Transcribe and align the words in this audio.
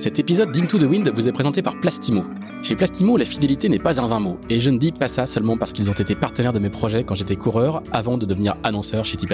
Cet 0.00 0.18
épisode 0.18 0.50
d'Into 0.50 0.78
the 0.78 0.84
Wind 0.84 1.12
vous 1.14 1.28
est 1.28 1.32
présenté 1.32 1.60
par 1.60 1.78
Plastimo. 1.78 2.24
Chez 2.62 2.74
Plastimo, 2.74 3.18
la 3.18 3.26
fidélité 3.26 3.68
n'est 3.68 3.78
pas 3.78 4.00
un 4.00 4.06
vain 4.06 4.18
mot, 4.18 4.38
et 4.48 4.58
je 4.58 4.70
ne 4.70 4.78
dis 4.78 4.92
pas 4.92 5.08
ça 5.08 5.26
seulement 5.26 5.58
parce 5.58 5.74
qu'ils 5.74 5.90
ont 5.90 5.92
été 5.92 6.14
partenaires 6.14 6.54
de 6.54 6.58
mes 6.58 6.70
projets 6.70 7.04
quand 7.04 7.14
j'étais 7.14 7.36
coureur 7.36 7.82
avant 7.92 8.16
de 8.16 8.24
devenir 8.24 8.56
annonceur 8.62 9.04
chez 9.04 9.18
Tip. 9.18 9.30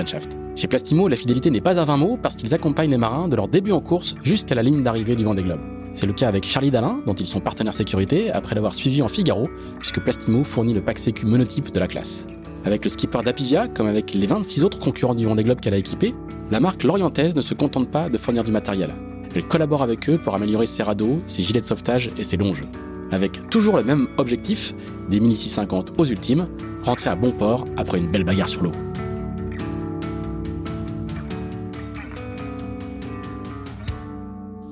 Chez 0.57 0.67
Plastimo, 0.67 1.07
la 1.07 1.15
fidélité 1.15 1.53
n'est 1.53 1.61
pas 1.61 1.79
un 1.79 1.85
vain 1.85 1.97
mot 1.97 2.19
parce 2.21 2.35
qu'ils 2.35 2.53
accompagnent 2.53 2.91
les 2.91 2.97
marins 2.97 3.29
de 3.29 3.37
leur 3.37 3.47
début 3.47 3.71
en 3.71 3.79
course 3.79 4.17
jusqu'à 4.25 4.57
la 4.57 4.65
ligne 4.65 4.83
d'arrivée 4.83 5.15
du 5.15 5.23
Vendée 5.23 5.45
Globe. 5.45 5.61
C'est 5.93 6.07
le 6.07 6.13
cas 6.13 6.27
avec 6.27 6.45
Charlie 6.45 6.73
Dalin, 6.73 6.97
dont 7.07 7.15
ils 7.15 7.27
sont 7.27 7.39
partenaires 7.39 7.73
sécurité, 7.73 8.33
après 8.33 8.57
l'avoir 8.57 8.75
suivi 8.75 9.03
en 9.03 9.09
Figaro, 9.09 9.49
puisque 9.79 10.01
Plastimo 10.01 10.43
fournit 10.43 10.75
le 10.75 10.83
pack 10.83 10.99
sécu 10.99 11.27
monotype 11.27 11.73
de 11.73 11.79
la 11.79 11.87
classe. 11.87 12.27
Avec 12.65 12.83
le 12.83 12.91
skipper 12.91 13.23
d'Apivia, 13.25 13.69
comme 13.69 13.87
avec 13.87 14.15
les 14.15 14.27
26 14.27 14.65
autres 14.65 14.81
concurrents 14.81 15.15
du 15.15 15.27
Vendée 15.27 15.45
Globe 15.45 15.61
qu'elle 15.61 15.75
a 15.75 15.79
équipé, 15.79 16.13
la 16.51 16.59
marque 16.59 16.83
Lorientaise 16.83 17.37
ne 17.37 17.41
se 17.41 17.55
contente 17.55 17.89
pas 17.89 18.09
de 18.09 18.19
fournir 18.19 18.43
du 18.43 18.51
matériel. 18.51 18.91
Elle 19.37 19.47
collabore 19.47 19.83
avec 19.83 20.09
eux 20.09 20.17
pour 20.17 20.35
améliorer 20.35 20.65
ses 20.65 20.83
radeaux, 20.83 21.21
ses 21.27 21.43
gilets 21.43 21.61
de 21.61 21.67
sauvetage 21.67 22.09
et 22.17 22.25
ses 22.25 22.39
longes. 22.39 22.65
Avec 23.13 23.51
toujours 23.51 23.77
le 23.77 23.85
même 23.85 24.09
objectif, 24.17 24.73
des 25.11 25.21
1650 25.21 25.93
aux 25.99 26.07
ultimes, 26.07 26.49
rentrer 26.85 27.11
à 27.11 27.17
bon 27.17 27.33
port 27.33 27.67
après 27.77 27.99
une 27.99 28.11
belle 28.11 28.25
bagarre 28.25 28.49
sur 28.49 28.63
l'eau. 28.63 28.73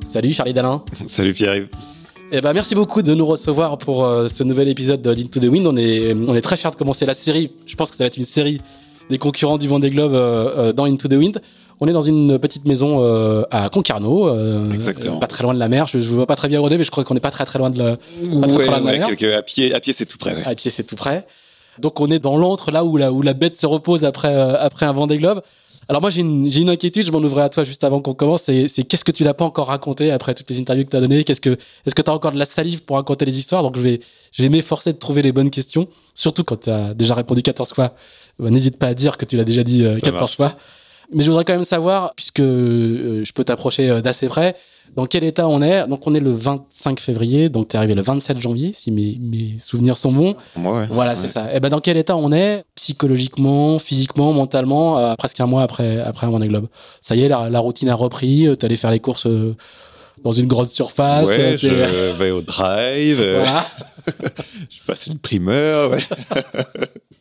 Salut 0.09 0.33
Charlie 0.33 0.55
Dalin. 0.55 0.83
Salut 1.09 1.35
Pierre-Yves. 1.35 1.69
Eh 2.33 2.41
ben, 2.41 2.55
merci 2.55 2.75
beaucoup 2.75 3.03
de 3.03 3.13
nous 3.13 3.27
recevoir 3.27 3.77
pour 3.77 4.07
euh, 4.07 4.29
ce 4.29 4.45
nouvel 4.45 4.69
épisode 4.69 5.03
de 5.03 5.13
d'Into 5.13 5.41
the 5.41 5.45
Wind. 5.45 5.67
On 5.67 5.77
est, 5.77 6.15
on 6.15 6.35
est 6.35 6.41
très 6.41 6.57
fiers 6.57 6.71
de 6.71 6.77
commencer 6.77 7.05
la 7.05 7.13
série. 7.13 7.53
Je 7.67 7.77
pense 7.77 7.91
que 7.91 7.97
ça 7.97 8.05
va 8.05 8.07
être 8.09 8.17
une 8.17 8.25
série 8.25 8.63
des 9.11 9.19
concurrents 9.19 9.59
du 9.59 9.69
Vendée 9.69 9.91
Globe 9.91 10.15
euh, 10.15 10.51
euh, 10.57 10.73
dans 10.73 10.85
Into 10.85 11.09
the 11.09 11.13
Wind. 11.13 11.43
On 11.81 11.89
est 11.89 11.93
dans 11.93 12.01
une 12.01 12.39
petite 12.39 12.67
maison 12.67 13.03
à 13.51 13.69
Concarneau, 13.69 14.31
pas 15.21 15.27
très 15.27 15.43
loin 15.43 15.55
de 15.55 15.59
la 15.59 15.69
mer. 15.69 15.87
Je 15.87 15.99
ne 15.99 16.03
vois 16.03 16.27
pas 16.27 16.37
très 16.37 16.49
bien 16.49 16.61
où 16.61 16.65
on 16.65 16.69
est, 16.69 16.79
mais 16.79 16.85
je 16.85 16.91
crois 16.91 17.05
qu'on 17.05 17.15
n'est 17.15 17.21
pas 17.21 17.31
très 17.31 17.45
très 17.45 17.59
loin 17.59 17.71
de 17.71 17.79
la, 17.79 17.97
pas 17.97 18.47
très 18.47 18.67
loin 18.67 18.81
de 18.81 18.87
la 18.87 18.93
mer. 18.99 19.09
à 19.09 19.43
pied, 19.43 19.75
à 19.75 19.81
pied 19.81 19.93
c'est 19.93 20.07
tout 20.07 20.19
près. 20.19 20.43
À 20.45 20.55
pied 20.55 20.71
c'est 20.71 20.85
tout 20.85 20.97
près. 20.97 21.27
Donc 21.79 22.01
on 22.01 22.11
est 22.11 22.19
dans 22.19 22.37
l'antre 22.37 22.71
là 22.71 22.85
où 22.85 22.97
la, 22.97 23.13
où 23.13 23.23
la 23.23 23.33
bête 23.33 23.57
se 23.57 23.67
repose 23.67 24.05
après, 24.05 24.33
après 24.35 24.87
un 24.87 24.93
Vendée 24.93 25.19
Globe. 25.19 25.43
Alors 25.89 26.01
moi 26.01 26.11
j'ai 26.11 26.21
une, 26.21 26.47
une, 26.47 26.71
inquiétude, 26.71 27.07
je 27.07 27.13
m'en 27.13 27.19
ouvrais 27.19 27.43
à 27.43 27.49
toi 27.51 27.63
juste 27.63 27.85
avant 27.85 28.01
qu'on 28.01 28.15
commence, 28.15 28.43
c'est 28.43 28.85
qu'est-ce 28.85 29.05
que 29.05 29.13
tu 29.13 29.23
n'as 29.23 29.35
pas 29.35 29.45
encore 29.45 29.67
raconté 29.67 30.11
après 30.11 30.35
toutes 30.35 30.49
les 30.49 30.59
interviews 30.59 30.85
que 30.85 30.91
tu 30.91 30.97
as 30.97 31.01
données? 31.01 31.25
Qu'est-ce 31.25 31.43
que 31.43 31.59
est-ce 31.85 31.95
que 31.95 32.01
tu 32.01 32.11
as 32.11 32.15
encore 32.15 32.33
de 32.33 32.39
la 32.39 32.47
salive 32.47 32.85
pour 32.85 32.97
raconter 32.97 33.27
les 33.27 33.39
histoires? 33.39 33.63
Donc 33.63 33.77
je 33.77 33.83
vais 33.83 34.01
je 34.33 34.43
vais 34.43 34.49
m'efforcer 34.49 34.93
de 34.93 34.99
trouver 34.99 35.21
les 35.21 35.33
bonnes 35.33 35.51
questions, 35.51 35.89
surtout 36.15 36.43
quand 36.43 36.63
tu 36.63 36.71
as 36.71 36.95
déjà 36.95 37.15
répondu 37.15 37.43
14 37.43 37.75
fois. 37.75 37.95
Bah, 38.39 38.51
n'hésite 38.51 38.79
pas 38.79 38.87
à 38.87 38.95
dire 38.95 39.19
que 39.19 39.27
tu 39.27 39.37
l'as 39.37 39.45
déjà 39.45 39.63
dit 39.63 39.85
14 40.03 40.33
euh, 40.33 40.37
fois. 40.37 40.57
Mais 41.13 41.23
je 41.23 41.31
voudrais 41.31 41.45
quand 41.45 41.53
même 41.53 41.65
savoir, 41.65 42.15
puisque 42.15 42.41
euh, 42.41 43.25
je 43.25 43.33
peux 43.33 43.45
t'approcher 43.45 43.91
euh, 43.91 44.01
d'assez 44.01 44.29
près, 44.29 44.57
dans 44.97 45.07
quel 45.07 45.25
état 45.25 45.49
on 45.49 45.61
est. 45.63 45.87
Donc 45.87 46.07
on 46.07 46.15
est 46.15 46.21
le 46.21 46.33
25 46.33 47.01
février, 47.01 47.49
donc 47.49 47.69
tu 47.69 47.75
es 47.75 47.79
arrivé 47.79 47.95
le 47.95 48.03
27 48.03 48.41
janvier, 48.41 48.73
si 48.73 48.91
mes, 48.91 49.19
mes 49.21 49.59
souvenirs 49.59 49.99
sont 49.99 50.13
bons. 50.13 50.37
Ouais, 50.57 50.87
voilà, 50.91 51.15
c'est 51.15 51.29
ça. 51.29 51.53
Et 51.55 51.61
ben 51.61 51.69
dans 51.69 51.81
quel 51.81 51.97
état 51.97 52.17
on 52.17 52.33
est, 52.33 52.65
psychologiquement, 52.75 53.79
physiquement, 53.79 54.33
mentalement, 54.33 54.99
euh, 54.99 55.15
presque 55.17 55.41
un 55.41 55.47
mois 55.47 55.63
après, 55.63 56.01
après 56.01 56.27
un 56.27 56.31
Vendée 56.31 56.49
Globe 56.49 56.69
Ça 57.01 57.17
y 57.17 57.23
est, 57.23 57.29
la, 57.29 57.51
la 57.51 57.59
routine 57.61 57.89
a 57.89 57.95
repris, 57.95 58.49
tu 58.59 58.67
allé 58.67 58.77
faire 58.77 58.91
les 58.91 59.01
courses 59.01 59.27
dans 60.23 60.33
une 60.33 60.47
grande 60.47 60.69
surface. 60.69 61.29
Ouais, 61.29 61.57
je 61.59 62.17
vais 62.17 62.31
au 62.31 62.41
drive. 62.41 63.17
Voilà. 63.17 63.67
je 64.71 64.79
passe 64.87 65.07
une 65.07 65.19
primeur. 65.19 65.91
Ouais. 65.91 65.99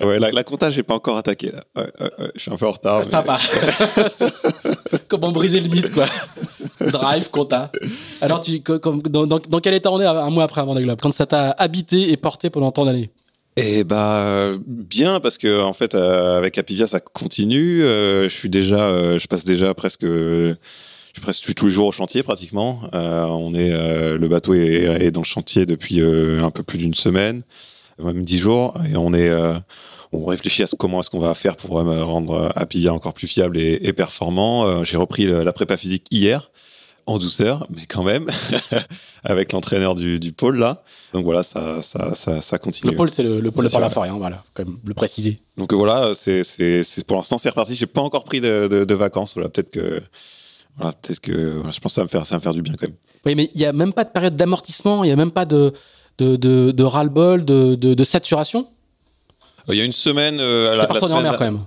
Ouais, 0.00 0.18
la, 0.18 0.32
la 0.32 0.44
compta, 0.44 0.70
j'ai 0.70 0.82
pas 0.82 0.94
encore 0.94 1.16
attaqué 1.16 1.52
là. 1.52 1.64
Ouais, 1.76 1.90
ouais, 2.00 2.30
je 2.34 2.40
suis 2.40 2.50
un 2.50 2.56
peu 2.56 2.66
en 2.66 2.72
retard. 2.72 3.04
Ça 3.04 3.20
va. 3.20 3.38
Comment 5.08 5.30
briser 5.30 5.60
le 5.60 5.68
mythe, 5.68 5.92
quoi. 5.92 6.06
Drive, 6.80 7.30
compta. 7.30 7.70
Alors, 8.20 8.40
tu, 8.40 8.60
comme, 8.62 9.02
dans, 9.02 9.26
dans, 9.26 9.38
dans, 9.38 9.60
quel 9.60 9.74
état 9.74 9.92
on 9.92 10.00
est 10.00 10.06
un 10.06 10.30
mois 10.30 10.44
après 10.44 10.64
Vendée 10.64 10.82
Globe 10.82 10.98
Quand 11.00 11.12
ça 11.12 11.26
t'a 11.26 11.50
habité 11.50 12.10
et 12.10 12.16
porté 12.16 12.50
pendant 12.50 12.72
tant 12.72 12.84
d'années? 12.84 13.10
Eh 13.56 13.84
bah 13.84 14.52
bien 14.66 15.20
parce 15.20 15.36
que 15.36 15.60
en 15.60 15.74
fait 15.74 15.94
euh, 15.94 16.38
avec 16.38 16.56
Apivia 16.56 16.86
ça 16.86 17.00
continue. 17.00 17.82
Euh, 17.82 18.24
je 18.30 18.34
suis 18.34 18.48
déjà, 18.48 18.88
euh, 18.88 19.18
je 19.18 19.26
passe 19.26 19.44
déjà 19.44 19.74
presque, 19.74 20.04
je 20.06 20.54
suis 21.12 21.20
presque 21.20 21.54
tous 21.54 21.66
les 21.66 21.72
jours 21.72 21.86
au 21.86 21.92
chantier 21.92 22.22
pratiquement. 22.22 22.80
on 22.92 23.54
est, 23.54 23.70
le 24.16 24.28
bateau 24.28 24.54
est, 24.54 24.84
est, 24.84 25.10
dans 25.10 25.20
le 25.20 25.26
chantier 25.26 25.66
depuis 25.66 26.00
un 26.00 26.50
peu 26.50 26.62
plus 26.62 26.78
d'une 26.78 26.94
semaine, 26.94 27.42
même 27.98 28.24
dix 28.24 28.38
jours, 28.38 28.74
et 28.90 28.96
on 28.96 29.14
est 29.14 29.30
on 30.12 30.26
réfléchit 30.26 30.62
à 30.62 30.66
ce, 30.66 30.76
comment 30.76 31.00
est-ce 31.00 31.10
qu'on 31.10 31.20
va 31.20 31.34
faire 31.34 31.56
pour 31.56 31.78
euh, 31.78 32.04
rendre 32.04 32.52
Apivia 32.54 32.92
encore 32.92 33.14
plus 33.14 33.26
fiable 33.26 33.58
et, 33.58 33.92
performant. 33.92 34.66
Euh, 34.66 34.84
j'ai 34.84 34.96
repris 34.96 35.26
la 35.26 35.52
prépa 35.52 35.76
physique 35.76 36.06
hier 36.10 36.50
en 37.06 37.18
douceur, 37.18 37.66
mais 37.74 37.84
quand 37.88 38.04
même, 38.04 38.28
avec 39.24 39.52
l'entraîneur 39.52 39.96
du, 39.96 40.32
pôle 40.32 40.58
là. 40.58 40.82
Donc 41.12 41.24
voilà, 41.24 41.42
ça, 41.42 41.82
ça, 41.82 42.14
ça, 42.14 42.58
continue. 42.58 42.92
Le 42.92 42.96
pôle, 42.96 43.10
c'est 43.10 43.24
le, 43.24 43.50
pôle 43.50 43.64
de 43.64 43.70
Port-la-Forêt, 43.70 44.10
hein, 44.10 44.18
voilà, 44.18 44.44
comme 44.54 44.78
le 44.84 44.94
préciser. 44.94 45.40
Donc 45.56 45.72
voilà, 45.72 46.12
c'est, 46.14 46.44
pour 47.06 47.16
l'instant 47.16 47.38
c'est 47.38 47.48
reparti. 47.48 47.74
J'ai 47.74 47.86
pas 47.86 48.02
encore 48.02 48.22
pris 48.22 48.40
de, 48.40 48.94
vacances. 48.94 49.34
Voilà, 49.34 49.48
peut-être 49.48 49.70
que, 49.70 50.00
voilà, 50.76 50.92
peut-être 50.92 51.18
que, 51.18 51.62
je 51.70 51.80
pense 51.80 51.82
que 51.82 51.88
ça 51.88 52.00
va 52.02 52.04
me 52.04 52.08
faire, 52.08 52.24
ça 52.24 52.36
va 52.36 52.38
me 52.38 52.42
faire 52.42 52.54
du 52.54 52.62
bien 52.62 52.74
quand 52.74 52.86
même. 52.86 52.96
Oui, 53.24 53.34
mais 53.34 53.50
il 53.54 53.60
y 53.60 53.64
a 53.64 53.72
même 53.72 53.92
pas 53.92 54.04
de 54.04 54.10
période 54.10 54.36
d'amortissement, 54.36 55.02
il 55.02 55.08
y 55.08 55.12
a 55.12 55.16
même 55.16 55.32
pas 55.32 55.44
de, 55.44 55.72
de, 56.18 56.36
de, 56.36 56.70
de 56.70 56.84
ras-le-bol, 56.84 57.44
de, 57.44 57.74
de 57.74 58.04
saturation. 58.04 58.66
Euh, 59.68 59.74
il 59.74 59.78
y 59.78 59.80
a 59.80 59.84
une 59.84 59.92
semaine. 59.92 60.38
Euh, 60.40 60.72
à 60.72 60.76
la, 60.76 60.86
pas 60.86 60.94
retourné 60.94 61.14
en 61.14 61.22
mer 61.22 61.36
quand 61.38 61.44
même. 61.44 61.60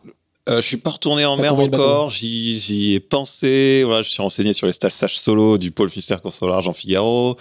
Euh, 0.48 0.62
je 0.62 0.68
suis 0.68 0.78
pas 0.78 0.92
retourné 0.92 1.26
en 1.26 1.38
mer 1.38 1.58
encore. 1.58 2.10
J'y 2.12 2.94
ai 2.94 3.00
pensé. 3.00 3.84
Voilà, 3.86 4.04
je 4.04 4.10
suis 4.10 4.22
renseigné 4.22 4.54
sur 4.54 4.68
les 4.68 4.74
stages 4.74 5.20
solo 5.20 5.58
du 5.58 5.72
pôle 5.72 5.90
Finistère 5.90 6.22
Course 6.22 6.42
au 6.42 6.48
large 6.48 6.68
en 6.68 6.74
Figaro. 6.74 7.38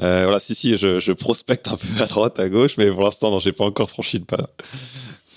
Euh, 0.00 0.22
voilà, 0.24 0.38
si 0.38 0.54
si, 0.54 0.76
je, 0.76 1.00
je, 1.00 1.12
prospecte 1.12 1.66
un 1.66 1.76
peu 1.76 2.02
à 2.02 2.06
droite, 2.06 2.38
à 2.38 2.48
gauche, 2.48 2.76
mais 2.78 2.88
pour 2.88 3.02
l'instant, 3.02 3.32
non, 3.32 3.40
j'ai 3.40 3.50
pas 3.50 3.64
encore 3.64 3.90
franchi 3.90 4.18
le 4.18 4.24
pas. 4.24 4.48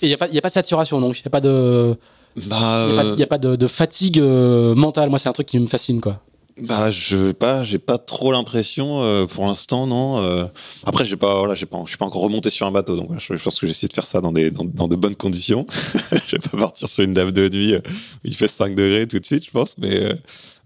Et 0.00 0.06
il 0.06 0.10
y 0.10 0.14
a 0.14 0.16
a 0.22 0.40
pas 0.40 0.48
de 0.48 0.54
saturation, 0.54 1.00
donc 1.00 1.18
il 1.18 1.24
y 1.24 1.26
a 1.26 1.30
pas 1.30 1.40
de. 1.40 1.96
Bah, 2.36 2.86
il 3.14 3.18
y 3.18 3.22
a, 3.22 3.26
pas, 3.26 3.38
de, 3.38 3.56
de, 3.56 3.66
fatigue 3.66 4.20
mentale. 4.20 5.10
Moi, 5.10 5.18
c'est 5.18 5.28
un 5.28 5.32
truc 5.32 5.48
qui 5.48 5.58
me 5.58 5.66
fascine, 5.66 6.00
quoi. 6.00 6.20
Bah, 6.58 6.90
je 6.90 7.32
pas, 7.32 7.62
j'ai 7.62 7.78
pas 7.78 7.98
trop 7.98 8.30
l'impression 8.30 9.02
euh, 9.02 9.26
pour 9.26 9.46
l'instant, 9.46 9.86
non. 9.86 10.18
Euh. 10.18 10.44
après, 10.84 11.04
j'ai 11.04 11.16
pas, 11.16 11.38
voilà, 11.38 11.54
j'ai 11.54 11.66
pas, 11.66 11.80
je 11.84 11.88
suis 11.88 11.96
pas 11.96 12.04
encore 12.04 12.22
remonté 12.22 12.50
sur 12.50 12.66
un 12.66 12.70
bateau, 12.70 12.96
donc 12.96 13.10
je, 13.18 13.34
pense 13.42 13.58
que 13.58 13.66
j'essaie 13.66 13.88
de 13.88 13.92
faire 13.92 14.06
ça 14.06 14.20
dans 14.20 14.32
des, 14.32 14.50
dans, 14.50 14.88
de 14.88 14.96
bonnes 14.96 15.16
conditions. 15.16 15.66
je 16.26 16.36
vais 16.36 16.48
pas 16.50 16.58
partir 16.58 16.88
sur 16.88 17.04
une 17.04 17.14
dame 17.14 17.30
de 17.30 17.48
nuit 17.48 17.76
où 17.76 17.80
il 18.24 18.34
fait 18.34 18.48
5 18.48 18.74
degrés 18.74 19.06
tout 19.06 19.18
de 19.18 19.24
suite, 19.24 19.46
je 19.46 19.50
pense, 19.50 19.78
mais, 19.78 20.12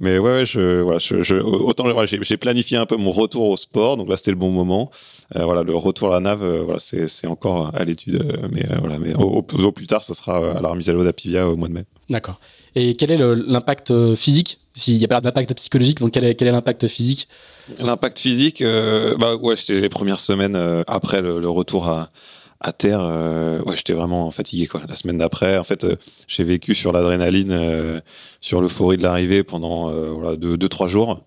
mais 0.00 0.18
ouais, 0.18 0.44
ouais 0.44 0.82
voilà, 0.82 0.98
je, 0.98 1.40
autant, 1.40 1.86
j'ai 2.04 2.36
planifié 2.36 2.78
un 2.78 2.86
peu 2.86 2.96
mon 2.96 3.10
retour 3.12 3.50
au 3.50 3.56
sport, 3.56 3.96
donc 3.96 4.08
là 4.08 4.16
c'était 4.16 4.32
le 4.32 4.36
bon 4.36 4.50
moment. 4.50 4.90
Euh, 5.36 5.44
voilà, 5.44 5.62
le 5.62 5.74
retour 5.76 6.08
à 6.08 6.14
la 6.14 6.20
nave, 6.20 6.62
voilà, 6.64 6.80
c'est, 6.80 7.26
encore 7.26 7.70
à 7.74 7.84
l'étude, 7.84 8.22
mais 8.50 8.66
voilà, 8.80 8.98
mais 8.98 9.14
au, 9.14 9.44
au, 9.44 9.72
plus 9.72 9.86
tard, 9.86 10.02
ça 10.02 10.14
sera 10.14 10.58
à 10.58 10.60
la 10.60 10.68
remise 10.68 10.90
à 10.90 10.92
l'eau 10.92 11.04
d'Apivia 11.04 11.48
au 11.48 11.56
mois 11.56 11.68
de 11.68 11.74
mai. 11.74 11.84
D'accord. 12.10 12.40
Et 12.74 12.94
quel 12.94 13.10
est 13.10 13.18
l'impact 13.18 13.90
euh, 13.90 14.14
physique 14.14 14.58
S'il 14.76 14.98
n'y 14.98 15.04
a 15.04 15.08
pas 15.08 15.20
d'impact 15.20 15.54
psychologique, 15.54 16.00
donc 16.00 16.12
quel 16.12 16.24
est, 16.24 16.40
l'impact 16.40 16.86
physique? 16.86 17.28
L'impact 17.82 18.18
physique, 18.18 18.60
euh, 18.60 19.16
bah 19.16 19.34
ouais, 19.34 19.56
c'était 19.56 19.80
les 19.80 19.88
premières 19.88 20.20
semaines 20.20 20.54
euh, 20.54 20.82
après 20.86 21.22
le, 21.22 21.48
retour 21.48 21.88
à, 21.88 22.10
terre. 22.72 23.00
ouais, 23.64 23.76
j'étais 23.76 23.94
vraiment 23.94 24.30
fatigué 24.30 24.66
quoi. 24.66 24.82
La 24.88 24.96
semaine 24.96 25.18
d'après, 25.18 25.56
en 25.56 25.64
fait, 25.64 25.86
j'ai 26.28 26.44
vécu 26.44 26.74
sur 26.74 26.92
l'adrénaline, 26.92 28.02
sur 28.40 28.60
l'euphorie 28.60 28.96
de 28.98 29.02
l'arrivée 29.02 29.42
pendant 29.44 29.90
voilà, 30.12 30.36
deux, 30.36 30.56
deux, 30.56 30.68
trois 30.68 30.88
jours. 30.88 31.22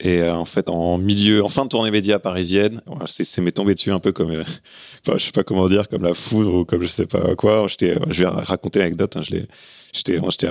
Et 0.00 0.22
en 0.22 0.44
fait, 0.44 0.68
en 0.68 0.98
milieu, 0.98 1.42
en 1.42 1.48
fin 1.48 1.64
de 1.64 1.70
tournée 1.70 1.90
média 1.90 2.18
parisienne, 2.18 2.82
c'est 3.06 3.40
m'est 3.40 3.52
tombé 3.52 3.74
dessus 3.74 3.92
un 3.92 3.98
peu 3.98 4.12
comme, 4.12 4.44
je 5.06 5.18
sais 5.18 5.32
pas 5.32 5.42
comment 5.42 5.68
dire, 5.68 5.88
comme 5.88 6.02
la 6.02 6.12
foudre 6.12 6.54
ou 6.54 6.64
comme 6.64 6.82
je 6.82 6.88
sais 6.88 7.06
pas 7.06 7.34
quoi. 7.34 7.66
J'étais, 7.66 7.96
je 8.10 8.24
vais 8.24 8.28
raconter 8.28 8.80
l'anecdote. 8.80 9.16
Hein, 9.16 9.22
je 9.22 9.30
l'ai, 9.32 9.48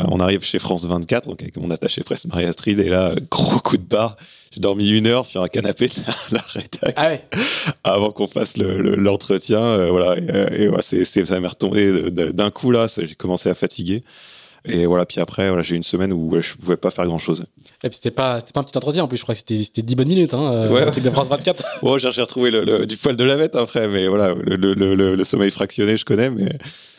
on 0.10 0.20
arrive 0.20 0.44
chez 0.44 0.60
France 0.60 0.86
24, 0.86 1.28
donc 1.28 1.42
avec 1.42 1.58
mon 1.58 1.70
attaché 1.70 2.04
presse 2.04 2.26
Marie 2.26 2.46
Astrid, 2.46 2.80
et 2.80 2.90
là, 2.90 3.14
gros 3.30 3.60
coup 3.60 3.78
de 3.78 3.84
barre. 3.84 4.18
J'ai 4.52 4.62
dormi 4.62 4.90
une 4.90 5.08
heure 5.08 5.26
sur 5.26 5.44
un 5.44 5.50
canapé 5.50 5.90
de 5.90 5.94
la, 6.32 6.42
rédac 6.48 6.94
ah 6.96 7.12
avant 7.84 8.12
qu'on 8.12 8.28
fasse 8.28 8.56
l'entretien. 8.58 9.78
Le, 9.78 9.84
euh, 9.84 9.90
voilà, 9.92 10.18
et, 10.18 10.30
euh, 10.30 10.78
et 10.78 10.82
c'est, 10.82 11.26
ça 11.26 11.40
m'est 11.40 11.48
retombé 11.48 12.10
d'un 12.10 12.52
coup 12.52 12.72
là. 12.72 12.88
J'ai 12.88 13.16
commencé 13.16 13.50
à 13.50 13.56
fatiguer. 13.56 14.04
Et 14.68 14.86
voilà, 14.86 15.06
puis 15.06 15.20
après, 15.20 15.48
voilà, 15.50 15.64
j'ai 15.64 15.74
eu 15.76 15.78
une 15.78 15.84
semaine 15.84 16.12
où 16.12 16.30
ouais, 16.30 16.42
je 16.42 16.56
pouvais 16.56 16.78
pas 16.78 16.90
faire 16.92 17.06
grand 17.06 17.20
chose. 17.20 17.46
Et 17.84 17.90
puis 17.90 17.96
c'était 17.98 18.12
pas, 18.12 18.40
c'était 18.40 18.52
pas 18.54 18.62
un 18.62 18.64
petit 18.64 18.78
entretien 18.78 19.04
en 19.04 19.08
plus, 19.08 19.18
je 19.18 19.24
crois 19.24 19.36
que 19.36 19.40
c'était, 19.40 19.62
c'était 19.64 19.82
10 19.84 19.96
bonnes 19.96 20.08
minutes, 20.08 20.34
hein, 20.34 20.52
euh, 20.54 20.70
Ouais. 20.70 20.90
de 21.00 21.10
France 21.12 21.30
24. 21.30 21.64
Bon, 21.84 21.98
j'ai 22.00 22.10
retrouvé 22.22 22.50
le, 22.52 22.64
le- 22.64 22.86
du 22.86 22.98
poil 22.98 23.16
de 23.16 23.24
la 23.24 23.36
bête 23.38 23.56
après, 23.56 23.88
mais 23.88 24.08
voilà, 24.08 24.34
le, 24.34 24.56
le, 24.56 24.96
le, 24.96 25.16
le 25.16 25.24
sommeil 25.24 25.52
fractionné, 25.52 25.98
je 25.98 26.06
connais, 26.06 26.30
mais, 26.30 26.50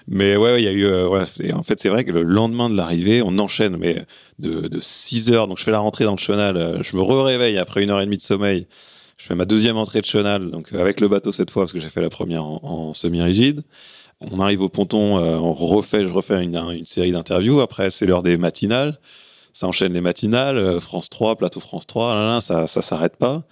mais 0.09 0.37
ouais, 0.37 0.53
ouais, 0.53 0.63
il 0.63 0.65
y 0.65 0.69
a 0.69 0.73
eu, 0.73 0.85
euh, 0.87 1.07
voilà, 1.07 1.27
et 1.41 1.53
en 1.53 1.63
fait, 1.65 1.81
c'est 1.81 1.89
vrai 1.89 2.05
que 2.05 2.13
le 2.13 2.23
lendemain 2.23 2.71
de 2.71 2.77
l'arrivée, 2.77 3.23
on 3.25 3.37
enchaîne, 3.39 3.77
mais 3.77 4.05
de, 4.39 4.69
de 4.69 4.79
6 4.81 5.33
heures, 5.33 5.49
donc 5.49 5.59
je 5.59 5.65
fais 5.65 5.73
la 5.73 5.81
rentrée 5.81 6.05
dans 6.05 6.13
le 6.13 6.19
chenal, 6.19 6.57
euh, 6.57 6.83
je 6.83 6.97
me 6.97 7.03
réveille 7.03 7.59
après 7.59 7.83
une 7.83 7.91
heure 7.91 8.01
et 8.01 8.05
demie 8.07 8.17
de 8.19 8.23
sommeil, 8.23 8.67
je 9.19 9.25
fais 9.25 9.35
ma 9.35 9.47
deuxième 9.47 9.77
entrée 9.77 10.01
de 10.03 10.07
chenal, 10.07 10.51
donc 10.51 10.73
avec 10.75 11.01
le 11.01 11.09
bateau 11.09 11.33
cette 11.33 11.51
fois, 11.51 11.63
parce 11.65 11.73
que 11.73 11.81
j'ai 11.81 11.89
fait 11.89 12.03
la 12.03 12.11
première 12.11 12.45
en, 12.45 12.61
en 12.63 12.93
semi-rigide. 12.95 13.63
On 14.21 14.41
arrive 14.41 14.63
au 14.63 14.69
ponton, 14.69 15.19
euh, 15.19 15.37
on 15.37 15.53
refait, 15.53 16.05
je 16.05 16.11
refais 16.11 16.43
une, 16.43 16.87
série 16.87 17.13
d'interviews. 17.13 17.61
Après, 17.61 17.91
c'est 17.91 18.07
l'heure 18.07 18.23
des 18.23 18.37
matinales. 18.37 18.99
Ça 19.53 19.67
enchaîne 19.67 19.93
les 19.93 20.01
matinales, 20.01 20.59
euh, 20.59 20.81
France 20.81 21.09
3, 21.09 21.37
plateau 21.37 21.61
France 21.61 21.87
3, 21.87 22.15
là, 22.15 22.33
là, 22.35 22.41
ça, 22.41 22.67
ça 22.67 22.83
s'arrête 22.83 23.17
pas. 23.17 23.45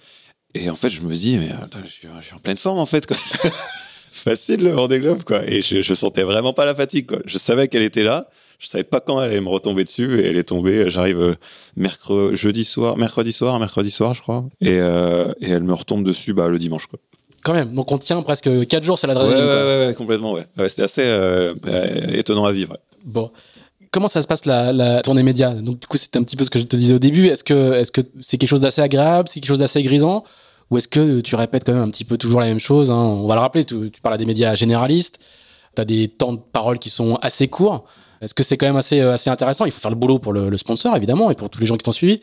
Et 0.53 0.69
en 0.69 0.75
fait, 0.75 0.89
je 0.89 1.01
me 1.01 1.13
dis, 1.13 1.37
mais 1.37 1.51
attends, 1.51 1.79
je, 1.83 1.91
suis, 1.91 2.07
en 2.07 2.39
pleine 2.39 2.57
forme, 2.57 2.79
en 2.79 2.85
fait. 2.85 3.11
Facile, 4.11 4.63
le 4.63 4.71
Vendée 4.71 4.99
Globe, 4.99 5.23
quoi. 5.23 5.47
Et 5.49 5.61
je, 5.61 5.81
je 5.81 5.93
sentais 5.93 6.23
vraiment 6.23 6.53
pas 6.53 6.65
la 6.65 6.73
fatigue. 6.73 7.11
Je 7.25 7.37
savais 7.37 7.67
qu'elle 7.67 7.83
était 7.83 8.03
là. 8.03 8.29
Je 8.59 8.67
savais 8.67 8.83
pas 8.83 8.99
quand 8.99 9.21
elle 9.21 9.31
allait 9.31 9.41
me 9.41 9.49
retomber 9.49 9.83
dessus 9.83 10.19
et 10.19 10.27
elle 10.27 10.37
est 10.37 10.45
tombée. 10.45 10.89
J'arrive 10.89 11.19
euh, 11.19 11.35
mercredi, 11.75 12.63
soir, 12.63 12.97
mercredi 12.97 13.33
soir, 13.33 13.59
mercredi 13.59 13.91
soir, 13.91 14.13
je 14.15 14.21
crois. 14.21 14.45
Et, 14.61 14.79
euh, 14.79 15.31
elle 15.41 15.63
me 15.63 15.73
retombe 15.73 16.03
dessus, 16.03 16.33
bah, 16.33 16.47
le 16.47 16.57
dimanche. 16.57 16.87
Quand 17.45 17.53
même, 17.53 17.75
donc 17.75 17.91
on 17.91 17.99
tient 17.99 18.19
presque 18.23 18.49
4 18.67 18.83
jours 18.83 18.97
sur 18.97 19.07
l'adrénaline. 19.07 19.37
ouais, 19.45 19.51
ouais, 19.53 19.87
ouais, 19.87 19.93
complètement, 19.93 20.33
ouais. 20.33 20.47
ouais 20.57 20.67
C'était 20.67 20.81
assez 20.81 21.03
euh, 21.03 21.53
euh, 21.67 22.07
étonnant 22.13 22.45
à 22.45 22.51
vivre. 22.51 22.75
Bon. 23.03 23.29
Comment 23.91 24.07
ça 24.07 24.23
se 24.23 24.27
passe 24.27 24.45
la, 24.45 24.73
la 24.73 25.03
tournée 25.03 25.21
média? 25.21 25.51
Donc 25.53 25.79
du 25.79 25.85
coup, 25.85 25.97
c'était 25.97 26.17
un 26.17 26.23
petit 26.23 26.35
peu 26.35 26.43
ce 26.43 26.49
que 26.49 26.57
je 26.57 26.65
te 26.65 26.75
disais 26.75 26.95
au 26.95 26.99
début. 26.99 27.27
Est-ce 27.27 27.43
que 27.43 27.73
est-ce 27.73 27.91
que 27.91 28.01
c'est 28.19 28.39
quelque 28.39 28.49
chose 28.49 28.61
d'assez 28.61 28.81
agréable, 28.81 29.29
c'est 29.29 29.39
quelque 29.39 29.47
chose 29.47 29.59
d'assez 29.59 29.83
grisant, 29.83 30.23
ou 30.71 30.77
est-ce 30.79 30.87
que 30.87 31.21
tu 31.21 31.35
répètes 31.35 31.63
quand 31.65 31.73
même 31.73 31.83
un 31.83 31.91
petit 31.91 32.03
peu 32.03 32.17
toujours 32.17 32.39
la 32.41 32.47
même 32.47 32.59
chose 32.59 32.89
hein? 32.89 32.95
On 32.95 33.27
va 33.27 33.35
le 33.35 33.41
rappeler. 33.41 33.63
Tu, 33.63 33.91
tu 33.91 34.01
parles 34.01 34.15
à 34.15 34.17
des 34.17 34.25
médias 34.25 34.55
généralistes. 34.55 35.19
Tu 35.75 35.81
as 35.81 35.85
des 35.85 36.07
temps 36.07 36.33
de 36.33 36.39
parole 36.51 36.79
qui 36.79 36.89
sont 36.89 37.15
assez 37.21 37.47
courts. 37.47 37.85
Est-ce 38.21 38.33
que 38.33 38.41
c'est 38.41 38.57
quand 38.57 38.65
même 38.65 38.75
assez 38.75 38.99
euh, 39.01 39.13
assez 39.13 39.29
intéressant? 39.29 39.65
Il 39.65 39.71
faut 39.71 39.79
faire 39.79 39.91
le 39.91 39.97
boulot 39.97 40.17
pour 40.17 40.33
le, 40.33 40.49
le 40.49 40.57
sponsor 40.57 40.95
évidemment 40.97 41.29
et 41.29 41.35
pour 41.35 41.49
tous 41.51 41.59
les 41.59 41.67
gens 41.67 41.77
qui 41.77 41.83
t'ont 41.83 41.91
suivi. 41.91 42.21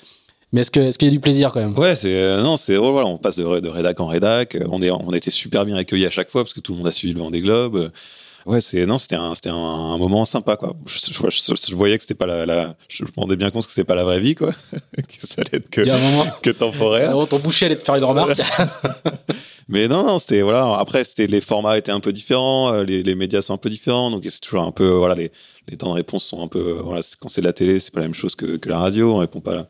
Mais 0.53 0.61
est-ce 0.61 0.71
que 0.71 0.81
est-ce 0.81 0.99
qu'il 0.99 1.09
y 1.09 1.11
a 1.11 1.13
du 1.13 1.21
plaisir 1.21 1.51
quand 1.53 1.61
même? 1.61 1.77
Ouais, 1.79 1.95
c'est 1.95 2.15
euh, 2.15 2.43
non, 2.43 2.57
c'est 2.57 2.77
voilà, 2.77 3.07
on 3.07 3.17
passe 3.19 3.37
de, 3.37 3.61
de 3.61 3.69
rédac 3.69 3.99
en 4.01 4.07
rédac. 4.07 4.55
euh, 4.57 4.67
On 4.71 4.83
est, 4.83 4.91
on 4.91 5.11
a 5.11 5.17
été 5.17 5.31
super 5.31 5.65
bien 5.65 5.77
accueillis 5.77 6.07
à 6.07 6.11
chaque 6.11 6.31
fois 6.31 6.43
parce 6.45 6.53
que 6.55 6.61
tout 6.61 6.73
le 6.73 6.79
monde 6.79 6.89
a 6.89 6.93
suivi 6.93 7.15
le 7.15 7.21
Vendée 7.21 7.41
Globe. 7.41 7.91
Ouais, 8.45 8.61
c'est 8.61 8.85
non, 8.87 8.99
c'était 8.99 9.15
un, 9.15 9.35
c'était 9.37 9.51
un, 9.51 9.55
un 9.55 9.97
moment 9.99 10.25
sympa 10.25 10.57
quoi. 10.57 10.75
Je, 10.85 10.99
je, 10.99 11.31
je- 11.31 11.55
je 11.71 11.75
voyais 11.77 11.97
que 11.97 12.03
c'était 12.03 12.15
pas 12.17 12.27
la, 12.27 12.45
la, 12.45 12.75
je 12.89 13.05
me 13.05 13.09
rendais 13.17 13.37
bien 13.37 13.51
compte 13.51 13.65
que 13.65 13.71
c'était 13.71 13.85
pas 13.85 13.95
la 13.95 14.03
vraie 14.05 14.19
vie 14.19 14.35
quoi, 14.35 14.51
que 14.97 15.27
ça 15.27 15.37
allait 15.43 15.59
être 15.59 15.71
que, 15.71 15.83
moment. 15.83 16.27
temporaire. 16.59 17.15
Ton 17.31 17.39
boucher 17.39 17.67
allait 17.67 17.79
te 17.79 17.85
faire 17.85 17.95
une 17.95 18.05
remarque. 18.05 18.41
Mais 19.69 19.87
non, 19.89 20.05
non, 20.05 20.19
c'était 20.19 20.43
voilà. 20.43 20.77
Après, 20.77 21.05
c'était 21.05 21.29
les 21.29 21.41
formats 21.41 21.79
étaient 21.79 21.93
un 21.93 22.01
peu 22.01 22.13
différents, 22.13 22.73
euh, 22.73 22.85
les, 22.85 23.03
les 23.05 23.15
médias 23.15 23.43
sont 23.43 23.55
un 23.55 23.59
peu 23.59 23.71
différents, 23.71 24.11
donc 24.11 24.25
c'est 24.29 24.41
toujours 24.41 24.65
un 24.65 24.73
peu 24.73 24.89
voilà 24.89 25.15
les, 25.15 25.31
les 25.69 25.77
temps 25.77 25.91
de 25.91 25.95
réponse 25.95 26.25
sont 26.25 26.43
un 26.43 26.49
peu 26.49 26.73
voilà. 26.83 27.01
Quand 27.21 27.29
c'est 27.29 27.41
de 27.43 27.47
la 27.47 27.53
télé, 27.53 27.79
c'est 27.79 27.93
pas 27.95 28.01
la 28.01 28.07
même 28.07 28.15
chose 28.15 28.35
que, 28.35 28.57
que 28.57 28.69
la 28.69 28.79
radio. 28.79 29.15
On 29.15 29.19
répond 29.19 29.41
pas. 29.41 29.55
Là. 29.55 29.69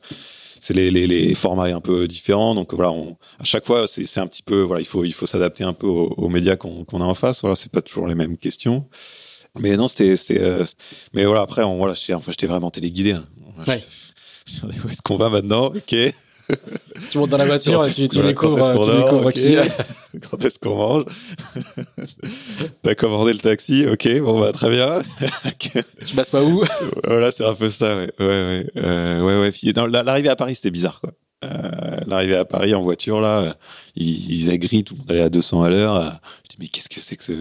C'est 0.64 0.74
les, 0.74 0.92
les, 0.92 1.08
les 1.08 1.34
formats 1.34 1.64
un 1.74 1.80
peu 1.80 2.06
différents, 2.06 2.54
donc 2.54 2.72
voilà. 2.72 2.92
On, 2.92 3.16
à 3.40 3.44
chaque 3.44 3.66
fois, 3.66 3.88
c'est 3.88 4.06
c'est 4.06 4.20
un 4.20 4.28
petit 4.28 4.44
peu 4.44 4.60
voilà. 4.60 4.80
Il 4.80 4.84
faut 4.86 5.02
il 5.04 5.12
faut 5.12 5.26
s'adapter 5.26 5.64
un 5.64 5.72
peu 5.72 5.88
aux, 5.88 6.14
aux 6.16 6.28
médias 6.28 6.54
qu'on 6.54 6.84
qu'on 6.84 7.00
a 7.00 7.04
en 7.04 7.14
face. 7.14 7.40
Voilà, 7.40 7.56
c'est 7.56 7.72
pas 7.72 7.82
toujours 7.82 8.06
les 8.06 8.14
mêmes 8.14 8.36
questions. 8.36 8.86
Mais 9.58 9.76
non, 9.76 9.88
c'était 9.88 10.16
c'était. 10.16 10.40
euh, 10.40 10.64
mais 11.14 11.24
voilà, 11.24 11.40
après, 11.40 11.64
on, 11.64 11.78
voilà, 11.78 11.94
j'étais 11.94 12.14
enfin, 12.14 12.30
j'étais 12.30 12.46
vraiment 12.46 12.70
téléguidé. 12.70 13.10
hein. 13.12 13.24
Ouais. 13.66 13.82
Je- 14.46 14.52
je- 14.60 14.66
Où 14.86 14.88
est-ce 14.88 15.02
qu'on 15.02 15.16
va 15.16 15.30
maintenant? 15.30 15.66
Ok. 15.74 15.96
tu 17.10 17.18
montes 17.18 17.30
dans 17.30 17.36
la 17.36 17.46
voiture 17.46 17.80
Quand 17.80 17.86
et 17.86 17.90
tu, 17.92 18.02
est-ce- 18.02 18.08
tu 18.08 18.14
voilà, 18.16 18.28
découvres, 18.30 18.70
tu 18.84 18.90
dort, 18.90 19.04
découvres 19.04 19.32
qui. 19.32 19.56
Quand 20.30 20.44
est-ce 20.44 20.58
qu'on 20.58 20.76
mange 20.76 21.04
T'as 22.82 22.94
commandé 22.94 23.32
le 23.32 23.38
taxi, 23.38 23.86
ok, 23.86 24.20
bon 24.20 24.40
bah 24.40 24.52
très 24.52 24.70
bien. 24.70 25.02
Je 26.04 26.14
passe 26.14 26.30
pas 26.30 26.42
où? 26.42 26.64
Voilà, 27.04 27.30
c'est 27.32 27.44
un 27.46 27.54
peu 27.54 27.70
ça, 27.70 27.96
ouais, 27.96 28.10
ouais, 28.18 28.26
ouais, 28.26 28.66
euh, 28.76 29.22
ouais, 29.22 29.50
ouais. 29.50 30.02
L'arrivée 30.02 30.28
à 30.28 30.36
Paris, 30.36 30.54
c'était 30.54 30.70
bizarre, 30.70 31.00
quoi. 31.00 31.12
Euh, 31.44 31.70
l'arrivée 32.06 32.36
à 32.36 32.44
Paris 32.44 32.74
en 32.74 32.82
voiture, 32.82 33.20
là, 33.20 33.56
il, 33.96 34.32
il 34.32 34.40
faisait 34.42 34.58
gris, 34.58 34.84
tout 34.84 34.94
le 34.94 34.98
monde 35.00 35.10
allait 35.10 35.22
à 35.22 35.28
200 35.28 35.62
à 35.62 35.68
l'heure. 35.70 36.20
Je 36.44 36.48
dis 36.50 36.56
mais 36.60 36.66
qu'est-ce 36.68 36.88
que 36.88 37.00
c'est 37.00 37.16
que 37.16 37.24
ce 37.24 37.32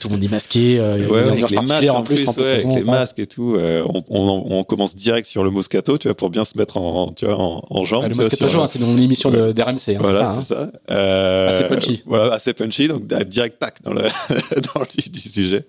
Tout 0.00 0.08
le 0.08 0.14
monde 0.14 0.22
est 0.24 0.28
masqué. 0.30 0.78
euh, 0.78 1.06
Ouais, 1.08 1.20
avec 1.20 1.50
les 1.50 1.56
masques 1.56 1.88
en 1.90 2.02
plus. 2.02 2.28
en 2.28 2.32
plus, 2.34 2.44
en 2.46 2.52
avec 2.52 2.64
les 2.66 2.72
ouais. 2.74 2.82
masques 2.82 3.18
et 3.18 3.26
tout. 3.26 3.54
euh, 3.56 3.82
on, 3.88 4.04
on, 4.10 4.58
on 4.58 4.64
commence 4.64 4.94
direct 4.94 5.26
sur 5.26 5.42
le 5.42 5.50
Moscato, 5.50 5.98
tu 5.98 6.06
vois, 6.08 6.14
pour 6.14 6.30
bien 6.30 6.44
se 6.44 6.56
mettre 6.56 6.76
en, 6.76 7.12
tu 7.12 7.24
vois, 7.24 7.36
en, 7.38 7.64
en 7.68 7.84
jambe. 7.84 8.02
Ah, 8.04 8.08
le 8.08 8.14
Moscato 8.14 8.48
sur- 8.48 8.62
hein, 8.62 8.66
c'est 8.66 8.78
dans 8.78 8.94
l'émission 8.94 9.30
de- 9.30 9.52
d'RMC. 9.52 9.96
hein, 9.96 9.98
voilà, 10.00 10.28
c'est 10.36 10.40
c'est 10.42 10.54
ça. 10.54 10.62
hein. 10.62 10.70
ça. 10.88 10.94
Euh, 10.94 11.48
Assez 11.48 11.64
punchy. 11.68 12.02
Voilà, 12.06 12.34
assez 12.34 12.52
punchy, 12.54 12.88
donc 12.88 13.06
direct 13.06 13.58
tac 13.58 13.82
dans 13.82 13.92
le, 13.92 14.02
dans 14.74 14.80
le 14.80 15.10
du 15.12 15.20
sujet. 15.20 15.64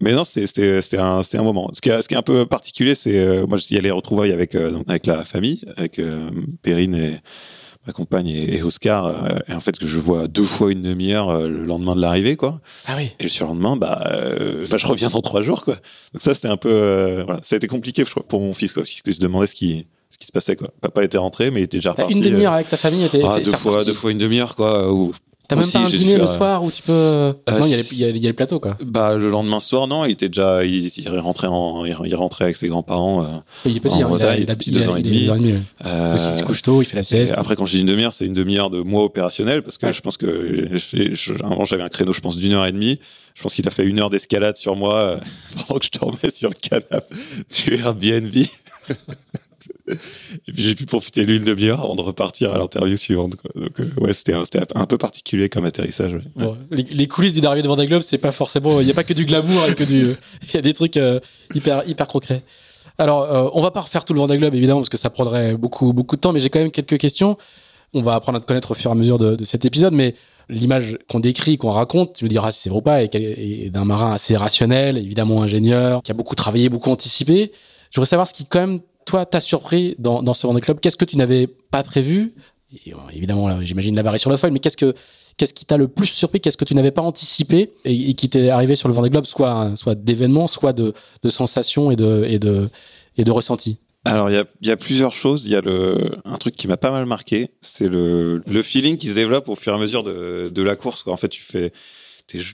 Mais 0.00 0.12
non, 0.12 0.24
c'était 0.24 0.98
un 0.98 1.42
moment. 1.42 1.70
Ce 1.74 1.80
qui 1.80 1.88
est 1.90 2.02
ce 2.02 2.08
qui 2.08 2.14
est 2.14 2.18
un 2.18 2.22
peu 2.22 2.46
particulier, 2.46 2.94
c'est 2.94 3.18
euh, 3.18 3.46
moi 3.46 3.58
il 3.70 3.74
y 3.74 3.78
a 3.78 3.82
les 3.82 3.90
retrouvailles 3.90 4.32
avec 4.32 4.54
euh, 4.54 4.70
donc, 4.70 4.84
avec 4.88 5.06
la 5.06 5.24
famille, 5.24 5.62
avec 5.76 5.98
euh, 5.98 6.28
Perrine 6.62 6.94
et 6.94 7.20
ma 7.86 7.92
compagne 7.92 8.26
et, 8.28 8.56
et 8.56 8.62
Oscar. 8.62 9.06
euh, 9.06 9.38
et 9.48 9.52
en 9.54 9.60
fait 9.60 9.78
que 9.78 9.86
je 9.86 9.98
vois 9.98 10.26
deux 10.28 10.44
fois 10.44 10.72
une 10.72 10.82
demi-heure 10.82 11.30
euh, 11.30 11.48
le 11.48 11.64
lendemain 11.64 11.94
de 11.94 12.00
l'arrivée, 12.00 12.36
quoi. 12.36 12.60
Ah 12.86 12.94
oui. 12.96 13.12
Et 13.20 13.22
le 13.24 13.28
surlendemain, 13.28 13.76
bah, 13.76 14.02
bah, 14.70 14.76
je 14.76 14.86
reviens 14.86 15.08
dans 15.10 15.22
trois 15.22 15.40
jours, 15.42 15.64
quoi. 15.64 15.74
Donc 16.12 16.20
ça, 16.22 16.34
c'était 16.34 16.48
un 16.48 16.56
peu, 16.56 17.22
voilà, 17.24 17.40
ça 17.44 17.54
a 17.54 17.58
été 17.58 17.68
compliqué, 17.68 18.04
je 18.04 18.10
crois, 18.10 18.24
pour 18.26 18.40
mon 18.40 18.54
fils, 18.54 18.72
quoi, 18.72 18.82
parce 18.82 19.00
qu'il 19.00 19.14
se 19.14 19.20
demandait 19.20 19.46
ce 19.46 19.54
qui, 19.54 19.86
ce 20.10 20.18
qui 20.18 20.26
se 20.26 20.32
passait, 20.32 20.56
quoi. 20.56 20.72
Papa 20.80 21.04
était 21.04 21.18
rentré, 21.18 21.50
mais 21.52 21.60
il 21.60 21.64
était 21.64 21.76
déjà 21.78 21.92
reparti. 21.92 22.12
une 22.14 22.22
demi-heure 22.22 22.52
avec 22.54 22.68
ta 22.68 22.76
famille. 22.76 23.08
t'es- 23.08 23.22
ah, 23.24 23.38
deux 23.40 23.52
fois, 23.52 23.70
reparti. 23.72 23.86
deux 23.90 23.94
fois 23.94 24.10
une 24.10 24.18
demi-heure, 24.18 24.56
quoi. 24.56 24.92
T'as 25.48 25.54
même 25.56 25.70
pas 25.70 25.78
un 25.78 25.84
j'ai 25.86 25.98
dîner 25.98 26.14
le 26.16 26.26
faire, 26.26 26.28
soir 26.36 26.64
où 26.64 26.70
tu 26.72 26.82
peux. 26.82 27.34
non, 27.48 27.64
il 27.64 27.70
y, 27.70 27.74
a 27.74 27.76
les- 27.76 27.82
si. 27.82 27.94
il 27.96 28.00
y 28.00 28.04
a 28.04 28.08
il 28.08 28.18
y 28.18 28.26
a 28.26 28.30
le 28.30 28.34
plateau, 28.34 28.58
quoi. 28.58 28.76
bah, 28.84 29.14
le 29.16 29.30
lendemain 29.30 29.60
soir, 29.60 29.86
non, 29.86 30.04
il 30.04 30.10
était 30.12 30.28
déjà, 30.28 30.64
il, 30.64 30.90
rentrait 31.20 31.46
en, 31.46 31.84
il 31.84 32.14
rentrait 32.16 32.44
avec 32.46 32.56
ses 32.56 32.68
grands-parents. 32.68 33.22
euh, 33.22 33.26
Il 33.64 33.76
est 33.76 33.80
petit, 33.80 34.02
hein, 34.02 34.08
il 34.18 34.22
a- 34.24 34.36
il 34.38 34.46
petit, 34.46 34.70
deux 34.72 34.88
ans 34.88 34.96
et 34.96 35.02
demi. 35.02 35.28
euh, 35.28 36.14
Parce 36.14 36.22
qu'il 36.28 36.38
se 36.38 36.44
couche 36.44 36.62
tôt, 36.62 36.82
il 36.82 36.84
fait 36.84 36.96
la 36.96 37.02
sieste. 37.04 37.34
après, 37.36 37.54
quand 37.54 37.64
je 37.66 37.72
dis 37.76 37.80
une 37.80 37.86
demi-heure, 37.86 38.12
c'est 38.12 38.26
une 38.26 38.34
demi-heure 38.34 38.70
de 38.70 38.80
moi 38.80 39.04
opérationnel, 39.04 39.62
parce 39.62 39.78
que 39.78 39.92
je 39.92 40.00
pense 40.00 40.16
que 40.16 40.68
j'ai- 40.90 41.12
avant, 41.44 41.64
j'avais 41.64 41.82
un 41.84 41.88
créneau, 41.88 42.12
je 42.12 42.20
pense, 42.20 42.36
d'une 42.36 42.52
heure 42.52 42.66
et 42.66 42.72
demie. 42.72 42.98
Je 43.34 43.42
pense 43.42 43.54
qu'il 43.54 43.68
a 43.68 43.70
fait 43.70 43.84
une 43.84 44.00
heure 44.00 44.08
d'escalade 44.10 44.56
sur 44.56 44.74
moi 44.76 44.94
euh, 44.96 45.16
pendant 45.68 45.78
que 45.78 45.86
je 45.92 45.98
dormais 46.00 46.30
sur 46.34 46.48
le 46.48 46.54
canapé 46.54 47.14
du 47.66 47.74
Airbnb. 47.74 48.32
Et 49.88 50.52
puis 50.52 50.62
j'ai 50.62 50.74
pu 50.74 50.84
profiter 50.86 51.24
d'une 51.24 51.44
demi-heure 51.44 51.80
avant 51.80 51.94
de 51.94 52.00
repartir 52.00 52.52
à 52.52 52.58
l'interview 52.58 52.96
suivante. 52.96 53.32
Donc 53.32 53.80
euh, 53.80 54.00
ouais, 54.00 54.12
c'était 54.12 54.34
un, 54.34 54.42
un 54.74 54.86
peu 54.86 54.98
particulier 54.98 55.48
comme 55.48 55.64
atterrissage. 55.64 56.20
les, 56.70 57.08
coulisses 57.08 57.32
d'une 57.32 57.46
arrivée 57.46 57.62
de 57.62 57.68
Vendée 57.68 57.86
Globe, 57.86 58.02
c'est 58.02 58.18
pas 58.18 58.32
forcément. 58.32 58.80
Il 58.80 58.86
n'y 58.86 58.90
a 58.90 58.94
pas 58.94 59.04
que 59.04 59.14
du 59.14 59.24
glamour 59.24 59.64
et 59.68 59.74
que 59.74 59.84
du. 59.84 60.14
Il 60.42 60.54
y 60.54 60.56
a 60.56 60.62
des 60.62 60.74
trucs 60.74 60.96
euh, 60.96 61.20
hyper, 61.54 61.88
hyper 61.88 62.08
concrets. 62.08 62.42
Alors, 62.98 63.22
euh, 63.22 63.50
on 63.52 63.62
va 63.62 63.70
pas 63.70 63.82
refaire 63.82 64.04
tout 64.04 64.14
le 64.14 64.20
Vendée 64.20 64.38
Globe, 64.38 64.54
évidemment, 64.54 64.80
parce 64.80 64.88
que 64.88 64.96
ça 64.96 65.10
prendrait 65.10 65.54
beaucoup, 65.54 65.92
beaucoup 65.92 66.16
de 66.16 66.20
temps, 66.20 66.32
mais 66.32 66.40
j'ai 66.40 66.50
quand 66.50 66.60
même 66.60 66.70
quelques 66.70 66.98
questions. 66.98 67.36
On 67.94 68.02
va 68.02 68.14
apprendre 68.14 68.38
à 68.38 68.40
te 68.40 68.46
connaître 68.46 68.70
au 68.70 68.74
fur 68.74 68.90
et 68.90 68.92
à 68.92 68.94
mesure 68.94 69.18
de, 69.18 69.44
cet 69.44 69.64
épisode, 69.64 69.92
mais 69.92 70.14
l'image 70.48 70.98
qu'on 71.08 71.20
décrit, 71.20 71.58
qu'on 71.58 71.70
raconte, 71.70 72.14
tu 72.14 72.24
me 72.24 72.28
diras 72.28 72.52
si 72.52 72.62
c'est 72.62 72.70
vrai 72.70 72.78
ou 72.78 72.82
pas, 72.82 73.02
est, 73.02 73.14
est 73.14 73.70
d'un 73.70 73.84
marin 73.84 74.12
assez 74.12 74.36
rationnel, 74.36 74.96
évidemment 74.96 75.42
ingénieur, 75.42 76.02
qui 76.02 76.10
a 76.10 76.14
beaucoup 76.14 76.34
travaillé, 76.34 76.68
beaucoup 76.68 76.90
anticipé. 76.90 77.52
Je 77.90 78.00
voudrais 78.00 78.08
savoir 78.08 78.28
ce 78.28 78.34
qui, 78.34 78.46
quand 78.46 78.60
même, 78.60 78.80
toi, 79.06 79.24
t'a 79.24 79.40
surpris 79.40 79.94
dans, 79.98 80.34
ce 80.34 80.46
Vendée 80.46 80.60
Globe. 80.60 80.80
Qu'est-ce 80.80 80.96
que 80.98 81.06
tu 81.06 81.16
n'avais 81.16 81.46
pas 81.46 81.82
prévu? 81.82 82.34
Et, 82.84 82.92
euh, 82.92 82.96
Évidemment, 83.12 83.62
j'imagine 83.62 83.96
la 83.96 84.02
variation 84.02 84.28
de 84.28 84.34
la 84.34 84.38
folle, 84.38 84.50
mais 84.50 84.58
qu'est-ce 84.58 84.76
que 84.76 84.94
Qu'est-ce 85.36 85.52
qui 85.52 85.66
t'a 85.66 85.76
le 85.76 85.88
plus 85.88 86.06
surpris? 86.06 86.40
Qu'est-ce 86.40 86.56
que 86.56 86.64
tu 86.64 86.74
n'avais 86.74 86.90
pas 86.90 87.02
anticipé? 87.02 87.74
Et, 87.84 88.14
qui 88.14 88.30
t'est 88.30 88.48
arrivé 88.48 88.74
sur 88.74 88.88
le 88.88 88.94
Vendée 88.94 89.10
Globe, 89.10 89.26
soit, 89.26 89.76
soit 89.76 89.94
d'événements, 89.94 90.46
soit 90.46 90.72
de, 90.72 90.94
sensations 91.28 91.90
et 91.90 91.96
de, 91.96 92.24
et 92.26 92.38
de, 92.38 92.70
et 93.18 93.24
de 93.24 93.30
ressentis? 93.30 93.78
Alors, 94.06 94.30
il 94.30 94.46
y 94.62 94.70
a, 94.70 94.76
plusieurs 94.78 95.12
choses. 95.12 95.44
Il 95.44 95.52
y 95.52 95.56
a 95.56 95.60
le, 95.60 96.16
un 96.24 96.38
truc 96.38 96.56
qui 96.56 96.68
m'a 96.68 96.78
pas 96.78 96.90
mal 96.90 97.04
marqué, 97.04 97.50
c'est 97.60 97.88
le, 97.88 98.42
le 98.46 98.62
feeling 98.62 98.96
qui 98.96 99.08
se 99.08 99.14
développe 99.16 99.48
au 99.48 99.56
fur 99.56 99.72
et 99.72 99.76
à 99.76 99.78
mesure 99.78 100.04
de, 100.04 100.62
la 100.62 100.76
course. 100.76 101.06
En 101.06 101.18
fait, 101.18 101.28
tu 101.28 101.42
fais 101.42 101.72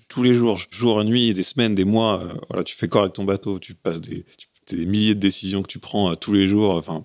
tous 0.08 0.24
les 0.24 0.34
jours, 0.34 0.58
jour 0.70 1.00
et 1.02 1.04
nuit, 1.04 1.34
des 1.34 1.44
semaines, 1.44 1.76
des 1.76 1.84
mois. 1.84 2.20
euh, 2.20 2.34
voilà, 2.48 2.64
tu 2.64 2.74
fais 2.74 2.88
corps 2.88 3.02
avec 3.02 3.14
ton 3.14 3.24
bateau, 3.24 3.60
tu 3.60 3.74
passes 3.74 4.00
des, 4.00 4.24
c'est 4.66 4.76
des 4.76 4.86
milliers 4.86 5.14
de 5.14 5.20
décisions 5.20 5.62
que 5.62 5.68
tu 5.68 5.78
prends 5.78 6.10
euh, 6.12 6.14
tous 6.14 6.32
les 6.32 6.46
jours. 6.48 6.74
Enfin, 6.74 7.04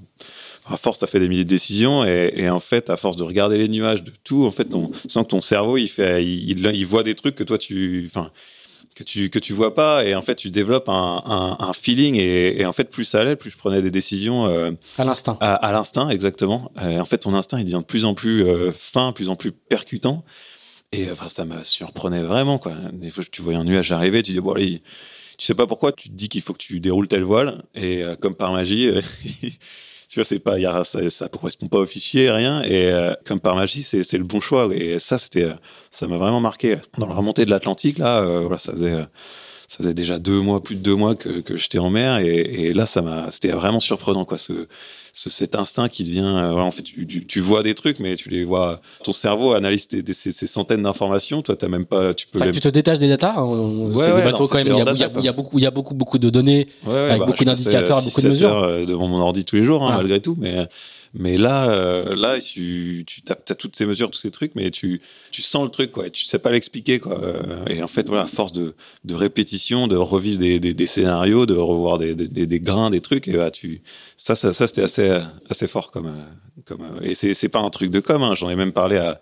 à 0.66 0.78
force, 0.78 1.00
ça 1.00 1.08
fait 1.08 1.20
des 1.20 1.30
milliers 1.30 1.44
de 1.46 1.50
décisions. 1.50 2.04
Et, 2.06 2.34
et 2.36 2.50
en 2.50 2.60
fait, 2.60 2.90
à 2.90 2.98
force 2.98 3.16
de 3.18 3.24
regarder 3.24 3.58
les 3.58 3.68
nuages, 3.70 4.04
de 4.04 4.12
tout, 4.24 4.46
en 4.46 4.52
fait, 4.52 4.66
ton, 4.66 4.92
sans 5.08 5.24
que 5.24 5.30
ton 5.30 5.42
cerveau, 5.42 5.78
il 5.78 5.88
fait, 5.88 6.24
il, 6.26 6.50
il, 6.60 6.72
il 6.76 6.86
voit 6.86 7.04
des 7.04 7.16
trucs 7.16 7.36
que 7.36 7.44
toi, 7.44 7.58
tu, 7.58 8.04
enfin, 8.10 8.32
que 8.96 9.04
tu 9.04 9.30
que 9.30 9.38
tu 9.38 9.54
vois 9.54 9.76
pas 9.76 10.04
et 10.06 10.16
en 10.16 10.24
fait 10.24 10.34
tu 10.34 10.50
développes 10.50 10.90
un, 10.90 11.22
un, 11.24 11.56
un 11.60 11.74
feeling 11.74 12.16
et, 12.16 12.60
et 12.60 12.66
en 12.66 12.74
fait 12.74 12.90
plus 12.90 13.04
ça 13.04 13.22
allait 13.22 13.36
plus 13.36 13.52
je 13.52 13.58
prenais 13.58 13.84
des 13.84 13.92
décisions 13.92 14.48
euh, 14.48 14.72
À 14.98 15.04
l'instinct. 15.04 15.38
à, 15.40 15.54
à 15.54 15.72
l'instinct 15.72 16.10
exactement 16.10 16.72
Euh, 16.82 17.00
en 17.00 17.06
fait 17.06 17.20
ton 17.20 17.36
instinct 17.36 17.60
il 17.60 17.66
devient 17.66 17.78
de 17.78 17.84
plus 17.86 18.06
en 18.06 18.16
plus 18.16 18.44
euh, 18.44 18.72
fin 18.72 19.12
plus 19.12 19.30
en 19.30 19.36
plus 19.36 19.52
percutant 19.52 20.26
et 20.92 21.12
enfin 21.12 21.30
ça 21.30 21.46
me 21.46 21.64
surprenait 21.64 22.24
vraiment 22.24 22.58
quoi 22.58 22.74
des 22.92 23.12
fois 23.12 23.24
tu 23.32 23.44
voyais 23.44 23.60
un 23.60 23.66
nuage 23.66 23.92
arriver 23.92 24.24
tu 24.24 24.32
dis 24.34 24.40
bon 24.40 24.54
allez 24.54 24.82
tu 25.38 25.46
sais 25.46 25.56
pas 25.56 25.68
pourquoi, 25.68 25.92
tu 25.92 26.10
te 26.10 26.14
dis 26.16 26.30
qu'il 26.30 26.42
faut 26.42 26.54
que 26.54 26.60
tu 26.60 26.80
déroules 26.80 27.08
telle 27.08 27.24
voile, 27.24 27.64
et 27.76 28.04
euh, 28.04 28.16
comme 28.16 28.36
par 28.36 28.52
magie, 28.52 28.88
euh, 28.88 29.02
tu 30.10 30.16
vois, 30.20 30.26
c'est 30.26 30.40
pas, 30.40 30.58
ça, 30.84 31.10
ça 31.10 31.30
correspond 31.30 31.68
pas 31.68 31.78
au 31.78 31.86
fichier, 31.86 32.32
rien, 32.32 32.62
et 32.64 32.92
euh, 32.92 33.14
comme 33.26 33.40
par 33.40 33.56
magie, 33.56 33.84
c'est, 33.84 34.12
le 34.14 34.24
bon 34.24 34.42
choix. 34.42 34.70
Et 34.74 35.00
ça, 35.00 35.18
c'était, 35.18 35.50
ça 35.92 36.08
m'a 36.08 36.18
vraiment 36.18 36.40
marqué. 36.40 36.78
Dans 36.98 37.08
la 37.08 37.14
remontée 37.14 37.46
de 37.46 37.52
l'Atlantique, 37.52 38.00
là, 38.00 38.26
ça 38.58 38.74
faisait 38.74 39.06
ça 39.70 39.80
faisait 39.80 39.94
déjà 39.94 40.18
deux 40.18 40.40
mois, 40.40 40.64
plus 40.64 40.76
de 40.76 40.82
deux 40.82 40.96
mois 40.96 41.16
que, 41.16 41.42
que 41.42 41.58
j'étais 41.58 41.78
en 41.78 41.90
mer, 41.90 42.20
et, 42.20 42.38
et 42.38 42.74
là, 42.74 42.86
ça 42.86 43.02
m'a, 43.02 43.32
c'était 43.32 43.50
vraiment 43.50 43.82
surprenant, 43.82 44.24
quoi, 44.24 44.38
ce, 44.38 44.68
ce, 45.18 45.32
cet 45.32 45.56
instinct 45.56 45.90
qui 45.90 46.04
devient, 46.04 46.20
euh, 46.20 46.54
en 46.54 46.70
fait, 46.70 46.84
tu, 46.84 47.08
tu, 47.08 47.26
tu, 47.26 47.40
vois 47.40 47.64
des 47.64 47.74
trucs, 47.74 48.00
mais 48.00 48.16
tu 48.16 48.30
les 48.30 48.44
vois. 48.44 48.82
Ton 49.04 49.14
cerveau 49.14 49.54
analyse 49.54 49.88
ces, 49.90 50.32
ces, 50.32 50.46
centaines 50.46 50.84
d'informations. 50.84 51.42
Toi, 51.42 51.56
t'as 51.56 51.68
même 51.68 51.86
pas, 51.86 52.14
tu 52.14 52.28
peux. 52.28 52.40
Enfin, 52.40 52.52
tu 52.52 52.60
te 52.60 52.68
détaches 52.68 53.00
des 53.00 53.10
datas. 53.10 53.34
Hein, 53.36 53.44
ouais, 53.44 54.12
ouais, 54.12 54.24
bateaux, 54.24 54.48
quand 54.48 54.64
même. 54.64 54.68
Il 54.68 54.78
y, 54.78 54.82
a, 54.82 54.92
il, 54.94 55.00
y 55.00 55.04
a, 55.04 55.12
il 55.18 55.26
y, 55.26 55.28
a, 55.28 55.32
beaucoup, 55.32 55.58
il 55.58 55.64
y 55.64 55.66
a 55.66 55.72
beaucoup, 55.72 55.96
beaucoup 55.96 56.20
de 56.20 56.30
données 56.30 56.68
avec 56.86 57.20
bah, 57.20 57.26
beaucoup 57.26 57.44
d'indicateurs, 57.44 58.04
beaucoup 58.04 58.22
de 58.22 58.30
mesures. 58.30 58.54
Heures 58.54 58.86
devant 58.86 59.08
mon 59.08 59.18
ordi 59.18 59.44
tous 59.44 59.56
les 59.56 59.64
jours, 59.64 59.84
hein, 59.84 59.90
ah. 59.94 59.98
malgré 59.98 60.20
tout, 60.20 60.36
mais 60.38 60.68
mais 61.20 61.38
là, 61.38 61.70
euh, 61.70 62.16
là, 62.16 62.40
tu, 62.40 63.04
tu 63.08 63.22
as, 63.30 63.34
as, 63.34 63.56
toutes 63.56 63.76
ces 63.76 63.86
mesures, 63.86 64.12
tous 64.12 64.20
ces 64.20 64.32
trucs, 64.32 64.54
mais 64.56 64.70
tu, 64.70 65.02
tu 65.32 65.42
sens 65.42 65.64
le 65.64 65.72
truc, 65.72 65.92
quoi. 65.92 66.10
Tu 66.10 66.26
sais 66.26 66.38
pas 66.38 66.52
l'expliquer, 66.52 67.00
quoi. 67.00 67.20
Euh, 67.22 67.66
et 67.68 67.82
en 67.82 67.88
fait, 67.88 68.08
voilà, 68.08 68.24
à 68.24 68.28
force 68.28 68.54
de, 68.54 68.76
de 69.04 69.16
répétition, 69.16 69.88
de 69.88 69.96
revivre 69.96 70.40
des, 70.40 70.60
des, 70.60 70.86
scénarios, 70.86 71.46
de 71.46 71.56
revoir 71.56 71.98
des, 71.98 72.14
des, 72.14 72.60
grains, 72.60 72.92
des 72.92 73.02
trucs, 73.02 73.28
et 73.28 73.34
bah, 73.34 73.50
tu, 73.52 73.82
ça, 74.16 74.36
ça, 74.36 74.54
ça 74.54 74.68
c'était 74.68 74.84
assez, 74.84 75.20
assez 75.50 75.68
fort 75.68 75.92
comme, 75.92 76.08
euh, 76.08 76.62
comme. 76.66 76.86
Et 77.02 77.16
c'est 77.16 77.50
pas 77.50 77.60
un 77.60 77.70
truc 77.70 77.90
de 77.90 78.00
com. 78.00 78.22
Hein. 78.22 78.36
J'en 78.36 78.50
ai 78.50 78.56
même 78.56 78.72
parlé 78.72 78.98
à 78.98 79.20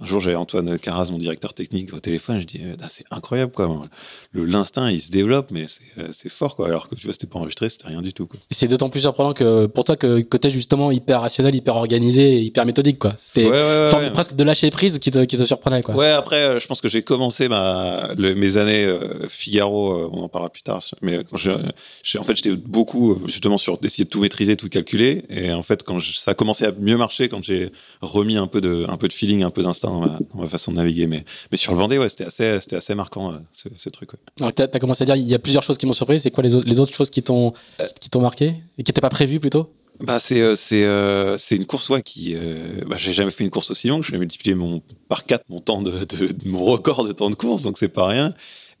un 0.00 0.06
jour, 0.06 0.20
j'avais 0.20 0.36
Antoine 0.36 0.78
Carras, 0.78 1.08
mon 1.10 1.18
directeur 1.18 1.54
technique, 1.54 1.92
au 1.94 2.00
téléphone. 2.00 2.40
Je 2.40 2.46
dis, 2.46 2.60
ah, 2.80 2.86
c'est 2.90 3.04
incroyable, 3.10 3.52
quoi. 3.52 3.88
Le 4.32 4.44
l'instinct, 4.44 4.90
il 4.90 5.00
se 5.00 5.10
développe, 5.10 5.50
mais 5.50 5.66
c'est 6.12 6.28
fort, 6.28 6.56
quoi. 6.56 6.66
Alors 6.66 6.88
que 6.88 6.94
tu 6.94 7.06
vois, 7.06 7.14
c'était 7.14 7.26
pas 7.26 7.38
enregistré, 7.38 7.70
c'était 7.70 7.88
rien 7.88 8.02
du 8.02 8.12
tout. 8.12 8.26
Quoi. 8.26 8.38
C'est 8.50 8.68
d'autant 8.68 8.88
plus 8.88 9.00
surprenant 9.00 9.32
que 9.32 9.66
pour 9.66 9.84
toi 9.84 9.96
que, 9.96 10.20
t'es 10.20 10.50
justement 10.50 10.90
hyper 10.90 11.22
rationnel, 11.22 11.54
hyper 11.54 11.76
organisé, 11.76 12.40
hyper 12.40 12.66
méthodique, 12.66 12.98
quoi. 12.98 13.14
C'était 13.18 13.46
ouais, 13.46 13.90
ouais, 13.92 14.10
presque 14.12 14.36
de 14.36 14.44
lâcher 14.44 14.70
prise 14.70 14.98
qui 14.98 15.10
te, 15.10 15.24
qui 15.24 15.36
te 15.36 15.44
surprenait, 15.44 15.82
quoi. 15.82 15.94
Ouais, 15.94 16.10
après, 16.10 16.42
euh, 16.42 16.60
je 16.60 16.66
pense 16.66 16.80
que 16.80 16.88
j'ai 16.88 17.02
commencé 17.02 17.48
ma, 17.48 18.10
le, 18.16 18.34
mes 18.34 18.58
années 18.58 18.84
euh, 18.84 19.28
Figaro, 19.28 19.92
euh, 19.92 20.10
on 20.12 20.22
en 20.22 20.28
parlera 20.28 20.50
plus 20.50 20.62
tard, 20.62 20.84
mais 21.00 21.24
quand 21.24 21.36
en 21.36 22.24
fait, 22.24 22.36
j'étais 22.36 22.54
beaucoup 22.54 23.18
justement 23.26 23.58
sur 23.58 23.78
d'essayer 23.78 24.04
de 24.04 24.10
tout 24.10 24.20
maîtriser, 24.20 24.56
tout 24.56 24.68
calculer. 24.68 25.24
Et 25.30 25.52
en 25.52 25.62
fait, 25.62 25.82
quand 25.82 26.00
ça 26.00 26.32
a 26.32 26.34
commencé 26.34 26.64
à 26.64 26.72
mieux 26.72 26.96
marcher, 26.96 27.28
quand 27.28 27.42
j'ai 27.42 27.72
remis 28.00 28.36
un 28.36 28.46
peu 28.46 28.60
de, 28.60 28.86
un 28.88 28.96
peu 28.96 29.08
de 29.08 29.12
feeling, 29.12 29.42
un 29.42 29.50
peu 29.50 29.62
d'instinct 29.62 29.85
dans 29.90 30.00
ma, 30.00 30.18
dans 30.32 30.40
ma, 30.40 30.48
façon 30.48 30.70
de 30.72 30.76
naviguer. 30.76 31.06
Mais, 31.06 31.24
mais 31.50 31.56
sur 31.56 31.72
le 31.72 31.78
Vendée, 31.78 31.98
ouais, 31.98 32.08
c'était 32.08 32.24
assez, 32.24 32.60
c'était 32.60 32.76
assez 32.76 32.94
marquant, 32.94 33.32
euh, 33.32 33.38
ce, 33.52 33.68
ce, 33.76 33.88
truc. 33.88 34.12
Ouais. 34.12 34.18
Alors, 34.40 34.54
tu 34.54 34.62
as, 34.62 34.68
commencé 34.78 35.02
à 35.02 35.06
dire, 35.06 35.16
il 35.16 35.28
y 35.28 35.34
a 35.34 35.38
plusieurs 35.38 35.62
choses 35.62 35.78
qui 35.78 35.86
m'ont 35.86 35.92
surpris. 35.92 36.20
C'est 36.20 36.30
quoi 36.30 36.42
les, 36.42 36.54
autres, 36.54 36.68
les 36.68 36.80
autres 36.80 36.94
choses 36.94 37.10
qui 37.10 37.22
t'ont, 37.22 37.52
qui 38.00 38.10
t'ont 38.10 38.20
marqué 38.20 38.54
et 38.78 38.82
qui 38.82 38.90
n'étaient 38.90 39.00
pas 39.00 39.10
prévues 39.10 39.40
plutôt? 39.40 39.70
Bah 40.00 40.20
c'est 40.20 40.42
euh, 40.42 40.54
c'est 40.56 40.84
euh, 40.84 41.38
c'est 41.38 41.56
une 41.56 41.64
course 41.64 41.88
ouais 41.88 42.02
qui 42.02 42.34
euh, 42.34 42.82
bah, 42.86 42.96
j'ai 42.98 43.14
jamais 43.14 43.30
fait 43.30 43.44
une 43.44 43.50
course 43.50 43.70
aussi 43.70 43.88
longue 43.88 44.02
je 44.02 44.12
vais 44.12 44.18
multiplier 44.18 44.54
mon 44.54 44.82
par 45.08 45.24
4 45.24 45.44
mon 45.48 45.60
temps 45.60 45.80
de, 45.80 45.90
de, 45.90 46.26
de, 46.26 46.48
mon 46.48 46.64
record 46.64 47.04
de 47.06 47.12
temps 47.12 47.30
de 47.30 47.34
course 47.34 47.62
donc 47.62 47.78
c'est 47.78 47.88
pas 47.88 48.06
rien 48.06 48.34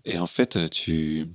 et 0.04 0.18
en 0.18 0.26
fait 0.26 0.68
tu 0.70 1.28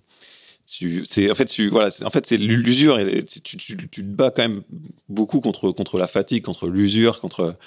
c'est 0.67 1.31
en 1.31 1.35
fait 1.35 1.45
tu 1.45 1.69
voilà 1.69 1.89
en 2.03 2.09
fait 2.11 2.27
c'est 2.27 2.37
l'usure 2.37 2.99
tu, 3.27 3.57
tu, 3.57 3.75
tu, 3.75 3.87
te 3.87 4.01
bats 4.01 4.29
quand 4.29 4.43
même 4.43 4.61
beaucoup 5.09 5.41
contre 5.41 5.71
contre 5.71 5.97
la 5.97 6.07
fatigue 6.07 6.43
contre 6.43 6.67
l'usure 6.67 7.19
contre 7.19 7.57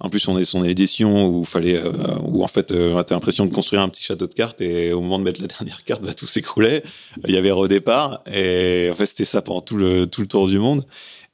en 0.00 0.10
plus, 0.10 0.28
on 0.28 0.38
est 0.38 0.44
son 0.44 0.64
édition 0.64 1.26
où 1.26 1.44
fallait, 1.44 1.76
euh, 1.76 1.92
où 2.22 2.44
en 2.44 2.48
fait, 2.48 2.70
euh, 2.70 3.02
t'as 3.02 3.16
l'impression 3.16 3.46
de 3.46 3.52
construire 3.52 3.82
un 3.82 3.88
petit 3.88 4.04
château 4.04 4.28
de 4.28 4.34
cartes 4.34 4.60
et 4.60 4.92
au 4.92 5.00
moment 5.00 5.18
de 5.18 5.24
mettre 5.24 5.40
la 5.40 5.46
dernière 5.58 5.82
carte, 5.84 6.02
bah, 6.02 6.14
tout 6.14 6.28
s'écroulait. 6.28 6.84
Il 7.26 7.34
y 7.34 7.36
avait 7.36 7.50
redépart 7.50 8.22
et 8.32 8.88
en 8.92 8.94
fait, 8.94 9.06
c'était 9.06 9.24
ça 9.24 9.42
pendant 9.42 9.60
tout 9.60 9.76
le 9.76 10.06
tout 10.06 10.20
le 10.20 10.28
tour 10.28 10.46
du 10.46 10.58
monde. 10.58 10.84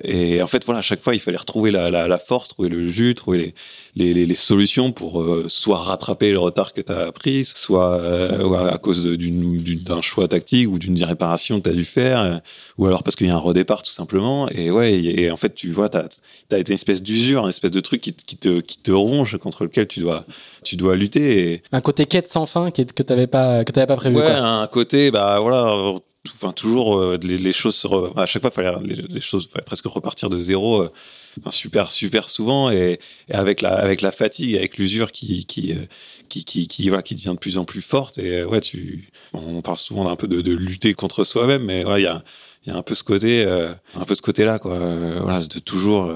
Et 0.03 0.43
en 0.43 0.49
fait, 0.49 0.65
voilà, 0.65 0.81
à 0.81 0.83
chaque 0.83 1.01
fois, 1.01 1.15
il 1.15 1.21
fallait 1.21 1.37
retrouver 1.37 1.71
la, 1.71 1.89
la, 1.89 2.09
la 2.09 2.19
force, 2.19 2.49
trouver 2.49 2.69
le 2.69 2.89
jus, 2.91 3.15
trouver 3.15 3.39
les, 3.39 3.55
les, 3.95 4.13
les, 4.13 4.27
les 4.27 4.35
solutions 4.35 4.91
pour 4.91 5.23
euh, 5.23 5.47
soit 5.49 5.79
rattraper 5.79 6.33
le 6.33 6.41
retard 6.41 6.73
que 6.73 6.81
tu 6.81 6.93
as 6.93 7.13
pris, 7.13 7.45
soit 7.45 8.01
euh, 8.01 8.69
à 8.69 8.79
cause 8.79 9.05
d'un 9.05 10.03
choix 10.03 10.27
tactique 10.27 10.69
ou 10.69 10.81
d'une 10.81 11.01
réparation 11.05 11.61
que 11.61 11.69
tu 11.69 11.71
as 11.71 11.75
dû 11.75 11.85
faire, 11.85 12.21
euh, 12.21 12.37
ou 12.77 12.87
alors 12.87 13.05
parce 13.05 13.15
qu'il 13.15 13.29
y 13.29 13.31
a 13.31 13.35
un 13.35 13.39
redépart 13.39 13.85
tout 13.85 13.93
simplement. 13.93 14.49
Et 14.49 14.73
ouais, 14.73 14.95
et, 14.95 15.31
en 15.31 15.37
fait, 15.37 15.55
tu 15.55 15.71
vois, 15.71 15.89
tu 15.89 15.99
as, 15.99 16.09
as, 16.51 16.59
été 16.59 16.73
une 16.73 16.75
espèce 16.75 17.01
d'usure, 17.01 17.45
une 17.45 17.51
espèce 17.51 17.71
de 17.71 17.81
truc 17.81 18.01
qui, 18.01 18.13
qui, 18.15 18.37
te, 18.37 18.61
qui 18.61 18.79
te 18.79 18.91
ronge 18.91 19.39
contre 19.39 19.63
lequel 19.63 19.87
tu 19.87 20.01
dois, 20.01 20.27
tu 20.65 20.75
dois 20.75 20.97
lutter. 20.97 21.53
Et... 21.53 21.63
Un 21.71 21.81
côté 21.81 22.07
quête 22.07 22.27
sans 22.27 22.47
fin 22.47 22.73
que 22.73 22.83
tu 22.83 23.03
n'avais 23.09 23.29
pas, 23.29 23.65
que 23.65 23.73
avais 23.79 23.87
pas 23.87 23.97
prévu. 23.97 24.17
Ouais, 24.17 24.23
quoi. 24.23 24.39
un 24.39 24.67
côté, 24.67 25.13
bah 25.13 25.39
voilà 25.39 26.01
enfin 26.35 26.53
toujours 26.53 26.97
euh, 26.99 27.19
les, 27.23 27.39
les, 27.39 27.53
choses 27.53 27.77
se 27.77 27.87
à 28.19 28.27
chaque 28.27 28.43
fois 28.43 28.51
fallait 28.51 28.73
les, 28.83 28.95
les 28.95 29.21
choses 29.21 29.49
fallait 29.53 29.65
presque 29.65 29.87
repartir 29.87 30.31
de 30.31 30.39
zéro 30.39 30.83
euh, 30.83 30.93
enfin, 31.41 31.51
super 31.51 31.93
super 31.93 32.31
souvent. 32.31 32.71
Et, 32.71 32.99
et, 33.29 33.35
avec 33.35 33.61
la 33.61 33.75
avec 33.75 34.01
la 34.01 34.13
fatigue 34.13 34.57
avec 34.57 34.79
l'usure 34.79 35.13
qui 35.13 35.45
qui, 35.45 35.73
euh, 35.73 35.87
qui 36.29 36.45
qui 36.45 36.67
qui 36.67 36.89
voilà 36.89 37.03
qui 37.03 37.15
devient 37.15 37.33
de 37.35 37.39
plus 37.39 37.59
en 37.59 37.65
plus 37.65 37.83
forte. 37.83 38.19
Et 38.19 38.45
ouais 38.45 38.61
tu 38.61 39.11
on 39.33 39.61
parle 39.63 39.77
souvent 39.77 40.05
d'un 40.05 40.17
peu 40.17 40.29
de, 40.29 40.41
de, 40.41 40.53
lutter 40.53 40.95
contre 40.95 41.25
soi-même 41.25 41.65
mais 41.65 41.85
voilà 41.85 41.99
il 41.99 42.05
y 42.05 42.07
a 42.07 42.23
il 42.65 42.73
y 42.73 42.75
a 42.75 42.79
un 42.79 42.83
peu 42.83 42.95
ce 42.95 43.05
côté 43.05 43.45
euh, 43.45 43.75
un 43.95 44.05
peu 44.05 44.15
ce 44.15 44.23
côté 44.23 44.45
là 44.45 44.59
quoi 44.59 44.79
voilà 45.21 45.41
de 45.41 45.59
toujours 45.59 46.11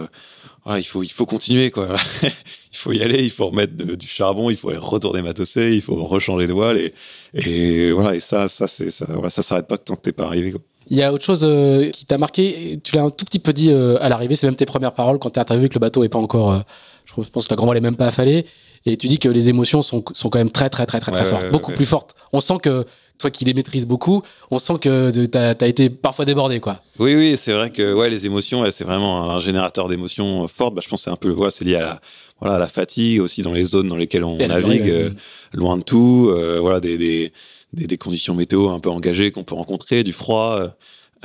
voilà, 0.68 0.80
il 0.80 0.84
faut 0.84 1.02
il 1.02 1.10
faut 1.10 1.24
continuer 1.24 1.70
quoi 1.70 1.94
il 2.22 2.76
faut 2.76 2.92
y 2.92 3.02
aller, 3.02 3.24
il 3.24 3.30
faut 3.30 3.46
remettre 3.46 3.74
de, 3.74 3.94
du 3.94 4.06
charbon, 4.06 4.50
il 4.50 4.56
faut 4.58 4.70
retourner 4.76 5.22
matosser, 5.22 5.74
il 5.74 5.80
faut 5.80 5.96
rechanger 6.04 6.46
de 6.46 6.52
voile 6.52 6.76
et, 6.76 6.92
et 7.32 7.90
voilà 7.90 8.14
et 8.14 8.20
ça 8.20 8.48
ça 8.48 8.66
c'est 8.66 8.90
ça 8.90 9.06
voilà, 9.08 9.30
ça 9.30 9.42
s'arrête 9.42 9.66
pas 9.66 9.78
tant 9.78 9.96
que 9.96 10.02
t'es 10.02 10.12
pas 10.12 10.26
arrivé 10.26 10.52
quoi. 10.52 10.60
Il 10.90 10.98
y 10.98 11.02
a 11.02 11.10
autre 11.10 11.24
chose 11.24 11.42
euh, 11.42 11.88
qui 11.90 12.04
t'a 12.04 12.18
marqué, 12.18 12.80
tu 12.84 12.96
l'as 12.96 13.02
un 13.02 13.10
tout 13.10 13.24
petit 13.24 13.38
peu 13.38 13.54
dit 13.54 13.70
euh, 13.70 13.96
à 14.02 14.10
l'arrivée, 14.10 14.34
c'est 14.34 14.46
même 14.46 14.56
tes 14.56 14.66
premières 14.66 14.92
paroles 14.92 15.18
quand 15.18 15.30
tu 15.30 15.38
as 15.38 15.42
interviewé 15.42 15.70
que 15.70 15.74
le 15.74 15.80
bateau 15.80 16.04
est 16.04 16.10
pas 16.10 16.18
encore 16.18 16.52
euh, 16.52 16.60
je 17.06 17.28
pense 17.30 17.46
que 17.46 17.50
la 17.50 17.56
grand 17.56 17.64
voile 17.64 17.78
est 17.78 17.82
même 17.82 17.96
pas 17.96 18.06
affalée 18.06 18.44
et 18.84 18.98
tu 18.98 19.08
dis 19.08 19.18
que 19.18 19.30
les 19.30 19.48
émotions 19.48 19.80
sont 19.80 20.04
sont 20.12 20.28
quand 20.28 20.38
même 20.38 20.50
très 20.50 20.68
très 20.68 20.84
très 20.84 21.00
très 21.00 21.12
très, 21.12 21.24
fortes, 21.24 21.44
ouais, 21.44 21.50
beaucoup 21.50 21.70
ouais. 21.70 21.76
plus 21.76 21.86
fortes. 21.86 22.14
On 22.34 22.40
sent 22.40 22.58
que 22.62 22.84
toi 23.18 23.30
qui 23.30 23.44
les 23.44 23.54
maîtrises 23.54 23.86
beaucoup, 23.86 24.22
on 24.50 24.58
sent 24.58 24.74
que 24.80 25.10
tu 25.10 25.36
as, 25.36 25.56
as, 25.60 25.66
été 25.66 25.90
parfois 25.90 26.24
débordé, 26.24 26.60
quoi. 26.60 26.80
Oui, 26.98 27.14
oui, 27.14 27.36
c'est 27.36 27.52
vrai 27.52 27.70
que 27.70 27.92
ouais, 27.92 28.08
les 28.10 28.26
émotions, 28.26 28.60
ouais, 28.62 28.72
c'est 28.72 28.84
vraiment 28.84 29.30
un 29.30 29.40
générateur 29.40 29.88
d'émotions 29.88 30.46
fortes. 30.48 30.74
Bah, 30.74 30.80
je 30.82 30.88
pense 30.88 31.00
que 31.00 31.04
c'est 31.04 31.10
un 31.10 31.16
peu, 31.16 31.30
ouais, 31.32 31.50
c'est 31.50 31.64
lié 31.64 31.76
à 31.76 31.80
la, 31.80 32.00
voilà, 32.40 32.58
la 32.58 32.68
fatigue 32.68 33.20
aussi 33.20 33.42
dans 33.42 33.52
les 33.52 33.64
zones 33.64 33.88
dans 33.88 33.96
lesquelles 33.96 34.24
on 34.24 34.36
navigue, 34.36 34.88
euh, 34.88 35.10
loin 35.52 35.76
de 35.76 35.82
tout, 35.82 36.30
euh, 36.30 36.58
voilà, 36.60 36.80
des, 36.80 36.96
des, 36.96 37.32
des, 37.72 37.86
des, 37.86 37.98
conditions 37.98 38.34
météo 38.34 38.70
un 38.70 38.80
peu 38.80 38.90
engagées 38.90 39.32
qu'on 39.32 39.44
peut 39.44 39.54
rencontrer, 39.54 40.04
du 40.04 40.12
froid, 40.12 40.76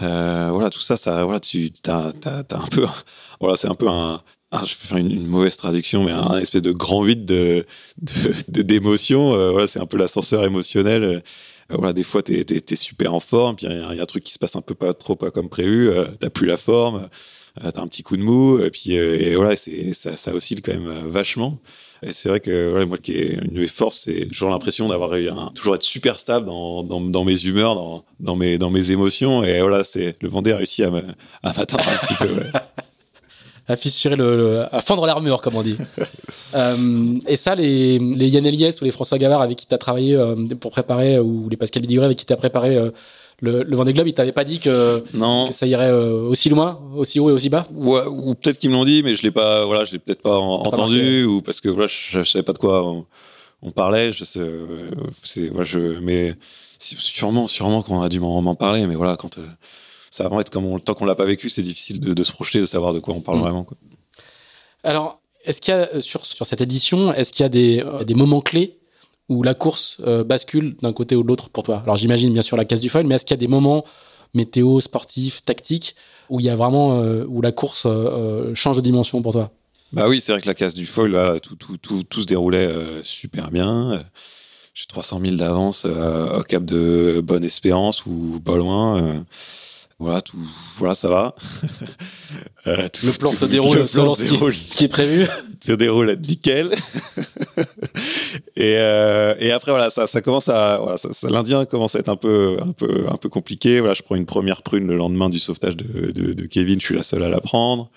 euh, 0.01 0.49
voilà, 0.51 0.69
tout 0.69 0.81
ça, 0.81 0.97
ça, 0.97 1.23
voilà, 1.23 1.39
tu, 1.39 1.71
t'as 1.71 2.11
un 2.33 2.67
peu, 2.71 2.85
voilà, 3.39 3.57
c'est 3.57 3.67
un 3.67 3.75
peu 3.75 3.87
un, 3.87 4.21
ah, 4.55 4.61
je 4.65 4.75
vais 4.75 4.87
faire 4.87 4.97
une, 4.97 5.11
une, 5.11 5.25
mauvaise 5.25 5.57
traduction, 5.57 6.03
mais 6.03 6.11
un 6.11 6.37
espèce 6.37 6.61
de 6.61 6.71
grand 6.71 7.01
vide 7.01 7.25
de, 7.25 7.65
de, 8.47 8.61
d'émotions. 8.61 9.33
Euh, 9.33 9.49
voilà, 9.49 9.67
c'est 9.67 9.79
un 9.79 9.87
peu 9.87 9.97
l'ascenseur 9.97 10.45
émotionnel. 10.45 11.23
Euh, 11.71 11.75
voilà, 11.77 11.93
des 11.93 12.03
fois, 12.03 12.23
t'es, 12.23 12.43
t'es 12.43 12.75
super 12.75 13.13
en 13.13 13.19
forme, 13.19 13.55
puis 13.55 13.67
il 13.67 13.95
y, 13.95 13.99
a 13.99 14.03
un 14.03 14.05
truc 14.05 14.23
qui 14.23 14.33
se 14.33 14.39
passe 14.39 14.55
un 14.55 14.61
peu 14.61 14.75
pas 14.75 14.93
trop 14.93 15.15
pas 15.15 15.31
comme 15.31 15.49
prévu. 15.49 15.89
Euh, 15.89 16.05
t'as 16.19 16.29
plus 16.29 16.47
la 16.47 16.57
forme, 16.57 17.09
euh, 17.63 17.71
t'as 17.71 17.81
un 17.81 17.87
petit 17.87 18.03
coup 18.03 18.17
de 18.17 18.23
mou, 18.23 18.59
et 18.59 18.69
puis 18.71 18.97
voilà, 19.35 19.55
ça, 19.55 20.17
ça 20.17 20.33
oscille 20.33 20.61
quand 20.61 20.73
même 20.73 21.07
vachement. 21.09 21.59
Et 22.05 22.11
c'est 22.11 22.27
vrai 22.27 22.41
que 22.41 22.83
moi, 22.83 22.97
qui 22.97 23.13
est 23.13 23.35
une 23.35 23.53
de 23.53 23.59
mes 23.61 23.67
forces, 23.67 24.01
c'est 24.05 24.27
toujours 24.27 24.49
l'impression 24.49 24.89
d'avoir 24.89 25.11
toujours 25.53 25.75
être 25.75 25.83
super 25.83 26.19
stable 26.19 26.47
dans, 26.47 26.83
dans, 26.83 27.23
mes 27.23 27.45
humeurs, 27.45 27.75
dans, 27.75 28.03
dans, 28.19 28.35
mes, 28.35 28.57
dans 28.57 28.69
mes 28.69 28.91
émotions. 28.91 29.43
Et 29.43 29.61
voilà, 29.61 29.85
c'est 29.85 30.17
le 30.21 30.27
Vendée 30.27 30.51
a 30.51 30.57
réussi 30.57 30.83
à, 30.83 30.91
m'atteindre 30.91 31.87
un 31.87 31.97
petit 32.05 32.15
peu. 32.15 32.43
à 33.67 33.75
fissurer 33.75 34.15
le, 34.15 34.35
le, 34.35 34.75
à 34.75 34.81
fendre 34.81 35.05
l'armure 35.05 35.41
comme 35.41 35.55
on 35.55 35.61
dit. 35.61 35.77
euh, 36.55 37.17
et 37.27 37.35
ça, 37.35 37.55
les, 37.55 37.99
les 37.99 38.27
Yann 38.29 38.45
Eliès 38.45 38.81
ou 38.81 38.85
les 38.85 38.91
François 38.91 39.17
Gavard 39.17 39.41
avec 39.41 39.57
qui 39.57 39.65
tu 39.65 39.73
as 39.73 39.77
travaillé 39.77 40.15
euh, 40.15 40.35
pour 40.59 40.71
préparer, 40.71 41.19
ou 41.19 41.47
les 41.49 41.57
Pascal 41.57 41.81
Biduré 41.81 42.05
avec 42.05 42.17
qui 42.17 42.25
tu 42.25 42.33
as 42.33 42.37
préparé 42.37 42.75
euh, 42.75 42.91
le, 43.41 43.63
le 43.63 43.75
Vendée 43.75 43.93
Globe, 43.93 44.07
ils 44.07 44.13
t'avaient 44.13 44.31
pas 44.31 44.43
dit 44.43 44.59
que, 44.59 45.03
non. 45.13 45.47
que 45.47 45.53
ça 45.53 45.65
irait 45.65 45.89
euh, 45.89 46.27
aussi 46.29 46.49
loin, 46.49 46.79
aussi 46.95 47.19
haut 47.19 47.29
et 47.29 47.33
aussi 47.33 47.49
bas? 47.49 47.67
Ouais, 47.73 48.05
Ou 48.05 48.35
peut-être 48.35 48.57
qu'ils 48.57 48.69
me 48.69 48.75
l'ont 48.75 48.85
dit, 48.85 49.01
mais 49.03 49.15
je 49.15 49.23
l'ai 49.23 49.31
pas, 49.31 49.65
voilà, 49.65 49.85
je 49.85 49.93
l'ai 49.93 49.99
peut-être 49.99 50.21
pas 50.21 50.37
en, 50.37 50.65
entendu, 50.65 51.23
pas 51.25 51.31
ou 51.31 51.41
parce 51.41 51.59
que 51.59 51.69
voilà, 51.69 51.87
je, 51.87 52.19
je, 52.19 52.29
savais 52.29 52.43
pas 52.43 52.53
de 52.53 52.57
quoi 52.57 52.85
on, 52.87 53.05
on 53.61 53.71
parlait. 53.71 54.11
Je 54.11 54.23
sais, 54.23 54.39
c'est, 55.23 55.51
je, 55.63 55.99
mais 55.99 56.35
sûrement, 56.79 57.47
sûrement 57.47 57.81
qu'on 57.81 58.01
a 58.01 58.09
dû 58.09 58.19
m'en 58.19 58.55
parler, 58.55 58.85
mais 58.87 58.95
voilà, 58.95 59.15
quand 59.17 59.39
ça 60.13 60.21
va 60.21 60.29
vraiment 60.29 60.41
être 60.41 60.51
comme 60.51 60.65
on, 60.65 60.77
tant 60.77 60.93
qu'on 60.93 61.05
l'a 61.05 61.15
pas 61.15 61.25
vécu, 61.25 61.49
c'est 61.49 61.63
difficile 61.63 61.99
de, 61.99 62.13
de, 62.13 62.23
se 62.23 62.31
projeter, 62.31 62.61
de 62.61 62.67
savoir 62.67 62.93
de 62.93 62.99
quoi 62.99 63.15
on 63.15 63.21
parle 63.21 63.39
mmh. 63.39 63.41
vraiment. 63.41 63.63
Quoi. 63.63 63.77
Alors, 64.83 65.19
est-ce 65.43 65.59
qu'il 65.59 65.73
y 65.73 65.75
a 65.77 65.99
sur, 66.01 66.23
sur 66.23 66.45
cette 66.45 66.61
édition, 66.61 67.11
est-ce 67.11 67.33
qu'il 67.33 67.41
y 67.41 67.47
a 67.47 67.49
des, 67.49 67.81
euh, 67.83 68.03
des 68.03 68.13
moments 68.13 68.41
clés 68.41 68.77
où 69.27 69.41
la 69.41 69.55
course 69.55 69.97
euh, 70.05 70.23
bascule 70.23 70.75
d'un 70.83 70.93
côté 70.93 71.15
ou 71.15 71.23
de 71.23 71.27
l'autre 71.27 71.49
pour 71.49 71.63
toi? 71.63 71.81
Alors, 71.83 71.97
j'imagine 71.97 72.31
bien 72.31 72.43
sûr 72.43 72.57
la 72.57 72.65
casse 72.65 72.79
du 72.79 72.89
foil, 72.89 73.07
mais 73.07 73.15
est-ce 73.15 73.25
qu'il 73.25 73.33
y 73.33 73.39
a 73.39 73.43
des 73.43 73.47
moments 73.47 73.85
météo, 74.35 74.81
sportifs, 74.81 75.43
tactiques 75.43 75.95
où 76.29 76.39
il 76.39 76.45
y 76.45 76.49
a 76.49 76.55
vraiment 76.55 77.01
euh, 77.01 77.25
où 77.27 77.41
la 77.41 77.51
course 77.51 77.87
euh, 77.87 78.53
change 78.53 78.75
de 78.75 78.81
dimension 78.81 79.23
pour 79.23 79.31
toi? 79.31 79.49
Bah 79.93 80.07
oui, 80.07 80.21
c'est 80.21 80.31
vrai 80.31 80.41
que 80.41 80.47
la 80.47 80.53
casse 80.53 80.75
du 80.75 80.85
foil, 80.85 81.09
là, 81.09 81.39
tout, 81.39 81.55
tout, 81.55 81.77
tout, 81.77 82.03
tout 82.03 82.21
se 82.21 82.27
déroulait 82.27 82.71
super 83.01 83.49
bien 83.49 84.05
j'ai 84.75 84.85
300 84.87 85.19
000 85.21 85.35
d'avance 85.35 85.85
au 85.85 86.41
cap 86.41 86.65
de 86.65 87.21
Bonne 87.23 87.43
Espérance 87.43 88.07
ou 88.07 88.41
pas 88.43 88.57
loin 88.57 89.23
voilà, 89.99 90.21
tout, 90.21 90.37
voilà, 90.77 90.95
ça 90.95 91.09
va. 91.09 91.35
Euh, 92.65 92.87
le 93.03 93.11
plan 93.11 93.33
se 93.33 93.43
déroule 93.43 93.89
selon 93.89 94.15
ce, 94.15 94.23
qui, 94.23 94.85
est 94.85 94.87
prévu. 94.87 95.27
se 95.65 95.73
déroule 95.73 96.17
nickel. 96.25 96.71
et, 98.55 98.77
euh, 98.77 99.35
et 99.37 99.51
après, 99.51 99.71
voilà, 99.71 99.89
ça, 99.89 100.07
ça 100.07 100.21
commence 100.21 100.47
à, 100.47 100.79
voilà, 100.81 100.97
ça, 100.97 101.29
l'Indien 101.29 101.65
commence 101.65 101.93
à 101.95 101.99
être 101.99 102.07
un 102.07 102.15
peu, 102.15 102.57
un 102.61 102.71
peu, 102.71 103.05
un 103.09 103.17
peu 103.17 103.27
compliqué. 103.27 103.81
Voilà, 103.81 103.93
je 103.93 104.01
prends 104.01 104.15
une 104.15 104.25
première 104.25 104.61
prune 104.61 104.87
le 104.87 104.95
lendemain 104.95 105.29
du 105.29 105.39
sauvetage 105.39 105.75
de, 105.75 106.11
de, 106.11 106.31
de 106.31 106.45
Kevin. 106.45 106.79
Je 106.79 106.85
suis 106.85 106.95
la 106.95 107.03
seule 107.03 107.21
à 107.21 107.29
la 107.29 107.41
prendre. 107.41 107.89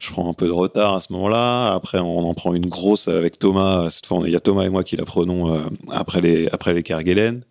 Je 0.00 0.10
prends 0.10 0.28
un 0.30 0.32
peu 0.32 0.46
de 0.46 0.52
retard 0.52 0.94
à 0.94 1.02
ce 1.02 1.12
moment-là. 1.12 1.74
Après, 1.74 1.98
on 1.98 2.26
en 2.26 2.32
prend 2.32 2.54
une 2.54 2.66
grosse 2.66 3.06
avec 3.06 3.38
Thomas. 3.38 3.90
Cette 3.90 4.06
fois, 4.06 4.22
il 4.24 4.32
y 4.32 4.36
a 4.36 4.40
Thomas 4.40 4.64
et 4.64 4.70
moi 4.70 4.82
qui 4.82 4.96
la 4.96 5.04
prenons 5.04 5.54
euh, 5.54 5.60
après 5.90 6.22
les, 6.22 6.48
après 6.48 6.72
les 6.72 6.82
Kerguelen. 6.82 7.44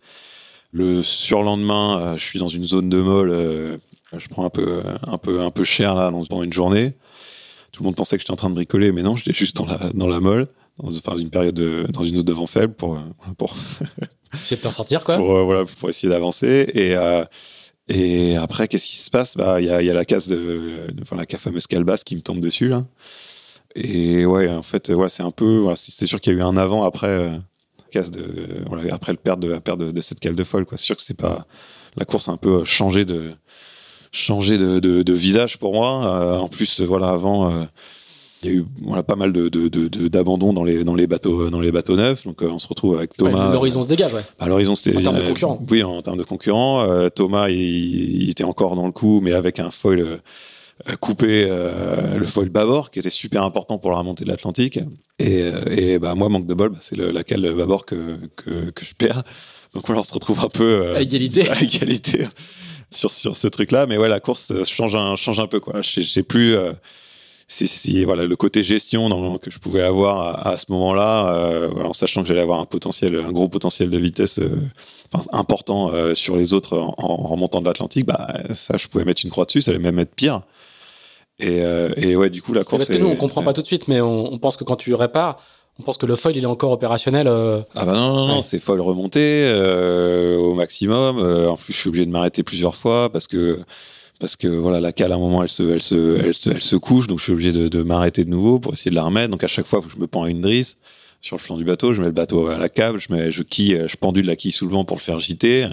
Le 0.72 1.02
surlendemain, 1.02 2.00
euh, 2.00 2.18
je 2.18 2.24
suis 2.24 2.40
dans 2.40 2.48
une 2.48 2.64
zone 2.64 2.90
de 2.90 3.02
molle. 3.02 3.32
Euh, 3.32 3.78
je 4.16 4.28
prends 4.28 4.46
un 4.46 4.50
peu, 4.50 4.82
un 5.08 5.18
peu, 5.18 5.42
un 5.42 5.52
peu 5.52 5.64
cher 5.64 5.96
là 5.96 6.12
pendant 6.12 6.44
une 6.44 6.54
journée. 6.54 6.94
Tout 7.72 7.84
le 7.84 7.86
monde 7.86 7.96
pensait 7.96 8.18
que 8.18 8.22
j'étais 8.22 8.32
en 8.32 8.36
train 8.36 8.50
de 8.50 8.56
bricoler, 8.56 8.92
mais 8.92 9.04
non, 9.04 9.16
j'étais 9.16 9.34
juste 9.34 9.56
dans 9.56 9.66
la, 9.66 9.78
dans 9.94 10.08
la 10.08 10.20
molle, 10.20 10.48
dans, 10.82 10.90
enfin, 10.96 11.18
une 11.18 11.30
période 11.30 11.54
de, 11.54 11.86
dans 11.90 12.04
une 12.04 12.18
autre 12.18 12.46
faible 12.48 12.74
pour, 12.74 12.96
euh, 12.96 13.34
pour. 13.38 13.56
essayer 14.34 14.58
de 14.58 14.62
t'en 14.62 14.72
sortir, 14.72 15.04
quoi. 15.04 15.18
Pour, 15.18 15.44
voilà, 15.46 15.66
pour 15.66 15.90
essayer 15.90 16.10
d'avancer. 16.10 16.70
Et, 16.74 16.96
et 17.88 18.36
après, 18.38 18.68
qu'est-ce 18.68 18.88
qui 18.88 18.98
se 18.98 19.10
passe? 19.10 19.36
Bah, 19.38 19.62
il 19.62 19.68
y 19.68 19.70
a, 19.70 19.82
y 19.82 19.90
a 19.90 19.94
la 19.94 20.06
casse 20.06 20.28
de, 20.28 20.88
enfin, 21.02 21.16
la 21.16 21.26
fameuse 21.38 21.68
calebasse 21.68 22.04
qui 22.04 22.16
me 22.16 22.22
tombe 22.22 22.40
dessus 22.40 22.70
là. 22.70 22.86
Et 23.76 24.26
ouais, 24.26 24.50
en 24.50 24.64
fait, 24.64 24.90
ouais, 24.90 25.10
c'est 25.10 25.24
un 25.24 25.32
peu, 25.32 25.66
c'est 25.76 26.08
sûr 26.08 26.20
qu'il 26.20 26.34
y 26.34 26.36
a 26.36 26.40
eu 26.40 26.42
un 26.42 26.58
avant 26.58 26.84
après 26.84 27.40
casse 27.90 28.12
de 28.12 28.26
voilà, 28.68 28.94
après 28.94 29.12
le 29.12 29.18
perte 29.18 29.40
de 29.40 29.50
la 29.50 29.62
perte 29.62 29.80
de, 29.80 30.02
cette 30.02 30.20
cale 30.20 30.36
de 30.36 30.44
folle 30.44 30.66
quoi 30.66 30.78
c'est 30.78 30.86
sûr 30.86 30.96
que 30.96 31.02
c'est 31.02 31.18
pas 31.18 31.46
la 31.98 32.06
course 32.06 32.30
a 32.30 32.32
un 32.32 32.38
peu 32.38 32.64
changé 32.66 33.06
de 33.06 33.32
changé 34.12 34.58
de, 34.58 34.80
de, 34.80 35.14
visage 35.14 35.58
pour 35.58 35.74
moi 35.74 36.06
euh, 36.06 36.38
en 36.38 36.50
plus 36.50 36.82
voilà 36.82 37.10
avant 37.10 37.52
euh, 37.52 37.66
il 38.42 38.50
y 38.50 38.54
a 38.54 38.56
eu 38.56 38.66
voilà, 38.84 39.04
pas 39.04 39.18
mal 39.18 39.34
de, 39.34 39.50
d'abandon 40.08 40.54
dans 40.54 40.64
les, 40.64 40.86
dans, 40.86 40.96
les 40.96 41.08
bateaux, 41.08 41.50
dans 41.50 41.60
les 41.60 41.74
bateaux 41.74 41.98
neufs. 41.98 42.26
Donc, 42.26 42.42
euh, 42.42 42.48
on 42.50 42.58
se 42.58 42.70
retrouve 42.70 42.96
avec 42.96 43.18
Thomas. 43.18 43.52
l'horizon 43.52 43.84
se 43.84 43.90
dégage, 43.90 44.14
ouais. 44.14 44.22
Bah, 44.40 44.48
l'horizon, 44.48 44.76
c'était. 44.76 44.96
En 44.96 45.02
termes 45.02 45.18
de 45.18 45.28
concurrents. 45.28 45.62
Oui, 45.70 45.84
en 45.84 46.02
termes 46.02 46.18
de 46.18 46.24
concurrents. 46.24 47.10
Thomas, 47.10 47.50
il, 47.50 48.22
il, 48.24 48.30
était 48.30 48.46
encore 48.46 48.78
dans 48.78 48.86
le 48.86 48.94
coup, 48.94 49.20
mais 49.22 49.34
avec 49.34 49.60
un 49.60 49.72
foil 49.72 50.22
euh, 50.88 50.96
couper 50.96 51.46
euh, 51.50 52.18
le 52.18 52.26
foil 52.26 52.48
bâbord, 52.48 52.90
qui 52.90 53.00
était 53.00 53.10
super 53.10 53.44
important 53.44 53.80
pour 53.80 53.92
la 53.92 53.98
remontée 53.98 54.24
de 54.24 54.30
l'Atlantique. 54.30 54.80
Et, 55.20 55.44
euh, 55.44 55.76
et 55.76 56.00
bah, 56.00 56.16
moi, 56.16 56.30
manque 56.30 56.48
de 56.48 56.54
bol, 56.54 56.70
bah, 56.70 56.80
c'est 56.82 56.96
laquelle 56.98 57.54
bâbord 57.54 57.86
que, 57.86 58.18
que, 58.36 58.72
que, 58.72 58.86
je 58.86 58.94
perds. 58.98 59.24
Donc 59.74 59.86
voilà, 59.86 60.02
on 60.02 60.04
se 60.04 60.14
retrouve 60.14 60.40
un 60.40 60.50
peu 60.50 60.96
à 60.96 61.02
égalité. 61.02 61.50
À 61.50 61.62
égalité 61.62 62.28
sur, 62.90 63.12
sur 63.12 63.38
ce 63.38 63.48
truc-là. 63.48 63.86
Mais 63.86 63.98
ouais, 63.98 64.10
la 64.10 64.20
course 64.20 64.52
change 64.64 64.96
un, 64.96 65.16
change 65.16 65.40
un 65.40 65.48
peu. 65.48 65.60
Quoi. 65.60 65.82
Je 65.82 66.02
sais 66.02 66.24
plus 66.24 66.56
si, 67.48 68.06
voilà 68.06 68.26
le 68.26 68.36
côté 68.36 68.64
gestion 68.64 69.10
dans, 69.10 69.38
que 69.38 69.52
je 69.52 69.60
pouvais 69.60 69.82
avoir 69.82 70.48
à, 70.48 70.58
ce 70.58 70.66
moment-là, 70.70 71.70
en 71.84 71.94
sachant 71.94 72.22
que 72.22 72.28
j'allais 72.28 72.42
avoir 72.42 72.60
un 72.60 72.66
potentiel, 72.66 73.16
un 73.18 73.32
gros 73.32 73.48
potentiel 73.48 73.90
de 73.90 73.98
vitesse 73.98 74.40
important 75.32 75.92
sur 76.16 76.36
les 76.36 76.54
autres 76.54 76.78
en, 76.78 76.96
en 76.98 77.28
remontant 77.28 77.62
de 77.62 77.66
l'Atlantique, 77.66 78.06
bah 78.06 78.28
ça 78.56 78.78
je 78.78 78.88
pouvais 78.88 79.06
mettre 79.06 79.22
une 79.24 79.32
croix 79.32 79.46
dessus, 79.46 79.62
ça 79.62 79.72
allait 79.72 79.80
même 79.80 80.00
être 80.00 80.16
pire. 80.16 80.42
Et, 81.40 81.62
euh, 81.64 81.90
et, 81.96 82.16
ouais, 82.16 82.30
du 82.30 82.42
coup, 82.42 82.54
la 82.54 82.64
course. 82.64 82.86
Parce 82.86 82.98
que 82.98 83.02
nous, 83.02 83.10
on 83.10 83.16
comprend 83.16 83.44
pas 83.44 83.54
tout 83.54 83.62
de 83.62 83.68
suite, 83.68 83.88
mais 83.88 84.02
on, 84.02 84.38
pense 84.38 84.58
que 84.58 84.64
quand 84.64 84.76
tu 84.76 84.94
répares, 84.94 85.42
on 85.80 85.84
pense 85.84 85.98
que 85.98 86.06
le 86.06 86.16
foil, 86.16 86.36
il 86.36 86.44
est 86.44 86.48
encore 86.48 86.72
opérationnel. 86.72 87.28
Euh... 87.28 87.62
Ah 87.76 87.86
bah 87.86 87.94
non, 87.94 88.14
non, 88.14 88.28
non, 88.28 88.42
c'est 88.42 88.60
foil 88.60 88.82
remonté 88.82 89.20
euh, 89.46 90.38
au 90.38 90.54
maximum. 90.54 91.18
En 91.20 91.56
plus, 91.56 91.74
je 91.74 91.78
suis 91.78 91.88
obligé 91.88 92.06
de 92.06 92.12
m'arrêter 92.12 92.44
plusieurs 92.44 92.76
fois 92.76 93.10
parce 93.10 93.28
que 93.28 93.60
parce 94.20 94.36
que 94.36 94.50
voilà, 94.50 94.82
la 94.82 94.92
cale 94.92 95.14
à 95.14 95.16
un 95.16 95.20
moment, 95.20 95.44
elle 95.44 95.50
se, 95.50 95.64
elle 95.64 95.82
se, 95.82 96.20
elle 96.20 96.34
se, 96.34 96.50
elle 96.50 96.62
se 96.62 96.76
couche, 96.76 97.08
donc 97.08 97.20
je 97.20 97.24
suis 97.24 97.32
obligé 97.32 97.54
de, 97.54 97.70
de 97.70 97.84
m'arrêter 97.84 98.26
de 98.26 98.30
nouveau 98.30 98.60
pour 98.60 98.74
essayer 98.74 98.92
de 98.92 98.96
la 98.96 99.04
remettre. 99.04 99.30
Donc 99.30 99.46
à 99.46 99.48
chaque 99.48 99.66
fois, 99.66 99.82
faut 99.82 99.88
que 99.88 99.96
je 99.96 100.00
me 100.00 100.08
pends 100.08 100.24
à 100.24 100.30
une 100.30 100.42
drisse 100.42 100.76
sur 101.22 101.38
le 101.38 101.42
flanc 101.42 101.56
du 101.56 101.64
bateau, 101.64 101.94
je 101.94 102.02
mets 102.02 102.08
le 102.08 102.14
bateau 102.14 102.48
à 102.48 102.58
la 102.58 102.68
câble, 102.68 103.00
je 103.00 103.14
mets, 103.14 103.32
je 103.32 103.44
quille, 103.44 103.82
je 103.88 103.96
pendule 103.96 104.26
la 104.26 104.36
quille 104.36 104.52
sous 104.52 104.66
le 104.66 104.74
vent 104.74 104.84
pour 104.84 104.98
le 104.98 105.02
faire 105.02 105.20
gîter 105.20 105.68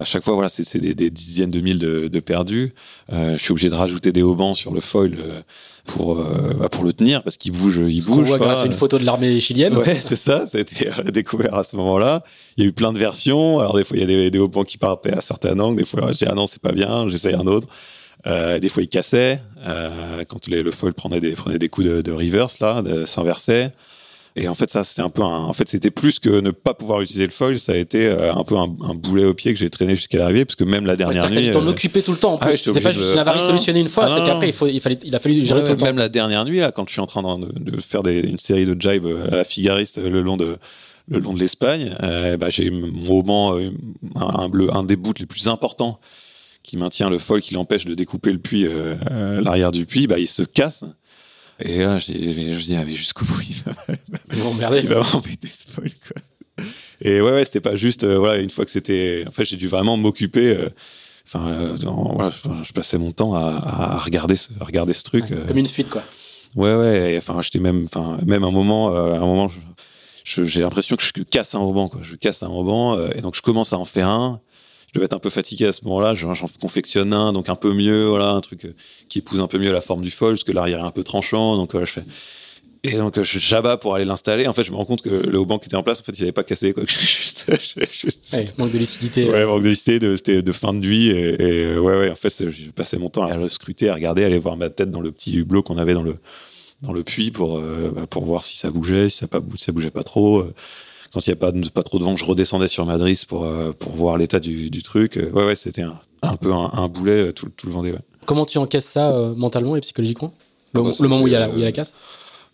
à 0.00 0.04
chaque 0.04 0.24
fois, 0.24 0.34
voilà, 0.34 0.48
c'est 0.48 0.78
des, 0.78 0.94
des, 0.94 1.10
dizaines 1.10 1.50
de 1.50 1.60
mille 1.60 1.78
de, 1.78 2.08
de 2.08 2.20
perdus. 2.20 2.74
Euh, 3.12 3.36
je 3.36 3.42
suis 3.42 3.52
obligé 3.52 3.70
de 3.70 3.74
rajouter 3.74 4.12
des 4.12 4.22
haubans 4.22 4.54
sur 4.54 4.74
le 4.74 4.80
foil 4.80 5.16
euh, 5.18 5.40
pour 5.86 6.18
euh, 6.18 6.52
bah, 6.58 6.68
pour 6.68 6.84
le 6.84 6.92
tenir 6.92 7.22
parce 7.22 7.36
qu'il 7.36 7.52
bouge, 7.52 7.80
il 7.88 8.02
Ce 8.02 8.08
bouge. 8.08 8.18
On 8.18 8.22
voit 8.22 8.38
grâce 8.38 8.60
à 8.60 8.66
une 8.66 8.72
photo 8.72 8.98
de 8.98 9.04
l'armée 9.04 9.38
chilienne. 9.40 9.76
Ouais, 9.76 9.94
c'est 10.02 10.16
ça. 10.16 10.46
Ça 10.46 10.58
a 10.58 10.60
été 10.60 10.90
découvert 11.12 11.54
à 11.54 11.64
ce 11.64 11.76
moment-là. 11.76 12.22
Il 12.56 12.64
y 12.64 12.66
a 12.66 12.68
eu 12.68 12.72
plein 12.72 12.92
de 12.92 12.98
versions. 12.98 13.60
Alors 13.60 13.76
des 13.76 13.84
fois, 13.84 13.96
il 13.96 14.00
y 14.00 14.04
a 14.04 14.06
des, 14.06 14.30
des 14.30 14.38
haubans 14.38 14.64
qui 14.64 14.78
partaient 14.78 15.16
à 15.16 15.20
certains 15.20 15.58
angles. 15.60 15.76
Des 15.76 15.86
fois, 15.86 16.10
je 16.12 16.18
dis 16.18 16.26
ah 16.28 16.34
non, 16.34 16.46
c'est 16.46 16.62
pas 16.62 16.72
bien. 16.72 17.08
J'essaye 17.08 17.34
un 17.34 17.46
autre. 17.46 17.68
Euh, 18.26 18.58
des 18.58 18.68
fois, 18.68 18.82
il 18.82 18.88
cassait 18.88 19.40
quand 20.28 20.48
les, 20.48 20.62
le 20.62 20.70
foil 20.70 20.92
prenait 20.92 21.20
des 21.20 21.32
prenait 21.32 21.58
des 21.58 21.68
coups 21.68 21.86
de, 21.86 22.02
de 22.02 22.12
reverse 22.12 22.58
là, 22.58 22.82
s'inversait. 23.06 23.72
Et 24.36 24.48
en 24.48 24.54
fait, 24.54 24.68
ça, 24.68 24.82
c'était 24.82 25.02
un 25.02 25.10
peu 25.10 25.22
un, 25.22 25.44
en 25.44 25.52
fait, 25.52 25.68
c'était 25.68 25.92
plus 25.92 26.18
que 26.18 26.40
ne 26.40 26.50
pas 26.50 26.74
pouvoir 26.74 27.00
utiliser 27.00 27.24
le 27.24 27.30
foil, 27.30 27.56
ça 27.56 27.72
a 27.72 27.76
été 27.76 28.06
euh, 28.06 28.34
un 28.34 28.42
peu 28.42 28.56
un, 28.56 28.74
un 28.82 28.94
boulet 28.94 29.24
au 29.24 29.34
pied 29.34 29.52
que 29.54 29.60
j'ai 29.60 29.70
traîné 29.70 29.94
jusqu'à 29.94 30.18
l'arrivée, 30.18 30.44
parce 30.44 30.56
que 30.56 30.64
même 30.64 30.86
la 30.86 30.96
dernière 30.96 31.30
nuit. 31.30 31.52
t'en 31.52 31.64
euh... 31.64 31.70
occupais 31.70 32.02
tout 32.02 32.10
le 32.10 32.18
temps, 32.18 32.34
en 32.34 32.38
ah 32.40 32.48
plus. 32.48 32.58
c'était 32.58 32.80
pas 32.80 32.90
juste 32.90 33.12
une 33.12 33.18
avarie 33.18 33.40
solutionnée 33.40 33.78
une 33.78 33.88
fois, 33.88 34.08
c'est 34.08 34.24
qu'après, 34.24 34.48
il, 34.48 34.52
faut, 34.52 34.66
il, 34.66 34.80
fallait, 34.80 34.98
il 35.04 35.14
a 35.14 35.20
fallu 35.20 35.44
gérer 35.46 35.62
tout 35.62 35.70
le 35.70 35.76
temps. 35.76 35.86
Même 35.86 35.98
la 35.98 36.08
dernière 36.08 36.44
nuit, 36.44 36.58
là, 36.58 36.72
quand 36.72 36.84
je 36.88 36.92
suis 36.92 37.00
en 37.00 37.06
train 37.06 37.22
de, 37.38 37.46
de 37.46 37.80
faire 37.80 38.02
des, 38.02 38.20
une 38.20 38.40
série 38.40 38.66
de 38.66 38.76
jibe 38.80 39.06
à 39.30 39.36
la 39.36 39.44
figariste 39.44 40.02
le 40.02 40.20
long 40.20 40.36
de, 40.36 40.56
le 41.06 41.18
long 41.20 41.32
de 41.32 41.38
l'Espagne, 41.38 41.94
euh, 42.02 42.36
bah, 42.36 42.50
j'ai 42.50 42.70
mon 42.70 43.06
roman, 43.06 43.56
euh, 43.56 43.70
un, 44.16 44.50
un, 44.50 44.68
un 44.74 44.82
des 44.82 44.96
bouts 44.96 45.14
les 45.18 45.26
plus 45.26 45.48
importants 45.48 46.00
qui 46.62 46.76
maintient 46.76 47.10
le 47.10 47.18
foil, 47.18 47.40
qui 47.40 47.54
l'empêche 47.54 47.84
de 47.84 47.94
découper 47.94 48.32
le 48.32 48.38
puits, 48.38 48.66
euh, 48.66 49.40
l'arrière 49.42 49.70
du 49.70 49.84
puits, 49.84 50.06
bah, 50.06 50.18
il 50.18 50.26
se 50.26 50.42
casse. 50.42 50.84
Et 51.60 51.78
là, 51.78 51.98
je 51.98 52.12
dis, 52.12 52.74
ah, 52.76 52.84
mais 52.84 52.94
jusqu'au 52.94 53.24
bout, 53.24 53.42
il 53.48 53.62
va, 53.62 54.44
m'emmerder. 54.44 54.80
Il 54.82 54.88
va 54.88 55.02
m'embêter 55.12 55.48
spoil, 55.48 55.90
quoi. 56.06 56.22
Et 57.00 57.20
ouais, 57.20 57.32
ouais, 57.32 57.44
c'était 57.44 57.60
pas 57.60 57.76
juste, 57.76 58.04
euh, 58.04 58.18
voilà, 58.18 58.40
une 58.40 58.50
fois 58.50 58.64
que 58.64 58.70
c'était, 58.70 59.24
en 59.28 59.32
fait, 59.32 59.44
j'ai 59.44 59.56
dû 59.56 59.68
vraiment 59.68 59.96
m'occuper, 59.96 60.56
euh, 60.56 60.68
enfin, 61.26 61.48
euh, 61.48 61.76
voilà, 62.14 62.32
je, 62.62 62.72
passais 62.72 62.98
mon 62.98 63.12
temps 63.12 63.34
à, 63.34 63.60
à, 63.62 63.98
regarder 63.98 64.36
ce, 64.36 64.48
à 64.60 64.64
regarder 64.64 64.92
ce 64.92 65.02
truc. 65.02 65.26
comme 65.46 65.58
une 65.58 65.66
fuite, 65.66 65.90
quoi. 65.90 66.02
Ouais, 66.56 66.74
ouais, 66.74 67.16
enfin, 67.18 67.42
j'étais 67.42 67.58
même, 67.58 67.84
enfin, 67.84 68.18
même 68.24 68.44
un 68.44 68.50
moment, 68.50 68.94
un 68.94 69.18
moment, 69.18 69.50
j'ai 70.24 70.60
l'impression 70.60 70.96
que 70.96 71.02
je 71.02 71.22
casse 71.24 71.54
un 71.54 71.58
ruban, 71.58 71.88
quoi. 71.88 72.00
Je 72.02 72.14
casse 72.14 72.42
un 72.42 72.48
ruban, 72.48 73.08
et 73.10 73.20
donc 73.20 73.34
je 73.34 73.42
commence 73.42 73.72
à 73.72 73.78
en 73.78 73.84
faire 73.84 74.08
un 74.08 74.40
je 74.94 75.00
devais 75.00 75.06
être 75.06 75.14
un 75.14 75.18
peu 75.18 75.30
fatigué 75.30 75.66
à 75.66 75.72
ce 75.72 75.84
moment-là. 75.86 76.14
J'en 76.14 76.34
confectionne 76.60 77.12
un, 77.12 77.32
donc 77.32 77.48
un 77.48 77.56
peu 77.56 77.74
mieux, 77.74 78.06
voilà, 78.06 78.28
un 78.28 78.40
truc 78.40 78.64
euh, 78.64 78.74
qui 79.08 79.18
épouse 79.18 79.40
un 79.40 79.48
peu 79.48 79.58
mieux 79.58 79.72
la 79.72 79.80
forme 79.80 80.02
du 80.02 80.12
foil, 80.12 80.34
parce 80.34 80.44
que 80.44 80.52
l'arrière 80.52 80.78
est 80.78 80.86
un 80.86 80.92
peu 80.92 81.02
tranchant. 81.02 81.56
Donc 81.56 81.72
voilà, 81.72 81.84
je 81.84 81.92
fais. 81.92 82.04
Et 82.84 82.92
donc 82.92 83.20
je 83.20 83.38
j'abats 83.40 83.76
pour 83.76 83.96
aller 83.96 84.04
l'installer. 84.04 84.46
En 84.46 84.52
fait, 84.52 84.62
je 84.62 84.70
me 84.70 84.76
rends 84.76 84.84
compte 84.84 85.02
que 85.02 85.08
le 85.08 85.36
haut 85.36 85.46
banc 85.46 85.58
qui 85.58 85.66
était 85.66 85.74
en 85.74 85.82
place, 85.82 86.00
en 86.00 86.04
fait, 86.04 86.16
il 86.16 86.22
avait 86.22 86.30
pas 86.30 86.44
cassé 86.44 86.72
quoi. 86.72 86.84
juste, 86.88 87.50
juste... 87.92 88.28
Ouais, 88.32 88.44
manque 88.56 88.70
de 88.70 88.78
lucidité. 88.78 89.28
Ouais, 89.28 89.44
manque 89.44 89.62
de 89.64 89.68
lucidité, 89.68 89.98
de, 89.98 90.14
c'était 90.14 90.42
de 90.42 90.52
fin 90.52 90.72
de 90.72 90.86
vie. 90.86 91.10
Et, 91.10 91.42
et 91.42 91.76
ouais, 91.76 91.98
ouais. 91.98 92.10
En 92.10 92.14
fait, 92.14 92.50
j'ai 92.50 92.70
passé 92.70 92.96
mon 92.96 93.10
temps 93.10 93.24
à 93.24 93.36
le 93.36 93.48
scruter, 93.48 93.88
à 93.88 93.94
regarder, 93.94 94.22
à 94.22 94.26
aller 94.26 94.38
voir 94.38 94.56
ma 94.56 94.70
tête 94.70 94.92
dans 94.92 95.00
le 95.00 95.10
petit 95.10 95.34
hublot 95.34 95.64
qu'on 95.64 95.76
avait 95.78 95.94
dans 95.94 96.04
le 96.04 96.18
dans 96.82 96.92
le 96.92 97.02
puits 97.02 97.32
pour 97.32 97.58
euh, 97.58 97.90
bah, 97.92 98.06
pour 98.08 98.24
voir 98.24 98.44
si 98.44 98.56
ça 98.56 98.70
bougeait, 98.70 99.08
si 99.08 99.18
ça 99.18 99.26
pas 99.26 99.40
si 99.56 99.64
ça 99.64 99.72
bougeait 99.72 99.90
pas 99.90 100.04
trop. 100.04 100.40
Euh, 100.40 100.54
quand 101.14 101.24
il 101.24 101.30
n'y 101.30 101.34
a 101.34 101.36
pas, 101.36 101.52
pas 101.72 101.84
trop 101.84 102.00
de 102.00 102.04
vent, 102.04 102.16
je 102.16 102.24
redescendais 102.24 102.66
sur 102.66 102.84
Madrid 102.84 103.16
pour, 103.26 103.44
euh, 103.44 103.72
pour 103.72 103.92
voir 103.92 104.18
l'état 104.18 104.40
du, 104.40 104.68
du, 104.68 104.82
truc. 104.82 105.16
Euh, 105.16 105.30
ouais, 105.30 105.46
ouais, 105.46 105.54
c'était 105.54 105.82
un, 105.82 106.00
un, 106.22 106.34
peu 106.34 106.52
un, 106.52 106.72
un, 106.72 106.88
boulet 106.88 107.28
euh, 107.28 107.32
tout, 107.32 107.48
tout 107.56 107.68
le 107.68 107.72
Vendée. 107.72 107.92
Ouais. 107.92 108.00
Comment 108.26 108.44
tu 108.46 108.58
encaisses 108.58 108.86
ça 108.86 109.12
euh, 109.12 109.32
mentalement 109.32 109.76
et 109.76 109.80
psychologiquement? 109.80 110.34
Le, 110.74 110.80
ah 110.80 110.82
bah, 110.82 110.90
le 110.98 111.08
moment 111.08 111.22
où 111.22 111.28
il 111.28 111.32
y 111.32 111.36
a 111.36 111.38
la, 111.38 111.50
où 111.50 111.52
il 111.54 111.60
y 111.60 111.62
a 111.62 111.66
la 111.66 111.72
casse? 111.72 111.94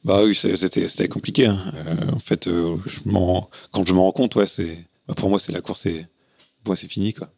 Bah 0.05 0.23
oui, 0.25 0.35
c'était 0.35 1.09
compliqué. 1.09 1.47
Hein. 1.47 1.59
Euh, 1.75 2.13
en 2.13 2.19
fait, 2.19 2.45
je 2.47 3.01
quand 3.73 3.87
je 3.87 3.95
me 3.95 3.99
rends 3.99 4.13
compte, 4.13 4.35
ouais, 4.35 4.45
bah, 5.09 5.15
pour 5.15 5.31
moi, 5.31 5.41
c'est 5.41 5.53
la 5.53 5.63
course, 5.63 5.81
c'est 5.83 6.07
moi, 6.67 6.77
c'est 6.77 6.89
fini, 6.89 7.15
quoi 7.15 7.29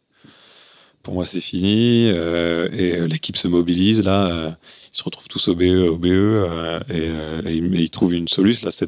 pour 1.01 1.15
moi 1.15 1.25
c'est 1.25 1.41
fini 1.41 2.07
et 2.07 3.07
l'équipe 3.09 3.35
se 3.35 3.49
mobilise 3.49 4.01
là 4.05 4.57
ils 4.93 4.97
se 4.97 5.03
retrouvent 5.03 5.27
tous 5.27 5.47
au 5.47 5.55
BE 5.55 5.87
au 5.89 5.97
BE 5.97 6.07
euh, 6.07 6.79
et, 6.89 7.49
et, 7.49 7.55
ils, 7.55 7.89
trouvent 7.89 8.13
une 8.13 8.27
solution. 8.27 8.67
Là 8.67 8.87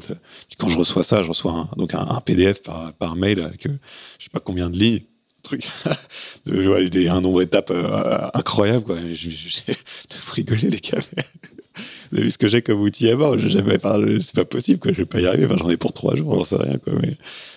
quand 0.58 0.68
je 0.68 0.78
reçois 0.78 1.04
ça 1.04 1.22
je 1.22 1.28
reçois 1.28 1.52
un, 1.52 1.68
donc 1.76 1.94
un, 1.94 2.20
PDF 2.24 2.62
par, 2.62 3.16
mail 3.16 3.40
avec 3.40 3.64
je 3.64 4.24
sais 4.24 4.30
pas 4.32 4.40
combien 4.40 4.70
de 4.70 4.76
lignes 4.76 5.02
un 6.48 7.20
nombre 7.20 7.40
d'étapes 7.40 7.72
incroyable 8.34 8.84
quoi. 8.84 8.96
Rigolé 10.32 10.70
les 10.70 10.80
gars. 10.80 10.98
Vous 12.10 12.18
avez 12.18 12.26
vu 12.26 12.30
ce 12.30 12.38
que 12.38 12.48
j'ai 12.48 12.62
comme 12.62 12.80
outil 12.80 13.10
à 13.10 13.16
bord? 13.16 13.38
Jamais 13.38 13.78
c'est 14.20 14.34
pas 14.34 14.44
possible 14.44 14.78
quoi. 14.78 14.92
Je 14.92 14.98
vais 14.98 15.06
pas 15.06 15.20
y 15.20 15.26
arriver. 15.26 15.46
J'en 15.58 15.68
ai 15.68 15.76
pour 15.76 15.92
trois 15.92 16.16
jours 16.16 16.34
j'en 16.36 16.44
sais 16.44 16.56
rien 16.56 16.78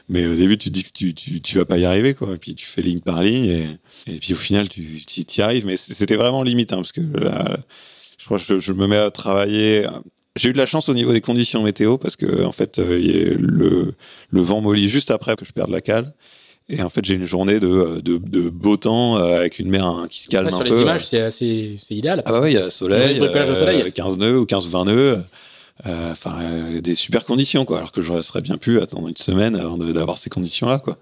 mais 0.09 0.25
au 0.25 0.35
début, 0.35 0.57
tu 0.57 0.71
dis 0.71 0.83
que 0.83 0.89
tu, 0.89 1.13
tu, 1.13 1.57
vas 1.57 1.65
pas 1.65 1.77
y 1.77 1.85
arriver, 1.85 2.15
quoi. 2.15 2.33
Et 2.33 2.37
puis 2.37 2.55
tu 2.55 2.65
fais 2.65 2.81
ligne 2.81 2.99
par 2.99 3.21
ligne, 3.21 3.77
et, 4.07 4.13
puis 4.19 4.33
au 4.33 4.37
final, 4.37 4.67
tu, 4.67 5.05
tu 5.05 5.21
y 5.21 5.41
arrives. 5.41 5.67
Mais 5.67 5.77
c'était 5.77 6.15
vraiment 6.15 6.41
limite, 6.41 6.73
hein, 6.73 6.77
parce 6.77 6.91
que 6.91 7.01
là, 7.01 7.59
je 8.19 8.25
crois 8.25 8.37
que 8.37 8.43
je, 8.43 8.59
je, 8.59 8.73
me 8.73 8.85
mets 8.85 8.97
à 8.97 9.09
travailler. 9.09 9.87
J'ai 10.35 10.49
eu 10.49 10.53
de 10.53 10.57
la 10.57 10.65
chance 10.65 10.89
au 10.89 10.93
niveau 10.93 11.13
des 11.13 11.21
conditions 11.21 11.63
météo 11.63 11.97
parce 11.97 12.15
que 12.15 12.43
en 12.43 12.51
fait, 12.51 12.79
euh, 12.79 13.35
le, 13.39 13.93
le 14.29 14.41
vent 14.41 14.61
mollit 14.61 14.89
juste 14.89 15.09
après 15.09 15.35
que 15.35 15.45
je 15.45 15.53
perde 15.53 15.71
la 15.71 15.81
cale. 15.81 16.13
Et 16.67 16.83
en 16.83 16.89
fait, 16.89 17.03
j'ai 17.03 17.15
une 17.15 17.25
journée 17.25 17.59
de, 17.59 17.99
de, 18.01 18.17
de, 18.17 18.49
beau 18.49 18.77
temps 18.77 19.17
euh, 19.17 19.37
avec 19.37 19.57
une 19.57 19.69
mer 19.69 19.87
hein, 19.87 20.07
qui 20.07 20.21
se 20.21 20.27
calme 20.27 20.47
un 20.47 20.51
sur 20.51 20.59
peu. 20.59 20.67
Sur 20.67 20.75
les 20.75 20.81
images, 20.81 21.07
c'est 21.07 21.21
assez 21.21 21.79
c'est 21.83 21.95
idéal. 21.95 22.21
Ah 22.25 22.31
bah 22.31 22.41
ouais, 22.41 22.51
il 22.51 22.55
y 22.55 22.61
a 22.61 22.69
soleil, 22.69 23.19
euh, 23.19 23.55
soleil. 23.55 23.91
15 23.91 24.17
nœuds 24.19 24.37
ou 24.37 24.45
15 24.45 24.65
ou 24.67 24.69
20 24.69 24.85
nœuds. 24.85 25.23
Enfin, 25.85 26.37
des 26.83 26.93
super 26.93 27.23
conditions 27.23 27.63
quoi. 27.63 27.77
Alors 27.77 27.93
que 27.93 28.01
j'aurais 28.01 28.21
serais 28.21 28.41
bien 28.41 28.57
pu 28.57 28.81
attendre 28.81 29.07
une 29.07 29.15
semaine 29.15 29.55
avant 29.55 29.77
d'avoir 29.77 30.17
ces 30.17 30.29
conditions 30.29 30.67
là 30.67 30.77
quoi. 30.77 30.97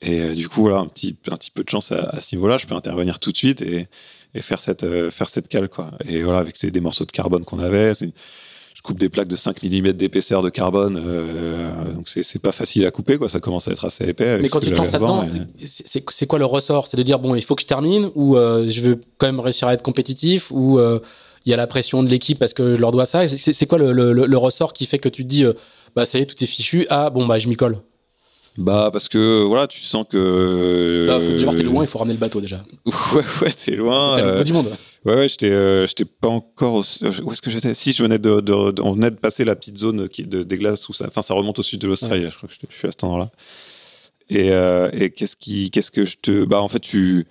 Et 0.00 0.30
du 0.30 0.48
coup, 0.48 0.62
voilà, 0.62 0.78
un 0.78 0.86
petit, 0.86 1.16
un 1.30 1.36
petit 1.36 1.50
peu 1.50 1.62
de 1.62 1.68
chance 1.68 1.92
à, 1.92 2.08
à 2.08 2.20
ce 2.20 2.34
niveau-là, 2.34 2.58
je 2.58 2.66
peux 2.66 2.74
intervenir 2.74 3.20
tout 3.20 3.30
de 3.30 3.36
suite 3.36 3.62
et, 3.62 3.88
et 4.34 4.42
faire 4.42 4.60
cette, 4.60 4.86
faire 5.10 5.28
cette 5.28 5.48
cale 5.48 5.68
quoi. 5.68 5.90
Et 6.08 6.22
voilà, 6.22 6.38
avec 6.38 6.56
ces, 6.56 6.70
des 6.70 6.80
morceaux 6.80 7.04
de 7.04 7.12
carbone 7.12 7.44
qu'on 7.44 7.58
avait, 7.58 7.92
je 8.74 8.80
coupe 8.80 8.98
des 8.98 9.08
plaques 9.08 9.28
de 9.28 9.36
5 9.36 9.62
mm 9.62 9.92
d'épaisseur 9.92 10.42
de 10.42 10.48
carbone, 10.48 11.00
euh, 11.04 11.70
donc 11.94 12.08
c'est 12.08 12.40
pas 12.40 12.52
facile 12.52 12.86
à 12.86 12.90
couper, 12.90 13.18
quoi. 13.18 13.28
Ça 13.28 13.38
commence 13.38 13.68
à 13.68 13.72
être 13.72 13.84
assez 13.84 14.08
épais. 14.08 14.38
Mais 14.40 14.48
quand 14.48 14.60
tu 14.60 14.70
te 14.70 14.74
lances 14.74 14.90
là-dedans, 14.90 15.24
et... 15.60 15.66
c'est 15.66 16.26
quoi 16.26 16.38
le 16.38 16.46
ressort? 16.46 16.86
C'est 16.86 16.96
de 16.96 17.02
dire 17.02 17.18
bon, 17.18 17.34
il 17.34 17.42
faut 17.42 17.54
que 17.54 17.62
je 17.62 17.66
termine, 17.66 18.10
ou 18.14 18.36
euh, 18.36 18.66
je 18.68 18.80
veux 18.80 19.00
quand 19.18 19.26
même 19.26 19.40
réussir 19.40 19.68
à 19.68 19.74
être 19.74 19.82
compétitif, 19.82 20.50
ou 20.50 20.78
il 20.78 20.82
euh, 20.82 20.98
y 21.46 21.52
a 21.52 21.56
la 21.56 21.66
pression 21.66 22.02
de 22.02 22.08
l'équipe 22.08 22.38
parce 22.38 22.54
que 22.54 22.76
je 22.76 22.80
leur 22.80 22.92
dois 22.92 23.06
ça? 23.06 23.28
C'est 23.28 23.66
quoi 23.66 23.78
le, 23.78 23.92
le, 23.92 24.12
le, 24.12 24.38
ressort 24.38 24.72
qui 24.72 24.86
fait 24.86 24.98
que 24.98 25.08
tu 25.08 25.22
te 25.22 25.28
dis 25.28 25.44
bah 25.94 26.06
ça 26.06 26.18
y 26.18 26.22
est, 26.22 26.26
tout 26.26 26.42
est 26.42 26.46
fichu, 26.46 26.86
ah 26.88 27.10
bon 27.10 27.26
bah 27.26 27.38
je 27.38 27.48
m'y 27.48 27.56
colle? 27.56 27.78
Bah 28.58 28.90
parce 28.92 29.08
que 29.08 29.42
voilà, 29.44 29.66
tu 29.66 29.80
sens 29.80 30.04
que. 30.08 31.06
Bah, 31.06 31.20
faut 31.20 31.32
déjà 31.32 31.50
t'es 31.54 31.62
loin, 31.62 31.84
il 31.84 31.86
faut 31.86 31.98
ramener 31.98 32.14
le 32.14 32.20
bateau 32.20 32.40
déjà. 32.40 32.62
ouais 32.86 33.24
ouais, 33.40 33.52
t'es 33.52 33.76
loin. 33.76 34.14
T'es 34.16 34.22
le 34.22 34.36
bout 34.36 34.44
du 34.44 34.52
monde. 34.52 34.76
Ouais, 35.04 35.14
ouais, 35.14 35.28
j'étais, 35.28 35.50
euh, 35.50 35.86
j'étais 35.86 36.04
pas 36.04 36.28
encore. 36.28 36.74
Au... 36.74 36.80
Où 37.24 37.32
est-ce 37.32 37.42
que 37.42 37.50
j'étais? 37.50 37.74
Si, 37.74 37.92
je 37.92 38.02
venais 38.02 38.18
de, 38.18 38.40
de, 38.40 38.70
de, 38.70 38.82
on 38.82 38.92
venait 38.92 39.10
de 39.10 39.16
passer 39.16 39.44
la 39.44 39.56
petite 39.56 39.78
zone 39.78 40.08
qui 40.08 40.24
de, 40.24 40.42
des 40.42 40.58
glaces 40.58 40.88
où 40.88 40.92
ça, 40.92 41.06
enfin, 41.08 41.22
ça 41.22 41.34
remonte 41.34 41.58
au 41.58 41.62
sud 41.62 41.80
de 41.80 41.88
l'Australie. 41.88 42.24
Ouais. 42.24 42.30
Je 42.30 42.36
crois 42.36 42.48
que 42.48 42.54
je 42.68 42.76
suis 42.76 42.88
à 42.88 42.90
cet 42.90 43.02
endroit-là. 43.04 43.30
Et, 44.28 44.50
euh, 44.52 44.90
et 44.92 45.10
qu'est-ce 45.10 45.36
qui, 45.36 45.70
qu'est-ce 45.70 45.90
que 45.90 46.04
je 46.04 46.16
te, 46.20 46.44
bah, 46.44 46.60
en 46.62 46.68
fait, 46.68 46.80
tu, 46.80 47.26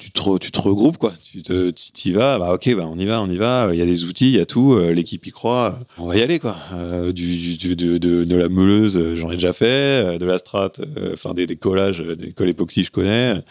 tu 0.00 0.10
te, 0.10 0.60
regroupes 0.60 0.98
quoi. 0.98 1.12
Tu 1.30 1.42
te, 1.42 1.72
y 2.04 2.12
vas. 2.12 2.38
Bah, 2.38 2.52
ok, 2.54 2.74
bah, 2.74 2.86
on 2.86 2.98
y 2.98 3.04
va, 3.06 3.20
on 3.20 3.30
y 3.30 3.36
va. 3.36 3.68
Il 3.72 3.78
y 3.78 3.82
a 3.82 3.86
des 3.86 4.04
outils, 4.04 4.30
il 4.30 4.36
y 4.36 4.40
a 4.40 4.46
tout. 4.46 4.78
L'équipe 4.78 5.26
y 5.26 5.30
croit. 5.30 5.78
On 5.98 6.06
va 6.06 6.16
y 6.16 6.22
aller 6.22 6.38
quoi. 6.38 6.56
Euh, 6.72 7.12
de, 7.12 8.34
la 8.34 8.48
meuleuse, 8.48 9.16
j'en 9.16 9.30
ai 9.30 9.34
déjà 9.34 9.52
fait. 9.52 10.18
De 10.18 10.24
la 10.24 10.38
strat, 10.38 10.72
enfin 11.12 11.34
des, 11.34 11.46
collages, 11.56 12.00
des 12.00 12.32
colles 12.32 12.48
époxy, 12.48 12.84
je 12.84 12.90
connais. 12.90 13.42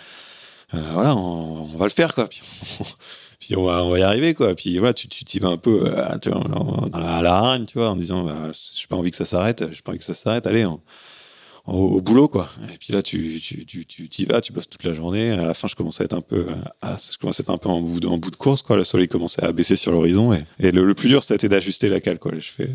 voilà, 0.71 1.15
on, 1.15 1.65
va 1.77 1.85
le 1.85 1.91
faire 1.91 2.13
quoi. 2.15 2.27
Puis 2.27 2.41
on 3.55 3.63
va, 3.63 3.99
y 3.99 4.01
arriver 4.01 4.33
quoi 4.33 4.53
puis 4.53 4.77
voilà 4.77 4.93
tu 4.93 5.07
t'y 5.07 5.39
vas 5.39 5.47
un 5.47 5.57
peu 5.57 5.85
euh, 5.85 6.17
tu 6.21 6.29
vois, 6.29 6.43
à 6.93 7.21
la 7.21 7.35
hargne 7.35 7.65
tu 7.65 7.77
vois 7.77 7.89
en 7.89 7.95
disant 7.95 8.23
bah, 8.23 8.51
j'ai 8.53 8.87
pas 8.87 8.97
envie 8.97 9.11
que 9.11 9.17
ça 9.17 9.25
s'arrête 9.25 9.63
j'ai 9.71 9.81
pas 9.81 9.91
envie 9.91 9.99
que 9.99 10.05
ça 10.05 10.13
s'arrête 10.13 10.45
allez 10.45 10.65
au 11.69 12.01
boulot 12.01 12.27
quoi 12.27 12.49
et 12.73 12.77
puis 12.77 12.93
là 12.93 13.01
tu 13.01 13.39
tu 13.41 13.65
tu 13.65 13.85
tu 13.85 14.09
t'y 14.09 14.25
vas 14.25 14.41
tu 14.41 14.53
bosses 14.53 14.69
toute 14.69 14.83
la 14.83 14.93
journée 14.93 15.31
à 15.31 15.43
la 15.43 15.53
fin 15.53 15.67
je 15.67 15.75
commençais 15.75 16.03
à 16.03 16.05
être 16.05 16.13
un 16.13 16.21
peu 16.21 16.47
à, 16.81 16.97
je 16.99 17.17
commençais 17.17 17.41
à 17.41 17.43
être 17.43 17.49
un 17.49 17.57
peu 17.57 17.69
en 17.69 17.81
bout 17.81 17.99
de, 17.99 18.07
en 18.07 18.17
bout 18.17 18.31
de 18.31 18.35
course 18.35 18.61
quoi 18.61 18.75
le 18.75 18.83
soleil 18.83 19.07
commençait 19.07 19.43
à 19.43 19.51
baisser 19.51 19.75
sur 19.75 19.91
l'horizon 19.91 20.33
et, 20.33 20.45
et 20.59 20.71
le, 20.71 20.83
le, 20.85 20.93
plus 20.93 21.09
dur 21.09 21.23
ça 21.23 21.33
a 21.33 21.35
été 21.35 21.49
d'ajuster 21.49 21.89
la 21.89 21.99
cale 21.99 22.19
quoi 22.19 22.31
je 22.37 22.49
fais 22.49 22.69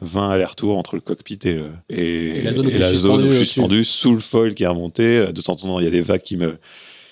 20 0.00 0.30
allers-retours 0.30 0.76
entre 0.78 0.94
le 0.96 1.00
cockpit 1.00 1.38
et 1.44 1.52
le 1.52 1.70
et, 1.90 2.38
et 2.38 2.42
la 2.42 2.52
zone, 2.52 2.70
et 2.70 2.78
la 2.78 2.94
zone 2.94 3.22
où 3.22 3.30
je 3.30 3.36
suis 3.36 3.46
suspendu 3.46 3.84
sous 3.84 4.14
le 4.14 4.20
foil 4.20 4.54
qui 4.54 4.64
est 4.64 4.68
remonté 4.68 5.32
de 5.32 5.40
temps 5.40 5.52
en 5.52 5.56
temps 5.56 5.80
il 5.80 5.84
y 5.84 5.88
a 5.88 5.90
des 5.90 6.02
vagues 6.02 6.22
qui 6.22 6.36
me 6.36 6.58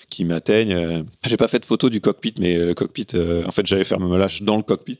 qui 0.09 0.25
m'atteignent. 0.25 1.05
J'ai 1.25 1.37
pas 1.37 1.47
fait 1.47 1.59
de 1.59 1.65
photo 1.65 1.89
du 1.89 2.01
cockpit, 2.01 2.35
mais 2.39 2.57
le 2.57 2.73
cockpit, 2.73 3.07
euh, 3.13 3.45
en 3.45 3.51
fait, 3.51 3.65
j'allais 3.65 3.83
faire 3.83 3.99
mon 3.99 4.15
lâche 4.15 4.41
dans 4.41 4.57
le 4.57 4.63
cockpit. 4.63 4.99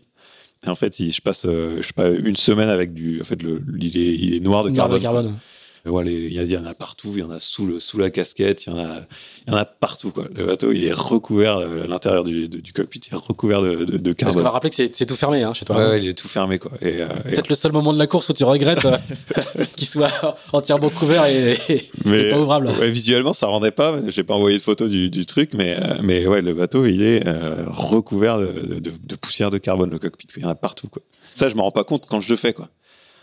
Et 0.65 0.69
en 0.69 0.75
fait, 0.75 0.95
je 0.97 1.21
passe, 1.21 1.45
euh, 1.45 1.77
je 1.77 1.87
sais 1.87 1.93
pas, 1.93 2.09
une 2.09 2.35
semaine 2.35 2.69
avec 2.69 2.93
du. 2.93 3.21
En 3.21 3.23
fait, 3.23 3.41
le, 3.41 3.61
il, 3.79 3.97
est, 3.97 4.15
il 4.15 4.33
est 4.35 4.39
noir 4.39 4.63
de 4.63 4.69
noir 4.69 4.89
carbone. 4.89 4.97
De 4.97 5.03
carbone. 5.03 5.39
Voilà, 5.87 6.11
il 6.11 6.33
y, 6.51 6.57
en 6.57 6.65
a 6.65 6.73
partout, 6.73 7.11
il 7.13 7.19
y 7.19 7.23
en 7.23 7.31
a 7.31 7.39
sous, 7.39 7.65
le, 7.65 7.79
sous 7.79 7.97
la 7.97 8.09
casquette, 8.09 8.65
il 8.65 8.69
y, 8.69 8.73
en 8.73 8.79
a, 8.79 8.99
il 9.47 9.51
y 9.51 9.55
en 9.55 9.57
a 9.57 9.65
partout. 9.65 10.11
Quoi. 10.11 10.25
Le 10.33 10.45
bateau, 10.45 10.71
il 10.71 10.83
est 10.85 10.93
recouvert, 10.93 11.59
l'intérieur 11.87 12.23
du, 12.23 12.47
du, 12.47 12.73
cockpit 12.73 13.01
est 13.11 13.15
recouvert 13.15 13.61
de, 13.61 13.85
de, 13.85 13.97
de 13.97 14.13
carbone. 14.13 14.15
Parce 14.17 14.35
qu'on 14.35 14.41
va 14.41 14.49
rappeler 14.51 14.69
que 14.69 14.75
c'est 14.75 15.05
tout 15.05 15.15
fermé 15.15 15.43
hein, 15.43 15.53
chez 15.53 15.65
toi. 15.65 15.77
Ouais, 15.77 15.87
ouais, 15.87 16.03
il 16.03 16.07
est 16.09 16.13
tout 16.13 16.27
fermé. 16.27 16.59
quoi. 16.59 16.71
Euh, 16.83 17.07
Peut-être 17.23 17.49
le 17.49 17.55
seul 17.55 17.71
moment 17.71 17.93
de 17.93 17.99
la 17.99 18.07
course 18.07 18.29
où 18.29 18.33
tu 18.33 18.43
regrettes 18.43 18.85
qu'il 19.75 19.87
soit 19.87 20.37
entièrement 20.53 20.89
couvert 20.89 21.25
et, 21.25 21.57
et, 21.69 21.89
mais, 22.05 22.27
et 22.27 22.31
pas 22.31 22.39
ouvrable. 22.39 22.67
Ouais, 22.79 22.91
visuellement, 22.91 23.33
ça 23.33 23.47
rendait 23.47 23.71
pas. 23.71 23.95
J'ai 24.09 24.23
pas 24.23 24.33
envoyé 24.35 24.57
de 24.57 24.63
photo 24.63 24.87
du, 24.87 25.09
du 25.09 25.25
truc, 25.25 25.51
mais, 25.53 25.77
mais 26.01 26.27
ouais, 26.27 26.41
le 26.41 26.53
bateau, 26.53 26.85
il 26.85 27.01
est 27.01 27.25
euh, 27.25 27.65
recouvert 27.67 28.39
de, 28.39 28.79
de, 28.79 29.15
poussière 29.15 29.51
de 29.51 29.57
carbone, 29.57 29.89
le 29.89 29.99
cockpit. 29.99 30.27
Il 30.35 30.43
y 30.43 30.45
en 30.45 30.49
a 30.49 30.55
partout. 30.55 30.87
Quoi. 30.87 31.01
Ça, 31.33 31.49
je 31.49 31.55
me 31.55 31.61
rends 31.61 31.71
pas 31.71 31.83
compte 31.83 32.05
quand 32.07 32.21
je 32.21 32.29
le 32.29 32.35
fais. 32.35 32.53
quoi. 32.53 32.69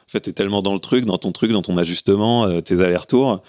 En 0.07 0.11
fait, 0.11 0.21
t'es 0.21 0.33
tellement 0.33 0.63
dans 0.63 0.75
le 0.75 0.81
truc, 0.81 1.05
dans 1.05 1.19
ton 1.19 1.33
truc, 1.33 1.53
dans 1.53 1.63
ton 1.63 1.77
ajustement, 1.79 2.47
euh, 2.47 2.61
tes 2.61 2.81
allers-retours. 2.81 3.43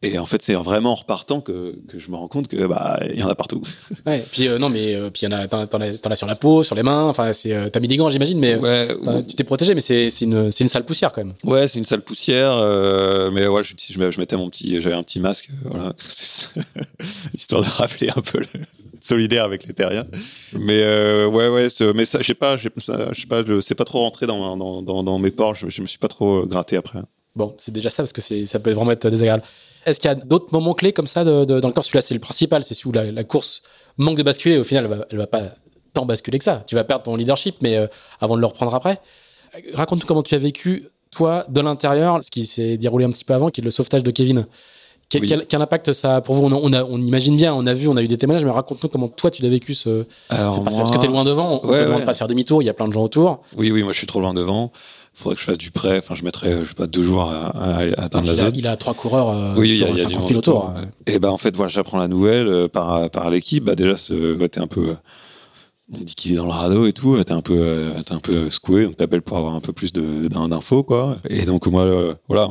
Et 0.00 0.16
en 0.16 0.26
fait, 0.26 0.42
c'est 0.42 0.54
vraiment 0.54 0.92
en 0.92 0.94
repartant 0.94 1.40
que, 1.40 1.76
que, 1.88 1.98
je 1.98 2.08
me 2.08 2.14
rends 2.14 2.28
compte 2.28 2.46
que 2.46 2.66
bah 2.66 3.00
il 3.12 3.18
y 3.18 3.22
en 3.22 3.28
a 3.28 3.34
partout. 3.34 3.62
Ouais. 4.06 4.24
Puis 4.30 4.46
euh, 4.46 4.58
non, 4.58 4.68
mais 4.68 4.94
euh, 4.94 5.10
puis 5.10 5.22
il 5.26 5.30
y 5.30 5.34
en 5.34 5.36
a, 5.36 5.48
t'en, 5.48 5.66
t'en 5.66 5.80
as, 5.80 5.98
t'en 5.98 6.10
as 6.10 6.16
sur 6.16 6.26
la 6.28 6.36
peau, 6.36 6.62
sur 6.62 6.76
les 6.76 6.84
mains. 6.84 7.08
Enfin, 7.08 7.32
c'est, 7.32 7.52
euh, 7.52 7.68
t'as 7.68 7.80
mis 7.80 7.88
des 7.88 7.96
gants, 7.96 8.08
j'imagine, 8.08 8.38
mais 8.38 8.54
ouais, 8.54 8.88
tu 9.28 9.34
t'es 9.34 9.44
protégé, 9.44 9.74
mais 9.74 9.80
c'est, 9.80 10.08
c'est 10.08 10.24
une, 10.24 10.52
c'est 10.52 10.62
une 10.62 10.70
sale 10.70 10.84
poussière 10.84 11.12
quand 11.12 11.24
même. 11.24 11.34
Ouais, 11.42 11.66
c'est 11.66 11.78
une 11.78 11.84
sale 11.84 12.02
poussière. 12.02 12.56
mais 13.32 13.48
ouais, 13.48 13.64
je, 13.64 13.74
je, 13.76 14.10
je, 14.10 14.20
mettais 14.20 14.36
mon 14.36 14.48
petit, 14.48 14.80
j'avais 14.80 14.94
un 14.94 15.02
petit 15.02 15.18
masque, 15.18 15.48
voilà, 15.64 15.92
histoire 17.34 17.62
de 17.62 17.68
rappeler 17.68 18.10
un 18.14 18.22
peu 18.22 18.38
le, 18.38 18.46
solidaire 19.02 19.44
avec 19.44 19.66
les 19.66 19.74
terriens. 19.74 20.06
Mais 20.52 20.80
ouais, 21.26 21.48
ouais, 21.48 21.68
mais 21.94 22.04
ça, 22.04 22.20
j'ai 22.20 22.34
pas, 22.34 22.56
j'ai, 22.56 22.70
je 22.76 23.20
sais 23.20 23.26
pas, 23.26 23.42
c'est 23.60 23.74
pas 23.74 23.84
trop 23.84 24.00
rentré 24.00 24.26
dans, 24.26 24.56
dans, 24.56 24.80
dans, 24.80 25.02
dans 25.02 25.18
mes 25.18 25.32
pores. 25.32 25.56
Je, 25.56 25.68
je 25.68 25.82
me 25.82 25.88
suis 25.88 25.98
pas 25.98 26.08
trop 26.08 26.46
gratté 26.46 26.76
après. 26.76 27.00
Bon, 27.34 27.54
c'est 27.58 27.72
déjà 27.72 27.90
ça 27.90 28.02
parce 28.02 28.12
que 28.12 28.20
c'est, 28.20 28.46
ça 28.46 28.58
peut 28.58 28.72
vraiment 28.72 28.92
être 28.92 29.10
désagréable. 29.10 29.42
Est-ce 29.88 30.00
qu'il 30.00 30.08
y 30.08 30.12
a 30.12 30.14
d'autres 30.14 30.52
moments 30.52 30.74
clés 30.74 30.92
comme 30.92 31.06
ça 31.06 31.24
de, 31.24 31.44
de, 31.44 31.60
dans 31.60 31.68
le 31.68 31.74
corps? 31.74 31.84
Celui-là, 31.84 32.02
c'est 32.02 32.14
le 32.14 32.20
principal, 32.20 32.62
c'est 32.62 32.74
celui 32.74 32.90
où 32.90 32.92
la, 32.92 33.10
la, 33.10 33.24
course 33.24 33.62
manque 33.96 34.16
de 34.16 34.22
basculer. 34.22 34.58
Au 34.58 34.64
final, 34.64 34.84
elle 34.84 34.98
va, 34.98 35.06
elle 35.10 35.18
va 35.18 35.26
pas 35.26 35.42
tant 35.94 36.06
basculer 36.06 36.38
que 36.38 36.44
ça. 36.44 36.62
Tu 36.66 36.74
vas 36.74 36.84
perdre 36.84 37.04
ton 37.04 37.16
leadership, 37.16 37.56
mais 37.60 37.76
euh, 37.76 37.86
avant 38.20 38.36
de 38.36 38.40
le 38.40 38.46
reprendre 38.46 38.74
après. 38.74 39.00
Raconte-nous 39.74 40.06
comment 40.06 40.22
tu 40.22 40.34
as 40.34 40.38
vécu, 40.38 40.88
toi, 41.10 41.46
de 41.48 41.60
l'intérieur, 41.60 42.22
ce 42.22 42.30
qui 42.30 42.46
s'est 42.46 42.76
déroulé 42.76 43.04
un 43.04 43.10
petit 43.10 43.24
peu 43.24 43.34
avant, 43.34 43.50
qui 43.50 43.60
est 43.60 43.64
le 43.64 43.70
sauvetage 43.70 44.02
de 44.02 44.10
Kevin. 44.10 44.46
Quel, 45.08 45.22
oui. 45.22 45.28
quel, 45.28 45.46
quel 45.46 45.62
impact 45.62 45.92
ça 45.94 46.16
a 46.16 46.20
pour 46.20 46.34
vous? 46.34 46.44
On, 46.44 46.52
on, 46.52 46.72
a, 46.74 46.84
on, 46.84 46.98
imagine 46.98 47.34
bien, 47.34 47.54
on 47.54 47.66
a 47.66 47.72
vu, 47.72 47.88
on 47.88 47.96
a 47.96 48.02
eu 48.02 48.08
des 48.08 48.18
témoignages, 48.18 48.44
mais 48.44 48.50
raconte-nous 48.50 48.90
comment 48.90 49.08
toi 49.08 49.30
tu 49.30 49.42
l'as 49.42 49.48
vécu 49.48 49.72
ce. 49.72 50.04
Alors 50.28 50.62
parce, 50.62 50.76
moi... 50.76 50.84
parce 50.84 50.96
que 50.96 51.00
t'es 51.00 51.10
loin 51.10 51.24
devant, 51.24 51.62
on 51.62 51.66
ouais, 51.66 51.78
te 51.78 51.84
demande 51.84 52.00
ouais. 52.00 52.04
pas 52.04 52.12
de 52.12 52.16
faire 52.18 52.28
demi-tour, 52.28 52.62
il 52.62 52.66
y 52.66 52.68
a 52.68 52.74
plein 52.74 52.88
de 52.88 52.92
gens 52.92 53.04
autour. 53.04 53.40
Oui, 53.56 53.70
oui, 53.70 53.82
moi 53.82 53.92
je 53.92 53.98
suis 53.98 54.06
trop 54.06 54.20
loin 54.20 54.34
devant 54.34 54.70
faudrait 55.18 55.34
que 55.34 55.40
je 55.40 55.46
fasse 55.46 55.58
du 55.58 55.70
prêt. 55.70 55.98
Enfin, 55.98 56.14
je 56.14 56.24
mettrais, 56.24 56.60
je 56.62 56.68
sais 56.68 56.74
pas, 56.74 56.86
deux 56.86 57.02
jours 57.02 57.22
à, 57.22 57.48
à, 57.48 57.78
à 57.78 58.04
atteindre 58.04 58.10
Donc 58.10 58.26
la 58.26 58.32
il 58.32 58.40
a, 58.40 58.44
zone. 58.44 58.52
Il 58.56 58.66
a 58.66 58.76
trois 58.76 58.94
coureurs 58.94 59.30
euh, 59.30 59.54
oui, 59.56 59.78
sur 59.78 59.88
il 59.88 59.98
y 59.98 60.00
a, 60.00 60.08
50 60.08 60.28
000 60.28 60.38
autour. 60.38 60.72
Ouais. 60.74 61.14
Et 61.14 61.18
ben 61.18 61.30
en 61.30 61.38
fait, 61.38 61.54
voilà, 61.56 61.68
j'apprends 61.68 61.98
la 61.98 62.08
nouvelle 62.08 62.48
euh, 62.48 62.68
par 62.68 63.10
par 63.10 63.30
l'équipe. 63.30 63.64
Bah 63.64 63.74
déjà, 63.74 63.94
ouais, 64.10 64.48
t'es 64.48 64.60
un 64.60 64.66
peu, 64.66 64.94
on 65.92 65.98
dit 65.98 66.14
qu'il 66.14 66.32
est 66.32 66.36
dans 66.36 66.44
le 66.44 66.50
radeau 66.50 66.86
et 66.86 66.92
tout. 66.92 67.22
T'es 67.24 67.32
un 67.32 67.40
peu, 67.40 67.56
euh, 67.56 68.02
t'es 68.02 68.12
un 68.12 68.20
peu 68.20 68.50
secoué. 68.50 68.84
Donc 68.84 68.96
t'appelles 68.96 69.22
pour 69.22 69.38
avoir 69.38 69.54
un 69.54 69.60
peu 69.60 69.72
plus 69.72 69.92
d'infos, 69.92 70.82
quoi. 70.82 71.18
Et 71.28 71.44
donc 71.44 71.66
moi, 71.66 71.82
euh, 71.82 72.14
voilà, 72.28 72.48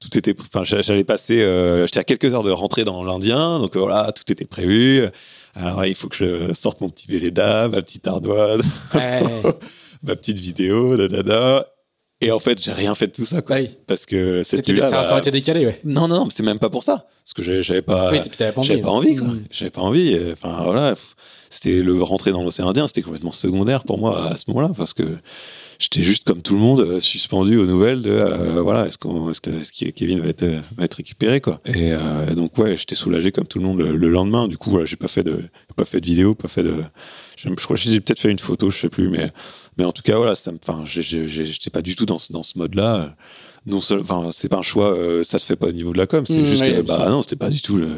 tout 0.00 0.16
était, 0.16 0.34
enfin, 0.40 0.62
j'allais 0.64 1.04
passer, 1.04 1.42
euh, 1.42 1.86
j'étais 1.86 2.00
à 2.00 2.04
quelques 2.04 2.32
heures 2.34 2.42
de 2.42 2.50
rentrer 2.50 2.84
dans 2.84 3.02
l'Indien. 3.02 3.58
Donc 3.58 3.76
voilà, 3.76 4.12
tout 4.12 4.30
était 4.30 4.44
prévu. 4.44 5.06
Alors 5.54 5.86
il 5.86 5.94
faut 5.94 6.08
que 6.08 6.16
je 6.16 6.52
sorte 6.52 6.80
mon 6.82 6.90
petit 6.90 7.06
Véleda, 7.08 7.68
ma 7.68 7.80
petite 7.80 8.06
ardoise, 8.06 8.60
ouais. 8.94 9.22
ma 10.02 10.16
petite 10.16 10.38
vidéo, 10.38 10.96
da 10.96 11.08
da 11.08 11.22
da. 11.22 11.66
Et 12.20 12.30
en 12.30 12.38
fait, 12.38 12.62
j'ai 12.62 12.72
rien 12.72 12.94
fait 12.94 13.08
de 13.08 13.12
tout 13.12 13.24
ça, 13.24 13.42
quoi. 13.42 13.56
Oui. 13.56 13.70
Parce 13.86 14.06
que 14.06 14.42
cette 14.42 14.68
nuit-là, 14.68 14.90
bah, 14.90 15.02
ça 15.02 15.10
aurait 15.10 15.20
été 15.20 15.30
décalé, 15.30 15.66
ouais. 15.66 15.80
Non, 15.84 16.08
non, 16.08 16.28
c'est 16.30 16.42
même 16.42 16.58
pas 16.58 16.70
pour 16.70 16.82
ça. 16.82 17.06
Parce 17.24 17.34
que 17.34 17.60
j'avais 17.60 17.82
pas, 17.82 18.10
oui, 18.10 18.20
pas 18.38 18.52
envie, 18.56 18.68
j'avais 18.68 18.80
pas 18.80 18.90
envie, 18.90 19.16
quoi. 19.16 19.28
Mmh. 19.28 19.44
J'avais 19.50 19.70
pas 19.70 19.82
envie. 19.82 20.18
Enfin, 20.32 20.62
voilà. 20.64 20.94
C'était 21.50 21.82
le 21.82 22.02
rentrer 22.02 22.32
dans 22.32 22.42
l'océan 22.42 22.68
Indien, 22.68 22.86
c'était 22.86 23.02
complètement 23.02 23.32
secondaire 23.32 23.84
pour 23.84 23.98
moi 23.98 24.30
à 24.30 24.36
ce 24.36 24.44
moment-là, 24.48 24.72
parce 24.76 24.94
que 24.94 25.04
j'étais 25.78 26.02
juste 26.02 26.24
comme 26.24 26.42
tout 26.42 26.54
le 26.54 26.60
monde, 26.60 26.80
euh, 26.80 27.00
suspendu 27.00 27.56
aux 27.56 27.66
nouvelles 27.66 28.02
de, 28.02 28.10
euh, 28.10 28.60
voilà, 28.62 28.86
est-ce 28.86 28.98
qu'on, 28.98 29.30
est-ce 29.30 29.40
que, 29.40 29.90
Kevin 29.90 30.20
va 30.20 30.28
être, 30.28 30.44
va 30.76 30.84
être 30.84 30.94
récupéré, 30.94 31.40
quoi. 31.40 31.60
Et 31.64 31.92
euh, 31.92 32.34
donc, 32.34 32.56
ouais, 32.58 32.76
j'étais 32.76 32.94
soulagé 32.94 33.32
comme 33.32 33.46
tout 33.46 33.58
le 33.58 33.64
monde 33.64 33.78
le, 33.78 33.96
le, 33.96 34.08
lendemain. 34.08 34.48
Du 34.48 34.58
coup, 34.58 34.70
voilà, 34.70 34.86
j'ai 34.86 34.96
pas 34.96 35.08
fait 35.08 35.22
de, 35.22 35.44
pas 35.76 35.84
fait 35.84 36.00
de 36.00 36.06
vidéo, 36.06 36.34
pas 36.34 36.48
fait 36.48 36.62
de, 36.62 36.74
je 37.36 37.48
crois 37.54 37.76
que 37.76 37.82
j'ai 37.82 38.00
peut-être 38.00 38.20
fait 38.20 38.30
une 38.30 38.38
photo, 38.38 38.70
je 38.70 38.78
sais 38.78 38.88
plus, 38.88 39.08
mais 39.08 39.30
mais 39.76 39.84
en 39.84 39.92
tout 39.92 40.02
cas, 40.02 40.16
voilà, 40.16 40.34
ça 40.34 40.52
enfin, 40.62 40.84
j'étais 40.84 41.70
pas 41.70 41.82
du 41.82 41.96
tout 41.96 42.06
dans 42.06 42.18
ce, 42.18 42.32
dans 42.32 42.42
ce 42.42 42.58
mode-là. 42.58 43.14
Non 43.66 43.78
enfin, 43.78 44.28
c'est 44.30 44.48
pas 44.48 44.58
un 44.58 44.62
choix, 44.62 44.94
euh, 44.96 45.24
ça 45.24 45.40
se 45.40 45.46
fait 45.46 45.56
pas 45.56 45.66
au 45.66 45.72
niveau 45.72 45.92
de 45.92 45.98
la 45.98 46.06
com, 46.06 46.24
c'est 46.24 46.36
mmh, 46.36 46.46
juste 46.46 46.62
oui, 46.62 46.72
que, 46.72 46.80
bah 46.82 47.08
non, 47.10 47.20
c'était 47.22 47.34
pas 47.34 47.50
du 47.50 47.60
tout 47.60 47.76
le, 47.76 47.88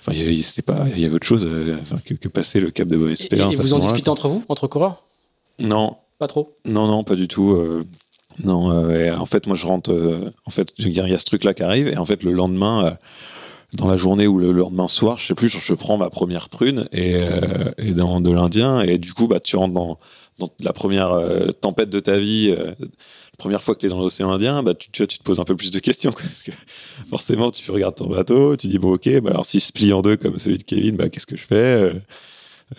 enfin, 0.00 0.12
il 0.16 0.30
y 0.32 0.42
c'était 0.44 0.62
pas, 0.62 0.84
il 0.94 1.00
y 1.00 1.04
avait 1.04 1.16
autre 1.16 1.26
chose, 1.26 1.44
euh, 1.44 1.78
que, 2.04 2.28
passer 2.28 2.60
le 2.60 2.70
cap 2.70 2.86
de 2.86 2.96
bonne 2.96 3.10
espérance. 3.10 3.54
Et, 3.54 3.58
et 3.58 3.60
vous 3.60 3.74
en 3.74 3.80
discutez 3.80 4.08
entre 4.08 4.28
vous, 4.28 4.44
entre 4.48 4.68
coureurs? 4.68 5.02
Non. 5.58 5.96
Pas 6.18 6.28
trop? 6.28 6.56
Non, 6.64 6.86
non, 6.86 7.02
pas 7.02 7.16
du 7.16 7.26
tout. 7.26 7.50
Euh, 7.50 7.84
non, 8.44 8.70
euh, 8.70 9.14
en 9.16 9.26
fait, 9.26 9.46
moi, 9.46 9.56
je 9.56 9.66
rentre, 9.66 10.32
en 10.46 10.50
fait, 10.50 10.72
il 10.78 10.92
y 10.92 11.00
a 11.00 11.18
ce 11.18 11.24
truc-là 11.24 11.54
qui 11.54 11.62
arrive, 11.62 11.88
et 11.88 11.98
en 11.98 12.06
fait, 12.06 12.22
le 12.22 12.32
lendemain, 12.32 12.96
dans 13.72 13.88
la 13.88 13.96
journée 13.96 14.26
ou 14.26 14.38
le 14.38 14.52
lendemain 14.52 14.88
soir, 14.88 15.18
je 15.18 15.26
sais 15.26 15.34
plus, 15.34 15.48
je, 15.48 15.74
prends 15.74 15.96
ma 15.96 16.10
première 16.10 16.48
prune 16.48 16.88
et, 16.92 17.16
euh, 17.16 17.70
et 17.78 17.92
dans 17.92 18.20
de 18.20 18.30
l'Indien. 18.30 18.80
Et 18.80 18.98
du 18.98 19.12
coup 19.12 19.28
bah 19.28 19.40
tu 19.40 19.56
rentres 19.56 19.74
dans, 19.74 19.98
la 20.60 20.72
première 20.72 21.12
euh, 21.12 21.48
tempête 21.48 21.90
de 21.90 22.00
ta 22.00 22.18
vie, 22.18 22.54
euh, 22.56 22.72
la 22.78 23.36
première 23.38 23.62
fois 23.62 23.74
que 23.74 23.80
tu 23.80 23.86
es 23.86 23.88
dans 23.88 23.98
l'océan 23.98 24.30
Indien, 24.30 24.62
bah 24.62 24.74
tu, 24.74 24.90
te 24.90 25.22
poses 25.22 25.40
un 25.40 25.44
peu 25.44 25.56
plus 25.56 25.70
de 25.70 25.78
questions 25.78 26.12
parce 26.12 26.42
que 26.42 26.52
forcément 27.10 27.50
tu 27.50 27.70
regardes 27.70 27.96
ton 27.96 28.08
bateau, 28.08 28.56
tu 28.56 28.68
dis 28.68 28.78
bon 28.78 28.94
ok, 28.94 29.20
bah 29.20 29.30
alors 29.30 29.46
si 29.46 29.60
se 29.60 29.72
plie 29.72 29.92
en 29.92 30.02
deux 30.02 30.16
comme 30.16 30.38
celui 30.38 30.58
de 30.58 30.64
Kevin, 30.64 30.96
bah 30.96 31.08
qu'est-ce 31.08 31.26
que 31.26 31.36
je 31.36 31.46
fais 31.46 31.92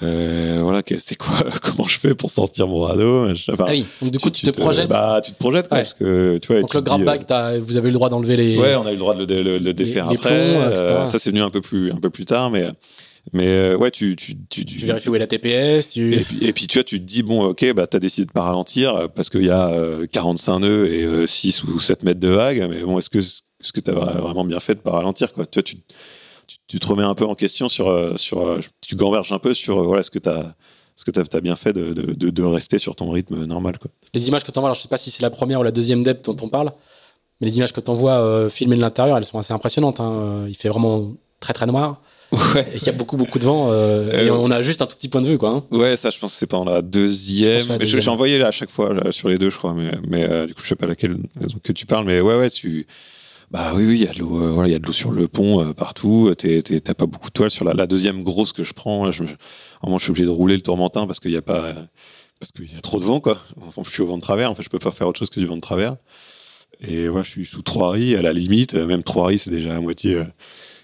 euh, 0.03 0.59
voilà, 0.61 0.81
c'est 0.99 1.15
quoi 1.15 1.37
Comment 1.61 1.87
je 1.87 1.97
fais 1.97 2.13
pour 2.13 2.29
sortir 2.29 2.67
mon 2.67 2.81
radeau 2.81 3.27
ah 3.57 3.65
oui, 3.69 3.85
donc 4.01 4.11
du 4.11 4.19
coup 4.19 4.29
tu, 4.29 4.45
te, 4.45 4.51
projettes. 4.51 4.89
Bah, 4.89 5.21
tu 5.23 5.31
te 5.31 5.37
projettes 5.37 5.69
parce 5.69 5.93
que 5.93 6.39
tu 6.39 6.51
vois. 6.51 6.61
Donc 6.61 6.73
le 6.73 6.81
grab 6.81 7.03
bag, 7.03 7.61
vous 7.61 7.77
avez 7.77 7.87
eu 7.87 7.91
le 7.91 7.97
droit 7.97 8.09
d'enlever 8.09 8.35
les. 8.35 8.57
Ouais, 8.57 8.75
on 8.75 8.85
a 8.85 8.89
eu 8.89 8.95
le 8.95 8.99
droit 8.99 9.15
de 9.15 9.23
le, 9.23 9.73
défaire 9.73 10.09
après. 10.09 11.07
ça 11.07 11.19
c'est 11.19 11.29
venu 11.29 11.41
un 11.41 11.49
peu 11.49 11.61
plus 11.61 11.91
un 11.91 11.97
peu 11.97 12.09
plus 12.09 12.25
tard, 12.25 12.51
mais 12.51 12.67
mais 13.31 13.75
ouais, 13.75 13.91
tu 13.91 14.15
tu, 14.17 14.35
tu, 14.49 14.65
tu, 14.65 14.85
vérifies 14.85 15.09
où 15.09 15.15
est 15.15 15.19
la 15.19 15.27
TPS. 15.27 15.89
Tu... 15.89 16.15
Et, 16.15 16.23
puis, 16.23 16.45
et 16.45 16.53
puis 16.53 16.67
tu 16.67 16.77
vois, 16.77 16.83
tu 16.83 16.99
te 16.99 17.05
dis 17.05 17.23
bon, 17.23 17.43
ok, 17.45 17.73
bah 17.73 17.87
t'as 17.87 17.99
décidé 17.99 18.25
de 18.25 18.31
pas 18.31 18.43
ralentir 18.43 19.09
parce 19.15 19.29
qu'il 19.29 19.45
y 19.45 19.49
a 19.49 19.73
45 20.11 20.59
nœuds 20.59 20.87
et 20.87 21.27
6 21.27 21.63
ou 21.63 21.79
7 21.79 22.03
mètres 22.03 22.19
de 22.19 22.29
vague, 22.29 22.67
mais 22.69 22.81
bon, 22.81 22.99
est-ce 22.99 23.09
que 23.09 23.19
est-ce 23.19 23.71
que 23.71 23.79
t'as 23.79 23.93
vraiment 23.93 24.43
bien 24.43 24.59
fait 24.59 24.75
de 24.75 24.79
pas 24.79 24.91
ralentir 24.91 25.31
quoi? 25.31 25.45
Tu 25.45 25.59
vois, 25.59 25.63
tu 25.63 25.77
tu, 26.67 26.79
te 26.79 26.87
remets 26.87 27.03
un 27.03 27.15
peu 27.15 27.25
en 27.25 27.35
question 27.35 27.69
sur, 27.69 27.87
euh, 27.89 28.15
sur 28.17 28.45
euh, 28.45 28.59
tu 28.81 28.95
gamberges 28.95 29.31
un 29.31 29.39
peu 29.39 29.53
sur 29.53 29.79
euh, 29.79 29.83
voilà 29.83 30.03
ce 30.03 30.11
que 30.11 30.19
tu 30.19 30.29
as 30.29 30.55
ce 30.95 31.05
que 31.05 31.11
tu 31.11 31.19
as, 31.19 31.41
bien 31.41 31.55
fait 31.55 31.73
de, 31.73 31.93
de, 31.93 32.29
de, 32.31 32.43
rester 32.43 32.79
sur 32.79 32.95
ton 32.95 33.11
rythme 33.11 33.45
normal. 33.45 33.77
Quoi. 33.77 33.91
Les 34.15 34.29
images 34.29 34.43
que 34.43 34.51
tu 34.51 34.57
envoies, 34.57 34.69
alors 34.69 34.75
je 34.75 34.81
sais 34.81 34.87
pas 34.87 34.97
si 34.97 35.11
c'est 35.11 35.21
la 35.21 35.29
première 35.29 35.59
ou 35.59 35.63
la 35.63 35.69
deuxième 35.69 36.01
depth 36.01 36.25
dont 36.25 36.37
on 36.41 36.49
parle, 36.49 36.71
mais 37.39 37.45
les 37.45 37.57
images 37.57 37.71
que 37.71 37.81
tu 37.81 37.91
envoies 37.91 38.13
euh, 38.13 38.49
filmées 38.49 38.77
de 38.77 38.81
l'intérieur, 38.81 39.15
elles 39.15 39.25
sont 39.25 39.37
assez 39.37 39.53
impressionnantes. 39.53 39.99
Hein. 39.99 40.45
Il 40.47 40.57
fait 40.57 40.69
vraiment 40.69 41.13
très 41.39 41.53
très 41.53 41.67
noir. 41.67 42.01
Ouais. 42.31 42.67
Et 42.73 42.77
il 42.77 42.83
y 42.83 42.89
a 42.89 42.93
beaucoup 42.93 43.15
beaucoup 43.15 43.39
de 43.39 43.45
vent 43.45 43.71
et 44.11 44.29
on 44.31 44.51
a 44.51 44.61
juste 44.61 44.81
un 44.81 44.85
tout 44.85 44.97
petit 44.97 45.07
point 45.07 45.21
de 45.21 45.27
vue 45.27 45.37
quoi. 45.37 45.49
Hein. 45.49 45.63
Ouais, 45.71 45.95
ça 45.95 46.09
je 46.09 46.19
pense 46.19 46.33
que 46.33 46.37
c'est 46.39 46.47
pas 46.47 46.61
la 46.65 46.81
deuxième. 46.81 47.77
J'ai 47.79 48.09
envoyé 48.09 48.37
là 48.37 48.47
à 48.47 48.51
chaque 48.51 48.71
fois 48.71 49.11
sur 49.11 49.29
les 49.29 49.37
deux 49.37 49.49
je 49.49 49.57
crois, 49.57 49.73
mais, 49.73 49.91
mais 50.05 50.47
du 50.47 50.53
coup 50.53 50.61
je 50.63 50.67
sais 50.67 50.75
pas 50.75 50.87
laquelle 50.87 51.19
que 51.63 51.71
tu 51.71 51.85
parles, 51.85 52.05
mais 52.05 52.19
ouais 52.19 52.35
ouais, 52.35 52.49
tu 52.49 52.85
bah 53.51 53.71
oui, 53.75 53.85
oui, 53.85 53.95
il 53.99 54.03
y 54.03 54.07
a 54.07 54.13
de 54.13 54.19
l'eau, 54.19 54.41
euh, 54.41 54.51
voilà, 54.51 54.67
il 54.67 54.71
y 54.73 54.75
a 54.75 54.79
de 54.79 54.85
l'eau 54.85 54.93
sur 54.93 55.11
le 55.11 55.27
pont 55.27 55.61
euh, 55.61 55.73
partout. 55.73 56.33
T'as 56.35 56.93
pas 56.93 57.05
beaucoup 57.05 57.29
de 57.29 57.33
toile 57.33 57.51
sur 57.51 57.63
la, 57.63 57.87
deuxième 57.87 58.23
grosse 58.23 58.51
que 58.51 58.63
je 58.63 58.73
prends. 58.73 59.11
je, 59.11 59.23
je 59.23 59.97
suis 59.99 60.09
obligé 60.09 60.25
de 60.25 60.29
rouler 60.29 60.55
le 60.55 60.61
tourmentin 60.61 61.07
parce 61.07 61.19
qu'il 61.19 61.31
y 61.31 61.37
a 61.37 61.41
pas, 61.41 61.73
parce 62.39 62.51
qu'il 62.51 62.71
y 62.71 62.77
a 62.77 62.81
trop 62.81 62.99
de 62.99 63.05
vent, 63.05 63.19
quoi. 63.19 63.39
Enfin, 63.65 63.83
je 63.85 63.89
suis 63.89 64.01
au 64.01 64.07
vent 64.07 64.17
de 64.17 64.21
travers. 64.21 64.51
En 64.51 64.55
fait, 64.55 64.63
je 64.63 64.69
peux 64.69 64.79
pas 64.79 64.91
faire 64.91 65.07
autre 65.07 65.19
chose 65.19 65.29
que 65.29 65.39
du 65.39 65.45
vent 65.45 65.55
de 65.55 65.61
travers. 65.61 65.95
Et 66.87 67.07
voilà, 67.07 67.23
je 67.23 67.29
suis 67.29 67.45
sous 67.45 67.61
trois 67.61 67.91
riz 67.91 68.15
à 68.15 68.21
la 68.21 68.33
limite. 68.33 68.73
Même 68.75 69.03
trois 69.03 69.27
riz, 69.27 69.39
c'est 69.39 69.51
déjà 69.51 69.75
à 69.75 69.79
moitié, 69.79 70.15
euh, 70.15 70.23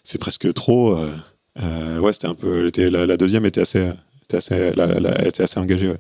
c'est 0.04 0.18
presque 0.18 0.52
trop. 0.54 0.98
Euh, 1.62 2.00
ouais, 2.00 2.14
c'était 2.14 2.28
un 2.28 2.36
peu, 2.36 2.72
la, 2.78 3.18
deuxième 3.18 3.46
était 3.46 3.62
assez, 3.62 3.92
était 4.24 4.38
assez, 4.38 4.72
la, 4.76 4.86
assez 5.22 5.60
engagée. 5.60 5.94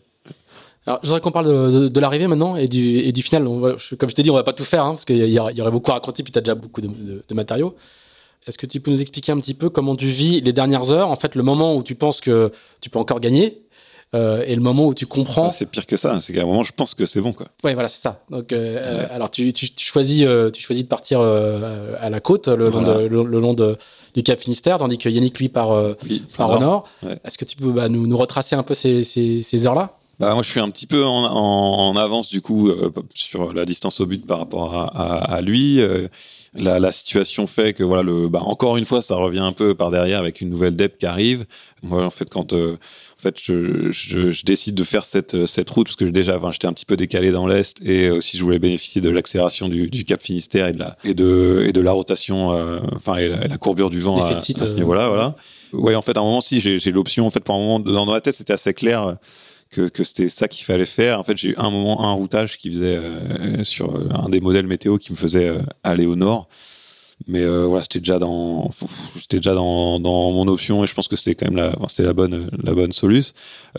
Alors, 0.86 1.00
je 1.02 1.08
voudrais 1.08 1.22
qu'on 1.22 1.32
parle 1.32 1.48
de, 1.48 1.88
de, 1.88 2.00
l'arrivée 2.00 2.28
maintenant 2.28 2.58
et 2.58 2.67
du, 2.67 3.00
et 3.00 3.12
du 3.12 3.22
final. 3.22 3.43
comme 3.46 4.10
je 4.10 4.15
t'ai 4.15 4.24
dit, 4.24 4.30
on 4.30 4.36
va 4.36 4.43
pas 4.43 4.54
tout 4.54 4.65
faire 4.65 4.84
hein, 4.84 4.91
parce 4.91 5.06
qu'il 5.06 5.17
y, 5.17 5.34
y, 5.34 5.39
aurait 5.39 5.72
beaucoup 5.72 5.91
à 5.91 5.96
raconter, 5.96 6.24
puis 6.24 6.34
tu 6.34 6.39
as 6.39 6.41
déjà 6.41 6.56
beaucoup 6.56 6.82
de, 6.82 6.89
de 7.28 7.34
matériaux. 7.34 7.76
Est-ce 8.48 8.58
que 8.58 8.65
tu 8.65 8.82
peux 8.82 8.91
nous 8.91 9.02
expliquer 9.02 9.32
un 9.32 9.39
petit 9.39 9.54
peu 9.54 9.69
comment 9.69 9.96
tu 9.96 10.08
vis 10.08 10.41
les 10.41 10.52
dernières 10.52 10.91
heures 10.91 11.10
En 11.10 11.15
fait, 11.15 11.36
le 11.36 11.43
moment 11.43 11.76
où 11.76 11.84
tu 11.84 11.96
penses 11.96 12.19
que 12.19 12.52
tu 12.82 12.89
peux 12.89 13.00
encore 13.00 13.22
gagner 13.22 13.63
euh, 14.15 14.43
et 14.46 14.54
le 14.54 14.62
moment 14.62 14.88
où 14.88 14.93
tu 14.93 15.08
comprends. 15.08 15.48
Ah, 15.48 15.52
c'est 15.52 15.65
pire 15.65 15.88
que 15.88 15.98
ça. 15.98 16.19
C'est 16.19 16.34
qu'à 16.34 16.43
un 16.43 16.46
moment, 16.46 16.63
je 16.63 16.72
pense 16.72 16.93
que 16.93 17.06
c'est 17.06 17.22
bon, 17.22 17.34
quoi. 17.34 17.48
Ouais, 17.63 17.74
voilà, 17.74 17.89
c'est 17.89 18.02
ça. 18.02 18.24
Donc, 18.30 18.54
euh, 18.54 19.08
alors, 19.10 19.32
tu, 19.32 19.52
tu, 19.54 19.74
tu, 19.74 19.86
choisis, 19.86 20.24
euh, 20.24 20.52
tu 20.52 20.62
choisis 20.62 20.84
de 20.84 20.89
partir 20.89 21.22
à 21.22 22.10
la 22.10 22.19
côte, 22.19 22.48
le 22.48 22.69
long, 22.69 22.82
de, 22.82 23.08
le, 23.08 23.24
long 23.24 23.54
de, 23.54 23.78
du 24.13 24.22
Cap 24.22 24.39
Finistère, 24.39 24.78
tandis 24.78 24.98
que 24.98 25.10
Yannick 25.10 25.39
lui 25.39 25.50
part, 25.50 25.96
oui, 26.04 26.24
part 26.38 26.52
au 26.52 26.60
nord. 26.60 26.88
Ouais. 27.02 27.17
Est-ce 27.24 27.38
que 27.38 27.46
tu 27.46 27.56
peux 27.56 27.72
bah, 27.72 27.89
nous, 27.89 28.06
nous 28.06 28.17
retracer 28.17 28.56
un 28.56 28.63
peu 28.63 28.74
ces, 28.74 29.04
ces, 29.04 29.41
ces 29.41 29.65
heures-là? 29.65 29.98
Bah, 30.19 30.34
moi, 30.36 30.43
je 30.43 30.49
suis 30.49 30.60
un 30.60 30.69
petit 30.69 30.86
peu 30.86 31.04
en, 31.04 31.23
en, 31.26 31.97
avance 31.97 32.30
du 32.30 32.39
coup 32.39 32.69
euh, 32.69 32.91
sur 33.15 33.52
la 33.52 33.65
distance 33.65 33.99
au 33.99 34.06
but 34.06 34.26
par 34.26 34.38
rapport 34.38 34.76
à, 34.76 34.86
à, 34.86 35.36
à 35.36 35.41
lui. 35.41 35.82
Euh, 35.82 36.08
la, 36.56 36.80
la, 36.80 36.91
situation 36.91 37.47
fait 37.47 37.73
que 37.73 37.84
voilà, 37.84 38.04
le, 38.04 38.28
bah, 38.28 38.41
encore 38.43 38.78
une 38.78 38.86
fois, 38.86 39.02
ça 39.02 39.15
revient 39.15 39.39
un 39.39 39.54
peu 39.54 39.73
par 39.73 39.89
derrière 39.89 40.19
avec 40.19 40.39
une 40.39 40.49
nouvelle 40.49 40.76
dep 40.76 40.99
qui 40.99 41.08
arrive. 41.08 41.45
Moi, 41.82 42.06
en 42.06 42.12
fait, 42.12 42.30
quand 42.30 42.54
euh, 42.54 42.73
en 43.17 43.21
fait, 43.23 43.38
je, 43.41 43.91
je, 43.91 44.32
je, 44.32 44.45
décide 44.45 44.76
de 44.76 44.84
faire 44.84 45.04
cette, 45.04 45.47
cette 45.47 45.69
route 45.71 45.88
parce 45.88 45.95
que 45.95 46.06
déjà, 46.06 46.38
enfin, 46.38 46.52
j'étais 46.52 46.67
un 46.67 46.73
petit 46.73 46.86
peu 46.86 46.95
décalé 46.95 47.32
dans 47.32 47.47
l'est 47.47 47.76
et 47.84 48.12
aussi 48.12 48.38
je 48.38 48.43
voulais 48.43 48.60
bénéficier 48.60 49.02
de 49.02 49.10
l'accélération 49.10 49.67
du, 49.67 49.89
du, 49.89 50.06
Cap 50.06 50.21
Finistère 50.21 50.67
et 50.67 50.73
de 50.73 50.80
la 50.80 50.95
et 51.04 51.15
de 51.15 51.65
et 51.67 51.73
de 51.73 51.82
la 51.82 51.91
rotation, 51.91 52.49
enfin, 52.95 53.15
et 53.15 53.30
la, 53.30 53.58
courbure 53.58 53.89
du 53.89 53.99
vent 53.99 54.21
à, 54.21 54.36
à, 54.36 54.39
ce 54.39 54.76
niveau-là, 54.76 55.10
voilà. 55.10 55.36
Ouais, 55.71 55.95
en 55.95 56.04
fait, 56.04 56.15
à 56.17 56.19
un 56.19 56.23
moment, 56.23 56.41
si 56.41 56.60
j'ai 56.60 56.91
l'option, 56.91 57.26
en 57.26 57.32
fait, 57.32 57.39
pour 57.39 57.56
un 57.56 57.60
moment, 57.60 57.80
dans 57.80 58.06
ma 58.06 58.21
tête, 58.21 58.36
c'était 58.36 58.54
assez 58.54 58.76
clair 58.76 59.17
que, 59.74 60.04
c'était 60.04 60.30
ça 60.30 60.48
qu'il 60.48 60.66
fallait 60.66 60.86
faire. 60.86 61.20
En 61.20 61.24
fait, 61.24 61.38
j'ai 61.38 61.50
eu 61.50 61.56
un 61.58 61.70
moment, 61.70 62.06
un 62.08 62.14
routage 62.14 62.58
qui 62.58 62.72
faisait 62.72 62.98
euh, 62.98 63.64
sur 63.64 63.96
euh, 63.96 64.08
un 64.14 64.30
des 64.30 64.40
modèles 64.40 64.68
météo 64.68 64.98
qui 64.98 65.12
me 65.12 65.18
faisait 65.18 65.50
euh, 65.50 65.60
aller 65.84 66.06
au 66.06 66.16
nord. 66.16 66.48
Mais 67.28 67.46
voilà, 67.46 67.84
j'étais 67.84 68.00
déjà 68.00 68.20
dans, 68.20 70.00
mon 70.00 70.48
option 70.48 70.84
et 70.84 70.88
je 70.88 70.94
pense 70.94 71.08
que 71.08 71.16
c'était 71.16 71.36
quand 71.36 71.52
même 71.52 71.56
la, 71.56 72.14
bonne, 72.14 72.50
la 72.62 72.74
bonne 72.74 72.92
solution. 72.92 73.34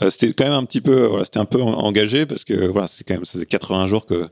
c'était 0.08 0.32
quand 0.32 0.44
même 0.44 0.54
un 0.54 0.64
petit 0.64 0.80
peu, 0.80 1.04
voilà, 1.04 1.24
c'était 1.24 1.40
un 1.40 1.44
peu 1.44 1.60
engagé 1.60 2.24
parce 2.24 2.44
que 2.44 2.54
voilà, 2.66 2.86
c'est 2.86 3.04
quand 3.04 3.14
même, 3.14 3.24
ça 3.26 3.32
faisait 3.32 3.44
80 3.44 3.86
jours 3.88 4.06
que 4.06 4.28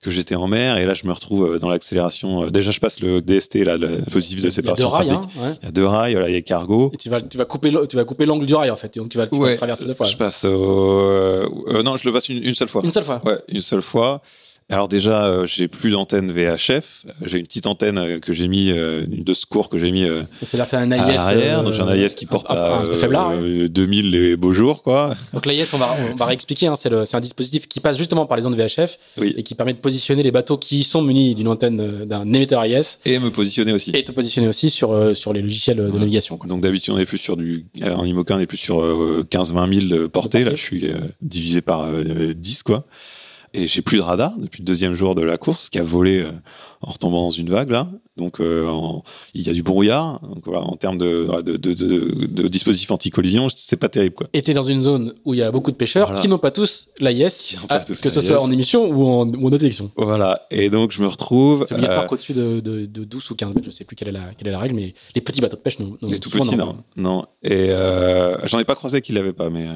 que 0.00 0.10
j'étais 0.10 0.34
en 0.34 0.46
mer 0.46 0.78
et 0.78 0.86
là 0.86 0.94
je 0.94 1.06
me 1.06 1.12
retrouve 1.12 1.54
euh, 1.54 1.58
dans 1.58 1.68
l'accélération. 1.68 2.44
Euh, 2.44 2.50
déjà 2.50 2.70
je 2.70 2.80
passe 2.80 3.00
le 3.00 3.20
DST 3.20 3.56
là, 3.64 3.76
le 3.76 3.98
positif 4.10 4.42
de 4.42 4.50
séparation. 4.50 4.90
Il 5.02 5.06
y 5.06 5.10
a 5.10 5.12
deux 5.12 5.14
rails, 5.14 5.28
hein, 5.40 5.56
Il 5.62 5.64
y 5.64 5.68
a 5.68 5.72
deux 5.72 5.86
rails, 5.86 6.12
voilà, 6.12 6.28
il 6.28 6.34
y 6.34 6.36
a 6.36 6.42
cargo. 6.42 6.90
Et 6.94 6.96
tu 6.96 7.08
vas 7.08 7.20
tu 7.20 7.36
vas 7.36 7.44
couper 7.44 7.72
tu 7.88 7.96
vas 7.96 8.04
couper 8.04 8.26
l'angle 8.26 8.46
du 8.46 8.54
rail 8.54 8.70
en 8.70 8.76
fait, 8.76 8.96
donc 8.96 9.08
tu 9.08 9.18
vas, 9.18 9.26
tu 9.26 9.38
vas 9.38 9.56
traverser 9.56 9.86
deux 9.86 9.94
fois. 9.94 10.06
Je 10.06 10.16
passe 10.16 10.42
euh, 10.44 11.48
non, 11.82 11.96
je 11.96 12.06
le 12.06 12.12
passe 12.12 12.28
une, 12.28 12.42
une, 12.42 12.54
seule 12.54 12.68
fois. 12.68 12.82
Une 12.84 12.90
seule 12.90 13.04
fois. 13.04 13.20
Ouais, 13.24 13.38
une 13.48 13.62
seule 13.62 13.82
fois. 13.82 14.22
Alors 14.70 14.86
déjà, 14.86 15.24
euh, 15.24 15.46
j'ai 15.46 15.66
plus 15.66 15.92
d'antenne 15.92 16.30
VHF. 16.30 17.06
J'ai 17.24 17.38
une 17.38 17.46
petite 17.46 17.66
antenne 17.66 17.96
euh, 17.96 18.18
que 18.20 18.34
j'ai 18.34 18.48
mis, 18.48 18.70
euh, 18.70 19.06
de 19.08 19.32
secours 19.32 19.70
que 19.70 19.78
j'ai 19.78 19.90
mis 19.90 20.04
euh, 20.04 20.24
à 20.42 20.66
l'arrière. 20.86 21.62
donc 21.62 21.72
j'ai 21.72 21.80
un 21.80 21.88
AIS 21.88 22.14
qui 22.14 22.26
porte 22.26 22.50
à, 22.50 22.82
2000 23.70 24.10
les 24.10 24.36
beaux 24.36 24.52
jours, 24.52 24.82
quoi. 24.82 25.14
Donc 25.32 25.46
l'AIS, 25.46 25.72
on 25.72 25.78
va, 25.78 25.96
on 26.12 26.16
va 26.16 26.26
réexpliquer. 26.26 26.66
Hein, 26.66 26.74
c'est 26.76 27.14
un 27.16 27.20
dispositif 27.20 27.66
qui 27.66 27.80
passe 27.80 27.96
justement 27.96 28.26
par 28.26 28.36
les 28.36 28.44
ondes 28.44 28.56
VHF 28.56 28.98
et 29.16 29.42
qui 29.42 29.54
permet 29.54 29.72
de 29.72 29.78
positionner 29.78 30.22
les 30.22 30.30
bateaux 30.30 30.58
qui 30.58 30.84
sont 30.84 31.00
munis 31.00 31.34
d'une 31.34 31.48
antenne 31.48 32.04
d'un 32.04 32.30
émetteur 32.30 32.62
AIS. 32.62 32.98
Et 33.06 33.18
me 33.18 33.30
positionner 33.30 33.72
aussi. 33.72 33.92
Et 33.94 34.04
te 34.04 34.12
positionner 34.12 34.48
aussi 34.48 34.68
sur 34.68 35.16
sur 35.16 35.32
les 35.32 35.40
logiciels 35.40 35.78
de 35.78 35.98
navigation. 35.98 36.36
Quoi. 36.36 36.46
Donc 36.46 36.60
d'habitude, 36.60 36.92
on 36.92 36.98
est 36.98 37.06
plus 37.06 37.16
sur 37.16 37.38
du 37.38 37.64
en 37.82 38.04
IMOCA, 38.04 38.36
on 38.36 38.38
est 38.38 38.46
plus 38.46 38.58
sur 38.58 38.80
15-20 38.80 39.88
000 39.88 40.08
portées. 40.08 40.44
Là, 40.44 40.50
je 40.50 40.60
suis 40.60 40.90
divisé 41.22 41.62
par 41.62 41.88
10, 41.90 42.62
quoi. 42.64 42.84
Et 43.54 43.66
j'ai 43.66 43.82
plus 43.82 43.98
de 43.98 44.02
radar 44.02 44.38
depuis 44.38 44.60
le 44.60 44.64
deuxième 44.64 44.94
jour 44.94 45.14
de 45.14 45.22
la 45.22 45.38
course, 45.38 45.68
qui 45.70 45.78
a 45.78 45.82
volé 45.82 46.20
euh, 46.20 46.30
en 46.82 46.90
retombant 46.90 47.22
dans 47.24 47.30
une 47.30 47.50
vague 47.50 47.70
là. 47.70 47.86
Donc 48.16 48.40
euh, 48.40 48.68
il 49.32 49.46
y 49.46 49.50
a 49.50 49.52
du 49.52 49.62
brouillard. 49.62 50.20
Donc 50.20 50.44
voilà, 50.44 50.62
en 50.62 50.76
termes 50.76 50.98
de, 50.98 51.28
de, 51.42 51.56
de, 51.56 51.72
de, 51.72 52.26
de 52.26 52.48
dispositifs 52.48 52.90
anti-collision, 52.90 53.48
c'est 53.54 53.76
pas 53.76 53.88
terrible 53.88 54.14
quoi. 54.14 54.28
Et 54.32 54.42
t'es 54.42 54.54
dans 54.54 54.62
une 54.62 54.80
zone 54.82 55.14
où 55.24 55.34
il 55.34 55.38
y 55.38 55.42
a 55.42 55.50
beaucoup 55.50 55.70
de 55.70 55.76
pêcheurs 55.76 56.20
qui 56.20 56.28
n'ont 56.28 56.38
pas 56.38 56.50
tous 56.50 56.88
l'AIS, 56.98 57.56
ah, 57.68 57.80
que 57.80 58.10
ce 58.10 58.20
soit 58.20 58.42
en 58.42 58.50
émission 58.50 58.88
ou 58.88 59.06
en, 59.06 59.28
ou 59.28 59.46
en 59.46 59.50
détection. 59.50 59.90
Voilà. 59.96 60.46
Et 60.50 60.68
donc 60.68 60.92
je 60.92 61.00
me 61.00 61.06
retrouve. 61.06 61.64
C'est 61.66 61.74
obligatoire 61.74 62.04
euh, 62.04 62.08
qu'au-dessus 62.08 62.32
de, 62.32 62.60
de, 62.60 62.86
de 62.86 63.04
12 63.04 63.30
ou 63.30 63.34
15 63.34 63.54
mètres, 63.54 63.66
je 63.66 63.70
sais 63.70 63.84
plus 63.84 63.96
quelle 63.96 64.08
est 64.08 64.12
la, 64.12 64.34
quelle 64.36 64.48
est 64.48 64.52
la 64.52 64.58
règle, 64.58 64.74
mais 64.74 64.94
les 65.14 65.20
petits 65.20 65.40
bateaux 65.40 65.56
de 65.56 65.62
pêche 65.62 65.78
non. 65.78 65.96
Les 66.02 66.18
tout 66.18 66.30
petits 66.30 66.56
non. 66.56 66.76
non. 66.96 67.26
Et 67.42 67.70
euh, 67.70 68.36
j'en 68.46 68.58
ai 68.58 68.64
pas 68.64 68.74
croisé 68.74 69.00
qui 69.00 69.12
l'avaient 69.12 69.32
pas, 69.32 69.48
mais 69.48 69.66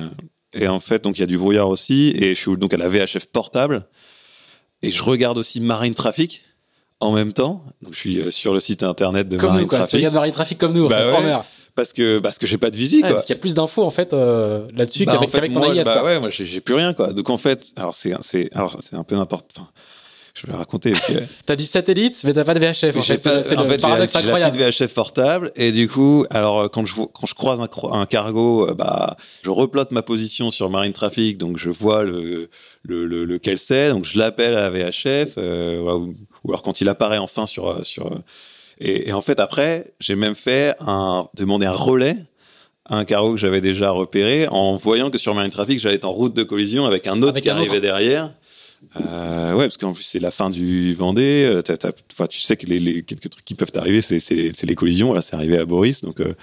et 0.54 0.68
en 0.68 0.80
fait, 0.80 1.02
donc 1.02 1.18
il 1.18 1.20
y 1.20 1.24
a 1.24 1.26
du 1.26 1.38
brouillard 1.38 1.68
aussi, 1.68 2.12
et 2.16 2.34
je 2.34 2.40
suis 2.40 2.56
donc 2.56 2.74
à 2.74 2.76
la 2.76 2.88
VHF 2.88 3.26
portable, 3.26 3.86
et 4.82 4.90
je 4.90 5.02
regarde 5.02 5.38
aussi 5.38 5.60
Marine 5.60 5.94
Traffic 5.94 6.42
en 7.00 7.12
même 7.12 7.32
temps. 7.32 7.64
Donc 7.82 7.94
je 7.94 7.98
suis 7.98 8.20
euh, 8.20 8.30
sur 8.30 8.54
le 8.54 8.60
site 8.60 8.82
internet 8.82 9.28
de 9.28 9.36
comme 9.36 9.50
Marine 9.50 9.62
nous, 9.62 9.68
quoi. 9.68 9.78
Traffic. 9.78 9.92
Tu 9.92 9.96
regardes 9.96 10.14
Marine 10.14 10.32
Traffic 10.32 10.58
comme 10.58 10.72
nous, 10.72 10.88
bah 10.88 11.20
ouais, 11.20 11.36
parce 11.74 11.92
que 11.92 12.18
parce 12.18 12.38
que 12.38 12.46
j'ai 12.46 12.58
pas 12.58 12.70
de 12.70 12.76
visite, 12.76 13.02
quoi. 13.02 13.12
Parce 13.12 13.24
qu'il 13.24 13.34
y 13.34 13.38
a 13.38 13.40
plus 13.40 13.54
d'infos 13.54 13.82
en 13.82 13.90
fait 13.90 14.12
euh, 14.12 14.68
là-dessus 14.74 15.04
bah, 15.04 15.12
qu'avec 15.12 15.28
en 15.28 15.32
fait, 15.32 15.48
ton 15.48 15.58
moi. 15.58 15.74
Bah 15.84 16.04
ouais, 16.04 16.20
moi 16.20 16.30
j'ai 16.30 16.60
plus 16.60 16.74
rien 16.74 16.92
quoi. 16.94 17.12
Donc 17.12 17.30
en 17.30 17.38
fait, 17.38 17.72
alors 17.76 17.94
c'est 17.94 18.14
c'est 18.20 18.50
alors 18.52 18.78
c'est 18.80 18.96
un 18.96 19.04
peu 19.04 19.16
n'importe. 19.16 19.50
Enfin, 19.56 19.68
je 20.34 20.46
vais 20.46 20.54
raconter. 20.54 20.94
t'as 21.46 21.56
du 21.56 21.64
satellite, 21.64 22.20
mais 22.24 22.32
t'as 22.32 22.44
pas 22.44 22.54
de 22.54 22.60
VHF. 22.60 22.96
En 22.96 23.02
fait, 23.02 23.16
c'est 23.42 23.56
le 23.56 23.76
paradoxe 23.78 24.14
incroyable. 24.16 24.54
J'ai 24.54 24.60
la 24.60 24.66
petite 24.70 24.86
VHF 24.86 24.94
portable, 24.94 25.52
et 25.56 25.72
du 25.72 25.88
coup, 25.88 26.24
alors 26.30 26.70
quand 26.70 26.86
je 26.86 26.94
quand 26.94 27.26
je 27.26 27.34
croise 27.34 27.60
un, 27.60 27.68
un 27.92 28.06
cargo, 28.06 28.68
euh, 28.68 28.74
bah, 28.74 29.16
je 29.42 29.50
replote 29.50 29.90
ma 29.90 30.02
position 30.02 30.50
sur 30.50 30.70
Marine 30.70 30.92
Traffic, 30.92 31.38
donc 31.38 31.58
je 31.58 31.68
vois 31.68 32.04
le 32.04 32.48
le, 32.82 33.06
le 33.06 33.24
lequel 33.24 33.58
c'est, 33.58 33.90
donc 33.90 34.04
je 34.04 34.18
l'appelle 34.18 34.54
à 34.54 34.68
la 34.68 34.70
VHF, 34.70 35.34
euh, 35.38 35.80
ou, 35.80 36.14
ou, 36.44 36.50
alors 36.50 36.62
quand 36.62 36.80
il 36.80 36.88
apparaît 36.88 37.18
enfin 37.18 37.46
sur 37.46 37.68
euh, 37.68 37.82
sur. 37.82 38.10
Et, 38.78 39.10
et 39.10 39.12
en 39.12 39.20
fait, 39.20 39.38
après, 39.38 39.92
j'ai 40.00 40.16
même 40.16 40.34
fait 40.34 40.74
un 40.80 41.28
demander 41.34 41.66
un 41.66 41.72
relais 41.72 42.16
un 42.86 43.04
cargo 43.04 43.32
que 43.32 43.38
j'avais 43.38 43.60
déjà 43.60 43.90
repéré 43.90 44.48
en 44.48 44.76
voyant 44.76 45.10
que 45.10 45.18
sur 45.18 45.34
Marine 45.34 45.52
Traffic, 45.52 45.78
j'allais 45.80 45.96
être 45.96 46.04
en 46.04 46.12
route 46.12 46.34
de 46.34 46.42
collision 46.42 46.84
avec 46.84 47.06
un 47.06 47.22
autre 47.22 47.30
avec 47.30 47.44
qui 47.44 47.50
arrivait 47.50 47.80
derrière. 47.80 48.32
Euh, 49.00 49.52
ouais, 49.54 49.64
parce 49.64 49.76
qu'en 49.78 49.92
plus 49.92 50.04
c'est 50.04 50.20
la 50.20 50.30
fin 50.30 50.50
du 50.50 50.94
Vendée. 50.94 51.44
euh, 51.44 51.62
tu 52.28 52.40
sais 52.40 52.56
que 52.56 52.66
les, 52.66 53.02
quelques 53.02 53.30
trucs 53.30 53.44
qui 53.44 53.54
peuvent 53.54 53.72
t'arriver, 53.72 54.00
c'est 54.00 54.62
les 54.64 54.74
collisions. 54.74 55.12
Là, 55.12 55.20
c'est 55.22 55.34
arrivé 55.34 55.58
à 55.58 55.64
Boris, 55.64 56.00
donc. 56.02 56.20
euh, 56.20 56.34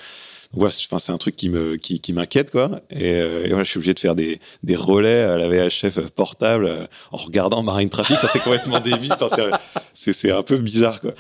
voilà, 0.51 0.71
c'est- 0.71 1.11
un 1.11 1.17
truc 1.19 1.35
qui 1.35 1.47
m'inquiète 1.49 2.49
quoi. 2.49 2.81
Et, 2.89 3.13
euh, 3.13 3.45
voilà, 3.49 3.63
je 3.63 3.69
suis 3.69 3.77
obligé 3.77 3.93
de 3.93 3.99
faire 3.99 4.15
des, 4.15 4.39
relais 4.75 5.21
à 5.21 5.37
la 5.37 5.47
VHF 5.47 5.99
portable 6.15 6.65
euh, 6.65 6.85
en 7.11 7.17
regardant 7.17 7.61
Marine 7.61 7.89
Traffic. 7.89 8.17
C'est 8.31 8.39
complètement 8.41 8.79
débile. 8.89 9.13
C'est 9.93 10.11
c'est 10.13 10.31
un 10.31 10.41
peu 10.41 10.57
bizarre 10.57 11.01
quoi. 11.01 11.11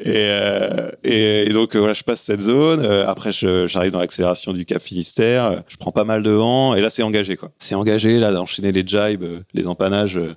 Et, 0.00 0.12
euh, 0.14 0.90
et, 1.02 1.48
donc 1.48 1.74
euh, 1.74 1.78
voilà, 1.80 1.92
je 1.94 2.04
passe 2.04 2.20
cette 2.22 2.40
zone. 2.40 2.80
Euh, 2.84 3.06
après, 3.08 3.32
j'arrive 3.32 3.90
dans 3.90 3.98
l'accélération 3.98 4.52
du 4.52 4.64
Cap 4.64 4.80
Finistère. 4.82 5.44
Euh, 5.46 5.56
Je 5.68 5.76
prends 5.76 5.90
pas 5.92 6.04
mal 6.04 6.22
de 6.22 6.30
vent 6.30 6.74
et 6.74 6.80
là, 6.80 6.88
c'est 6.90 7.02
engagé 7.02 7.36
quoi. 7.36 7.50
C'est 7.58 7.74
engagé 7.74 8.18
là 8.20 8.30
d'enchaîner 8.32 8.70
les 8.70 8.86
jibes, 8.86 9.24
euh, 9.24 9.40
les 9.54 9.66
empannages. 9.66 10.16
euh, 10.16 10.34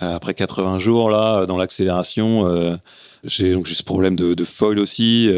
après 0.00 0.34
80 0.34 0.78
jours 0.78 1.10
là, 1.10 1.46
dans 1.46 1.56
l'accélération. 1.56 2.46
j'ai 3.24 3.54
donc 3.54 3.66
j'ai 3.66 3.74
ce 3.74 3.82
problème 3.82 4.16
de, 4.16 4.34
de 4.34 4.44
foil 4.44 4.78
aussi. 4.78 5.30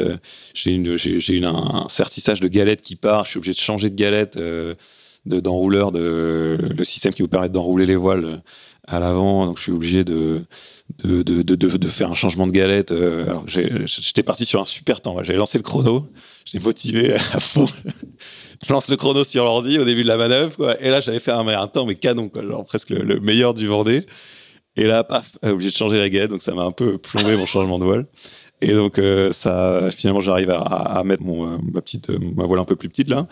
j'ai 0.55 0.73
une 0.73 0.97
j'ai 0.99 1.33
une 1.35 1.45
un, 1.45 1.55
un 1.85 1.89
sertissage 1.89 2.41
de 2.41 2.49
galette 2.49 2.83
qui 2.83 2.97
part. 2.97 3.25
Je 3.25 3.31
suis 3.31 3.39
obligé 3.39 3.53
de 3.53 3.59
changer 3.61 3.91
de 3.91 3.95
galette 3.95 4.37
euh, 4.37 4.75
de 5.27 5.41
d'enrouleur 5.41 5.93
de 5.93 6.59
le 6.77 6.85
système 6.85 7.15
qui 7.15 7.23
vous 7.23 7.29
permet 7.29 7.49
d'enrouler 7.49 7.87
les 7.87 7.97
voiles 7.97 8.43
à 8.91 8.99
l'avant. 8.99 9.47
Donc 9.47 9.59
je 9.59 9.63
suis 9.63 9.73
obligé 9.73 10.05
de 10.05 10.43
de, 11.05 11.23
de, 11.23 11.43
de, 11.55 11.89
faire 11.89 12.11
un 12.11 12.15
changement 12.15 12.47
de 12.47 12.53
galette. 12.53 12.91
euh, 12.91 13.25
alors 13.25 13.45
j'étais 13.47 14.25
parti 14.25 14.45
sur 14.45 14.61
un 14.61 14.65
super 14.65 15.01
temps. 15.01 15.17
J'avais 15.23 15.39
lancé 15.39 15.57
le 15.57 15.63
chrono. 15.63 16.09
J'étais 16.45 16.63
motivé 16.63 17.15
à 17.15 17.19
fond. 17.41 17.67
Je 18.67 18.73
lance 18.73 18.89
le 18.89 18.97
chrono 18.97 19.25
sur 19.25 19.45
l'ordi 19.45 19.79
au 19.79 19.85
début 19.85 20.03
de 20.03 20.09
la 20.09 20.17
manœuvre. 20.17 20.77
Et 20.81 20.91
là, 20.91 21.01
j'allais 21.01 21.21
faire 21.21 21.39
un, 21.39 21.47
un 21.47 21.67
temps, 21.69 21.87
mais 21.87 21.95
canon. 21.95 22.31
Genre 22.35 22.65
presque 22.65 22.91
le, 22.91 23.03
le 23.03 23.21
meilleur 23.21 23.55
du 23.55 23.67
Vendée. 23.69 24.03
Et 24.77 24.85
là, 24.85 25.05
paf, 25.05 25.31
euh, 25.45 25.53
obligé 25.53 25.71
de 25.71 25.77
changer 25.77 25.99
la 25.99 26.09
galette. 26.09 26.31
Donc, 26.31 26.43
ça 26.43 26.55
m'a 26.55 26.63
un 26.63 26.73
peu 26.73 26.99
plombé 26.99 27.37
mon 27.37 27.47
changement 27.47 27.79
de 27.79 27.85
voile. 27.85 28.07
Et 28.61 28.73
donc, 28.75 28.99
euh, 28.99 29.33
ça, 29.33 29.91
finalement, 29.91 30.21
j'arrive 30.21 30.51
à, 30.51 31.03
mettre 31.05 31.23
ma 31.23 31.59
ma 32.37 32.45
voile 32.45 32.61
un 32.61 32.65
peu 32.65 32.77
plus 32.77 32.89
petite, 32.89 33.09
là. 33.09 33.27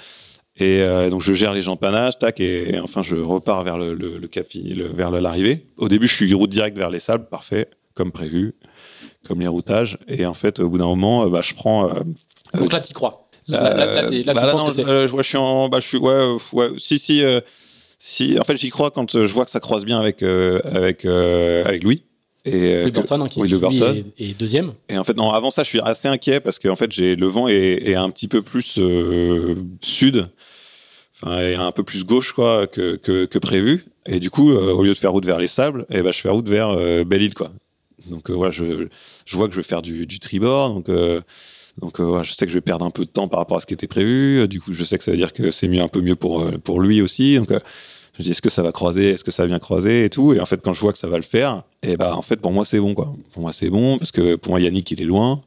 Et 0.60 0.80
euh, 0.82 1.08
donc, 1.10 1.22
je 1.22 1.32
gère 1.34 1.52
les 1.54 1.68
empanages, 1.68 2.18
tac, 2.18 2.40
et, 2.40 2.74
et 2.74 2.80
enfin, 2.80 3.02
je 3.02 3.14
repars 3.16 3.62
vers 3.62 3.78
le, 3.78 3.94
le, 3.94 4.18
le 4.18 4.28
le- 4.74 4.88
vers 4.92 5.10
l'arrivée. 5.10 5.66
Au 5.76 5.88
début, 5.88 6.08
je 6.08 6.14
suis 6.14 6.34
route 6.34 6.50
directe 6.50 6.76
vers 6.76 6.90
les 6.90 6.98
sables, 7.00 7.28
parfait, 7.28 7.68
comme 7.94 8.10
prévu, 8.12 8.54
comme 9.26 9.40
les 9.40 9.46
routages. 9.48 9.98
Et 10.08 10.26
en 10.26 10.34
fait, 10.34 10.58
au 10.58 10.68
bout 10.68 10.78
d'un 10.78 10.86
moment, 10.86 11.24
euh, 11.24 11.28
bah, 11.28 11.42
je 11.42 11.54
prends, 11.54 11.88
euh, 11.88 12.00
Donc 12.58 12.72
là, 12.72 12.80
t'y 12.80 12.92
crois. 12.92 13.28
Là, 13.46 13.74
là, 13.74 14.02
là, 14.02 14.34
bah 14.34 14.44
tu 14.44 14.50
penses 14.50 14.60
non, 14.62 14.66
que 14.68 14.72
c'est. 14.74 14.82
je, 14.82 15.10
vois, 15.10 15.22
je 15.22 15.28
suis 15.28 15.38
en, 15.38 15.68
bah, 15.68 15.78
je 15.80 15.86
suis, 15.86 15.96
ouais, 15.98 16.36
ouais, 16.52 16.68
si, 16.76 16.98
si, 16.98 17.22
euh, 17.24 17.40
si. 17.98 18.38
En 18.38 18.44
fait, 18.44 18.56
j'y 18.56 18.68
crois 18.70 18.90
quand 18.90 19.12
je 19.12 19.32
vois 19.32 19.44
que 19.46 19.50
ça 19.50 19.60
croise 19.60 19.84
bien 19.86 19.98
avec 19.98 20.22
avec 20.22 21.04
avec 21.06 21.82
Louis. 21.84 22.02
Et, 22.44 22.82
Louis 22.82 22.92
que- 22.92 22.96
Burton, 22.98 23.22
hein, 23.22 23.28
qui, 23.28 23.40
oui, 23.40 23.48
lui, 23.48 23.58
Burton. 23.58 24.04
est, 24.18 24.30
est 24.30 24.38
deuxième. 24.38 24.72
et 24.88 24.96
en 24.98 25.04
fait, 25.04 25.16
non, 25.16 25.30
avant 25.30 25.50
ça, 25.50 25.62
je 25.64 25.68
suis 25.68 25.80
assez 25.80 26.08
inquiet 26.08 26.40
parce 26.40 26.58
qu'en 26.58 26.76
fait, 26.76 26.92
j'ai 26.92 27.16
le 27.16 27.26
vent 27.26 27.48
est, 27.48 27.88
est 27.88 27.94
un 27.94 28.08
petit 28.10 28.28
peu 28.28 28.42
plus 28.42 28.76
euh, 28.78 29.54
sud, 29.82 30.28
un 31.22 31.72
peu 31.72 31.83
plus 31.83 32.04
gauche 32.04 32.33
quoi 32.33 32.66
que 32.66 32.96
que, 32.96 33.38
prévu. 33.38 33.85
Et 34.07 34.20
du 34.20 34.31
coup, 34.31 34.52
euh, 34.52 34.72
au 34.72 34.83
lieu 34.83 34.92
de 34.94 34.98
faire 34.98 35.12
route 35.12 35.26
vers 35.26 35.38
les 35.38 35.48
sables, 35.48 35.87
et 35.90 36.02
ben, 36.02 36.12
je 36.12 36.20
fais 36.20 36.31
route 36.31 36.48
vers 36.48 36.70
euh, 36.70 37.04
Belle-Île 37.04 37.35
quoi. 37.35 37.52
Donc 38.07 38.31
euh, 38.31 38.35
voilà, 38.35 38.50
je 38.50 38.88
je 39.26 39.37
vois 39.37 39.48
que 39.48 39.54
je 39.54 39.59
vais 39.61 39.64
faire 39.64 39.83
du 39.83 40.07
du 40.07 40.18
tribord, 40.18 40.74
donc. 40.74 40.90
Donc 41.81 41.98
je 42.00 42.33
sais 42.33 42.44
que 42.44 42.50
je 42.50 42.57
vais 42.57 42.61
perdre 42.61 42.85
un 42.85 42.90
peu 42.90 43.04
de 43.04 43.11
temps 43.11 43.28
par 43.28 43.38
rapport 43.38 43.57
à 43.57 43.61
ce 43.61 43.66
qui 43.66 43.72
était 43.72 43.87
prévu. 43.87 44.48
Du 44.48 44.61
coup, 44.61 44.74
je 44.74 44.83
sais 44.83 44.98
que 44.98 45.04
ça 45.04 45.12
veut 45.12 45.16
dire 45.16 45.33
que 45.33 45.52
c'est 45.52 45.68
mieux 45.68 45.81
un 45.81 45.87
peu 45.87 46.00
mieux 46.00 46.16
pour 46.16 46.44
pour 46.64 46.81
lui 46.81 47.00
aussi. 47.00 47.37
Donc 47.37 47.52
je 48.18 48.24
dis 48.24 48.33
est-ce 48.33 48.42
que 48.42 48.50
ça 48.50 48.62
va 48.64 48.72
croiser, 48.72 49.11
est-ce 49.11 49.22
que 49.22 49.31
ça 49.31 49.44
va 49.44 49.46
bien 49.46 49.61
croiser 49.61 50.04
et 50.04 50.11
tout? 50.11 50.33
Et 50.33 50.40
en 50.40 50.46
fait, 50.46 50.61
quand 50.61 50.72
je 50.72 50.81
vois 50.81 50.90
que 50.90 50.98
ça 50.98 51.07
va 51.07 51.18
le 51.18 51.22
faire, 51.22 51.62
et 51.85 51.96
ben 51.96 52.14
en 52.14 52.22
fait 52.22 52.38
pour 52.38 52.50
moi 52.50 52.64
c'est 52.64 52.81
bon 52.81 52.94
quoi. 52.94 53.14
Pour 53.33 53.42
moi 53.42 53.52
c'est 53.52 53.70
bon 53.70 53.96
parce 53.96 54.11
que 54.11 54.35
pour 54.35 54.50
moi 54.50 54.61
Yannick 54.61 54.90
il 54.90 55.00
est 55.00 55.04
loin. 55.04 55.40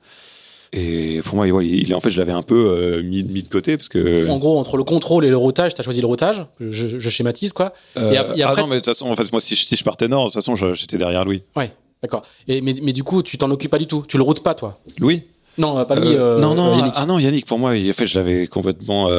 Et 0.74 1.22
pour 1.26 1.36
moi, 1.36 1.48
il, 1.48 1.82
il- 1.88 1.94
en 1.96 2.00
fait, 2.00 2.10
je 2.10 2.18
l'avais 2.18 2.32
un 2.32 2.44
peu 2.44 2.56
euh, 2.78 3.04
mis, 3.04 3.24
mis 3.24 3.44
de 3.44 3.50
côté 3.50 3.76
parce 3.76 3.90
que. 3.90 4.30
En 4.30 4.38
gros, 4.38 4.58
entre 4.58 4.78
le 4.78 4.84
contrôle 4.84 5.26
et 5.26 5.30
le 5.30 5.36
routage, 5.38 5.74
t'as 5.74 5.84
choisi 5.84 6.00
le 6.00 6.08
routage. 6.08 6.46
Je, 6.62 6.98
je 6.98 7.10
schématise, 7.10 7.52
quoi. 7.52 7.74
Euh, 7.98 8.12
et 8.12 8.16
et 8.16 8.18
après- 8.44 8.44
Ah 8.46 8.62
non, 8.62 8.68
mais 8.68 8.76
de 8.76 8.80
toute 8.80 8.86
façon, 8.94 9.08
en 9.08 9.16
fait, 9.16 9.30
moi, 9.34 9.42
si, 9.42 9.56
je- 9.56 9.66
si 9.66 9.76
je 9.76 9.84
partais 9.84 10.08
nord, 10.08 10.28
de 10.28 10.32
toute 10.32 10.36
façon, 10.44 10.56
j'étais 10.74 10.98
derrière 10.98 11.26
Louis. 11.26 11.44
Ouais, 11.58 11.72
d'accord. 12.02 12.24
Mais, 12.48 12.62
mais 12.62 12.94
du 12.94 13.04
coup, 13.04 13.22
tu 13.22 13.38
t'en 13.38 13.52
occupes 13.52 13.72
pas 13.72 13.80
du 13.80 13.88
tout. 13.88 14.06
Tu 14.08 14.16
le 14.18 14.24
routes 14.24 14.44
pas, 14.44 14.54
toi. 14.56 14.80
Louis 14.98 15.24
Non, 15.58 15.78
euh, 15.78 15.84
pas 15.84 15.96
lui. 15.96 16.08
Euh, 16.16 16.40
Non, 16.40 16.56
non, 16.56 16.78
Yannick. 16.78 16.94
ah 16.96 17.06
non, 17.06 17.20
Yannick, 17.20 17.46
pour 17.46 17.60
moi, 17.60 17.76
il- 17.76 17.90
en 17.90 17.94
fait, 17.94 18.08
je 18.08 18.18
l'avais 18.18 18.48
complètement. 18.48 19.10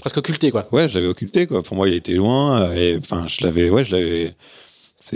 Presque 0.00 0.16
occulté, 0.16 0.50
quoi. 0.50 0.66
Ouais, 0.72 0.88
je 0.88 0.94
l'avais 0.94 1.08
occulté, 1.08 1.46
quoi. 1.46 1.62
Pour 1.62 1.76
moi, 1.76 1.86
il 1.86 1.94
était 1.94 2.14
loin. 2.14 2.72
Et 2.72 2.96
enfin, 2.98 3.26
je 3.26 3.44
l'avais. 3.44 3.68
Ouais, 3.68 3.84
je 3.84 3.92
l'avais. 3.94 4.32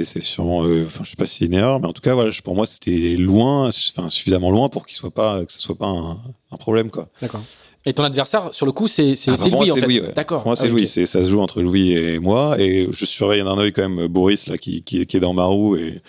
C'est 0.05 0.21
sûrement. 0.23 0.65
euh, 0.65 0.85
Enfin, 0.87 1.03
je 1.05 1.11
sais 1.11 1.17
pas 1.17 1.25
si 1.27 1.37
c'est 1.39 1.45
une 1.47 1.55
erreur, 1.55 1.81
mais 1.81 1.87
en 1.87 1.93
tout 1.95 2.03
cas, 2.03 2.13
voilà, 2.15 2.31
pour 2.45 2.55
moi, 2.55 2.67
c'était 2.67 3.17
loin, 3.17 3.69
enfin, 3.97 4.11
suffisamment 4.11 4.51
loin 4.51 4.69
pour 4.69 4.87
qu'il 4.87 4.97
soit 4.97 5.11
pas, 5.11 5.45
que 5.47 5.53
ce 5.53 5.61
soit 5.61 5.77
pas 5.77 5.87
un, 5.87 6.19
un 6.53 6.57
problème, 6.59 6.91
quoi. 6.91 7.09
D'accord. 7.23 7.43
Et 7.87 7.95
ton 7.95 8.05
adversaire, 8.05 8.49
sur 8.53 8.67
le 8.67 8.73
coup, 8.73 8.87
c'est 8.87 9.17
c'est 9.17 9.31
Ah, 9.31 9.37
bah, 9.39 9.45
Louis, 9.51 9.71
en 9.71 9.75
c'est 9.77 9.81
fait. 9.81 9.87
Ouais. 9.87 10.13
D'accord. 10.15 10.43
Moi, 10.45 10.57
c'est 10.57 10.65
Ah 10.65 10.67
oui, 10.67 10.83
Louis. 10.83 10.87
ça 11.07 11.07
se 11.07 11.31
joue 11.31 11.41
entre 11.41 11.63
Louis 11.63 11.93
et 11.93 12.19
moi. 12.19 12.61
Et 12.61 12.89
je 12.93 13.05
surveille 13.07 13.43
d'un 13.43 13.57
œil 13.57 13.73
quand 13.73 13.89
même 13.89 14.09
Boris, 14.09 14.47
là, 14.47 14.59
qui, 14.59 14.83
qui, 14.83 15.07
qui 15.07 15.17
est 15.17 15.21
dans 15.21 15.33
ma 15.33 15.45
roue 15.45 15.77
et, 15.77 16.03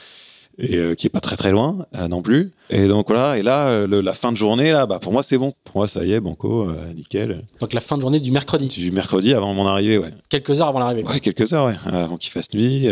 et 0.57 0.75
euh, 0.75 0.93
qui 0.95 1.07
est 1.07 1.09
pas 1.11 1.21
très 1.21 1.37
très 1.37 1.51
loin 1.51 1.85
euh, 1.95 2.09
non 2.09 2.21
plus. 2.21 2.51
Et 2.69 2.87
donc 2.87 3.07
voilà. 3.07 3.37
Et 3.37 3.43
là, 3.43 3.85
le- 3.87 4.01
la 4.01 4.13
fin 4.13 4.33
de 4.33 4.37
journée, 4.37 4.71
là, 4.73 4.87
bah, 4.87 4.99
pour 4.99 5.13
moi, 5.13 5.23
c'est 5.23 5.37
bon. 5.37 5.53
Pour 5.63 5.77
moi, 5.77 5.87
ça 5.87 6.03
y 6.03 6.11
est, 6.11 6.19
banco, 6.19 6.67
euh, 6.69 6.91
nickel. 6.95 7.45
Donc 7.61 7.71
la 7.71 7.79
fin 7.79 7.95
de 7.95 8.01
journée 8.01 8.19
du 8.19 8.31
mercredi, 8.31 8.67
Du 8.67 8.91
mercredi 8.91 9.33
avant 9.33 9.53
mon 9.53 9.65
arrivée, 9.65 9.99
ouais. 9.99 10.11
quelques 10.27 10.59
heures 10.59 10.67
avant 10.67 10.79
l'arrivée. 10.79 11.03
Ouais, 11.07 11.21
quelques 11.21 11.53
heures, 11.53 11.67
ouais. 11.67 11.75
Avant 11.85 12.17
qu'il 12.17 12.31
fasse 12.31 12.51
nuit. 12.53 12.89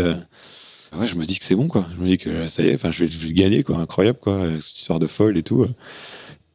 Euh, 0.93 0.99
Ouais, 0.99 1.07
je 1.07 1.15
me 1.15 1.25
dis 1.25 1.37
que 1.39 1.45
c'est 1.45 1.55
bon, 1.55 1.67
quoi. 1.67 1.85
Je 1.95 2.01
me 2.01 2.07
dis 2.07 2.17
que 2.17 2.47
ça 2.47 2.63
y 2.63 2.69
est, 2.69 2.75
enfin, 2.75 2.91
je 2.91 3.03
vais, 3.05 3.11
je 3.11 3.17
vais 3.17 3.27
le 3.27 3.33
gagner, 3.33 3.63
quoi. 3.63 3.77
Incroyable, 3.77 4.19
quoi. 4.19 4.47
Cette 4.61 4.77
histoire 4.77 4.99
de 4.99 5.07
folle 5.07 5.37
et 5.37 5.43
tout. 5.43 5.63
euh. 5.63 5.69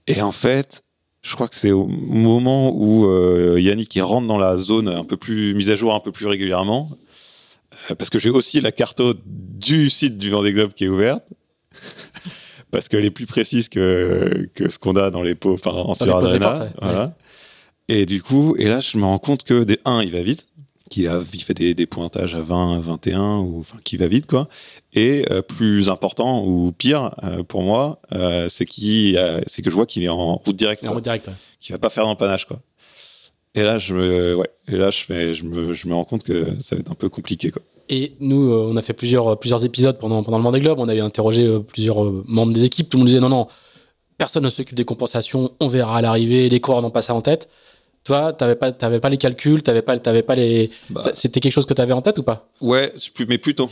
Et 0.07 0.21
en 0.23 0.33
fait, 0.33 0.83
je 1.23 1.35
crois 1.35 1.49
que 1.49 1.55
c'est 1.57 1.71
au 1.71 1.87
moment 1.87 2.73
où 2.75 3.07
euh, 3.07 3.61
Yannick 3.61 3.95
il 3.95 4.03
rentre 4.03 4.27
dans 4.27 4.39
la 4.39 4.57
zone 4.57 4.89
un 4.89 5.05
peu 5.05 5.17
plus 5.17 5.55
mise 5.55 5.71
à 5.71 5.77
jour 5.77 5.95
un 5.95 6.01
peu 6.01 6.11
plus 6.13 6.27
régulièrement, 6.27 6.91
euh, 7.91 7.95
parce 7.95 8.11
que 8.11 8.19
j'ai 8.19 8.31
aussi 8.31 8.61
la 8.61 8.73
carte 8.73 9.01
du 9.25 9.89
site 9.91 10.19
du 10.19 10.31
Vendée 10.31 10.53
Globe 10.53 10.73
qui 10.73 10.85
est 10.85 10.89
ouverte, 10.89 11.25
parce 12.73 12.89
qu'elle 12.89 13.05
est 13.05 13.11
plus 13.11 13.27
précise 13.27 13.69
que, 13.69 14.49
que 14.55 14.69
ce 14.69 14.79
qu'on 14.79 14.97
a 14.97 15.11
dans 15.11 15.23
les 15.23 15.35
pots, 15.37 15.55
enfin 15.55 15.71
en 15.71 15.93
ouais. 15.93 16.71
voilà. 16.81 17.15
Et 17.89 18.07
du 18.07 18.23
coup, 18.23 18.55
et 18.59 18.67
là, 18.69 18.81
je 18.81 18.97
me 18.97 19.05
rends 19.05 19.19
compte 19.19 19.45
que 19.45 19.65
des 19.65 19.79
1, 19.85 20.03
il 20.03 20.13
va 20.13 20.23
vite, 20.23 20.47
a, 21.07 21.23
il 21.33 21.43
fait 21.43 21.55
des, 21.55 21.75
des 21.75 21.87
pointages 21.87 22.35
à 22.35 22.41
20, 22.41 22.81
21, 22.81 23.39
ou 23.39 23.61
enfin, 23.61 23.79
qui 23.85 23.97
va 23.97 24.07
vite, 24.07 24.27
quoi. 24.27 24.49
Et 24.93 25.25
euh, 25.31 25.43
plus 25.43 25.91
important 25.91 26.45
ou 26.45 26.73
pire 26.73 27.15
euh, 27.25 27.43
pour 27.43 27.63
moi, 27.63 27.99
euh, 28.13 28.49
c'est 28.51 28.67
euh, 29.17 29.41
c'est 29.47 29.63
que 29.63 29.71
je 29.71 29.75
vois 29.75 29.87
qu'il 29.87 30.03
est 30.05 30.09
en 30.09 30.37
route 30.37 30.57
directe, 30.57 30.85
en 30.85 30.93
route 30.93 31.05
directe. 31.05 31.29
ouais. 31.29 31.35
qu'il 31.61 31.73
va 31.75 31.79
pas 31.79 31.91
faire 31.91 32.05
d'empannage, 32.05 32.47
quoi. 32.47 32.61
Et 33.55 33.63
là, 33.63 33.79
je 33.79 33.95
me, 33.95 34.37
ouais, 34.37 34.51
et 34.69 34.77
là, 34.77 34.91
je, 34.91 35.05
fais, 35.05 35.35
je, 35.35 35.45
me, 35.45 35.75
je 35.75 35.87
me 35.87 35.95
rends 35.95 36.05
compte 36.05 36.23
que 36.23 36.59
ça 36.59 36.75
va 36.77 36.81
être 36.81 36.91
un 36.91 36.95
peu 36.95 37.09
compliqué, 37.09 37.51
quoi. 37.51 37.63
Et 37.89 38.17
nous, 38.21 38.51
euh, 38.51 38.69
on 38.71 38.77
a 38.77 38.83
fait 38.83 38.93
plusieurs, 38.93 39.39
plusieurs 39.39 39.65
épisodes 39.65 39.99
pendant, 39.99 40.23
pendant 40.23 40.39
le 40.39 40.45
Vendée 40.45 40.61
Globe. 40.61 40.79
On 40.79 40.89
avait 40.89 41.01
interrogé 41.01 41.45
euh, 41.45 41.61
plusieurs 41.61 42.03
euh, 42.05 42.25
membres 42.27 42.55
des 42.55 42.65
équipes. 42.65 42.89
Tout 42.89 42.97
le 42.97 43.01
monde 43.01 43.09
disait 43.09 43.21
non, 43.21 43.29
non, 43.29 43.49
personne 44.19 44.45
ne 44.45 44.49
s'occupe 44.49 44.77
des 44.77 44.85
compensations. 44.85 45.53
On 45.61 45.67
verra 45.67 45.99
à 45.99 46.03
l'arrivée. 46.03 46.49
Les 46.49 46.61
coureurs 46.61 46.83
n'ont 46.83 46.91
pas 46.91 47.03
ça 47.03 47.15
en 47.15 47.21
tête. 47.23 47.49
Toi, 48.05 48.33
t'avais 48.33 48.57
pas, 48.57 48.73
t'avais 48.73 48.99
pas 49.01 49.09
les 49.09 49.19
calculs, 49.19 49.63
t'avais 49.63 49.83
pas, 49.83 49.97
t'avais 49.99 50.23
pas 50.23 50.35
les. 50.35 50.71
Bah. 50.91 51.01
C'était 51.15 51.41
quelque 51.41 51.53
chose 51.53 51.67
que 51.67 51.75
t'avais 51.75 51.93
en 51.93 52.03
tête 52.03 52.19
ou 52.19 52.23
pas? 52.23 52.49
Ouais, 52.61 52.93
mais 53.29 53.39
plutôt. 53.39 53.71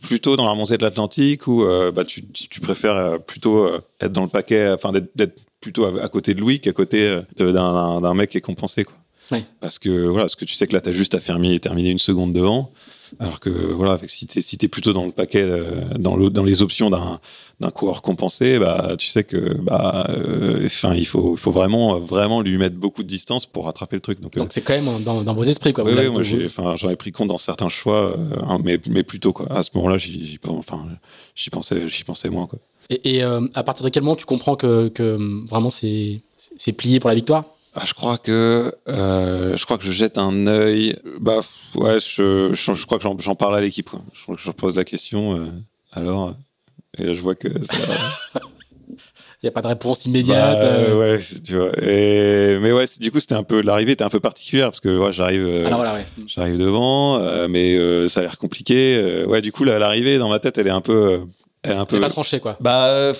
Plutôt 0.00 0.36
dans 0.36 0.44
la 0.46 0.50
remontée 0.52 0.78
de 0.78 0.82
l'Atlantique 0.82 1.46
où 1.46 1.62
euh, 1.64 1.92
bah, 1.92 2.04
tu, 2.04 2.24
tu 2.26 2.60
préfères 2.60 2.96
euh, 2.96 3.18
plutôt 3.18 3.66
euh, 3.66 3.80
être 4.00 4.10
dans 4.12 4.22
le 4.22 4.28
paquet, 4.28 4.70
enfin 4.70 4.90
d'être- 4.92 5.36
plutôt 5.60 5.84
à, 5.84 6.02
à 6.02 6.08
côté 6.08 6.34
de 6.34 6.40
Louis 6.40 6.58
qu'à 6.60 6.72
côté 6.72 7.20
d'un 7.38 8.14
mec 8.14 8.30
qui 8.30 8.38
est 8.38 8.40
compensé. 8.40 8.84
Quoi. 8.84 8.96
Ouais. 9.30 9.44
Parce 9.60 9.78
que 9.78 10.06
voilà, 10.06 10.24
parce 10.24 10.34
que 10.34 10.44
tu 10.44 10.54
sais 10.54 10.66
que 10.66 10.72
là, 10.72 10.80
tu 10.80 10.88
as 10.88 10.92
juste 10.92 11.14
à 11.14 11.20
fermer, 11.20 11.60
terminer 11.60 11.90
une 11.90 12.00
seconde 12.00 12.32
devant. 12.32 12.72
Alors 13.18 13.40
que 13.40 13.50
voilà, 13.50 13.98
si 14.06 14.26
tu 14.26 14.38
es, 14.38 14.42
si 14.42 14.58
t'es 14.58 14.68
plutôt 14.68 14.92
dans 14.92 15.04
le 15.04 15.12
paquet, 15.12 15.42
euh, 15.42 15.82
dans, 15.98 16.16
les 16.16 16.62
options 16.62 16.90
d'un 16.90 17.20
d'un 17.60 17.70
coureur 17.70 18.02
compensé, 18.02 18.58
bah, 18.58 18.96
tu 18.98 19.06
sais 19.06 19.22
que 19.22 19.54
bah, 19.60 20.06
euh, 20.10 20.66
enfin, 20.66 20.94
il, 20.94 21.06
faut, 21.06 21.34
il 21.34 21.38
faut 21.38 21.52
vraiment, 21.52 22.00
vraiment 22.00 22.40
lui 22.40 22.58
mettre 22.58 22.74
beaucoup 22.74 23.04
de 23.04 23.08
distance 23.08 23.46
pour 23.46 23.66
rattraper 23.66 23.96
le 23.96 24.00
truc. 24.02 24.20
Donc, 24.20 24.36
euh, 24.36 24.44
c'est 24.50 24.62
quand 24.62 24.74
même 24.74 25.02
dans, 25.04 25.22
dans 25.22 25.34
vos 25.34 25.44
esprits, 25.44 25.72
quoi. 25.72 25.84
oui, 25.84 26.08
moi 26.08 26.22
j'ai, 26.22 26.46
enfin, 26.46 26.74
j'en 26.76 26.90
ai 26.90 26.96
pris 26.96 27.12
compte 27.12 27.28
dans 27.28 27.38
certains 27.38 27.68
choix, 27.68 28.16
hein, 28.48 28.58
mais, 28.64 28.80
mais 28.88 29.04
plutôt 29.04 29.32
quoi. 29.32 29.46
À 29.50 29.62
ce 29.62 29.70
moment-là, 29.74 29.96
j'y, 29.96 30.38
enfin, 30.44 30.86
pensais, 31.52 31.86
j'y 31.86 32.04
pensais 32.04 32.30
moins 32.30 32.46
quoi. 32.46 32.58
Et, 32.90 33.16
et, 33.16 33.22
euh, 33.22 33.46
à 33.54 33.62
partir 33.62 33.84
de 33.84 33.90
quel 33.90 34.02
moment 34.02 34.16
tu 34.16 34.26
comprends 34.26 34.56
que, 34.56 34.88
que 34.88 35.16
vraiment 35.48 35.70
c'est 35.70 36.22
plié 36.76 37.00
pour 37.00 37.08
la 37.08 37.14
victoire? 37.14 37.44
Ah, 37.74 37.84
je 37.86 37.94
crois 37.94 38.18
que, 38.18 38.74
euh, 38.88 39.56
je 39.56 39.64
crois 39.64 39.78
que 39.78 39.84
je 39.84 39.92
jette 39.92 40.18
un 40.18 40.46
œil. 40.46 40.98
Bah 41.20 41.40
ouais, 41.74 41.98
je, 42.00 42.50
je, 42.52 42.74
je 42.74 42.86
crois 42.86 42.98
que 42.98 43.04
j'en, 43.22 43.34
parle 43.34 43.56
à 43.56 43.60
l'équipe. 43.60 43.88
Je 44.12 44.22
crois 44.22 44.36
que 44.36 44.42
je 44.42 44.50
pose 44.50 44.76
la 44.76 44.84
question. 44.84 45.36
euh, 45.36 45.46
alors, 45.92 46.34
et 46.98 47.04
là 47.04 47.14
je 47.14 47.20
vois 47.22 47.34
que 47.34 47.48
ça, 47.64 47.74
Il 49.42 49.46
n'y 49.46 49.48
a 49.48 49.52
pas 49.52 49.62
de 49.62 49.66
réponse 49.66 50.06
immédiate. 50.06 50.60
Bah, 50.60 50.64
euh. 50.66 50.98
Ouais, 51.16 51.20
tu 51.44 51.56
vois. 51.56 51.70
Et... 51.82 52.58
Mais 52.60 52.70
ouais, 52.70 52.84
du 53.00 53.10
coup, 53.10 53.18
c'était 53.18 53.34
un 53.34 53.42
peu 53.42 53.60
l'arrivée 53.60 53.92
était 53.92 54.04
un 54.04 54.08
peu 54.08 54.20
particulière 54.20 54.68
parce 54.68 54.78
que 54.78 54.96
ouais, 54.96 55.12
j'arrive, 55.12 55.44
euh, 55.44 55.68
voilà, 55.68 55.94
ouais. 55.94 56.06
j'arrive 56.28 56.58
devant, 56.58 57.18
euh, 57.18 57.48
mais 57.48 57.76
euh, 57.76 58.08
ça 58.08 58.20
a 58.20 58.22
l'air 58.22 58.38
compliqué. 58.38 58.94
euh, 58.96 59.26
ouais, 59.26 59.40
du 59.40 59.50
coup, 59.50 59.64
l'arrivée 59.64 60.16
dans 60.18 60.28
ma 60.28 60.38
tête, 60.38 60.58
elle 60.58 60.68
est 60.68 60.70
un 60.70 60.80
peu, 60.80 60.92
euh, 60.92 61.18
elle 61.64 61.72
est 61.72 61.74
un 61.74 61.80
Elle 61.80 61.86
peu. 61.86 61.96
est 61.96 62.00
pas 62.00 62.10
tranché, 62.10 62.38
quoi. 62.38 62.56
Bah, 62.60 63.12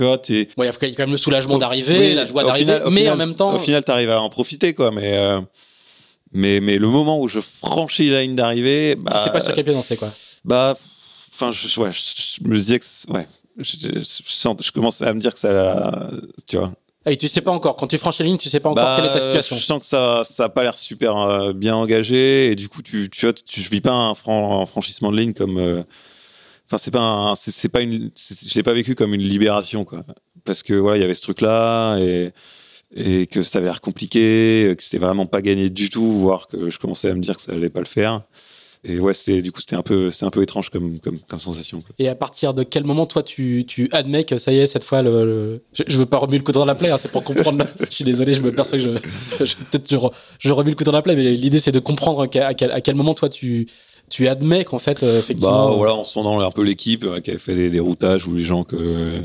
tu 0.00 0.06
vois, 0.06 0.16
t'es. 0.18 0.48
Bon, 0.56 0.62
il 0.62 0.66
y 0.66 0.68
a 0.68 0.72
quand 0.72 0.98
même 1.00 1.10
le 1.12 1.18
soulagement 1.18 1.58
d'arriver, 1.58 1.98
oui, 1.98 2.14
la 2.14 2.24
joie 2.24 2.42
d'arriver, 2.42 2.78
mais 2.90 3.00
final- 3.00 3.12
en 3.12 3.16
même 3.16 3.34
temps. 3.34 3.54
Au 3.54 3.58
final, 3.58 3.84
t'arrives 3.84 4.10
à 4.10 4.20
en 4.22 4.30
profiter, 4.30 4.72
quoi. 4.72 4.90
Mais, 4.90 5.16
euh, 5.18 5.40
mais, 6.32 6.60
mais 6.60 6.78
le 6.78 6.88
moment 6.88 7.20
où 7.20 7.28
je 7.28 7.40
franchis 7.40 8.08
la 8.08 8.22
ligne 8.22 8.34
d'arrivée, 8.34 8.94
bah, 8.94 9.20
sais 9.24 9.30
pas 9.30 9.40
sur 9.40 9.54
quel 9.54 9.64
pied 9.64 9.74
danser, 9.74 9.96
quoi. 9.96 10.10
bah, 10.44 10.74
enfin, 11.34 11.50
je, 11.52 11.80
ouais, 11.80 11.92
je, 11.92 12.00
je 12.42 12.48
me 12.48 12.56
disais 12.56 12.78
que, 12.78 12.84
c'est- 12.88 13.10
ouais, 13.10 13.26
je, 13.58 13.76
je, 13.78 13.88
je 14.00 14.32
sens- 14.32 14.56
je 14.62 14.70
commence 14.70 15.02
à 15.02 15.12
me 15.12 15.20
dire 15.20 15.34
que 15.34 15.40
ça, 15.40 16.08
tu 16.46 16.56
vois. 16.56 16.72
Ah, 17.04 17.12
Et 17.12 17.16
tu 17.16 17.28
sais 17.28 17.40
pas 17.40 17.50
encore, 17.50 17.76
quand 17.76 17.86
tu 17.86 17.96
franchis 17.98 18.22
la 18.22 18.28
ligne, 18.28 18.36
tu 18.38 18.48
sais 18.50 18.60
pas 18.60 18.68
encore 18.70 18.84
Bah, 18.84 18.94
quelle 18.96 19.06
est 19.10 19.12
ta 19.14 19.20
situation. 19.20 19.56
Je 19.56 19.64
sens 19.64 19.80
que 19.80 19.86
ça, 19.86 20.22
ça 20.24 20.44
a 20.44 20.48
pas 20.50 20.62
l'air 20.62 20.76
super 20.76 21.16
euh, 21.16 21.52
bien 21.54 21.74
engagé 21.74 22.50
et 22.50 22.54
du 22.54 22.68
coup, 22.68 22.82
tu, 22.82 23.08
tu 23.10 23.24
vois, 23.26 23.32
tu, 23.32 23.60
je 23.60 23.70
vis 23.70 23.80
pas 23.80 23.92
un, 23.92 24.14
fran- 24.14 24.62
un 24.62 24.66
franchissement 24.66 25.10
de 25.10 25.16
ligne 25.18 25.32
comme, 25.32 25.58
euh, 25.58 25.82
enfin, 26.70 26.78
c'est 26.78 26.90
pas, 26.90 27.00
un- 27.00 27.34
c'est 27.34 27.68
pas 27.68 27.80
une, 27.82 28.10
je 28.16 28.54
l'ai 28.54 28.62
pas 28.62 28.72
vécu 28.72 28.94
comme 28.94 29.12
une 29.14 29.22
libération, 29.22 29.84
quoi. 29.84 30.04
Parce 30.44 30.62
que 30.62 30.74
voilà, 30.74 30.98
il 30.98 31.00
y 31.00 31.04
avait 31.04 31.14
ce 31.14 31.22
truc-là 31.22 31.98
et 31.98 32.30
et 32.92 33.28
que 33.28 33.44
ça 33.44 33.58
avait 33.58 33.68
l'air 33.68 33.80
compliqué, 33.80 34.74
que 34.76 34.82
c'était 34.82 34.98
vraiment 34.98 35.24
pas 35.24 35.42
gagné 35.42 35.70
du 35.70 35.90
tout, 35.90 36.10
voire 36.10 36.48
que 36.48 36.70
je 36.70 36.78
commençais 36.80 37.08
à 37.08 37.14
me 37.14 37.20
dire 37.20 37.36
que 37.36 37.42
ça 37.42 37.52
allait 37.52 37.70
pas 37.70 37.78
le 37.78 37.86
faire. 37.86 38.22
Et 38.82 38.98
ouais, 38.98 39.14
c'était 39.14 39.42
du 39.42 39.52
coup, 39.52 39.60
c'était 39.60 39.76
un 39.76 39.82
peu, 39.82 40.10
c'est 40.10 40.24
un 40.24 40.30
peu 40.30 40.42
étrange 40.42 40.70
comme, 40.70 40.98
comme, 40.98 41.18
comme 41.20 41.38
sensation. 41.38 41.82
Quoi. 41.82 41.90
Et 42.00 42.08
à 42.08 42.16
partir 42.16 42.52
de 42.52 42.62
quel 42.64 42.82
moment, 42.84 43.06
toi, 43.06 43.22
tu, 43.22 43.64
tu 43.68 43.88
admets 43.92 44.24
que 44.24 44.38
ça 44.38 44.52
y 44.52 44.58
est, 44.58 44.66
cette 44.66 44.82
fois, 44.82 45.02
le, 45.02 45.24
le- 45.24 45.62
Je, 45.74 45.82
je 45.86 45.98
veux 45.98 46.06
pas 46.06 46.16
remuer 46.16 46.38
le 46.38 46.42
couteau 46.44 46.58
dans 46.60 46.64
la 46.64 46.74
plaie, 46.74 46.90
hein, 46.90 46.96
c'est 46.98 47.12
pour 47.12 47.22
comprendre. 47.22 47.64
je 47.90 47.94
suis 47.94 48.04
désolé, 48.04 48.32
je 48.32 48.40
me 48.42 48.50
perçois 48.50 48.78
que 48.78 48.84
je, 48.84 49.44
je- 49.44 49.54
peut-être 49.56 49.88
je, 49.88 49.96
re- 49.96 50.12
je 50.40 50.50
remue 50.52 50.70
le 50.70 50.76
couteau 50.76 50.90
dans 50.90 50.96
la 50.98 51.02
plaie, 51.02 51.14
mais 51.14 51.30
l'idée, 51.34 51.60
c'est 51.60 51.72
de 51.72 51.78
comprendre 51.78 52.22
à 52.22 52.54
quel, 52.54 52.72
à 52.72 52.80
quel 52.80 52.94
moment, 52.96 53.14
toi, 53.14 53.28
tu, 53.28 53.66
tu 54.10 54.28
admets 54.28 54.64
qu'en 54.64 54.78
fait, 54.78 55.02
euh, 55.02 55.18
effectivement. 55.18 55.68
Bah 55.70 55.74
voilà, 55.76 55.94
en 55.94 56.04
sondant 56.04 56.38
un 56.40 56.50
peu 56.50 56.62
l'équipe 56.62 57.04
euh, 57.04 57.20
qui 57.20 57.30
avait 57.30 57.38
fait 57.38 57.54
des, 57.54 57.70
des 57.70 57.80
routages 57.80 58.26
ou 58.26 58.34
les 58.34 58.44
gens 58.44 58.64
que 58.64 59.20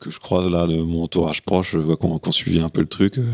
que 0.00 0.10
je 0.10 0.18
croise 0.18 0.48
là 0.48 0.66
de 0.66 0.76
mon 0.76 1.02
entourage 1.02 1.42
proche, 1.42 1.72
je 1.72 1.78
vois 1.78 1.96
qu'on 1.96 2.20
suivi 2.32 2.60
un 2.60 2.68
peu 2.70 2.80
le 2.80 2.86
truc. 2.88 3.18
euh, 3.18 3.24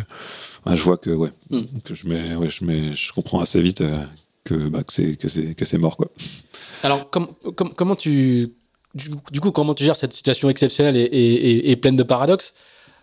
je 0.76 0.82
vois 0.82 0.96
que 0.96 1.10
ouais, 1.10 1.30
Mm. 1.50 1.60
que 1.84 1.94
je 1.94 2.08
mets, 2.08 2.34
ouais, 2.36 2.50
je 2.50 2.64
mets, 2.64 2.96
je 2.96 3.12
comprends 3.12 3.40
assez 3.40 3.60
vite 3.62 3.82
euh, 3.82 3.98
que 4.44 4.54
bah, 4.68 4.82
que 4.82 4.92
c'est 4.92 5.16
que 5.16 5.28
c'est 5.28 5.54
que 5.54 5.64
c'est 5.64 5.78
mort 5.78 5.96
quoi. 5.96 6.08
Alors, 6.82 7.10
com- 7.10 7.28
com- 7.54 7.72
comment 7.76 7.94
tu. 7.96 8.52
Du, 8.94 9.10
du 9.32 9.40
coup, 9.40 9.50
comment 9.50 9.74
tu 9.74 9.82
gères 9.84 9.96
cette 9.96 10.12
situation 10.12 10.48
exceptionnelle 10.48 10.96
et, 10.96 11.00
et- 11.02 11.50
et- 11.50 11.70
et 11.72 11.76
pleine 11.76 11.96
de 11.96 12.02
paradoxes? 12.04 12.54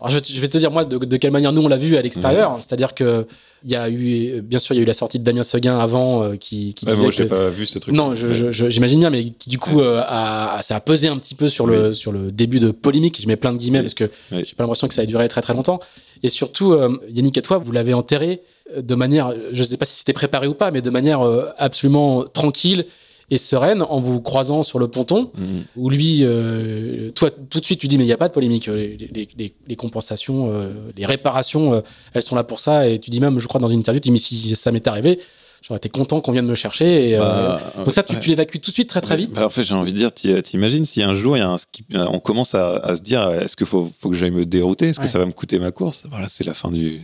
Alors, 0.02 0.10
je, 0.10 0.16
vais 0.16 0.20
te- 0.20 0.32
je 0.32 0.40
vais 0.40 0.48
te 0.48 0.58
dire, 0.58 0.70
moi, 0.70 0.84
de, 0.84 0.98
de 0.98 1.16
quelle 1.16 1.30
manière 1.30 1.52
nous, 1.52 1.62
on 1.62 1.68
l'a 1.68 1.76
vu 1.76 1.96
à 1.96 2.02
l'extérieur. 2.02 2.56
C'est-à-dire 2.60 2.94
que. 2.94 3.26
Il 3.64 3.70
y 3.70 3.76
a 3.76 3.88
eu, 3.88 4.40
bien 4.42 4.58
sûr, 4.58 4.74
il 4.74 4.78
y 4.78 4.80
a 4.80 4.82
eu 4.82 4.86
la 4.86 4.92
sortie 4.92 5.20
de 5.20 5.24
Damien 5.24 5.44
Seguin 5.44 5.78
avant 5.78 6.24
euh, 6.24 6.34
qui, 6.34 6.74
qui 6.74 6.84
Ouais, 6.84 6.94
disait 6.94 7.04
moi, 7.04 7.12
que, 7.12 7.22
pas 7.22 7.48
vu 7.48 7.64
ce 7.64 7.78
truc. 7.78 7.94
Non, 7.94 8.12
j'imagine 8.16 8.98
bien, 8.98 9.08
mais 9.10 9.22
qui, 9.26 9.48
du 9.48 9.56
coup, 9.60 9.80
euh, 9.80 10.02
a- 10.04 10.58
ça 10.62 10.74
a 10.74 10.80
pesé 10.80 11.06
un 11.06 11.16
petit 11.16 11.36
peu 11.36 11.48
sur 11.48 11.68
le, 11.68 11.94
sur 11.94 12.10
le 12.10 12.32
début 12.32 12.58
de 12.58 12.72
polémique. 12.72 13.20
Je 13.22 13.28
mets 13.28 13.36
plein 13.36 13.52
de 13.52 13.58
guillemets 13.58 13.78
Oui. 13.78 13.84
parce 13.84 13.94
que 13.94 14.10
Oui. 14.32 14.42
j'ai 14.44 14.56
pas 14.56 14.64
l'impression 14.64 14.88
que 14.88 14.94
ça 14.94 15.04
ait 15.04 15.06
duré 15.06 15.28
très 15.28 15.42
très 15.42 15.54
longtemps. 15.54 15.78
Et 16.24 16.28
surtout, 16.28 16.72
euh, 16.72 16.98
Yannick 17.08 17.38
et 17.38 17.42
toi, 17.42 17.58
vous 17.58 17.70
l'avez 17.70 17.94
enterré 17.94 18.42
euh, 18.76 18.82
de 18.82 18.94
manière, 18.96 19.32
je 19.52 19.62
sais 19.62 19.76
pas 19.76 19.84
si 19.84 19.96
c'était 19.96 20.12
préparé 20.12 20.48
ou 20.48 20.54
pas, 20.54 20.72
mais 20.72 20.82
de 20.82 20.90
manière 20.90 21.20
absolument 21.56 22.24
tranquille 22.24 22.86
et 23.32 23.38
sereine 23.38 23.82
en 23.82 23.98
vous 24.00 24.20
croisant 24.20 24.62
sur 24.62 24.78
le 24.78 24.88
ponton 24.88 25.30
Mhm. 25.36 25.64
où 25.76 25.88
lui, 25.90 26.20
euh, 26.22 27.10
toi, 27.12 27.30
tout 27.30 27.60
de 27.60 27.64
suite, 27.64 27.80
tu 27.80 27.88
dis, 27.88 27.96
mais 27.98 28.04
il 28.04 28.08
n'y 28.08 28.12
a 28.12 28.16
pas 28.18 28.28
de 28.28 28.32
polémique. 28.34 28.66
Les, 28.66 28.96
les- 28.96 29.28
les- 29.38 29.54
les 29.66 29.76
compensations, 29.76 30.50
euh, 30.52 30.70
les 30.96 31.06
réparations, 31.06 31.72
euh, 31.74 31.80
elles 32.14 32.22
sont 32.22 32.36
là 32.36 32.44
pour 32.44 32.60
ça. 32.60 32.88
Et 32.88 32.98
tu 32.98 33.10
dis 33.10 33.20
même, 33.20 33.38
je 33.38 33.46
crois, 33.48 33.60
dans 33.60 33.68
une 33.68 33.78
interview, 33.80 34.00
tu 34.00 34.08
dis, 34.08 34.12
mais 34.12 34.18
si 34.18 34.54
ça 34.54 34.70
m'était 34.72 34.90
arrivé, 34.90 35.18
j'aurais 35.62 35.78
été 35.78 35.88
content 35.88 36.20
qu'on 36.20 36.32
vienne 36.32 36.46
me 36.46 36.54
chercher. 36.54 37.10
Et, 37.10 37.14
euh, 37.16 37.20
Bah, 37.20 37.60
donc 37.78 37.94
ça, 37.94 38.02
tu, 38.02 38.14
ouais. 38.14 38.20
tu 38.20 38.28
l'évacues 38.30 38.60
tout 38.60 38.70
de 38.70 38.74
suite, 38.74 38.88
très 38.88 39.00
très 39.00 39.16
vite. 39.16 39.30
Bah, 39.30 39.46
en 39.46 39.50
fait, 39.50 39.62
j'ai 39.64 39.74
envie 39.74 39.92
de 39.92 39.96
dire, 39.96 40.12
t'i- 40.12 40.42
t'imagines 40.42 40.84
si 40.84 41.02
un 41.02 41.14
jour 41.14 41.36
il 41.36 41.40
y 41.40 41.42
a 41.42 41.48
un 41.48 41.56
ski- 41.58 41.84
on 41.94 42.20
commence 42.20 42.54
à, 42.54 42.76
à 42.76 42.96
se 42.96 43.02
dire, 43.02 43.26
est-ce 43.30 43.56
qu'il 43.56 43.66
faut, 43.66 43.90
faut 43.98 44.10
que 44.10 44.16
j'aille 44.16 44.30
me 44.30 44.44
dérouter, 44.44 44.88
est-ce 44.88 45.00
que 45.00 45.06
ça 45.06 45.18
va 45.18 45.24
me 45.26 45.32
coûter 45.32 45.58
ma 45.58 45.70
course? 45.70 46.02
Voilà, 46.10 46.28
c'est 46.28 46.44
la 46.44 46.54
fin 46.54 46.70
du, 46.70 47.00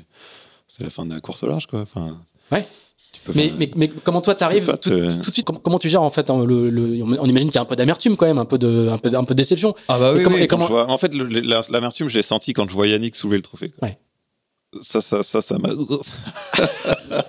c'est 0.66 0.83
la 0.85 0.91
fin 0.91 1.07
de 1.07 1.14
la 1.14 1.20
course 1.20 1.43
au 1.43 1.47
large 1.49 1.66
quoi. 1.66 1.81
Enfin, 1.83 2.18
Ouais. 2.53 2.66
Mais, 3.35 3.53
mais, 3.59 3.71
mais 3.77 3.89
comment 4.05 4.21
toi 4.23 4.35
t'arrives 4.35 4.66
tout, 4.81 4.91
te- 4.91 5.23
tout 5.23 5.29
de 5.31 5.35
suite 5.35 5.45
comment, 5.47 5.59
comment 5.59 5.79
tu 5.79 5.89
gères 5.89 6.03
en 6.03 6.11
fait 6.11 6.31
hein, 6.31 6.45
le, 6.45 6.71
le- 6.71 7.03
on 7.03 7.27
imagine 7.27 7.49
qu'il 7.49 7.57
y 7.57 7.59
a 7.59 7.62
un 7.62 7.66
peu 7.66 7.77
d'amertume 7.77 8.16
quand 8.16 8.27
même 8.27 8.39
un 8.39 8.45
peu 8.47 8.57
de 8.59 8.89
un 8.89 8.97
peu, 8.99 9.11
un 9.14 9.25
peu 9.25 9.35
de 9.35 9.39
déception 9.39 9.75
Ah 9.89 9.99
bah 9.99 10.12
Et 10.12 10.19
oui, 10.19 10.23
comment- 10.25 10.37
oui, 10.37 10.43
et 10.43 10.47
quand 10.47 10.57
comment- 10.57 10.66
je 10.69 10.73
vois- 10.73 10.91
En 10.91 10.97
fait, 10.99 11.14
le- 11.14 11.25
la- 11.41 11.62
l'amertume, 11.71 12.09
je 12.09 12.16
l'ai 12.16 12.23
senti 12.23 12.53
quand 12.55 12.69
je 12.69 12.75
vois 12.75 12.87
Yannick 12.87 13.16
soulever 13.16 13.37
le 13.37 13.43
trophée. 13.43 13.71
quoi. 13.71 13.89
Ouais. 13.89 13.99
Ça, 14.83 15.01
ça, 15.01 15.23
ça, 15.23 15.41
ça 15.43 15.59
m'a. 15.59 15.71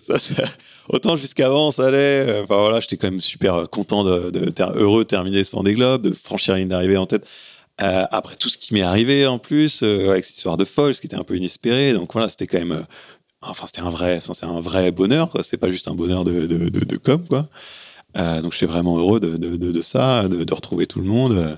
Ça, 0.00 0.18
ça- 0.18 0.44
Autant 0.88 1.16
jusqu'avant, 1.16 1.70
ça 1.72 1.86
allait. 1.86 1.96
euh, 2.28 2.42
Enfin 2.44 2.56
voilà, 2.58 2.80
j'étais 2.80 2.96
quand 2.96 3.10
même 3.10 3.20
super 3.20 3.54
euh, 3.54 3.66
content 3.66 4.02
de, 4.04 4.32
heureux 4.74 5.04
de 5.04 5.08
terminer 5.08 5.44
ce 5.44 5.52
Vendée 5.52 5.74
Globe, 5.74 6.02
de 6.02 6.12
franchir 6.14 6.54
la 6.54 6.60
ligne 6.60 6.68
d'arrivée 6.68 6.96
en 6.96 7.06
tête. 7.06 7.24
Euh, 7.82 8.04
après 8.10 8.36
tout 8.36 8.48
ce 8.48 8.58
qui 8.58 8.74
m'est 8.74 8.82
arrivé 8.82 9.26
en 9.26 9.38
plus, 9.38 9.80
euh, 9.82 10.10
avec 10.10 10.24
cette 10.24 10.36
histoire 10.36 10.56
de 10.56 10.64
folle, 10.64 10.94
ce 10.94 11.00
qui 11.00 11.06
était 11.06 11.16
un 11.16 11.22
peu 11.24 11.36
inespéré. 11.36 11.92
Donc 11.92 12.12
voilà, 12.12 12.28
c'était 12.28 12.46
quand 12.46 12.58
même. 12.58 12.86
Euh, 13.42 13.46
enfin, 13.48 13.66
c'était 13.66 13.80
un 13.82 13.90
vrai, 13.90 14.20
c'est 14.34 14.44
un 14.46 14.60
vrai 14.60 14.90
bonheur. 14.90 15.30
quoi. 15.30 15.42
C'était 15.42 15.56
pas 15.56 15.70
juste 15.70 15.88
un 15.88 15.94
bonheur 15.94 16.24
de, 16.24 16.46
de, 16.46 16.68
de, 16.68 16.84
de 16.84 16.96
com, 16.96 17.24
quoi. 17.28 17.48
Euh, 18.18 18.40
donc 18.42 18.52
j'étais 18.54 18.66
vraiment 18.66 18.98
heureux 18.98 19.20
de, 19.20 19.36
de, 19.36 19.56
de, 19.56 19.70
de 19.70 19.82
ça, 19.82 20.26
de, 20.28 20.42
de 20.42 20.54
retrouver 20.54 20.86
tout 20.88 20.98
le 20.98 21.06
monde, 21.06 21.32
euh, 21.32 21.54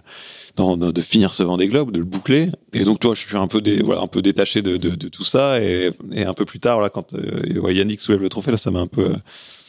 dans- 0.56 0.76
de 0.76 1.00
finir 1.00 1.32
ce 1.32 1.42
Vendée 1.42 1.66
Globe, 1.66 1.92
de 1.92 1.98
le 1.98 2.04
boucler. 2.04 2.50
Et 2.74 2.84
donc 2.84 3.00
toi, 3.00 3.14
je 3.14 3.20
suis 3.26 3.36
un 3.38 3.46
peu, 3.46 3.62
dé, 3.62 3.80
voilà, 3.82 4.02
un 4.02 4.06
peu 4.06 4.20
détaché 4.20 4.60
de, 4.60 4.76
de, 4.76 4.90
de 4.90 5.08
tout 5.08 5.24
ça. 5.24 5.62
Et, 5.62 5.92
et 6.12 6.24
un 6.24 6.34
peu 6.34 6.44
plus 6.44 6.60
tard, 6.60 6.80
là, 6.82 6.90
quand 6.90 7.14
euh, 7.14 7.58
ouais, 7.58 7.74
Yannick 7.74 8.02
soulève 8.02 8.20
le 8.20 8.28
trophée, 8.28 8.50
là, 8.50 8.58
ça 8.58 8.70
m'a 8.70 8.80
un 8.80 8.86
peu, 8.86 9.06
euh, 9.06 9.16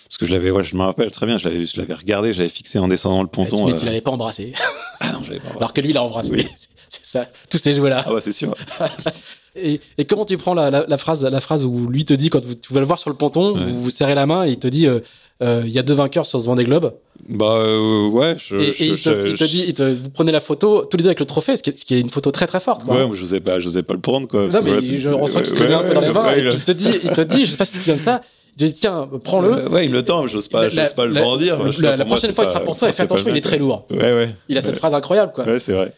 parce 0.10 0.18
que 0.20 0.26
je 0.26 0.34
l'avais, 0.34 0.52
ouais, 0.52 0.66
je 0.66 0.76
me 0.76 0.82
rappelle 0.84 1.10
très 1.10 1.26
bien, 1.26 1.38
je 1.38 1.46
l'avais, 1.48 1.66
je 1.66 1.80
l'avais 1.80 1.94
regardé, 1.94 2.34
je 2.34 2.40
l'avais 2.40 2.50
fixé 2.50 2.80
en 2.80 2.90
descendant 2.90 3.22
le 3.22 3.30
ponton. 3.30 3.66
mais 3.66 3.74
euh, 3.74 3.78
tu 3.80 3.86
l'avais 3.86 4.02
pas 4.02 4.12
embrassé 4.12 4.52
Ah 5.00 5.14
non, 5.14 5.24
je 5.24 5.30
l'avais 5.30 5.40
pas. 5.42 5.52
alors 5.58 5.72
que 5.74 5.80
lui 5.80 5.94
l'a 5.94 6.04
embrassé 6.04 6.32
Oui. 6.34 6.46
c'est 6.90 7.06
ça 7.06 7.30
tous 7.50 7.58
ces 7.60 7.72
jouets 7.74 7.90
là 7.92 8.04
Ah 8.06 8.14
ouais, 8.14 8.20
c'est 8.22 8.34
sûr. 8.34 8.54
et, 9.56 9.80
et 9.98 10.06
comment 10.06 10.26
tu 10.26 10.38
prends 10.38 10.54
la, 10.54 10.70
la, 10.72 10.86
la 10.88 10.98
phrase 10.98 11.24
la 11.24 11.40
phrase 11.42 11.64
où 11.66 11.88
lui 11.88 12.06
te 12.06 12.14
dit 12.14 12.30
quand 12.30 12.44
vous, 12.44 12.56
tu 12.56 12.74
vas 12.74 12.80
le 12.80 12.86
voir 12.86 13.00
sur 13.00 13.10
le 13.10 13.16
ponton 13.16 13.54
Ouais. 13.58 13.64
vous 13.64 13.84
vous 13.84 13.90
serrez 13.90 14.16
la 14.16 14.26
main 14.26 14.46
et 14.46 14.52
il 14.52 14.60
te 14.60 14.68
dit 14.68 14.88
euh, 14.88 15.00
euh, 15.42 15.64
il 15.66 15.72
y 15.72 15.80
a 15.80 15.84
deux 15.84 15.94
vainqueurs 15.94 16.26
sur 16.26 16.40
ce 16.40 16.46
Vendée 16.46 16.64
Globe 16.64 16.94
Bah 17.28 17.58
euh, 17.58 18.08
ouais, 18.08 18.36
je, 18.40 18.56
et, 18.56 18.70
et 18.70 18.74
je- 18.74 18.84
il, 18.86 18.90
te, 18.92 19.10
je- 19.22 19.28
il 19.28 19.34
te 19.38 19.44
je- 19.44 19.50
dit 19.50 19.64
il 19.68 19.74
te- 19.74 19.84
vous 19.94 20.10
prenez 20.10 20.32
la 20.32 20.40
photo 20.40 20.86
tous 20.90 20.98
les 20.98 21.04
deux 21.04 21.10
avec 21.10 21.20
le 21.20 21.26
trophée 21.26 21.56
ce 21.56 21.64
qui 21.64 21.70
est, 21.72 21.78
ce 21.80 21.86
qui 21.86 21.96
est 21.96 22.00
une 22.00 22.10
photo 22.10 22.32
très 22.32 22.48
très 22.48 22.60
forte 22.60 22.84
quoi. 22.86 22.96
Ouais, 22.96 23.06
moi, 23.08 23.16
j'osais 23.16 23.40
pas, 23.42 23.60
j'osais 23.60 23.84
pas 23.84 23.94
le 23.94 24.00
prendre, 24.02 24.28
quoi. 24.28 24.48
non 24.48 24.62
mais 24.64 24.72
voilà, 24.72 24.80
je 24.82 25.08
ressens 25.10 25.42
qu'il 25.42 25.54
te 25.54 25.64
met 25.64 25.74
un 25.74 25.80
peu 25.84 25.94
dans 25.94 26.02
les 26.02 26.14
mains 26.14 26.26
ouais, 26.26 26.40
et 26.40 26.54
il 26.54 26.64
te 26.64 26.72
dit 26.72 26.90
il 27.04 27.10
te 27.12 27.22
dit 27.22 27.46
je 27.46 27.52
sais 27.52 27.58
pas 27.58 27.66
si 27.66 27.72
tu 27.74 27.78
te 27.80 27.84
souviens 27.84 27.96
de 27.98 28.02
ça 28.02 28.22
il 28.58 28.60
te 28.60 28.66
dit 28.66 28.74
tiens 28.80 29.10
prends-le 29.24 29.68
ouais, 29.70 29.86
il 29.86 29.90
me 29.90 29.96
le 29.96 30.06
tend, 30.06 30.28
j'ose 30.28 30.48
pas, 30.48 30.70
La- 30.70 30.86
pas 30.92 31.06
le 31.08 31.14
la- 31.14 31.22
brandir. 31.22 31.64
la- 31.64 31.72
Je 31.72 31.82
la, 31.82 31.92
pas, 31.92 31.98
moi, 32.06 32.06
prochaine 32.18 32.34
fois, 32.36 32.44
il 32.44 32.48
pas- 32.48 32.54
sera 32.54 32.64
pour 32.64 32.78
toi. 32.78 32.88
Et 32.90 32.92
fais 32.92 33.08
pas 33.08 33.16
attention, 33.16 33.32
il 33.32 33.38
est 33.38 33.42
très 33.42 33.58
lourd. 33.58 33.88
Ouais, 33.90 33.98
ouais. 33.98 34.30
Il 34.48 34.56
a 34.60 34.62
cette 34.62 34.78
phrase 34.78 34.94
incroyable, 34.94 35.32
quoi. 35.34 35.44
Ouais, 35.46 35.58
c'est 35.60 35.74
vrai. 35.74 35.92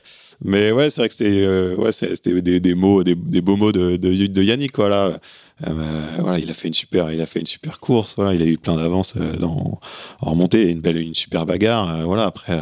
Mais 0.44 0.72
ouais, 0.72 0.90
c'est 0.90 1.02
vrai 1.02 1.08
que 1.10 1.16
c'était 1.16 1.44
euh, 1.44 1.76
ouais, 1.76 1.92
c'était 1.92 2.42
des, 2.42 2.60
des 2.60 2.76
mots, 2.76 3.04
des, 3.04 3.16
beaux 3.16 3.56
mots 3.58 3.72
de, 3.72 3.96
de, 3.98 4.44
Yannick, 4.44 4.72
quoi, 4.74 4.90
là. 4.90 5.20
Euh, 5.66 6.18
voilà, 6.20 6.38
il 6.40 6.50
a 6.50 6.54
fait 6.54 6.68
une 6.68 6.74
super, 6.74 7.12
il 7.12 7.22
a 7.22 7.26
fait 7.26 7.40
une 7.40 7.46
super 7.46 7.80
course. 7.80 8.16
Voilà, 8.18 8.34
il 8.34 8.42
a 8.42 8.46
eu 8.46 8.58
plein 8.58 8.76
d'avance 8.76 9.16
euh, 9.18 9.42
en 9.42 9.80
remontée, 10.20 10.70
une 10.70 10.82
belle, 10.82 10.98
une 10.98 11.16
super 11.16 11.46
bagarre. 11.46 11.90
euh, 11.96 12.04
voilà, 12.04 12.26
après, 12.26 12.60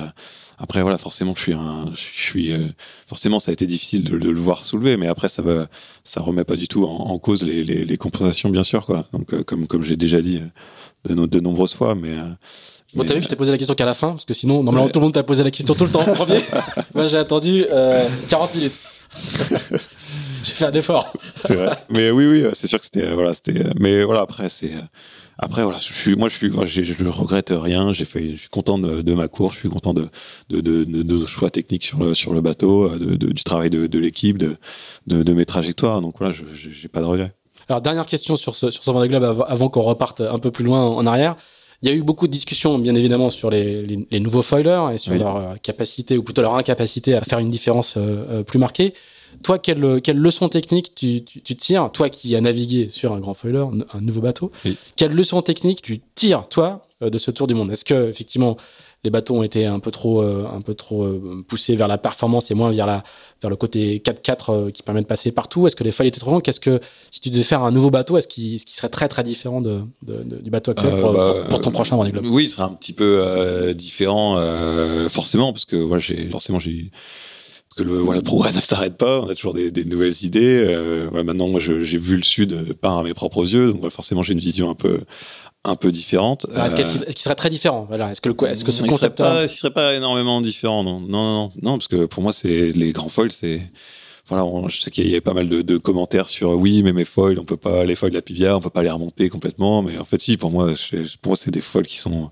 après, 0.60 0.82
voilà, 0.84 0.98
forcément, 1.00 1.34
je 1.36 1.42
suis 1.42 1.54
je 1.54 1.98
suis, 1.98 2.54
forcément, 3.08 3.40
ça 3.40 3.52
a 3.52 3.54
été 3.54 3.66
difficile 3.68 4.04
de, 4.04 4.16
le 4.16 4.40
voir 4.40 4.64
soulever, 4.66 4.98
mais 4.98 5.08
après, 5.08 5.30
ça 5.30 5.42
va, 5.42 5.68
ça 6.04 6.22
remet 6.22 6.44
pas 6.44 6.56
du 6.56 6.68
tout 6.68 6.86
en, 6.86 7.18
cause 7.20 7.44
les, 7.44 7.64
les, 7.64 7.98
compensations, 7.98 8.50
bien 8.50 8.64
sûr, 8.64 8.86
quoi. 8.86 9.08
Donc, 9.14 9.44
comme, 9.46 9.68
comme 9.68 9.84
j'ai 9.84 9.98
déjà 9.98 10.22
dit 10.22 10.42
de, 11.06 11.14
no- 11.16 11.28
de 11.28 11.40
nombreuses 11.40 11.74
fois, 11.74 11.96
mais. 11.96 12.16
Bon, 12.96 13.04
t'as 13.06 13.14
vu, 13.16 13.22
je 13.24 13.28
t'ai 13.28 13.36
posé 13.36 13.52
la 13.52 13.58
question 13.58 13.76
qu'à 13.76 13.86
la 13.86 13.94
fin, 13.94 14.12
parce 14.12 14.26
que 14.26 14.34
sinon, 14.34 14.62
normalement, 14.64 14.86
Ouais. 14.86 14.92
tout 14.92 15.00
le 15.00 15.06
monde 15.06 15.14
t'a 15.14 15.24
posé 15.24 15.44
la 15.44 15.52
question 15.52 15.74
tout 15.74 15.86
le 15.86 15.90
temps 15.92 16.02
en 16.08 16.14
premier. 16.14 16.42
Moi, 16.94 17.08
j'ai 17.08 17.18
attendu 17.18 17.66
euh, 17.72 18.08
40 18.30 18.54
minutes. 18.56 18.80
j'ai 20.44 20.54
fait 20.54 20.66
un 20.66 20.72
effort. 20.74 21.12
c'est 21.36 21.56
vrai. 21.56 21.76
Mais 21.90 22.12
oui, 22.12 22.26
oui, 22.28 22.44
c'est 22.54 22.68
sûr 22.68 22.80
que 22.80 22.86
c'était, 22.86 23.06
euh, 23.08 23.14
voilà, 23.14 23.34
c'était. 23.34 23.66
euh, 23.66 23.72
Mais 23.80 24.04
voilà, 24.04 24.22
après, 24.22 24.50
c'est. 24.50 24.74
euh, 24.74 24.80
Après, 25.40 25.64
voilà, 25.64 25.80
je 25.80 25.92
suis, 25.94 26.16
moi, 26.16 26.30
je 26.30 26.36
suis, 26.36 26.50
moi, 26.50 26.66
je 26.66 26.82
ne 27.04 27.10
regrette 27.10 27.52
rien. 27.56 27.92
J'ai 27.94 28.06
fait, 28.06 28.32
je 28.32 28.42
suis 28.42 28.50
content 28.50 28.78
de, 28.78 29.02
de 29.02 29.14
ma 29.14 29.28
course. 29.28 29.56
Je 29.56 29.60
suis 29.62 29.70
content 29.70 29.94
de, 29.94 30.08
de, 30.50 31.26
choix 31.26 31.50
techniques 31.50 31.84
sur 31.86 32.00
le, 32.04 32.14
sur 32.14 32.34
le 32.34 32.42
bateau, 32.42 32.90
du 32.98 33.44
travail 33.44 33.70
de, 33.70 33.98
l'équipe, 34.00 34.38
de, 34.38 34.56
de, 35.08 35.34
mes 35.34 35.46
trajectoires. 35.46 36.02
Donc 36.02 36.16
voilà, 36.20 36.34
j'ai 36.54 36.88
pas 36.88 37.00
de 37.02 37.06
regrets. 37.06 37.34
Alors, 37.70 37.82
dernière 37.82 38.06
question 38.06 38.36
sur 38.36 38.56
ce, 38.56 38.70
sur 38.72 38.84
ce 38.84 38.92
Vendée 38.92 39.08
Globe 39.08 39.24
avant, 39.24 39.44
avant 39.46 39.70
qu'on 39.70 39.82
reparte 39.84 40.22
un 40.22 40.38
peu 40.38 40.52
plus 40.52 40.66
loin 40.66 40.84
en 40.86 41.08
arrière. 41.08 41.36
Il 41.84 41.90
y 41.90 41.92
a 41.92 41.96
eu 41.96 42.02
beaucoup 42.02 42.28
de 42.28 42.32
discussions, 42.32 42.80
bien 42.80 42.96
évidemment, 42.96 43.30
sur 43.30 43.50
les, 43.50 43.86
les, 43.86 44.08
les 44.10 44.20
nouveaux 44.22 44.42
foilers 44.42 44.94
et 44.94 44.98
sur 44.98 45.12
Oui. 45.12 45.20
leur 45.20 45.36
euh, 45.36 45.56
capacité, 45.62 46.18
ou 46.18 46.24
plutôt 46.24 46.42
leur 46.42 46.56
incapacité 46.56 47.14
à 47.14 47.22
faire 47.22 47.40
une 47.40 47.52
différence 47.52 47.98
euh, 47.98 48.26
euh, 48.30 48.44
plus 48.44 48.58
marquée. 48.58 48.94
Toi, 49.44 49.60
quelle, 49.60 50.00
quelle 50.02 50.18
leçon 50.18 50.48
technique 50.48 50.96
tu, 50.96 51.26
tu, 51.26 51.42
tu 51.42 51.56
tires, 51.58 51.92
toi 51.92 52.10
qui 52.10 52.34
as 52.38 52.42
navigué 52.42 52.88
sur 52.88 53.12
un 53.12 53.20
grand 53.20 53.34
foiler, 53.34 53.66
un 53.94 54.00
nouveau 54.00 54.22
bateau, 54.22 54.52
Oui. 54.64 54.78
quelle 54.96 55.12
leçon 55.12 55.42
technique 55.42 55.82
tu 55.82 56.00
tires, 56.16 56.48
toi, 56.48 56.88
de 57.02 57.18
ce 57.18 57.32
tour 57.32 57.48
du 57.48 57.54
monde? 57.54 57.70
Est-ce 57.70 57.84
que, 57.84 58.10
effectivement, 58.10 58.56
les 59.04 59.10
bateaux 59.10 59.36
ont 59.36 59.44
été 59.44 59.66
un 59.66 59.80
peu 59.80 59.92
trop, 59.92 60.22
euh, 60.22 60.46
un 60.52 60.62
peu 60.62 60.76
trop 60.76 61.04
euh, 61.04 61.44
poussés 61.48 61.76
vers 61.76 61.88
la 61.88 61.98
performance 61.98 62.52
et 62.52 62.54
moins 62.54 62.72
vers, 62.72 62.86
la, 62.86 63.04
vers 63.42 63.50
le 63.50 63.58
côté 63.58 64.00
4x4 64.00 64.38
euh, 64.50 64.72
qui 64.72 64.82
permet 64.82 65.02
de 65.02 65.08
passer 65.08 65.32
partout. 65.32 65.68
Est-ce 65.68 65.76
que 65.76 65.84
les 65.84 65.92
foils 65.92 66.08
étaient 66.08 66.22
trop 66.22 66.32
longs 66.32 66.40
Qu'est-ce 66.40 66.62
que, 66.62 66.80
si 67.12 67.20
tu 67.20 67.30
devais 67.30 67.44
faire 67.44 67.64
un 67.64 67.72
nouveau 67.72 67.90
bateau, 67.90 68.18
est-ce 68.18 68.28
qu'il 68.28 68.60
serait 68.60 68.90
très 68.90 69.10
très 69.10 69.24
différent 69.24 69.60
de, 69.62 69.82
du 70.02 70.50
bateau 70.50 70.72
actuel 70.72 71.02
pour, 71.02 71.12
bah, 71.12 71.36
pour, 71.50 71.62
ton 71.62 71.72
prochain 71.72 71.98
Vendée 71.98 72.12
Globe? 72.12 72.26
Oui, 72.28 72.46
il 72.46 72.50
serait 72.50 72.64
un 72.64 72.70
petit 72.70 72.94
peu 72.94 73.74
différent, 73.76 74.38
forcément, 75.10 75.52
parce 75.52 75.66
que 75.66 75.76
voilà, 75.76 76.02
forcément 76.32 76.60
j'ai 76.60 76.92
que 77.76 77.82
le, 77.82 77.98
voilà, 77.98 78.20
le 78.20 78.24
progrès 78.24 78.52
ne 78.56 78.62
s'arrête 78.62 78.98
pas, 78.98 79.22
on 79.22 79.28
a 79.28 79.34
toujours 79.34 79.56
des, 79.56 79.72
des 79.72 79.84
nouvelles 79.84 80.24
idées. 80.24 81.08
voilà, 81.10 81.24
maintenant, 81.24 81.50
moi, 81.50 81.60
j'ai 81.60 81.98
vu 81.98 82.16
le 82.16 82.24
Sud 82.24 82.74
par 82.76 83.04
mes 83.04 83.14
propres 83.14 83.52
yeux, 83.52 83.74
donc 83.74 83.90
forcément, 83.90 84.24
j'ai 84.24 84.34
une 84.34 84.40
vision 84.40 84.70
un 84.70 84.76
peu, 84.76 85.00
un 85.66 85.76
peu 85.76 85.92
différente. 85.92 86.46
Est-ce 86.56 86.76
qu'il 86.76 87.18
serait 87.18 87.36
très 87.36 87.50
différent 87.50 87.86
voilà. 87.88 88.12
Est-ce 88.12 88.22
que, 88.22 88.30
le, 88.30 88.50
est-ce 88.50 88.64
que 88.64 88.72
ce 88.72 88.84
concept. 88.84 89.20
Il 89.20 89.24
serait, 89.24 89.32
pas, 89.32 89.48
serait 89.48 89.74
pas 89.74 89.94
énormément 89.94 90.42
différent, 90.42 90.84
non. 90.84 91.00
Non, 91.00 91.08
non, 91.10 91.52
non, 91.62 91.78
parce 91.78 91.88
que 91.88 92.06
pour 92.06 92.22
moi, 92.22 92.34
c'est 92.34 92.72
les 92.72 92.92
grands 92.92 93.10
foils, 93.10 93.32
c'est. 93.32 93.62
Voilà, 94.28 94.46
je 94.70 94.80
sais 94.80 94.90
qu'il 94.90 95.06
y 95.06 95.12
avait 95.12 95.20
pas 95.20 95.34
mal 95.34 95.50
de, 95.50 95.62
de, 95.62 95.78
commentaires 95.78 96.30
sur 96.30 96.52
oui, 96.52 96.82
mais 96.82 96.94
mes 96.94 97.04
foils, 97.04 97.38
on 97.40 97.44
peut 97.44 97.58
pas, 97.58 97.84
les 97.84 97.96
foils 97.96 98.12
de 98.12 98.16
la 98.16 98.22
Pivia, 98.22 98.56
on 98.56 98.62
peut 98.62 98.70
pas 98.70 98.82
les 98.82 98.90
remonter 98.90 99.28
complètement. 99.28 99.84
Mais 99.84 99.98
en 99.98 100.06
fait, 100.06 100.22
si, 100.22 100.38
pour 100.38 100.50
moi, 100.50 100.74
pour 101.22 101.30
moi, 101.32 101.36
c'est 101.36 101.52
des 101.52 101.62
foils 101.62 101.86
qui 101.86 101.98
sont. 101.98 102.32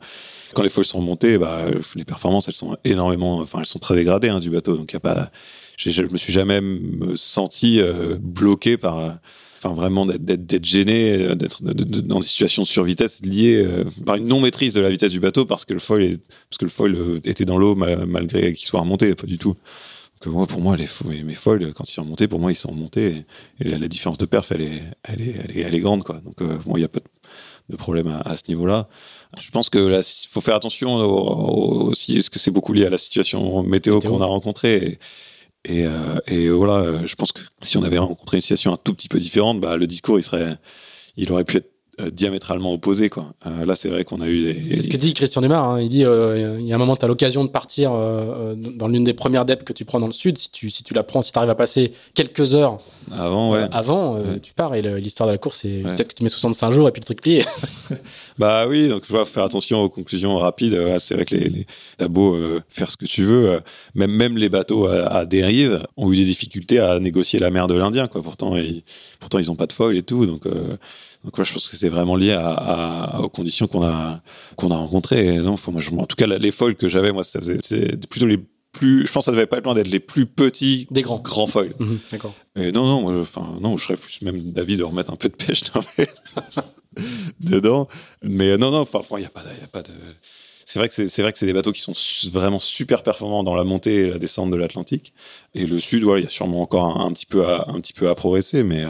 Quand 0.53 0.63
les 0.63 0.69
foils 0.69 0.85
sont 0.85 0.99
remontés, 0.99 1.37
bah, 1.37 1.65
les 1.95 2.05
performances, 2.05 2.47
elles 2.47 2.55
sont 2.55 2.77
énormément. 2.83 3.39
Enfin, 3.39 3.59
elles 3.59 3.65
sont 3.65 3.79
très 3.79 3.95
dégradées 3.95 4.29
hein, 4.29 4.39
du 4.39 4.49
bateau. 4.49 4.75
Donc, 4.75 4.91
il 4.91 4.95
y 4.95 4.97
a 4.97 5.01
pas. 5.01 5.31
Je 5.77 6.01
me 6.03 6.17
suis 6.17 6.31
jamais 6.31 6.61
senti 7.15 7.81
euh, 7.81 8.17
bloqué 8.19 8.77
par 8.77 9.17
enfin 9.63 9.75
vraiment 9.75 10.05
d'être 10.05 10.65
gêné, 10.65 11.13
euh, 11.13 11.35
d'être 11.35 11.63
dans 11.63 12.19
des 12.19 12.25
situations 12.25 12.65
sur 12.65 12.83
vitesse 12.83 13.21
liées 13.23 13.63
euh, 13.63 13.83
par 14.05 14.15
une 14.15 14.27
non 14.27 14.39
maîtrise 14.41 14.73
de 14.73 14.81
la 14.81 14.89
vitesse 14.89 15.11
du 15.11 15.19
bateau 15.19 15.45
parce 15.45 15.65
que 15.65 15.73
le 15.73 15.79
foil 15.79 16.03
est, 16.03 16.19
parce 16.49 16.57
que 16.57 16.65
le 16.65 16.71
foil 16.71 16.95
euh, 16.95 17.19
était 17.23 17.45
dans 17.45 17.57
l'eau 17.57 17.75
malgré 17.75 18.53
qu'il 18.53 18.67
soit 18.67 18.79
remonté, 18.79 19.13
pas 19.15 19.27
du 19.27 19.37
tout. 19.37 19.55
Moi, 20.23 20.45
pour 20.45 20.61
moi, 20.61 20.77
les, 20.77 20.87
mes 21.23 21.33
foils, 21.33 21.73
quand 21.73 21.89
ils 21.89 21.93
sont 21.93 22.03
remontés, 22.03 22.27
pour 22.27 22.39
moi, 22.39 22.51
ils 22.51 22.55
sont 22.55 22.69
remontés 22.69 23.25
et, 23.59 23.63
la, 23.63 23.87
différence 23.87 24.19
de 24.19 24.27
perf, 24.27 24.51
elle 24.51 24.61
est, 24.61 24.83
elle 25.03 25.19
est, 25.19 25.35
elle 25.55 25.73
est, 25.73 25.79
grande, 25.79 26.03
quoi. 26.03 26.21
Donc 26.23 26.43
bon, 26.43 26.75
il 26.75 26.81
n'y 26.81 26.85
a 26.85 26.89
pas 26.89 26.99
de, 27.69 27.75
problème 27.75 28.21
à, 28.23 28.37
ce 28.37 28.43
niveau-là. 28.49 28.87
Je 29.39 29.49
pense 29.49 29.71
que 29.71 29.79
là, 29.79 30.01
il 30.01 30.27
faut 30.27 30.41
faire 30.41 30.53
attention 30.53 30.93
aussi, 30.97 32.13
parce 32.13 32.29
que 32.29 32.37
c'est 32.37 32.51
beaucoup 32.51 32.71
lié 32.71 32.85
à 32.85 32.91
la 32.91 32.99
situation 32.99 33.63
météo, 33.63 33.95
météo. 33.95 34.11
qu'on 34.11 34.21
a 34.21 34.27
rencontrée. 34.27 34.75
Et, 34.75 34.99
et, 35.65 35.85
euh, 35.85 36.49
voilà, 36.51 37.05
je 37.05 37.15
pense 37.15 37.31
que 37.31 37.41
si 37.61 37.77
on 37.77 37.83
avait 37.83 37.97
rencontré 37.97 38.37
une 38.37 38.41
situation 38.41 38.73
un 38.73 38.77
tout 38.77 38.93
petit 38.93 39.09
peu 39.09 39.19
différente, 39.19 39.59
bah, 39.59 39.77
le 39.77 39.87
discours, 39.87 40.19
il 40.19 40.23
serait, 40.23 40.57
il 41.17 41.31
aurait 41.31 41.43
pu 41.43 41.57
être 41.57 41.70
diamétralement 42.09 42.73
opposés. 42.73 43.09
Quoi. 43.09 43.33
Euh, 43.45 43.65
là, 43.65 43.75
c'est 43.75 43.89
vrai 43.89 44.03
qu'on 44.03 44.21
a 44.21 44.27
eu 44.27 44.43
des. 44.43 44.61
C'est 44.61 44.83
ce 44.83 44.89
que 44.89 44.97
dit 44.97 45.13
Christian 45.13 45.41
Dumas. 45.41 45.59
Hein. 45.59 45.81
Il 45.81 45.89
dit 45.89 46.05
euh, 46.05 46.57
il 46.59 46.65
y 46.65 46.71
a 46.71 46.75
un 46.75 46.79
moment, 46.79 46.95
tu 46.95 47.05
as 47.05 47.07
l'occasion 47.07 47.43
de 47.43 47.49
partir 47.49 47.91
dans 47.91 48.87
l'une 48.87 49.03
des 49.03 49.13
premières 49.13 49.45
DEP 49.45 49.63
que 49.63 49.73
tu 49.73 49.85
prends 49.85 49.99
dans 49.99 50.07
le 50.07 50.13
sud. 50.13 50.37
Si 50.37 50.51
tu, 50.51 50.69
si 50.69 50.83
tu 50.83 50.93
la 50.93 51.03
prends, 51.03 51.21
si 51.21 51.31
tu 51.31 51.37
arrives 51.37 51.49
à 51.49 51.55
passer 51.55 51.93
quelques 52.13 52.55
heures 52.55 52.79
avant, 53.11 53.51
ouais. 53.51 53.65
avant 53.71 54.17
tu 54.41 54.53
pars. 54.53 54.75
Et 54.75 54.81
l'histoire 54.81 55.27
de 55.27 55.33
la 55.33 55.37
course, 55.37 55.59
c'est 55.61 55.81
peut-être 55.83 56.09
que 56.09 56.15
tu 56.15 56.23
mets 56.23 56.29
65 56.29 56.71
jours 56.71 56.87
et 56.87 56.91
puis 56.91 57.01
le 57.01 57.05
truc 57.05 57.21
plié. 57.21 57.45
bah 58.37 58.67
oui, 58.67 58.87
donc 58.87 59.03
je 59.05 59.11
vois 59.11 59.25
faire 59.25 59.43
attention 59.43 59.81
aux 59.81 59.89
conclusions 59.89 60.37
rapides. 60.37 60.77
c'est 60.99 61.15
vrai 61.15 61.25
que 61.25 61.35
les, 61.35 61.49
les 61.49 61.65
t'as 61.97 62.07
beau 62.07 62.37
faire 62.69 62.89
ce 62.89 62.97
que 62.97 63.05
tu 63.05 63.23
veux, 63.23 63.59
même, 63.95 64.11
même 64.11 64.37
les 64.37 64.49
bateaux 64.49 64.87
à, 64.87 65.25
dérive 65.25 65.85
ont 65.97 66.11
eu 66.11 66.15
des 66.15 66.25
difficultés 66.25 66.79
à 66.79 66.99
négocier 66.99 67.39
la 67.39 67.49
mer 67.49 67.67
de 67.67 67.75
l'Indien. 67.75 68.07
Pourtant, 68.07 68.55
ils, 68.55 68.83
pourtant, 69.19 69.39
ils 69.39 69.51
ont 69.51 69.55
pas 69.55 69.67
de 69.67 69.73
foil 69.73 69.97
et 69.97 70.03
tout. 70.03 70.25
Donc, 70.25 70.43
donc 71.23 71.43
je 71.43 71.53
pense 71.53 71.69
que 71.69 71.75
c'est 71.75 71.89
vraiment 71.89 72.15
lié 72.15 72.31
à, 72.31 73.19
aux 73.21 73.29
conditions 73.29 73.67
qu'on 73.67 73.83
a 73.83 74.21
qu'on 74.55 74.71
a 74.71 74.77
rencontrées. 74.77 75.37
non, 75.37 75.55
moi, 75.67 76.03
en 76.03 76.05
tout 76.05 76.15
cas, 76.15 76.27
les 76.27 76.51
foils 76.51 76.75
que 76.75 76.89
j'avais, 76.89 77.11
moi, 77.11 77.23
ça 77.23 77.39
faisait 77.39 77.59
plutôt 78.09 78.25
les 78.25 78.39
plus. 78.71 79.05
Je 79.05 79.11
pense 79.11 79.25
que 79.25 79.25
ça 79.25 79.31
devait 79.31 79.45
pas 79.45 79.57
être 79.57 79.65
loin 79.65 79.75
d'être 79.75 79.87
les 79.87 79.99
plus 79.99 80.25
petits 80.25 80.87
des 80.91 81.01
grands 81.01 81.19
grands 81.19 81.47
foils. 81.47 81.75
Mhm, 81.79 81.99
d'accord. 82.11 82.33
Et 82.55 82.71
non, 82.71 82.85
non, 82.85 83.21
enfin 83.21 83.57
non, 83.61 83.77
je 83.77 83.83
serais 83.83 83.97
plus 83.97 84.21
même 84.21 84.51
d'avis 84.51 84.77
de 84.77 84.83
remettre 84.83 85.11
un 85.11 85.15
peu 85.15 85.29
de 85.29 85.35
pêche 85.35 85.63
dedans. 87.39 87.87
Mais 88.23 88.57
non, 88.57 88.71
non, 88.71 88.79
enfin, 88.79 89.01
il 89.17 89.23
y 89.23 89.25
a 89.25 89.29
pas, 89.29 89.43
y 89.59 89.63
a 89.63 89.67
pas 89.67 89.83
de. 89.83 89.91
C'est 90.65 90.79
vrai 90.79 90.87
que 90.87 90.93
c'est 90.93 91.21
vrai 91.21 91.33
que 91.33 91.37
c'est 91.37 91.45
des 91.45 91.53
bateaux 91.53 91.73
qui 91.73 91.81
sont 91.81 91.93
vraiment 92.31 92.59
super 92.59 93.03
performants 93.03 93.43
dans 93.43 93.55
la 93.55 93.65
montée 93.65 94.03
et 94.03 94.09
la 94.09 94.19
descente 94.19 94.51
de 94.51 94.55
l'Atlantique. 94.55 95.13
Et 95.53 95.65
le 95.65 95.79
sud, 95.81 96.03
voilà, 96.03 96.21
il 96.21 96.23
y 96.23 96.27
a 96.27 96.29
sûrement 96.29 96.61
encore 96.61 97.01
un, 97.01 97.11
petit 97.11 97.25
peu 97.25 97.45
à, 97.45 97.65
un 97.67 97.81
petit 97.81 97.91
peu 97.91 98.07
à 98.07 98.15
progresser, 98.15 98.63
mais 98.63 98.85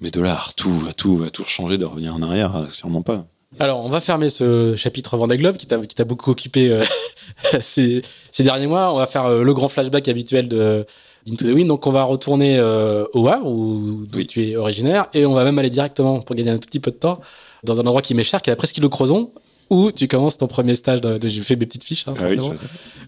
mais 0.00 0.10
de 0.10 0.20
là, 0.20 0.40
tout, 0.56 0.82
tout, 0.96 1.26
tout 1.32 1.44
changer, 1.44 1.78
de 1.78 1.84
revenir 1.84 2.14
en 2.14 2.22
arrière, 2.22 2.56
euh, 2.56 2.66
sûrement 2.72 3.02
pas. 3.02 3.26
Alors, 3.58 3.84
on 3.84 3.88
va 3.88 4.00
fermer 4.00 4.28
ce 4.28 4.76
chapitre 4.76 5.16
Vendée 5.16 5.38
Globe 5.38 5.56
qui 5.56 5.66
t'a 5.66 6.04
beaucoup 6.04 6.30
occupé 6.30 6.70
euh, 6.70 6.84
ces, 7.60 8.02
ces, 8.30 8.42
derniers 8.42 8.66
mois. 8.66 8.92
On 8.92 8.98
va 8.98 9.06
faire 9.06 9.24
euh, 9.24 9.42
le 9.42 9.54
grand 9.54 9.68
flashback 9.68 10.08
habituel 10.08 10.48
de 10.48 10.84
Into 11.28 11.46
the 11.46 11.54
Wind. 11.54 11.68
Donc, 11.68 11.86
on 11.86 11.90
va 11.90 12.04
retourner 12.04 12.60
au 12.60 13.28
Havre, 13.28 13.46
où, 13.46 14.06
tu 14.28 14.48
es 14.48 14.56
originaire, 14.56 15.08
et 15.14 15.24
on 15.24 15.34
va 15.34 15.44
même 15.44 15.58
aller 15.58 15.70
directement, 15.70 16.20
pour 16.20 16.36
gagner 16.36 16.50
un 16.50 16.58
tout 16.58 16.68
petit 16.68 16.80
peu 16.80 16.90
de 16.90 16.96
temps, 16.96 17.20
dans 17.64 17.80
un 17.80 17.86
endroit 17.86 18.02
qui 18.02 18.14
m'est 18.14 18.24
cher, 18.24 18.42
qui 18.42 18.50
est 18.50 18.52
la 18.52 18.56
presqu'île 18.56 18.84
de 18.84 18.88
Crozon, 18.88 19.32
où 19.70 19.90
tu 19.90 20.06
commences 20.08 20.38
ton 20.38 20.46
premier 20.46 20.74
stage 20.74 21.00
de, 21.00 21.18
j'ai 21.26 21.40
fait 21.40 21.56
mes 21.56 21.66
petites 21.66 21.84
fiches 21.84 22.06
hein, 22.06 22.14
ah 22.20 22.28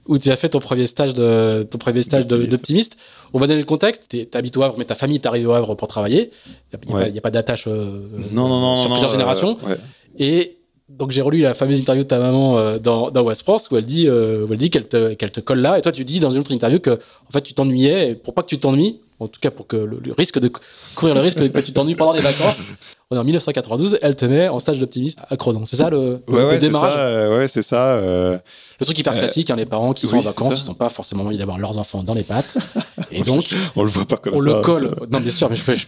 où 0.07 0.19
tu 0.19 0.31
as 0.31 0.37
fait 0.37 0.49
ton 0.49 0.59
premier 0.59 0.87
stage 0.87 1.15
de 1.15 1.67
ton 1.71 1.79
premier 1.79 2.03
stage 2.03 2.27
d'optimiste. 2.27 2.97
On 3.33 3.39
va 3.39 3.47
donner 3.47 3.61
le 3.61 3.67
contexte. 3.67 4.09
Tu 4.09 4.27
habites 4.33 4.57
au 4.57 4.63
Havre, 4.63 4.77
mais 4.79 4.85
ta 4.85 4.95
famille 4.95 5.21
t'arrive 5.21 5.49
au 5.49 5.53
Havre 5.53 5.75
pour 5.75 5.87
travailler. 5.87 6.31
Il 6.73 7.13
n'y 7.13 7.19
a, 7.19 7.21
pas 7.21 7.31
d'attache 7.31 7.65
euh, 7.67 8.01
non, 8.33 8.49
non, 8.49 8.61
non, 8.61 8.77
sur 8.77 8.91
plusieurs 8.91 9.11
générations. 9.11 9.59
Euh, 9.69 9.77
Et 10.19 10.57
donc 10.89 11.11
j'ai 11.11 11.21
relu 11.21 11.43
la 11.43 11.53
fameuse 11.53 11.79
interview 11.79 12.05
de 12.05 12.09
ta 12.09 12.19
maman 12.19 12.59
euh, 12.59 12.79
dans, 12.79 13.11
dans 13.11 13.23
West 13.23 13.43
France 13.43 13.69
où 13.71 13.77
elle 13.77 13.85
dit 13.85 14.09
où 14.09 14.51
elle 14.51 14.59
dit 14.59 14.71
qu'elle 14.71 14.89
te 14.89 15.13
qu'elle 15.13 15.31
te 15.31 15.41
colle 15.41 15.61
là 15.61 15.79
et 15.79 15.83
toi 15.83 15.93
tu 15.93 16.07
dis 16.07 16.19
dans 16.19 16.31
une 16.31 16.39
autre 16.39 16.51
interview 16.51 16.81
que 16.81 16.93
en 16.93 17.31
fait 17.31 17.43
tu 17.43 17.53
t'ennuyais 17.53 18.13
et 18.13 18.15
pour 18.15 18.33
pas 18.33 18.43
que 18.43 18.49
tu 18.49 18.59
t'ennuies 18.59 18.99
en 19.21 19.29
tout 19.29 19.39
cas 19.39 19.51
pour 19.51 19.67
que 19.67 19.77
le, 19.77 20.01
risque 20.17 20.39
de 20.39 20.51
courir 20.95 21.15
le 21.15 21.21
risque 21.21 21.53
que 21.53 21.59
tu 21.61 21.73
t'ennuies 21.73 21.95
pendant 21.95 22.13
les 22.13 22.23
vacances 22.23 22.61
on 23.11 23.17
est 23.17 23.21
en 23.21 23.25
1992, 23.25 23.99
elle 24.03 24.17
te 24.17 24.27
met 24.27 24.49
en 24.49 24.59
stage 24.59 24.79
d'optimiste 24.81 25.21
à 25.31 25.37
Crozon. 25.39 25.65
C'est 25.65 25.77
ça 25.77 25.89
le, 25.89 26.23
ouais, 26.29 26.45
ouais, 26.45 26.59
démarrage? 26.59 26.93
ça, 26.93 26.99
euh, 26.99 27.39
Ouais, 27.39 27.49
c'est 27.49 27.63
ça. 27.63 27.93
Euh... 27.95 28.39
Le 28.79 28.85
truc 28.85 28.99
hyper 28.99 29.15
euh, 29.15 29.19
classique, 29.19 29.51
hein, 29.51 29.57
les 29.57 29.65
parents 29.65 29.95
qui 29.95 30.07
sont 30.07 30.19
en 30.19 30.21
vacances, 30.21 30.59
ils 30.59 30.63
sont 30.63 30.75
pas 30.75 30.91
forcément 30.91 31.25
envie 31.25 31.39
d'avoir 31.39 31.57
leurs 31.57 31.79
enfants 31.79 32.03
dans 32.03 32.13
les 32.13 32.23
pattes. 32.23 32.59
et 33.11 33.23
donc, 33.23 33.47
on 33.77 33.83
le 33.83 33.89
voit 33.89 34.05
pas 34.05 34.19
comme 34.19 34.35
on 34.35 34.43
ça. 34.43 34.43
On 34.43 34.57
le 34.59 34.61
colle. 34.61 34.95
Non, 35.11 35.21
bien 35.21 35.31
sûr, 35.31 35.49
mais 35.49 35.57
je, 35.57 35.63
je, 35.63 35.87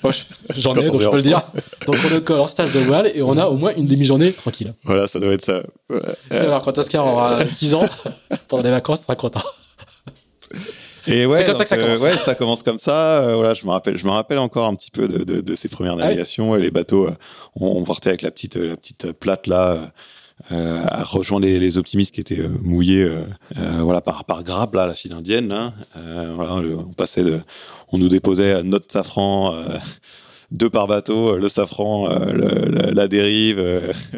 je 0.54 0.60
j'en 0.60 0.74
ai, 0.74 0.84
donc 0.84 1.02
je 1.02 1.08
peux 1.08 1.16
le 1.16 1.22
dire. 1.22 1.42
Donc 1.86 1.96
on 2.06 2.14
le 2.14 2.20
colle 2.20 2.40
en 2.40 2.46
stage 2.46 2.72
de 2.72 2.80
voile 2.80 3.12
et 3.14 3.22
on 3.22 3.36
a 3.36 3.48
au 3.48 3.56
moins 3.56 3.74
une 3.76 3.86
demi-journée 3.86 4.32
tranquille. 4.32 4.72
Voilà, 4.84 5.06
ça 5.06 5.20
doit 5.20 5.32
être 5.32 5.44
ça. 5.44 5.62
Ouais. 5.90 6.00
Tu 6.30 6.36
vas 6.36 6.46
voir, 6.46 6.62
quand 6.62 6.78
Oscar 6.78 7.06
aura 7.06 7.44
6 7.44 7.74
ans, 7.74 7.84
pendant 8.48 8.62
les 8.62 8.70
vacances, 8.70 9.00
il 9.00 9.02
sera 9.02 9.16
content. 9.16 9.42
Et 11.06 11.26
ouais, 11.26 11.38
c'est 11.38 11.46
comme 11.46 11.56
ça 11.56 11.64
que 11.64 11.68
ça 11.68 11.76
commence. 11.76 12.00
Euh, 12.00 12.04
ouais, 12.04 12.16
ça 12.16 12.34
commence 12.34 12.62
comme 12.62 12.78
ça. 12.78 13.22
Euh, 13.22 13.34
voilà, 13.34 13.54
je 13.54 13.64
me 13.64 13.70
rappelle, 13.70 13.96
je 13.96 14.04
me 14.04 14.10
rappelle 14.10 14.38
encore 14.38 14.66
un 14.66 14.74
petit 14.74 14.90
peu 14.90 15.08
de, 15.08 15.24
de, 15.24 15.40
de 15.40 15.54
ces 15.54 15.68
premières 15.68 15.94
ah 15.94 16.04
navigations. 16.04 16.54
les 16.54 16.70
bateaux, 16.70 17.06
euh, 17.06 17.16
on, 17.56 17.66
on, 17.66 17.84
partait 17.84 18.10
avec 18.10 18.22
la 18.22 18.30
petite, 18.30 18.56
la 18.56 18.76
petite 18.76 19.12
plate 19.12 19.46
là. 19.46 19.92
Euh, 20.50 20.82
à 20.88 21.04
rejoindre 21.04 21.44
les, 21.44 21.58
les, 21.58 21.76
optimistes 21.76 22.14
qui 22.14 22.22
étaient 22.22 22.48
mouillés 22.62 23.06
voilà 23.54 24.00
par 24.00 24.24
par 24.24 24.42
grappe 24.42 24.74
là 24.74 24.86
la 24.86 24.94
file 24.94 25.12
indienne 25.12 25.48
là. 25.48 25.74
voilà 26.34 26.54
on 26.54 26.94
passait 26.94 27.22
de 27.22 27.40
on 27.92 27.98
nous 27.98 28.08
déposait 28.08 28.62
notre 28.62 28.90
safran 28.90 29.54
deux 30.50 30.70
par 30.70 30.86
bateau, 30.86 31.36
le 31.36 31.48
safran, 31.48 32.08
le, 32.08 32.92
la, 32.92 33.08
dérive, 33.08 33.62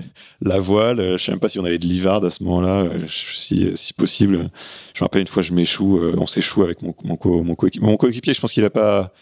la 0.41 0.61
voile. 0.61 1.18
Je 1.18 1.24
sais 1.24 1.33
même 1.33 1.41
pas 1.41 1.49
si 1.49 1.59
on 1.59 1.64
avait 1.64 1.78
de 1.78 1.87
l'ivard 1.87 2.24
à 2.24 2.30
ce 2.30 2.43
moment-là, 2.45 2.89
si, 3.09 3.70
si 3.74 3.93
possible. 3.93 4.51
Je 4.95 5.01
me 5.01 5.05
rappelle 5.05 5.22
une 5.22 5.26
fois, 5.26 5.43
je 5.43 5.53
m'échoue, 5.53 5.99
euh, 5.99 6.14
on 6.18 6.26
s'échoue 6.26 6.62
avec 6.62 6.83
mon, 6.83 6.95
mon, 7.05 7.16
co, 7.16 7.43
mon, 7.43 7.57
mon 7.80 7.97
coéquipier. 7.97 8.35
Je 8.35 8.41
pense 8.41 8.53
qu'il 8.53 8.64
a 8.64 8.70
pas, 8.70 9.12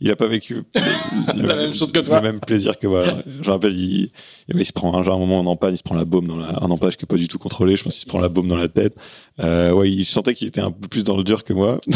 il 0.00 0.10
a 0.10 0.16
pas 0.16 0.26
vécu 0.26 0.62
le, 0.74 1.46
la 1.46 1.56
même 1.56 1.74
chose 1.74 1.92
que 1.92 2.00
toi. 2.00 2.16
Le 2.16 2.22
même 2.22 2.40
plaisir 2.40 2.78
que 2.78 2.86
moi. 2.86 3.04
je 3.24 3.48
me 3.48 3.52
rappelle, 3.52 3.72
il, 3.72 4.10
il, 4.48 4.66
se 4.66 4.72
prend 4.72 4.96
un, 4.96 5.02
genre, 5.02 5.16
un 5.16 5.20
moment 5.20 5.38
en 5.38 5.46
empanne, 5.46 5.74
il 5.74 5.78
se 5.78 5.82
prend 5.82 5.94
la 5.94 6.04
baume 6.04 6.26
dans 6.26 6.36
la, 6.36 6.48
un 6.60 6.70
empage 6.70 6.96
qui 6.96 7.04
est 7.04 7.06
pas 7.06 7.16
du 7.16 7.28
tout 7.28 7.38
contrôlé. 7.38 7.76
Je 7.76 7.84
pense 7.84 7.94
qu'il 7.94 8.02
se 8.02 8.06
prend 8.06 8.20
la 8.20 8.28
baume 8.28 8.48
dans 8.48 8.56
la 8.56 8.68
tête. 8.68 8.96
Euh, 9.40 9.72
ouais, 9.72 9.90
il 9.90 10.04
sentait 10.04 10.34
qu'il 10.34 10.48
était 10.48 10.60
un 10.60 10.72
peu 10.72 10.88
plus 10.88 11.04
dans 11.04 11.16
le 11.16 11.24
dur 11.24 11.44
que 11.44 11.52
moi. 11.52 11.80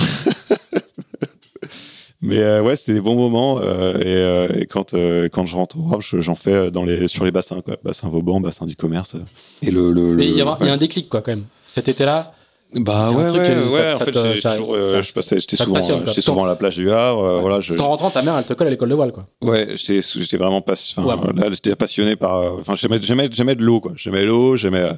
Mais 2.26 2.38
euh, 2.38 2.62
ouais, 2.62 2.76
c'était 2.76 2.94
des 2.94 3.00
bons 3.00 3.14
moments. 3.14 3.60
Euh, 3.60 3.98
et, 3.98 4.04
euh, 4.06 4.60
et, 4.60 4.66
quand 4.66 4.94
euh, 4.94 5.28
quand 5.30 5.46
je 5.46 5.56
rentre 5.56 5.76
au 5.78 6.00
j'en 6.00 6.34
fais 6.34 6.70
dans 6.70 6.84
les 6.84 7.08
sur 7.08 7.24
les 7.24 7.30
bassins, 7.30 7.60
quoi, 7.60 7.76
bassin 7.82 8.08
Vauban, 8.08 8.40
bassin 8.40 8.66
du 8.66 8.76
commerce. 8.76 9.16
Et 9.62 9.70
le, 9.70 9.92
le, 9.92 10.14
Mais 10.14 10.26
il 10.26 10.36
y, 10.36 10.42
a, 10.42 10.56
il 10.60 10.66
y 10.66 10.70
a 10.70 10.72
un 10.72 10.76
déclic 10.76 11.08
quoi 11.08 11.22
quand 11.22 11.32
même. 11.32 11.44
Cet 11.68 11.88
été-là, 11.88 12.32
bah 12.74 13.10
ouais, 13.10 13.30
ouais, 13.30 13.30
ouais, 13.30 13.72
ouais. 13.72 13.94
en 13.94 13.98
fait, 13.98 14.12
je 14.12 15.12
passais, 15.12 15.40
j'étais 15.40 15.56
souvent, 15.56 15.80
j'étais 16.06 16.20
souvent 16.20 16.44
à 16.44 16.48
la 16.48 16.56
plage 16.56 16.76
du 16.76 16.90
Havre, 16.90 17.24
euh, 17.24 17.40
voilà. 17.40 17.60
Je... 17.60 17.78
En 17.78 17.88
rentrant, 17.88 18.10
ta 18.10 18.22
mère, 18.22 18.36
elle 18.36 18.44
te 18.44 18.54
colle 18.54 18.66
à 18.66 18.70
l'école 18.70 18.88
de 18.88 18.94
voile, 18.94 19.12
quoi. 19.12 19.26
Ouais, 19.40 19.76
j'étais, 19.76 20.00
j'étais 20.02 20.36
vraiment 20.36 20.60
passionné. 20.60 21.12
Enfin, 21.12 21.32
là, 21.34 21.48
j'étais 21.50 21.74
passionné 21.76 22.16
par, 22.16 22.58
enfin, 22.58 22.74
j'aimais, 22.74 23.00
j'aimais, 23.00 23.28
j'aimais 23.30 23.54
de 23.54 23.62
l'eau, 23.62 23.80
quoi. 23.80 23.92
J'aimais 23.96 24.24
l'eau, 24.24 24.56
j'aimais, 24.56 24.80
euh, 24.80 24.92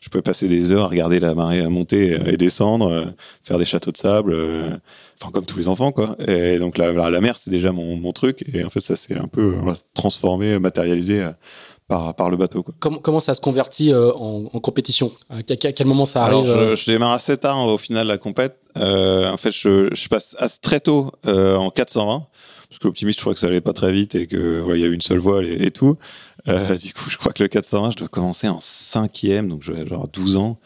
je 0.00 0.10
pouvais 0.10 0.22
passer 0.22 0.48
des 0.48 0.70
heures 0.70 0.84
à 0.84 0.88
regarder 0.88 1.18
la 1.18 1.34
marée 1.34 1.66
monter 1.66 2.18
et 2.26 2.36
descendre, 2.36 3.14
faire 3.42 3.58
des 3.58 3.64
châteaux 3.64 3.90
de 3.90 3.96
sable, 3.96 4.36
enfin 5.20 5.30
comme 5.32 5.46
tous 5.46 5.58
les 5.58 5.68
enfants, 5.68 5.92
quoi. 5.92 6.16
Et 6.26 6.58
donc 6.58 6.78
la, 6.78 6.92
la, 6.92 7.20
mer, 7.20 7.36
c'est 7.36 7.50
déjà 7.50 7.72
mon, 7.72 7.96
mon 7.96 8.12
truc, 8.12 8.44
et 8.52 8.64
en 8.64 8.70
fait, 8.70 8.80
ça 8.80 8.96
s'est 8.96 9.16
un 9.16 9.28
peu 9.28 9.54
transformé, 9.94 10.58
matérialisé 10.58 11.26
par, 11.88 12.14
par 12.14 12.30
le 12.30 12.36
bateau. 12.36 12.62
Quoi. 12.62 12.74
Comment, 12.80 12.98
comment 12.98 13.20
ça 13.20 13.34
se 13.34 13.40
convertit 13.40 13.92
euh, 13.92 14.12
en, 14.14 14.44
en, 14.52 14.60
compétition? 14.60 15.12
À, 15.30 15.42
quel 15.42 15.86
moment 15.86 16.06
ça 16.06 16.24
arrive 16.24 16.50
Alors, 16.50 16.70
je, 16.70 16.74
je, 16.74 16.90
démarre 16.90 17.12
assez 17.12 17.36
tard 17.36 17.66
au 17.66 17.78
final 17.78 18.06
la 18.06 18.18
compète. 18.18 18.58
Euh, 18.76 19.30
en 19.30 19.36
fait, 19.36 19.52
je, 19.52 19.94
je 19.94 20.08
passe 20.08 20.34
assez 20.38 20.60
très 20.60 20.80
tôt 20.80 21.12
euh, 21.26 21.56
en 21.56 21.70
420 21.70 22.26
parce 22.68 22.78
que 22.78 22.88
l'optimiste, 22.88 23.18
je 23.18 23.24
crois 23.24 23.34
que 23.34 23.40
ça 23.40 23.46
allait 23.46 23.60
pas 23.60 23.72
très 23.72 23.92
vite 23.92 24.14
et 24.14 24.26
que 24.26 24.60
voilà, 24.60 24.78
il 24.78 24.82
y 24.82 24.84
a 24.84 24.88
eu 24.88 24.94
une 24.94 25.00
seule 25.00 25.18
voile 25.18 25.46
et, 25.46 25.66
et 25.66 25.70
tout. 25.70 25.96
Euh, 26.48 26.76
du 26.76 26.92
coup, 26.92 27.08
je 27.08 27.16
crois 27.16 27.32
que 27.32 27.42
le 27.42 27.48
420, 27.48 27.92
je 27.92 27.96
dois 27.96 28.08
commencer 28.08 28.48
en 28.48 28.58
cinquième, 28.60 29.48
donc 29.48 29.62
j'ai 29.62 29.86
genre 29.86 30.08
12 30.08 30.36
ans, 30.36 30.58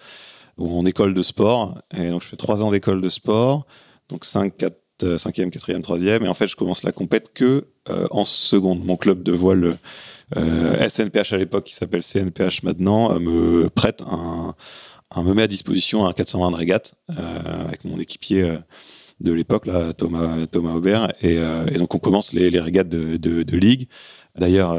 en 0.58 0.86
école 0.86 1.14
de 1.14 1.22
sport. 1.22 1.78
Et 1.96 2.08
donc, 2.08 2.22
je 2.22 2.28
fais 2.28 2.36
trois 2.36 2.62
ans 2.62 2.70
d'école 2.70 3.00
de 3.00 3.08
sport, 3.08 3.66
donc 4.08 4.24
5, 4.24 4.56
4, 4.56 4.76
5e, 5.02 5.50
4e, 5.50 5.82
3e. 5.82 6.24
Et 6.24 6.28
en 6.28 6.34
fait, 6.34 6.48
je 6.48 6.56
commence 6.56 6.82
la 6.82 6.92
compète 6.92 7.32
que 7.32 7.66
euh, 7.90 8.06
en 8.10 8.24
seconde. 8.24 8.84
Mon 8.84 8.96
club 8.96 9.22
de 9.22 9.32
voile 9.32 9.78
euh, 10.36 10.88
SNPH 10.88 11.32
à 11.32 11.36
l'époque, 11.36 11.64
qui 11.64 11.74
s'appelle 11.74 12.02
CNPH 12.02 12.62
maintenant, 12.62 13.12
euh, 13.12 13.18
me 13.18 13.68
prête 13.70 14.02
un, 14.02 14.54
me 15.22 15.32
met 15.32 15.42
à 15.42 15.46
disposition 15.46 16.06
un 16.06 16.12
420 16.12 16.50
de 16.50 16.56
régate 16.56 16.94
euh, 17.10 17.66
avec 17.66 17.84
mon 17.84 17.98
équipier 17.98 18.56
de 19.20 19.32
l'époque, 19.32 19.68
Thomas, 19.96 20.46
Thomas 20.46 20.74
Aubert. 20.74 21.12
Et, 21.22 21.38
donc, 21.78 21.94
on 21.94 21.98
commence 21.98 22.32
les, 22.32 22.50
les 22.50 22.60
régates 22.60 22.88
de, 22.88 23.56
ligue. 23.56 23.88
D'ailleurs, 24.36 24.76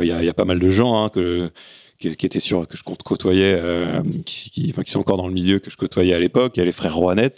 il 0.00 0.06
y, 0.06 0.12
a, 0.12 0.22
y, 0.22 0.28
a, 0.28 0.34
pas 0.34 0.46
mal 0.46 0.58
de 0.58 0.70
gens 0.70 1.04
hein, 1.04 1.08
que, 1.10 1.50
qui, 1.98 2.16
qui, 2.16 2.26
étaient 2.26 2.40
sur 2.40 2.66
que 2.68 2.76
je 2.76 2.82
côtoyais, 2.82 3.58
euh, 3.58 4.02
qui, 4.24 4.50
qui, 4.50 4.70
enfin, 4.70 4.82
qui, 4.82 4.90
sont 4.90 5.00
encore 5.00 5.16
dans 5.16 5.26
le 5.26 5.34
milieu 5.34 5.58
que 5.58 5.70
je 5.70 5.76
côtoyais 5.76 6.14
à 6.14 6.20
l'époque. 6.20 6.52
Il 6.56 6.60
y 6.60 6.62
a 6.62 6.64
les 6.64 6.72
frères 6.72 6.94
Rouanet 6.94 7.32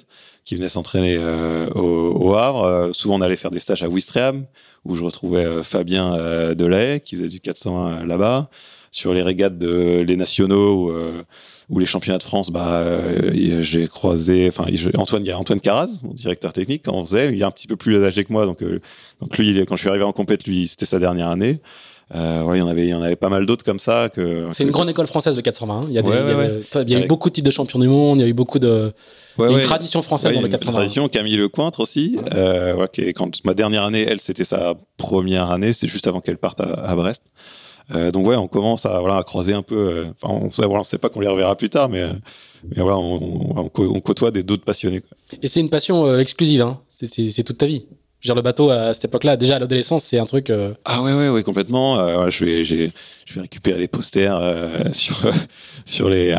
qui 0.45 0.57
venaient 0.57 0.69
s'entraîner 0.69 1.17
euh, 1.19 1.69
au, 1.71 2.31
au, 2.31 2.35
Havre. 2.35 2.65
Euh, 2.65 2.93
souvent, 2.93 3.17
on 3.17 3.21
allait 3.21 3.37
faire 3.37 3.51
des 3.51 3.59
stages 3.59 3.83
à 3.83 3.89
Ouistreham 3.89 4.47
où 4.85 4.97
je 4.97 5.05
retrouvais 5.05 5.45
euh, 5.45 5.63
Fabien 5.63 6.15
euh, 6.15 6.55
Delay 6.55 7.01
qui 7.01 7.17
faisait 7.17 7.29
du 7.29 7.41
400 7.41 8.05
là-bas. 8.05 8.51
Sur 8.93 9.15
les 9.15 9.23
régates 9.23 9.57
de 9.57 10.01
les 10.01 10.17
nationaux 10.17 10.93
ou 11.69 11.79
les 11.79 11.87
championnats 11.87 12.19
de 12.19 12.25
France, 12.25 12.51
bah, 12.51 12.85
j'ai 13.61 13.87
croisé, 13.87 14.49
enfin, 14.49 14.67
Antoine, 14.95 15.31
Antoine 15.31 15.61
Caraz, 15.61 16.01
mon 16.03 16.13
directeur 16.13 16.53
technique, 16.53 16.87
quand 16.87 16.95
on 16.95 17.07
faisait, 17.07 17.33
il 17.33 17.41
est 17.41 17.45
un 17.45 17.53
petit 17.53 17.69
peu 17.69 17.77
plus 17.77 18.03
âgé 18.03 18.25
que 18.25 18.33
moi, 18.33 18.47
donc, 18.47 18.65
donc 19.21 19.39
lui, 19.39 19.65
quand 19.65 19.77
je 19.77 19.83
suis 19.83 19.89
arrivé 19.89 20.03
en 20.03 20.13
compète, 20.13 20.45
lui, 20.45 20.67
c'était 20.67 20.87
sa 20.87 20.99
dernière 20.99 21.29
année. 21.29 21.61
Euh, 22.15 22.41
voilà, 22.43 22.59
il 22.59 22.61
y 22.61 22.63
en 22.63 22.69
avait, 22.69 22.87
il 22.87 22.91
y 22.91 22.95
en 22.95 23.03
avait 23.03 23.17
pas 23.17 23.29
mal 23.29 23.47
d'autres 23.47 23.65
comme 23.65 23.79
ça. 23.79 24.09
Que, 24.09 24.49
c'est 24.51 24.65
une 24.65 24.71
grande 24.71 24.91
école 24.91 25.07
française 25.07 25.37
de 25.37 25.41
420. 25.41 25.85
Il 25.89 25.93
y 25.93 25.99
a, 25.99 26.03
des, 26.03 26.09
ouais, 26.09 26.17
ouais, 26.17 26.23
il 26.25 26.29
y 26.29 26.33
a, 26.33 26.37
ouais. 26.39 26.85
il 26.87 26.91
y 26.91 26.95
a 26.97 27.05
eu 27.05 27.07
beaucoup 27.07 27.29
de 27.29 27.35
titres 27.35 27.47
de 27.47 27.53
champion 27.53 27.79
du 27.79 27.89
monde. 27.89 28.19
Il 28.19 28.23
y 28.23 28.25
a 28.25 28.29
eu 28.29 28.33
beaucoup 28.33 28.59
de. 28.59 28.93
il 29.39 29.45
y 29.45 29.47
a 29.55 29.59
une 29.59 29.63
tradition 29.63 30.03
française 30.03 30.35
dans 30.35 30.41
le 30.41 30.49
420. 30.49 30.71
Une 30.71 30.77
tradition. 30.77 31.09
Camille 31.09 31.37
Lecointre 31.37 31.81
aussi. 31.81 32.19
Euh, 32.35 32.87
qui 32.89 33.13
quand 33.13 33.45
ma 33.45 33.55
dernière 33.55 33.85
année, 33.85 34.03
elle, 34.03 34.21
c'était 34.21 34.45
sa 34.45 34.75
première 34.97 35.53
année. 35.53 35.73
C'est 35.73 35.87
juste 35.87 36.09
avant 36.09 36.21
qu'elle 36.21 36.39
parte 36.39 36.61
à, 36.61 36.73
à 36.73 36.97
Brest. 36.97 37.23
Euh, 37.95 38.11
donc 38.13 38.27
ouais, 38.27 38.37
on 38.37 38.49
commence 38.49 38.87
à 38.87 38.99
voilà 39.01 39.17
à 39.17 39.23
croiser 39.23 39.53
un 39.53 39.63
peu. 39.63 39.77
Euh, 39.77 40.05
enfin, 40.21 40.35
on 40.35 40.51
sait, 40.51 40.65
voilà, 40.65 40.81
on 40.81 40.85
sait 40.85 40.99
pas 40.99 41.11
qu'on 41.11 41.21
les 41.21 41.29
reverra 41.29 41.57
plus 41.57 41.71
tard, 41.71 41.89
mais 41.89 42.09
mais 42.65 42.83
voilà, 42.83 42.99
on, 42.99 43.57
on, 43.57 43.71
on 43.77 44.01
côtoie 44.01 44.31
des 44.33 44.43
d'autres 44.43 44.65
passionnés. 44.65 45.01
Quoi. 45.01 45.17
Et 45.43 45.49
c'est 45.49 45.61
une 45.61 45.71
passion 45.71 46.19
exclusive. 46.19 46.63
Hein. 46.63 46.81
C'est 46.89 47.45
toute 47.45 47.59
ta 47.59 47.67
vie. 47.67 47.87
Je 48.21 48.29
veux 48.29 48.35
dire, 48.35 48.35
le 48.35 48.43
bateau 48.43 48.71
à 48.71 48.93
cette 48.93 49.07
époque-là, 49.07 49.37
déjà 49.37 49.57
à 49.57 49.59
l'adolescence, 49.59 50.05
c'est 50.05 50.19
un 50.19 50.27
truc. 50.27 50.51
Euh... 50.51 50.75
Ah 50.85 51.03
ouais, 51.03 51.15
ouais, 51.15 51.31
ouais, 51.31 51.43
complètement. 51.43 51.99
Euh, 51.99 52.29
je 52.31 52.45
vais, 52.45 52.65
je 52.65 52.75
vais 52.77 53.41
récupérer 53.41 53.79
les 53.79 53.89
posters 53.89 54.37
euh, 54.37 54.85
sur 54.93 55.31
sur 55.87 56.11
les 56.11 56.37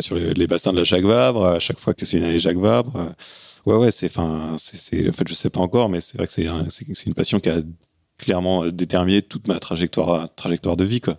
sur 0.00 0.16
les, 0.16 0.46
bassins 0.46 0.72
de 0.72 0.78
la 0.78 0.84
Jacques 0.84 1.04
Vabre 1.04 1.46
à 1.46 1.58
chaque 1.58 1.78
fois 1.78 1.94
que 1.94 2.04
c'est 2.04 2.18
une 2.18 2.24
année 2.24 2.38
Jacques 2.38 2.58
Vabre. 2.58 3.14
ouais, 3.66 3.76
ouais, 3.76 3.90
c'est, 3.90 4.06
enfin, 4.06 4.56
c'est, 4.58 5.08
en 5.08 5.12
fait, 5.12 5.26
je 5.26 5.34
sais 5.34 5.50
pas 5.50 5.60
encore, 5.60 5.88
mais 5.88 6.00
c'est 6.00 6.18
vrai 6.18 6.26
que 6.26 6.32
c'est, 6.32 6.46
c'est, 6.68 6.86
c'est 6.94 7.06
une 7.06 7.14
passion 7.14 7.40
qui 7.40 7.48
a 7.48 7.62
clairement 8.18 8.66
déterminé 8.66 9.22
toute 9.22 9.48
ma 9.48 9.58
trajectoire, 9.58 10.32
trajectoire 10.34 10.76
de 10.76 10.84
vie, 10.84 11.00
quoi. 11.00 11.16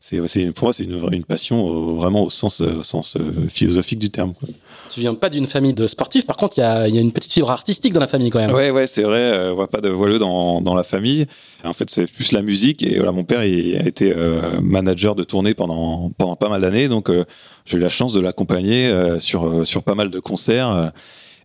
C'est, 0.00 0.18
pour 0.52 0.66
moi, 0.66 0.72
c'est 0.72 0.84
une, 0.84 1.08
une 1.12 1.24
passion 1.24 1.96
vraiment 1.96 2.22
au 2.24 2.30
sens, 2.30 2.60
au 2.60 2.82
sens 2.82 3.18
philosophique 3.48 3.98
du 3.98 4.10
terme. 4.10 4.34
Quoi. 4.34 4.48
Tu 4.88 5.00
viens 5.00 5.14
pas 5.14 5.28
d'une 5.28 5.46
famille 5.46 5.74
de 5.74 5.86
sportifs, 5.86 6.26
par 6.26 6.36
contre, 6.36 6.58
il 6.58 6.60
y 6.60 6.64
a, 6.64 6.88
y 6.88 6.98
a, 6.98 7.00
une 7.00 7.12
petite 7.12 7.32
fibre 7.32 7.50
artistique 7.50 7.92
dans 7.92 8.00
la 8.00 8.06
famille 8.06 8.30
quand 8.30 8.38
même. 8.38 8.52
Ouais, 8.52 8.70
ouais, 8.70 8.86
c'est 8.86 9.02
vrai. 9.02 9.18
Euh, 9.18 9.52
on 9.52 9.56
voit 9.56 9.68
pas 9.68 9.80
de 9.80 9.88
voileux 9.88 10.18
dans, 10.18 10.60
dans 10.60 10.74
la 10.74 10.84
famille. 10.84 11.26
En 11.64 11.72
fait, 11.72 11.90
c'est 11.90 12.06
plus 12.06 12.32
la 12.32 12.42
musique. 12.42 12.82
Et 12.82 12.96
voilà, 12.96 13.12
mon 13.12 13.24
père, 13.24 13.44
il 13.44 13.76
a 13.76 13.86
été 13.86 14.12
euh, 14.16 14.40
manager 14.62 15.14
de 15.14 15.24
tournée 15.24 15.54
pendant 15.54 16.10
pendant 16.16 16.36
pas 16.36 16.48
mal 16.48 16.60
d'années, 16.60 16.88
donc 16.88 17.10
euh, 17.10 17.24
j'ai 17.64 17.78
eu 17.78 17.80
la 17.80 17.88
chance 17.88 18.12
de 18.12 18.20
l'accompagner 18.20 18.86
euh, 18.86 19.18
sur 19.18 19.66
sur 19.66 19.82
pas 19.82 19.94
mal 19.94 20.10
de 20.10 20.20
concerts. 20.20 20.92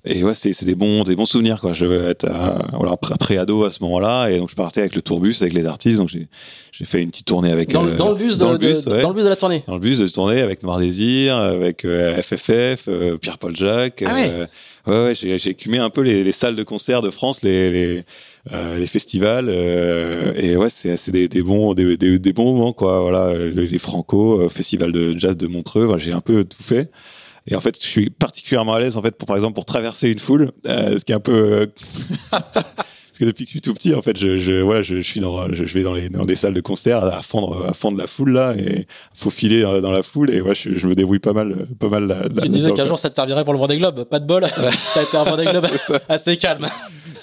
Et 0.04 0.24
ouais, 0.24 0.34
c'est 0.34 0.66
des 0.66 0.74
bons, 0.74 1.04
des 1.04 1.16
bons 1.16 1.28
souvenirs, 1.28 1.62
quoi. 1.62 1.74
Je 1.74 1.86
vais 1.86 2.10
être 2.10 2.26
à, 2.28 2.76
voilà, 2.76 2.97
pré-ado 2.97 3.66
à 3.66 3.72
ce 3.72 3.84
moment-là. 3.84 4.32
Et 4.32 4.39
donc, 4.39 4.49
je 4.49 4.56
partais 4.56 4.82
avec 4.82 4.95
le 4.95 5.04
tourbus, 5.04 5.36
avec 5.41 5.54
les 5.54 5.68
artistes. 5.68 5.99
Donc, 5.99 6.10
j'ai, 6.10 6.28
fait 6.86 7.04
une 7.04 7.12
petite 7.12 7.28
tournée 7.28 7.52
avec. 7.52 7.70
Dans, 7.70 7.86
euh, 7.86 7.95
dans 7.95 8.10
le 8.10 8.16
bus, 8.16 8.38
dans, 8.38 8.47
de, 8.47 8.54
le 8.54 8.58
bus, 8.58 8.86
de, 8.86 8.91
ouais. 8.91 9.02
dans 9.04 9.10
le 9.10 9.14
bus 9.14 9.24
de 9.24 9.30
la 9.30 9.36
tournée. 9.36 9.64
Dans 9.68 9.76
le 9.76 9.80
bus 9.80 9.99
de 9.99 10.08
tournée 10.08 10.41
avec 10.41 10.64
Noir 10.64 10.80
Désir, 10.80 11.38
avec 11.38 11.86
euh, 11.86 12.20
FFF, 12.20 12.88
euh, 12.88 13.18
Pierre-Paul 13.18 13.56
Jacques. 13.56 14.04
Ah 14.04 14.16
ouais. 14.16 14.47
ouais, 14.88 15.04
ouais, 15.04 15.14
j'ai, 15.14 15.36
écumé 15.47 15.78
un 15.78 15.91
peu 15.91 16.02
les, 16.02 16.24
les, 16.24 16.32
salles 16.32 16.56
de 16.56 16.64
concert 16.64 17.04
de 17.04 17.12
France, 17.12 17.43
les, 17.43 17.70
les, 17.70 18.04
les 18.80 18.88
festivals. 18.88 19.49
et 19.49 20.58
ouais, 20.58 20.72
c'est, 20.72 21.12
des, 21.12 21.28
des, 21.28 21.43
bons, 21.43 21.76
des, 21.76 21.95
des, 21.97 22.18
des, 22.18 22.34
bons 22.34 22.52
moments, 22.54 22.74
quoi. 22.74 23.02
Voilà, 23.02 23.36
les, 23.36 23.68
les 23.68 23.78
Franco, 23.78 24.49
festival 24.49 24.91
de 24.91 25.16
jazz 25.16 25.38
de 25.38 25.45
Montreux. 25.45 25.86
Voilà, 25.86 26.04
j'ai 26.04 26.12
un 26.12 26.22
peu 26.22 26.43
tout 26.43 26.64
fait. 26.64 26.89
Et 27.47 27.55
en 27.55 27.61
fait, 27.61 27.81
je 27.81 27.87
suis 27.87 28.09
particulièrement 28.09 28.73
à 28.73 28.79
l'aise, 28.79 28.97
en 28.97 29.01
fait, 29.01 29.15
pour, 29.15 29.25
par 29.27 29.35
exemple, 29.35 29.55
pour 29.55 29.65
traverser 29.65 30.09
une 30.09 30.19
foule, 30.19 30.51
euh, 30.67 30.99
ce 30.99 31.05
qui 31.05 31.11
est 31.11 31.15
un 31.15 31.19
peu. 31.19 31.31
Euh... 31.31 31.65
Parce 32.31 33.19
que 33.19 33.25
depuis 33.25 33.45
que 33.45 33.49
je 33.49 33.53
suis 33.53 33.61
tout 33.61 33.73
petit, 33.73 33.93
en 33.93 34.01
fait, 34.01 34.17
je, 34.17 34.39
je, 34.39 34.61
voilà, 34.61 34.81
je, 34.83 34.95
je 34.97 35.01
suis 35.01 35.19
dans, 35.19 35.51
je, 35.53 35.65
je, 35.65 35.73
vais 35.73 35.83
dans, 35.83 35.93
les, 35.93 36.09
dans 36.09 36.25
des 36.25 36.35
salles 36.35 36.53
de 36.53 36.61
concert 36.61 37.03
à 37.03 37.21
fondre, 37.21 37.65
à 37.67 37.73
fondre 37.73 37.97
la 37.97 38.07
foule 38.07 38.31
là, 38.31 38.55
et 38.55 38.87
faut 39.13 39.29
filer 39.29 39.61
dans, 39.61 39.91
la 39.91 40.01
foule, 40.01 40.31
et 40.31 40.41
ouais, 40.41 40.55
je, 40.55 40.75
je, 40.75 40.87
me 40.87 40.95
débrouille 40.95 41.19
pas 41.19 41.33
mal, 41.33 41.67
pas 41.79 41.89
mal. 41.89 42.07
La, 42.07 42.29
tu 42.41 42.49
disais 42.49 42.73
qu'un 42.73 42.85
jour 42.85 42.97
ça 42.97 43.09
te 43.09 43.15
servirait 43.15 43.43
pour 43.43 43.53
le 43.53 43.59
Vendée 43.59 43.77
Globe, 43.77 44.05
pas 44.05 44.19
de 44.19 44.25
bol, 44.25 44.47
ça 44.93 45.01
a 45.01 45.03
été 45.03 45.17
un 45.17 45.23
Vendée 45.23 45.45
Globe 45.45 45.67
assez 46.09 46.37
calme. 46.37 46.67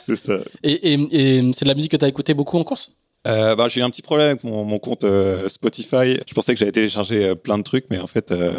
C'est 0.07 0.17
ça. 0.17 0.39
Et, 0.63 0.93
et, 0.93 1.39
et 1.39 1.53
c'est 1.53 1.65
de 1.65 1.69
la 1.71 1.75
musique 1.75 1.91
que 1.93 1.97
tu 1.97 2.05
as 2.05 2.09
écouté 2.09 2.35
beaucoup 2.35 2.59
en 2.59 2.65
course? 2.65 2.93
Euh, 3.27 3.57
bah, 3.57 3.69
j'ai 3.69 3.81
eu 3.81 3.85
un 3.85 3.91
petit 3.91 4.03
problème 4.03 4.29
avec 4.29 4.45
mon, 4.45 4.65
mon 4.65 4.79
compte 4.79 5.05
euh, 5.05 5.49
Spotify. 5.49 6.19
Je 6.27 6.35
pensais 6.35 6.55
que 6.55 6.61
j'avais 6.61 6.73
téléchargé 6.73 7.35
plein 7.35 7.59
de 7.59 7.63
trucs, 7.63 7.87
mais 7.91 7.99
en 7.99 8.07
fait, 8.07 8.31
euh, 8.31 8.53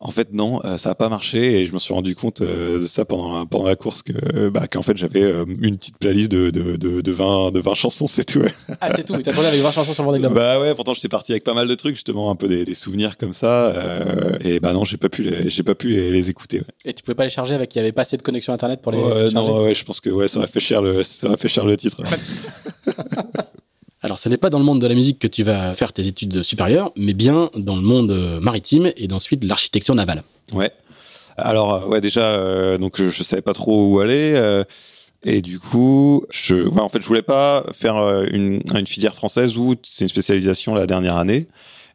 en 0.00 0.10
fait, 0.10 0.32
non, 0.32 0.60
euh, 0.64 0.76
ça 0.76 0.90
n'a 0.90 0.94
pas 0.94 1.08
marché 1.08 1.60
et 1.60 1.66
je 1.66 1.72
me 1.72 1.78
suis 1.78 1.94
rendu 1.94 2.14
compte 2.14 2.42
euh, 2.42 2.80
de 2.80 2.86
ça 2.86 3.04
pendant 3.04 3.38
la, 3.38 3.46
pendant 3.46 3.64
la 3.66 3.76
course 3.76 4.02
que 4.02 4.48
bah, 4.48 4.66
qu'en 4.68 4.82
fait 4.82 4.96
j'avais 4.96 5.22
euh, 5.22 5.44
une 5.60 5.78
petite 5.78 5.98
playlist 5.98 6.30
de, 6.30 6.50
de, 6.50 6.76
de, 6.76 7.00
de, 7.00 7.12
20, 7.12 7.50
de 7.52 7.60
20 7.60 7.74
chansons, 7.74 8.06
c'est 8.06 8.24
tout. 8.24 8.42
Ah, 8.80 8.88
c'est 8.94 9.04
tout, 9.04 9.16
t'as 9.18 9.32
tourné 9.32 9.48
avec 9.48 9.60
20 9.60 9.70
chansons 9.70 9.94
sur 9.94 10.02
le 10.02 10.06
Vendée 10.08 10.18
Globe 10.20 10.34
Bah 10.34 10.60
ouais, 10.60 10.74
pourtant 10.74 10.92
j'étais 10.94 11.08
parti 11.08 11.32
avec 11.32 11.44
pas 11.44 11.54
mal 11.54 11.66
de 11.66 11.74
trucs, 11.74 11.94
justement, 11.94 12.30
un 12.30 12.36
peu 12.36 12.48
des, 12.48 12.64
des 12.64 12.74
souvenirs 12.74 13.16
comme 13.16 13.34
ça. 13.34 13.72
et 14.42 14.60
bah 14.60 14.72
non, 14.72 14.84
j'ai 14.84 14.96
pas 14.98 15.08
pu 15.08 15.22
les, 15.22 15.48
j'ai 15.48 15.62
pas 15.62 15.74
pu 15.74 15.88
les, 15.88 16.10
les 16.10 16.30
écouter. 16.30 16.58
Ouais. 16.58 16.64
Et 16.84 16.92
tu 16.92 17.02
pouvais 17.02 17.14
pas 17.14 17.24
les 17.24 17.30
charger 17.30 17.54
avec, 17.54 17.74
il 17.74 17.78
y 17.78 17.80
avait 17.80 17.92
pas 17.92 18.02
assez 18.02 18.16
de 18.16 18.22
connexion 18.22 18.52
internet 18.52 18.82
pour 18.82 18.92
les. 18.92 18.98
Ouais, 18.98 19.30
charger? 19.30 19.34
non, 19.34 19.62
ouais, 19.64 19.74
je 19.74 19.84
pense 19.84 20.00
que 20.00 20.10
ouais, 20.10 20.28
ça 20.28 20.38
aurait 20.38 20.48
fait 20.48 20.60
cher 20.60 20.82
le, 20.82 21.02
ça 21.02 21.28
aurait 21.28 21.36
fait 21.38 21.48
cher 21.48 21.64
le 21.64 21.76
titre. 21.76 22.02
Alors, 24.06 24.20
ce 24.20 24.28
n'est 24.28 24.36
pas 24.36 24.50
dans 24.50 24.60
le 24.60 24.64
monde 24.64 24.80
de 24.80 24.86
la 24.86 24.94
musique 24.94 25.18
que 25.18 25.26
tu 25.26 25.42
vas 25.42 25.74
faire 25.74 25.92
tes 25.92 26.06
études 26.06 26.44
supérieures, 26.44 26.92
mais 26.94 27.12
bien 27.12 27.50
dans 27.56 27.74
le 27.74 27.82
monde 27.82 28.38
maritime 28.40 28.92
et 28.96 29.12
ensuite 29.12 29.42
l'architecture 29.42 29.96
navale. 29.96 30.22
Ouais. 30.52 30.70
Alors, 31.36 31.88
ouais, 31.88 32.00
déjà, 32.00 32.20
euh, 32.20 32.78
donc 32.78 33.02
je, 33.02 33.22
savais 33.24 33.42
pas 33.42 33.52
trop 33.52 33.84
où 33.90 33.98
aller. 33.98 34.34
Euh, 34.36 34.62
et 35.24 35.42
du 35.42 35.58
coup, 35.58 36.24
je, 36.30 36.54
ouais, 36.54 36.80
en 36.80 36.88
fait, 36.88 37.02
je 37.02 37.06
voulais 37.08 37.20
pas 37.20 37.64
faire 37.72 37.96
euh, 37.96 38.26
une, 38.30 38.62
une 38.72 38.86
filière 38.86 39.16
française 39.16 39.56
où 39.56 39.74
c'est 39.82 40.04
une 40.04 40.08
spécialisation 40.08 40.76
la 40.76 40.86
dernière 40.86 41.16
année. 41.16 41.48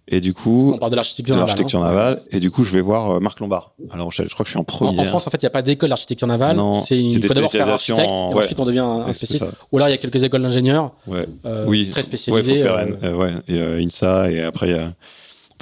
Et 0.08 0.20
du 0.20 0.34
coup, 0.34 0.72
on 0.76 0.78
parle 0.78 0.92
de 0.92 0.96
l'architecture 0.96 1.38
navale. 1.38 2.20
Hein. 2.20 2.26
et 2.32 2.40
du 2.40 2.52
coup, 2.52 2.64
je 2.64 2.72
vais 2.72 2.82
voir 2.82 3.12
euh, 3.12 3.20
Marc 3.20 3.40
Lombard. 3.40 3.74
Alors, 3.92 4.12
je, 4.12 4.24
je, 4.24 4.30
crois 4.30 4.44
que 4.44 4.48
je 4.48 4.54
suis 4.54 4.60
en 4.60 4.64
première. 4.64 5.00
En, 5.00 5.04
en 5.04 5.06
France, 5.06 5.28
en 5.28 5.30
fait, 5.30 5.42
il 5.42 5.46
n'y 5.46 5.48
a 5.48 5.52
pas 5.52 5.62
d'école 5.62 5.90
d'architecture 5.90 6.28
navale. 6.28 6.60
C'est 6.84 6.98
il 6.98 7.26
faut 7.26 7.34
d'abord 7.34 7.52
faire 7.52 7.70
architecte, 7.70 8.12
en... 8.12 8.32
et 8.32 8.34
ouais. 8.34 8.44
ensuite 8.44 8.60
on 8.60 8.66
devient 8.66 8.80
un, 8.80 9.02
un 9.08 9.14
spécialiste. 9.14 9.46
Ou 9.72 9.78
alors 9.78 9.88
il 9.88 9.92
y 9.92 9.94
a 9.94 9.98
quelques 9.98 10.24
écoles 10.24 10.42
d'ingénieurs. 10.42 10.92
Ouais. 11.08 11.26
Euh, 11.46 11.66
oui. 11.68 11.90
Très 11.92 12.04
spécialisées. 12.04 12.64
Ouais, 12.64 12.70
faut 12.70 12.98
faire, 12.98 13.14
euh... 13.14 13.16
ouais. 13.16 13.32
Et, 13.48 13.60
euh, 13.60 13.82
INSA 13.82 14.32
et 14.32 14.42
après 14.42 14.68
il 14.68 14.76
y 14.76 14.80
a 14.80 14.92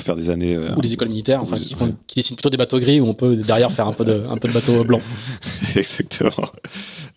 faire 0.02 0.16
des 0.16 0.30
années 0.30 0.56
euh, 0.56 0.76
ou 0.76 0.82
des 0.82 0.94
écoles 0.94 1.10
militaires 1.10 1.42
enfin 1.42 1.58
qui, 1.58 1.74
font, 1.74 1.96
qui 2.08 2.16
dessinent 2.16 2.36
plutôt 2.36 2.50
des 2.50 2.58
bateaux 2.58 2.80
gris 2.80 3.00
où 3.00 3.08
on 3.08 3.14
peut 3.14 3.36
derrière 3.36 3.72
faire 3.72 3.88
un 3.88 3.94
peu 3.94 4.06
de 4.06 4.26
un 4.30 4.38
peu 4.38 4.48
de 4.48 4.54
bateaux 4.54 4.84
blancs 4.84 5.02
exactement 5.76 6.50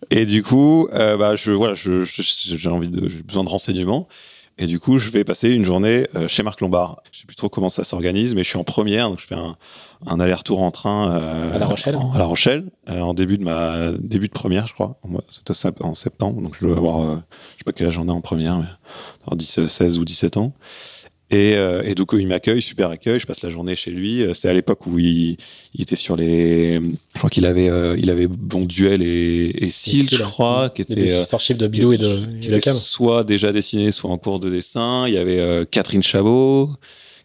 et 0.09 0.25
du 0.25 0.43
coup 0.43 0.87
euh, 0.93 1.17
bah 1.17 1.35
je 1.35 1.51
voilà 1.51 1.75
je 1.75 2.03
j'ai 2.03 2.69
envie 2.69 2.89
de 2.89 3.09
j'ai 3.09 3.23
besoin 3.23 3.43
de 3.43 3.49
renseignements 3.49 4.07
et 4.57 4.65
du 4.67 4.79
coup 4.79 4.97
je 4.99 5.09
vais 5.09 5.23
passer 5.23 5.49
une 5.49 5.65
journée 5.65 6.07
euh, 6.15 6.27
chez 6.27 6.43
Marc 6.43 6.61
Lombard. 6.61 7.01
Je 7.11 7.19
sais 7.19 7.25
plus 7.25 7.35
trop 7.35 7.49
comment 7.49 7.69
ça 7.69 7.83
s'organise 7.83 8.33
mais 8.35 8.43
je 8.43 8.49
suis 8.49 8.57
en 8.57 8.63
première 8.63 9.09
donc 9.09 9.19
je 9.19 9.25
fais 9.27 9.35
un, 9.35 9.55
un 10.05 10.19
aller-retour 10.19 10.61
en 10.61 10.71
train 10.71 11.11
euh, 11.11 11.55
à 11.55 11.57
La 11.57 11.65
Rochelle. 11.65 11.95
en, 11.95 12.11
à 12.13 12.17
La 12.17 12.25
Rochelle 12.25 12.65
euh, 12.89 12.99
en 13.01 13.13
début 13.13 13.37
de 13.37 13.43
ma 13.43 13.91
début 13.99 14.27
de 14.27 14.33
première 14.33 14.67
je 14.67 14.73
crois. 14.73 14.99
C'était 15.29 15.53
en 15.81 15.95
septembre 15.95 16.41
donc 16.41 16.55
je 16.59 16.65
dois 16.65 16.77
avoir 16.77 17.01
je 17.01 17.57
sais 17.57 17.63
pas 17.65 17.71
quel 17.71 17.87
âge 17.87 17.93
j'en 17.93 18.07
ai 18.07 18.11
en 18.11 18.21
première 18.21 18.57
mais 18.59 18.65
alors 19.25 19.35
10, 19.35 19.67
16 19.67 19.97
ou 19.99 20.05
17 20.05 20.37
ans 20.37 20.53
Et, 21.33 21.55
euh, 21.55 21.81
et 21.83 21.95
donc 21.95 22.13
il 22.17 22.27
m'accueille, 22.27 22.61
super 22.61 22.89
accueil. 22.91 23.19
Je 23.19 23.25
passe 23.25 23.41
la 23.41 23.49
journée 23.49 23.75
chez 23.75 23.91
lui. 23.91 24.21
Euh, 24.21 24.33
C'est 24.33 24.49
à 24.49 24.53
l'époque 24.53 24.85
où 24.85 24.99
il, 24.99 25.37
il 25.73 25.81
était 25.81 25.95
sur 25.95 26.15
les. 26.15 26.75
Je 26.79 27.17
crois 27.17 27.29
qu'il 27.29 27.45
avait, 27.45 27.69
euh, 27.69 27.95
il 27.97 28.09
avait 28.09 28.27
Bon 28.27 28.65
Duel 28.65 29.01
et, 29.01 29.51
et 29.57 29.71
Seal, 29.71 30.03
je 30.03 30.17
Seal, 30.17 30.21
crois, 30.21 30.69
qui 30.69 30.83
était, 30.83 30.93
de 31.57 31.67
Bilou 31.67 31.93
et 31.93 31.97
de, 31.97 32.19
qui 32.39 32.49
de 32.49 32.59
Cam. 32.59 32.75
soit 32.75 33.23
déjà 33.23 33.51
dessiné, 33.51 33.91
soit 33.91 34.11
en 34.11 34.17
cours 34.17 34.39
de 34.39 34.49
dessin. 34.49 35.05
Il 35.07 35.13
y 35.13 35.17
avait 35.17 35.65
Catherine 35.71 36.03
Chabot, 36.03 36.69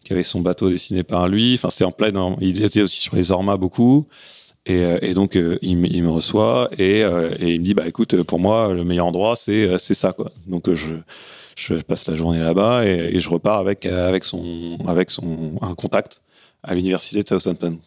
qui 0.04 0.12
avait 0.14 0.22
son 0.22 0.40
bateau 0.40 0.70
dessiné 0.70 1.02
par 1.02 1.28
lui. 1.28 1.54
Enfin, 1.54 1.70
c'est 1.70 1.84
en 1.84 1.92
plein. 1.92 2.36
Il 2.40 2.64
était 2.64 2.80
aussi 2.82 3.00
sur 3.00 3.14
les 3.14 3.30
Ormas 3.30 3.56
beaucoup. 3.58 4.06
Et, 4.66 4.82
et 5.02 5.14
donc, 5.14 5.36
euh, 5.36 5.58
il, 5.62 5.76
me- 5.78 5.86
il 5.86 6.02
me 6.02 6.10
reçoit 6.10 6.68
et, 6.78 7.02
euh, 7.02 7.30
et 7.40 7.54
il 7.54 7.60
me 7.60 7.64
dit 7.64 7.74
Bah 7.74 7.86
écoute, 7.88 8.22
pour 8.24 8.38
moi, 8.38 8.72
le 8.74 8.84
meilleur 8.84 9.06
endroit, 9.06 9.34
c'est 9.36 9.78
c'est 9.78 9.94
ça. 9.94 10.12
Quoi. 10.12 10.30
Donc, 10.46 10.70
je, 10.72 10.86
je 11.58 11.74
passe 11.74 12.06
la 12.06 12.14
journée 12.14 12.38
là-bas 12.38 12.86
et, 12.86 13.10
et 13.14 13.20
je 13.20 13.28
repars 13.28 13.58
avec, 13.58 13.84
euh, 13.84 14.08
avec, 14.08 14.24
son, 14.24 14.78
avec 14.86 15.10
son, 15.10 15.58
un 15.60 15.74
contact 15.74 16.20
à 16.62 16.74
l'université 16.74 17.22
de 17.22 17.28
Southampton. 17.28 17.78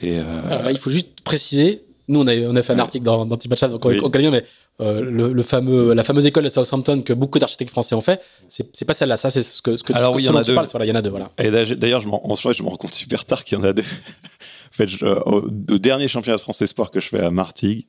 Et, 0.00 0.18
euh, 0.18 0.22
Alors 0.50 0.62
là, 0.62 0.70
il 0.72 0.78
faut 0.78 0.90
juste 0.90 1.20
préciser. 1.22 1.84
Nous, 2.08 2.20
on 2.20 2.26
a, 2.26 2.34
on 2.48 2.56
a 2.56 2.62
fait 2.62 2.72
un 2.72 2.76
Ouais. 2.76 2.80
article 2.82 3.04
dans, 3.04 3.26
dans 3.26 3.36
Petit 3.36 3.48
Match, 3.48 3.60
donc 3.60 3.84
on, 3.84 3.88
Oui. 3.90 4.00
on 4.02 4.10
connaît 4.10 4.30
bien, 4.30 4.30
mais 4.30 4.44
euh, 4.80 5.00
le, 5.02 5.32
le 5.32 5.42
fameux, 5.42 5.92
la 5.92 6.02
fameuse 6.02 6.26
école 6.26 6.44
de 6.44 6.48
Southampton 6.48 7.02
que 7.02 7.12
beaucoup 7.12 7.38
d'architectes 7.38 7.70
français 7.70 7.94
ont 7.94 8.00
fait, 8.00 8.20
c'est 8.48 8.84
pas 8.86 8.94
celle-là. 8.94 9.16
Ça, 9.18 9.28
c'est 9.30 9.42
ce 9.42 9.60
que, 9.62 9.76
ce 9.76 9.84
que, 9.84 9.92
Alors 9.92 10.08
ce 10.08 10.12
que- 10.12 10.16
oui, 10.16 10.22
il 10.24 10.26
y 10.26 10.28
en 10.30 10.36
a 10.36 10.42
tu 10.42 10.48
deux. 10.50 10.54
parles. 10.54 10.66
Voilà, 10.70 10.86
il 10.86 10.88
y 10.88 10.92
en 10.92 10.96
a 10.96 11.02
deux. 11.02 11.10
Voilà. 11.10 11.30
Et 11.38 11.50
d'ailleurs, 11.76 12.00
je, 12.00 12.08
m'en- 12.08 12.26
en 12.28 12.34
soi, 12.34 12.52
je 12.52 12.62
me 12.62 12.68
rends 12.68 12.76
compte 12.76 12.94
super 12.94 13.24
tard 13.26 13.44
qu'il 13.44 13.58
y 13.58 13.60
en 13.60 13.64
a 13.64 13.72
deux. 13.74 13.82
en 14.72 14.72
fait, 14.74 14.88
je- 14.88 15.04
au, 15.04 15.42
au 15.46 15.78
dernier 15.78 16.08
championnat 16.08 16.38
de 16.38 16.42
France 16.42 16.62
Espoir 16.62 16.90
que 16.90 17.00
je 17.00 17.08
fais 17.08 17.20
à 17.20 17.30
Martigues, 17.30 17.84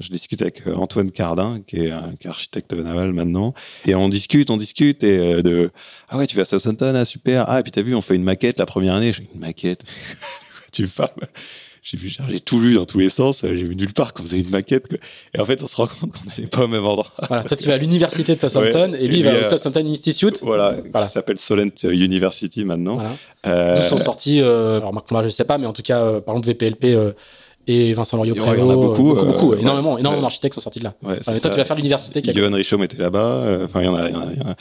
je 0.00 0.08
discute 0.08 0.42
avec 0.42 0.66
euh, 0.66 0.74
Antoine 0.74 1.10
Cardin, 1.10 1.60
qui 1.66 1.76
est, 1.76 1.90
un- 1.90 2.14
qui 2.18 2.26
est 2.26 2.30
architecte 2.30 2.72
naval 2.72 3.12
maintenant, 3.12 3.54
et 3.86 3.94
on 3.94 4.08
discute, 4.08 4.50
on 4.50 4.56
discute, 4.56 5.04
et 5.04 5.18
euh, 5.36 5.42
de 5.42 5.70
ah 6.08 6.18
ouais, 6.18 6.26
tu 6.26 6.34
vas 6.36 6.42
à 6.42 6.44
Southampton, 6.46 6.94
ah 6.96 7.04
super, 7.04 7.44
ah 7.48 7.60
et 7.60 7.62
puis 7.62 7.72
t'as 7.72 7.82
vu, 7.82 7.94
on 7.94 8.02
fait 8.02 8.16
une 8.16 8.24
maquette 8.24 8.58
la 8.58 8.66
première 8.66 8.94
année, 8.94 9.12
j'ai 9.12 9.28
une 9.34 9.40
maquette, 9.40 9.82
tu 10.72 10.86
parles? 10.88 11.10
J'ai 11.86 11.98
vu, 11.98 12.08
j'ai 12.30 12.40
tout 12.40 12.58
lu 12.60 12.72
dans 12.76 12.86
tous 12.86 12.98
les 12.98 13.10
sens, 13.10 13.44
euh, 13.44 13.48
j'ai 13.54 13.64
vu 13.64 13.76
nulle 13.76 13.92
part 13.92 14.14
qu'on 14.14 14.22
faisait 14.22 14.40
une 14.40 14.48
maquette. 14.48 14.88
quoi. 14.88 14.96
Et 15.34 15.40
en 15.40 15.44
fait, 15.44 15.62
on 15.62 15.68
se 15.68 15.76
rend 15.76 15.86
compte 15.86 16.12
qu'on 16.12 16.30
n'allait 16.30 16.46
pas 16.46 16.64
au 16.64 16.66
même 16.66 16.82
endroit. 16.82 17.12
Voilà. 17.28 17.44
Toi, 17.44 17.58
tu 17.58 17.66
vas 17.66 17.74
à 17.74 17.76
l'université 17.76 18.34
de 18.34 18.40
Southampton 18.48 18.92
Ouais. 18.92 19.04
et 19.04 19.06
lui, 19.06 19.18
il 19.18 19.24
va 19.24 19.32
lui, 19.32 19.40
au 19.40 19.42
euh, 19.42 19.56
Southampton 19.58 19.86
Institute. 19.86 20.38
Voilà, 20.40 20.78
Voilà. 20.90 21.06
qui 21.06 21.12
s'appelle 21.12 21.38
Solent 21.38 21.68
University 21.84 22.64
maintenant. 22.64 22.94
Voilà. 22.94 23.16
Euh, 23.46 23.82
D'où 23.82 23.98
sont 23.98 24.02
sortis, 24.02 24.40
euh, 24.40 24.78
alors 24.78 25.04
Thomas, 25.04 25.22
je 25.24 25.28
sais 25.28 25.44
pas, 25.44 25.58
mais 25.58 25.66
en 25.66 25.74
tout 25.74 25.82
cas, 25.82 26.00
euh, 26.00 26.20
par 26.22 26.34
exemple, 26.36 26.48
VPLP 26.48 26.84
euh, 26.86 27.12
et 27.66 27.92
Vincent 27.94 28.16
Loriot 28.16 28.34
Il 28.34 28.38
y 28.38 28.40
en 28.42 28.44
a 28.44 28.54
Prévost, 28.54 28.74
beaucoup, 28.80 29.14
beaucoup, 29.24 29.52
euh, 29.52 29.56
ouais. 29.56 29.60
énormément, 29.62 29.96
énormément 29.98 30.22
d'architectes 30.22 30.54
sont 30.54 30.60
sortis 30.60 30.80
de 30.80 30.84
là. 30.84 30.94
ouais, 31.02 31.16
Enfin, 31.20 31.32
mais 31.32 31.40
toi, 31.40 31.50
ça. 31.50 31.50
tu 31.50 31.56
vas 31.56 31.64
faire 31.64 31.76
l'université. 31.76 32.22
Johan 32.32 32.52
Richaume 32.52 32.82
était 32.84 32.98
là-bas. 33.00 33.18
euh, 33.42 33.64
Enfin, 33.64 33.80
il 33.82 33.84
y 33.86 33.88
en 33.88 33.94
a, 33.94 34.08
il 34.08 34.12
y 34.14 34.16
en 34.16 34.20
a- 34.20 34.32
il 34.32 34.38
y 34.38 34.42
en 34.42 34.50
a. 34.50 34.54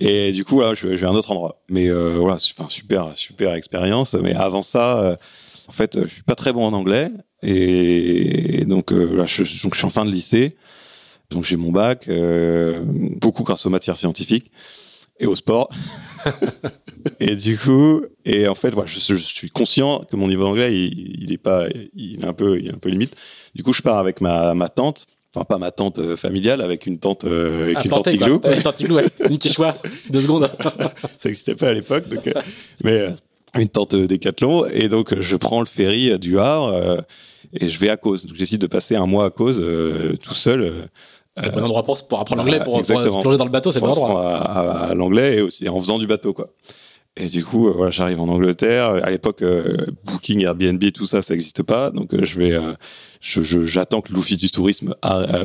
Et 0.00 0.32
du 0.32 0.44
coup, 0.44 0.56
voilà, 0.56 0.74
je, 0.74 0.86
vais- 0.86 0.96
je 0.96 1.00
vais 1.02 1.06
à 1.06 1.10
un 1.10 1.14
autre 1.14 1.30
endroit. 1.32 1.62
Mais 1.68 1.88
euh, 1.88 2.16
voilà, 2.18 2.34
enfin, 2.36 2.66
super, 2.68 3.08
super 3.14 3.54
expérience. 3.54 4.14
Mais 4.14 4.34
avant 4.34 4.62
ça, 4.62 5.00
euh, 5.00 5.16
en 5.68 5.72
fait, 5.72 5.96
euh, 5.96 6.04
je 6.06 6.12
suis 6.14 6.22
pas 6.22 6.34
très 6.34 6.52
bon 6.52 6.64
en 6.66 6.72
anglais. 6.72 7.08
Et 7.42 8.64
donc, 8.66 8.92
euh, 8.92 9.16
là, 9.16 9.26
je, 9.26 9.42
donc, 9.62 9.72
je 9.74 9.78
suis 9.78 9.86
en 9.86 9.90
fin 9.90 10.04
de 10.04 10.10
lycée. 10.10 10.56
Donc, 11.30 11.44
j'ai 11.44 11.56
mon 11.56 11.70
bac, 11.70 12.08
euh, 12.08 12.80
beaucoup 12.84 13.44
grâce 13.44 13.64
aux 13.66 13.70
matières 13.70 13.96
scientifiques 13.96 14.50
et 15.18 15.26
au 15.26 15.36
sport. 15.36 15.68
et 17.20 17.36
du 17.36 17.58
coup, 17.58 18.02
et 18.24 18.48
en 18.48 18.54
fait, 18.54 18.70
voilà, 18.70 18.86
je, 18.86 18.98
je 19.00 19.14
suis 19.16 19.50
conscient 19.50 20.00
que 20.10 20.16
mon 20.16 20.28
niveau 20.28 20.42
d'anglais, 20.44 20.74
il, 20.74 21.22
il 21.24 21.32
est 21.32 21.38
pas, 21.38 21.66
il 21.94 22.20
est 22.22 22.26
un 22.26 22.32
peu, 22.32 22.58
il 22.58 22.68
est 22.68 22.72
un 22.74 22.78
peu 22.78 22.88
limite. 22.88 23.14
Du 23.54 23.62
coup, 23.62 23.72
je 23.72 23.82
pars 23.82 23.98
avec 23.98 24.20
ma, 24.20 24.54
ma 24.54 24.68
tante. 24.68 25.06
Enfin, 25.34 25.44
pas 25.44 25.58
ma 25.58 25.70
tante 25.70 26.00
euh, 26.00 26.16
familiale, 26.16 26.60
avec 26.60 26.86
une 26.86 26.98
tante, 26.98 27.22
euh, 27.24 27.62
avec 27.66 27.76
Ah, 27.78 27.82
une 27.84 27.90
tante 27.90 28.04
quoi. 28.04 28.12
igloo. 28.12 28.40
quoi. 28.40 28.50
Ouais, 28.50 28.62
tante 28.62 28.80
igloo, 28.80 28.96
ouais. 28.96 29.04
Une 29.28 29.38
Quechua, 29.38 29.76
deux 30.10 30.22
secondes. 30.22 30.50
Ça 31.18 31.28
n'existait 31.28 31.54
pas 31.54 31.68
à 31.68 31.72
l'époque, 31.72 32.08
donc, 32.08 32.26
euh, 32.26 32.32
mais 32.82 32.98
euh, 32.98 33.10
une 33.56 33.68
tente 33.68 33.94
décathlon. 33.94 34.66
Et 34.72 34.88
donc, 34.88 35.18
je 35.20 35.36
prends 35.36 35.60
le 35.60 35.66
ferry 35.66 36.18
du 36.18 36.40
Havre 36.40 36.68
euh, 36.74 37.00
et 37.52 37.68
je 37.68 37.78
vais 37.78 37.90
à 37.90 37.96
cause. 37.96 38.26
Donc, 38.26 38.34
j'décide 38.34 38.60
de 38.60 38.66
passer 38.66 38.96
un 38.96 39.06
mois 39.06 39.26
à 39.26 39.30
cause 39.30 39.60
euh, 39.62 40.16
tout 40.20 40.34
seul. 40.34 40.62
euh, 40.62 40.82
C'est 41.36 41.46
le 41.46 41.52
bon 41.52 41.64
endroit 41.64 41.84
pour, 41.84 42.06
pour 42.08 42.20
apprendre 42.20 42.42
l'anglais, 42.42 42.58
pour, 42.64 42.74
pour 42.74 42.84
se 42.86 43.20
plonger 43.22 43.38
dans 43.38 43.44
le 43.44 43.50
bateau, 43.50 43.70
c'est 43.72 43.80
le 43.80 43.86
bon 43.86 43.92
endroit. 43.92 44.36
à, 44.36 44.88
à- 44.90 44.94
l'anglais 44.94 45.36
et 45.36 45.40
aussi 45.42 45.68
en 45.68 45.80
faisant 45.80 45.98
du 45.98 46.06
bateau, 46.06 46.32
quoi. 46.32 46.50
Et 47.16 47.26
du 47.26 47.44
coup, 47.44 47.68
euh, 47.68 47.72
voilà, 47.74 47.90
j'arrive 47.90 48.20
en 48.20 48.28
Angleterre. 48.28 48.86
À 49.02 49.10
l'époque, 49.10 49.42
euh, 49.42 49.76
Booking, 50.04 50.42
Airbnb, 50.44 50.82
tout 50.92 51.06
ça, 51.06 51.22
ça 51.22 51.34
n'existe 51.34 51.62
pas. 51.64 51.90
Donc, 51.90 52.14
euh, 52.14 52.24
je 52.24 52.38
vais, 52.38 52.52
euh, 52.52 52.72
j'attends 53.64 54.00
que 54.00 54.12
l'office 54.12 54.36
du 54.36 54.48
tourisme 54.50 54.94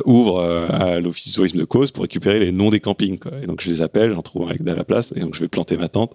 ouvre 0.04 0.38
euh, 0.38 0.66
à 0.70 1.00
l'office 1.00 1.26
du 1.28 1.32
tourisme 1.32 1.58
de 1.58 1.64
cause 1.64 1.90
pour 1.90 2.02
récupérer 2.02 2.38
les 2.38 2.52
noms 2.52 2.70
des 2.70 2.80
campings. 2.80 3.18
Quoi. 3.18 3.32
Et 3.42 3.46
donc, 3.46 3.60
je 3.62 3.68
les 3.68 3.82
appelle, 3.82 4.12
j'en 4.14 4.22
trouve 4.22 4.46
un 4.46 4.50
avec 4.50 4.66
à 4.66 4.74
la 4.74 4.84
place, 4.84 5.12
et 5.16 5.20
donc 5.20 5.34
je 5.34 5.40
vais 5.40 5.48
planter 5.48 5.76
ma 5.76 5.88
tente. 5.88 6.12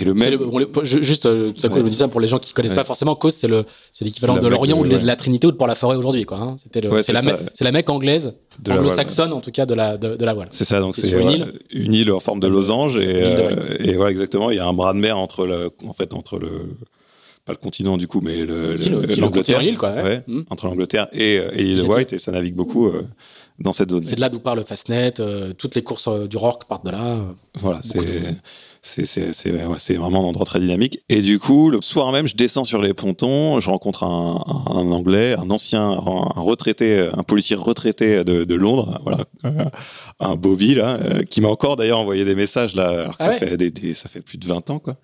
Et 0.00 0.04
le 0.04 0.14
même, 0.14 0.30
le- 0.32 0.84
juste, 0.84 1.26
euh, 1.26 1.50
tout 1.52 1.64
à 1.64 1.68
coup, 1.68 1.74
Ouais. 1.74 1.80
je 1.80 1.84
me 1.84 1.90
dis 1.90 1.96
ça 1.96 2.08
pour 2.08 2.20
les 2.20 2.26
gens 2.26 2.38
qui 2.38 2.52
connaissent 2.52 2.72
Ouais. 2.72 2.76
pas 2.76 2.84
forcément, 2.84 3.14
Cause, 3.14 3.34
c'est 3.34 3.48
le, 3.48 3.64
c'est 3.92 4.04
l'équivalent 4.04 4.38
de 4.38 4.48
Lorient 4.48 4.78
ou 4.78 4.86
de 4.86 4.96
ouais. 4.96 5.02
la 5.02 5.16
Trinité 5.16 5.46
ou 5.46 5.52
de 5.52 5.56
Port-la-Forêt 5.56 5.96
aujourd'hui, 5.96 6.24
quoi. 6.24 6.38
hein. 6.38 6.56
C'était 6.58 6.80
c'est 7.02 7.12
la, 7.12 7.22
c'est 7.54 7.64
la 7.64 7.72
Mecque 7.72 7.90
anglaise, 7.90 8.34
anglo-saxonne, 8.68 9.32
en 9.32 9.40
tout 9.40 9.50
cas, 9.50 9.66
de 9.66 9.74
la, 9.74 9.98
de, 9.98 10.16
de 10.16 10.24
la 10.24 10.34
voile. 10.34 10.48
C'est 10.52 10.64
ça, 10.64 10.80
donc 10.80 10.94
C'est 10.94 11.10
une 11.10 11.30
île 11.30 11.52
une 11.70 11.94
île 11.94 12.12
en 12.12 12.20
forme 12.20 12.40
de 12.40 12.46
losange 12.48 12.96
et, 12.96 13.22
euh, 13.22 13.50
et 13.78 13.92
voilà 13.94 14.10
exactement, 14.10 14.50
il 14.50 14.56
y 14.56 14.60
a 14.60 14.66
un 14.66 14.72
bras 14.72 14.92
de 14.94 14.98
mer 14.98 15.18
entre 15.18 15.46
le, 15.46 15.70
en 15.86 15.92
fait 15.92 16.14
entre 16.14 16.38
le, 16.38 16.50
pas 17.44 17.52
le 17.52 17.58
continent 17.58 17.96
du 17.96 18.06
coup, 18.08 18.20
mais 18.22 18.44
le, 18.44 18.76
l'Angleterre, 19.18 19.60
Hmm. 20.26 20.42
entre 20.50 20.66
l'Angleterre 20.66 21.08
et, 21.12 21.38
euh, 21.38 21.50
et 21.54 21.62
l'île 21.62 21.82
White 21.82 22.12
et 22.12 22.18
ça 22.18 22.32
navigue 22.32 22.54
beaucoup 22.54 22.86
euh, 22.88 23.04
dans 23.58 23.72
cette 23.72 23.90
zone. 23.90 24.02
C'est 24.02 24.16
de 24.16 24.20
là 24.20 24.28
d'où 24.28 24.40
part 24.40 24.56
le 24.56 24.62
Fastnet, 24.64 25.14
toutes 25.58 25.74
les 25.74 25.82
courses 25.82 26.08
du 26.28 26.36
Rorke 26.36 26.64
partent 26.66 26.84
de 26.86 26.90
là. 26.90 27.18
Voilà, 27.60 27.80
c'est 27.82 27.98
c'est 28.82 29.06
ouais, 29.46 29.96
vraiment 29.96 30.20
un 30.24 30.28
endroit 30.28 30.46
très 30.46 30.60
dynamique. 30.60 31.00
Et 31.08 31.20
du 31.20 31.38
coup, 31.38 31.70
le 31.70 31.80
soir 31.82 32.12
même, 32.12 32.26
je 32.26 32.34
descends 32.34 32.64
sur 32.64 32.80
les 32.80 32.94
pontons, 32.94 33.60
je 33.60 33.68
rencontre 33.68 34.04
un, 34.04 34.42
un, 34.46 34.76
un 34.78 34.92
Anglais, 34.92 35.34
un 35.38 35.50
ancien, 35.50 35.82
un, 35.82 36.40
retraité, 36.40 37.08
un 37.12 37.22
policier 37.22 37.56
retraité 37.56 38.24
de, 38.24 38.44
de 38.44 38.54
Londres, 38.54 38.98
voilà, 39.02 39.24
euh, 39.44 39.64
un 40.20 40.34
Bobby 40.36 40.74
là, 40.74 40.98
euh, 41.00 41.22
qui 41.22 41.40
m'a 41.40 41.48
encore 41.48 41.76
d'ailleurs 41.76 41.98
envoyé 41.98 42.24
des 42.24 42.34
messages 42.34 42.74
là, 42.74 42.88
alors 42.88 43.18
que 43.18 43.22
Ah 43.22 43.24
ça 43.26 43.30
ouais 43.32 43.38
fait 43.38 43.56
des, 43.56 43.70
des- 43.70 43.94
ça 43.94 44.08
fait 44.08 44.20
plus 44.22 44.38
de 44.38 44.46
20 44.46 44.70
ans 44.70 44.78
quoi, 44.78 44.96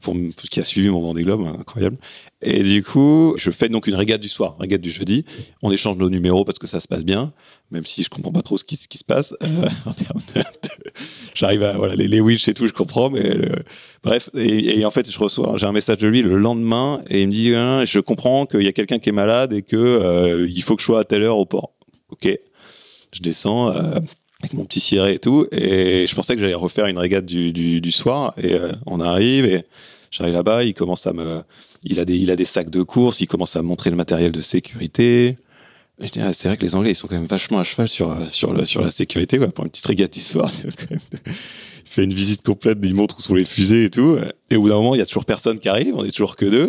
pour 0.00 0.14
qui 0.50 0.60
a 0.60 0.64
suivi 0.64 0.88
mon 0.88 1.00
Vendée 1.00 1.22
Globe, 1.22 1.46
incroyable. 1.58 1.98
Et 2.42 2.62
du 2.62 2.82
coup, 2.82 3.34
je 3.36 3.50
fais 3.50 3.68
donc 3.68 3.86
une 3.86 3.94
régate 3.94 4.20
du 4.22 4.28
soir, 4.30 4.56
régate 4.58 4.80
du 4.80 4.90
jeudi. 4.90 5.24
On 5.62 5.70
échange 5.70 5.96
nos 5.98 6.08
numéros 6.08 6.44
parce 6.44 6.58
que 6.58 6.66
ça 6.66 6.80
se 6.80 6.88
passe 6.88 7.04
bien, 7.04 7.32
même 7.70 7.84
si 7.84 8.02
je 8.02 8.08
comprends 8.08 8.32
pas 8.32 8.40
trop 8.42 8.56
ce 8.56 8.64
qui, 8.64 8.76
ce 8.76 8.88
qui 8.88 8.96
se 8.98 9.04
passe 9.04 9.34
euh, 9.42 9.46
en 9.86 9.92
termes 9.92 10.22
de, 10.34 10.40
de- 10.40 10.90
J'arrive 11.34 11.62
à 11.62 11.72
voilà 11.72 11.94
les, 11.94 12.08
les 12.08 12.20
winch 12.20 12.48
et 12.48 12.54
tout, 12.54 12.66
je 12.66 12.72
comprends, 12.72 13.10
mais 13.10 13.24
euh, 13.24 13.56
bref. 14.02 14.30
Et, 14.34 14.84
en 14.84 14.90
fait, 14.90 15.10
je 15.10 15.18
reçois, 15.18 15.54
j'ai 15.56 15.66
un 15.66 15.72
message 15.72 15.98
de 15.98 16.08
lui 16.08 16.22
le 16.22 16.36
lendemain 16.36 17.02
et 17.08 17.22
il 17.22 17.28
me 17.28 17.32
dit, 17.32 17.54
Hein, 17.54 17.84
je 17.84 18.00
comprends 18.00 18.46
qu'il 18.46 18.62
y 18.62 18.68
a 18.68 18.72
quelqu'un 18.72 18.98
qui 18.98 19.10
est 19.10 19.12
malade 19.12 19.52
et 19.52 19.62
que 19.62 19.76
euh, 19.76 20.46
il 20.48 20.62
faut 20.62 20.76
que 20.76 20.82
je 20.82 20.86
sois 20.86 21.00
à 21.00 21.04
telle 21.04 21.22
heure 21.22 21.38
au 21.38 21.46
port. 21.46 21.72
Ok, 22.10 22.28
je 23.12 23.20
descends. 23.20 23.70
euh, 23.70 24.00
avec 24.42 24.54
mon 24.54 24.64
petit 24.64 24.80
ciré 24.80 25.12
et 25.12 25.18
tout, 25.18 25.46
et 25.52 26.06
je 26.06 26.14
pensais 26.14 26.34
que 26.34 26.40
j'allais 26.40 26.54
refaire 26.54 26.86
une 26.86 26.96
régate 26.96 27.26
du, 27.26 27.52
du, 27.52 27.92
soir, 27.92 28.32
et 28.42 28.56
on 28.86 28.98
arrive, 28.98 29.44
et 29.44 29.66
j'arrive 30.10 30.32
là-bas, 30.32 30.64
il 30.64 30.72
commence 30.72 31.06
à 31.06 31.12
me, 31.12 31.42
il 31.82 32.00
a 32.00 32.06
des, 32.06 32.16
il 32.16 32.30
a 32.30 32.36
des 32.36 32.46
sacs 32.46 32.70
de 32.70 32.82
course, 32.82 33.20
il 33.20 33.26
commence 33.26 33.54
à 33.56 33.60
me 33.60 33.68
montrer 33.68 33.90
le 33.90 33.96
matériel 33.96 34.32
de 34.32 34.40
sécurité. 34.40 35.36
Ah, 36.18 36.32
c'est 36.32 36.48
vrai 36.48 36.56
que 36.56 36.62
les 36.64 36.74
Anglais, 36.74 36.90
ils 36.92 36.96
sont 36.96 37.06
quand 37.08 37.14
même 37.16 37.26
vachement 37.26 37.58
à 37.58 37.64
cheval 37.64 37.88
sur, 37.88 38.16
sur, 38.30 38.52
le, 38.52 38.64
sur 38.64 38.80
la 38.80 38.90
sécurité, 38.90 39.38
pour 39.38 39.64
une 39.64 39.70
petite 39.70 39.86
régate 39.86 40.12
du 40.12 40.22
soir. 40.22 40.50
Il 41.22 41.92
fait 41.94 42.04
une 42.04 42.14
visite 42.14 42.42
complète, 42.42 42.78
il 42.84 42.94
montre 42.94 43.16
où 43.18 43.20
sont 43.20 43.34
les 43.34 43.44
fusées 43.44 43.84
et 43.86 43.90
tout. 43.90 44.16
Et 44.48 44.54
au 44.56 44.62
bout 44.62 44.68
d'un 44.68 44.76
moment, 44.76 44.94
il 44.94 44.98
y 44.98 45.00
a 45.02 45.06
toujours 45.06 45.24
personne 45.24 45.58
qui 45.58 45.68
arrive, 45.68 45.92
on 45.96 46.04
est 46.04 46.12
toujours 46.12 46.36
que 46.36 46.44
deux. 46.46 46.68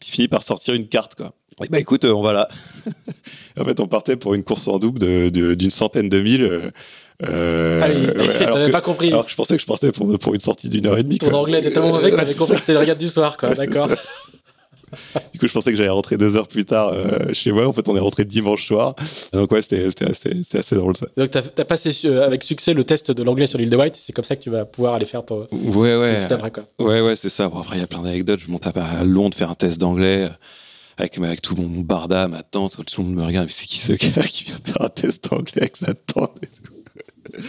Puis 0.00 0.08
il 0.08 0.10
finit 0.10 0.28
par 0.28 0.42
sortir 0.42 0.72
une 0.72 0.88
carte, 0.88 1.14
quoi. 1.16 1.34
Et 1.62 1.68
bah 1.68 1.78
écoute, 1.78 2.04
euh, 2.06 2.12
on 2.14 2.22
va 2.22 2.32
là. 2.32 2.48
en 3.60 3.64
fait, 3.66 3.78
on 3.78 3.86
partait 3.86 4.16
pour 4.16 4.32
une 4.32 4.42
course 4.42 4.66
en 4.66 4.78
double 4.78 4.98
de- 4.98 5.28
de- 5.28 5.52
d'une 5.54 5.70
centaine 5.70 6.08
de 6.08 6.18
milles. 6.18 6.42
euh, 6.44 6.70
euh, 7.24 7.82
Allez, 7.82 8.06
ouais, 8.06 8.36
alors, 8.44 8.56
que, 8.56 8.70
pas 8.70 8.80
compris. 8.80 9.08
alors 9.08 9.26
que 9.26 9.30
je 9.30 9.36
pensais 9.36 9.54
que 9.56 9.60
je 9.62 9.66
partais 9.66 9.92
pour, 9.92 10.18
pour 10.18 10.32
une 10.34 10.40
sortie 10.40 10.68
d'une 10.70 10.86
heure 10.86 10.96
et 10.98 11.02
demie. 11.04 11.18
Ton 11.18 11.28
quoi. 11.28 11.40
anglais 11.40 11.58
était 11.60 11.70
tellement 11.70 11.90
mauvais 11.92 12.10
que 12.10 12.16
t'avais 12.16 12.34
compris 12.34 12.54
que 12.54 12.60
c'était 12.60 12.72
le 12.72 12.80
regard 12.80 12.96
du 12.96 13.06
soir, 13.08 13.36
quoi. 13.36 13.50
Ouais, 13.50 13.56
c'est 13.56 13.66
D'accord. 13.66 13.90
Du 15.32 15.38
coup, 15.38 15.48
je 15.48 15.52
pensais 15.52 15.70
que 15.70 15.76
j'allais 15.76 15.88
rentrer 15.88 16.16
deux 16.16 16.36
heures 16.36 16.48
plus 16.48 16.64
tard 16.64 16.88
euh, 16.92 17.32
chez 17.32 17.52
moi. 17.52 17.66
En 17.66 17.72
fait, 17.72 17.88
on 17.88 17.96
est 17.96 18.00
rentré 18.00 18.24
dimanche 18.24 18.66
soir. 18.66 18.94
Donc 19.32 19.50
ouais, 19.52 19.62
c'était 19.62 19.88
c'était 19.90 20.06
assez, 20.10 20.42
assez 20.58 20.76
drôle 20.76 20.96
ça. 20.96 21.06
Donc, 21.16 21.30
t'as 21.30 21.42
as 21.58 21.64
passé 21.64 21.90
euh, 22.04 22.24
avec 22.24 22.42
succès 22.42 22.74
le 22.74 22.84
test 22.84 23.10
de 23.10 23.22
l'anglais 23.22 23.46
sur 23.46 23.58
l'île 23.58 23.70
de 23.70 23.76
White. 23.76 23.96
C'est 23.96 24.12
comme 24.12 24.24
ça 24.24 24.36
que 24.36 24.42
tu 24.42 24.50
vas 24.50 24.64
pouvoir 24.64 24.94
aller 24.94 25.06
faire 25.06 25.24
ton, 25.24 25.48
Ouais, 25.50 25.96
ouais. 25.96 26.26
tout 26.26 26.34
après, 26.34 26.50
quoi. 26.50 26.64
Ouais, 26.78 27.00
ouais, 27.00 27.16
c'est 27.16 27.28
ça. 27.28 27.48
Bon, 27.48 27.58
après, 27.60 27.76
il 27.76 27.80
y 27.80 27.84
a 27.84 27.86
plein 27.86 28.02
d'anecdotes. 28.02 28.40
Je 28.40 28.50
monte 28.50 28.66
à 28.66 28.70
à 28.70 29.04
Londres 29.04 29.36
faire 29.36 29.50
un 29.50 29.54
test 29.54 29.78
d'anglais 29.80 30.24
euh, 30.24 30.28
avec, 30.98 31.18
avec 31.18 31.42
tout 31.42 31.56
mon 31.56 31.80
barda, 31.80 32.28
ma 32.28 32.42
tante. 32.42 32.76
Tout 32.86 33.02
le 33.02 33.08
monde 33.08 33.16
me 33.16 33.24
regarde. 33.24 33.46
Mais 33.46 33.52
c'est 33.52 33.66
qui 33.66 33.78
ce 33.78 33.92
gars 33.92 34.22
qui 34.22 34.44
vient 34.44 34.58
faire 34.64 34.82
un 34.82 34.88
test 34.88 35.28
d'anglais 35.30 35.62
avec 35.62 35.76
sa 35.76 35.94
tante 35.94 36.36
et 36.42 36.46
tout? 36.46 37.40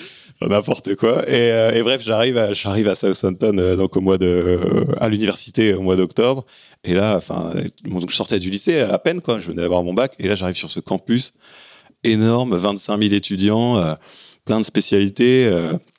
N'importe 0.50 0.96
quoi. 0.96 1.28
Et, 1.30 1.52
euh, 1.52 1.72
et 1.72 1.82
bref, 1.82 2.02
j'arrive 2.04 2.38
à, 2.38 2.52
j'arrive 2.54 2.90
à 2.90 2.96
Southampton 2.96 3.58
euh, 3.58 3.76
donc 3.78 3.96
au 3.96 4.02
mois 4.02 4.18
de, 4.18 4.26
euh, 4.26 4.86
à 5.00 5.08
l'université 5.08 5.74
au 5.74 5.82
mois 5.82 5.96
d'octobre. 5.96 6.46
Et 6.84 6.94
là, 6.94 7.16
enfin, 7.18 7.54
donc 7.86 8.10
je 8.10 8.16
sortais 8.16 8.40
du 8.40 8.50
lycée 8.50 8.80
à 8.82 9.00
peine 9.00 9.22
quoi. 9.22 9.40
Je 9.40 9.48
venais 9.48 9.62
d'avoir 9.62 9.84
mon 9.84 9.94
bac. 9.94 10.14
Et 10.20 10.28
là, 10.28 10.36
j'arrive 10.36 10.58
sur 10.58 10.70
ce 10.70 10.80
campus 10.80 11.32
énorme, 12.04 12.56
25 12.56 13.00
000 13.02 13.14
étudiants, 13.14 13.82
plein 14.44 14.60
de 14.60 14.66
spécialités. 14.66 15.52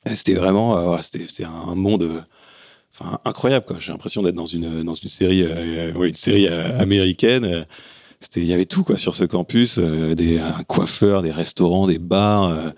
c'était 0.04 0.34
vraiment, 0.34 1.02
c'était, 1.02 1.24
c'est 1.26 1.44
un 1.44 1.74
monde. 1.74 2.24
enfin 2.94 3.18
incroyable 3.24 3.66
quoi. 3.66 3.78
J'ai 3.80 3.90
l'impression 3.90 4.22
d'être 4.22 4.36
dans 4.36 4.46
une 4.46 4.84
dans 4.84 4.94
une 4.94 5.08
série 5.08 5.44
ouais, 5.44 6.08
une 6.08 6.14
série 6.14 6.46
américaine. 6.46 7.66
C'était 8.20 8.42
il 8.42 8.46
y 8.46 8.52
avait 8.52 8.66
tout 8.66 8.84
quoi 8.84 8.96
sur 8.96 9.16
ce 9.16 9.24
campus, 9.24 9.80
des 9.80 10.38
un 10.38 10.62
coiffeur, 10.62 11.22
des 11.22 11.32
restaurants, 11.32 11.88
des 11.88 11.98
bars, 11.98 12.72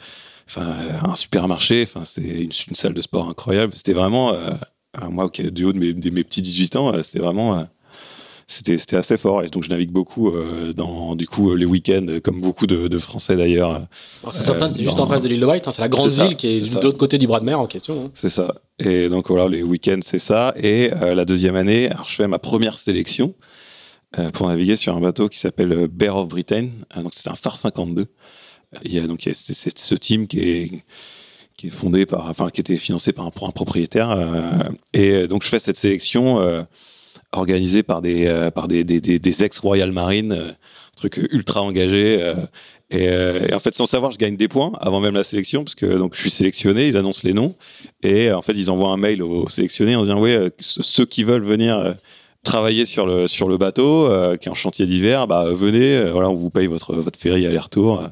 enfin 0.48 0.74
un 1.04 1.14
supermarché, 1.16 1.84
enfin 1.88 2.04
c'est 2.04 2.22
une, 2.22 2.50
une, 2.68 2.74
salle 2.74 2.94
de 2.94 3.02
sport 3.02 3.28
incroyable. 3.28 3.74
C'était 3.76 3.92
vraiment 3.92 4.32
moi 5.10 5.30
du 5.30 5.64
haut 5.64 5.72
de 5.72 5.78
mes, 5.78 5.92
de 5.92 6.10
mes 6.10 6.24
petits 6.24 6.42
18 6.42 6.76
ans, 6.76 6.92
c'était 7.02 7.20
vraiment 7.20 7.66
c'était 8.50 8.96
assez 8.96 9.18
fort 9.18 9.42
et 9.42 9.48
donc 9.50 9.62
je 9.62 9.68
navigue 9.68 9.90
beaucoup 9.90 10.30
euh, 10.30 10.72
dans 10.72 11.14
du 11.14 11.26
coup 11.26 11.54
les 11.54 11.66
week-ends 11.66 12.06
comme 12.24 12.40
beaucoup 12.40 12.66
de, 12.66 12.88
de 12.88 12.98
Français 12.98 13.36
d'ailleurs. 13.36 13.82
c'est 14.32 14.48
euh, 14.48 14.70
c'est 14.70 14.82
juste 14.82 14.98
en 14.98 15.06
face 15.06 15.22
de 15.22 15.28
l'île 15.28 15.40
de 15.40 15.46
White, 15.46 15.68
hein, 15.68 15.72
c'est 15.72 15.82
la 15.82 15.88
grande 15.88 16.08
ville 16.08 16.34
qui 16.34 16.46
est, 16.46 16.74
de 16.74 16.80
l'autre 16.80 16.96
côté 16.96 17.18
du 17.18 17.26
bras 17.26 17.40
de 17.40 17.44
mer 17.44 17.60
en 17.60 17.66
question. 17.66 18.06
Hein. 18.06 18.10
C'est 18.14 18.30
ça. 18.30 18.54
Et 18.78 19.10
donc 19.10 19.28
voilà 19.28 19.48
les 19.48 19.62
week-ends 19.62 20.00
c'est 20.00 20.18
ça 20.18 20.54
et 20.56 20.90
euh, 20.94 21.14
la 21.14 21.26
deuxième 21.26 21.56
année, 21.56 21.90
alors 21.90 22.08
je 22.08 22.14
fais 22.14 22.26
ma 22.26 22.38
première 22.38 22.78
sélection 22.78 23.34
pour 24.32 24.48
naviguer 24.48 24.76
sur 24.76 24.96
un 24.96 25.00
bateau 25.00 25.28
qui 25.28 25.38
s'appelle 25.38 25.86
Bear 25.86 26.16
of 26.16 26.28
Britain. 26.28 26.68
donc 26.96 27.12
c'était 27.12 27.28
un 27.28 27.34
phare 27.34 27.58
52. 27.58 28.06
Il 28.84 28.92
y 28.92 28.98
a 28.98 29.06
donc 29.06 29.28
c'est 29.32 29.78
ce 29.78 29.94
team 29.94 30.26
qui 30.26 30.40
est 30.40 30.84
qui 31.56 31.66
est 31.68 31.70
fondé 31.70 32.06
par, 32.06 32.30
enfin, 32.30 32.50
qui 32.50 32.60
était 32.60 32.76
financé 32.76 33.12
par 33.12 33.26
un, 33.26 33.32
un 33.42 33.50
propriétaire. 33.50 34.70
et 34.92 35.26
donc, 35.26 35.42
je 35.42 35.48
fais 35.48 35.58
cette 35.58 35.76
sélection 35.76 36.66
organisé 37.32 37.82
par 37.82 38.02
des 38.02 38.26
euh, 38.26 38.50
par 38.50 38.68
des, 38.68 38.84
des, 38.84 39.00
des, 39.00 39.44
ex 39.44 39.58
Royal 39.58 39.92
Marine, 39.92 40.32
euh, 40.32 40.52
truc 40.96 41.16
ultra 41.30 41.62
engagé. 41.62 42.18
Euh, 42.20 42.34
et, 42.90 43.52
en 43.52 43.58
fait, 43.58 43.74
sans 43.74 43.84
savoir, 43.84 44.12
je 44.12 44.18
gagne 44.18 44.36
des 44.36 44.48
points 44.48 44.72
avant 44.80 45.00
même 45.00 45.14
la 45.14 45.24
sélection, 45.24 45.62
parce 45.62 45.74
que 45.74 45.84
donc 45.84 46.14
je 46.14 46.20
suis 46.22 46.30
sélectionné, 46.30 46.88
ils 46.88 46.96
annoncent 46.96 47.20
les 47.22 47.34
noms, 47.34 47.54
et 48.02 48.32
en 48.32 48.40
fait, 48.40 48.54
ils 48.54 48.70
envoient 48.70 48.90
un 48.90 48.96
mail 48.96 49.22
aux 49.22 49.46
sélectionnés 49.50 49.94
en 49.94 50.04
disant 50.04 50.18
ouais, 50.18 50.50
ceux 50.58 51.04
qui 51.04 51.22
veulent 51.22 51.44
venir 51.44 51.96
travailler 52.44 52.86
sur 52.86 53.04
le 53.04 53.28
sur 53.28 53.46
le 53.46 53.58
bateau, 53.58 54.08
qui 54.40 54.48
est 54.48 54.50
en 54.50 54.54
chantier 54.54 54.86
d'hiver, 54.86 55.26
bah 55.26 55.52
venez, 55.52 56.10
voilà, 56.10 56.30
on 56.30 56.34
vous 56.34 56.48
paye 56.48 56.66
votre 56.66 56.94
votre 56.94 57.18
ferry 57.18 57.46
aller-retour. 57.46 58.08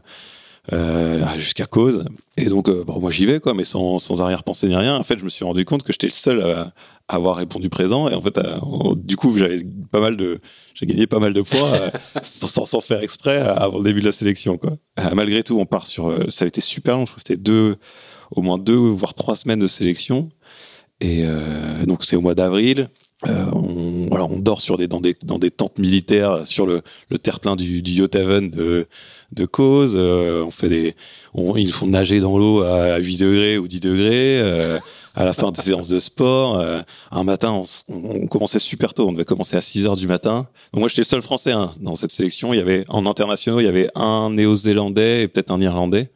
Jusqu'à 1.37 1.67
cause. 1.67 2.05
Et 2.37 2.47
donc, 2.47 2.71
bon, 2.71 3.01
moi 3.01 3.11
j'y 3.11 3.27
vais, 3.27 3.41
quoi, 3.41 3.55
mais 3.55 3.65
sans, 3.65 3.99
sans 3.99 4.21
arrière-pensée 4.21 4.69
ni 4.69 4.77
rien. 4.77 4.97
En 4.97 5.05
fait, 5.05 5.19
je 5.19 5.25
me 5.25 5.29
suis 5.29 5.45
rendu 5.45 5.65
compte 5.65 5.83
que 5.83 5.93
j'étais 5.93 6.09
le 6.09 6.13
seul 6.13 6.43
à, 6.43 6.73
avoir 7.09 7.37
répondu 7.37 7.69
présent. 7.69 8.09
Et 8.09 8.15
en 8.15 8.21
fait 8.21 8.39
euh, 8.39 8.59
du 8.97 9.17
coup 9.17 9.37
j'avais 9.37 9.65
pas 9.91 10.01
mal 10.01 10.17
de 10.17 10.41
j'ai 10.75 10.87
gagné 10.87 11.07
pas 11.07 11.19
mal 11.19 11.33
de 11.33 11.43
points 11.43 11.73
euh, 11.73 11.91
sans, 12.23 12.67
sans, 12.67 12.81
faire 12.81 13.03
exprès 13.03 13.39
euh, 13.39 13.55
avant 13.55 13.79
le 13.79 13.85
début 13.85 14.01
de 14.01 14.07
la 14.07 14.13
sélection 14.13 14.59
quoi. 14.59 14.73
Malgré 15.15 15.43
tout 15.43 15.59
on 15.59 15.67
part 15.67 15.87
sur 15.87 16.13
ça 16.33 16.45
a 16.45 16.49
été 16.49 16.61
super 16.61 16.97
long. 16.97 17.07
Je 17.07 17.13
crois 17.13 17.23
que 17.23 17.29
c'était 17.29 17.41
deux 17.41 17.77
au 18.31 18.43
moins 18.43 18.59
deux 18.59 18.75
voire 18.75 19.15
trois 19.15 19.37
semaines 19.37 19.61
de 19.61 19.69
sélection. 19.69 20.31
Et 21.01 21.25
donc 21.87 22.05
c'est 22.05 22.17
au 22.17 22.23
mois 22.23 22.35
d'avril. 22.35 22.89
On 23.23 24.39
dort 24.39 24.61
sur 24.61 24.79
des 24.79 24.89
dans 24.89 25.01
des 25.01 25.15
dans 25.23 25.39
des 25.39 25.51
tentes 25.51 25.79
militaires 25.79 26.47
sur 26.47 26.67
le, 26.67 26.83
le 27.11 27.19
terre-plein 27.19 27.55
du, 27.55 27.83
du 27.83 27.93
Yacht 27.93 28.17
Haven 28.17 28.51
de 28.51 28.89
de 29.33 29.45
cause 29.45 29.97
on 29.97 30.51
fait 30.51 30.69
des 30.69 30.97
on, 31.35 31.57
ils 31.57 31.73
font 31.73 31.87
nager 31.87 32.21
dans 32.21 32.39
l'eau 32.39 32.63
à 32.63 32.99
8 32.99 33.19
degrés 33.19 33.59
ou 33.59 33.69
10 33.69 33.81
degrés 33.81 34.81
à 35.17 35.25
la 35.25 35.33
fin 35.33 35.51
des 35.51 35.63
séances 35.63 35.89
de 35.89 35.99
sport. 35.99 36.61
Euh, 36.61 36.83
un 37.11 37.25
matin, 37.25 37.65
on, 37.89 38.27
commençait 38.29 38.59
super 38.59 38.93
tôt. 38.93 39.09
On 39.09 39.13
devait 39.13 39.25
commencer 39.25 39.57
à 39.57 39.63
6 39.63 39.87
heures 39.87 39.97
du 39.97 40.07
matin. 40.07 40.47
Moi, 40.75 40.89
j'étais 40.89 41.01
le 41.01 41.07
seul 41.07 41.23
Français 41.23 41.53
hein, 41.53 41.73
dans 41.81 41.95
cette 41.95 42.13
sélection. 42.13 42.53
Il 42.53 42.59
y 42.59 42.61
avait 42.61 42.85
en 42.89 43.07
internationaux, 43.07 43.61
il 43.61 43.65
y 43.65 43.69
avait 43.69 43.89
un 43.95 44.31
Néo-Zélandais 44.31 45.23
et 45.23 45.29
peut-être 45.29 45.51
un 45.51 45.61
Irlandais. 45.61 46.11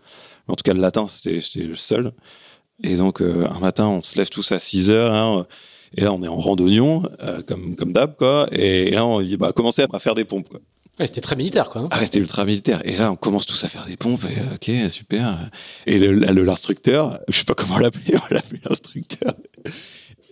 En 0.48 0.54
tout 0.54 0.62
cas, 0.62 0.74
le 0.74 0.80
latin, 0.80 1.06
c'était 1.08 1.40
le 1.60 1.76
seul. 1.76 2.12
Et 2.84 2.96
donc, 2.96 3.22
euh, 3.22 3.46
un 3.50 3.58
matin, 3.58 3.88
on 3.88 4.02
se 4.02 4.18
lève 4.18 4.28
tous 4.28 4.52
à 4.52 4.58
6 4.58 4.90
heures. 4.90 5.14
Hein, 5.14 5.46
et 5.96 6.02
là, 6.02 6.12
on 6.12 6.22
est 6.22 6.28
en 6.28 6.36
randonnion, 6.36 7.02
euh, 7.22 7.40
comme 7.42 7.76
comme 7.76 7.92
d'hab, 7.92 8.16
quoi. 8.16 8.48
Et 8.52 8.90
là, 8.90 9.06
on 9.06 9.20
dit, 9.22 9.38
bah, 9.38 9.52
commencez 9.52 9.84
à 9.90 9.98
faire 9.98 10.14
des 10.14 10.24
pompes. 10.24 10.58
C'était 11.06 11.20
très 11.20 11.36
militaire, 11.36 11.68
quoi. 11.68 11.82
Hein. 11.82 11.88
Ah, 11.90 12.00
ultra 12.14 12.44
militaire. 12.44 12.80
Et 12.84 12.96
là, 12.96 13.12
on 13.12 13.16
commence 13.16 13.46
tous 13.46 13.62
à 13.64 13.68
faire 13.68 13.86
des 13.86 13.96
pompes. 13.96 14.24
Et, 14.24 14.54
ok, 14.54 14.90
super. 14.90 15.50
Et 15.86 15.98
l'instructeur, 15.98 17.20
je 17.28 17.38
sais 17.38 17.44
pas 17.44 17.54
comment 17.54 17.78
l'appeler, 17.78 18.14
on 18.30 18.34
l'appelle 18.34 18.60
l'instructeur. 18.68 19.34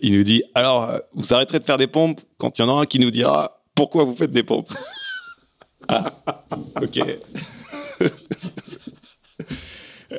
Il 0.01 0.13
nous 0.13 0.23
dit, 0.23 0.43
alors, 0.55 0.91
vous 1.13 1.33
arrêterez 1.33 1.59
de 1.59 1.65
faire 1.65 1.77
des 1.77 1.87
pompes 1.87 2.21
quand 2.37 2.57
il 2.57 2.61
y 2.61 2.65
en 2.65 2.69
aura 2.69 2.83
un 2.83 2.85
qui 2.85 2.99
nous 2.99 3.11
dira 3.11 3.61
pourquoi 3.75 4.03
vous 4.03 4.15
faites 4.15 4.31
des 4.31 4.43
pompes. 4.43 4.73
ah, 5.87 6.13
ok. 6.81 6.99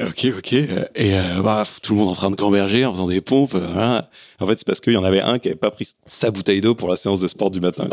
ok, 0.00 0.26
ok. 0.38 0.52
Et 0.52 0.78
euh, 0.98 1.42
bah, 1.42 1.64
tout 1.82 1.94
le 1.94 1.98
monde 1.98 2.08
en 2.08 2.14
train 2.14 2.30
de 2.30 2.36
gamberger 2.36 2.84
en 2.84 2.92
faisant 2.92 3.08
des 3.08 3.20
pompes. 3.20 3.54
En 3.54 4.46
fait, 4.46 4.58
c'est 4.58 4.66
parce 4.66 4.80
qu'il 4.80 4.92
y 4.92 4.96
en 4.96 5.04
avait 5.04 5.20
un 5.20 5.38
qui 5.38 5.48
avait 5.48 5.56
pas 5.56 5.70
pris 5.70 5.94
sa 6.06 6.30
bouteille 6.30 6.60
d'eau 6.60 6.74
pour 6.74 6.88
la 6.88 6.96
séance 6.96 7.20
de 7.20 7.28
sport 7.28 7.50
du 7.50 7.60
matin. 7.60 7.88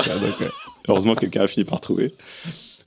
Euh, 0.89 0.93
heureusement, 0.93 1.15
quelqu'un 1.15 1.41
a 1.41 1.47
fini 1.47 1.65
par 1.65 1.81
trouver. 1.81 2.13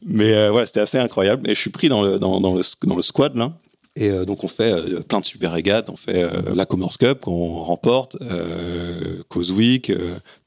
Mais 0.05 0.33
euh, 0.33 0.51
voilà, 0.51 0.67
c'était 0.67 0.81
assez 0.81 0.99
incroyable. 0.99 1.49
Et 1.49 1.55
je 1.55 1.61
suis 1.61 1.71
pris 1.71 1.89
dans 1.89 2.03
le, 2.03 2.19
dans, 2.19 2.41
dans 2.41 2.55
le, 2.55 2.63
dans 2.85 2.97
le 2.97 3.03
squad, 3.03 3.37
là. 3.37 3.53
Et 3.97 4.09
euh, 4.09 4.25
donc, 4.25 4.45
on 4.45 4.49
fait 4.49 4.73
euh, 4.73 5.01
plein 5.01 5.21
de 5.21 5.25
super 5.25 5.53
régates. 5.53 5.91
On 5.91 5.97
fait 5.97 6.27
la 6.55 6.65
Commerce 6.65 6.97
Cup 6.97 7.21
qu'on 7.21 7.59
remporte, 7.61 8.17
Causewik, 9.29 9.93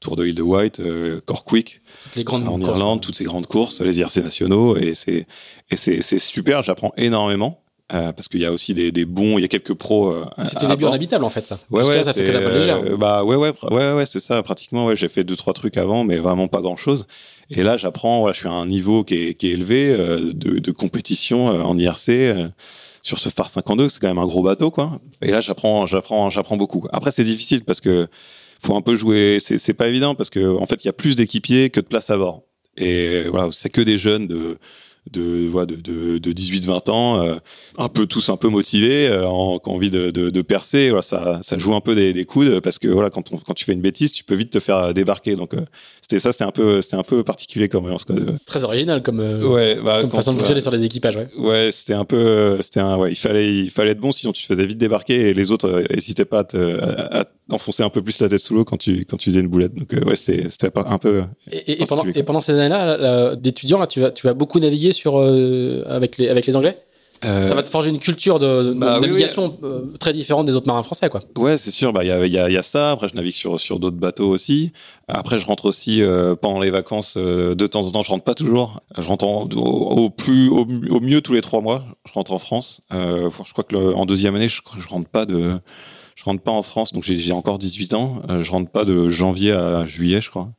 Tour 0.00 0.16
de 0.16 0.24
l'île 0.24 0.34
de 0.34 0.42
White, 0.42 0.80
Corkwick. 1.24 1.80
Toutes 2.04 2.16
les 2.16 2.24
grandes 2.24 2.48
en 2.48 2.58
Irlande, 2.60 3.00
toutes 3.00 3.16
ces 3.16 3.24
grandes 3.24 3.46
courses, 3.46 3.80
les 3.80 4.00
IRC 4.00 4.18
nationaux. 4.18 4.76
Et 4.76 4.94
c'est, 4.94 5.26
et 5.70 5.76
c'est, 5.76 6.18
super. 6.18 6.62
J'apprends 6.62 6.92
énormément. 6.96 7.60
Euh, 7.92 8.12
parce 8.12 8.28
qu'il 8.28 8.40
y 8.40 8.46
a 8.46 8.52
aussi 8.52 8.72
des, 8.72 8.90
des, 8.92 9.04
bons, 9.04 9.36
il 9.36 9.42
y 9.42 9.44
a 9.44 9.48
quelques 9.48 9.74
pros. 9.74 10.10
Euh, 10.10 10.24
C'était 10.42 10.66
début 10.66 10.86
en 10.86 10.92
habitable 10.92 11.22
en 11.22 11.28
fait 11.28 11.46
ça. 11.46 11.58
Ouais 11.70 11.84
ouais, 11.84 12.02
ça 12.02 12.14
fait 12.14 12.24
que 12.24 12.32
la 12.32 12.50
légère. 12.50 12.78
Euh, 12.82 12.96
bah 12.96 13.24
ouais 13.24 13.36
ouais 13.36 13.52
ouais 13.70 13.92
ouais 13.92 14.06
c'est 14.06 14.20
ça 14.20 14.42
pratiquement 14.42 14.86
ouais 14.86 14.96
j'ai 14.96 15.10
fait 15.10 15.22
deux 15.22 15.36
trois 15.36 15.52
trucs 15.52 15.76
avant 15.76 16.02
mais 16.02 16.16
vraiment 16.16 16.48
pas 16.48 16.62
grand 16.62 16.78
chose. 16.78 17.06
Et 17.50 17.62
là 17.62 17.76
j'apprends 17.76 18.20
voilà 18.20 18.32
je 18.32 18.38
suis 18.40 18.48
à 18.48 18.52
un 18.52 18.66
niveau 18.66 19.04
qui 19.04 19.14
est, 19.14 19.34
qui 19.34 19.48
est 19.48 19.52
élevé 19.52 19.90
euh, 19.90 20.32
de, 20.32 20.58
de, 20.58 20.70
compétition 20.72 21.46
en 21.46 21.76
IRC 21.78 22.34
sur 23.02 23.18
ce 23.18 23.28
phare 23.28 23.50
52 23.50 23.88
c'est 23.88 24.00
quand 24.00 24.08
même 24.08 24.18
un 24.18 24.26
gros 24.26 24.42
bateau 24.42 24.70
quoi. 24.70 25.00
Et 25.22 25.30
là 25.30 25.40
j'apprends 25.40 25.86
j'apprends 25.86 26.30
j'apprends 26.30 26.56
beaucoup. 26.56 26.86
Après 26.92 27.10
c'est 27.10 27.24
difficile 27.24 27.64
parce 27.64 27.80
que 27.80 28.08
faut 28.62 28.76
un 28.76 28.82
peu 28.82 28.96
jouer 28.96 29.38
c'est 29.40 29.74
pas 29.74 29.88
évident 29.88 30.14
parce 30.14 30.30
que 30.30 30.56
en 30.56 30.66
fait 30.66 30.84
il 30.84 30.86
y 30.86 30.90
a 30.90 30.94
plus 30.94 31.16
d'équipiers 31.16 31.70
que 31.70 31.80
de 31.80 31.86
places 31.86 32.10
à 32.10 32.16
bord. 32.16 32.42
Et 32.76 33.24
voilà 33.28 33.50
c'est 33.52 33.70
que 33.70 33.80
des 33.80 33.98
jeunes 33.98 34.26
de 34.26 34.58
de, 35.12 35.50
de, 35.64 36.18
de, 36.18 36.32
18-20 36.32 36.90
ans, 36.90 37.22
euh, 37.22 37.36
un 37.78 37.88
peu 37.88 38.06
tous 38.06 38.30
un 38.30 38.36
peu 38.36 38.48
motivés, 38.48 39.06
euh, 39.08 39.26
en, 39.26 39.58
qui 39.58 39.68
ont 39.68 39.74
envie 39.74 39.90
de, 39.90 40.10
de, 40.10 40.30
de 40.30 40.42
percer. 40.42 40.88
Voilà, 40.88 41.02
ça, 41.02 41.40
ça 41.42 41.58
joue 41.58 41.74
un 41.74 41.80
peu 41.80 41.94
des, 41.94 42.12
des 42.12 42.24
coudes 42.24 42.60
parce 42.60 42.78
que 42.78 42.88
voilà, 42.88 43.10
quand, 43.10 43.32
on, 43.32 43.36
quand 43.36 43.54
tu 43.54 43.64
fais 43.66 43.74
une 43.74 43.82
bêtise, 43.82 44.12
tu 44.12 44.24
peux 44.24 44.34
vite 44.34 44.50
te 44.50 44.60
faire 44.60 44.94
débarquer. 44.94 45.36
Donc 45.36 45.52
euh, 45.54 45.60
c'était 46.00 46.18
ça, 46.20 46.32
c'était 46.32 46.44
un 46.44 46.50
peu, 46.50 46.80
c'était 46.80 46.96
un 46.96 47.02
peu 47.02 47.22
particulier 47.22 47.68
quand 47.68 47.82
même. 47.82 47.96
Très 48.46 48.64
original 48.64 49.02
comme, 49.02 49.20
ouais, 49.20 49.78
bah, 49.82 50.00
comme 50.00 50.10
façon 50.10 50.32
de 50.32 50.38
fonctionner 50.38 50.62
sur 50.62 50.70
les 50.70 50.84
équipages. 50.84 51.16
Ouais, 51.16 51.28
ouais 51.38 51.70
c'était 51.70 51.94
un 51.94 52.06
peu, 52.06 52.58
c'était 52.62 52.80
un, 52.80 52.96
ouais, 52.96 53.12
il 53.12 53.16
fallait, 53.16 53.54
il 53.54 53.70
fallait 53.70 53.90
être 53.90 54.00
bon, 54.00 54.12
sinon 54.12 54.32
tu 54.32 54.42
te 54.42 54.54
faisais 54.54 54.66
vite 54.66 54.78
débarquer 54.78 55.28
et 55.28 55.34
les 55.34 55.50
autres 55.50 55.84
n'hésitaient 55.90 56.24
pas 56.24 56.40
à, 56.40 56.44
te, 56.44 56.80
à, 56.80 57.26
enfoncer 57.50 57.82
un 57.82 57.90
peu 57.90 58.00
plus 58.00 58.20
la 58.20 58.28
tête 58.30 58.40
sous 58.40 58.54
l'eau 58.54 58.64
quand 58.64 58.78
tu 58.78 59.04
quand 59.04 59.18
tu 59.18 59.30
faisais 59.30 59.40
une 59.40 59.48
boulette. 59.48 59.74
Donc 59.74 59.92
ouais, 60.06 60.16
c'était 60.16 60.48
c'était 60.48 60.70
un 60.74 60.98
peu. 60.98 61.24
Et, 61.50 61.82
et, 61.82 61.86
pendant, 61.86 62.06
et 62.06 62.22
pendant 62.22 62.40
ces 62.40 62.52
années-là, 62.52 63.36
d'étudiants 63.36 63.78
là, 63.78 63.86
tu 63.86 64.00
vas 64.00 64.10
tu 64.10 64.26
vas 64.26 64.32
beaucoup 64.32 64.58
naviguer 64.60 64.93
sur 64.94 65.18
euh, 65.18 65.84
avec 65.86 66.16
les 66.18 66.28
avec 66.28 66.46
les 66.46 66.56
Anglais. 66.56 66.78
Euh, 67.24 67.48
ça 67.48 67.54
va 67.54 67.62
te 67.62 67.70
forger 67.70 67.88
une 67.88 68.00
culture 68.00 68.38
de, 68.38 68.74
bah 68.74 69.00
navigation 69.00 69.56
euh, 69.62 69.96
très 69.98 70.12
différente 70.12 70.44
des 70.44 70.56
autres 70.56 70.66
marins 70.66 70.82
français, 70.82 71.08
quoi. 71.08 71.22
Ouais, 71.38 71.56
c'est 71.56 71.70
sûr. 71.70 71.90
Bah, 71.94 72.04
il 72.04 72.08
y 72.08 72.10
a, 72.10 72.26
y, 72.26 72.38
a, 72.38 72.50
y 72.50 72.56
a 72.56 72.62
ça. 72.62 72.90
Après, 72.90 73.08
je 73.08 73.14
navigue 73.14 73.34
sur 73.34 73.58
sur 73.58 73.78
d'autres 73.78 73.96
bateaux 73.96 74.28
aussi. 74.28 74.72
Après, 75.08 75.38
je 75.38 75.46
rentre 75.46 75.64
aussi 75.64 76.02
pendant 76.42 76.60
les 76.60 76.70
vacances. 76.70 77.16
de 77.16 77.66
temps 77.66 77.86
en 77.86 77.90
temps, 77.92 78.02
je 78.02 78.10
rentre 78.10 78.24
pas 78.24 78.34
toujours. 78.34 78.80
Je 78.98 79.08
rentre 79.08 79.24
au, 79.24 80.10
plus, 80.10 80.48
au, 80.48 80.66
mieux 81.00 81.22
tous 81.22 81.32
les 81.32 81.40
trois 81.40 81.62
mois. 81.62 81.84
Je 82.06 82.12
rentre 82.12 82.32
en 82.32 82.38
France. 82.38 82.82
je 82.90 83.52
crois 83.52 83.64
que 83.64 83.74
le, 83.74 83.96
en 83.96 84.04
deuxième 84.04 84.36
année, 84.36 84.48
je, 84.48 84.60
je 84.78 84.88
rentre 84.88 85.08
pas 85.08 85.24
de, 85.24 85.52
je 86.16 86.24
rentre 86.24 86.42
pas 86.42 86.52
en 86.52 86.62
France. 86.62 86.92
Donc 86.92 87.04
j'ai 87.04 87.32
encore 87.32 87.56
18 87.58 87.94
ans. 87.94 88.22
je 88.28 88.50
rentre 88.50 88.70
pas 88.70 88.84
de 88.84 89.08
janvier 89.08 89.52
à 89.52 89.86
juillet, 89.86 90.20
je 90.20 90.28
crois. 90.28 90.50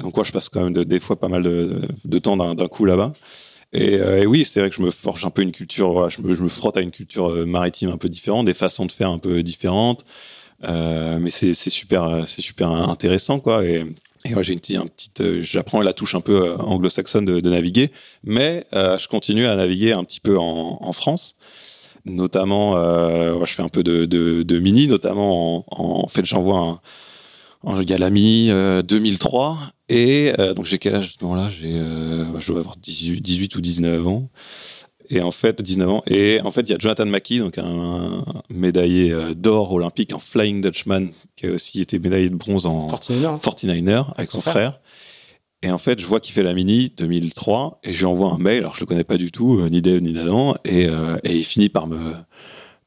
Donc, 0.00 0.12
quoi, 0.12 0.24
je 0.24 0.32
passe 0.32 0.48
quand 0.48 0.62
même 0.62 0.72
des 0.72 1.00
fois 1.00 1.16
pas 1.16 1.28
mal 1.28 1.42
de, 1.42 1.80
de 2.04 2.18
temps 2.18 2.36
d'un 2.36 2.68
coup 2.68 2.84
là-bas. 2.84 3.12
Euh, 3.76 4.22
et, 4.22 4.26
oui, 4.26 4.44
c'est 4.44 4.60
vrai 4.60 4.70
que 4.70 4.76
je 4.76 4.82
me 4.82 4.90
forge 4.90 5.24
un 5.24 5.30
peu 5.30 5.42
une 5.42 5.52
culture, 5.52 5.92
voilà, 5.92 6.08
je, 6.08 6.20
me, 6.20 6.48
frotte 6.48 6.76
à 6.76 6.80
une 6.80 6.90
culture 6.90 7.30
euh, 7.30 7.46
maritime 7.46 7.90
un 7.90 7.98
peu 7.98 8.08
différente, 8.08 8.46
des 8.46 8.54
façons 8.54 8.86
de 8.86 8.92
faire 8.92 9.10
un 9.10 9.18
peu 9.18 9.42
différentes. 9.42 10.04
Euh, 10.64 11.18
mais 11.20 11.30
c'est 11.30 11.54
super, 11.54 12.26
super 12.26 12.70
intéressant, 12.70 13.40
quoi. 13.40 13.64
Et, 13.64 13.84
et 14.24 14.42
j'ai 14.42 14.54
une 14.54 14.60
petite, 14.60 15.20
un 15.20 15.42
j'apprends 15.42 15.82
la 15.82 15.92
touche 15.92 16.14
un 16.14 16.20
peu 16.20 16.54
anglo-saxonne 16.58 17.26
de, 17.26 17.48
naviguer, 17.48 17.90
mais 18.24 18.66
je 18.72 19.06
continue 19.06 19.46
à 19.46 19.54
naviguer 19.54 19.92
un 19.92 20.02
petit 20.02 20.20
peu 20.20 20.38
en, 20.38 20.92
France. 20.92 21.36
Notamment, 22.06 22.74
je 22.74 23.52
fais 23.52 23.62
un 23.62 23.68
peu 23.68 23.84
de, 23.84 24.58
mini, 24.58 24.88
notamment 24.88 25.58
en, 25.70 26.04
en 26.04 26.08
fait, 26.08 26.24
j'envoie 26.24 26.58
un, 26.58 26.80
en 27.62 27.82
Galami 27.82 28.50
2003 28.84 29.58
et 29.88 30.32
euh, 30.38 30.54
donc 30.54 30.66
j'ai 30.66 30.78
quel 30.78 30.94
âge 30.94 31.06
à 31.06 31.18
ce 31.18 31.24
moment-là? 31.24 31.50
J'ai, 31.50 31.72
euh, 31.74 32.24
bah, 32.24 32.40
je 32.40 32.50
dois 32.50 32.60
avoir 32.60 32.76
18, 32.76 33.20
18, 33.20 33.56
ou 33.56 33.60
19 33.60 34.06
ans. 34.06 34.28
Et 35.08 35.20
en 35.20 35.30
fait, 35.30 35.62
19 35.62 35.88
ans. 35.88 36.02
Et 36.08 36.40
en 36.42 36.50
fait, 36.50 36.62
il 36.62 36.70
y 36.70 36.74
a 36.74 36.78
Jonathan 36.78 37.06
Mackie, 37.06 37.38
donc 37.38 37.58
un, 37.58 38.24
médaillé 38.50 39.12
euh, 39.12 39.34
d'or 39.34 39.72
olympique 39.72 40.12
en 40.12 40.18
Flying 40.18 40.60
Dutchman, 40.60 41.10
qui 41.36 41.46
a 41.46 41.52
aussi 41.52 41.80
été 41.80 42.00
médaillé 42.00 42.28
de 42.28 42.34
bronze 42.34 42.66
en 42.66 42.88
49er, 42.88 44.12
avec, 44.16 44.30
son, 44.30 44.40
frère. 44.40 44.80
Et 45.62 45.70
en 45.70 45.78
fait, 45.78 46.00
je 46.00 46.06
vois 46.06 46.18
qu'il 46.18 46.34
fait 46.34 46.42
la 46.42 46.54
mini 46.54 46.92
2003 46.96 47.80
et 47.84 47.92
je 47.92 48.00
lui 48.00 48.06
envoie 48.06 48.32
un 48.32 48.38
mail. 48.38 48.58
Alors, 48.58 48.74
je 48.74 48.80
le 48.80 48.86
connais 48.86 49.04
pas 49.04 49.16
du 49.16 49.30
tout, 49.30 49.60
ni 49.68 49.80
d'Eve 49.80 50.02
ni 50.02 50.12
d'Adam. 50.12 50.56
Et, 50.64 50.88
et 51.22 51.36
il 51.36 51.44
finit 51.44 51.68
par 51.68 51.86
me, 51.86 51.98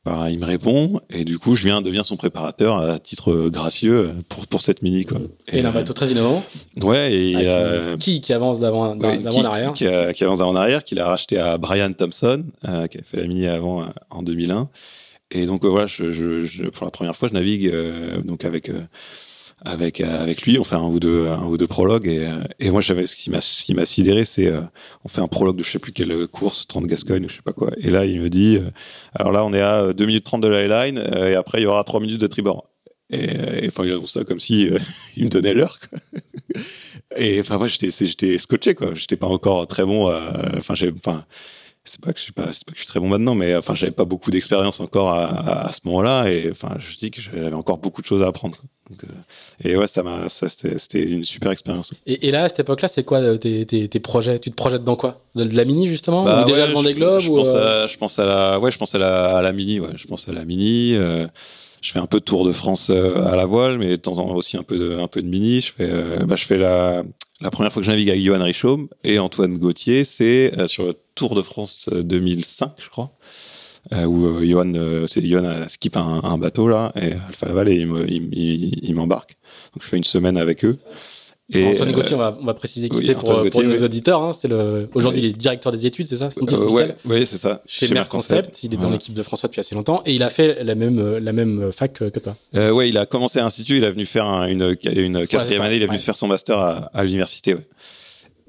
bah, 0.06 0.28
il 0.30 0.40
me 0.40 0.46
répond 0.46 1.02
et 1.10 1.26
du 1.26 1.38
coup 1.38 1.56
je 1.56 1.66
viens 1.66 1.82
deviens 1.82 2.04
son 2.04 2.16
préparateur 2.16 2.78
à 2.78 3.00
titre 3.00 3.50
gracieux 3.50 4.12
pour, 4.30 4.48
pour 4.48 4.62
cette 4.62 4.82
mini 4.82 5.06
quoi. 5.06 5.20
Et, 5.52 5.60
un 5.60 5.72
bateau 5.72 5.92
très 5.92 6.10
innovant. 6.10 6.44
Ouais 6.78 7.14
et 7.14 7.36
euh, 7.36 7.98
qui 7.98 8.22
qui 8.22 8.32
avance 8.32 8.60
d'avant 8.60 8.96
d'avant 8.96 9.44
arrière. 9.44 9.74
Qui, 9.74 9.86
qui, 10.14 10.24
avance 10.24 10.40
d'avant 10.40 10.56
arrière 10.56 10.86
qu'il 10.86 11.00
a 11.00 11.08
racheté 11.08 11.38
à 11.38 11.58
Brian 11.58 11.92
Thompson 11.92 12.46
euh, 12.68 12.88
qui 12.88 12.98
a 12.98 13.02
fait 13.04 13.18
la 13.18 13.28
mini 13.28 13.46
avant 13.48 13.82
euh, 13.82 13.88
en 14.10 14.24
2001 14.24 14.70
et 15.32 15.46
donc 15.46 15.66
voilà 15.66 15.86
je, 15.86 16.12
je, 16.12 16.46
je, 16.46 16.64
pour 16.64 16.86
la 16.86 16.92
première 16.92 17.16
fois 17.16 17.28
je 17.28 17.34
navigue 17.34 17.72
donc 18.24 18.46
avec 18.46 18.72
avec 19.66 20.00
avec 20.02 20.44
lui 20.44 20.58
on 20.58 20.64
fait 20.64 20.76
un 20.76 20.86
ou 20.86 21.00
deux 21.00 21.28
un 21.28 21.46
ou 21.46 21.58
deux 21.58 21.68
prologues 21.68 22.08
et, 22.08 22.30
et 22.60 22.72
moi 22.72 22.82
j'avais 22.82 23.08
ce 23.08 23.16
qui 23.16 23.30
m'a 23.30 23.40
qui 23.40 23.74
m'a 23.74 23.86
sidéré 23.86 24.24
c'est 24.26 24.48
euh, 24.48 24.62
on 25.04 25.10
fait 25.10 25.22
un 25.22 25.28
prologue 25.28 25.58
de 25.58 25.64
je 25.64 25.72
sais 25.72 25.80
plus 25.80 25.92
quelle 25.92 26.28
course 26.28 26.68
30 26.68 26.86
Gascogne 26.86 27.26
ou 27.26 27.30
je 27.30 27.36
sais 27.36 27.42
pas 27.42 27.54
quoi. 27.54 27.72
Et 27.78 27.90
là 27.90 28.06
il 28.06 28.22
me 28.22 28.30
dit 28.30 28.58
euh, 28.58 28.70
alors 29.14 29.32
là 29.32 29.44
on 29.46 29.54
est 29.54 29.62
à 29.62 29.94
2 29.94 30.06
minutes 30.06 30.24
30 30.24 30.42
de 30.42 30.48
la 30.48 30.86
line 30.86 30.98
euh, 30.98 31.32
et 31.32 31.36
après 31.36 31.60
il 31.60 31.64
y 31.64 31.68
aura 31.68 31.84
3 31.84 32.00
minutes 32.00 32.22
de 32.22 32.28
tribord. 32.28 32.70
Et, 33.12 33.68
enfin 33.68 33.86
il 33.86 33.92
annonce 33.92 34.14
ça 34.14 34.24
comme 34.24 34.40
si 34.40 34.70
il 35.18 35.26
me 35.26 35.30
donnait 35.30 35.54
l'heure 35.54 35.78
et 37.18 37.42
enfin 37.42 37.58
moi 37.58 37.68
j'étais 37.68 37.90
j'étais 37.92 38.38
scotché 38.38 38.76
quoi. 38.76 38.94
J'étais 38.94 39.18
pas 39.18 39.28
encore 39.28 39.68
très 39.68 39.84
bon 39.84 40.08
enfin 40.58 40.76
j'ai 40.76 40.92
enfin 40.96 41.26
c'est 41.86 42.02
pas 42.02 42.14
que 42.14 42.20
je 42.20 42.24
suis 42.24 42.34
pas, 42.34 42.46
pas 42.46 42.52
que 42.52 42.74
je 42.74 42.80
suis 42.80 42.86
très 42.86 43.00
bon 43.00 43.08
maintenant, 43.08 43.34
mais 43.34 43.56
enfin, 43.56 43.74
j'avais 43.74 43.92
pas 43.92 44.06
beaucoup 44.06 44.30
d'expérience 44.30 44.80
encore 44.80 45.10
à, 45.10 45.66
à, 45.66 45.72
ce 45.72 45.80
moment-là, 45.86 46.30
et 46.30 46.52
enfin, 46.52 46.76
je 46.78 46.96
dis 46.98 47.10
que 47.10 47.20
j'avais 47.20 47.52
encore 47.54 47.80
beaucoup 47.80 48.02
de 48.02 48.06
choses 48.06 48.22
à 48.22 48.28
apprendre. 48.28 48.58
Donc, 48.90 49.04
euh, 49.04 49.70
et 49.70 49.76
ouais, 49.76 49.88
ça 49.88 50.04
m'a, 50.04 50.30
ça 50.30 50.50
c'était 50.50 51.04
une 51.04 51.24
super 51.24 51.52
expérience. 51.52 51.94
Et, 52.06 52.28
et, 52.28 52.32
là, 52.32 52.44
à 52.44 52.48
cette 52.48 52.62
époque-là, 52.62 52.88
c'est 52.88 53.04
quoi 53.04 53.20
euh, 53.20 53.38
tes, 53.38 53.66
tes, 53.66 53.88
tes, 53.88 54.00
projets? 54.00 54.40
Tu 54.40 54.50
te 54.50 54.56
projettes 54.56 54.84
dans 54.84 54.96
quoi? 54.96 55.22
De, 55.36 55.44
la 55.44 55.66
mini 55.66 55.88
justement, 55.88 56.24
bah, 56.24 56.42
ou 56.42 56.46
déjà 56.46 56.66
le 56.66 56.74
Vendée 56.74 56.94
Globe 56.94 57.20
je, 57.20 57.30
ou 57.30 57.36
pense 57.36 57.54
euh... 57.54 57.84
à, 57.84 57.88
je 57.88 57.98
pense 57.98 58.20
à 58.20 58.26
la, 58.26 58.60
ouais, 58.60 58.72
je 58.72 58.78
pense 58.78 58.96
à 58.96 58.98
la, 58.98 59.38
à 59.38 59.42
la 59.42 59.52
mini, 59.52 59.80
ouais, 59.80 59.90
je 59.96 60.08
pense 60.08 60.28
à 60.28 60.34
la 60.34 60.44
mini. 60.46 60.96
Euh, 60.96 61.28
je 61.82 61.92
fais 61.92 62.00
un 62.00 62.08
peu 62.08 62.20
de 62.20 62.26
Tour 62.26 62.46
de 62.46 62.52
France 62.52 62.90
à 62.90 63.36
la 63.38 63.46
voile, 63.46 63.78
mais 63.78 63.92
de 63.92 63.96
temps 63.96 64.18
en 64.18 64.28
temps 64.28 64.36
aussi 64.36 64.58
un 64.58 64.64
peu 64.64 64.78
de, 64.78 64.98
un 64.98 65.08
peu 65.08 65.22
de 65.22 65.28
mini. 65.28 65.62
Je 65.62 65.72
fais, 65.72 65.90
bah, 66.26 66.36
je 66.36 66.46
fais 66.46 66.58
la, 66.58 67.04
la 67.42 67.52
première 67.52 67.72
fois 67.72 67.82
que 67.82 67.86
je 67.86 67.92
navigue 67.92 68.10
avec 68.10 68.22
Johan 68.22 68.44
Richaume 68.44 68.90
et 69.04 69.18
Antoine 69.18 69.58
Gauthier, 69.58 70.04
c'est 70.04 70.58
euh, 70.60 70.68
sur 70.68 70.86
le 70.86 70.96
Tour 71.16 71.36
de 71.36 71.42
France 71.42 71.90
2005, 71.90 72.66
euh, 72.66 72.72
je 72.78 72.90
crois, 72.90 73.12
où 73.92 74.26
euh, 74.26 74.46
Johan, 74.46 74.74
euh, 74.76 75.08
c'est 75.08 75.26
Johan 75.26 75.46
a 75.46 75.70
skip 75.70 75.98
un, 75.98 76.22
un, 76.24 76.38
bateau 76.38 76.68
là, 76.68 76.92
et 76.96 77.14
Alpha 77.28 77.48
Laval, 77.48 77.70
et 77.70 77.82
il 77.82 78.94
m'embarque. 78.96 79.38
Donc 79.74 79.84
je 79.84 79.88
fais 79.88 79.98
une 79.98 80.04
semaine 80.04 80.38
avec 80.38 80.64
eux. 80.66 80.78
Et 81.52 81.66
Antoine 81.66 81.92
Gauthier, 81.92 82.16
on 82.16 82.20
va, 82.20 82.38
on 82.40 82.46
va, 82.46 82.54
préciser 82.54 82.90
qui 82.90 82.98
oui, 82.98 83.06
c'est 83.08 83.16
pour, 83.16 83.24
Gauthier, 83.24 83.50
pour, 83.50 83.64
nos 83.64 83.76
oui. 83.76 83.84
auditeurs. 83.84 84.22
Hein, 84.22 84.34
c'est 84.40 84.48
le, 84.48 84.88
aujourd'hui, 84.94 85.22
oui. 85.22 85.28
il 85.30 85.30
est 85.32 85.38
directeur 85.38 85.72
des 85.72 85.88
études, 85.88 86.08
c'est 86.08 86.18
ça? 86.18 86.30
Son 86.30 86.46
titre 86.46 86.62
euh, 86.62 86.70
ouais, 86.70 86.96
Oui, 87.06 87.26
c'est 87.26 87.38
ça. 87.38 87.64
Chez, 87.66 87.88
Chez 87.88 87.96
Concept. 87.96 88.12
Concept. 88.12 88.64
Il 88.64 88.76
est 88.76 88.78
dans 88.78 88.92
l'équipe 88.92 89.16
de 89.16 89.24
François 89.24 89.48
depuis 89.48 89.60
assez 89.60 89.74
longtemps 89.74 90.04
et 90.06 90.14
il 90.14 90.22
a 90.22 90.30
fait 90.30 90.64
la 90.64 90.76
même, 90.76 91.18
la 91.18 91.34
même 91.34 91.72
fac 91.72 91.94
que, 91.94 92.20
toi. 92.20 92.36
Euh, 92.56 92.70
ouais, 92.70 92.90
il 92.90 92.98
a 93.00 93.08
commencé 93.08 93.40
à 93.40 93.42
l'Institut, 93.42 93.78
il 93.78 93.84
est 93.84 93.92
venu 93.92 94.06
faire 94.06 94.28
un, 94.28 94.46
une, 94.46 94.78
une 94.84 95.26
quatrième 95.26 95.64
année, 95.64 95.78
il 95.78 95.82
est 95.82 95.88
venu 95.88 95.98
faire 95.98 96.18
son 96.18 96.28
master 96.28 96.60
à, 96.60 96.92
à 96.94 97.04
l'université. 97.04 97.56
Ouais. 97.56 97.66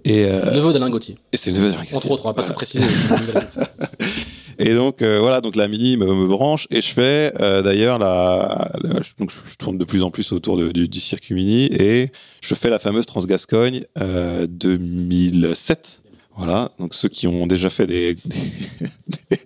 Et 0.05 0.31
c'est 0.31 0.47
euh, 0.47 0.51
le 0.51 0.57
neveu 0.57 0.73
d'Alain 0.73 0.91
Gauthier. 0.91 1.17
Et 1.33 1.37
c'est 1.37 1.51
le 1.51 1.57
neveu 1.57 1.71
d'Alain 1.71 1.83
Gauthier. 1.83 1.97
Entre 1.97 2.11
autres, 2.11 2.25
on 2.25 2.29
va 2.29 2.35
pas 2.35 2.43
voilà. 2.43 2.53
tout 2.53 2.57
préciser. 2.57 2.85
Et 4.61 4.75
donc 4.75 5.01
euh, 5.01 5.19
voilà, 5.19 5.41
donc 5.41 5.57
la 5.57 5.69
mini 5.69 5.97
me, 5.97 6.07
me 6.07 6.27
branche 6.27 6.67
et 6.71 6.83
je 6.83 6.93
fais 6.93 7.33
euh, 7.41 7.63
d'ailleurs 7.63 7.99
la, 7.99 8.71
la, 8.83 9.01
donc 9.19 9.31
je 9.31 9.55
tourne 9.59 9.79
de 9.79 9.85
plus 9.85 10.03
en 10.03 10.11
plus 10.11 10.33
autour 10.33 10.59
de, 10.59 10.71
du, 10.71 10.87
du, 10.87 11.01
circuit 11.01 11.35
mini 11.35 11.65
et 11.73 12.13
je 12.43 12.55
fais 12.55 12.69
la 12.69 12.79
fameuse 12.79 13.07
Transgascogne 13.07 13.85
euh, 13.99 14.47
2007. 14.47 16.03
Voilà, 16.37 16.73
donc 16.79 16.95
ceux 16.95 17.09
qui 17.09 17.27
ont 17.27 17.47
déjà 17.47 17.71
fait 17.71 17.87
des 17.87 18.15
des, 18.15 18.37
des, 19.31 19.39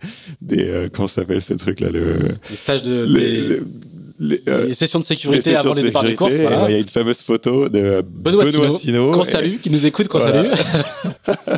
des 0.42 0.68
euh, 0.68 0.88
comment 0.92 1.08
s'appelle 1.08 1.40
ce 1.40 1.54
truc 1.54 1.80
là 1.80 1.90
le 1.90 2.18
les 2.50 2.56
stages 2.56 2.82
de 2.82 3.04
les, 3.04 3.40
les, 3.48 3.60
les, 4.18 4.42
euh, 4.48 4.66
les, 4.66 4.74
sessions 4.74 4.98
de 4.98 5.04
sécurité 5.04 5.54
sessions 5.54 5.70
avant 5.70 5.74
les 5.74 5.82
départs 5.82 6.04
des 6.04 6.14
courses. 6.14 6.34
Voilà. 6.34 6.68
Il 6.68 6.72
y 6.72 6.76
a 6.76 6.78
une 6.78 6.88
fameuse 6.88 7.22
photo 7.22 7.68
de 7.68 8.02
Benoît, 8.02 8.44
Benoît 8.44 8.78
Sino, 8.78 9.12
qu'on 9.12 9.24
salue, 9.24 9.56
qui 9.62 9.70
nous 9.70 9.86
écoute, 9.86 10.08
qu'on 10.08 10.18
voilà. 10.18 10.54
salue. 10.56 10.62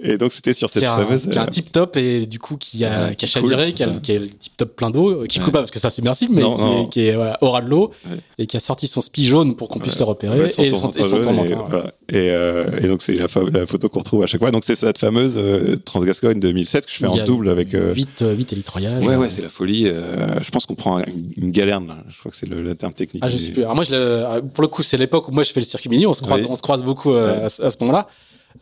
Et 0.00 0.18
donc 0.18 0.32
c'était 0.32 0.54
sur 0.54 0.70
cette 0.70 0.82
qui 0.82 0.88
a 0.88 0.96
fameuse. 0.96 1.28
Qui 1.28 1.38
a 1.38 1.42
un 1.42 1.46
tip 1.46 1.72
top 1.72 1.96
et 1.96 2.26
du 2.26 2.38
coup 2.38 2.56
qui 2.56 2.84
a, 2.84 3.08
ouais, 3.08 3.16
qui 3.16 3.24
a 3.24 3.28
chaviré, 3.28 3.72
qui, 3.72 3.82
a, 3.82 3.88
qui 3.88 4.12
a 4.12 4.18
le 4.18 4.28
tip 4.28 4.56
top 4.56 4.76
plein 4.76 4.90
d'eau, 4.90 5.24
qui 5.26 5.38
ouais. 5.38 5.44
coule 5.44 5.52
pas 5.52 5.60
parce 5.60 5.70
que 5.70 5.78
ça 5.78 5.90
c'est 5.90 5.96
submersible, 5.96 6.34
mais 6.34 6.42
non, 6.42 6.56
qui, 6.56 6.62
non. 6.62 6.86
Est, 6.86 6.88
qui 6.90 7.06
est 7.06 7.14
voilà, 7.14 7.38
au 7.40 7.50
ras 7.50 7.62
de 7.62 7.68
l'eau 7.68 7.92
et 8.38 8.46
qui 8.46 8.56
a 8.56 8.60
sorti 8.60 8.86
son 8.88 9.00
spi 9.00 9.26
jaune 9.26 9.56
pour 9.56 9.68
qu'on 9.68 9.78
puisse 9.78 9.98
le 9.98 10.04
repérer 10.04 10.44
et, 10.44 10.48
son, 10.48 10.62
et 10.62 11.02
son 11.02 11.20
tourmentin. 11.20 11.44
Et, 11.44 11.54
voilà. 11.54 11.92
et, 12.08 12.30
euh, 12.30 12.80
et, 12.80 12.88
donc 12.88 13.02
c'est 13.02 13.14
la, 13.14 13.26
la, 13.52 13.66
photo 13.66 13.88
qu'on 13.88 14.00
retrouve 14.00 14.22
à 14.22 14.26
chaque 14.26 14.40
fois. 14.40 14.50
Donc 14.50 14.64
c'est 14.64 14.76
cette 14.76 14.98
fameuse 14.98 15.34
euh, 15.36 15.76
Transgascogne 15.76 16.40
2007 16.40 16.86
que 16.86 16.92
je 16.92 16.96
fais 16.96 17.06
en 17.06 17.24
double 17.24 17.48
avec. 17.48 17.74
Euh... 17.74 17.94
8, 17.94 18.24
8 18.36 18.52
élitroyages. 18.52 19.04
Ouais, 19.04 19.16
ouais, 19.16 19.30
c'est 19.30 19.42
la 19.42 19.48
folie. 19.48 19.88
Euh, 19.88 20.40
je 20.42 20.50
pense 20.50 20.66
qu'on 20.66 20.74
prend 20.74 21.02
une, 21.36 21.50
galerne, 21.50 21.86
là. 21.88 21.98
je 22.08 22.18
crois 22.18 22.30
que 22.30 22.36
c'est 22.36 22.48
le, 22.48 22.62
le, 22.62 22.74
terme 22.74 22.92
technique. 22.92 23.22
Ah, 23.24 23.28
je 23.28 23.38
sais 23.38 23.52
plus. 23.52 23.62
Alors 23.62 23.74
moi, 23.74 23.84
je 23.84 23.92
le, 23.92 24.40
pour 24.40 24.62
le 24.62 24.68
coup, 24.68 24.82
c'est 24.82 24.96
l'époque 24.96 25.28
où 25.28 25.32
moi 25.32 25.42
je 25.42 25.52
fais 25.52 25.60
le 25.60 25.66
circuit 25.66 25.88
mini, 25.88 26.06
on 26.06 26.14
se 26.14 26.22
croise, 26.22 26.42
on 26.48 26.54
se 26.54 26.62
croise 26.62 26.82
beaucoup 26.82 27.12
euh, 27.12 27.42
à, 27.42 27.44
à 27.44 27.70
ce 27.70 27.76
moment-là. 27.80 28.08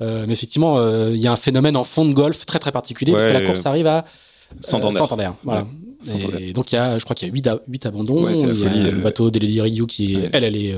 Euh, 0.00 0.24
mais 0.26 0.32
effectivement, 0.32 0.78
il 0.80 0.84
euh, 0.84 1.16
y 1.16 1.26
a 1.26 1.32
un 1.32 1.36
phénomène 1.36 1.76
en 1.76 1.84
fond 1.84 2.04
de 2.04 2.12
golf 2.12 2.46
très 2.46 2.58
très 2.58 2.72
particulier 2.72 3.12
ouais, 3.12 3.18
parce 3.18 3.30
que 3.30 3.38
la 3.38 3.46
course 3.46 3.66
arrive 3.66 3.86
à 3.86 4.04
Santander. 4.60 4.98
Santander 4.98 5.30
voilà. 5.44 5.66
Ouais, 6.06 6.40
et 6.40 6.52
donc 6.52 6.72
il 6.72 6.76
y 6.76 6.78
a, 6.78 6.98
je 6.98 7.04
crois 7.04 7.14
qu'il 7.14 7.28
y 7.28 7.30
a 7.30 7.34
8, 7.34 7.48
8 7.68 7.86
abandons. 7.86 8.24
Ouais, 8.24 8.32
il 8.38 8.46
y 8.46 8.50
a 8.50 8.54
folie, 8.54 8.90
le 8.90 8.98
bateau 8.98 9.30
d'Elodie 9.30 9.60
Ryu 9.60 9.86
qui, 9.86 10.18
elle, 10.32 10.44
elle 10.44 10.56
est 10.56 10.74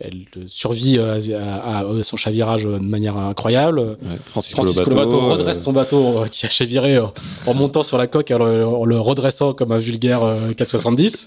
elle 0.00 0.26
survit 0.46 0.98
à, 0.98 1.14
à, 1.14 1.78
à, 1.80 2.02
son 2.02 2.16
chavirage 2.16 2.64
de 2.64 2.78
manière 2.78 3.16
incroyable. 3.16 3.80
Ouais, 3.80 4.42
Lobato 4.86 5.20
redresse 5.20 5.62
son 5.62 5.72
bateau 5.72 6.22
euh, 6.22 6.26
qui 6.28 6.46
a 6.46 6.48
chaviré 6.48 6.98
en 7.46 7.54
montant 7.54 7.82
sur 7.82 7.98
la 7.98 8.06
coque 8.06 8.30
en 8.30 8.38
le, 8.38 8.64
en 8.64 8.84
le 8.84 9.00
redressant 9.00 9.54
comme 9.54 9.72
un 9.72 9.78
vulgaire 9.78 10.22
euh, 10.22 10.52
470. 10.56 11.26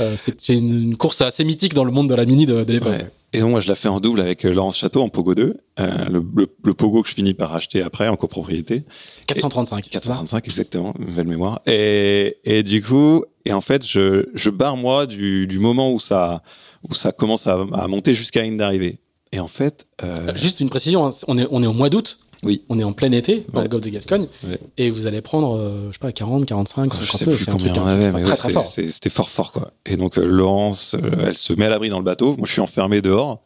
euh, 0.00 0.14
c'est 0.18 0.48
une, 0.50 0.82
une, 0.82 0.96
course 0.96 1.22
assez 1.22 1.44
mythique 1.44 1.72
dans 1.72 1.84
le 1.84 1.92
monde 1.92 2.10
de 2.10 2.14
la 2.14 2.26
mini 2.26 2.44
de, 2.44 2.62
de 2.62 2.72
l'époque. 2.72 2.92
Ouais. 2.92 3.10
Et 3.32 3.40
donc 3.40 3.50
moi 3.50 3.60
je 3.60 3.68
la 3.68 3.74
fais 3.76 3.88
en 3.88 4.00
double 4.00 4.20
avec 4.20 4.42
Laurence 4.42 4.76
Château 4.76 5.02
en 5.02 5.08
Pogo 5.08 5.34
2, 5.34 5.56
euh, 5.78 6.04
le, 6.10 6.24
le, 6.34 6.48
le, 6.64 6.74
Pogo 6.74 7.02
que 7.02 7.08
je 7.08 7.14
finis 7.14 7.34
par 7.34 7.54
acheter 7.54 7.80
après 7.80 8.08
en 8.08 8.16
copropriété. 8.16 8.84
435. 9.26 9.86
Et 9.86 9.90
435 9.90 10.48
exactement, 10.48 10.94
nouvelle 10.98 11.28
mémoire. 11.28 11.60
Et, 11.66 12.38
et 12.44 12.62
du 12.62 12.82
coup, 12.82 13.24
et 13.44 13.52
en 13.52 13.60
fait 13.60 13.86
je, 13.86 14.28
je 14.34 14.50
barre 14.50 14.76
moi 14.76 15.06
du, 15.06 15.46
du 15.46 15.58
moment 15.58 15.92
où 15.92 16.00
ça 16.00 16.42
où 16.88 16.94
ça 16.94 17.12
commence 17.12 17.46
à, 17.46 17.64
à 17.72 17.86
monter 17.86 18.14
jusqu'à 18.14 18.42
ligne 18.42 18.56
d'arrivée. 18.56 18.98
Et 19.32 19.38
en 19.38 19.48
fait, 19.48 19.86
euh... 20.02 20.34
juste 20.34 20.58
une 20.60 20.70
précision, 20.70 21.06
hein, 21.06 21.10
on 21.28 21.38
est 21.38 21.46
on 21.50 21.62
est 21.62 21.66
au 21.66 21.72
mois 21.72 21.88
d'août. 21.88 22.18
Oui. 22.42 22.62
On 22.68 22.78
est 22.78 22.84
en 22.84 22.92
plein 22.92 23.12
été 23.12 23.44
dans 23.52 23.58
ouais. 23.58 23.64
le 23.64 23.68
golfe 23.68 23.84
de 23.84 23.90
Gascogne 23.90 24.26
ouais. 24.44 24.58
et 24.78 24.90
vous 24.90 25.06
allez 25.06 25.20
prendre, 25.20 25.58
euh, 25.58 25.88
je 25.88 25.92
sais 25.92 25.98
pas, 25.98 26.12
40, 26.12 26.46
45, 26.46 26.94
50 26.94 27.02
je 27.04 27.18
sais 27.18 27.24
plus 27.24 27.46
combien 27.46 27.74
on 27.74 27.86
avait, 27.86 28.10
mais 28.12 28.22
très, 28.22 28.36
très 28.36 28.50
fort. 28.50 28.66
C'était 28.66 29.10
fort 29.10 29.28
fort 29.28 29.52
quoi. 29.52 29.72
Et 29.84 29.96
donc 29.96 30.18
euh, 30.18 30.24
Laurence, 30.24 30.94
euh, 30.94 31.26
elle 31.26 31.36
se 31.36 31.52
met 31.52 31.66
à 31.66 31.68
l'abri 31.68 31.90
dans 31.90 31.98
le 31.98 32.04
bateau. 32.04 32.36
Moi, 32.36 32.46
je 32.46 32.52
suis 32.52 32.60
enfermé 32.60 33.02
dehors. 33.02 33.42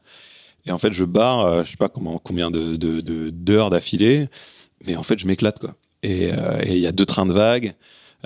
Et 0.66 0.70
en 0.70 0.78
fait, 0.78 0.92
je 0.92 1.04
barre, 1.04 1.40
euh, 1.40 1.64
je 1.64 1.72
sais 1.72 1.76
pas 1.76 1.88
comment, 1.88 2.18
combien 2.22 2.50
de, 2.50 2.76
d'heures 3.30 3.70
d'affilée, 3.70 4.28
mais 4.86 4.96
en 4.96 5.02
fait, 5.02 5.18
je 5.18 5.26
m'éclate 5.26 5.58
quoi. 5.58 5.74
Et 6.02 6.30
il 6.66 6.78
y 6.78 6.86
a 6.86 6.92
deux 6.92 7.06
trains 7.06 7.26
de 7.26 7.32
vagues. 7.32 7.72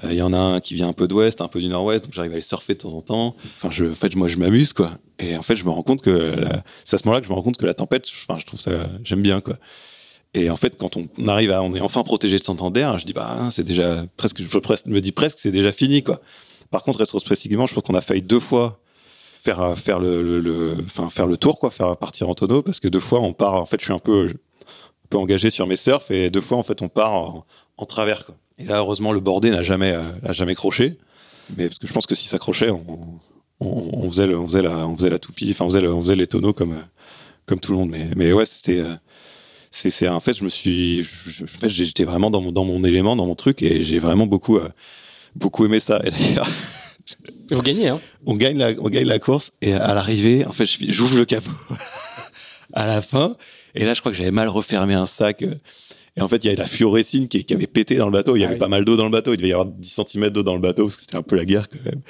Il 0.05 0.15
y 0.15 0.23
en 0.23 0.33
a 0.33 0.39
un 0.39 0.61
qui 0.61 0.75
vient 0.75 0.89
un 0.89 0.93
peu 0.93 1.09
d'ouest, 1.09 1.41
un 1.41 1.49
peu 1.49 1.61
du 1.61 1.69
nord-ouest, 1.69 2.05
donc 2.05 2.13
j'arrive 2.13 2.33
à 2.33 2.37
les 2.37 2.41
surfer 2.41 2.75
de 2.75 2.79
temps 2.79 2.93
en 2.93 3.03
temps. 3.03 3.37
Enfin, 3.57 3.69
je, 3.73 3.87
en 3.87 3.95
fait, 3.95 4.15
moi, 4.15 4.29
je 4.29 4.37
m'amuse, 4.37 4.73
quoi. 4.73 4.93
Et 5.19 5.37
en 5.37 5.43
fait, 5.43 5.57
je 5.57 5.65
me 5.65 5.71
rends 5.71 5.83
compte 5.83 6.03
que 6.03 6.37
c'est 6.85 6.97
à 6.97 6.99
ce 6.99 7.07
moment-là 7.07 7.21
que 7.21 7.27
je 7.27 7.31
me 7.33 7.37
rends 7.37 7.43
compte 7.43 7.57
que 7.57 7.67
la 7.67 7.75
tempête, 7.75 8.09
enfin, 8.29 8.39
je 8.41 8.47
trouve 8.47 8.61
ça, 8.61 8.89
j'aime 9.05 9.23
bien, 9.23 9.41
quoi. 9.41 9.57
Et 10.39 10.51
en 10.51 10.57
fait, 10.57 10.77
quand 10.79 10.97
on 10.97 11.29
arrive 11.29 11.51
à, 11.51 11.63
on 11.63 11.75
est 11.75 11.81
enfin 11.81 12.03
protégé 12.03 12.39
de 12.39 12.45
Santander, 12.45 12.93
je 12.99 13.05
dis 13.05 13.13
bah, 13.13 13.51
c'est 13.51 13.65
déjà 13.65 14.05
presque, 14.17 14.41
je 14.41 14.91
me 14.91 15.01
dis 15.01 15.13
presque, 15.13 15.39
c'est 15.39 15.53
déjà 15.53 15.73
fini, 15.73 16.03
quoi. 16.03 16.21
Par 16.71 16.83
contre, 16.83 16.99
rétrospectivement, 17.01 17.67
je 17.67 17.75
pense 17.75 17.83
qu'on 17.85 17.95
a 17.95 18.01
failli 18.01 18.23
deux 18.23 18.41
fois 18.41 18.81
faire 19.41 19.79
faire 19.79 20.01
le, 20.01 20.41
le, 20.41 20.77
enfin 20.85 21.11
faire 21.11 21.27
le 21.27 21.37
tour, 21.37 21.59
quoi, 21.59 21.71
faire 21.71 21.97
partir 21.97 22.29
en 22.29 22.35
tonneau, 22.35 22.63
parce 22.63 22.81
que 22.81 22.89
deux 22.89 23.01
fois 23.01 23.21
on 23.21 23.33
part. 23.33 23.55
En 23.55 23.67
fait, 23.67 23.81
je 23.81 23.85
suis 23.85 23.93
un 23.93 23.99
peu, 23.99 24.29
un 24.29 25.09
peu 25.09 25.19
engagé 25.19 25.51
sur 25.51 25.67
mes 25.67 25.77
surfs, 25.77 26.11
et 26.11 26.31
deux 26.31 26.41
fois, 26.41 26.59
en 26.59 26.63
fait, 26.63 26.83
on 26.83 26.89
part 26.89 27.13
en, 27.15 27.47
en 27.77 27.87
travers, 27.87 28.27
quoi. 28.27 28.37
Et 28.59 28.65
là, 28.65 28.79
heureusement, 28.79 29.13
le 29.13 29.21
bordé 29.21 29.51
n'a 29.51 29.63
jamais, 29.63 29.93
euh, 29.93 30.03
a 30.25 30.33
jamais 30.33 30.57
croché. 30.57 30.99
Mais 31.57 31.69
parce 31.69 31.79
que 31.79 31.87
je 31.87 31.93
pense 31.93 32.07
que 32.07 32.17
si 32.17 32.27
ça 32.27 32.39
crochait, 32.39 32.71
on, 32.71 33.21
on, 33.61 33.91
on, 33.93 34.11
faisait, 34.11 34.27
le, 34.27 34.39
on 34.39 34.47
faisait 34.47 34.63
la, 34.63 34.87
on 34.87 34.97
faisait 34.97 35.11
la 35.11 35.19
toupie, 35.21 35.51
enfin, 35.53 35.65
on 35.65 35.71
faisait, 35.71 35.87
on 35.87 36.03
faisait 36.03 36.17
les 36.17 36.27
tonneaux 36.27 36.53
comme, 36.53 36.77
comme 37.47 37.61
tout 37.61 37.73
le 37.73 37.79
monde. 37.79 37.91
Mais, 37.91 38.09
mais 38.17 38.33
ouais, 38.33 38.47
c'était, 38.47 38.83
c'est, 38.83 38.99
c'est, 39.71 40.09
en 40.09 40.21
fait, 40.21 40.35
je 40.35 40.45
me 40.45 40.49
suis, 40.49 41.05
je, 41.05 41.45
en 41.45 41.47
fait, 41.47 41.69
j'étais 41.69 42.05
vraiment 42.05 42.31
dans 42.31 42.41
mon, 42.41 42.53
dans 42.53 42.65
mon 42.65 42.83
élément, 42.85 43.17
dans 43.17 43.27
mon 43.27 43.35
truc, 43.35 43.63
et 43.63 43.83
j'ai 43.83 43.99
vraiment 43.99 44.27
beaucoup, 44.27 44.57
euh, 44.59 44.69
beaucoup 45.37 45.65
aimé 45.65 45.81
ça. 45.81 46.01
Et 46.05 46.11
d'ailleurs, 46.11 46.49
vous 47.51 47.63
gagnez, 47.63 47.89
hein 47.89 48.01
On 48.27 48.35
gagne 48.37 48.59
la, 48.59 48.71
on 48.79 48.89
gagne 48.89 49.07
la 49.07 49.19
course, 49.19 49.53
et 49.63 49.73
à 49.75 49.95
l'arrivée, 49.95 50.45
en 50.47 50.53
fait, 50.53 50.67
j'ouvre 50.89 51.17
le 51.17 51.25
capot 51.25 51.51
à 52.73 52.87
la 52.87 53.03
fin, 53.03 53.37
et 53.75 53.85
là, 53.85 53.95
je 53.95 54.01
crois 54.01 54.13
que 54.13 54.19
j'avais 54.19 54.31
mal 54.31 54.49
refermé 54.49 54.95
un 54.95 55.07
sac. 55.07 55.45
Et 56.17 56.21
en 56.21 56.27
fait, 56.27 56.39
il 56.39 56.47
y 56.47 56.49
avait 56.49 56.57
la 56.57 56.67
fluorescine 56.67 57.29
qui, 57.29 57.45
qui 57.45 57.55
avait 57.55 57.69
pété 57.69 57.95
dans 57.95 58.07
le 58.07 58.11
bateau. 58.11 58.35
Il 58.35 58.41
y 58.41 58.43
Ah 58.43 58.47
avait 58.47 58.55
oui. 58.55 58.59
pas 58.59 58.67
mal 58.67 58.85
d'eau 58.85 58.97
dans 58.97 59.05
le 59.05 59.11
bateau. 59.13 59.35
Il 59.35 59.37
devait 59.37 59.51
y 59.51 59.53
avoir 59.53 59.67
10 59.69 60.01
cm 60.05 60.31
d'eau 60.31 60.43
dans 60.43 60.55
le 60.57 60.61
bateau 60.61 60.87
parce 60.87 60.97
que 60.97 61.03
c'était 61.03 61.15
un 61.17 61.23
peu 61.23 61.37
la 61.37 61.45
guerre 61.45 61.69
quand 61.69 61.85
même. 61.85 62.01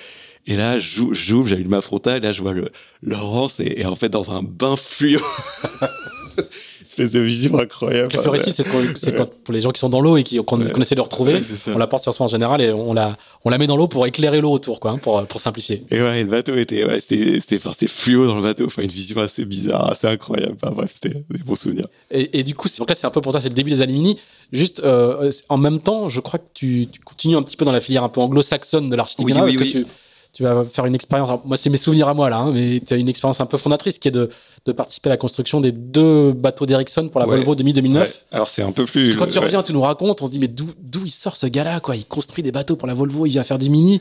Et 0.46 0.56
là, 0.56 0.80
j'ou- 0.80 1.12
j'ouvre, 1.12 1.46
j'allume 1.48 1.68
ma 1.68 1.82
frontale, 1.82 2.22
là, 2.22 2.32
je 2.32 2.40
vois 2.40 2.54
le, 2.54 2.70
Laurence 3.02 3.60
et, 3.60 3.74
et 3.80 3.84
en 3.84 3.96
fait 3.96 4.08
dans 4.08 4.30
un 4.30 4.42
bain 4.42 4.76
fluo. 4.78 5.20
Espèce 6.88 7.12
de 7.12 7.20
vision 7.20 7.58
incroyable. 7.58 8.10
Le 8.14 8.20
fluorescine, 8.20 8.52
c'est 8.52 8.62
ce 8.62 8.70
qu'on- 8.70 8.96
c'est 8.96 9.14
quand- 9.14 9.30
pour 9.44 9.52
les 9.54 9.60
gens 9.60 9.70
qui 9.70 9.78
sont 9.78 9.90
dans 9.90 10.00
l'eau 10.00 10.16
et 10.16 10.22
qui, 10.24 10.38
qu'on 10.42 10.58
Ouais. 10.60 10.80
essaie 10.80 10.94
de 10.94 11.00
retrouver. 11.00 11.34
Ouais. 11.34 11.40
On 11.74 11.78
la 11.78 11.86
porte 11.86 12.02
sur 12.02 12.14
soi 12.14 12.24
en 12.24 12.28
général 12.28 12.60
et 12.62 12.72
on 12.72 12.94
la, 12.94 13.16
on 13.44 13.50
la 13.50 13.58
met 13.58 13.66
dans 13.66 13.76
l'eau 13.76 13.88
pour 13.88 14.06
éclairer 14.06 14.40
l'eau 14.40 14.50
autour, 14.50 14.80
quoi, 14.80 14.92
hein, 14.92 14.98
pour, 14.98 15.24
pour 15.26 15.40
simplifier. 15.40 15.84
Et 15.90 16.00
ouais, 16.00 16.22
le 16.24 16.30
bateau 16.30 16.54
était, 16.56 16.84
ouais, 16.84 16.98
c'était, 17.00 17.40
c'était, 17.40 17.56
enfin, 17.56 17.70
c'était 17.72 17.86
fluo 17.92 18.26
dans 18.26 18.36
le 18.36 18.42
bateau. 18.42 18.64
Enfin, 18.66 18.82
une 18.82 18.88
vision 18.88 19.20
assez 19.20 19.44
bizarre, 19.44 19.90
assez 19.92 20.06
incroyable. 20.06 20.56
Enfin, 20.62 20.74
bref, 20.74 20.92
c'était 20.94 21.22
des 21.30 21.42
bons 21.44 21.56
souvenirs. 21.56 21.86
Et, 22.10 22.38
et 22.38 22.42
du 22.42 22.54
coup, 22.54 22.68
c'est- 22.68 22.78
donc 22.78 22.88
là, 22.88 22.94
c'est 22.94 23.06
un 23.06 23.10
peu 23.10 23.20
pour 23.20 23.32
toi, 23.32 23.40
c'est 23.40 23.50
le 23.50 23.54
début 23.54 23.70
des 23.70 23.82
Alimini. 23.82 24.18
Juste, 24.52 24.80
euh, 24.80 25.30
en 25.50 25.58
même 25.58 25.80
temps, 25.80 26.08
je 26.08 26.20
crois 26.20 26.38
que 26.38 26.46
tu, 26.54 26.88
tu 26.90 27.00
continues 27.00 27.36
un 27.36 27.42
petit 27.42 27.56
peu 27.56 27.64
dans 27.66 27.72
la 27.72 27.80
filière 27.80 28.02
un 28.04 28.08
peu 28.08 28.20
anglo-saxonne 28.22 28.88
de 28.88 28.96
l'architecture, 28.96 29.36
Oui, 29.44 29.50
oui, 29.50 29.56
parce 29.56 29.66
oui. 29.66 29.72
que 29.74 29.78
tu, 29.80 29.86
tu 30.32 30.42
vas 30.42 30.64
faire 30.64 30.86
une 30.86 30.94
expérience. 30.94 31.28
alors, 31.28 31.42
moi, 31.46 31.56
c'est 31.56 31.70
mes 31.70 31.76
souvenirs 31.78 32.08
à 32.08 32.14
moi 32.14 32.30
là, 32.30 32.38
hein, 32.38 32.52
mais 32.52 32.80
tu 32.86 32.94
as 32.94 32.96
une 32.96 33.08
expérience 33.08 33.40
un 33.40 33.46
peu 33.46 33.56
fondatrice 33.58 33.98
qui 33.98 34.08
est 34.08 34.12
de, 34.12 34.30
de 34.68 34.72
participer 34.72 35.08
à 35.08 35.12
la 35.14 35.16
construction 35.16 35.60
des 35.60 35.72
deux 35.72 36.32
bateaux 36.32 36.66
d'Ericsson 36.66 37.08
pour 37.08 37.20
la 37.20 37.26
Ouais. 37.26 37.36
Volvo 37.42 37.54
2000-2009. 37.56 37.98
Ouais. 38.00 38.10
Alors, 38.30 38.48
c'est 38.48 38.62
un 38.62 38.70
peu 38.72 38.84
plus. 38.84 39.16
Quand 39.16 39.26
tu 39.26 39.38
ouais. 39.38 39.44
reviens, 39.44 39.62
tu 39.62 39.72
nous 39.72 39.80
racontes, 39.80 40.22
on 40.22 40.26
se 40.26 40.30
dit, 40.30 40.38
mais 40.38 40.48
d'où 40.48 40.68
d'où 40.80 41.04
il 41.04 41.10
sort 41.10 41.36
ce 41.36 41.46
gars-là 41.46 41.80
quoi? 41.80 41.96
Il 41.96 42.04
construit 42.06 42.42
des 42.44 42.52
bateaux 42.52 42.76
pour 42.76 42.86
la 42.86 42.94
Volvo, 42.94 43.26
il 43.26 43.30
vient 43.30 43.42
faire 43.44 43.58
du 43.58 43.68
mini. 43.70 44.00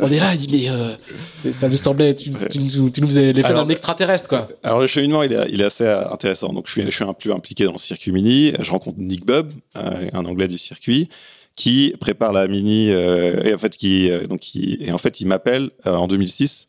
on 0.00 0.10
est 0.10 0.18
là, 0.20 0.32
il 0.34 0.38
dit, 0.38 0.48
mais 0.50 0.70
euh, 0.70 0.94
ça 1.52 1.68
nous 1.68 1.76
semblait, 1.76 2.14
tu, 2.14 2.30
tu 2.50 2.58
nous- 2.60 2.90
tu 2.90 3.00
nous 3.00 3.06
faisais 3.06 3.32
l'effet 3.32 3.52
d'un 3.52 3.68
extraterrestre, 3.68 4.28
quoi. 4.28 4.48
Alors 4.62 4.80
le 4.80 4.86
cheminement, 4.86 5.22
il 5.22 5.32
est, 5.32 5.46
il 5.50 5.60
est 5.60 5.64
assez 5.64 5.86
intéressant. 5.86 6.52
Donc 6.52 6.66
je 6.66 6.72
suis, 6.72 6.84
je 6.86 6.90
suis 6.90 7.04
un 7.04 7.12
peu 7.12 7.32
impliqué 7.32 7.64
dans 7.64 7.72
le 7.72 7.78
circuit 7.78 8.12
mini. 8.12 8.52
Je 8.60 8.70
rencontre 8.70 8.98
Nick 8.98 9.26
Bubb, 9.26 9.50
euh, 9.76 10.08
un 10.12 10.24
Anglais 10.24 10.48
du 10.48 10.58
circuit, 10.58 11.08
qui 11.56 11.94
prépare 12.00 12.32
la 12.32 12.48
mini 12.48 12.90
euh, 12.90 13.42
et 13.44 13.54
en 13.54 13.58
fait 13.58 13.76
qui, 13.76 14.10
euh, 14.10 14.26
donc 14.26 14.40
qui, 14.40 14.76
et 14.80 14.90
en 14.92 14.98
fait 14.98 15.20
il 15.20 15.26
m'appelle 15.26 15.70
euh, 15.86 15.94
en 15.94 16.08
2006 16.08 16.66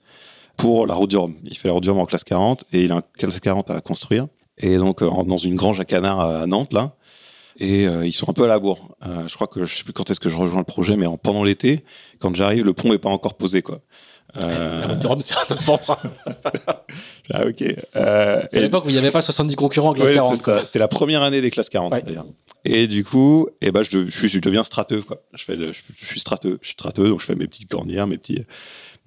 pour 0.57 0.87
la 0.87 0.93
route 0.95 1.09
du 1.09 1.17
Rhum. 1.17 1.35
Il 1.43 1.57
fait 1.57 1.67
la 1.67 1.73
route 1.73 1.83
du 1.83 1.89
Rhum 1.89 1.99
en 1.99 2.05
classe 2.05 2.23
40 2.23 2.63
et 2.73 2.83
il 2.83 2.91
a 2.91 2.95
un 2.97 3.01
classe 3.17 3.39
40 3.39 3.71
à 3.71 3.81
construire. 3.81 4.27
Et 4.57 4.77
donc 4.77 5.01
euh, 5.01 5.09
dans 5.25 5.37
une 5.37 5.55
grange 5.55 5.79
à 5.79 5.85
canard 5.85 6.19
à 6.19 6.45
Nantes 6.47 6.73
là. 6.73 6.95
Et 7.57 7.87
euh, 7.87 8.05
ils 8.05 8.11
sont 8.13 8.29
un 8.29 8.33
peu 8.33 8.43
à 8.43 8.47
la 8.47 8.59
bourre. 8.59 8.95
Euh, 9.05 9.27
je 9.27 9.35
crois 9.35 9.47
que 9.47 9.63
je 9.65 9.75
sais 9.77 9.83
plus 9.83 9.93
quand 9.93 10.09
est-ce 10.11 10.19
que 10.19 10.29
je 10.29 10.35
rejoins 10.35 10.59
le 10.59 10.65
projet, 10.65 10.97
mais 10.97 11.05
en, 11.05 11.15
pendant 11.17 11.43
l'été, 11.43 11.85
quand 12.19 12.35
j'arrive, 12.35 12.65
le 12.65 12.73
pont 12.73 12.91
est 12.93 12.97
pas 12.97 13.09
encore 13.09 13.35
posé 13.35 13.61
quoi. 13.61 13.79
Euh, 14.37 14.81
La 14.81 14.87
route 14.87 14.99
du 14.99 15.07
Rhum, 15.07 15.21
c'est 15.21 15.35
un 15.35 15.53
enfant. 15.55 15.79
ah 17.33 17.45
ok. 17.47 17.63
Euh, 17.95 18.41
C'est 18.51 18.57
et- 18.57 18.61
l'époque 18.61 18.85
où 18.85 18.89
il 18.89 18.93
n'y 18.93 18.97
avait 18.97 19.11
pas 19.11 19.21
70 19.21 19.55
concurrents 19.55 19.89
en 19.91 19.93
classe 19.93 20.09
Ouais, 20.09 20.15
40. 20.15 20.65
c'est 20.65 20.79
la 20.79 20.87
première 20.87 21.21
année 21.23 21.41
des 21.41 21.51
classes 21.51 21.69
40 21.69 21.93
Ouais. 21.93 22.01
d'ailleurs. 22.01 22.25
Et 22.65 22.87
du 22.87 23.03
coup, 23.05 23.47
eh 23.61 23.71
ben, 23.71 23.83
je, 23.83 24.09
je, 24.09 24.27
je 24.27 24.39
deviens 24.39 24.63
strateux. 24.63 25.01
Quoi. 25.01 25.21
Je, 25.35 25.43
fais 25.45 25.55
le- 25.55 25.71
je, 25.71 25.81
je 25.97 26.05
suis 26.05 26.19
strateux. 26.19 26.57
Je 26.61 26.67
suis 26.67 26.73
strateux, 26.73 27.07
donc 27.07 27.21
je 27.21 27.25
fais 27.25 27.35
mes 27.35 27.47
petites 27.47 27.69
cornières, 27.69 28.07
mes, 28.07 28.17
petits, 28.17 28.43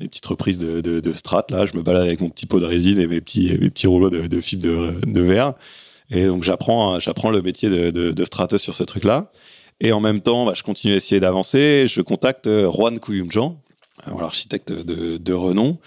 mes 0.00 0.08
petites 0.08 0.26
reprises 0.26 0.58
de, 0.58 0.80
de, 0.80 1.12
strat. 1.12 1.46
Là, 1.50 1.66
je 1.66 1.76
me 1.76 1.82
balade 1.82 2.02
avec 2.02 2.20
mon 2.20 2.28
petit 2.28 2.46
pot 2.46 2.60
de 2.60 2.64
résine 2.64 2.98
et 2.98 3.06
mes 3.06 3.20
petits, 3.20 3.56
mes 3.60 3.70
petits 3.70 3.86
rouleaux 3.86 4.10
de, 4.10 4.26
de 4.26 4.40
fibre 4.40 4.62
de, 5.06 5.20
verre. 5.20 5.54
Et 6.10 6.26
donc, 6.26 6.44
j'apprends, 6.44 7.00
j'apprends 7.00 7.30
le 7.30 7.42
métier 7.42 7.68
de, 7.68 7.90
de, 7.90 8.24
strateux 8.24 8.58
sur 8.58 8.74
ce 8.74 8.84
truc-là. 8.84 9.30
Et 9.80 9.92
en 9.92 10.00
même 10.00 10.20
temps, 10.20 10.46
bah, 10.46 10.52
je 10.54 10.62
continue 10.62 10.94
à 10.94 10.96
essayer 10.96 11.20
d'avancer. 11.20 11.86
Je 11.86 12.00
contacte 12.00 12.46
euh, 12.46 12.70
Juan 12.70 12.98
Kouyumjan, 12.98 13.60
un 14.06 14.18
architecte 14.18 14.72
de, 14.72 15.16
de 15.16 15.32
renom. 15.32 15.78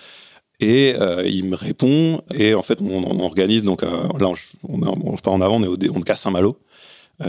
Et 0.61 0.95
euh, 0.99 1.27
il 1.27 1.45
me 1.45 1.55
répond. 1.55 2.21
Et 2.33 2.53
en 2.53 2.61
fait, 2.61 2.79
on, 2.81 3.19
organise. 3.19 3.63
Donc 3.63 3.83
euh, 3.83 3.89
là, 4.19 4.27
on, 4.27 4.35
on, 4.81 5.13
on 5.13 5.17
part 5.17 5.33
en 5.33 5.41
avant. 5.41 5.57
On 5.57 5.63
est 5.63 5.67
au 5.67 5.77
on 5.95 6.01
est 6.01 6.09
à 6.09 6.15
Saint-Malo, 6.15 6.49
euh, 6.51 6.70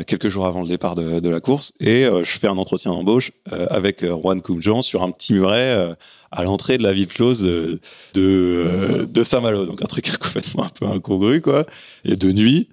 quelques 0.07 0.29
jours 0.29 0.47
avant 0.47 0.63
le 0.63 0.69
départ 0.69 0.95
de, 0.95 1.29
la 1.29 1.41
course. 1.41 1.73
Et 1.81 2.05
euh, 2.05 2.25
je 2.25 2.39
fais 2.39 2.49
un 2.49 2.57
entretien 2.57 2.93
d'embauche 2.93 3.33
euh, 3.53 3.67
avec 3.71 4.03
euh, 4.03 4.17
Juan 4.17 4.41
Koumjan 4.41 4.83
sur 4.83 5.03
un 5.03 5.11
petit 5.11 5.35
muret 5.35 5.75
euh, 5.75 5.95
à 6.31 6.45
l'entrée 6.45 6.79
de 6.79 6.83
la 6.83 6.93
ville 6.93 7.07
close 7.07 7.43
de, 7.43 7.81
euh, 8.17 9.25
Saint-Malo. 9.25 9.67
Donc 9.67 9.83
un 9.83 9.87
truc 9.87 10.17
complètement 10.19 10.65
un 10.65 10.71
peu 10.71 10.87
incongru, 10.87 11.41
quoi. 11.41 11.65
Et 12.05 12.17
de 12.17 12.33
nuit. 12.33 12.69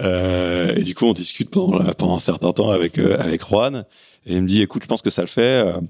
Euh, 0.00 0.74
et 0.74 0.82
du 0.82 0.94
coup, 0.94 1.06
on 1.06 1.12
discute 1.12 1.50
pendant, 1.50 1.92
pendant 1.94 2.16
un 2.16 2.20
certain 2.20 2.52
temps 2.52 2.70
avec, 2.70 2.98
euh, 2.98 3.16
avec 3.18 3.46
Juan. 3.46 3.84
Et 4.26 4.34
il 4.34 4.42
me 4.42 4.48
dit, 4.48 4.62
écoute, 4.62 4.82
je 4.82 4.88
pense 4.88 5.02
que 5.02 5.10
ça 5.10 5.22
le 5.22 5.28
fait. 5.28 5.42
Euh, 5.42 5.80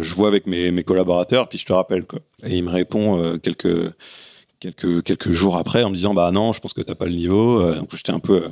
je 0.00 0.14
vois 0.14 0.28
avec 0.28 0.46
mes, 0.46 0.70
mes 0.70 0.84
collaborateurs, 0.84 1.48
puis 1.48 1.58
je 1.58 1.66
te 1.66 1.72
rappelle. 1.72 2.04
Quoi. 2.04 2.20
Et 2.44 2.56
il 2.56 2.64
me 2.64 2.70
répond 2.70 3.22
euh, 3.22 3.36
quelques, 3.38 3.92
quelques, 4.60 5.02
quelques 5.02 5.30
jours 5.32 5.56
après 5.56 5.82
en 5.82 5.90
me 5.90 5.94
disant, 5.96 6.14
bah 6.14 6.30
non, 6.30 6.52
je 6.52 6.60
pense 6.60 6.72
que 6.74 6.80
t'as 6.82 6.94
pas 6.94 7.06
le 7.06 7.12
niveau. 7.12 7.60
Euh, 7.60 7.76
donc 7.76 7.96
j'étais 7.96 8.12
un 8.12 8.20
peu, 8.20 8.42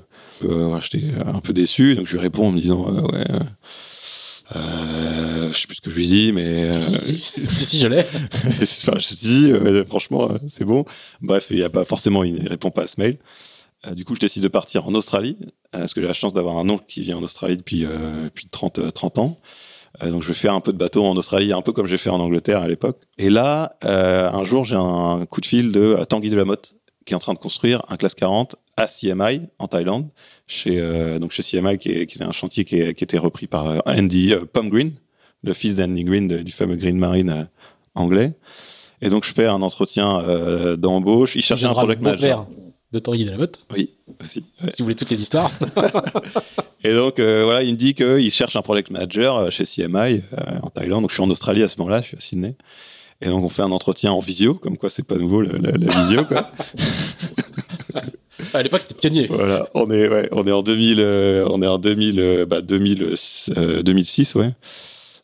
ouais, 0.42 0.80
j'étais 0.80 1.04
un 1.24 1.40
peu 1.40 1.52
déçu. 1.52 1.94
Donc 1.94 2.06
je 2.06 2.12
lui 2.12 2.20
réponds 2.20 2.48
en 2.48 2.52
me 2.52 2.61
disant, 2.61 2.86
euh, 2.88 3.02
ouais. 3.02 3.30
euh, 3.30 3.40
Euh, 4.56 5.52
je 5.52 5.59
sais 5.59 5.66
plus 5.66 5.76
ce 5.76 5.80
que 5.82 5.90
je 5.90 5.96
lui 5.96 6.06
dis, 6.06 6.32
mais 6.32 6.70
euh, 6.70 6.80
Si, 6.80 7.20
si, 7.48 7.64
si, 7.64 7.78
je 7.80 7.86
l'ai. 7.88 8.00
enfin, 8.62 8.98
je 8.98 9.14
dis, 9.14 9.52
euh, 9.52 9.84
franchement, 9.84 10.30
euh, 10.30 10.38
c'est 10.48 10.64
bon. 10.64 10.84
Bref, 11.20 11.48
il 11.50 11.59
y 11.59 11.62
a 11.64 11.68
pas 11.70 11.84
forcément, 11.84 12.24
il 12.24 12.42
ne 12.42 12.48
répond 12.48 12.70
pas 12.70 12.82
à 12.84 12.86
ce 12.86 12.94
mail. 12.98 13.18
Euh, 13.86 13.94
du 13.94 14.04
coup, 14.04 14.14
je 14.14 14.20
décide 14.20 14.42
de 14.42 14.48
partir 14.48 14.86
en 14.88 14.94
Australie, 14.94 15.36
euh, 15.74 15.80
parce 15.80 15.92
que 15.94 16.00
j'ai 16.00 16.06
la 16.06 16.14
chance 16.14 16.32
d'avoir 16.32 16.56
un 16.59 16.68
oncle 16.68 16.84
qui 16.88 17.02
vit 17.02 17.12
en 17.12 17.22
Australie 17.22 17.59
depuis, 17.59 17.84
euh, 17.84 18.24
depuis 18.24 18.48
30, 18.48 18.78
euh, 18.78 18.90
30 18.90 19.18
ans. 19.18 19.38
Euh, 20.03 20.11
donc, 20.11 20.22
je 20.22 20.28
vais 20.28 20.34
faire 20.34 20.55
un 20.55 20.61
peu 20.61 20.72
de 20.72 20.78
bateau 20.78 21.05
en 21.05 21.16
Australie, 21.16 21.53
un 21.53 21.62
peu 21.62 21.72
comme 21.72 21.86
j'ai 21.86 21.99
fait 21.99 22.11
en 22.11 22.20
Angleterre 22.20 22.61
à 22.62 22.68
l'époque. 22.68 22.99
Et 23.18 23.30
là, 23.30 23.76
euh, 23.84 24.30
un 24.30 24.45
jour, 24.45 24.64
j'ai 24.64 24.76
un 24.76 25.24
coup 25.28 25.41
de 25.41 25.47
fil 25.47 25.72
de 25.72 25.80
euh, 25.80 26.05
Tanguy 26.05 26.30
de 26.30 26.36
la 26.36 26.45
Motte, 26.45 26.74
qui 27.05 27.14
est 27.14 27.16
en 27.16 27.20
train 27.20 27.34
de 27.34 27.39
construire 27.39 27.82
un 27.89 27.97
classe 27.97 28.14
40 28.14 28.57
à 28.76 28.86
CMI, 28.86 29.49
en 29.59 29.66
Thaïlande, 29.66 30.09
chez, 30.47 30.78
euh, 30.78 31.18
donc 31.18 31.32
chez 31.32 31.43
CMI, 31.43 31.78
qui 31.78 31.91
est, 31.91 32.07
qui 32.07 32.18
est 32.18 32.22
un 32.22 32.32
chantier 32.32 32.64
qui, 32.64 32.78
est, 32.80 32.95
qui 32.95 33.03
était 33.05 33.18
repris 33.18 33.47
par 33.47 33.82
Andy 33.86 34.34
euh, 34.34 34.45
Pom 34.53 34.68
Green, 34.68 34.93
le 35.43 35.53
fils 35.55 35.74
d'Andy 35.74 36.05
Green, 36.05 36.28
de- 36.28 36.39
du 36.39 36.53
fameux 36.53 36.76
Green 36.76 36.99
Marine 36.99 37.30
euh, 37.30 37.45
anglais. 37.95 38.34
Et 39.01 39.09
donc, 39.11 39.24
je 39.24 39.32
fais 39.32 39.47
un 39.47 39.62
entretien 39.62 40.22
d'embauche. 40.76 41.36
Il 41.36 41.43
cherchait 41.43 41.66
un 41.66 41.72
project 41.84 42.03
manager. 42.03 42.47
De 42.93 42.99
Tanguy 42.99 43.24
de 43.26 43.30
la 43.30 43.36
Motte, 43.36 43.61
Oui, 43.76 43.91
aussi. 44.24 44.45
ouais. 44.62 44.70
si 44.72 44.80
vous 44.82 44.84
voulez 44.86 44.95
toutes 44.95 45.11
les 45.11 45.20
histoires. 45.20 45.51
Et 46.84 46.95
donc, 46.95 47.18
euh, 47.18 47.45
voilà, 47.45 47.62
il 47.62 47.72
me 47.72 47.76
dit 47.76 47.93
qu'il 47.95 48.30
cherche 48.30 48.57
un 48.57 48.62
project 48.62 48.91
manager 48.91 49.36
euh, 49.36 49.51
chez 49.51 49.64
CMI 49.64 49.91
euh, 50.32 50.59
en 50.62 50.70
Thaïlande. 50.70 51.03
Donc, 51.03 51.11
je 51.11 51.14
suis 51.14 51.22
en 51.22 51.28
Australie 51.30 51.62
à 51.62 51.68
ce 51.68 51.76
moment-là, 51.78 52.01
je 52.01 52.07
suis 52.09 52.16
à 52.16 52.20
Sydney. 52.20 52.55
Et 53.20 53.26
donc, 53.26 53.45
on 53.45 53.49
fait 53.49 53.62
un 53.62 53.72
entretien 53.72 54.12
en 54.12 54.20
visio, 54.20 54.55
comme 54.55 54.78
quoi 54.78 54.89
c'est 54.91 55.03
pas 55.03 55.16
nouveau 55.16 55.43
la, 55.43 55.53
la- 55.59 55.72
la 55.72 56.03
visio, 56.03 56.24
quoi. 56.24 56.51
à 58.55 58.62
l'époque, 58.62 58.80
c'était 58.82 58.95
pionnier. 58.95 59.26
voilà, 59.28 59.68
on 59.74 59.91
est, 59.91 60.09
ouais, 60.09 60.28
on 60.32 60.47
est 60.47 60.53
en 60.53 60.62
2000, 60.62 61.01
euh, 61.01 61.47
on 61.51 61.61
est 61.62 61.66
en 61.66 61.78
2000, 61.78 62.20
euh, 62.20 62.47
bah, 62.47 62.61
2000, 62.62 63.14
euh, 63.57 63.82
2006, 63.82 64.34
ouais. 64.36 64.51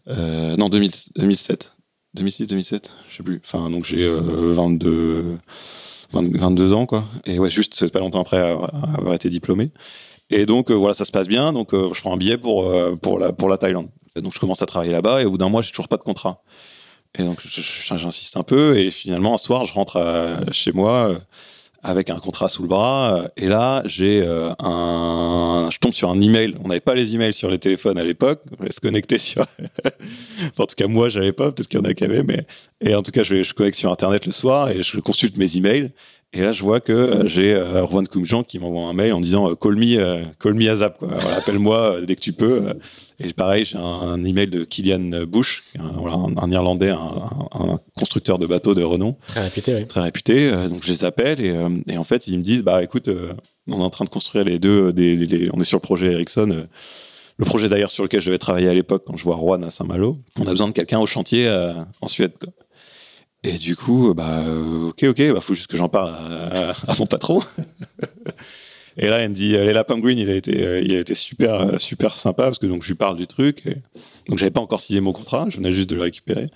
Non, 0.08 0.68
2000, 0.68 0.90
2007. 1.16 1.72
2006, 2.14 2.46
2007, 2.46 2.90
je 3.08 3.16
sais 3.16 3.22
plus. 3.22 3.40
Enfin, 3.44 3.70
donc 3.70 3.84
j'ai 3.84 4.02
euh, 4.04 4.20
22, 4.54 5.24
20 6.14 6.36
22 6.36 6.72
ans, 6.72 6.86
quoi. 6.86 7.04
Et 7.26 7.38
ouais, 7.38 7.50
juste 7.50 7.88
pas 7.88 8.00
longtemps 8.00 8.20
après 8.20 8.38
avoir, 8.38 9.14
été 9.14 9.30
diplômé. 9.30 9.70
Et 10.30 10.46
donc 10.46 10.70
euh, 10.70 10.74
voilà, 10.74 10.94
ça 10.94 11.04
se 11.04 11.12
passe 11.12 11.28
bien. 11.28 11.52
Donc 11.52 11.74
euh, 11.74 11.90
je 11.92 12.00
prends 12.00 12.14
un 12.14 12.16
billet 12.16 12.38
pour 12.38 12.66
euh, 12.66 12.96
pour 12.96 13.18
la 13.18 13.32
pour 13.32 13.48
la 13.48 13.58
Thaïlande. 13.58 13.88
Donc 14.16 14.32
je 14.32 14.40
commence 14.40 14.62
à 14.62 14.66
travailler 14.66 14.92
là-bas 14.92 15.22
et 15.22 15.24
au 15.24 15.32
bout 15.32 15.38
d'un 15.38 15.48
mois, 15.48 15.62
j'ai 15.62 15.70
toujours 15.70 15.88
pas 15.88 15.96
de 15.96 16.02
contrat. 16.02 16.42
Et 17.18 17.22
donc 17.22 17.40
j'insiste 17.44 18.36
un 18.36 18.42
peu 18.42 18.76
et 18.78 18.90
finalement 18.90 19.34
un 19.34 19.38
soir, 19.38 19.64
je 19.64 19.74
rentre 19.74 20.44
chez 20.50 20.72
moi 20.72 21.14
avec 21.84 22.10
un 22.10 22.18
contrat 22.18 22.48
sous 22.48 22.62
le 22.62 22.68
bras. 22.68 23.14
euh, 23.16 23.28
Et 23.36 23.46
là, 23.46 23.82
j'ai 23.84 24.22
euh, 24.22 24.50
un, 24.58 25.68
je 25.70 25.78
tombe 25.78 25.92
sur 25.92 26.10
un 26.10 26.20
email. 26.20 26.56
On 26.64 26.68
n'avait 26.68 26.80
pas 26.80 26.94
les 26.94 27.14
emails 27.14 27.32
sur 27.34 27.50
les 27.50 27.58
téléphones 27.58 27.98
à 27.98 28.04
l'époque. 28.04 28.40
On 28.52 28.56
fallait 28.56 28.72
se 28.72 28.80
connecter 28.80 29.18
sur. 29.18 29.44
Enfin, 30.40 30.64
en 30.64 30.66
tout 30.66 30.74
cas, 30.76 30.86
moi, 30.88 31.08
j'avais 31.08 31.32
pas. 31.32 31.52
Peut-être 31.52 31.68
qu'il 31.68 31.78
y 31.78 31.82
en 31.82 31.84
a 31.84 31.94
qui 31.94 32.04
avaient, 32.04 32.22
mais 32.24 32.46
et 32.80 32.94
en 32.94 33.02
tout 33.02 33.12
cas, 33.12 33.22
je, 33.22 33.42
je 33.42 33.54
connecte 33.54 33.78
sur 33.78 33.92
Internet 33.92 34.26
le 34.26 34.32
soir 34.32 34.70
et 34.70 34.82
je 34.82 34.98
consulte 35.00 35.36
mes 35.36 35.56
emails. 35.56 35.92
Et 36.36 36.40
là, 36.40 36.50
je 36.50 36.62
vois 36.62 36.80
que 36.80 36.92
euh, 36.92 37.28
j'ai 37.28 37.54
euh, 37.54 37.86
Juan 37.86 38.08
Koumjan 38.08 38.42
qui 38.42 38.58
m'envoie 38.58 38.88
un 38.88 38.92
mail 38.92 39.12
en 39.12 39.20
disant 39.20 39.50
euh, 39.50 39.54
call 39.54 39.76
me, 39.76 39.98
euh, 39.98 40.22
call 40.40 40.54
me 40.54 40.68
ASAP. 40.68 40.98
Quoi. 40.98 41.08
Voilà, 41.12 41.36
appelle-moi 41.36 42.00
dès 42.02 42.16
que 42.16 42.20
tu 42.20 42.32
peux. 42.32 42.72
Et 43.20 43.32
pareil, 43.32 43.64
j'ai 43.64 43.76
un, 43.78 43.80
un 43.82 44.24
email 44.24 44.48
de 44.48 44.64
Kylian 44.64 45.24
Bush, 45.26 45.62
un, 45.78 45.92
voilà, 45.92 46.16
un, 46.16 46.36
un 46.36 46.50
Irlandais, 46.50 46.90
un, 46.90 47.78
constructeur 47.96 48.38
de 48.38 48.46
bateaux 48.46 48.74
de 48.74 48.82
renom 48.82 49.16
Très 49.28 49.42
réputé, 49.42 49.74
oui. 49.74 49.86
très 49.86 50.00
réputés. 50.00 50.48
euh, 50.52 50.68
donc 50.68 50.82
je 50.84 50.90
les 50.90 51.04
appelle 51.04 51.40
et, 51.40 51.50
euh, 51.50 51.68
et 51.86 51.96
en 51.96 52.02
fait 52.04 52.26
ils 52.26 52.36
me 52.38 52.42
disent 52.42 52.62
bah 52.64 52.82
écoute, 52.82 53.08
euh, 53.08 53.32
on 53.68 53.78
est 53.80 53.84
en 53.84 53.90
train 53.90 54.04
de 54.04 54.10
construire 54.10 54.44
les 54.44 54.58
deux, 54.58 54.92
des, 54.92 55.16
des- 55.16 55.26
les- 55.26 55.50
on 55.52 55.60
est 55.60 55.64
sur 55.64 55.76
le 55.78 55.82
projet 55.82 56.12
Ericsson. 56.12 56.66
le 57.36 57.44
projet 57.44 57.68
d'ailleurs 57.68 57.90
sur 57.92 58.02
lequel 58.02 58.20
je 58.20 58.26
devais 58.26 58.38
travailler 58.38 58.68
à 58.68 58.74
l'époque 58.74 59.04
quand 59.06 59.16
je 59.16 59.22
vois 59.24 59.36
Rouen 59.36 59.62
à 59.62 59.70
Saint-Malo. 59.70 60.16
On 60.38 60.46
a 60.46 60.50
besoin 60.50 60.66
de 60.68 60.72
quelqu'un 60.72 60.98
au 60.98 61.06
chantier 61.06 61.48
en 62.00 62.08
Suède. 62.08 62.32
Quoi. 62.40 62.52
Et 63.44 63.58
du 63.58 63.76
coup, 63.76 64.12
bah 64.14 64.42
ok 64.88 65.04
ok, 65.04 65.32
bah 65.34 65.40
faut 65.40 65.54
juste 65.54 65.66
que 65.68 65.76
j'en 65.76 65.88
parle 65.88 66.10
à, 66.10 66.70
à- 66.70 66.92
à 66.92 66.94
mon 66.98 67.06
patron. 67.06 67.40
Et 68.96 69.08
là, 69.08 69.22
il 69.24 69.30
me 69.30 69.34
dit, 69.34 69.56
euh, 69.56 69.64
Léla 69.64 69.84
Green, 69.88 70.18
il 70.18 70.30
a 70.30 70.34
été, 70.34 70.64
euh, 70.64 70.80
il 70.80 70.94
a 70.94 71.00
été 71.00 71.14
super, 71.14 71.54
euh, 71.54 71.78
super 71.78 72.16
sympa 72.16 72.44
parce 72.44 72.58
que 72.58 72.66
donc 72.66 72.82
je 72.82 72.88
lui 72.88 72.94
parle 72.94 73.16
du 73.16 73.26
truc. 73.26 73.66
Et, 73.66 73.76
donc 74.28 74.38
j'avais 74.38 74.50
pas 74.50 74.60
encore 74.60 74.80
signé 74.80 75.00
mon 75.00 75.12
contrat, 75.12 75.46
je 75.50 75.56
venais 75.56 75.72
juste 75.72 75.90
de 75.90 75.96
le 75.96 76.02
récupérer. 76.02 76.50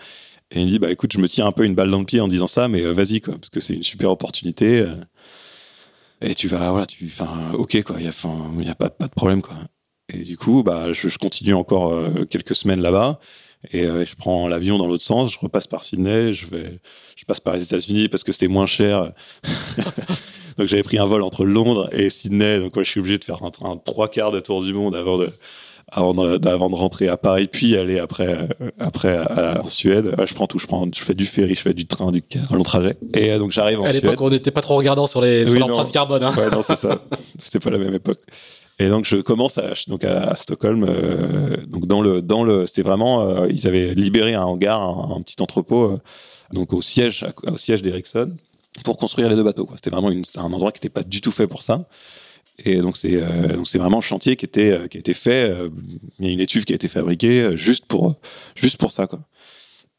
Et 0.51 0.60
il 0.60 0.66
me 0.66 0.70
dit, 0.70 0.78
bah 0.78 0.90
écoute, 0.90 1.12
je 1.12 1.19
me 1.19 1.28
tire 1.28 1.47
un 1.47 1.52
peu 1.52 1.65
une 1.65 1.74
balle 1.74 1.90
dans 1.90 1.98
le 1.98 2.06
pied 2.06 2.20
en 2.20 2.28
disant 2.28 2.47
ça, 2.47 2.69
mais 2.69 2.81
vas-y 2.81 3.20
quoi, 3.20 3.35
parce 3.35 3.51
que 3.51 3.60
c'est 3.60 3.74
une 3.74 3.82
super 3.82 4.10
opportunité. 4.10 4.86
et 6.23 6.35
tu 6.35 6.48
vas, 6.48 6.70
voilà, 6.70 6.86
tu, 6.86 7.05
enfin, 7.06 7.52
ok 7.55 7.82
quoi, 7.82 7.97
il 7.98 8.06
y 8.06 8.09
a, 8.09 8.12
y 8.62 8.69
a 8.70 8.74
pas, 8.74 8.90
pas 8.90 9.09
de 9.09 9.12
problème 9.12 9.43
quoi. 9.43 9.56
Et 10.12 10.20
du 10.20 10.39
coup, 10.39 10.62
bah, 10.62 10.93
je, 10.93 11.19
continue 11.19 11.52
encore 11.55 11.93
quelques 12.31 12.56
semaines 12.56 12.81
là-bas. 12.81 13.19
Et 13.73 13.82
je 13.85 14.15
prends 14.16 14.48
l'avion 14.48 14.78
dans 14.78 14.86
l'autre 14.86 15.05
sens, 15.05 15.32
je 15.32 15.39
repasse 15.39 15.66
par 15.66 15.85
Sydney, 15.85 16.32
je 16.32 16.47
vais, 16.47 16.81
je 17.16 17.24
passe 17.24 17.40
par 17.40 17.55
les 17.55 17.65
États-Unis 17.65 18.09
parce 18.09 18.24
que 18.24 18.32
c'était 18.32 18.48
moins 18.48 18.66
cher. 18.66 19.12
donc 20.59 20.68
j'avais 20.68 20.82
pris 20.82 20.98
un 20.98 21.06
vol 21.06 21.22
entre 21.22 21.44
Londres 21.44 21.89
et 21.93 22.10
Sydney, 22.10 22.59
donc 22.60 22.72
je 22.78 22.82
suis 22.85 23.01
obligé 23.01 23.18
de 23.18 23.24
faire 23.24 23.43
un, 23.43 23.51
un 23.66 23.76
trois 23.76 24.09
quarts 24.09 24.32
de 24.32 24.40
tour 24.40 24.62
du 24.62 24.72
monde 24.74 24.94
avant 24.97 25.16
de, 25.18 25.28
avant 25.90 26.12
de, 26.12 26.47
avant 26.48 26.68
de 26.68 26.74
rentrer 26.74 27.09
à 27.09 27.16
Paris, 27.16 27.47
puis 27.51 27.76
aller 27.76 27.98
après, 27.98 28.26
euh, 28.60 28.70
après 28.78 29.16
à- 29.16 29.62
en 29.62 29.66
Suède. 29.66 30.14
Je 30.26 30.35
prends 30.35 30.47
tout, 30.47 30.59
je 30.59 30.66
prends, 30.66 30.86
je 30.94 31.01
fais 31.02 31.14
du 31.14 31.24
ferry, 31.26 31.55
je 31.55 31.60
fais 31.62 31.72
du 31.74 31.86
train, 31.86 32.12
du 32.12 32.20
car, 32.22 32.52
long 32.55 32.62
trajet. 32.62 32.97
Et 33.14 33.32
euh, 33.32 33.39
donc 33.39 33.52
j'arrive 33.52 33.80
en 33.80 33.85
À 33.85 33.90
Suède. 33.90 34.02
l'époque, 34.05 34.20
on 34.20 34.30
n'était 34.30 34.51
pas 34.51 34.60
trop 34.60 34.76
regardant 34.76 35.06
sur 35.06 35.22
les 35.22 35.44
sur 35.47 35.55
Oui, 35.55 35.60
l'empreinte 35.60 35.90
carbone. 35.93 36.22
Hein. 36.22 36.35
Ouais, 36.36 36.51
non, 36.51 36.60
c'est 36.62 36.76
ça. 36.76 37.01
C'était 37.39 37.60
pas 37.60 37.70
la 37.70 37.78
même 37.78 37.94
époque. 37.94 38.20
Et 38.80 38.89
donc 38.89 39.06
je 39.06 39.16
commence 39.16 39.59
à, 39.59 39.72
donc 39.89 40.05
à, 40.05 40.28
à 40.30 40.36
Stockholm. 40.36 40.85
euh, 40.89 41.56
donc 41.66 41.86
dans 41.86 42.01
le, 42.02 42.20
dans 42.22 42.44
le, 42.44 42.66
c'était 42.66 42.82
vraiment, 42.82 43.22
euh, 43.22 43.47
ils 43.51 43.66
avaient 43.66 43.94
libéré 43.94 44.35
un 44.35 44.43
hangar, 44.44 44.80
un, 44.80 45.16
un 45.16 45.22
petit 45.22 45.40
entrepôt, 45.40 45.85
euh, 45.85 45.98
donc 46.52 46.72
au 46.72 46.80
siège, 46.82 47.24
à- 47.24 47.51
au 47.52 47.56
siège 47.59 47.82
d'Ericsson, 47.82 48.36
pour 48.84 48.96
construire 48.96 49.28
les 49.28 49.36
deux 49.36 49.42
bateaux. 49.42 49.66
quoi. 49.66 49.76
C'était 49.76 49.90
vraiment 49.90 50.10
une, 50.10 50.24
un 50.36 50.52
endroit 50.52 50.72
qui 50.72 50.76
n'était 50.78 50.88
pas 50.88 51.02
du 51.02 51.20
tout 51.20 51.32
fait 51.32 51.46
pour 51.46 51.62
ça. 51.62 51.86
Et 52.64 52.76
donc 52.78 52.96
c'est, 52.96 53.14
euh, 53.14 53.55
donc 53.55 53.68
c'est 53.68 53.78
vraiment 53.78 53.98
un 53.98 54.02
chantier 54.02 54.34
qui 54.36 54.44
était, 54.44 54.72
euh, 54.72 54.86
qui 54.88 54.96
a 54.96 55.00
été 55.00 55.14
fait. 55.14 55.50
euh, 55.50 55.68
il 56.18 56.26
y 56.26 56.28
a 56.28 56.32
une 56.32 56.40
étuve 56.40 56.64
qui 56.64 56.72
a 56.72 56.76
été 56.76 56.88
fabriquée 56.88 57.40
euh, 57.42 57.56
juste 57.56 57.84
pour, 57.86 58.14
juste 58.56 58.76
pour 58.78 58.90
ça, 58.92 59.06
quoi. 59.06 59.20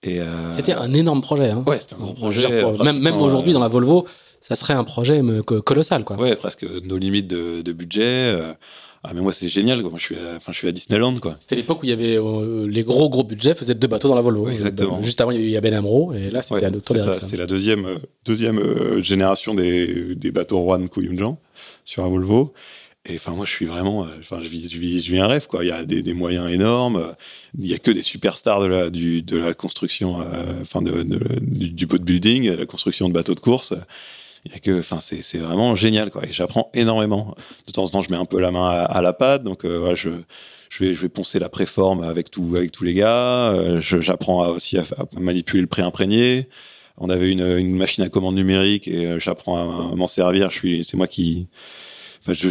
Euh, 0.08 0.52
C'était 0.52 0.74
un 0.74 0.94
énorme 0.94 1.22
projet. 1.22 1.50
Hein. 1.50 1.64
ouais, 1.68 1.78
c'était 1.80 1.96
un 1.96 2.00
gros 2.00 2.32
dire, 2.32 2.50
projet. 2.50 2.62
pour- 2.62 2.84
même 2.84 3.18
aujourd'hui 3.22 3.54
dans 3.54 3.60
la 3.60 3.68
Volvo, 3.68 4.06
ça 4.42 4.56
serait 4.56 4.74
un 4.74 4.86
projet 4.86 5.22
colossal 5.66 6.06
quoi. 6.06 6.16
Ouais, 6.18 6.36
presque 6.38 6.64
nos 6.84 6.98
limites 6.98 7.28
de, 7.28 7.62
de 7.62 7.72
budget. 7.74 8.34
Euh. 9.06 9.10
Ah, 9.10 9.12
mais 9.16 9.22
moi, 9.22 9.32
c'est 9.34 9.50
génial. 9.50 9.82
quoi. 9.82 9.90
Moi, 9.90 10.00
je 10.00 10.04
suis, 10.06 10.16
à, 10.16 10.36
enfin, 10.38 10.52
je 10.52 10.58
suis 10.58 10.68
à 10.68 10.72
Disneyland, 10.72 11.16
quoi. 11.20 11.38
C'était 11.40 11.56
l'époque 11.56 11.82
où 11.84 11.86
il 11.86 11.90
y 11.90 11.94
avait 11.94 12.18
euh, 12.18 12.68
les 12.68 12.84
gros 12.84 13.10
gros 13.10 13.24
budgets 13.24 13.54
faisaient 13.54 13.76
deux 13.76 13.88
bateaux 13.88 14.10
dans 14.10 14.16
la 14.16 14.22
Volvo. 14.22 14.46
Ouais, 14.46 14.54
exactement. 14.54 15.02
Juste 15.02 15.22
avant 15.22 15.32
il 15.32 15.42
y 15.42 15.46
a 15.48 15.50
Yaben 15.52 15.74
Amro 15.74 16.14
et 16.14 16.30
là 16.30 16.42
c'était 16.42 16.56
Ouais, 16.56 16.66
à 16.66 17.14
c'est 17.14 17.38
la 17.38 17.46
deuxième, 17.46 17.86
euh, 17.86 17.98
deuxième 18.26 18.60
euh, 18.60 19.02
génération 19.02 19.54
des, 19.56 20.16
des 20.16 20.32
bateaux 20.32 20.60
Juan 20.64 20.90
Kuyunjan 20.90 21.40
sur 21.86 22.04
un 22.04 22.10
Volvo. 22.10 22.54
Et 23.06 23.16
enfin, 23.16 23.32
moi, 23.32 23.46
je 23.46 23.52
suis 23.52 23.66
vraiment, 23.66 24.04
euh, 24.04 24.08
enfin, 24.20 24.40
je 24.44 24.50
vis, 24.50 24.68
je 24.70 24.78
vis, 24.78 25.02
je 25.02 25.12
vis 25.14 25.20
un 25.20 25.28
rêve, 25.28 25.48
quoi. 25.48 25.64
Il 25.64 25.68
y 25.70 25.72
a 25.72 25.86
des, 25.86 26.02
des 26.02 26.14
moyens 26.14 26.52
énormes. 26.52 26.98
euh, 26.98 27.14
Il 27.58 27.66
y 27.66 27.74
a 27.74 27.78
que 27.78 27.92
des 27.92 28.02
superstars 28.04 28.60
de 28.62 28.68
la, 28.68 28.90
du, 28.90 29.22
de 29.22 29.38
la 29.38 29.54
construction, 29.54 30.20
euh, 30.20 30.26
enfin, 30.62 30.82
de, 30.82 31.04
de- 31.04 31.20
du, 31.40 31.70
du 31.70 31.86
boat 31.86 32.00
building, 32.00 32.52
de 32.52 32.58
la 32.58 32.66
construction 32.66 33.08
de 33.08 33.14
bateaux 33.14 33.36
de 33.36 33.40
course. 33.40 33.74
C'est, 35.02 35.38
vraiment 35.38 35.76
génial, 35.76 36.10
quoi. 36.10 36.26
Et 36.26 36.32
j'apprends 36.32 36.70
énormément. 36.74 37.36
De 37.68 37.72
temps 37.72 37.84
en 37.84 37.90
temps, 37.90 38.02
je 38.02 38.10
mets 38.10 38.18
un 38.18 38.26
peu 38.26 38.40
la 38.40 38.52
main 38.52 38.70
à, 38.70 39.02
la 39.02 39.14
pâte, 39.14 39.44
donc 39.44 39.66
euh, 39.66 39.96
je, 39.96 40.10
vais, 40.80 41.10
poncer 41.10 41.40
la 41.40 41.50
préforme 41.50 42.04
avec 42.04 42.32
tous 42.32 42.54
les 42.82 42.94
gars. 42.94 43.52
Euh, 43.52 43.82
j'apprends 43.82 44.48
aussi 44.48 44.78
à, 44.78 44.86
manipuler 45.18 45.62
le 45.62 45.68
pré-imprégné. 45.68 46.48
On 46.98 47.10
avait 47.10 47.32
une, 47.32 47.76
machine 47.76 48.04
à 48.04 48.10
commande 48.10 48.36
numérique 48.36 48.88
et 48.88 49.06
euh, 49.06 49.20
j'apprends 49.20 49.92
à, 49.92 49.96
m'en 49.96 50.08
servir. 50.08 50.50
C'est 50.52 50.96
moi 50.96 51.08
qui, 51.08 51.48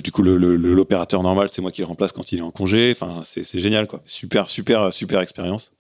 du 0.03 0.13
coup, 0.13 0.23
l'opérateur 0.23 1.23
normal, 1.23 1.49
c'est 1.51 1.63
moi 1.63 1.73
qui 1.73 1.81
le 1.81 1.87
remplace 1.87 2.13
quand 2.13 2.33
il 2.33 2.39
est 2.39 2.43
en 2.43 2.51
congé. 2.51 2.93
Enfin, 2.93 3.23
c'est, 3.25 3.61
génial, 3.61 3.87
quoi. 3.87 4.03
Super, 4.05 4.49
super, 4.49 4.93
super 4.93 5.21
expérience. 5.21 5.73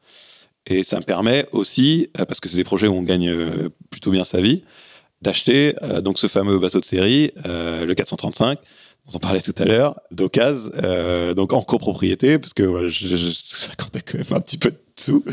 Et 0.67 0.83
ça 0.85 0.99
me 0.99 1.05
permet 1.05 1.47
aussi, 1.53 2.11
parce 2.15 2.41
que 2.41 2.49
c'est 2.49 2.59
des 2.59 2.65
projets 2.65 2.89
où 2.89 2.95
on 2.95 3.03
gagne 3.03 3.35
plutôt 3.91 4.11
bien 4.11 4.25
sa 4.25 4.43
vie, 4.43 4.65
d'acheter 5.23 5.74
euh, 5.82 6.01
donc 6.01 6.19
ce 6.19 6.27
fameux 6.27 6.59
bateau 6.59 6.81
de 6.81 6.85
série, 6.85 7.32
euh, 7.47 7.85
le 7.85 7.95
435 7.95 8.59
on 9.11 9.16
en 9.16 9.20
parlait 9.20 9.40
tout 9.40 9.55
à 9.57 9.65
l'heure, 9.65 9.99
d'occasion, 10.11 10.70
euh, 10.82 11.32
donc 11.32 11.55
en 11.55 11.62
copropriété, 11.62 12.39
parce 12.39 12.53
que 12.53 12.90
je, 12.90 13.16
je, 13.16 13.31
ça 13.32 13.73
comptait 13.74 14.03
quand 14.03 14.19
même 14.19 14.27
un 14.32 14.40
petit 14.40 14.59
peu 14.59 14.70
de 14.70 14.77
sous. 14.97 15.24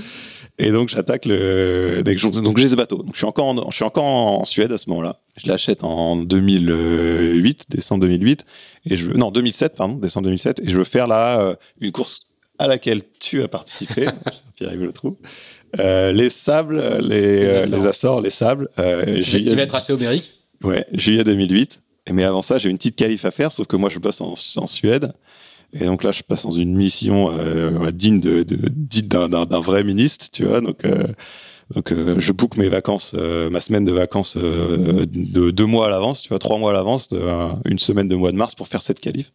Et 0.57 0.71
donc 0.71 0.87
j'attaque 0.87 1.25
le, 1.25 2.01
donc 2.01 2.57
j'ai 2.57 2.69
ce 2.69 2.75
bateau. 2.75 3.03
Donc 3.03 3.15
je 3.15 3.17
suis 3.17 3.25
encore, 3.25 3.47
en, 3.47 3.69
je 3.69 3.75
suis 3.75 3.83
encore 3.83 4.05
en 4.05 4.45
Suède 4.45 4.71
à 4.71 4.77
ce 4.77 4.89
moment-là. 4.91 5.19
Je 5.35 5.47
l'achète 5.47 5.83
en 5.83 6.15
2008, 6.15 7.65
décembre 7.67 8.03
2008, 8.03 8.45
et 8.85 8.95
je 8.95 9.09
veux, 9.09 9.15
non 9.15 9.29
2007 9.29 9.75
pardon, 9.75 9.95
décembre 9.95 10.27
2007, 10.27 10.61
et 10.61 10.69
je 10.69 10.77
veux 10.77 10.85
faire 10.85 11.07
là 11.07 11.57
une 11.81 11.91
course 11.91 12.27
à 12.57 12.67
laquelle 12.67 13.01
tu 13.19 13.41
as 13.41 13.49
participé, 13.49 14.07
Pierre-Yves 14.55 14.83
Le 14.83 14.93
Trou. 14.93 15.17
Euh, 15.79 16.11
les 16.11 16.29
sables, 16.29 16.81
les, 17.01 17.19
Les 17.39 17.45
euh, 17.45 17.61
Açores. 17.63 17.79
les 17.79 17.87
Açores, 17.87 18.21
les 18.21 18.29
sables. 18.29 18.69
Euh, 18.79 19.21
qui, 19.21 19.55
va 19.55 19.61
être 19.61 19.75
assez 19.75 19.93
homérique. 19.93 20.31
Ouais, 20.63 20.85
juillet 20.93 21.23
2008. 21.23 21.81
Et 22.07 22.13
Mais 22.13 22.23
avant 22.23 22.41
ça, 22.41 22.57
j'ai 22.57 22.69
une 22.69 22.77
petite 22.77 22.95
qualif 22.95 23.25
à 23.25 23.31
faire, 23.31 23.51
sauf 23.51 23.67
que 23.67 23.75
moi, 23.75 23.89
je 23.89 23.99
bosse 23.99 24.21
en, 24.21 24.33
en 24.57 24.67
Suède. 24.67 25.13
Et 25.73 25.85
donc 25.85 26.03
là, 26.03 26.11
je 26.11 26.21
passe 26.21 26.43
dans 26.43 26.51
une 26.51 26.75
mission 26.75 27.31
euh, 27.31 27.91
digne 27.91 28.19
de, 28.19 28.43
de 28.43 28.57
digne 28.69 29.07
d'un, 29.07 29.59
vrai 29.59 29.83
ministre, 29.83 30.27
tu 30.31 30.45
vois. 30.45 30.61
Donc, 30.61 30.85
euh, 30.85 31.03
donc 31.73 31.91
euh, 31.91 32.15
je 32.19 32.31
book 32.31 32.57
mes 32.57 32.69
vacances, 32.69 33.13
euh, 33.17 33.49
ma 33.49 33.59
semaine 33.59 33.85
de 33.85 33.91
vacances 33.91 34.37
euh, 34.37 35.05
de 35.07 35.51
deux 35.51 35.65
mois 35.65 35.87
à 35.87 35.89
l'avance, 35.89 36.21
tu 36.21 36.29
vois, 36.29 36.39
trois 36.39 36.57
mois 36.57 36.71
à 36.71 36.73
l'avance, 36.73 37.09
euh, 37.13 37.49
une 37.65 37.79
semaine 37.79 38.07
de 38.07 38.15
mois 38.15 38.31
de 38.31 38.37
mars 38.37 38.55
pour 38.55 38.67
faire 38.67 38.81
cette 38.81 38.99
qualif. 38.99 39.31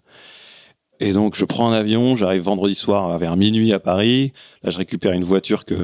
Et 1.00 1.12
donc, 1.12 1.34
je 1.34 1.44
prends 1.44 1.70
un 1.70 1.72
avion, 1.72 2.16
j'arrive 2.16 2.42
vendredi 2.42 2.74
soir 2.74 3.18
vers 3.18 3.36
minuit 3.36 3.72
à 3.72 3.80
Paris. 3.80 4.32
Là, 4.62 4.70
je 4.70 4.78
récupère 4.78 5.12
une 5.12 5.24
voiture 5.24 5.64
que 5.64 5.74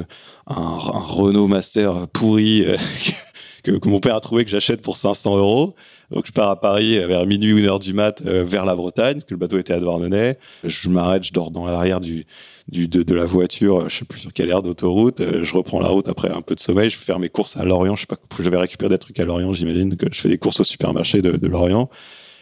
un, 0.45 0.77
Renault 0.77 1.47
Master 1.47 2.07
pourri 2.07 2.63
euh, 2.65 2.77
que, 3.63 3.87
mon 3.87 3.99
père 3.99 4.15
a 4.15 4.21
trouvé 4.21 4.45
que 4.45 4.51
j'achète 4.51 4.81
pour 4.81 4.95
500 4.95 5.37
euros. 5.37 5.75
Donc 6.11 6.25
je 6.25 6.31
pars 6.31 6.49
à 6.49 6.59
Paris 6.59 6.97
vers 6.99 7.25
minuit 7.25 7.53
ou 7.53 7.57
une 7.57 7.65
heure 7.65 7.79
du 7.79 7.93
mat 7.93 8.21
euh, 8.25 8.43
vers 8.45 8.63
la 8.63 8.75
Bretagne, 8.75 9.15
parce 9.15 9.25
que 9.25 9.33
le 9.33 9.39
bateau 9.39 9.57
était 9.57 9.73
à 9.73 9.79
Douarnenez. 9.79 10.35
Je 10.63 10.89
m'arrête, 10.89 11.23
je 11.23 11.33
dors 11.33 11.51
dans 11.51 11.65
l'arrière 11.65 11.99
du, 11.99 12.25
de, 12.69 13.13
la 13.13 13.25
voiture, 13.25 13.81
euh, 13.81 13.89
je 13.89 13.97
sais 13.97 14.05
plus 14.05 14.19
sur 14.19 14.31
quelle 14.31 14.49
aire 14.49 14.61
d'autoroute. 14.61 15.19
Euh, 15.19 15.43
Je 15.43 15.53
reprends 15.53 15.81
la 15.81 15.89
route 15.89 16.07
après 16.07 16.29
un 16.29 16.41
peu 16.41 16.55
de 16.55 16.59
sommeil. 16.61 16.89
Je 16.89 16.97
vais 16.97 17.03
faire 17.03 17.19
mes 17.19 17.29
courses 17.29 17.57
à 17.57 17.65
Lorient. 17.65 17.95
Je 17.95 18.01
sais 18.01 18.07
pas, 18.07 18.17
j'avais 18.39 18.57
récupéré 18.57 18.89
des 18.89 18.97
trucs 18.97 19.19
à 19.19 19.25
Lorient, 19.25 19.51
j'imagine 19.53 19.97
que 19.97 20.05
je 20.11 20.21
fais 20.21 20.29
des 20.29 20.37
courses 20.37 20.59
au 20.61 20.63
supermarché 20.63 21.21
de 21.21 21.47
Lorient. 21.47 21.89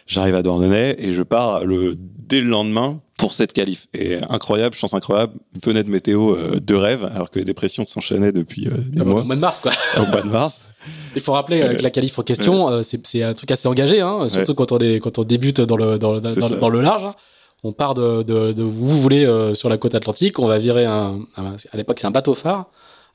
J'arrive 0.06 0.34
à 0.36 0.42
Douarnenez 0.42 0.94
et 0.98 1.12
je 1.12 1.22
pars 1.22 1.64
le 1.64 1.96
dès 1.98 2.40
le 2.40 2.48
lendemain 2.48 3.00
pour 3.18 3.32
cette 3.32 3.52
qualif. 3.52 3.86
Et 3.94 4.18
incroyable, 4.28 4.74
chance 4.74 4.94
incroyable, 4.94 5.32
fenêtre 5.62 5.88
météo 5.88 6.34
euh, 6.36 6.60
de 6.60 6.74
rêve, 6.74 7.08
alors 7.14 7.30
que 7.30 7.38
les 7.38 7.44
dépressions 7.44 7.86
s'enchaînaient 7.86 8.32
depuis 8.32 8.68
euh, 8.68 8.70
des 8.90 8.98
Comme 8.98 9.08
mois 9.08 9.20
Au 9.22 9.24
mois 9.24 9.36
de 9.36 9.40
mars 9.40 9.60
quoi. 9.60 9.72
au 9.96 10.06
mois 10.06 10.22
de 10.22 10.28
mars. 10.28 10.60
Il 11.16 11.20
faut 11.22 11.32
rappeler 11.32 11.62
euh, 11.62 11.74
que 11.74 11.82
la 11.82 11.90
qualif 11.90 12.18
en 12.18 12.22
question, 12.22 12.82
c'est 12.82 13.22
un 13.22 13.34
truc 13.34 13.50
assez 13.50 13.66
engagé, 13.66 14.00
hein, 14.00 14.28
surtout 14.28 14.54
quand, 14.54 14.70
on 14.72 14.78
est, 14.78 15.00
quand 15.00 15.18
on 15.18 15.24
débute 15.24 15.60
dans 15.60 15.76
le, 15.76 15.98
dans, 15.98 16.20
dans, 16.20 16.50
dans 16.60 16.68
le 16.68 16.80
large. 16.80 17.04
hein. 17.04 17.14
On 17.64 17.72
part 17.72 17.94
de, 17.94 18.22
de, 18.22 18.52
de 18.52 18.62
vous 18.62 19.00
voulez 19.00 19.24
sur 19.54 19.68
la 19.68 19.78
côte 19.78 19.94
atlantique, 19.96 20.38
on 20.38 20.46
va 20.46 20.58
virer 20.58 20.84
un, 20.84 21.18
un- 21.36 21.56
à 21.72 21.76
l'époque 21.76 21.98
c'est 21.98 22.06
un 22.06 22.10
bateau 22.12 22.34
phare, 22.34 22.66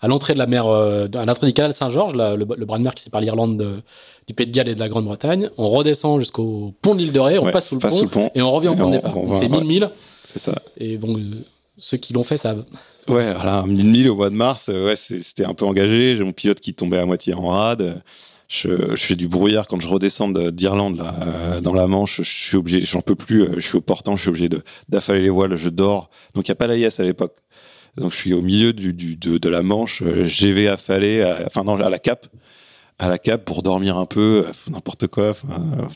à 0.01 0.07
l'entrée 0.07 0.33
de 0.33 0.39
la 0.39 0.47
mer, 0.47 0.67
euh, 0.67 1.07
à 1.13 1.25
l'entrée 1.25 1.47
du 1.47 1.53
canal 1.53 1.73
Saint-Georges, 1.73 2.13
le, 2.15 2.35
le 2.35 2.65
bras 2.65 2.77
de 2.77 2.83
mer 2.83 2.95
qui 2.95 3.03
sépare 3.03 3.21
l'Irlande 3.21 3.57
de- 3.57 3.81
du 4.27 4.33
Pays 4.33 4.47
de 4.47 4.51
Galles 4.51 4.67
et 4.69 4.75
de 4.75 4.79
la 4.79 4.89
Grande-Bretagne. 4.89 5.49
On 5.57 5.69
redescend 5.69 6.19
jusqu'au 6.19 6.73
pont 6.81 6.93
de 6.95 6.99
l'île 6.99 7.11
de 7.11 7.19
Ré, 7.19 7.37
on 7.39 7.45
Ouais, 7.45 7.51
passe 7.51 7.67
sous 7.69 7.75
le 7.75 7.81
passe 7.81 7.91
pont, 7.91 7.97
sous 7.97 8.03
le 8.05 8.09
pont. 8.09 8.31
et 8.35 8.41
on 8.41 8.51
revient 8.51 8.67
au 8.69 8.75
point 8.75 8.87
de 8.89 8.95
départ. 8.97 9.13
c'est 9.35 9.47
1000 9.49 9.59
ouais. 9.59 9.63
milles, 9.65 9.89
C'est 10.23 10.39
ça. 10.39 10.55
et 10.77 10.97
bon, 10.97 11.17
euh, 11.17 11.21
ceux 11.77 11.97
qui 11.97 12.13
l'ont 12.13 12.23
fait 12.23 12.37
savent. 12.37 12.65
Ouais, 13.07 13.33
voilà, 13.33 13.63
1000 13.67 13.87
milles 13.87 14.09
au 14.09 14.15
mois 14.15 14.29
de 14.29 14.35
mars, 14.35 14.69
euh, 14.69 14.85
ouais, 14.87 14.95
c'était 14.95 15.45
un 15.45 15.53
peu 15.53 15.65
engagé. 15.65 16.15
J'ai 16.17 16.23
mon 16.23 16.33
pilote 16.33 16.59
qui 16.59 16.73
tombait 16.73 16.97
à 16.99 17.05
moitié 17.05 17.33
en 17.33 17.47
rade. 17.47 18.01
Je, 18.47 18.69
je 18.95 19.01
fais 19.03 19.15
du 19.15 19.27
brouillard 19.29 19.65
quand 19.67 19.79
je 19.79 19.87
redescends 19.87 20.27
de- 20.27 20.49
d'Irlande 20.49 20.97
là, 20.97 21.15
euh, 21.25 21.61
dans 21.61 21.73
la 21.73 21.87
Manche. 21.87 22.17
Je 22.21 22.29
suis 22.47 22.57
obligé, 22.57 22.81
j'en 22.81 23.01
peux 23.01 23.15
plus. 23.15 23.47
Je 23.55 23.61
suis 23.65 23.77
au 23.77 23.81
portant, 23.81 24.17
je 24.17 24.21
suis 24.21 24.29
obligé 24.29 24.49
d'affaler 24.89 25.21
les 25.21 25.29
voiles. 25.29 25.55
Je 25.55 25.69
dors. 25.69 26.09
Donc 26.35 26.45
il 26.47 26.49
y 26.49 26.51
a 26.51 26.55
pas 26.55 26.67
l'AIS 26.67 26.99
à 26.99 27.03
l'époque. 27.03 27.33
Donc 27.97 28.11
je 28.11 28.17
suis 28.17 28.33
au 28.33 28.41
milieu 28.41 28.73
du, 28.73 28.93
du 28.93 29.15
de, 29.15 29.37
de 29.37 29.49
la 29.49 29.61
Manche. 29.63 30.01
euh, 30.01 30.25
GV 30.25 30.67
affalé, 30.67 31.21
à- 31.21 31.43
enfin 31.47 31.63
non, 31.63 31.79
à 31.79 31.89
la 31.89 31.99
cape, 31.99 32.27
à 32.99 33.07
la 33.09 33.17
cape 33.17 33.43
pour 33.45 33.63
dormir 33.63 33.97
un 33.97 34.05
peu, 34.05 34.45
euh, 34.47 34.51
n'importe 34.71 35.07
quoi. 35.07 35.31
Enfin, 35.31 35.47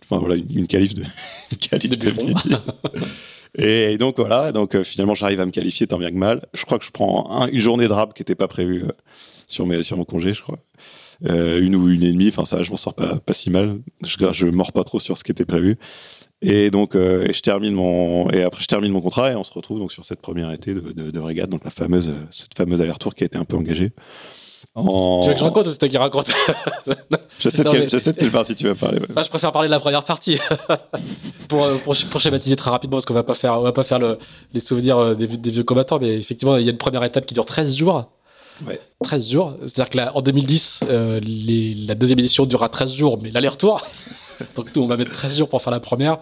enfin, 0.04 0.18
voilà, 0.20 0.36
une, 0.36 0.48
une 0.60 0.68
qualif 0.68 0.94
de 0.94 1.04
une 1.52 1.58
qualif 1.58 1.98
De. 1.98 2.12
Et, 3.58 3.94
et 3.94 3.98
donc 3.98 4.20
voilà, 4.20 4.52
donc 4.52 4.76
euh, 4.76 4.84
finalement 4.84 5.16
j'arrive 5.16 5.40
à 5.40 5.46
me 5.46 5.52
qualifier 5.52 5.88
tant 5.88 5.98
bien 5.98 6.10
que 6.10 6.16
mal. 6.16 6.42
Je 6.54 6.66
crois 6.66 6.78
que 6.78 6.86
je 6.86 6.92
prends 6.92 7.32
un- 7.32 7.48
une 7.48 7.60
journée 7.62 7.88
de 7.88 7.94
rab 7.94 8.12
qui 8.14 8.22
n'était 8.22 8.36
pas 8.36 8.48
prévue 8.50 8.84
sur 9.48 9.66
mes 9.66 9.82
sur 9.84 9.96
mon 9.98 10.04
congé, 10.06 10.34
je 10.34 10.42
crois. 10.42 10.60
Euh, 11.30 11.62
une 11.62 11.78
ou 11.78 11.88
une 11.88 12.04
et 12.04 12.12
demie, 12.12 12.28
enfin 12.28 12.44
ça, 12.44 12.62
je 12.62 12.72
m'en 12.72 12.76
sors 12.78 12.94
pas 12.94 13.20
pas 13.20 13.32
si 13.34 13.50
mal. 13.50 13.78
Je, 14.04 14.18
je 14.34 14.48
mords 14.48 14.74
pas 14.74 14.84
trop 14.84 15.00
sur 15.00 15.18
ce 15.18 15.24
qui 15.24 15.32
était 15.32 15.46
prévu. 15.46 15.78
Et 16.48 16.70
donc 16.70 16.96
euh, 16.96 17.26
et 17.28 17.34
je 17.34 17.42
termine 17.42 17.74
mon 17.74 18.30
et 18.30 18.44
après 18.44 18.62
je 18.62 18.68
termine 18.68 18.92
mon 18.92 19.02
contrat 19.02 19.32
et 19.32 19.36
on 19.36 19.44
se 19.44 19.52
retrouve 19.52 19.80
donc 19.80 19.92
sur 19.92 20.06
cette 20.06 20.22
première 20.22 20.52
été 20.52 20.74
de, 20.74 20.80
de, 20.80 21.12
de 21.12 21.20
régate, 21.20 21.50
donc 21.50 21.64
la 21.66 21.72
fameuse 21.72 22.12
cette 22.32 22.56
fameuse 22.58 22.82
aller-retour 22.82 23.16
qui 23.16 23.24
a 23.24 23.28
été 23.28 23.38
un 23.38 23.46
peu 23.46 23.58
engagée. 23.58 23.92
En... 24.78 25.22
Tu 25.22 25.28
veux 25.30 25.34
que 25.36 25.40
je 25.40 25.44
raconte 25.46 25.68
ou 25.68 25.70
c'est 25.70 25.78
toi 25.78 25.88
qui 25.88 25.98
raconte 25.98 26.28
Je 27.40 27.50
sais 27.50 27.64
de 27.64 27.70
quelle, 27.70 27.88
mais- 28.24 28.30
partie 28.30 28.56
tu 28.56 28.66
vas 28.66 28.76
parler. 28.76 29.00
ouais. 29.00 29.06
Bah, 29.10 29.22
je 29.24 29.30
préfère 29.30 29.52
parler 29.54 29.70
de 29.70 29.72
la 29.72 29.80
première 29.80 30.04
partie 30.04 30.38
pour, 31.48 31.64
euh, 31.64 31.78
pour, 31.78 31.96
pour 32.10 32.20
schématiser 32.22 32.56
très 32.58 32.72
rapidement 32.72 32.98
parce 32.98 33.06
qu'on 33.06 33.14
va 33.14 33.24
pas 33.24 33.36
faire 33.36 33.58
on 33.60 33.62
va 33.64 33.72
pas 33.72 33.84
faire 33.84 34.00
le, 34.00 34.18
les 34.54 34.60
souvenirs 34.60 34.98
euh, 34.98 35.16
des, 35.16 35.28
vieux- 35.28 35.38
des 35.38 35.52
vieux 35.52 35.64
combattants 35.64 36.00
mais 36.00 36.18
effectivement 36.18 36.58
il 36.58 36.66
y 36.66 36.68
a 36.68 36.72
une 36.72 36.78
première 36.78 37.04
étape 37.06 37.26
qui 37.26 37.34
dure 37.34 37.46
13 37.46 37.76
jours. 37.76 38.12
Ouais. 38.68 38.80
13 39.04 39.30
jours, 39.32 39.54
c'est-à-dire 39.62 39.90
que 39.90 39.98
là, 39.98 40.12
en 40.16 40.22
2010 40.22 40.82
euh, 40.90 41.20
les, 41.22 41.74
la 41.74 41.94
deuxième 41.96 42.20
édition 42.20 42.46
durera 42.46 42.68
13 42.70 42.94
jours 42.94 43.20
mais 43.22 43.30
l'aller-retour 43.32 43.82
donc 44.56 44.76
nous 44.76 44.82
on 44.82 44.88
va 44.88 44.98
mettre 44.98 45.12
13 45.12 45.38
jours 45.38 45.50
pour 45.50 45.62
faire 45.62 45.72
la 45.72 45.80
première 45.80 46.18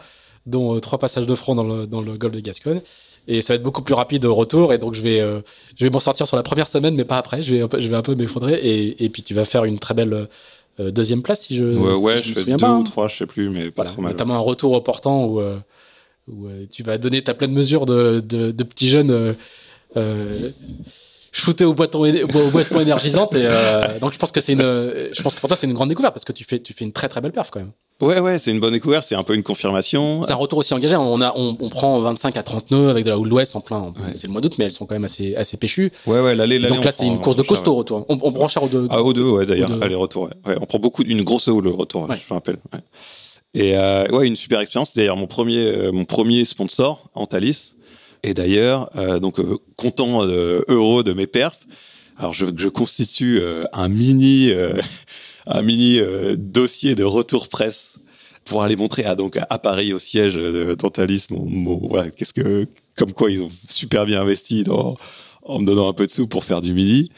dont 0.45 0.76
euh, 0.76 0.80
trois 0.80 0.99
passages 0.99 1.26
de 1.27 1.35
front 1.35 1.56
dans 1.56 1.64
le, 1.64 1.88
dans 1.88 2.02
le 2.02 2.18
golfe 2.18 2.34
de 2.35 2.40
Gascogne. 2.41 2.81
Et 3.30 3.41
ça 3.41 3.53
va 3.53 3.56
être 3.56 3.64
beaucoup 3.64 3.81
plus 3.81 3.94
rapide 3.94 4.26
au 4.26 4.35
retour. 4.35 4.73
Et 4.73 4.77
donc 4.77 4.94
je 4.95 5.02
vais 5.02 5.22
euh, 5.22 5.40
je 5.77 5.85
vais 5.85 5.90
m'en 5.90 5.99
sortir 6.02 6.27
sur 6.27 6.35
la 6.35 6.44
première 6.44 6.68
semaine 6.68 6.95
mais 6.95 7.06
pas 7.06 7.18
après. 7.18 7.41
Je 7.41 7.56
vais 7.56 7.61
un 7.61 7.68
peu, 7.69 7.80
je 7.80 7.88
vais 7.88 7.95
un 7.95 8.02
peu 8.02 8.15
m'effondrer. 8.15 8.56
Et, 8.56 9.06
et 9.06 9.10
puis 9.10 9.23
tu 9.23 9.34
vas 9.34 9.45
faire 9.45 9.64
une 9.64 9.80
très 9.80 9.94
belle 9.94 10.27
euh, 10.80 10.91
deuxième 10.91 11.22
place 11.23 11.41
si 11.41 11.56
je 11.56 11.64
Ouais, 11.64 11.98
si 11.98 12.03
ouais, 12.03 12.15
je 12.18 12.22
je 12.23 12.30
me 12.30 12.34
fais 12.34 12.40
souviens 12.41 12.57
deux 12.57 12.61
pas 12.61 12.72
ou 12.73 12.80
hein. 12.81 12.84
trois, 12.84 13.07
je 13.07 13.15
sais 13.15 13.26
plus, 13.26 13.49
mais 13.49 13.65
pas 13.72 13.84
Voilà, 13.84 13.91
trop 13.91 14.02
mal. 14.02 14.11
notamment 14.11 14.34
un 14.35 14.40
retour 14.40 14.73
au 14.73 14.81
portant 14.81 15.23
où, 15.26 15.40
euh, 15.40 15.57
où 16.27 16.48
tu 16.69 16.84
vas 16.84 16.98
donner 16.98 17.23
ta 17.23 17.34
pleine 17.34 17.53
mesure 17.53 17.85
de, 17.85 18.19
de, 18.19 18.52
de 18.52 18.64
petits 18.64 18.90
jeunes 18.90 19.35
shootés 21.31 21.65
au, 21.65 21.73
boiton, 21.73 22.06
éne- 22.06 22.23
au 22.23 22.49
boisson 22.52 22.80
énergisante. 22.80 23.35
Et 23.35 23.48
euh, 23.49 23.99
donc 23.99 24.14
je 24.14 24.18
pense 24.19 24.31
que 24.31 24.41
c'est 24.41 24.53
une 24.53 24.61
je 24.61 25.22
pense 25.22 25.35
que 25.35 25.40
pour 25.40 25.48
toi 25.48 25.56
c'est 25.57 25.68
une 25.68 25.73
grande 25.73 25.90
découverte 25.90 26.14
parce 26.14 26.26
que 26.26 26.31
tu 26.34 26.44
fais 26.44 26.60
tu 26.60 26.73
fais 26.73 26.85
une 26.85 26.91
très 26.94 27.07
très 27.10 27.22
belle 27.22 27.31
perf 27.31 27.49
quand 27.52 27.60
même 27.60 27.72
Ouais, 28.04 28.20
ouais, 28.20 28.40
c'est 28.40 28.52
une 28.52 28.60
bonne 28.60 28.74
découverte, 28.74 29.06
c'est 29.08 29.16
un 29.16 29.24
peu 29.24 29.34
une 29.36 29.44
confirmation. 29.44 30.24
c'est 30.26 30.32
un 30.32 30.36
retour 30.36 30.60
aussi 30.60 30.74
engagé 30.74 30.96
on 30.96 31.22
a 31.22 31.34
on, 31.36 31.58
on 31.60 31.70
prend 31.70 32.00
25 32.02 32.38
à 32.38 32.44
30 32.44 32.72
nœuds 32.72 32.90
avec 32.90 33.06
de 33.06 33.10
la 33.10 33.18
Old 33.18 33.32
West 33.32 33.56
en 33.56 33.62
plein 33.62 33.82
Ouais. 33.84 34.14
c'est 34.14 34.28
le 34.28 34.34
mois 34.34 34.42
d'août 34.42 34.54
mais 34.60 34.66
elles 34.66 34.72
sont 34.72 34.86
quand 34.86 34.96
même 34.96 35.04
assez 35.06 35.36
assez 35.36 35.58
péchues 35.58 35.92
Ouais, 36.06 36.20
ouais, 36.22 36.36
l'aller, 36.36 36.56
Et 36.56 36.60
l'aller. 36.60 36.76
donc 36.76 36.86
là 36.86 36.92
c'est 36.92 37.06
une 37.08 37.20
course 37.20 37.36
de 37.38 37.44
costaud 37.44 37.72
au 37.72 37.76
retour 37.76 38.06
on, 38.10 38.18
on 38.22 38.32
prend 38.32 38.48
cher 38.48 38.64
au 38.64 38.68
deux 38.68 38.88
Ah, 38.90 39.02
au 39.02 39.14
deux, 39.14 39.30
ouais, 39.30 39.46
d'ailleurs, 39.46 39.72
aller-retour. 39.82 40.30
Ouais. 40.46 40.56
On 40.62 40.66
prend 40.66 40.80
beaucoup, 40.80 41.04
une 41.04 41.24
grosse 41.24 41.48
haut 41.48 41.62
le 41.62 41.72
retour, 41.72 42.10
Ouais. 42.10 42.18
je 42.18 42.34
me 42.34 42.36
rappelle. 42.38 42.58
Et 43.56 43.78
euh, 43.78 44.08
ouais, 44.10 44.28
une 44.28 44.36
super 44.36 44.60
expérience. 44.60 44.92
C'est 44.94 45.00
d'ailleurs 45.02 45.16
mon 45.18 45.28
premier, 45.28 45.60
euh, 45.68 45.92
mon 45.92 46.06
premier 46.06 46.44
sponsor, 46.46 47.10
Antalis. 47.14 47.74
Et 48.24 48.34
d'ailleurs, 48.34 48.90
euh, 48.96 49.20
donc 49.20 49.40
euh, 49.40 49.58
content, 49.76 50.26
euh, 50.26 50.62
heureux 50.68 51.04
de 51.04 51.14
mes 51.14 51.28
perfs. 51.28 51.60
Alors 52.18 52.34
je, 52.34 52.46
je 52.56 52.68
constitue 52.68 53.42
un 53.74 53.88
mini, 53.90 54.52
un 55.48 55.62
mini 55.62 56.00
dossier 56.38 56.96
de 56.96 57.04
retour 57.04 57.48
presse 57.48 57.93
pour 58.45 58.64
aller 58.64 58.76
montrer 58.76 59.06
à 59.06 59.15
donc 59.15 59.38
à 59.38 59.57
Paris 59.60 59.94
au 59.94 59.99
siège 59.99 60.36
de 60.36 60.76
d'Antalis 60.76 61.28
mon, 61.32 61.45
mon 61.45 61.78
voilà 61.88 62.10
qu'est-ce 62.11 62.34
que 62.34 62.68
comme 62.98 63.14
quoi 63.14 63.32
ils 63.32 63.41
ont 63.41 63.49
super 63.68 64.06
bien 64.06 64.22
investi 64.22 64.64
dans 64.64 64.98
en 65.44 65.60
me 65.60 65.65
donnant 65.65 65.90
un 65.90 65.94
peu 65.94 66.06
de 66.06 66.11
sous 66.11 66.28
pour 66.28 66.44
faire 66.44 66.61
du 66.61 66.74
mini. 66.74 67.10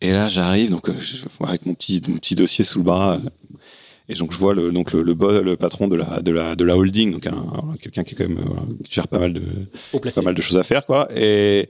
Et 0.00 0.10
là, 0.10 0.28
j'arrive 0.28 0.70
donc 0.70 0.88
euh, 0.88 0.94
je- 1.00 1.16
avec 1.46 1.64
mon 1.64 1.74
petit 1.74 2.02
mon 2.08 2.16
petit 2.16 2.34
dossier 2.34 2.64
sous 2.64 2.78
le 2.78 2.84
bras. 2.84 3.14
euh, 3.14 3.56
et 4.08 4.14
donc 4.14 4.32
je 4.32 4.36
vois 4.36 4.52
le 4.52 4.72
donc 4.72 4.92
le, 4.92 5.02
le, 5.02 5.56
patron 5.56 5.86
de 5.88 5.94
la 5.96 6.20
de 6.20 6.32
la 6.32 6.56
de 6.56 6.64
la 6.64 6.76
holding, 6.76 7.12
donc 7.12 7.26
un, 7.26 7.32
un- 7.32 7.76
quelqu'un 7.80 8.02
qui 8.02 8.14
est 8.14 8.18
quand 8.18 8.28
même 8.28 8.38
euh, 8.38 8.44
voilà, 8.46 8.62
qui 8.84 8.92
gère 8.92 9.06
pas 9.08 9.18
mal 9.20 9.32
de 9.32 9.42
pas 10.16 10.22
mal 10.24 10.34
de 10.34 10.42
choses 10.42 10.58
à 10.58 10.64
faire 10.64 10.84
quoi. 10.86 11.08
Et 11.16 11.68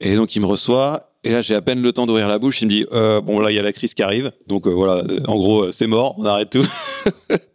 et 0.00 0.14
donc 0.14 0.34
il 0.36 0.40
me 0.40 0.46
reçoit. 0.46 1.08
Et 1.24 1.30
là, 1.30 1.40
j'ai 1.40 1.54
à 1.54 1.62
peine 1.62 1.80
le 1.82 1.92
temps 1.92 2.04
d'ouvrir 2.06 2.26
la 2.26 2.38
bouche. 2.40 2.62
Il 2.62 2.64
me 2.66 2.70
dit 2.70 2.86
euh, 2.92 3.20
bon 3.20 3.38
là, 3.40 3.50
il 3.52 3.54
y 3.54 3.58
a 3.58 3.62
la 3.62 3.72
crise 3.72 3.94
qui 3.94 4.02
arrive. 4.02 4.32
Donc 4.48 4.66
euh, 4.66 4.70
voilà, 4.70 5.04
en 5.28 5.36
gros, 5.36 5.70
c'est 5.70 5.86
mort. 5.86 6.14
On 6.18 6.24
arrête 6.24 6.50
tout. 6.50 6.66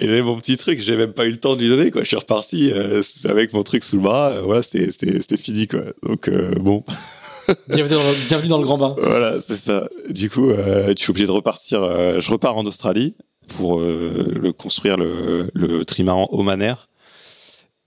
Et 0.00 0.22
mon 0.22 0.38
petit 0.38 0.56
truc, 0.56 0.80
j'ai 0.80 0.96
même 0.96 1.12
pas 1.12 1.26
eu 1.26 1.30
le 1.32 1.36
temps 1.38 1.54
de 1.54 1.60
lui 1.60 1.68
donner, 1.68 1.90
quoi. 1.90 2.02
Je 2.02 2.08
suis 2.08 2.16
reparti 2.16 2.70
euh, 2.72 3.02
avec 3.26 3.52
mon 3.52 3.62
truc 3.62 3.84
sous 3.84 3.96
le 3.96 4.02
bras. 4.02 4.30
Euh, 4.30 4.40
voilà, 4.42 4.62
c'était, 4.62 4.86
c'était, 4.90 5.20
c'était 5.20 5.36
fini, 5.36 5.66
quoi. 5.66 5.80
Donc, 6.02 6.28
euh, 6.28 6.54
bon, 6.60 6.82
bienvenue 7.68 7.94
dans, 7.96 8.02
le- 8.02 8.28
bienvenue 8.28 8.48
dans 8.48 8.58
le 8.58 8.64
grand 8.64 8.78
bain 8.78 8.94
voilà, 8.98 9.40
c'est 9.40 9.56
ça. 9.56 9.88
Du 10.08 10.30
coup, 10.30 10.50
euh, 10.50 10.92
je 10.96 11.02
suis 11.02 11.10
obligé 11.10 11.26
de 11.26 11.32
repartir. 11.32 11.82
euh, 11.82 12.20
je 12.20 12.30
repars 12.30 12.56
en 12.56 12.64
Australie 12.64 13.16
pour 13.56 13.80
euh, 13.80 14.32
le 14.34 14.52
construire 14.52 14.96
le, 14.96 15.50
le 15.52 15.84
trimaran 15.84 16.28
Omaner. 16.32 16.74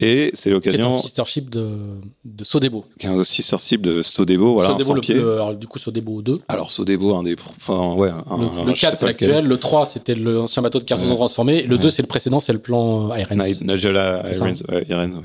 Et 0.01 0.31
c'est 0.33 0.43
qui 0.43 0.49
est 0.49 0.51
un 0.51 0.53
l'occasion 0.55 0.91
sister 0.91 1.23
ship 1.25 1.49
de 1.49 1.77
de 2.25 2.43
Sodebo 2.43 2.83
qu'un 2.99 3.13
aussi 3.13 3.41
sensible 3.43 3.83
de 3.83 4.01
Sodebo, 4.01 4.55
voilà, 4.55 4.71
un 4.71 4.79
Sodebo 4.79 5.01
100 5.01 5.13
le, 5.13 5.33
alors, 5.35 5.55
du 5.55 5.67
coup 5.67 5.79
Sodebo 5.79 6.21
2 6.21 6.41
Alors 6.49 6.69
Sodebo, 6.69 7.15
un 7.15 7.23
des, 7.23 7.37
enfin 7.57 7.93
ouais, 7.93 8.09
un, 8.09 8.37
Le, 8.37 8.45
un- 8.45 8.65
le 8.65 8.73
je 8.75 8.79
sais 8.81 8.87
4, 8.87 8.99
c'est 8.99 9.05
l'actuel. 9.05 9.45
Le 9.45 9.57
3, 9.57 9.85
c'était 9.85 10.13
l'ancien 10.15 10.61
bateau 10.61 10.79
de 10.79 10.83
Carson 10.83 11.07
Ouais. 11.09 11.15
transformé. 11.15 11.61
Le 11.63 11.77
Ouais. 11.77 11.81
2, 11.81 11.89
c'est 11.89 12.01
le 12.01 12.09
précédent, 12.09 12.41
c'est 12.41 12.51
le 12.51 12.59
plan 12.59 13.09
euh, 13.11 13.19
Irons. 13.19 13.35
Ni- 13.35 13.55
Nigella 13.65 14.23
C'est. 14.33 14.37
Irons, 14.39 14.53
ouais, 14.69 14.85
Irons. 14.89 15.23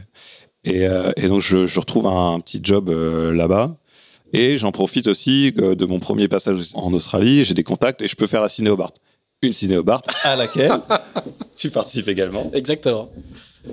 Et, 0.63 0.87
euh, 0.87 1.11
et 1.17 1.27
donc 1.27 1.41
je, 1.41 1.67
je 1.67 1.81
retrouve 1.81 2.07
un, 2.07 2.39
petit 2.39 2.61
job 2.63 2.91
euh, 2.91 3.33
là-bas. 3.33 3.77
Et 4.33 4.57
j'en 4.57 4.71
profite 4.71 5.09
aussi 5.09 5.53
euh, 5.59 5.75
de 5.75 5.85
mon 5.85 5.99
premier 5.99 6.29
passage 6.29 6.69
en 6.75 6.93
Australie. 6.93 7.43
J'ai 7.43 7.55
des 7.55 7.65
contacts 7.65 8.03
et 8.03 8.07
je 8.09 8.15
peux 8.15 8.29
faire 8.29 8.41
la 8.43 8.49
Cinéobart. 8.49 8.93
Une 9.43 9.53
Cinéobart 9.53 10.03
à 10.23 10.37
laquelle 10.37 10.71
tu 11.57 11.71
participes 11.71 12.07
également. 12.07 12.53
Exactement. 12.55 13.09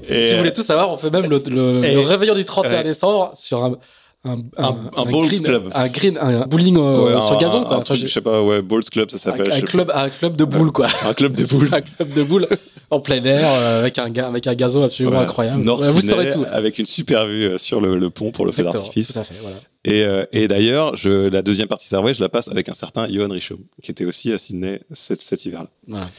Et, 0.09 0.21
si 0.23 0.31
vous 0.33 0.37
voulez 0.39 0.53
tout 0.53 0.63
savoir, 0.63 0.89
on 0.91 0.97
fait 0.97 1.09
même 1.09 1.29
le, 1.29 1.41
le- 1.47 1.81
le 1.81 1.99
réveillon 2.01 2.35
du 2.35 2.45
31 2.45 2.71
ouais. 2.71 2.83
décembre 2.83 3.31
sur 3.35 3.63
un, 3.63 3.77
un, 4.25 4.39
Un- 4.57 4.91
un 4.97 5.05
bowls 5.05 5.27
green, 5.27 5.41
club. 5.41 5.69
Un 5.73 5.87
green, 5.87 6.17
un 6.19 6.45
bowling 6.45 6.77
euh, 6.77 7.15
ouais, 7.15 7.21
sur 7.21 7.37
un- 7.37 7.39
gazon, 7.39 7.59
un 7.61 7.63
quoi. 7.65 7.75
Enfin, 7.77 7.83
truc, 7.83 7.99
je- 8.01 8.07
sais 8.07 8.19
pas, 8.21 8.43
ouais, 8.43 8.61
Balls 8.61 8.83
Club, 8.91 9.09
ça 9.09 9.15
un, 9.15 9.19
s'appelle. 9.19 9.51
un 9.51 9.61
club, 9.61 9.91
un 9.93 10.09
club 10.09 10.35
de 10.35 10.43
boules, 10.43 10.71
quoi. 10.71 10.87
Un 11.05 11.13
club 11.13 11.33
de 11.33 11.45
boules. 11.45 11.69
un 11.71 11.81
club 11.81 12.13
de 12.13 12.23
boules 12.23 12.47
en 12.89 12.99
plein 12.99 13.23
air 13.23 13.47
euh, 13.47 13.79
avec 13.79 13.97
un, 13.99 14.13
avec 14.13 14.47
un 14.47 14.55
gazon 14.55 14.83
absolument 14.83 15.17
Ouais, 15.19 15.23
incroyable. 15.23 15.69
Ouais, 15.69 15.89
vous 15.91 16.01
saurez 16.01 16.31
tout. 16.31 16.45
Avec 16.51 16.79
une 16.79 16.85
super 16.85 17.25
vue 17.25 17.43
euh, 17.45 17.57
sur 17.57 17.79
le, 17.79 17.97
le 17.97 18.09
pont 18.09 18.31
pour 18.31 18.45
le 18.45 18.51
feu 18.51 18.63
d'artifice. 18.63 19.13
Tout 19.13 19.19
à 19.19 19.23
fait, 19.23 19.35
voilà. 19.41 19.57
Et, 19.85 20.03
euh, 20.03 20.25
et 20.33 20.49
d'ailleurs, 20.49 20.95
la 21.05 21.41
deuxième 21.41 21.67
partie 21.69 21.87
Servouet, 21.87 22.13
je 22.13 22.21
la 22.21 22.27
passe 22.29 22.49
avec 22.49 22.67
un 22.67 22.73
certain 22.73 23.07
Johan 23.09 23.29
Richaud, 23.29 23.59
qui 23.81 23.91
était 23.91 24.03
aussi 24.05 24.33
à 24.33 24.37
Sydney 24.37 24.81
cet, 24.93 25.21
cet 25.21 25.45
hiver-là. 25.45 25.69
voilà. 25.87 26.09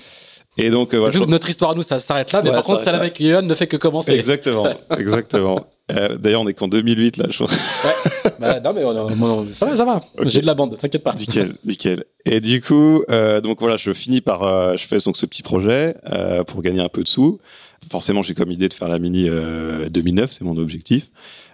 Et 0.58 0.70
donc, 0.70 0.92
euh, 0.92 0.98
voilà, 0.98 1.18
notre 1.26 1.48
histoire 1.48 1.70
à 1.70 1.74
nous, 1.74 1.82
ça 1.82 1.98
s'arrête 2.00 2.32
là, 2.32 2.42
mais 2.42 2.50
Ouais, 2.50 2.56
par 2.56 2.64
contre, 2.64 2.82
celle 2.84 2.94
avec 2.96 3.22
Johan 3.22 3.42
ne 3.42 3.54
fait 3.54 3.66
que 3.68 3.76
commencer. 3.76 4.12
Exactement, 4.12 4.66
exactement. 4.98 5.66
Euh, 5.90 6.18
D'ailleurs, 6.18 6.42
on 6.42 6.48
est 6.48 6.52
qu'en 6.54 6.68
2008 6.68 7.16
là, 7.16 7.26
je 7.30 7.38
pense. 7.38 7.56
Bah, 8.38 8.60
non, 8.60 8.72
mais 8.74 8.84
on- 8.84 8.90
on- 8.90 9.22
on- 9.22 9.46
ça 9.52 9.64
va, 9.66 9.76
ça 9.76 9.84
va. 9.84 10.00
Ok. 10.18 10.28
J'ai 10.28 10.40
de 10.40 10.46
la 10.46 10.54
bande, 10.54 10.76
t'inquiète 10.78 11.02
pas. 11.02 11.14
Nickel, 11.14 11.54
nickel. 11.64 12.04
Et 12.26 12.40
du 12.40 12.60
coup, 12.60 13.02
euh, 13.10 13.40
donc 13.40 13.60
voilà, 13.60 13.76
je 13.76 13.92
finis 13.94 14.20
par, 14.20 14.76
je 14.76 14.84
fais 14.86 14.98
donc 14.98 15.16
ce 15.16 15.24
petit 15.26 15.42
projet 15.42 15.94
pour 16.46 16.60
gagner 16.62 16.80
un 16.80 16.88
peu 16.90 17.02
de 17.02 17.08
sous. 17.08 17.38
Forcément, 17.90 18.22
j'ai 18.22 18.34
comme 18.34 18.50
idée 18.50 18.68
de 18.68 18.74
faire 18.74 18.88
la 18.88 18.98
mini 18.98 19.28
euh, 19.30 19.88
2009, 19.88 20.32
c'est 20.32 20.44
mon 20.44 20.56
objectif. 20.58 21.06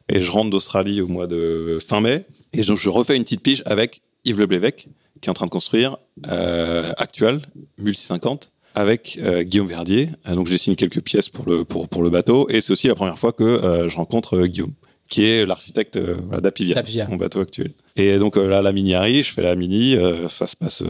Et 0.08 0.20
je 0.20 0.30
rentre 0.30 0.50
d'Australie 0.50 1.00
au 1.00 1.06
mois 1.06 1.26
de 1.26 1.78
fin 1.86 2.00
mai. 2.00 2.24
Et 2.54 2.62
donc, 2.62 2.78
je 2.78 2.88
refais 2.88 3.16
une 3.16 3.22
petite 3.24 3.42
pige 3.42 3.62
avec 3.66 4.00
Yves 4.24 4.38
Le 4.38 4.46
Blévec, 4.46 4.88
qui 5.20 5.28
est 5.28 5.30
en 5.30 5.34
train 5.34 5.46
de 5.46 5.50
construire 5.50 5.98
euh, 6.28 6.92
actual 6.96 7.42
multi 7.78 8.02
50 8.02 8.50
avec 8.74 9.18
euh, 9.22 9.42
Guillaume 9.42 9.68
Verdier. 9.68 10.08
Euh, 10.28 10.34
donc, 10.34 10.46
j'ai 10.48 10.58
signé 10.58 10.76
quelques 10.76 11.00
pièces 11.00 11.28
pour 11.28 11.48
le 11.48 11.64
pour 11.64 11.88
pour 11.88 12.02
le 12.02 12.10
bateau. 12.10 12.48
Et 12.50 12.60
c'est 12.60 12.72
aussi 12.72 12.88
la 12.88 12.94
première 12.94 13.18
fois 13.18 13.32
que 13.32 13.44
euh, 13.44 13.88
je 13.88 13.96
rencontre 13.96 14.46
Guillaume, 14.46 14.72
qui 15.08 15.24
est 15.24 15.46
l'architecte 15.46 15.98
voilà, 15.98 16.40
d'Apivia, 16.40 16.82
mon 17.08 17.16
bateau 17.16 17.40
actuel. 17.40 17.72
Et 17.96 18.18
donc 18.18 18.36
là, 18.36 18.62
la 18.62 18.72
mini 18.72 18.94
arrive, 18.94 19.24
je 19.26 19.32
fais 19.32 19.42
la 19.42 19.54
mini, 19.56 19.96
ça 20.28 20.46
se 20.46 20.56
passe. 20.56 20.82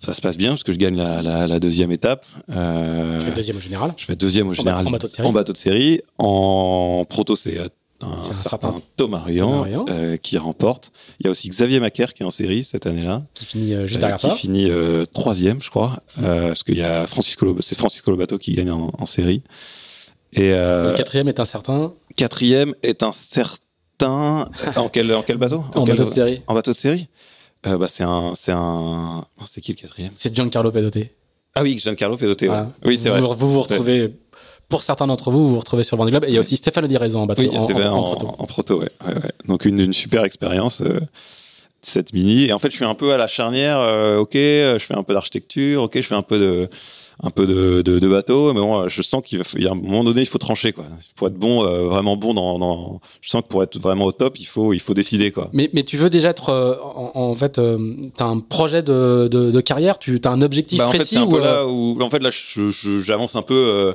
ça 0.00 0.14
se 0.14 0.20
passe 0.20 0.36
bien 0.38 0.50
parce 0.50 0.64
que 0.64 0.72
je 0.72 0.78
gagne 0.78 0.96
la, 0.96 1.22
la, 1.22 1.46
la 1.46 1.60
deuxième 1.60 1.92
étape. 1.92 2.26
Euh, 2.50 3.18
Tu 3.18 3.26
fais 3.26 3.30
deuxième 3.32 3.56
au 3.58 3.60
général. 3.60 3.92
je 3.96 4.04
fais 4.06 4.16
deuxième 4.16 4.48
au 4.48 4.54
général 4.54 4.86
en 4.86 4.90
bateau 4.90 5.06
de 5.06 5.12
série. 5.12 5.28
en 5.28 5.32
bateau 5.32 5.52
de 5.52 5.58
série. 5.58 6.00
En 6.18 7.04
proto, 7.08 7.36
c'est 7.36 7.58
un, 8.02 8.32
certain, 8.32 8.74
Ruyant. 9.66 9.86
euh, 9.88 10.16
qui 10.16 10.38
remporte. 10.38 10.92
Il 11.20 11.24
y 11.24 11.28
a 11.28 11.30
aussi 11.30 11.48
Xavier 11.48 11.80
Macaire 11.80 12.14
qui 12.14 12.22
est 12.22 12.26
en 12.26 12.30
série 12.30 12.64
cette 12.64 12.86
année-là, 12.86 13.22
Qui 13.34 13.44
finit 13.44 13.74
euh, 13.74 13.86
juste 13.86 13.96
euh, 13.96 14.00
derrière 14.00 14.18
qui 14.18 14.26
toi. 14.26 14.36
finit 14.36 14.70
euh, 14.70 15.04
troisième, 15.06 15.60
je 15.62 15.70
crois, 15.70 15.98
euh, 16.22 16.48
parce 16.48 16.62
qu'il 16.62 16.76
y 16.78 16.82
a 16.82 17.06
Francisco, 17.06 17.56
c'est 17.60 17.76
Francisco 17.78 18.10
Lobato 18.10 18.38
qui 18.38 18.54
gagne 18.54 18.70
en, 18.70 18.90
en 18.98 19.06
série. 19.06 19.42
Et 20.32 20.50
Le 20.50 20.94
quatrième 20.96 21.28
est 21.28 21.40
un 21.40 21.44
certain. 21.44 21.92
quatrième 22.16 22.74
est 22.82 23.02
un 23.02 23.12
certain 23.12 24.46
en 24.76 24.88
quel 24.88 25.12
en 25.14 25.22
quel 25.22 25.36
bateau? 25.36 25.64
En 25.74 25.84
quel- 25.84 25.96
bateau 25.96 26.08
de 26.08 26.14
série. 26.14 26.42
en 26.46 26.54
bateau 26.54 26.72
de 26.72 26.76
série? 26.76 27.08
Bah 27.62 27.86
c'est 27.88 28.04
un 28.04 28.32
c'est 28.34 28.52
un 28.52 29.26
oh, 29.38 29.44
qui 29.60 29.72
le 29.72 29.76
quatrième? 29.76 30.10
C'est 30.14 30.34
Giancarlo 30.34 30.72
Pedoté. 30.72 31.14
Ah 31.54 31.62
oui, 31.62 31.78
Giancarlo 31.78 32.16
ouais. 32.16 32.46
Voilà. 32.46 32.70
Oui, 32.84 32.96
c'est 32.96 33.10
vrai. 33.10 33.20
Vous 33.20 33.52
vous 33.52 33.60
retrouvez, 33.62 34.14
pour 34.70 34.82
certains 34.82 35.06
d'entre 35.06 35.30
vous, 35.30 35.46
vous 35.46 35.54
vous 35.54 35.58
retrouvez 35.60 35.84
sur 35.84 35.96
le 35.96 35.98
Vendée 36.00 36.12
Globe. 36.12 36.24
Et 36.24 36.28
il 36.28 36.34
y 36.34 36.36
a 36.38 36.40
aussi 36.40 36.56
Stéphane 36.56 36.84
Odiraison 36.86 37.20
en 37.20 37.26
bateau. 37.26 37.42
Oui, 37.42 37.50
en, 37.54 37.60
en- 37.60 37.92
en 37.98 38.02
proto. 38.14 38.34
en 38.38 38.46
proto, 38.46 38.78
ouais. 38.80 38.88
ouais, 39.06 39.14
ouais. 39.14 39.32
Donc 39.46 39.66
une, 39.66 39.80
une 39.80 39.92
super 39.92 40.24
expérience, 40.24 40.80
euh, 40.80 41.00
cette 41.82 42.12
mini. 42.14 42.44
Et 42.46 42.52
en 42.52 42.58
fait, 42.58 42.70
je 42.70 42.76
suis 42.76 42.84
un 42.84 42.94
peu 42.94 43.12
à 43.12 43.16
la 43.18 43.26
charnière. 43.26 43.78
euh, 43.78 44.18
ok, 44.18 44.36
euh, 44.36 44.78
je 44.78 44.84
fais 44.86 44.94
un 44.94 45.02
peu 45.02 45.12
d'architecture. 45.14 45.82
Ok, 45.82 45.92
je 45.96 46.02
fais 46.02 46.14
un 46.14 46.22
peu 46.22 46.38
de 46.38 46.68
un 47.22 47.28
peu 47.28 47.46
de, 47.46 47.82
de, 47.82 47.98
de 47.98 48.08
bateau, 48.08 48.54
mais 48.54 48.60
bon, 48.60 48.78
euh, 48.80 48.88
je 48.88 49.02
sens 49.02 49.20
qu'il 49.22 49.42
y 49.58 49.66
a 49.68 49.72
un 49.72 49.74
moment 49.74 50.04
donné, 50.04 50.22
il 50.22 50.26
faut 50.26 50.38
trancher 50.38 50.72
quoi. 50.72 50.84
Pour 51.16 51.26
être 51.26 51.34
bon, 51.34 51.62
euh, 51.66 51.82
vraiment 51.82 52.16
bon 52.16 52.32
dans, 52.32 52.58
dans, 52.58 52.98
je 53.20 53.28
sens 53.28 53.42
que 53.42 53.48
pour 53.48 53.62
être 53.62 53.78
vraiment 53.78 54.06
au 54.06 54.12
top, 54.12 54.40
il 54.40 54.46
faut 54.46 54.72
il 54.72 54.80
faut 54.80 54.94
décider 54.94 55.30
quoi. 55.30 55.50
Mais, 55.52 55.68
mais 55.74 55.82
tu 55.82 55.98
veux 55.98 56.08
déjà 56.08 56.30
être. 56.30 56.50
en, 56.82 57.10
en 57.14 57.34
fait, 57.34 57.60
tu 57.60 57.60
as 58.22 58.24
un 58.24 58.38
projet 58.38 58.80
de, 58.82 59.28
de, 59.30 59.50
de 59.50 59.60
carrière 59.60 59.98
Tu 59.98 60.18
as 60.24 60.30
un 60.30 60.40
objectif 60.40 60.78
Bah, 60.78 60.88
en 60.88 60.92
fait, 60.92 60.96
précis 60.96 61.16
c'est 61.16 61.20
un 61.20 61.26
ou, 61.26 61.30
peu 61.32 61.40
là 61.40 61.66
où, 61.66 62.00
en 62.00 62.08
fait, 62.08 62.20
là, 62.22 62.30
j'avance 63.02 63.36
un 63.36 63.42
peu, 63.42 63.94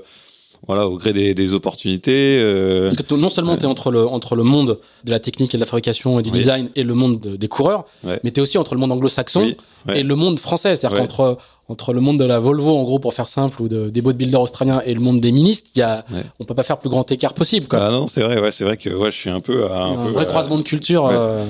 voilà, 0.68 0.88
au 0.88 0.98
gré 0.98 1.14
des, 1.14 1.34
des 1.34 1.54
opportunités. 1.54 2.40
euh, 2.42 2.90
Parce 2.90 2.96
que 3.02 3.16
non 3.16 3.30
seulement 3.30 3.52
Ouais. 3.54 3.58
tu 3.60 3.64
es 3.66 3.68
entre 3.68 3.92
le, 3.92 4.08
entre 4.08 4.36
le 4.36 4.44
monde 4.44 4.80
de 5.04 5.12
la 5.12 5.20
technique 5.20 5.54
et 5.54 5.58
de 5.58 5.62
la 5.62 5.66
fabrication 5.66 6.20
et 6.20 6.24
du 6.24 6.30
Oui. 6.32 6.38
design 6.38 6.70
et 6.76 6.84
le 6.84 6.94
monde 6.94 7.20
de- 7.20 7.36
des 7.36 7.48
coureurs, 7.48 7.86
Ouais. 8.04 8.20
mais 8.24 8.32
tu 8.32 8.40
es 8.40 8.42
aussi 8.44 8.58
entre 8.58 8.74
le 8.74 8.80
monde 8.80 8.92
anglo-saxon 8.92 9.42
oui, 9.42 9.58
ouais. 9.88 10.00
et 10.00 10.04
le 10.04 10.16
monde 10.16 10.40
français. 10.40 10.76
C'est-à-dire 10.76 10.98
qu'entre 11.00 11.38
entre 11.68 11.94
le 11.94 12.00
monde 12.02 12.20
de 12.20 12.26
la 12.26 12.38
Volvo, 12.38 12.78
en 12.78 12.84
gros, 12.84 13.00
pour 13.00 13.16
faire 13.16 13.28
simple, 13.28 13.60
ou 13.62 13.68
de, 13.68 13.90
des 13.90 14.02
bodybuilders 14.02 14.40
australiens 14.42 14.84
et 14.86 14.94
le 14.94 15.00
monde 15.00 15.20
des 15.20 15.32
ministres, 15.32 15.72
y 15.76 15.82
a, 15.82 16.06
on 16.40 16.44
peut 16.46 16.54
pas 16.54 16.62
faire 16.62 16.78
plus 16.78 16.90
grand 16.90 17.12
écart 17.12 17.34
possible. 17.34 17.68
Quoi. 17.68 17.80
Ah 17.82 17.90
non, 17.90 18.06
c'est 18.08 18.22
vrai, 18.22 18.40
ouais, 18.40 18.52
c'est 18.52 18.64
vrai 18.64 18.78
que 18.78 18.90
ouais, 18.92 19.10
je 19.10 19.16
suis 19.18 19.30
un 19.32 19.40
peu, 19.40 19.66
à- 19.66 19.84
un, 19.84 19.94
un 20.00 20.06
peu 20.06 20.12
vrai 20.12 20.26
euh, 20.26 20.28
croisement 20.30 20.58
de 20.58 20.62
culture. 20.64 21.08
euh, 21.08 21.44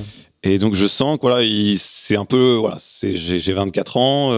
Et 0.44 0.58
donc 0.58 0.74
je 0.76 0.88
sens 0.88 1.18
que 1.18 1.22
voilà, 1.22 1.44
il- 1.44 1.78
c'est 1.78 2.16
un 2.16 2.24
peu 2.24 2.54
voilà, 2.54 2.78
j'ai 3.02 3.52
24 3.54 3.98
ans 3.98 4.32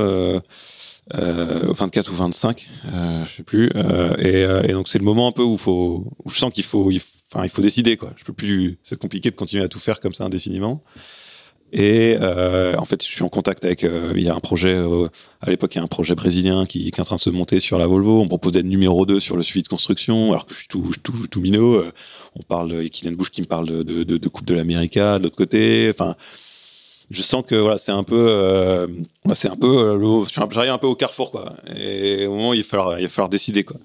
euh, 1.15 1.69
euh, 1.69 1.73
24 1.73 2.11
ou 2.11 2.15
25, 2.15 2.67
euh, 2.93 3.25
je 3.25 3.37
sais 3.37 3.43
plus 3.43 3.71
euh, 3.75 4.15
et, 4.17 4.43
euh, 4.43 4.63
et 4.63 4.73
donc 4.73 4.87
c'est 4.87 4.97
le 4.97 5.05
moment 5.05 5.27
un 5.27 5.31
peu 5.31 5.43
où 5.43 5.57
faut 5.57 6.05
où 6.23 6.29
je 6.29 6.37
sens 6.37 6.51
qu'il 6.51 6.63
faut 6.63 6.91
enfin, 7.31 7.45
il 7.45 7.49
faut 7.49 7.61
décider 7.61 7.97
quoi. 7.97 8.13
Je 8.17 8.23
peux 8.23 8.33
plus. 8.33 8.77
C'est 8.83 8.99
compliqué 8.99 9.31
de 9.31 9.35
continuer 9.35 9.63
à 9.63 9.67
tout 9.67 9.79
faire 9.79 9.99
comme 9.99 10.13
ça 10.13 10.25
indéfiniment. 10.25 10.83
Et 11.73 12.15
euh, 12.21 12.77
en 12.77 12.85
fait, 12.85 13.03
je 13.03 13.09
suis 13.09 13.23
en 13.23 13.29
contact 13.29 13.65
avec. 13.65 13.83
Euh, 13.83 14.13
il 14.15 14.23
y 14.23 14.29
a 14.29 14.35
un 14.35 14.39
projet 14.39 14.77
à 15.41 15.49
l'époque, 15.49 15.75
il 15.75 15.79
y 15.79 15.81
a 15.81 15.83
un 15.83 15.87
projet 15.87 16.15
brésilien 16.15 16.65
qui, 16.65 16.87
est 16.87 16.99
en 16.99 17.03
train 17.03 17.17
de 17.17 17.21
se 17.21 17.29
monter 17.29 17.59
sur 17.59 17.77
la 17.77 17.87
Volvo. 17.87 18.21
On 18.21 18.27
propose 18.27 18.53
d'être 18.53 18.65
numéro 18.65 19.05
2 19.05 19.19
sur 19.19 19.35
le 19.35 19.43
suivi 19.43 19.63
de 19.63 19.67
construction, 19.67 20.31
alors 20.31 20.45
que 20.45 20.53
je 20.53 20.59
suis 20.59 20.67
tout, 20.69 20.93
tout, 21.03 21.27
tout 21.27 21.41
minot. 21.41 21.83
On 22.35 22.43
parle, 22.43 22.81
et 22.81 22.89
Kylian 22.89 23.13
Bush 23.13 23.31
qui 23.31 23.41
me 23.41 23.47
parle 23.47 23.67
de, 23.67 23.83
de, 23.83 24.03
de, 24.03 24.17
de 24.17 24.29
Coupe 24.29 24.45
de 24.45 24.53
l'América 24.53 25.19
de 25.19 25.23
l'autre 25.23 25.35
côté. 25.35 25.89
Enfin, 25.93 26.15
je 27.09 27.21
sens 27.21 27.43
que 27.45 27.55
voilà, 27.55 27.77
c'est 27.77 27.91
un 27.91 28.03
peu, 28.03 28.27
euh, 28.29 28.87
c'est 29.33 29.49
un 29.49 29.55
peu, 29.55 29.99
j'arrive 30.51 30.71
un 30.71 30.77
peu 30.77 30.87
au 30.87 30.95
carrefour 30.95 31.31
quoi. 31.31 31.53
Et 31.75 32.25
au 32.27 32.33
moment, 32.35 32.49
où 32.49 32.53
il 32.53 32.61
va 32.61 32.67
falloir, 32.67 32.99
il 32.99 33.03
va 33.03 33.09
falloir 33.09 33.29
décider 33.29 33.63
quoi. 33.63 33.77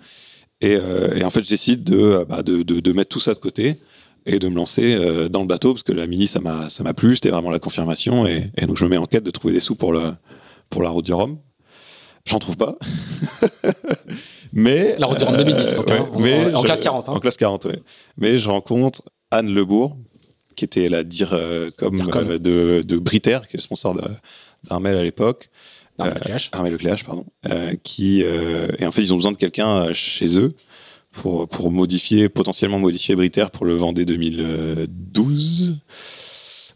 Et, 0.60 0.78
et 1.16 1.24
en 1.24 1.30
fait, 1.30 1.42
je 1.42 1.48
décide 1.48 1.82
de, 1.82 2.24
bah, 2.28 2.44
de, 2.44 2.62
de, 2.62 2.78
de 2.78 2.92
mettre 2.92 3.10
tout 3.10 3.20
ça 3.20 3.34
de 3.34 3.40
côté 3.40 3.78
et 4.26 4.38
de 4.38 4.48
me 4.48 4.56
lancer 4.56 4.94
euh, 4.94 5.28
dans 5.28 5.40
le 5.40 5.46
bateau 5.46 5.72
parce 5.72 5.82
que 5.82 5.92
la 5.92 6.06
mini 6.06 6.26
ça 6.26 6.40
m'a 6.40 6.70
ça 6.70 6.84
m'a 6.84 6.94
plu 6.94 7.16
c'était 7.16 7.30
vraiment 7.30 7.50
la 7.50 7.58
confirmation 7.58 8.26
et, 8.26 8.50
et, 8.56 8.66
donc 8.66 8.76
je 8.76 8.84
me 8.84 8.90
mets 8.90 8.96
en 8.96 9.06
quête 9.06 9.24
de 9.24 9.30
trouver 9.30 9.52
des 9.52 9.60
sous 9.60 9.74
pour 9.74 9.92
le 9.92 10.12
pour 10.70 10.82
la 10.82 10.90
route 10.90 11.04
du 11.04 11.12
Rhum 11.12 11.38
j'en 12.24 12.38
trouve 12.38 12.56
pas 12.56 12.76
mais 14.52 14.96
la 14.98 15.06
route 15.06 15.18
du 15.18 15.24
Rhum 15.24 15.36
2010 15.36 15.74
donc, 15.74 15.86
ouais, 15.88 15.98
hein, 15.98 16.08
en, 16.12 16.20
mais 16.20 16.54
en, 16.54 16.60
je, 16.60 16.66
classe 16.66 16.80
40 16.80 17.08
hein. 17.08 17.12
en 17.12 17.20
classe 17.20 17.36
40 17.36 17.64
ouais. 17.64 17.78
mais 18.16 18.38
je 18.38 18.48
rencontre 18.48 19.02
Anne 19.30 19.52
Lebourg 19.52 19.96
qui 20.54 20.64
était 20.64 20.88
la 20.88 21.04
dire 21.04 21.32
euh, 21.32 21.70
comme 21.76 22.00
euh, 22.00 22.38
de 22.38 22.82
de 22.82 22.98
Briter 22.98 23.40
qui 23.48 23.56
est 23.56 23.58
le 23.58 23.62
sponsor 23.62 23.96
d'Armel 24.64 24.96
à 24.96 25.02
l'époque 25.02 25.50
Armel 25.98 26.14
Lecléache 26.14 26.50
Armel 26.52 26.72
Lecléache 26.72 27.04
pardon 27.04 27.26
qui 27.82 28.20
et 28.20 28.86
en 28.86 28.92
fait 28.92 29.02
ils 29.02 29.12
ont 29.12 29.16
besoin 29.16 29.32
de 29.32 29.36
quelqu'un 29.36 29.92
chez 29.92 30.38
eux 30.38 30.54
pour, 31.12 31.48
pour 31.48 31.70
modifier, 31.70 32.28
potentiellement 32.28 32.78
modifier 32.78 33.14
Briter 33.14 33.46
pour 33.52 33.66
le 33.66 33.74
Vendée 33.74 34.04
2012. 34.04 35.80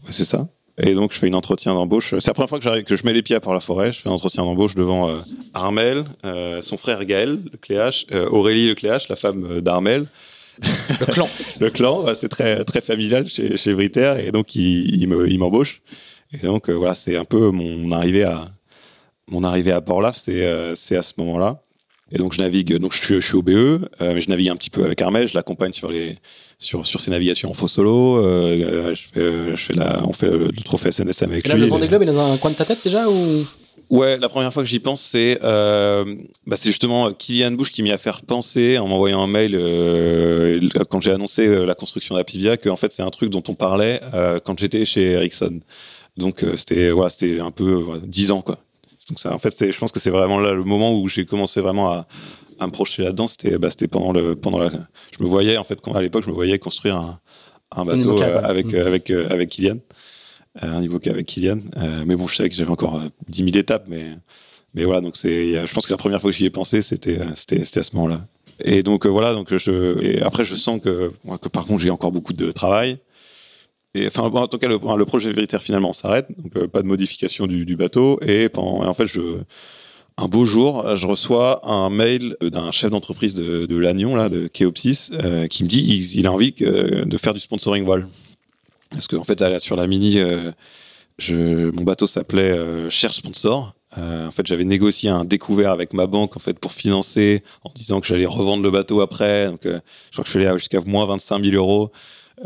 Ouais, 0.05 0.12
c'est 0.12 0.24
ça. 0.24 0.47
Et 0.78 0.94
donc, 0.94 1.12
je 1.12 1.19
fais 1.19 1.27
une 1.27 1.35
entretien 1.35 1.73
d'embauche. 1.73 2.11
C'est 2.11 2.27
la 2.27 2.35
première 2.35 2.51
fois 2.51 2.59
que, 2.59 2.65
j'arrive, 2.65 2.85
que 2.85 2.97
je 2.97 3.05
mets 3.05 3.15
les 3.15 3.23
pieds 3.23 3.35
à 3.35 3.40
Port-la-Forêt. 3.40 3.93
Je 3.93 4.03
fais 4.03 4.11
un 4.11 4.12
entretien 4.12 4.44
d'embauche 4.44 4.74
devant 4.74 5.09
euh, 5.09 5.20
Armel, 5.55 6.05
euh, 6.27 6.61
son 6.61 6.77
frère 6.77 7.03
Gaël 7.07 7.39
Lecléache, 7.51 8.07
euh, 8.12 8.28
Aurélie 8.28 8.69
Lecléache, 8.69 9.09
la 9.09 9.16
femme 9.16 9.62
d'Armel. 9.62 10.07
Le 10.62 11.07
clan. 11.12 11.28
le 11.61 11.70
clan, 11.70 12.15
c'est 12.15 12.28
très, 12.28 12.65
très 12.65 12.81
familial 12.81 13.28
chez, 13.28 13.57
chez 13.57 13.74
Briter. 13.74 14.15
Et 14.24 14.33
donc, 14.33 14.55
il, 14.55 14.95
il, 14.95 15.09
me, 15.09 15.28
il 15.28 15.39
m'embauche. 15.39 15.83
Et 16.33 16.47
donc, 16.47 16.70
voilà, 16.70 16.95
c'est 16.95 17.16
un 17.16 17.24
peu 17.24 17.51
mon 17.51 17.93
arrivée 17.93 18.24
à, 18.24 18.49
mon 19.28 19.45
arrivée 19.45 19.73
à 19.73 19.81
Port-Laf, 19.81 20.16
c'est, 20.16 20.74
c'est 20.77 20.97
à 20.97 21.03
ce 21.03 21.12
moment-là. 21.19 21.62
Et 22.12 22.19
donc 22.19 22.35
je 22.35 22.41
navigue, 22.41 22.77
donc 22.77 22.93
je 22.93 22.99
suis, 22.99 23.15
je 23.16 23.27
suis 23.27 23.35
au 23.35 23.43
BE, 23.43 23.51
euh, 23.51 23.78
mais 24.01 24.20
je 24.20 24.31
navigue 24.31 24.49
un 24.49 24.57
petit 24.57 24.70
peu 24.70 24.85
avec 24.85 25.03
Armel, 25.03 25.27
je 25.27 25.35
l'accompagne 25.35 25.73
sur 25.73 25.91
les 25.91 26.16
sur 26.57 26.87
sur 26.87 27.01
ses 27.01 27.11
navigations 27.11 27.51
en 27.51 27.55
faux 27.55 27.66
solo. 27.66 28.19
Euh, 28.24 28.95
je 28.95 29.03
fais, 29.12 29.57
je 29.57 29.62
fais 29.65 29.73
la, 29.73 30.07
on 30.07 30.12
fait 30.12 30.31
le, 30.31 30.53
trophée 30.65 30.93
SNSM 30.93 31.33
avec 31.33 31.47
et 31.47 31.49
là, 31.49 31.57
lui. 31.57 31.62
Le 31.62 31.69
Vendée 31.69 31.89
Globe 31.89 32.03
est 32.03 32.07
dans 32.07 32.33
un 32.33 32.37
coin 32.37 32.53
de 32.53 32.57
ta 32.57 32.65
tête 32.65 32.78
déjà 32.85 33.09
ou? 33.09 33.45
Ouais, 33.89 34.19
la 34.19 34.29
première 34.29 34.53
fois 34.53 34.63
que 34.63 34.69
j'y 34.69 34.81
pense, 34.81 35.01
c'est 35.01 35.39
euh, 35.45 36.17
bah, 36.47 36.57
c'est 36.57 36.71
justement 36.71 37.13
Kylian 37.13 37.53
Bush 37.53 37.71
qui 37.71 37.83
m'y 37.83 37.93
a 37.93 37.99
fait 37.99 38.11
penser 38.27 38.79
en 38.79 38.89
m'envoyant 38.89 39.23
un 39.23 39.29
mail 39.29 39.55
euh, 39.55 40.61
quand 40.91 41.01
j'ai 41.01 41.13
annoncé 41.13 41.47
euh, 41.47 41.65
la 41.65 41.75
construction 41.75 42.17
d'Apivia 42.17 42.57
que 42.57 42.69
en 42.69 42.77
fait 42.77 42.93
c'est 42.93 43.03
un 43.03 43.11
truc 43.11 43.31
dont 43.31 43.45
on 43.47 43.55
parlait 43.55 44.01
quand 44.45 44.59
j'étais 44.59 44.85
chez 44.85 45.13
Ericsson. 45.13 45.61
Donc 46.17 46.45
c'était 46.57 46.91
voilà, 46.91 47.11
c'était 47.11 47.41
un 47.41 47.51
peu 47.51 48.01
dix 48.05 48.33
ans 48.33 48.43
quoi. 48.43 48.59
Donc 49.09 49.21
ça, 49.21 49.33
en 49.33 49.39
fait, 49.39 49.71
je 49.71 49.79
pense 49.79 49.93
que 49.93 50.01
c'est 50.01 50.11
vraiment 50.11 50.41
là 50.41 50.53
le 50.53 50.65
moment 50.65 50.99
où 50.99 51.09
j'ai 51.09 51.25
commencé 51.25 51.61
vraiment 51.61 51.93
à, 51.93 52.09
à 52.59 52.67
me 52.67 52.73
projeter 52.73 53.03
là-dedans. 53.03 53.29
C'était, 53.29 53.57
bah, 53.57 53.71
c'était 53.71 53.87
pendant 53.87 54.13
le, 54.13 54.35
pendant 54.35 54.59
la. 54.59 54.71
Je 55.17 55.23
me 55.23 55.29
voyais 55.29 55.57
en 55.57 55.65
fait, 55.65 55.81
quand, 55.81 55.93
à 55.93 56.03
l'époque, 56.03 56.25
je 56.25 56.31
me 56.31 56.35
voyais 56.35 56.59
construire 56.59 56.97
un, 56.97 57.21
un 57.71 57.85
bateau 57.85 58.21
avec, 58.21 58.75
avec 58.75 59.11
euh, 59.11 59.29
avec 59.31 59.51
Kylian, 59.51 59.79
un 60.61 60.81
niveau 60.81 60.99
avec 61.07 61.27
Kylian. 61.27 61.61
mais 62.07 62.16
bon, 62.16 62.27
je 62.27 62.37
savais 62.37 62.49
que 62.49 62.55
j'avais 62.55 62.70
encore 62.70 63.01
10 63.28 63.45
000 63.45 63.57
étapes, 63.57 63.87
mais 63.89 64.85
voilà. 64.85 65.01
Donc 65.01 65.16
je 65.16 65.73
pense 65.73 65.87
que 65.87 65.93
la 65.93 65.99
première 65.99 66.20
fois 66.20 66.31
que 66.31 66.37
j'y 66.37 66.47
ai 66.47 66.51
pensé, 66.51 66.83
c'était 66.83 67.19
c'était 67.35 67.81
à 67.81 67.83
ce 67.83 67.95
moment-là. 67.97 68.27
Et 68.65 68.83
donc 68.83 69.07
voilà. 69.07 69.33
Donc 69.35 69.53
après, 70.23 70.45
je 70.45 70.55
sens 70.55 70.81
que 70.81 71.12
par 71.53 71.66
contre, 71.66 71.83
j'ai 71.83 71.91
encore 71.91 72.12
beaucoup 72.12 72.33
de 72.33 72.53
travail. 72.53 72.99
Enfin, 74.07 74.23
en 74.24 74.49
tout 74.49 74.59
cas, 74.59 74.69
le, 74.69 75.05
projet 75.05 75.33
véritaire 75.33 75.62
finalement 75.62 75.93
s'arrête, 75.93 76.27
donc 76.37 76.57
euh, 76.57 76.69
pas 76.69 76.83
de 76.83 76.87
modification 76.87 77.47
du, 77.47 77.77
bateau. 77.77 78.19
Et, 78.23 78.49
en 78.55 78.95
fait, 78.95 79.07
un 80.19 80.28
beau 80.28 80.47
jour, 80.47 80.97
je 80.97 81.07
reçois 81.07 81.66
un 81.69 81.91
mail 81.91 82.37
d'un 82.41 82.73
chef 82.73 82.91
d'entreprise 82.91 83.35
de, 83.35 83.77
Lannion, 83.77 84.28
de 84.28 84.49
Keopsis, 84.49 85.11
euh, 85.12 85.47
qui 85.47 85.65
me 85.65 85.69
dit 85.69 85.81
il, 85.81 86.20
il 86.20 86.27
a 86.27 86.33
envie 86.33 86.53
de 86.53 87.16
faire 87.16 87.35
du 87.35 87.41
sponsoring 87.41 87.85
voile. 87.85 88.07
Parce 88.91 89.07
qu'en 89.07 89.25
fait, 89.25 89.43
sur 89.59 89.77
la 89.77 89.87
Mini, 89.87 90.19
euh, 90.19 90.53
je, 91.19 91.71
mon 91.71 91.83
bateau 91.83 92.07
s'appelait 92.07 92.51
euh, 92.51 92.91
Cherche 92.91 93.17
Sponsor. 93.17 93.75
Euh, 93.99 94.27
en 94.27 94.31
fait, 94.31 94.47
j'avais 94.47 94.65
négocié 94.65 95.09
un 95.09 95.25
découvert 95.25 95.71
avec 95.71 95.93
ma 95.93 96.07
banque 96.07 96.37
en 96.37 96.41
fait 96.41 96.59
pour 96.59 96.73
financer, 96.73 97.43
en 97.65 97.71
disant 97.75 98.01
que 98.01 98.07
j'allais 98.07 98.27
revendre 98.27 98.63
le 98.63 98.71
bateau 98.71 99.01
après. 99.01 99.47
Donc, 99.47 99.65
euh, 99.67 99.81
je 100.11 100.13
crois 100.13 100.25
que 100.25 100.31
je 100.31 100.39
suis 100.39 100.47
allé 100.47 100.59
jusqu'à 100.59 100.81
moins 100.81 101.07
25 101.07 101.45
000 101.45 101.57
euros 101.57 101.91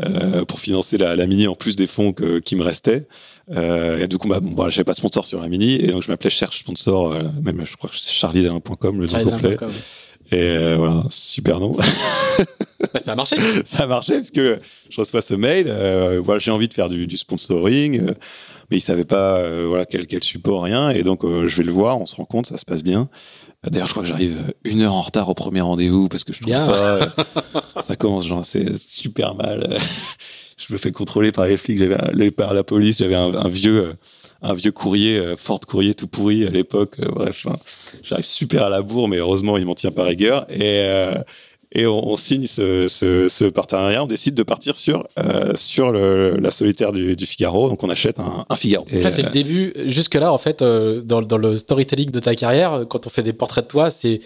euh, 0.01 0.45
pour 0.45 0.59
financer 0.59 0.97
la, 0.97 1.15
la, 1.15 1.25
mini 1.25 1.47
en 1.47 1.55
plus 1.55 1.75
des 1.75 1.87
fonds 1.87 2.13
que, 2.13 2.39
qui 2.39 2.55
me 2.55 2.63
restaient. 2.63 3.07
Et 3.53 4.07
du 4.07 4.17
coup, 4.17 4.29
bah, 4.29 4.39
bon, 4.39 4.51
bah, 4.51 4.69
j'avais 4.69 4.85
pas 4.85 4.93
de 4.93 4.97
sponsor 4.97 5.25
sur 5.25 5.41
la 5.41 5.49
mini 5.49 5.75
et 5.75 5.87
donc 5.87 6.03
je 6.03 6.07
m'appelais 6.09 6.29
Cherche 6.29 6.59
Sponsor, 6.59 7.13
même 7.43 7.65
je 7.65 7.75
crois 7.75 7.89
que 7.89 7.97
c'est 7.97 8.13
charliedalin.com 8.13 9.01
le 9.01 9.07
nom 9.07 9.31
complet. 9.31 9.57
Et 10.31 10.75
voilà, 10.75 11.03
super 11.09 11.59
nom. 11.59 11.75
bah, 12.93 12.99
ça 12.99 13.13
a 13.13 13.15
marché. 13.15 13.37
ça 13.65 13.83
a 13.83 13.87
marché 13.87 14.13
parce 14.13 14.31
que 14.31 14.59
je 14.89 14.99
reçois 14.99 15.21
ce 15.21 15.33
mail. 15.33 15.65
Euh, 15.67 16.21
voilà, 16.23 16.39
j'ai 16.39 16.51
envie 16.51 16.67
de 16.67 16.73
faire 16.73 16.89
du, 16.89 17.07
du 17.07 17.17
sponsoring, 17.17 17.99
euh, 17.99 18.13
mais 18.69 18.77
il 18.77 18.81
savait 18.81 19.05
pas 19.05 19.37
euh, 19.37 19.65
voilà 19.67 19.85
quel, 19.85 20.07
quel 20.07 20.23
support, 20.23 20.63
rien. 20.63 20.89
Et 20.89 21.03
donc 21.03 21.21
je 21.23 21.55
vais 21.55 21.63
le 21.63 21.71
voir, 21.71 21.99
on 21.99 22.05
se 22.05 22.15
rend 22.15 22.25
compte, 22.25 22.47
ça 22.47 22.57
se 22.57 22.65
passe 22.65 22.83
bien. 22.83 23.09
D'ailleurs, 23.63 23.87
je 23.87 23.93
crois 23.93 24.01
que 24.01 24.09
j'arrive 24.09 24.53
une 24.63 24.81
heure 24.81 24.93
en 24.93 25.01
retard 25.01 25.29
au 25.29 25.35
premier 25.35 25.61
rendez-vous 25.61 26.07
parce 26.07 26.23
que 26.23 26.33
je 26.33 26.39
trouve 26.39 26.51
Bien. 26.51 26.65
pas. 26.65 27.81
ça 27.81 27.95
commence 27.95 28.25
genre 28.25 28.43
c'est 28.43 28.75
super 28.79 29.35
mal. 29.35 29.77
je 30.57 30.73
me 30.73 30.79
fais 30.79 30.91
contrôler 30.91 31.31
par 31.31 31.45
les 31.45 31.57
flics, 31.57 31.77
j'avais 31.77 32.31
par 32.31 32.55
la 32.55 32.63
police, 32.63 32.97
j'avais 32.97 33.13
un, 33.13 33.35
un, 33.35 33.47
vieux 33.47 33.93
un 34.41 34.53
vieux 34.53 34.71
courrier, 34.71 35.17
euh, 35.17 35.37
Ford 35.37 35.59
courrier 35.59 35.93
tout 35.93 36.07
pourri 36.07 36.45
à 36.45 36.49
l'époque. 36.49 36.95
Euh, 36.99 37.11
bref, 37.11 37.45
hein. 37.45 37.57
j'arrive 38.03 38.25
super 38.25 38.63
à 38.65 38.69
la 38.69 38.81
bourre, 38.81 39.07
mais 39.07 39.17
heureusement 39.17 39.57
il 39.57 39.65
m'en 39.65 39.75
tient 39.75 39.91
par 39.91 40.05
rigueur. 40.07 40.45
Et 40.49 40.59
euh, 40.61 41.13
et 41.71 41.85
on, 41.85 42.09
on 42.09 42.17
signe 42.17 42.47
ce, 42.47 42.87
ce, 42.87 43.29
ce, 43.29 43.45
partenariat. 43.45 44.03
On 44.03 44.07
décide 44.07 44.35
de 44.35 44.43
partir 44.43 44.75
sur 44.75 45.07
euh, 45.19 45.53
sur 45.55 45.91
le, 45.91 46.37
la 46.37 46.51
solitaire 46.51 46.91
du, 46.91 47.15
du, 47.15 47.25
Figaro. 47.25 47.69
Donc 47.69 47.83
on 47.83 47.89
achète 47.89 48.19
un, 48.19 48.45
un 48.49 48.55
Figaro. 48.55 48.85
Et 48.91 49.01
là 49.01 49.09
c'est 49.09 49.21
euh... 49.21 49.25
le 49.25 49.31
début. 49.31 49.73
Jusque 49.85 50.15
là 50.15 50.33
en 50.33 50.37
fait 50.37 50.61
euh, 50.61 51.01
dans, 51.01 51.21
dans 51.21 51.37
le 51.37 51.57
storytelling 51.57 52.11
de 52.11 52.19
ta 52.19 52.35
carrière, 52.35 52.85
quand 52.89 53.07
on 53.07 53.09
fait 53.09 53.23
des 53.23 53.33
portraits 53.33 53.65
de 53.65 53.69
toi, 53.69 53.89
c'est 53.89 54.21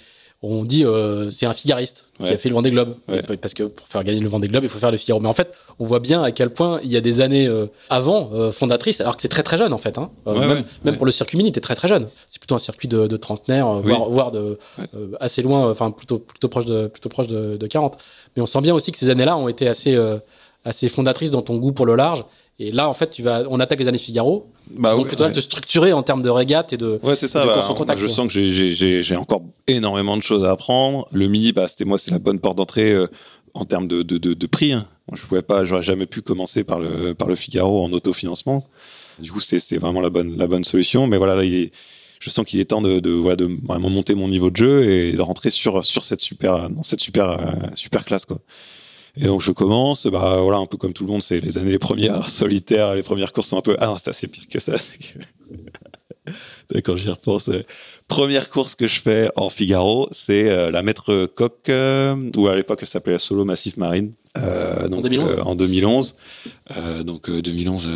on 0.51 0.63
dit 0.63 0.85
euh, 0.85 1.29
c'est 1.31 1.45
un 1.45 1.53
figariste 1.53 2.05
ouais. 2.19 2.27
qui 2.27 2.33
a 2.33 2.37
fait 2.37 2.49
le 2.49 2.55
Vendée 2.55 2.69
Globe 2.69 2.95
ouais. 3.07 3.21
parce 3.37 3.53
que 3.53 3.63
pour 3.63 3.87
faire 3.87 4.03
gagner 4.03 4.19
le 4.19 4.29
Vendée 4.29 4.47
Globe 4.47 4.63
il 4.63 4.69
faut 4.69 4.79
faire 4.79 4.91
le 4.91 4.97
Figaro 4.97 5.19
mais 5.19 5.27
en 5.27 5.33
fait 5.33 5.55
on 5.79 5.85
voit 5.85 5.99
bien 5.99 6.23
à 6.23 6.31
quel 6.31 6.51
point 6.51 6.79
il 6.83 6.91
y 6.91 6.97
a 6.97 7.01
des 7.01 7.21
années 7.21 7.47
euh, 7.47 7.67
avant 7.89 8.31
euh, 8.33 8.51
fondatrice 8.51 9.01
alors 9.01 9.17
que 9.17 9.21
t'es 9.21 9.27
très 9.27 9.43
très 9.43 9.57
jeune 9.57 9.73
en 9.73 9.77
fait 9.77 9.97
hein. 9.97 10.11
ouais, 10.25 10.39
même, 10.39 10.63
même 10.83 10.97
pour 10.97 11.05
le 11.05 11.11
circuit 11.11 11.37
mini 11.37 11.51
t'es 11.51 11.61
très 11.61 11.75
très 11.75 11.87
jeune 11.87 12.07
c'est 12.27 12.39
plutôt 12.39 12.55
un 12.55 12.59
circuit 12.59 12.87
de, 12.87 13.07
de 13.07 13.17
trentenaire 13.17 13.67
oui. 13.67 13.91
voire, 13.91 14.09
voire 14.09 14.31
de 14.31 14.57
euh, 14.95 15.11
assez 15.19 15.41
loin 15.41 15.69
enfin 15.69 15.91
plutôt 15.91 16.19
plutôt 16.19 16.47
proche 16.47 16.65
de 16.65 16.87
plutôt 16.87 17.09
proche 17.09 17.27
de, 17.27 17.57
de, 17.57 17.67
40 17.67 17.97
mais 18.35 18.41
on 18.41 18.47
sent 18.47 18.61
bien 18.61 18.73
aussi 18.73 18.91
que 18.91 18.97
ces 18.97 19.09
années 19.09 19.25
là 19.25 19.37
ont 19.37 19.47
été 19.47 19.67
assez 19.67 19.95
euh, 19.95 20.17
assez 20.63 20.89
fondatrices 20.89 21.31
dans 21.31 21.41
ton 21.41 21.57
goût 21.57 21.71
pour 21.71 21.85
le 21.85 21.95
large 21.95 22.25
et 22.57 22.71
là, 22.71 22.87
en 22.87 22.93
fait, 22.93 23.09
tu 23.09 23.21
vas, 23.21 23.43
on 23.49 23.59
attaque 23.59 23.79
les 23.79 23.87
années 23.87 23.97
Figaro. 23.97 24.51
Bah, 24.71 24.95
donc, 24.95 25.09
tu 25.09 25.15
dois 25.15 25.29
te 25.29 25.39
structurer 25.39 25.91
en 25.91 26.03
termes 26.03 26.21
de 26.21 26.29
régate 26.29 26.71
et 26.71 26.77
de. 26.77 26.99
Ouais, 27.03 27.15
c'est 27.15 27.27
ça. 27.27 27.45
Bah, 27.45 27.95
je 27.97 28.07
sens 28.07 28.31
que 28.31 28.41
j'ai 28.41 29.15
encore 29.17 29.43
énormément 29.67 30.15
de 30.15 30.23
choses 30.23 30.45
à 30.45 30.51
apprendre. 30.51 31.07
Le 31.11 31.27
mini, 31.27 31.51
bah, 31.51 31.67
c'était 31.67 31.85
moi, 31.85 31.97
c'est 31.97 32.11
la 32.11 32.19
bonne 32.19 32.39
porte 32.39 32.57
d'entrée 32.57 32.91
euh, 32.91 33.07
en 33.53 33.65
termes 33.65 33.87
de, 33.87 34.03
de, 34.03 34.17
de, 34.17 34.33
de 34.33 34.47
prix. 34.47 34.71
Hein. 34.71 34.87
Moi, 35.09 35.17
je 35.21 35.27
pouvais 35.27 35.41
pas, 35.41 35.65
j'aurais 35.65 35.83
jamais 35.83 36.05
pu 36.05 36.21
commencer 36.21 36.63
par 36.63 36.79
le, 36.79 37.13
par 37.13 37.27
le 37.27 37.35
Figaro 37.35 37.83
en 37.83 37.91
autofinancement. 37.91 38.65
Du 39.19 39.31
coup, 39.31 39.39
c'était 39.41 39.77
vraiment 39.77 40.01
la 40.01 40.09
bonne, 40.09 40.37
la 40.37 40.47
bonne 40.47 40.63
solution. 40.63 41.07
Mais 41.07 41.17
voilà, 41.17 41.35
là, 41.35 41.43
il 41.43 41.53
est, 41.53 41.71
je 42.19 42.29
sens 42.29 42.45
qu'il 42.45 42.59
est 42.59 42.65
temps 42.65 42.81
de, 42.81 42.99
de, 42.99 43.11
voilà, 43.11 43.35
de 43.35 43.49
vraiment 43.67 43.89
monter 43.89 44.15
mon 44.15 44.29
niveau 44.29 44.49
de 44.49 44.55
jeu 44.55 44.83
et 44.89 45.11
de 45.11 45.21
rentrer 45.21 45.51
sur, 45.51 45.85
sur 45.85 46.05
cette 46.05 46.21
super, 46.21 46.69
dans 46.69 46.83
cette 46.83 47.01
super, 47.01 47.29
euh, 47.31 47.37
super 47.75 48.05
classe, 48.05 48.25
quoi. 48.25 48.39
Et 49.17 49.25
donc 49.25 49.41
je 49.41 49.51
commence, 49.51 50.07
bah 50.07 50.39
voilà, 50.41 50.57
un 50.57 50.65
peu 50.65 50.77
comme 50.77 50.93
tout 50.93 51.05
le 51.05 51.11
monde, 51.11 51.23
c'est 51.23 51.39
les 51.39 51.57
années 51.57 51.71
les 51.71 51.79
premières 51.79 52.29
solitaires, 52.29 52.95
les 52.95 53.03
premières 53.03 53.31
courses 53.31 53.49
sont 53.49 53.57
un 53.57 53.61
peu 53.61 53.77
ah 53.79 53.87
non, 53.87 53.97
c'est 53.97 54.09
assez 54.09 54.27
pire 54.27 54.47
que 54.47 54.59
ça. 54.59 54.73
Que... 54.99 55.19
D'accord, 56.71 56.97
j'y 56.97 57.09
repense. 57.09 57.49
Première 58.07 58.49
course 58.49 58.75
que 58.75 58.87
je 58.87 58.99
fais 58.99 59.29
en 59.35 59.49
Figaro, 59.49 60.09
c'est 60.11 60.49
euh, 60.49 60.71
la 60.71 60.81
Maître 60.81 61.27
Coq, 61.27 61.69
euh, 61.69 62.31
ou 62.35 62.47
à 62.47 62.55
l'époque 62.55 62.79
elle 62.81 62.87
s'appelait 62.87 63.13
la 63.13 63.19
Solo 63.19 63.45
Massif 63.45 63.77
Marine. 63.77 64.13
Euh, 64.37 64.87
donc, 64.87 64.99
en 64.99 65.01
2011. 65.03 65.35
en 65.43 65.55
2011. 65.55 66.15
donc 67.05 67.29
2011. 67.29 67.89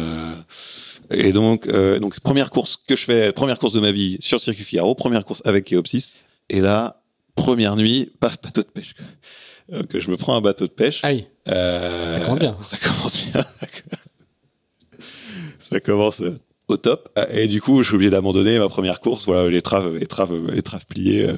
et 1.12 1.34
donc 1.34 1.68
donc 1.68 2.20
première 2.22 2.50
course 2.50 2.78
que 2.78 2.96
je 2.96 3.04
fais, 3.04 3.34
première 3.34 3.60
course 3.60 3.74
de 3.74 3.82
ma 3.82 3.92
vie 3.92 4.18
sur 4.22 4.38
le 4.38 4.42
circuit 4.42 4.64
Figaro, 4.64 4.96
première 4.96 5.26
course 5.26 5.42
avec 5.46 5.66
Keopsis. 5.66 6.14
Et 6.50 6.62
là, 6.62 7.02
première 7.36 7.76
nuit, 7.76 8.12
paf, 8.20 8.42
bateau 8.42 8.62
de 8.62 8.68
pêche. 8.68 8.96
Que 9.90 10.00
je 10.00 10.10
me 10.10 10.18
prends 10.18 10.36
un 10.36 10.42
bateau 10.42 10.66
de 10.68 10.72
pêche. 10.72 11.02
Ah 11.04 11.12
oui. 11.12 11.26
ça 11.46 12.20
commence 12.26 12.40
bien. 12.40 12.58
Ça 12.64 12.78
commence 12.78 13.26
bien. 13.32 13.46
ça 15.60 15.80
commence 15.80 16.22
au 16.68 16.78
top. 16.78 17.10
Et 17.32 17.48
du 17.48 17.62
coup, 17.62 17.84
je 17.84 17.88
suis 17.88 17.96
obligé 17.96 18.12
d'abandonner 18.12 18.60
ma 18.60 18.70
première 18.70 19.00
course. 19.00 19.26
Voilà, 19.26 19.50
les 19.50 19.62
traves, 19.62 19.96
les 19.96 20.08
traves, 20.08 20.52
les 20.52 20.62
traves 20.62 20.86
pliées. 20.86 21.32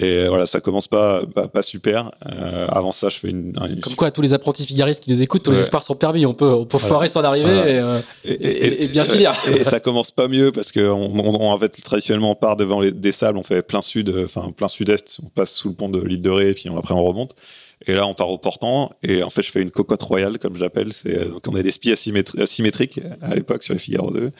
Et 0.00 0.28
voilà, 0.28 0.46
ça 0.46 0.60
commence 0.60 0.88
pas, 0.88 1.22
pas, 1.26 1.62
super. 1.62 2.10
Euh, 2.26 2.66
avant 2.68 2.90
ça, 2.90 3.10
je 3.10 3.18
fais 3.18 3.28
une, 3.28 3.52
Comme 3.82 3.94
quoi, 3.94 4.10
tous 4.10 4.22
les 4.22 4.32
apprentis 4.32 4.64
figaristes 4.64 5.00
qui 5.00 5.12
nous 5.12 5.22
écoutent, 5.22 5.42
tous 5.42 5.50
les 5.50 5.60
espoirs 5.60 5.82
sont 5.82 5.94
permis. 5.94 6.24
On 6.24 6.32
peut, 6.32 6.50
on 6.52 6.64
peut 6.64 6.78
foirer 6.78 7.08
son 7.08 7.22
arrivée 7.22 7.50
euh, 7.50 8.00
et, 8.24 8.84
et, 8.84 8.88
bien 8.88 9.04
finir. 9.04 9.32
Et, 9.46 9.62
ça 9.62 9.78
commence 9.80 10.10
pas 10.10 10.26
mieux 10.26 10.52
parce 10.52 10.72
que 10.72 10.80
on, 10.80 11.12
on, 11.18 11.50
en 11.52 11.58
fait, 11.58 11.68
traditionnellement, 11.82 12.30
on 12.30 12.34
part 12.34 12.56
devant 12.56 12.80
les, 12.80 12.92
des 12.92 13.12
sables, 13.12 13.36
on 13.36 13.42
fait 13.42 13.60
plein 13.60 13.82
sud, 13.82 14.14
enfin 14.24 14.52
plein 14.52 14.68
sud-est, 14.68 15.18
on 15.22 15.28
passe 15.28 15.52
sous 15.52 15.68
le 15.68 15.74
pont 15.74 15.90
de 15.90 16.00
l'île 16.00 16.22
de 16.22 16.30
Ré 16.30 16.48
et 16.48 16.54
puis 16.54 16.70
après 16.74 16.94
on 16.94 17.04
remonte. 17.04 17.34
Et 17.86 17.94
là, 17.94 18.06
on 18.06 18.14
part 18.14 18.30
au 18.30 18.38
portant 18.38 18.92
et 19.02 19.22
en 19.22 19.30
fait, 19.30 19.42
je 19.42 19.50
fais 19.50 19.60
une 19.60 19.70
cocotte 19.70 20.02
royale, 20.02 20.38
comme 20.38 20.56
je 20.56 20.60
l'appelle. 20.60 20.92
C'est 20.92 21.28
donc 21.28 21.46
on 21.46 21.54
a 21.56 21.62
des 21.62 21.72
spies 21.72 21.92
asymétriques 21.92 23.00
à 23.20 23.34
l'époque 23.34 23.62
sur 23.62 23.74
les 23.74 23.80
Figaro 23.80 24.10
2. 24.10 24.32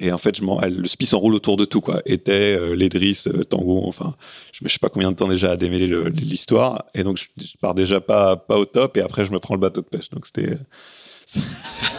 Et 0.00 0.10
en 0.10 0.18
fait, 0.18 0.36
je 0.36 0.42
le 0.42 0.88
spi 0.88 1.06
s'enroule 1.06 1.34
autour 1.34 1.56
de 1.56 1.64
tout, 1.64 1.80
quoi. 1.80 2.02
Était, 2.04 2.58
euh, 2.58 2.74
l'Edris, 2.74 3.24
euh, 3.28 3.44
Tango, 3.44 3.82
enfin, 3.86 4.16
je, 4.52 4.64
ne 4.64 4.68
sais 4.68 4.78
pas 4.80 4.88
combien 4.88 5.12
de 5.12 5.16
temps 5.16 5.28
déjà 5.28 5.52
à 5.52 5.56
démêler 5.56 5.86
l'histoire. 6.10 6.84
Et 6.94 7.04
donc, 7.04 7.18
je, 7.18 7.26
pars 7.60 7.74
déjà 7.74 8.00
pas, 8.00 8.36
pas 8.36 8.58
au 8.58 8.64
top. 8.64 8.96
Et 8.96 9.00
après, 9.00 9.24
je 9.24 9.30
me 9.30 9.38
prends 9.38 9.54
le 9.54 9.60
bateau 9.60 9.82
de 9.82 9.86
pêche. 9.86 10.10
Donc, 10.10 10.26
c'était 10.26 10.56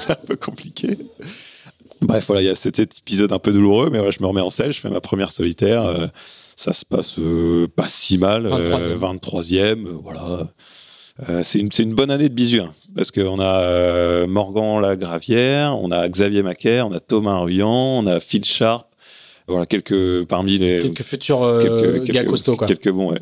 un 0.10 0.16
peu 0.28 0.36
compliqué. 0.36 0.98
Bref, 2.02 2.26
voilà, 2.28 2.42
il 2.42 2.46
y 2.46 2.50
a 2.50 2.56
cet 2.56 2.80
épisode 2.80 3.32
un 3.32 3.40
peu 3.40 3.54
douloureux, 3.54 3.90
mais 3.90 3.98
voilà, 3.98 4.12
je 4.12 4.22
me 4.22 4.28
remets 4.28 4.42
en 4.42 4.50
selle, 4.50 4.74
je 4.74 4.82
fais 4.82 4.90
ma 4.90 5.02
première 5.02 5.32
solitaire. 5.32 5.86
Euh, 5.86 6.08
ça 6.58 6.74
se 6.74 6.84
passe 6.84 7.16
pas 7.76 7.88
si 7.88 8.18
mal. 8.18 8.48
23e, 8.48 9.20
23e 9.20 9.84
voilà. 10.02 10.50
Euh, 11.30 11.44
c'est 11.44 11.60
une, 11.60 11.70
une, 11.80 11.96
bonne 11.96 12.12
année 12.12 12.28
de 12.28 12.34
bisu, 12.34 12.60
hein, 12.60 12.74
parce 12.94 13.10
qu'on 13.10 13.40
a 13.40 13.62
euh, 13.62 14.28
Morgan 14.28 14.82
Lagravière, 14.82 15.78
on 15.80 15.90
a 15.90 16.08
Xavier 16.10 16.44
Macaire, 16.44 16.88
on 16.88 16.92
a 16.92 17.00
Thomas 17.00 17.40
Ruyant, 17.40 18.00
on 18.00 18.06
a 18.06 18.20
Phil 18.20 18.44
Sharp, 18.44 18.90
voilà 19.48 19.66
quelques 19.66 20.26
parmi 20.26 20.58
les 20.58 20.82
quelques 20.82 21.04
futurs 21.04 21.42
euh, 21.42 21.60
quelques, 21.60 22.12
gars 22.12 22.26
costauds 22.26 22.58
quoi. 22.58 22.68
Quelques 22.68 22.92
bons, 22.92 23.14
ouais. 23.14 23.22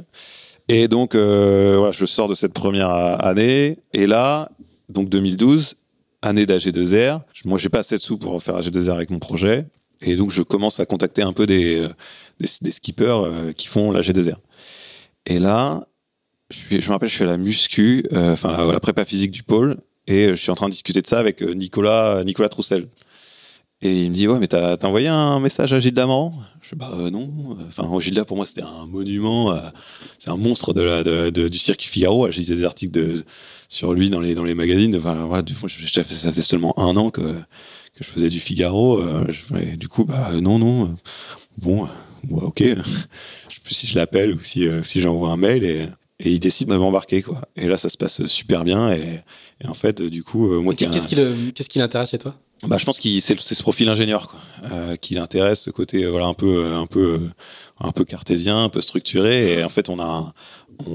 Et 0.70 0.88
donc 0.88 1.14
voilà, 1.14 1.92
je 1.92 2.06
sors 2.06 2.28
de 2.28 2.34
cette 2.34 2.54
première 2.54 2.90
année, 2.90 3.78
et 3.94 4.08
là, 4.08 4.50
donc 4.90 5.10
2012, 5.10 5.76
année 6.24 6.46
d'AG2R. 6.46 7.22
Moi, 7.46 7.60
j'ai 7.60 7.70
pas 7.70 7.80
assez 7.80 7.98
de 7.98 8.02
sous 8.02 8.18
pour 8.18 8.42
faire 8.42 8.60
AG2R 8.60 8.94
avec 8.94 9.12
mon 9.12 9.20
projet, 9.20 9.68
et 10.02 10.16
donc 10.16 10.32
je 10.32 10.42
commence 10.42 10.80
à 10.80 10.88
contacter 10.88 11.22
un 11.22 11.34
peu 11.34 11.46
des 11.46 11.88
des, 12.40 12.48
des 12.62 12.72
skippers 12.72 13.54
qui 13.56 13.68
font 13.68 13.92
l'AG2R. 13.92 14.38
Et 15.28 15.38
là, 15.38 15.86
je, 16.54 16.80
je 16.80 16.88
me 16.88 16.92
rappelle, 16.92 17.10
je 17.10 17.16
suis 17.16 17.24
à 17.24 17.28
la 17.28 17.38
muscu, 17.38 18.06
euh, 18.14 18.34
enfin 18.34 18.72
la, 18.72 18.80
prépa 18.80 19.06
physique 19.06 19.32
du 19.32 19.44
pôle, 19.44 19.78
et 20.08 20.30
je 20.30 20.36
suis 20.36 20.52
en 20.52 20.56
train 20.56 20.68
de 20.68 20.72
discuter 20.72 21.02
de 21.02 21.08
ça 21.08 21.20
avec 21.20 21.42
euh, 21.42 21.54
Nicolas, 21.54 22.24
Nicolas 22.24 22.50
Troussel. 22.50 22.88
Et 23.82 24.04
il 24.04 24.12
me 24.12 24.16
dit 24.16 24.30
ouais 24.30 24.40
mais 24.40 24.48
t'as 24.48 24.78
envoyé 24.84 25.10
un 25.10 25.42
message 25.42 25.74
à 25.74 25.80
Gilda 25.82 26.06
Morand 26.06 26.34
Je 26.62 26.70
dis 26.70 26.76
bah 26.76 26.92
euh, 26.98 27.10
non. 27.10 27.58
Enfin 27.68 28.00
Gilda 28.00 28.24
pour 28.24 28.38
moi 28.38 28.46
c'était 28.46 28.62
un 28.62 28.86
monument, 28.86 29.54
c'est 30.20 30.30
un 30.30 30.38
monstre 30.38 30.74
de 30.74 30.82
la, 30.82 31.04
de, 31.04 31.50
du 31.50 31.58
circuit 31.58 31.90
Figaro. 31.90 32.32
Je 32.32 32.38
lisais 32.38 32.56
des 32.56 32.64
articles 32.64 32.94
de, 32.94 33.26
sur 33.68 33.94
lui 33.94 34.10
dans 34.10 34.22
les 34.22 34.36
dans 34.36 34.46
les 34.46 34.56
magazines. 34.56 34.96
Voilà, 34.96 35.42
du 35.42 35.54
coup, 35.54 35.68
ça 35.68 36.04
faisait 36.06 36.42
seulement 36.42 36.80
un 36.80 36.96
an 36.96 37.10
que 37.10 37.36
je 38.00 38.06
faisais 38.06 38.30
du 38.30 38.40
Figaro. 38.40 39.04
Du 39.76 39.90
coup 39.90 40.06
bah 40.06 40.32
non 40.40 40.60
non. 40.60 40.96
Bon, 41.58 41.90
ok. 42.32 42.60
je 42.64 42.74
sais 42.74 43.62
plus 43.66 43.76
si 43.76 43.88
je 43.88 43.96
l'appelle 43.98 44.34
ou 44.34 44.40
si 44.40 44.66
si 44.86 45.02
j'envoie 45.02 45.32
un 45.32 45.38
mail 45.38 45.66
et 45.66 45.90
et 46.24 46.32
il 46.32 46.40
décide 46.40 46.70
de 46.70 46.78
m'embarquer 46.78 47.22
quoi. 47.22 47.42
Et 47.56 47.68
là 47.68 47.78
ça 47.78 47.90
se 47.90 47.98
passe 47.98 48.26
super 48.28 48.64
bien. 48.64 48.92
Et, 48.92 49.20
en 49.68 49.74
fait 49.74 50.02
du 50.02 50.24
coup 50.24 50.52
euh, 50.52 50.60
moi 50.60 50.74
qu'est-ce 50.74 51.08
qui 51.08 51.16
qu'est-ce 51.54 51.70
qui 51.70 51.80
l'intéresse 51.80 52.12
chez 52.12 52.18
toi? 52.18 52.36
Bah 52.64 52.78
je 52.78 52.86
pense 52.86 53.00
qu'il 53.00 53.22
c'est, 53.22 53.40
ce 53.40 53.62
profil 53.62 53.90
ingénieur 53.90 54.28
quoi. 54.28 54.40
Euh, 54.72 54.96
qui 54.96 55.16
l'intéresse 55.16 55.62
ce 55.62 55.70
côté 55.70 56.04
euh, 56.04 56.10
voilà 56.10 56.28
un 56.28 56.34
peu 56.34 56.66
un 56.74 56.86
peu 56.86 57.20
un 57.80 57.92
peu 57.92 58.06
cartésien, 58.06 58.64
un 58.64 58.70
peu 58.70 58.82
structuré. 58.82 59.54
Et 59.54 59.64
en 59.64 59.70
fait 59.70 59.90
on 59.90 60.00
a 60.00 60.34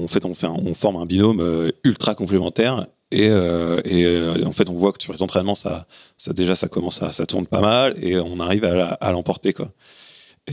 fait 0.07 0.25
on 0.25 0.33
fait 0.33 0.47
on 0.47 0.73
forme 0.73 0.97
un 0.97 1.05
binôme 1.05 1.71
ultra 1.83 2.15
complémentaire. 2.15 2.87
Et, 3.11 3.25
et 3.25 4.45
en 4.45 4.51
fait 4.51 4.69
on 4.69 4.73
voit 4.73 4.93
que 4.93 5.01
sur 5.01 5.13
les 5.13 5.23
entraînements 5.23 5.55
ça 5.55 5.87
ça 6.17 6.31
déjà 6.31 6.55
ça 6.55 6.67
commence 6.67 7.01
à 7.01 7.11
ça 7.11 7.25
tourne 7.25 7.47
pas 7.47 7.61
mal. 7.61 7.95
Et 8.03 8.19
on 8.19 8.39
arrive 8.39 8.65
à, 8.65 8.89
à 8.89 9.11
l'emporter 9.11 9.53
quoi. 9.53 9.71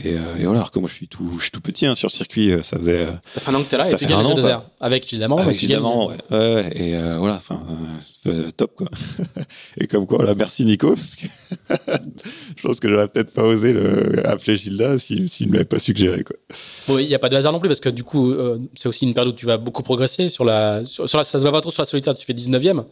Et, 0.05 0.15
euh, 0.15 0.37
et, 0.39 0.45
voilà, 0.45 0.61
alors 0.61 0.71
que 0.71 0.79
moi 0.79 0.89
je 0.89 0.95
suis 0.95 1.09
tout, 1.09 1.31
je 1.39 1.43
suis 1.43 1.51
tout 1.51 1.61
petit 1.61 1.87
hein, 1.87 1.95
sur 1.95 2.09
le 2.09 2.13
circuit, 2.13 2.53
euh, 2.53 2.63
ça 2.63 2.79
faisait. 2.79 3.07
Euh, 3.07 3.13
ça 3.33 3.41
fait 3.41 3.51
un 3.51 3.55
an 3.55 3.63
que 3.63 3.71
t'es 3.71 3.77
là 3.77 3.91
et 3.91 3.97
tu 3.97 4.07
gagnes 4.07 4.35
deux 4.35 4.47
airs. 4.47 4.65
Avec 4.81 5.13
évidemment. 5.13 5.37
Avec 5.39 5.57
évidemment, 5.57 6.09
ouais. 6.09 6.17
ouais. 6.31 6.71
Et 6.75 6.95
voilà, 7.19 7.37
enfin, 7.37 7.63
top 8.57 8.75
quoi. 8.77 8.89
et 9.79 9.87
comme 9.87 10.07
quoi, 10.07 10.25
là, 10.25 10.35
merci 10.35 10.65
Nico, 10.65 10.97
parce 10.97 11.15
que 11.15 11.27
je 12.57 12.63
pense 12.63 12.81
que 12.81 12.89
j'aurais 12.89 13.09
peut-être 13.09 13.33
pas 13.33 13.43
osé 13.43 13.73
le, 13.73 14.27
appeler 14.27 14.57
Gilda 14.57 14.99
s'il 14.99 15.29
si, 15.29 15.47
ne 15.47 15.53
m'avait 15.53 15.65
pas 15.65 15.79
suggéré 15.79 16.25
quoi. 16.25 16.37
Bon, 16.89 16.99
il 16.99 17.07
n'y 17.07 17.15
a 17.15 17.19
pas 17.19 17.29
de 17.29 17.37
hasard 17.37 17.53
non 17.53 17.61
plus, 17.61 17.69
parce 17.69 17.81
que 17.81 17.89
du 17.89 18.05
coup, 18.05 18.35
c'est 18.75 18.89
aussi 18.89 19.05
une 19.07 19.15
période 19.15 19.35
où 19.35 19.37
tu 19.37 19.47
vas 19.47 19.57
beaucoup 19.57 19.83
progresser. 19.83 20.29
Sur 20.29 20.45
la, 20.45 20.85
sur, 20.85 21.09
sur 21.09 21.19
la, 21.19 21.25
ça 21.25 21.39
se 21.39 21.43
voit 21.43 21.53
pas 21.53 21.61
trop 21.61 21.71
sur 21.71 21.83
la 21.83 21.87
solitaire, 21.87 22.15
tu 22.15 22.27
fais 22.27 22.35
19ème 22.35 22.85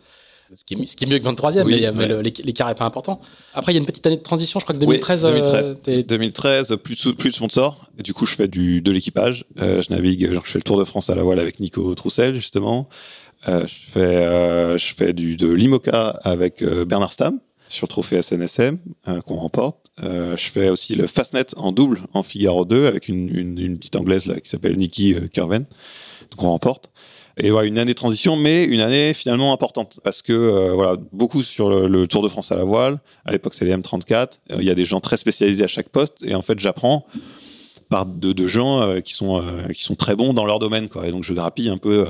ce 0.56 0.64
qui, 0.64 0.74
est, 0.74 0.86
ce 0.86 0.96
qui 0.96 1.04
est 1.04 1.06
mieux 1.06 1.18
que 1.18 1.24
23e, 1.24 1.64
mais, 1.64 2.30
l'écart 2.44 2.68
n'est 2.68 2.74
pas 2.74 2.84
important. 2.84 3.20
Après, 3.54 3.72
il 3.72 3.74
y 3.74 3.78
a 3.78 3.80
une 3.80 3.86
petite 3.86 4.06
année 4.06 4.16
de 4.16 4.22
transition, 4.22 4.60
je 4.60 4.64
crois 4.64 4.74
que 4.74 4.80
2013. 4.80 5.22
2013, 5.22 6.06
2013 6.06 6.76
plus, 6.82 7.14
plus 7.14 7.30
de 7.30 7.34
sponsors. 7.34 7.88
Et 7.98 8.02
du 8.02 8.14
coup, 8.14 8.26
je 8.26 8.34
fais 8.34 8.48
du, 8.48 8.80
de 8.80 8.90
l'équipage. 8.90 9.44
Euh, 9.60 9.82
je 9.82 9.92
navigue, 9.92 10.32
genre, 10.32 10.44
je 10.44 10.50
fais 10.50 10.58
le 10.58 10.64
Tour 10.64 10.78
de 10.78 10.84
France 10.84 11.10
à 11.10 11.14
la 11.14 11.22
voile 11.22 11.40
avec 11.40 11.60
Nico 11.60 11.94
Troussel, 11.94 12.34
justement. 12.34 12.88
Euh, 13.48 13.66
je 13.66 13.92
fais, 13.92 14.00
euh, 14.00 14.78
je 14.78 14.94
fais 14.94 15.12
du, 15.12 15.36
de 15.36 15.50
l'IMOCA 15.50 16.20
avec 16.22 16.64
Bernard 16.64 17.12
Stam 17.12 17.40
sur 17.68 17.88
trophée 17.88 18.20
SNSM 18.20 18.78
qu'on 19.26 19.36
remporte. 19.36 19.90
je 19.98 20.50
fais 20.52 20.68
aussi 20.68 20.94
le 20.94 21.06
Fastnet 21.06 21.46
en 21.56 21.72
double 21.72 22.02
en 22.12 22.22
Figaro 22.22 22.64
2 22.64 22.86
avec 22.86 23.08
une, 23.08 23.34
une, 23.34 23.58
une 23.58 23.78
petite 23.78 23.96
anglaise 23.96 24.26
là 24.26 24.38
qui 24.38 24.48
s'appelle 24.48 24.76
Nikki 24.76 25.14
Curven 25.32 25.64
qu'on 26.36 26.50
remporte. 26.50 26.90
Et 27.36 27.50
voilà, 27.50 27.66
une 27.66 27.78
année 27.78 27.92
de 27.92 27.98
transition, 27.98 28.36
mais 28.36 28.64
une 28.64 28.80
année 28.80 29.12
finalement 29.12 29.52
importante 29.52 29.98
parce 30.04 30.22
que 30.22 30.32
euh, 30.32 30.72
voilà, 30.72 30.96
beaucoup 31.12 31.42
sur 31.42 31.68
le, 31.68 32.06
Tour 32.06 32.22
de 32.22 32.28
France 32.28 32.52
à 32.52 32.56
la 32.56 32.64
voile. 32.64 33.00
À 33.24 33.32
l'époque, 33.32 33.54
c'est 33.54 33.64
les 33.64 33.74
M34. 33.74 34.38
Euh, 34.52 34.56
il 34.58 34.64
y 34.64 34.70
a 34.70 34.74
des 34.74 34.84
gens 34.84 35.00
très 35.00 35.16
spécialisés 35.16 35.64
à 35.64 35.68
chaque 35.68 35.88
poste, 35.88 36.22
et 36.24 36.34
en 36.34 36.42
fait, 36.42 36.60
j'apprends 36.60 37.06
par 37.90 38.06
de, 38.06 38.46
gens 38.46 38.80
euh, 38.80 39.00
qui 39.00 39.14
sont 39.14 39.42
qui 39.74 39.82
sont 39.82 39.94
très 39.96 40.14
bons 40.14 40.32
dans 40.32 40.44
leur 40.44 40.58
domaine, 40.58 40.88
quoi. 40.88 41.08
Et 41.08 41.10
donc, 41.10 41.24
je 41.24 41.34
grappille 41.34 41.68
un 41.68 41.78
peu 41.78 42.06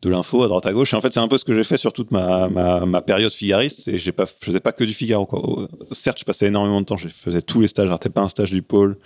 de 0.00 0.08
l'info 0.08 0.42
à 0.42 0.48
droite 0.48 0.64
à 0.64 0.72
gauche. 0.72 0.94
Et 0.94 0.96
en 0.96 1.00
fait, 1.02 1.12
c'est 1.12 1.20
un 1.20 1.28
peu 1.28 1.36
ce 1.36 1.44
que 1.44 1.54
j'ai 1.54 1.64
fait 1.64 1.76
sur 1.76 1.92
toute 1.92 2.10
ma, 2.10 2.48
ma, 2.48 3.02
période 3.02 3.32
figariste. 3.32 3.86
Et 3.88 3.98
j'ai 3.98 4.12
pas, 4.12 4.24
je 4.24 4.46
faisais 4.46 4.60
pas 4.60 4.72
que 4.72 4.84
du 4.84 4.94
Figaro. 4.94 5.68
Certes, 5.92 6.18
je 6.20 6.24
passais 6.24 6.46
énormément 6.46 6.80
de 6.80 6.86
temps. 6.86 6.96
Je 6.96 7.08
faisais 7.08 7.42
tous 7.42 7.60
les 7.60 7.68
stages. 7.68 7.86
J'arrêtais 7.86 8.10
pas 8.10 8.22
un 8.22 8.28
stage 8.28 8.50
du 8.50 8.62
pôle. 8.62 8.96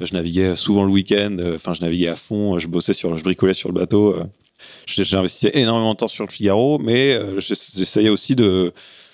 Je 0.00 0.12
naviguais 0.12 0.56
souvent 0.56 0.84
le 0.84 0.90
week-end. 0.90 1.36
Enfin, 1.54 1.74
je 1.74 1.82
naviguais 1.82 2.08
à 2.08 2.16
fond. 2.16 2.58
Je 2.58 2.66
bossais 2.68 2.94
sur, 2.94 3.16
je 3.16 3.22
bricolais 3.22 3.54
sur 3.54 3.68
le 3.68 3.74
bateau. 3.74 4.16
J'investissais 4.86 5.50
énormément 5.54 5.92
de 5.92 5.98
temps 5.98 6.08
sur 6.08 6.24
le 6.24 6.30
Figaro, 6.30 6.78
mais 6.78 7.12
euh, 7.12 7.40
j'essayais 7.40 8.08
aussi 8.08 8.34
de, 8.36 8.72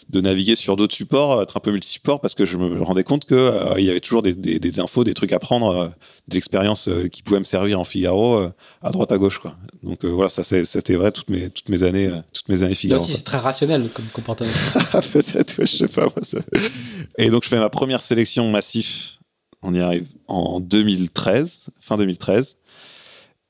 de 0.08 0.20
naviguer 0.20 0.56
sur 0.56 0.76
d'autres 0.76 0.94
supports, 0.94 1.42
être 1.42 1.56
un 1.56 1.60
peu 1.60 1.72
multi-support, 1.72 2.20
parce 2.20 2.34
que 2.34 2.44
je 2.44 2.56
me 2.56 2.82
rendais 2.82 3.04
compte 3.04 3.24
que 3.24 3.34
euh, 3.34 3.74
il 3.78 3.84
y 3.84 3.90
avait 3.90 4.00
toujours 4.00 4.22
des, 4.22 4.34
des, 4.34 4.58
des, 4.58 4.80
infos, 4.80 5.04
des 5.04 5.14
trucs 5.14 5.32
à 5.32 5.38
prendre, 5.38 5.68
euh, 5.76 5.88
des 6.28 6.38
expériences 6.38 6.88
qui 7.12 7.22
pouvaient 7.22 7.40
me 7.40 7.44
servir 7.44 7.80
en 7.80 7.84
Figaro 7.84 8.48
à 8.82 8.90
droite 8.90 9.12
à 9.12 9.18
gauche, 9.18 9.38
quoi. 9.38 9.56
Donc 9.82 10.04
voilà, 10.04 10.30
ça 10.30 10.44
c'était 10.44 10.94
vrai 10.94 11.12
toutes 11.12 11.28
mes 11.28 11.50
toutes 11.50 11.68
mes 11.68 11.82
années, 11.82 12.10
toutes 12.32 12.48
mes 12.48 12.62
années 12.62 12.74
Figaro. 12.74 13.04
C'est 13.06 13.24
très 13.24 13.38
rationnel 13.38 13.90
comme 13.92 14.06
comportement. 14.06 14.50
Peut-être, 15.12 15.54
je 15.60 15.66
sais 15.66 15.88
pas 15.88 16.04
moi. 16.04 16.14
Ça. 16.22 16.38
Et 17.18 17.28
donc 17.28 17.44
je 17.44 17.48
fais 17.48 17.58
ma 17.58 17.68
première 17.68 18.00
sélection 18.02 18.48
massif. 18.50 19.18
On 19.66 19.74
y 19.74 19.80
arrive 19.80 20.06
en 20.28 20.60
2013, 20.60 21.66
fin 21.80 21.96
2013, 21.96 22.56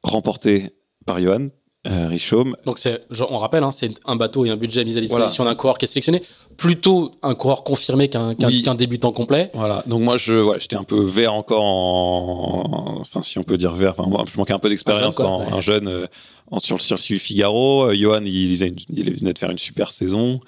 remporté 0.02 0.70
par 1.06 1.20
Johan 1.20 1.48
euh, 1.86 2.08
Richaume. 2.08 2.56
Donc 2.64 2.78
c'est, 2.78 3.02
on 3.28 3.36
rappelle, 3.36 3.62
hein, 3.62 3.70
c'est 3.70 3.90
un 4.06 4.16
bateau 4.16 4.44
et 4.44 4.50
un 4.50 4.56
budget 4.56 4.84
mis 4.84 4.96
à 4.96 5.00
disposition 5.00 5.44
d'un 5.44 5.54
coureur 5.54 5.78
qui 5.78 5.84
est 5.84 5.88
sélectionné. 5.88 6.22
Plutôt 6.56 7.12
un 7.22 7.34
coureur 7.34 7.64
confirmé 7.64 8.08
qu'un, 8.08 8.34
débutant 8.74 9.12
complet. 9.12 9.50
Voilà. 9.54 9.82
Donc 9.86 10.02
moi, 10.02 10.16
je, 10.16 10.34
ouais, 10.34 10.58
j'étais 10.60 10.76
un 10.76 10.84
peu 10.84 11.02
vert 11.02 11.34
encore 11.34 11.64
en, 11.64 12.98
enfin 13.00 13.22
si 13.22 13.38
on 13.38 13.42
peut 13.42 13.58
dire 13.58 13.74
vert. 13.74 13.94
Enfin 13.98 14.08
moi, 14.08 14.24
je 14.30 14.36
manquais 14.38 14.54
un 14.54 14.58
peu 14.58 14.68
d'expérience 14.68 15.20
en 15.20 15.42
un 15.52 15.60
jeune 15.60 15.88
euh, 15.88 16.06
en, 16.50 16.60
sur 16.60 16.76
le 16.76 16.80
circuit 16.80 17.18
Figaro. 17.18 17.90
Euh, 17.90 17.94
Johan, 17.94 18.22
il, 18.24 18.62
il, 18.62 18.76
il, 18.90 19.18
venait 19.18 19.32
de 19.32 19.38
faire 19.38 19.50
une 19.50 19.58
super 19.58 19.92
saison. 19.92 20.40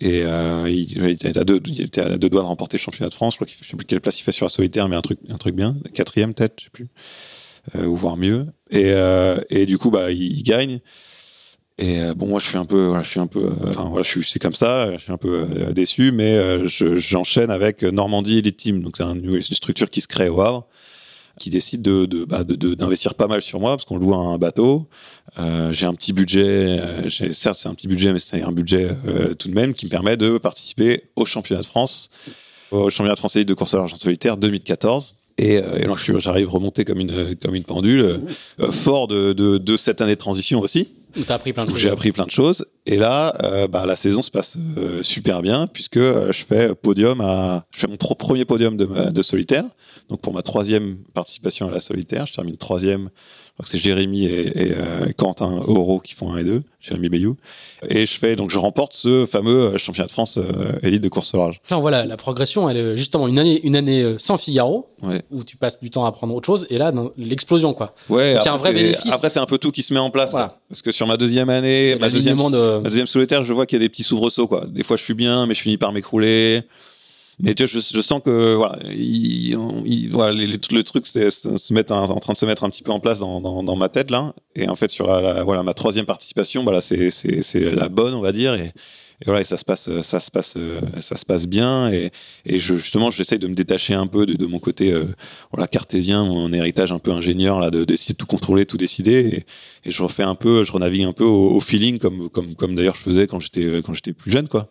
Et 0.00 0.22
euh, 0.22 0.68
il, 0.68 0.92
il, 0.92 1.04
était 1.06 1.36
à 1.38 1.44
deux, 1.44 1.60
il 1.66 1.80
était 1.82 2.00
à 2.02 2.16
deux 2.18 2.28
doigts 2.28 2.42
de 2.42 2.46
remporter 2.46 2.76
le 2.76 2.82
championnat 2.82 3.08
de 3.08 3.14
France. 3.14 3.34
Je 3.34 3.38
crois 3.38 3.46
qu'il, 3.46 3.56
je 3.60 3.68
sais 3.68 3.76
plus 3.76 3.86
quelle 3.86 4.00
place 4.00 4.20
il 4.20 4.22
fait 4.22 4.32
sur 4.32 4.46
la 4.46 4.50
solitaire, 4.50 4.88
mais 4.88 4.96
un 4.96 5.02
truc, 5.02 5.18
un 5.28 5.38
truc 5.38 5.54
bien, 5.54 5.76
quatrième 5.92 6.34
tête, 6.34 6.54
je 6.58 6.64
sais 6.64 6.70
plus. 6.72 6.88
Euh, 7.74 7.86
ou 7.86 7.96
voire 7.96 8.16
mieux. 8.16 8.46
Et, 8.70 8.92
euh, 8.92 9.40
et 9.48 9.66
du 9.66 9.78
coup, 9.78 9.90
bah, 9.90 10.10
il, 10.10 10.42
gagne. 10.42 10.80
Et 11.78 12.00
euh, 12.00 12.14
bon, 12.14 12.26
moi, 12.26 12.40
je 12.40 12.46
suis 12.46 12.58
un 12.58 12.66
peu, 12.66 12.94
je 13.02 13.08
suis 13.08 13.20
un 13.20 13.26
peu, 13.26 13.50
c'est 14.26 14.38
comme 14.38 14.54
ça, 14.54 14.92
je 14.96 15.02
suis 15.02 15.12
un 15.12 15.16
peu 15.16 15.46
déçu, 15.72 16.12
mais 16.12 16.68
j'enchaîne 16.68 17.50
avec 17.50 17.82
Normandie 17.82 18.38
Elite 18.38 18.56
Team. 18.56 18.82
Donc 18.82 18.98
c'est 18.98 19.04
une 19.04 19.40
structure 19.40 19.90
qui 19.90 20.00
se 20.00 20.08
crée 20.08 20.28
au 20.28 20.40
Havre. 20.40 20.66
qui 21.40 21.50
décide 21.50 21.82
de, 21.82 22.06
de, 22.06 22.24
bah, 22.24 22.44
de- 22.44 22.74
d'investir 22.74 23.14
pas 23.14 23.26
mal 23.26 23.42
sur 23.42 23.58
moi 23.58 23.76
parce 23.76 23.84
qu'on 23.86 23.96
loue 23.98 24.14
un 24.14 24.38
bateau. 24.38 24.88
J'ai 25.70 25.86
un 25.86 25.94
petit 25.94 26.12
budget, 26.12 26.78
certes 27.32 27.58
c'est 27.58 27.68
un 27.68 27.74
petit 27.74 27.88
budget, 27.88 28.12
mais 28.12 28.20
c'est 28.20 28.42
un 28.42 28.52
budget 28.52 28.90
tout 29.38 29.48
de 29.48 29.54
même 29.54 29.72
qui 29.74 29.86
me 29.86 29.90
permet 29.90 30.16
de 30.16 30.38
participer 30.38 31.04
au 31.16 31.24
championnat 31.24 31.62
de 31.62 31.66
France, 31.66 32.10
au 32.70 32.90
championnat 32.90 33.14
de 33.14 33.18
France 33.20 33.36
de 33.36 33.54
course 33.54 33.74
à 33.74 33.78
l'argent 33.78 33.96
solitaire 33.96 34.36
2014. 34.36 35.14
Et, 35.36 35.58
euh, 35.58 35.76
et 35.78 35.98
suis- 35.98 36.20
j'arrive 36.20 36.48
remonter 36.48 36.84
comme 36.84 37.00
une 37.00 37.34
comme 37.42 37.54
une 37.54 37.64
pendule, 37.64 38.20
euh, 38.60 38.70
fort 38.70 39.08
de, 39.08 39.32
de, 39.32 39.58
de 39.58 39.76
cette 39.76 40.00
année 40.00 40.14
de 40.14 40.20
transition 40.20 40.60
aussi. 40.60 40.92
T'as 41.28 41.34
appris 41.36 41.52
plein 41.52 41.64
de 41.64 41.70
choses. 41.70 41.78
j'ai 41.78 41.90
appris 41.90 42.10
plein 42.10 42.24
de 42.26 42.30
choses. 42.32 42.66
Et 42.86 42.96
là, 42.96 43.34
euh, 43.44 43.68
bah, 43.68 43.86
la 43.86 43.94
saison 43.94 44.20
se 44.20 44.32
passe 44.32 44.56
euh, 44.78 45.00
super 45.02 45.42
bien 45.42 45.68
puisque 45.68 45.96
euh, 45.96 46.32
je 46.32 46.44
fais 46.44 46.74
podium 46.74 47.20
à, 47.20 47.66
je 47.72 47.78
fais 47.80 47.86
mon 47.86 47.96
premier 47.96 48.44
podium 48.44 48.76
de, 48.76 48.84
ma- 48.84 49.10
de 49.10 49.22
solitaire. 49.22 49.64
Donc 50.08 50.20
pour 50.20 50.32
ma 50.34 50.42
troisième 50.42 50.96
participation 51.14 51.68
à 51.68 51.70
la 51.70 51.80
solitaire, 51.80 52.26
je 52.26 52.32
termine 52.32 52.56
troisième. 52.56 53.10
C'est 53.62 53.78
Jérémy 53.78 54.24
et, 54.26 54.46
et, 54.48 54.72
euh, 54.72 55.06
Quentin 55.16 55.62
Oro 55.68 56.00
qui 56.00 56.14
font 56.14 56.32
un 56.32 56.38
et 56.38 56.44
deux, 56.44 56.62
Jérémy 56.80 57.08
Bayou. 57.08 57.36
Et 57.88 58.04
je 58.04 58.18
fais 58.18 58.34
donc 58.34 58.50
je 58.50 58.58
remporte 58.58 58.92
ce 58.94 59.26
fameux 59.26 59.74
euh, 59.74 59.78
championnat 59.78 60.06
de 60.08 60.12
France 60.12 60.38
euh, 60.38 60.72
élite 60.82 61.02
de 61.02 61.08
course 61.08 61.32
au 61.34 61.38
large. 61.38 61.60
Là, 61.70 61.76
voilà, 61.78 62.04
la 62.04 62.16
progression, 62.16 62.68
elle 62.68 62.76
est 62.76 62.96
justement 62.96 63.28
une 63.28 63.38
année, 63.38 63.60
une 63.64 63.76
année 63.76 64.02
euh, 64.02 64.16
sans 64.18 64.38
Figaro, 64.38 64.88
Ouais. 65.02 65.22
où 65.30 65.44
tu 65.44 65.56
passes 65.56 65.78
du 65.78 65.90
temps 65.90 66.04
à 66.04 66.08
apprendre 66.08 66.34
autre 66.34 66.46
chose, 66.46 66.66
et 66.70 66.78
là, 66.78 66.90
l'explosion, 67.16 67.74
quoi. 67.74 67.94
Ouais. 68.08 68.34
Donc, 68.34 68.46
après, 68.46 68.58
vrai 68.58 68.68
c'est- 68.70 68.74
bénéfice. 68.74 69.12
Après 69.12 69.28
c'est 69.30 69.38
un 69.40 69.46
peu 69.46 69.58
tout 69.58 69.70
qui 69.70 69.82
se 69.82 69.92
met 69.94 70.00
en 70.00 70.10
place. 70.10 70.30
Voilà. 70.32 70.46
quoi. 70.48 70.58
Parce 70.70 70.82
que 70.82 70.90
sur 70.92 71.06
ma 71.06 71.16
deuxième 71.16 71.48
année, 71.50 71.94
ma 72.00 72.10
deuxième, 72.10 72.38
de. 72.38 72.78
Ma 72.78 72.88
deuxième 72.88 73.06
solitaire, 73.06 73.44
je 73.44 73.52
vois 73.52 73.66
qu'il 73.66 73.76
y 73.78 73.82
a 73.82 73.84
des 73.84 73.88
petits 73.88 74.02
soubresauts, 74.02 74.48
quoi. 74.48 74.64
Des 74.66 74.82
fois, 74.82 74.96
je 74.96 75.02
suis 75.04 75.14
bien, 75.14 75.46
mais 75.46 75.54
je 75.54 75.60
finis 75.60 75.76
par 75.76 75.92
m'écrouler. 75.92 76.62
Mais 77.40 77.54
tu 77.54 77.64
vois, 77.64 77.80
je, 77.80 78.00
sens 78.00 78.20
que 78.24 78.54
voilà, 78.54 80.32
le 80.32 80.82
truc 80.82 81.06
c'est 81.06 81.30
se 81.30 81.72
mettre 81.72 81.92
en, 81.92 82.20
train 82.20 82.32
de 82.32 82.38
se 82.38 82.46
mettre 82.46 82.64
un 82.64 82.70
petit 82.70 82.82
peu 82.82 82.92
en 82.92 83.00
place 83.00 83.18
dans, 83.18 83.76
ma 83.76 83.88
tête 83.88 84.10
là. 84.10 84.34
Et 84.54 84.68
en 84.68 84.76
fait, 84.76 84.90
sur 84.90 85.06
la, 85.06 85.42
voilà 85.42 85.62
ma 85.62 85.74
troisième 85.74 86.06
participation, 86.06 86.62
voilà, 86.62 86.80
c'est 86.80 87.10
c'est 87.10 87.60
la 87.60 87.88
bonne, 87.88 88.14
on 88.14 88.20
va 88.20 88.32
dire. 88.32 88.54
Et, 88.54 88.72
voilà, 89.26 89.40
et 89.40 89.44
ça 89.44 89.56
se 89.56 89.64
passe, 89.64 89.88
ça 90.02 90.20
se 90.20 90.30
passe, 90.30 90.54
ça 91.00 91.16
se 91.16 91.24
passe 91.24 91.46
bien. 91.46 91.90
Et, 91.92 92.10
et 92.44 92.58
je, 92.58 92.76
justement, 92.76 93.10
j'essaye 93.10 93.38
de 93.38 93.46
me 93.46 93.54
détacher 93.54 93.94
un 93.94 94.06
peu 94.06 94.26
de, 94.26 94.46
mon 94.46 94.58
côté, 94.58 94.92
euh, 94.92 95.04
voilà, 95.52 95.66
cartésien, 95.66 96.24
mon 96.24 96.52
héritage 96.52 96.92
un 96.92 96.98
peu 96.98 97.12
ingénieur 97.12 97.60
là, 97.60 97.70
de 97.70 97.84
d'essayer 97.84 98.12
de 98.12 98.18
tout 98.18 98.26
contrôler, 98.26 98.66
tout 98.66 98.76
décider. 98.76 99.44
Et, 99.84 99.88
et 99.88 99.92
je 99.92 100.02
refais 100.02 100.24
un 100.24 100.34
peu, 100.34 100.64
je 100.64 100.72
renavigue 100.72 101.04
un 101.04 101.12
peu 101.12 101.24
au, 101.24 101.52
au 101.52 101.60
feeling, 101.60 101.98
comme 101.98 102.28
comme 102.28 102.54
comme 102.54 102.74
d'ailleurs 102.74 102.96
je 102.96 103.02
faisais 103.02 103.26
quand 103.26 103.40
j'étais 103.40 103.82
quand 103.82 103.94
j'étais 103.94 104.12
plus 104.12 104.30
jeune, 104.30 104.48
quoi. 104.48 104.68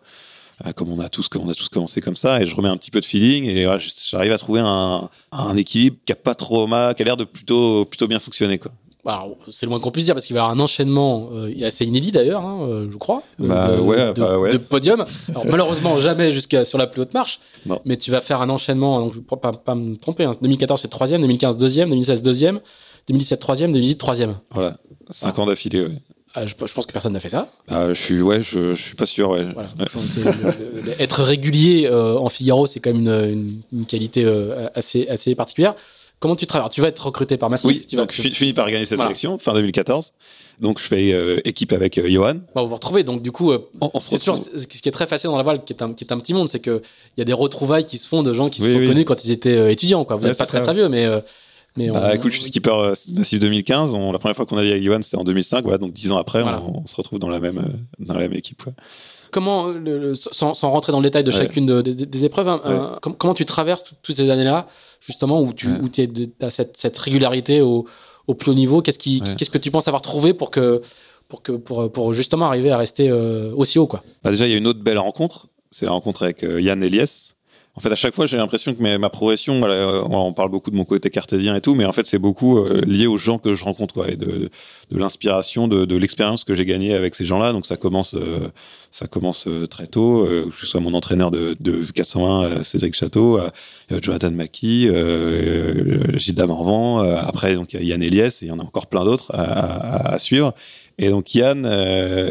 Euh, 0.66 0.72
Comme 0.72 0.90
on 0.92 1.00
a 1.00 1.08
tous, 1.08 1.28
comme 1.28 1.42
on 1.42 1.48
a 1.50 1.54
tous 1.54 1.68
commencé 1.68 2.00
comme 2.00 2.16
ça, 2.16 2.40
et 2.40 2.46
je 2.46 2.54
remets 2.54 2.68
un 2.68 2.76
petit 2.76 2.90
peu 2.90 3.00
de 3.00 3.04
feeling, 3.04 3.44
et 3.46 3.64
voilà, 3.64 3.80
j'arrive 4.10 4.32
à 4.32 4.38
trouver 4.38 4.60
un, 4.60 5.08
un 5.32 5.56
équilibre 5.56 5.96
qui 6.06 6.12
a 6.12 6.16
pas 6.16 6.34
trop 6.34 6.66
mal, 6.66 6.94
qui 6.94 7.02
a 7.02 7.04
l'air 7.04 7.16
de 7.16 7.24
plutôt 7.24 7.84
plutôt 7.84 8.06
bien 8.06 8.18
fonctionner, 8.20 8.58
quoi. 8.58 8.70
Alors, 9.06 9.36
c'est 9.52 9.66
le 9.66 9.70
moins 9.70 9.80
qu'on 9.80 9.90
puisse 9.90 10.06
dire 10.06 10.14
parce 10.14 10.24
qu'il 10.26 10.32
va 10.32 10.40
y 10.40 10.42
avoir 10.42 10.56
un 10.56 10.60
enchaînement 10.60 11.28
euh, 11.32 11.52
assez 11.66 11.84
inédit 11.84 12.10
d'ailleurs, 12.10 12.40
hein, 12.40 12.60
euh, 12.62 12.88
je 12.90 12.96
crois, 12.96 13.22
euh, 13.42 13.46
Bah, 13.48 13.76
de, 13.76 13.80
ouais, 13.82 14.14
de, 14.14 14.20
bah, 14.22 14.38
ouais. 14.38 14.52
de 14.52 14.56
podium. 14.56 15.04
Alors 15.28 15.44
malheureusement 15.44 15.98
jamais 15.98 16.32
jusqu'à 16.32 16.64
sur 16.64 16.78
la 16.78 16.86
plus 16.86 17.02
haute 17.02 17.12
marche, 17.12 17.38
Non. 17.66 17.80
mais 17.84 17.98
tu 17.98 18.10
vas 18.10 18.22
faire 18.22 18.40
un 18.40 18.48
enchaînement. 18.48 19.00
Donc 19.00 19.12
je 19.12 19.18
ne 19.18 19.24
pas, 19.24 19.52
pas 19.52 19.74
me 19.74 19.96
tromper. 19.96 20.24
hein. 20.24 20.32
2014 20.40 20.80
c'est 20.80 20.88
troisième, 20.88 21.20
2015 21.20 21.58
deuxième, 21.58 21.90
2016 21.90 22.22
deuxième, 22.22 22.60
2017 23.08 23.40
troisième, 23.40 23.72
2018 23.72 23.96
troisième. 23.98 24.36
Voilà, 24.52 24.78
cinq 25.10 25.34
Ah. 25.36 25.40
ans 25.42 25.46
d'affilée. 25.46 25.82
Ouais. 25.82 26.02
Ah, 26.36 26.46
je, 26.46 26.54
je 26.66 26.74
pense 26.74 26.84
que 26.86 26.92
personne 26.92 27.12
n'a 27.12 27.20
fait 27.20 27.28
ça. 27.28 27.48
Bah, 27.68 27.94
je 27.94 28.00
suis, 28.00 28.20
ouais, 28.20 28.42
je, 28.42 28.74
je 28.74 28.82
suis 28.82 28.96
pas 28.96 29.06
sûr. 29.06 29.30
Ouais. 29.30 29.46
Voilà. 29.54 29.68
Ouais. 29.78 29.86
Je 29.88 29.92
pense 29.92 30.04
que 30.04 30.10
c'est 30.10 30.24
le- 30.24 30.82
le- 30.86 31.00
être 31.00 31.22
régulier 31.22 31.86
euh, 31.88 32.16
en 32.18 32.28
Figaro, 32.28 32.66
c'est 32.66 32.80
quand 32.80 32.92
même 32.92 33.02
une, 33.02 33.30
une- 33.32 33.60
une 33.80 33.86
qualité 33.86 34.24
euh, 34.24 34.66
assez, 34.74 35.06
assez 35.08 35.34
particulière. 35.36 35.74
Comment 36.18 36.34
tu 36.36 36.46
travailles? 36.46 36.70
Tu 36.70 36.80
vas 36.80 36.88
être 36.88 37.06
recruté 37.06 37.36
par 37.36 37.50
Massif. 37.50 37.66
Oui, 37.68 37.84
tu 37.86 37.94
vas, 37.96 38.02
donc 38.02 38.12
finis- 38.12 38.30
je 38.32 38.34
finis 38.38 38.52
par 38.52 38.68
gagner 38.70 38.84
cette 38.84 38.96
Voilà. 38.96 39.10
sélection 39.10 39.38
fin 39.38 39.52
2014. 39.54 40.12
Donc 40.60 40.80
je 40.80 40.84
fais 40.86 41.12
euh, 41.12 41.40
équipe 41.44 41.72
avec 41.72 42.00
Johan. 42.04 42.34
Bah, 42.54 42.62
vous 42.62 42.68
vous 42.68 42.74
retrouvez. 42.74 43.04
Donc, 43.04 43.22
du 43.22 43.30
coup, 43.30 43.52
On, 43.52 43.90
on 43.94 44.00
se 44.00 44.18
sûr, 44.18 44.34
retrouve. 44.34 44.58
ce 44.60 44.66
qui 44.66 44.88
est 44.88 44.92
très 44.92 45.06
facile 45.06 45.30
dans 45.30 45.36
la 45.36 45.42
voile, 45.44 45.62
qui 45.64 45.72
est 45.72 45.82
un, 45.82 45.92
qui 45.92 46.04
est 46.04 46.12
un 46.12 46.18
petit 46.18 46.34
monde, 46.34 46.48
c'est 46.48 46.60
qu'il 46.60 46.80
y 47.16 47.20
a 47.20 47.24
des 47.24 47.32
retrouvailles 47.32 47.84
qui 47.84 47.98
se 47.98 48.08
font 48.08 48.22
de 48.24 48.32
gens 48.32 48.48
qui 48.48 48.60
Oui, 48.62 48.68
se 48.68 48.72
sont 48.74 48.78
oui. 48.80 48.86
connus 48.88 49.04
quand 49.04 49.24
ils 49.24 49.30
étaient 49.30 49.72
étudiants. 49.72 50.04
Quoi. 50.04 50.16
Vous 50.16 50.22
Ouais, 50.22 50.28
n'êtes 50.30 50.38
pas 50.38 50.46
très 50.46 50.58
ça. 50.58 50.64
très 50.64 50.74
vieux, 50.74 50.88
mais. 50.88 51.06
Mais 51.76 51.90
Bah, 51.90 52.08
on- 52.10 52.14
écoute, 52.14 52.30
je 52.32 52.36
suis 52.38 52.46
skipper 52.46 52.92
Massif 53.14 53.38
2015. 53.38 53.94
On, 53.94 54.12
la 54.12 54.18
première 54.18 54.36
fois 54.36 54.46
qu'on 54.46 54.56
a 54.58 54.62
dit 54.62 54.70
avec 54.70 54.82
Johan, 54.84 55.00
c'était 55.02 55.16
en 55.16 55.24
2005. 55.24 55.62
Voilà, 55.64 55.78
donc 55.78 55.92
dix 55.92 56.12
ans 56.12 56.16
après, 56.18 56.42
Voilà. 56.42 56.62
on, 56.62 56.82
on 56.84 56.86
se 56.86 56.96
retrouve 56.96 57.18
dans 57.18 57.28
la 57.28 57.40
même, 57.40 57.58
euh, 57.58 57.62
dans 57.98 58.14
la 58.14 58.20
même 58.20 58.32
équipe. 58.34 58.62
Comment, 59.30 59.68
euh, 59.68 59.78
le- 59.78 59.98
le- 59.98 60.14
sans, 60.14 60.54
sans 60.54 60.70
rentrer 60.70 60.92
dans 60.92 61.00
le 61.00 61.04
détail 61.08 61.24
de 61.24 61.30
Ouais. 61.32 61.36
chacune 61.36 61.66
de- 61.66 61.82
des, 61.82 61.94
des 62.06 62.24
épreuves, 62.24 62.48
hein, 62.48 62.60
Ouais. 62.64 62.70
euh, 62.70 62.96
com- 63.02 63.14
comment 63.18 63.34
tu 63.34 63.44
traverses 63.44 63.82
tout- 63.82 63.94
toutes 64.02 64.14
ces 64.14 64.30
années-là, 64.30 64.68
justement, 65.00 65.40
où 65.42 65.52
tu 65.52 65.66
Ouais. 65.68 66.30
as 66.40 66.50
cette, 66.50 66.76
cette 66.76 66.96
régularité 66.98 67.60
au, 67.60 67.86
au 68.28 68.34
plus 68.34 68.52
haut 68.52 68.54
niveau? 68.54 68.80
Qu'est-ce 68.80 68.98
qu'est-ce 68.98 69.50
que 69.50 69.58
tu 69.58 69.70
penses 69.72 69.88
avoir 69.88 70.02
trouvé 70.02 70.34
pour, 70.34 70.50
que, 70.52 70.82
pour, 71.28 71.42
que, 71.42 71.50
pour, 71.52 71.90
pour 71.90 72.12
justement 72.12 72.46
arriver 72.46 72.70
à 72.70 72.78
rester 72.78 73.10
euh, 73.10 73.52
aussi 73.56 73.78
haut 73.80 73.88
quoi? 73.88 74.04
Bah, 74.22 74.30
déjà, 74.30 74.46
il 74.46 74.52
y 74.52 74.54
a 74.54 74.58
une 74.58 74.68
autre 74.68 74.80
belle 74.80 74.98
rencontre. 74.98 75.46
C'est 75.72 75.86
la 75.86 75.92
rencontre 75.92 76.22
avec 76.22 76.44
euh, 76.44 76.60
Yann 76.60 76.80
Eliès. 76.84 77.33
En 77.76 77.80
fait, 77.80 77.90
à 77.90 77.96
chaque 77.96 78.14
fois, 78.14 78.26
j'ai 78.26 78.36
l'impression 78.36 78.72
que 78.72 78.96
ma 78.98 79.10
progression, 79.10 79.58
voilà, 79.58 79.74
euh, 79.74 80.02
on 80.08 80.32
parle 80.32 80.48
beaucoup 80.48 80.70
de 80.70 80.76
mon 80.76 80.84
côté 80.84 81.10
cartésien 81.10 81.56
et 81.56 81.60
tout, 81.60 81.74
mais 81.74 81.84
en 81.84 81.92
fait, 81.92 82.06
c'est 82.06 82.20
beaucoup 82.20 82.58
euh, 82.58 82.82
lié 82.86 83.08
aux 83.08 83.18
gens 83.18 83.38
que 83.38 83.56
je 83.56 83.64
rencontre, 83.64 83.94
quoi, 83.94 84.08
et 84.08 84.14
de, 84.14 84.48
de 84.92 84.96
l'inspiration, 84.98 85.66
de, 85.66 85.84
de 85.84 85.96
l'expérience 85.96 86.44
que 86.44 86.54
j'ai 86.54 86.66
gagnée 86.66 86.94
avec 86.94 87.16
ces 87.16 87.24
gens-là. 87.24 87.52
Donc, 87.52 87.66
ça 87.66 87.76
commence, 87.76 88.14
euh, 88.14 88.48
ça 88.92 89.08
commence 89.08 89.48
très 89.68 89.88
tôt, 89.88 90.24
que 90.24 90.56
ce 90.60 90.66
soit 90.66 90.78
mon 90.78 90.94
entraîneur 90.94 91.32
de, 91.32 91.56
de 91.58 91.84
401, 91.92 92.44
euh, 92.44 92.62
Cédric 92.62 92.94
Château, 92.94 93.40
Jonathan 94.00 94.32
euh, 94.38 96.16
Gilda 96.16 96.46
Morvan. 96.46 97.00
après, 97.00 97.56
donc, 97.56 97.72
Yann 97.72 98.00
Eliès 98.04 98.40
et 98.42 98.46
il 98.46 98.48
y 98.50 98.52
en 98.52 98.60
a 98.60 98.62
encore 98.62 98.86
plein 98.86 99.04
d'autres 99.04 99.34
à, 99.34 100.12
à- 100.14 100.18
suivre. 100.20 100.52
Et 100.98 101.08
donc 101.10 101.34
Yann, 101.34 101.64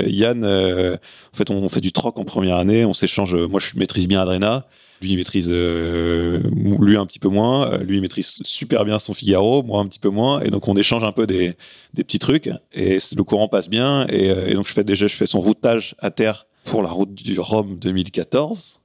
Yann, 0.07 0.45
en 0.45 1.35
fait, 1.37 1.51
on 1.51 1.67
fait 1.67 1.81
du 1.81 1.91
troc 1.91 2.17
en 2.17 2.23
première 2.23 2.55
année, 2.55 2.85
on 2.85 2.93
s'échange. 2.93 3.35
Moi, 3.35 3.59
je 3.59 3.77
maîtrise 3.77 4.07
bien 4.07 4.21
Adrena. 4.21 4.65
Lui, 5.03 5.11
il 5.11 5.17
maîtrise, 5.17 5.49
euh, 5.51 6.39
lui 6.79 6.95
un 6.95 7.05
petit 7.05 7.19
peu 7.19 7.27
moins. 7.27 7.67
Euh, 7.73 7.77
Lui, 7.79 7.97
il 7.97 8.01
maîtrise 8.01 8.35
super 8.43 8.85
bien 8.85 8.99
son 8.99 9.13
Figaro, 9.13 9.61
moi 9.61 9.81
un 9.81 9.85
petit 9.87 9.99
peu 9.99 10.07
moins. 10.09 10.39
Et 10.39 10.49
donc, 10.49 10.67
on 10.69 10.75
échange 10.77 11.03
un 11.03 11.11
peu 11.11 11.27
des, 11.27 11.55
des 11.93 12.03
petits 12.05 12.19
trucs. 12.19 12.49
Et 12.73 12.99
le 13.15 13.23
courant 13.23 13.49
passe 13.49 13.69
bien. 13.69 14.07
Et, 14.07 14.31
euh, 14.31 14.47
et 14.47 14.53
donc, 14.53 14.65
je 14.65 14.71
fais 14.73 14.85
déjà, 14.85 15.07
je 15.07 15.15
fais 15.15 15.27
son 15.27 15.41
routage 15.41 15.95
à 15.99 16.09
terre 16.09 16.47
pour 16.63 16.81
la 16.81 16.89
route 16.89 17.13
du 17.13 17.37
Rhum 17.37 17.77
2014. 17.77 18.79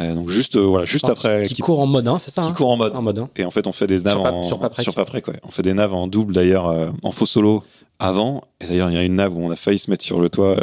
Euh, 0.00 0.14
donc, 0.14 0.30
juste, 0.30 0.56
euh, 0.56 0.60
voilà, 0.60 0.86
juste 0.86 1.08
après, 1.10 1.44
Qui 1.46 1.54
qui, 1.56 1.62
court 1.62 1.80
en 1.80 1.86
mode, 1.86 2.08
hein, 2.08 2.16
c'est 2.16 2.30
ça 2.30 2.40
qui 2.42 2.48
hein 2.48 2.52
court 2.52 2.70
en 2.70 2.76
mode. 2.78 2.96
En 2.96 3.02
mode. 3.02 3.18
hein. 3.18 3.28
Et 3.36 3.44
en 3.44 3.50
fait, 3.50 3.66
on 3.66 3.72
fait 3.72 3.86
des 3.86 4.00
naves 4.00 4.14
Sur 4.18 4.24
en, 4.24 4.42
sur 4.44 4.58
Paprec. 4.60 4.82
sur 4.84 4.94
Paprec, 4.94 5.28
ouais. 5.28 5.40
On 5.42 5.50
fait 5.50 5.62
des 5.62 5.74
naves 5.74 5.92
en 5.92 6.06
double 6.06 6.32
d'ailleurs, 6.32 6.68
euh, 6.68 6.88
en 7.02 7.10
faux 7.12 7.26
solo 7.26 7.62
avant. 7.98 8.42
Et 8.62 8.66
d'ailleurs, 8.66 8.88
il 8.90 8.94
y 8.94 8.98
a 8.98 9.02
une 9.02 9.16
nave 9.16 9.36
où 9.36 9.40
on 9.44 9.50
a 9.50 9.56
failli 9.56 9.78
se 9.78 9.90
mettre 9.90 10.04
sur 10.04 10.20
le 10.20 10.30
toit. 10.30 10.56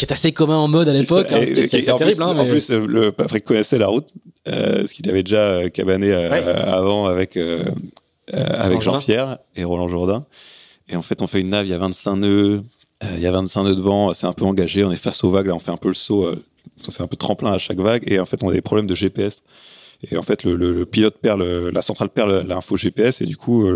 Ce 0.00 0.06
qui 0.06 0.10
est 0.10 0.14
assez 0.14 0.32
commun 0.32 0.56
en 0.56 0.66
mode 0.68 0.88
à 0.88 0.94
l'époque, 0.94 1.26
hein, 1.30 1.44
ce 1.46 1.60
c'est 1.60 1.90
en 1.90 1.98
terrible. 1.98 2.16
plus, 2.16 2.22
hein, 2.22 2.28
en 2.28 2.44
mais- 2.44 2.48
plus, 2.48 2.70
euh, 2.70 2.86
le 2.86 3.12
Patrick 3.12 3.44
connaissait 3.44 3.76
la 3.76 3.88
route, 3.88 4.08
euh, 4.48 4.78
parce 4.78 4.92
qu'il 4.94 5.06
avait 5.10 5.22
déjà 5.22 5.42
euh, 5.42 5.68
cabané 5.68 6.10
euh, 6.10 6.30
Ouais. 6.30 6.42
avant 6.42 7.04
avec, 7.04 7.36
euh. 7.36 7.64
Jean-Pierre 8.80 9.38
et 9.56 9.64
Roland 9.64 9.88
Jourdain. 9.88 10.24
Et 10.88 10.96
en 10.96 11.02
fait, 11.02 11.20
on 11.20 11.26
fait 11.26 11.40
une 11.40 11.50
nave, 11.50 11.66
il 11.66 11.70
y 11.70 11.74
a 11.74 11.78
25 11.78 12.16
nœuds, 12.16 12.62
il 13.14 13.20
y 13.20 13.26
a 13.26 13.30
25 13.30 13.64
nœuds 13.64 13.74
de 13.76 13.80
vent, 13.82 14.14
c'est 14.14 14.26
un 14.26 14.32
peu 14.32 14.44
engagé, 14.44 14.84
on 14.84 14.90
est 14.92 14.96
face 14.96 15.22
aux 15.24 15.30
vagues, 15.30 15.48
là, 15.48 15.54
on 15.54 15.58
fait 15.60 15.70
un 15.70 15.76
peu 15.76 15.88
le 15.88 15.94
saut, 15.94 16.30
c'est 16.78 17.02
un 17.02 17.06
peu 17.06 17.16
tremplin 17.16 17.52
à 17.52 17.58
chaque 17.58 17.78
vague, 17.78 18.04
et 18.10 18.18
en 18.18 18.24
fait, 18.26 18.42
on 18.42 18.48
a 18.48 18.52
des 18.52 18.60
problèmes 18.62 18.86
de 18.86 18.94
GPS. 18.94 19.42
Et 20.10 20.16
en 20.16 20.22
fait, 20.22 20.44
le, 20.44 20.56
le- 20.56 20.72
le 20.72 20.86
pilote 20.86 21.16
perd, 21.20 21.40
le- 21.40 21.68
la 21.70 21.82
centrale 21.82 22.08
perd 22.08 22.46
l'info 22.48 22.76
GPS, 22.78 23.20
et 23.20 23.26
du 23.26 23.36
coup, 23.36 23.68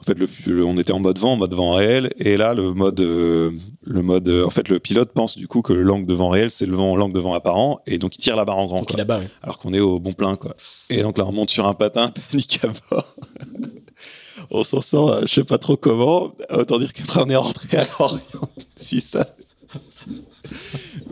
en 0.00 0.04
fait, 0.04 0.18
le, 0.18 0.28
le- 0.46 0.64
on 0.64 0.76
était 0.78 0.92
en 0.92 1.00
mode 1.00 1.18
vent, 1.18 1.32
en 1.32 1.36
mode 1.36 1.54
vent 1.54 1.72
réel, 1.74 2.12
et 2.18 2.36
là, 2.36 2.52
le 2.54 2.72
mode, 2.74 3.00
euh, 3.00 3.50
le 3.82 4.02
mode, 4.02 4.28
euh, 4.28 4.44
en 4.44 4.50
fait, 4.50 4.68
le 4.68 4.78
pilote 4.78 5.12
pense 5.12 5.36
du 5.36 5.48
coup 5.48 5.62
que 5.62 5.72
l'angle 5.72 6.06
de 6.06 6.14
vent 6.14 6.28
réel, 6.28 6.50
c'est 6.50 6.66
le 6.66 6.76
vent, 6.76 6.94
l'angle 6.96 7.14
de 7.14 7.20
vent 7.20 7.34
apparent, 7.34 7.80
et 7.86 7.98
donc 7.98 8.14
il 8.16 8.18
tire 8.18 8.36
la 8.36 8.44
barre 8.44 8.58
en 8.58 8.66
grand, 8.66 8.78
Donc, 8.80 8.88
quoi. 8.88 8.96
ouais. 9.18 9.28
alors 9.42 9.58
qu'on 9.58 9.72
est 9.72 9.80
au 9.80 9.98
bon 10.00 10.12
plein, 10.12 10.36
quoi. 10.36 10.54
Et 10.90 11.02
donc 11.02 11.16
là, 11.18 11.24
on 11.26 11.32
monte 11.32 11.50
sur 11.50 11.66
un 11.66 11.74
patin, 11.74 12.10
panique 12.30 12.60
à 12.62 12.68
bord. 12.90 13.14
on 14.50 14.64
s'en 14.64 14.80
sort, 14.80 15.10
euh, 15.10 15.20
je 15.22 15.26
sais 15.34 15.44
pas 15.44 15.58
trop 15.58 15.76
comment. 15.76 16.32
Autant 16.50 16.78
dire 16.78 16.92
qu'après, 16.92 17.20
on 17.22 17.28
est 17.30 17.36
rentré 17.36 17.76
à 17.78 17.86
Lorient. 17.98 18.18
Puis 18.84 19.00
ça. 19.00 19.26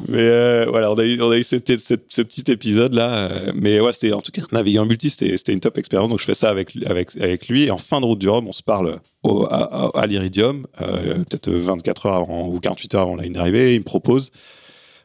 Mais 0.09 0.19
euh, 0.19 0.67
voilà, 0.69 0.91
on 0.93 0.95
a 0.95 1.05
eu, 1.05 1.21
on 1.21 1.31
a 1.31 1.37
eu 1.39 1.43
ce, 1.43 1.57
petit- 1.57 1.79
ce- 1.79 1.95
ce 2.09 2.23
petit 2.23 2.45
épisode 2.51 2.95
là. 2.95 3.31
euh, 3.31 3.53
mais 3.55 3.81
ouais, 3.81 3.93
c'était 3.93 4.13
en 4.13 4.21
tout 4.21 4.33
cas 4.33 4.43
naviguer 4.53 4.79
en 4.79 4.87
multi, 4.87 5.11
c'était 5.11 5.53
une 5.53 5.61
top 5.61 5.79
expérience. 5.79 6.09
Donc 6.09 6.19
je 6.19 6.25
fais 6.25 6.35
ça 6.35 6.49
avec 6.51 6.77
avec 6.87 7.17
avec 7.21 7.49
lui. 7.49 7.65
Et 7.65 7.71
en 7.71 7.79
fin 7.79 8.01
de 8.01 8.07
route 8.07 8.19
du 8.19 8.29
Rhum, 8.29 8.49
on 8.49 8.53
se 8.53 8.63
parle 8.63 9.01
au, 9.23 9.45
à, 9.45 9.91
à- 9.95 10.01
à 10.01 10.07
l'Iridium, 10.07 10.67
euh, 10.81 11.15
peut-être 11.29 11.51
24 11.51 12.07
heures 12.07 12.15
avant 12.15 12.49
ou 12.49 12.59
48 12.61 12.95
heures 12.95 13.03
avant 13.03 13.17
la 13.17 13.25
ligne 13.25 13.33
d'arrivée. 13.35 13.75
Il 13.75 13.81
me 13.81 13.85
propose 13.85 14.31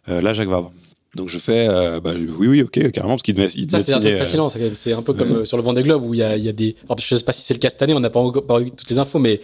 euh, 0.09 0.21
là 0.21 0.33
Jacques 0.33 0.49
Vabre. 0.49 0.71
Donc 1.15 1.29
je 1.29 1.39
fais 1.39 1.67
euh, 1.69 1.99
bah, 1.99 2.13
oui 2.15 2.47
oui 2.47 2.61
ok 2.61 2.91
carrément 2.91 3.13
parce 3.15 3.23
qu'il 3.23 3.33
devait, 3.35 3.47
il 3.55 3.69
Ça, 3.71 3.79
c'est 3.79 3.93
un 3.93 3.99
truc 3.99 4.13
euh, 4.13 4.17
fascinant. 4.17 4.49
C'est 4.49 4.93
un 4.93 5.01
peu 5.01 5.13
comme 5.13 5.31
ouais. 5.31 5.37
euh, 5.39 5.45
sur 5.45 5.57
le 5.57 5.63
Vendée 5.63 5.81
Globe 5.83 6.03
où 6.03 6.13
il 6.13 6.19
y 6.19 6.23
a, 6.23 6.37
y 6.37 6.49
a 6.49 6.53
des. 6.53 6.75
Alors, 6.85 6.99
je 6.99 7.15
sais 7.15 7.23
pas 7.23 7.31
si 7.33 7.41
c'est 7.41 7.53
le 7.53 7.59
cas 7.59 7.69
cette 7.69 7.81
année, 7.81 7.93
on 7.93 7.99
n'a 7.99 8.09
pas 8.09 8.19
encore 8.19 8.59
eu 8.59 8.71
toutes 8.71 8.89
les 8.89 8.99
infos, 8.99 9.17
mais 9.19 9.41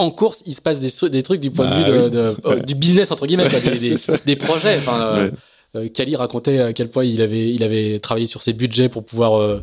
en 0.00 0.10
course, 0.10 0.42
il 0.46 0.54
se 0.54 0.60
passe 0.62 0.80
des, 0.80 0.88
tru- 0.90 1.08
des 1.10 1.22
trucs 1.22 1.40
du 1.40 1.50
point 1.50 1.66
Bah 1.66 1.78
de 1.78 1.84
vue 1.84 1.90
de, 1.90 2.04
oui. 2.04 2.10
de- 2.10 2.18
euh, 2.18 2.34
Ouais. 2.56 2.62
du 2.62 2.74
business, 2.74 3.10
entre 3.12 3.26
guillemets, 3.26 3.48
quoi, 3.48 3.60
des, 4.26 4.36
projets. 4.36 4.78
Enfin, 4.78 5.00
euh, 5.00 5.30
Ouais. 5.30 5.32
euh, 5.76 5.88
Kali 5.88 6.16
racontait 6.16 6.58
à 6.60 6.72
quel 6.72 6.88
point 6.90 7.04
il 7.04 7.22
avait, 7.22 7.52
il 7.52 7.62
avait 7.62 7.98
travaillé 8.00 8.26
sur 8.26 8.42
ses 8.42 8.52
budgets 8.52 8.88
pour 8.88 9.04
pouvoir 9.04 9.60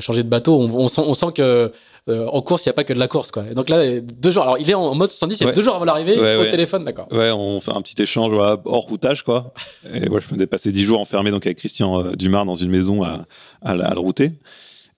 changer 0.00 0.22
de 0.22 0.28
bateau. 0.28 0.56
On, 0.58 0.70
on 0.84 0.88
sent, 0.88 1.02
on 1.04 1.14
sent 1.14 1.32
que 1.34 1.72
euh, 2.10 2.26
en 2.32 2.40
course, 2.40 2.64
il 2.64 2.68
n'y 2.68 2.70
a 2.70 2.72
pas 2.72 2.84
que 2.84 2.94
de 2.94 2.98
la 2.98 3.06
course. 3.08 3.30
Quoi. 3.30 3.44
Et 3.50 3.54
donc 3.54 3.68
là, 3.68 3.82
deux 4.00 4.30
jours. 4.30 4.42
Alors, 4.44 4.56
il 4.58 4.70
est 4.70 4.74
en 4.74 4.94
mode 4.94 5.10
70, 5.10 5.36
il 5.36 5.40
y 5.40 5.44
a 5.44 5.48
Ouais. 5.50 5.54
deux 5.54 5.60
jours 5.60 5.74
avant 5.74 5.84
l'arrivée 5.84 6.18
Ouais, 6.18 6.36
au 6.36 6.40
ouais. 6.40 6.50
téléphone, 6.50 6.82
d'accord. 6.84 7.06
Ouais, 7.10 7.30
on 7.32 7.60
fait 7.60 7.72
un 7.72 7.82
petit 7.82 8.00
échange 8.00 8.32
voilà, 8.32 8.56
hors 8.64 8.84
routage, 8.84 9.22
quoi. 9.24 9.52
Et 9.92 10.08
moi, 10.08 10.18
je 10.20 10.34
de 10.34 10.44
passer 10.46 10.72
dix 10.72 10.84
jours 10.84 11.00
enfermé 11.00 11.30
donc 11.30 11.44
avec 11.44 11.58
Christian 11.58 12.00
euh, 12.02 12.12
Dumas 12.16 12.46
dans 12.46 12.54
une 12.54 12.70
maison 12.70 13.02
à, 13.02 13.26
à, 13.62 13.74
la- 13.74 13.88
à 13.88 13.92
le 13.94 14.00
router. 14.00 14.32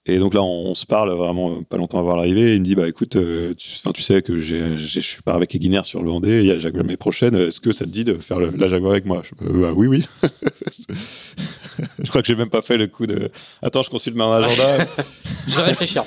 Et 0.07 0.19
donc 0.19 0.33
là, 0.33 0.43
on, 0.43 0.75
se 0.75 0.87
parle 0.87 1.11
vraiment 1.13 1.51
euh, 1.51 1.61
pas 1.69 1.77
longtemps 1.77 1.99
avant 1.99 2.17
l'arrivée. 2.17 2.55
Il 2.55 2.61
me 2.61 2.65
dit, 2.65 2.75
bah 2.75 2.89
écoute, 2.89 3.17
euh, 3.17 3.55
tu, 3.55 4.03
sais 4.03 4.23
que 4.23 4.41
je 4.41 5.01
suis 5.01 5.23
pas 5.23 5.35
avec 5.35 5.55
Eguiner 5.55 5.83
sur 5.85 6.03
le 6.03 6.11
Vendée, 6.11 6.41
il 6.41 6.47
y 6.47 6.51
a 6.51 6.55
la 6.55 6.61
Jaguar 6.61 6.85
l'année 6.85 6.97
prochaine. 6.97 7.35
Est-ce 7.35 7.61
que 7.61 7.71
ça 7.71 7.85
te 7.85 7.91
dit 7.91 8.05
de 8.05 8.15
faire 8.15 8.41
la 8.41 8.69
Jaguar 8.69 8.93
avec 8.93 9.05
moi? 9.05 9.23
Je, 9.25 9.47
euh, 9.47 9.61
bah, 9.61 9.73
Oui, 9.77 9.87
oui. 9.89 10.05
je 12.03 12.09
crois 12.09 12.23
que 12.23 12.29
j'ai 12.29 12.35
même 12.37 12.51
pas 12.51 12.63
fait 12.63 12.77
le 12.77 12.87
coup 12.87 13.07
de. 13.07 13.31
Attends, 13.63 13.83
je 13.83 13.91
consulte 13.91 14.17
mon 14.17 14.31
agenda. 14.33 14.87
Je 15.49 15.57
vais 15.57 15.63
réfléchir. 15.63 16.05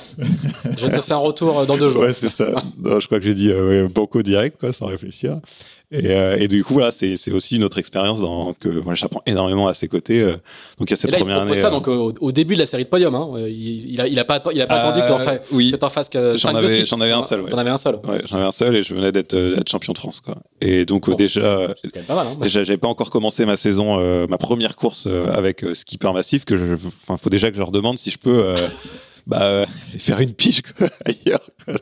je 0.78 0.86
te 0.86 1.00
fais 1.00 1.12
un 1.12 1.16
retour 1.18 1.58
euh, 1.58 1.66
dans 1.66 1.76
deux 1.76 1.88
jours. 1.88 2.02
Ouais, 2.02 2.12
c'est 2.12 2.28
ça. 2.30 2.46
Non, 2.82 3.00
je 3.00 3.06
crois 3.06 3.18
que 3.18 3.24
j'ai 3.24 3.34
dit 3.34 3.50
euh, 3.50 3.88
banco 3.88 4.22
direct, 4.22 4.58
quoi, 4.58 4.72
sans 4.72 4.86
réfléchir. 4.86 5.38
Et, 5.92 6.06
euh, 6.10 6.36
et 6.40 6.48
du 6.48 6.64
coup, 6.64 6.72
voilà, 6.74 6.90
c'est 6.90 7.16
c'est 7.16 7.30
aussi 7.30 7.54
une 7.56 7.62
autre 7.62 7.78
expérience 7.78 8.20
dans, 8.20 8.52
que 8.54 8.68
voilà, 8.68 8.94
j'apprends 8.96 9.22
énormément 9.26 9.68
à 9.68 9.74
ses 9.74 9.86
côtés. 9.86 10.22
euh. 10.22 10.32
donc, 10.78 10.88
il 10.88 10.90
y 10.90 10.92
a 10.92 10.94
Et 10.94 10.96
cette 10.96 11.10
là, 11.10 11.18
il 11.18 11.20
première 11.20 11.36
propose 11.40 11.52
année. 11.58 11.62
ça 11.62 11.70
donc, 11.70 11.86
au, 11.86 12.14
au 12.20 12.32
début 12.32 12.54
de 12.54 12.60
la 12.60 12.66
série 12.66 12.84
de 12.84 12.88
podium. 12.88 13.14
Hein. 13.14 13.28
Il, 13.46 13.92
il 13.92 14.00
a, 14.00 14.08
il 14.08 14.18
a 14.18 14.24
pas, 14.24 14.42
il 14.52 14.60
a 14.60 14.66
pas 14.66 14.76
attendu 14.76 15.02
que 15.02 15.24
fa- 15.24 15.38
oui, 15.52 15.72
t'en 15.78 15.90
fasses 15.90 16.08
que 16.08 16.36
J'en 16.36 16.54
avais- 16.54 16.86
j'en 16.86 17.00
avais 17.00 17.12
un 17.12 17.22
seul, 17.22 17.42
ouais. 17.42 17.50
T'en 17.50 17.58
avais 17.58 17.70
un 17.70 17.76
seul. 17.76 17.96
ouais, 18.08 18.22
j'en 18.24 18.36
avais 18.36 18.46
un 18.46 18.50
seul 18.50 18.74
et 18.76 18.82
je 18.82 18.94
venais 18.94 19.12
d'être 19.12 19.36
champion 19.68 19.92
de 19.92 19.98
France. 19.98 20.20
Quoi. 20.20 20.36
Et 20.60 20.84
donc, 20.86 21.08
Bon. 21.10 21.14
déjà, 21.16 21.68
pas 22.08 22.14
mal. 22.14 22.26
Hein. 22.28 22.36
Déjà, 22.40 22.64
j'avais 22.64 22.78
pas 22.78 22.88
encore 22.88 23.10
commencé 23.10 23.44
ma 23.46 23.56
saison, 23.56 24.26
ma 24.26 24.38
première 24.38 24.74
course 24.76 25.04
euh, 25.06 25.26
avec 25.64 25.76
skipper 25.76 26.12
massif. 26.12 26.44
Que 26.44 26.56
je, 26.56 26.74
enfin, 26.74 27.16
faut 27.16 27.30
déjà 27.30 27.48
que 27.50 27.54
je 27.56 27.60
leur 27.60 27.72
demande 27.72 27.98
si 27.98 28.10
je 28.10 28.18
peux, 28.18 28.42
euh, 28.44 28.56
bah, 29.26 29.42
euh, 29.42 29.66
faire 29.98 30.20
une 30.20 30.32
pige 30.34 30.62
ailleurs. 31.04 31.48
euh, 31.68 31.76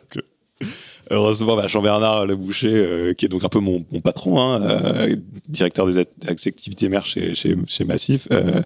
heureusement, 1.11 1.57
bah, 1.57 1.67
Jean-Bernard 1.67 2.27
Le 2.27 2.37
Boucher, 2.37 2.73
euh, 2.73 3.13
qui 3.13 3.27
est 3.27 3.29
donc 3.29 3.45
un 3.45 3.49
peu 3.49 3.59
mon, 3.59 3.85
mon 3.91 4.01
patron, 4.01 4.41
hein, 4.41 4.63
euh, 4.63 5.17
directeur 5.49 5.87
des, 5.87 5.99
act- 5.99 6.13
des 6.21 6.49
activités 6.49 6.89
mères 6.89 7.05
chez, 7.05 7.35
chez, 7.35 7.57
chez 7.67 7.85
Massif, 7.85 8.29
euh, 8.33 8.63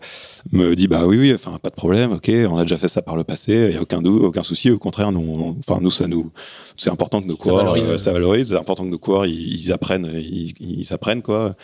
me 0.53 0.75
dit 0.77 0.87
bah 0.87 1.07
oui, 1.07 1.17
oui, 1.19 1.35
enfin 1.35 1.59
pas 1.61 1.71
de 1.71 1.75
problème, 1.75 2.13
ok, 2.13 2.31
on 2.51 2.59
a 2.59 2.63
déjà 2.63 2.77
fait 2.77 2.89
ça 2.89 3.03
par 3.03 3.17
le 3.17 3.25
passé, 3.25 3.69
il 3.71 3.75
y 3.75 3.79
a 3.79 3.83
aucun 3.83 4.03
aucun 4.05 4.43
souci. 4.43 4.71
Au 4.71 4.79
contraire, 4.79 5.11
nous, 5.13 5.57
enfin 5.67 5.79
nous, 5.81 5.91
ça 5.91 6.07
nous, 6.07 6.31
c'est 6.77 6.91
important 6.91 7.21
que 7.23 7.27
nos 7.27 7.37
valorise. 7.65 7.87
euh, 7.87 7.99
ça 7.99 8.13
valorise, 8.13 8.49
c'est 8.49 8.57
important 8.57 8.85
que 8.85 8.91
nos 8.91 8.99
coureurs, 8.99 9.27
ils, 9.27 9.55
ils 9.65 9.73
apprennent, 9.73 10.11
ils, 10.15 10.55
ils 10.61 10.93
apprennent 10.93 11.23
quoi. 11.23 11.57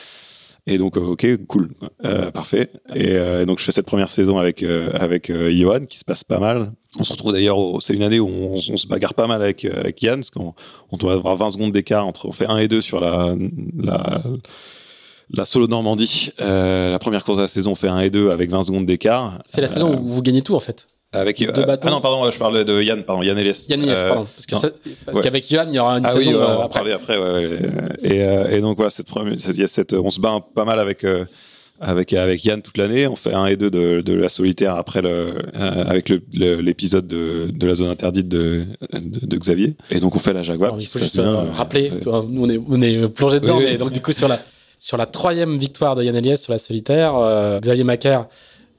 Et 0.67 0.79
donc, 0.79 0.97
euh, 0.97 1.01
ok, 1.01 1.27
cool, 1.49 1.71
euh, 2.05 2.31
parfait. 2.31 2.71
Et 2.95 3.17
euh, 3.17 3.45
donc, 3.45 3.59
je 3.59 3.65
fais 3.65 3.73
cette 3.73 3.87
première 3.87 4.11
saison 4.11 4.39
avec 4.39 4.63
euh, 4.63 4.91
avec 4.95 5.33
Johan, 5.33 5.87
qui 5.87 5.99
se 5.99 6.05
passe 6.05 6.23
pas 6.23 6.39
mal. 6.39 6.73
On 6.99 7.05
se 7.05 7.13
retrouve 7.13 7.33
d'ailleurs, 7.33 7.59
c'est 7.81 7.95
une 7.95 8.03
année 8.03 8.21
où 8.21 8.29
on, 8.29 8.55
on 8.55 8.77
se 8.77 8.87
bagarre 8.87 9.15
pas 9.15 9.27
mal 9.27 9.43
avec 9.43 9.65
avec 9.65 10.01
Yann, 10.03 10.21
parce 10.21 10.31
qu'on 10.31 10.55
on 10.93 10.97
doit 10.97 11.15
avoir 11.15 11.37
20 11.37 11.51
secondes 11.51 11.73
d'écart 11.73 12.07
entre, 12.07 12.29
on 12.29 12.33
fait 12.33 12.47
1 12.47 12.59
et 12.59 12.69
2 12.69 12.81
sur 12.81 13.01
la 13.01 13.35
la 13.77 14.23
la 15.31 15.45
solo 15.47 15.67
Normandie. 15.67 16.31
La 16.39 16.99
première 17.01 17.25
course 17.25 17.39
de 17.39 17.43
la 17.43 17.49
saison, 17.49 17.73
on 17.73 17.77
fait 17.77 17.89
1 17.89 18.01
et 18.01 18.11
2 18.11 18.31
avec 18.31 18.51
20 18.51 18.65
secondes 18.65 18.87
d'écart. 18.87 19.43
C'est 19.47 19.63
la 19.63 19.67
saison 19.69 19.99
où 19.99 20.07
vous 20.07 20.23
gagnez 20.23 20.43
tout 20.43 20.55
en 20.55 20.61
fait. 20.61 20.87
Avec 21.15 21.43
euh, 21.43 21.53
ah 21.83 21.91
non, 21.91 22.01
pardon, 22.01 22.31
je 22.31 22.39
parle 22.39 22.65
de 22.65 22.83
Yann, 22.83 23.03
pardon, 23.03 23.23
Yann 23.23 23.37
Elias. 23.39 23.67
Yann 23.69 23.81
Nies, 23.83 23.91
Euh, 23.91 24.09
pardon. 24.09 24.27
Parce 24.35 24.47
que 24.47 24.55
non. 24.55 24.61
ça- 24.63 24.71
parce 25.05 25.17
Ouais. 25.19 25.23
qu'avec 25.25 25.51
Yann, 25.51 25.69
il 25.71 25.77
y 25.77 25.79
aura 25.79 25.99
une 25.99 26.07
ah 26.07 26.13
oui, 26.17 26.25
saison 26.25 26.39
ouais, 26.39 26.43
euh, 26.43 26.55
on 26.55 26.59
va 26.59 26.65
après. 26.65 26.79
parler 26.81 26.93
après. 26.93 27.19
ouais. 27.19 27.59
Et, 28.03 28.23
euh, 28.23 28.49
et 28.51 28.61
donc 28.63 28.77
voilà, 28.77 28.91
cette 28.91 29.07
première, 29.09 29.35
il 29.35 29.61
y 29.61 29.63
a 29.63 29.69
cette, 29.69 29.93
on 29.93 30.09
se 30.11 30.21
bat 30.21 30.31
un- 30.31 30.41
pas 30.41 30.65
mal 30.65 30.79
avec 30.81 31.05
euh, 31.05 31.25
avec 31.81 32.13
avec 32.15 32.43
Yann 32.45 32.63
toute 32.63 32.79
l'année. 32.79 33.07
On 33.09 33.17
fait 33.17 33.35
un 33.35 33.45
et 33.47 33.57
deux 33.57 33.69
de, 33.71 34.01
de 34.01 34.15
la 34.15 34.29
solitaire 34.31 34.77
après 34.77 35.03
le 35.03 35.09
euh, 35.11 35.85
avec 35.87 36.11
l'épisode 36.33 37.07
de, 37.07 37.49
de 37.53 37.67
la 37.67 37.75
zone 37.75 37.89
interdite 37.91 38.29
de, 38.29 38.63
de, 39.03 39.37
Xavier. 39.37 39.75
Et 39.91 40.01
donc 40.01 40.15
on 40.17 40.19
fait 40.19 40.33
la 40.33 40.43
Jaguar. 40.43 40.71
Alors, 40.71 40.81
il 40.81 40.87
faut 40.87 40.99
juste 40.99 41.19
euh, 41.19 41.25
Euh, 41.25 41.51
rappeler, 41.53 41.93
nous 42.07 42.43
on 42.45 42.49
est, 42.49 42.59
on 42.69 42.81
est 42.81 43.09
plongé 43.09 43.39
dedans, 43.41 43.59
Oui, 43.59 43.65
oui. 43.69 43.77
donc 43.77 43.93
du 43.93 44.01
coup 44.01 44.13
sur 44.13 44.29
la, 44.29 44.39
sur 44.79 44.97
la 44.97 45.07
troisième 45.07 45.59
victoire 45.59 45.95
de 45.97 46.05
Yann 46.05 46.17
Eliès 46.17 46.41
sur 46.41 46.53
la 46.53 46.59
solitaire, 46.59 47.17
euh, 47.17 47.59
Xavier 47.61 47.85
Macaire 47.85 48.21
euh, 48.21 48.25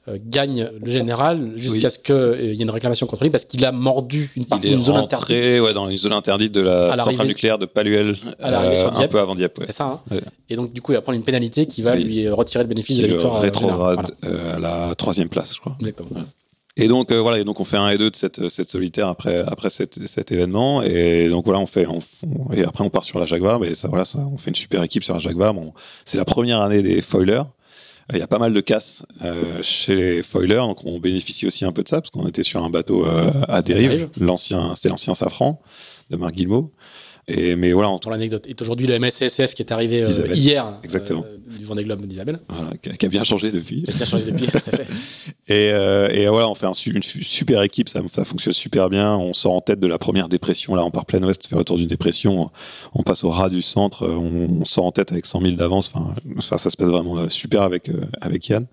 gagne 0.07 0.69
le 0.83 0.91
général 0.91 1.53
jusqu'à 1.55 1.87
Oui. 1.87 1.91
ce 1.91 1.97
qu'il 1.99 2.45
y 2.45 2.59
ait 2.59 2.63
une 2.63 2.69
réclamation 2.69 3.07
contre 3.07 3.23
lui 3.23 3.29
parce 3.29 3.45
qu'il 3.45 3.63
a 3.65 3.71
mordu 3.71 4.29
une 4.35 4.45
partie 4.45 4.69
d'une 4.69 4.81
zone 4.83 4.97
interdite. 4.97 5.61
ouais, 5.61 5.73
dans 5.73 5.89
une 5.89 5.97
zone 5.97 6.11
interdite 6.13 6.51
de 6.51 6.61
la 6.61 6.91
centrale 6.93 7.27
nucléaire 7.27 7.57
de 7.57 7.65
Paluel, 7.65 8.15
à 8.41 8.75
sur 8.75 8.99
un 8.99 9.07
peu 9.07 9.19
avant 9.19 9.35
Dieppe. 9.35 9.59
Ouais. 9.59 9.65
C'est 9.67 9.71
ça. 9.71 9.85
hein 9.85 10.01
Ouais. 10.11 10.19
Et 10.49 10.55
donc 10.57 10.73
du 10.73 10.81
coup 10.81 10.91
il 10.91 10.95
va 10.95 11.01
prendre 11.01 11.17
une 11.17 11.23
pénalité 11.23 11.65
qui 11.67 11.81
va 11.81 11.93
Oui. 11.93 12.03
lui 12.03 12.25
euh, 12.25 12.33
retirer 12.35 12.63
le 12.63 12.67
bénéfice 12.67 12.97
de 12.97 13.03
la 13.07 13.13
victoire. 13.13 13.35
euh, 13.37 13.39
rétrograde 13.39 14.11
euh, 14.25 14.55
à 14.57 14.59
la 14.59 14.95
troisième 14.95 15.29
place, 15.29 15.55
je 15.55 15.59
crois. 15.61 15.75
Exactement. 15.79 16.09
Et 16.75 16.87
donc 16.87 17.11
euh, 17.11 17.21
voilà, 17.21 17.37
et 17.39 17.43
donc 17.43 17.59
on 17.59 17.63
fait 17.65 17.77
un 17.77 17.87
et 17.89 17.97
deux 17.99 18.09
de 18.09 18.15
cette, 18.15 18.49
cette 18.49 18.69
solitaire 18.71 19.07
après 19.07 19.43
après 19.47 19.69
cet, 19.69 20.05
cet 20.07 20.31
événement 20.31 20.81
et 20.81 21.29
donc 21.29 21.45
voilà 21.45 21.59
on 21.59 21.67
fait 21.67 21.85
on, 21.85 21.99
on- 22.23 22.51
et 22.51 22.63
après 22.63 22.83
on 22.83 22.89
part 22.89 23.03
sur 23.03 23.19
la 23.19 23.25
Jaguar, 23.27 23.59
mais 23.59 23.75
ça 23.75 23.87
voilà 23.87 24.05
ça 24.05 24.19
on 24.33 24.37
fait 24.37 24.49
une 24.49 24.55
super 24.55 24.81
équipe 24.83 25.03
sur 25.03 25.13
la 25.13 25.19
Jaguar. 25.19 25.53
Bon, 25.53 25.71
c'est 26.03 26.17
la 26.17 26.25
première 26.25 26.59
année 26.61 26.81
des 26.81 27.01
foilers. 27.03 27.43
Il 28.11 28.19
y 28.19 28.21
a 28.21 28.27
pas 28.27 28.39
mal 28.39 28.53
de 28.53 28.59
casses 28.59 29.05
euh, 29.23 29.61
chez 29.61 29.95
les 29.95 30.23
foilers, 30.23 30.57
donc 30.57 30.83
on 30.85 30.99
bénéficie 30.99 31.47
aussi 31.47 31.63
un 31.63 31.71
peu 31.71 31.83
de 31.83 31.87
ça 31.87 32.01
parce 32.01 32.11
qu'on 32.11 32.27
était 32.27 32.43
sur 32.43 32.63
un 32.63 32.69
bateau 32.69 33.05
euh, 33.05 33.31
à 33.47 33.61
dérive. 33.61 33.89
Dérive. 33.89 34.09
L'ancien, 34.19 34.75
c'était 34.75 34.89
l'ancien 34.89 35.15
Safran 35.15 35.61
de 36.09 36.17
Marc 36.17 36.33
Guillemot. 36.33 36.71
Et 37.27 37.55
mais 37.55 37.71
voilà, 37.71 37.89
on 37.89 37.99
Pour 37.99 38.11
l'anecdote. 38.11 38.45
Et 38.47 38.55
aujourd'hui 38.59 38.85
le 38.85 38.99
MSCSF 38.99 39.53
qui 39.53 39.61
est 39.61 39.71
arrivé 39.71 40.03
euh, 40.05 40.27
hier 40.33 40.77
Exactement. 40.83 41.23
euh, 41.25 41.37
du 41.57 41.63
Vendée 41.63 41.83
Globe 41.85 42.05
d'Isabelle. 42.05 42.39
voilà, 42.49 42.71
qui 42.97 43.05
a- 43.05 43.09
bien 43.09 43.23
changé 43.23 43.49
depuis. 43.51 43.83
Qui 43.83 43.91
a 43.91 43.93
bien 43.93 44.05
changé 44.05 44.25
depuis. 44.25 44.47
tout 44.47 44.57
à 44.57 44.71
fait. 44.75 44.87
Et, 45.49 45.71
euh, 45.73 46.07
et 46.09 46.27
voilà, 46.27 46.47
on 46.49 46.55
fait 46.55 46.65
un, 46.67 46.71
une 46.71 47.03
su- 47.03 47.21
super 47.21 47.63
équipe, 47.63 47.89
ça, 47.89 48.01
ça 48.13 48.23
fonctionne 48.23 48.53
super 48.53 48.89
bien. 48.89 49.13
On 49.17 49.33
sort 49.33 49.51
en 49.53 49.59
tête 49.59 49.79
de 49.81 49.87
la 49.87 49.97
première 49.97 50.29
dépression. 50.29 50.73
Là, 50.73 50.85
on 50.85 50.89
part 50.91 51.05
plein 51.05 51.21
ouest, 51.21 51.45
fait 51.47 51.55
retour 51.55 51.75
d'une 51.77 51.87
dépression. 51.87 52.49
On 52.93 53.03
passe 53.03 53.25
au 53.25 53.29
ras 53.29 53.49
du 53.49 53.61
centre. 53.61 54.07
On, 54.07 54.61
on 54.61 54.65
sort 54.65 54.85
en 54.85 54.91
tête 54.93 55.11
avec 55.11 55.25
100 55.25 55.41
000 55.41 55.55
d'avance. 55.55 55.91
Enfin, 55.93 56.15
ça 56.39 56.57
se 56.69 56.77
passe 56.77 56.87
vraiment 56.87 57.27
super 57.29 57.63
avec 57.63 57.89
avec 58.21 58.47
Yann. 58.47 58.67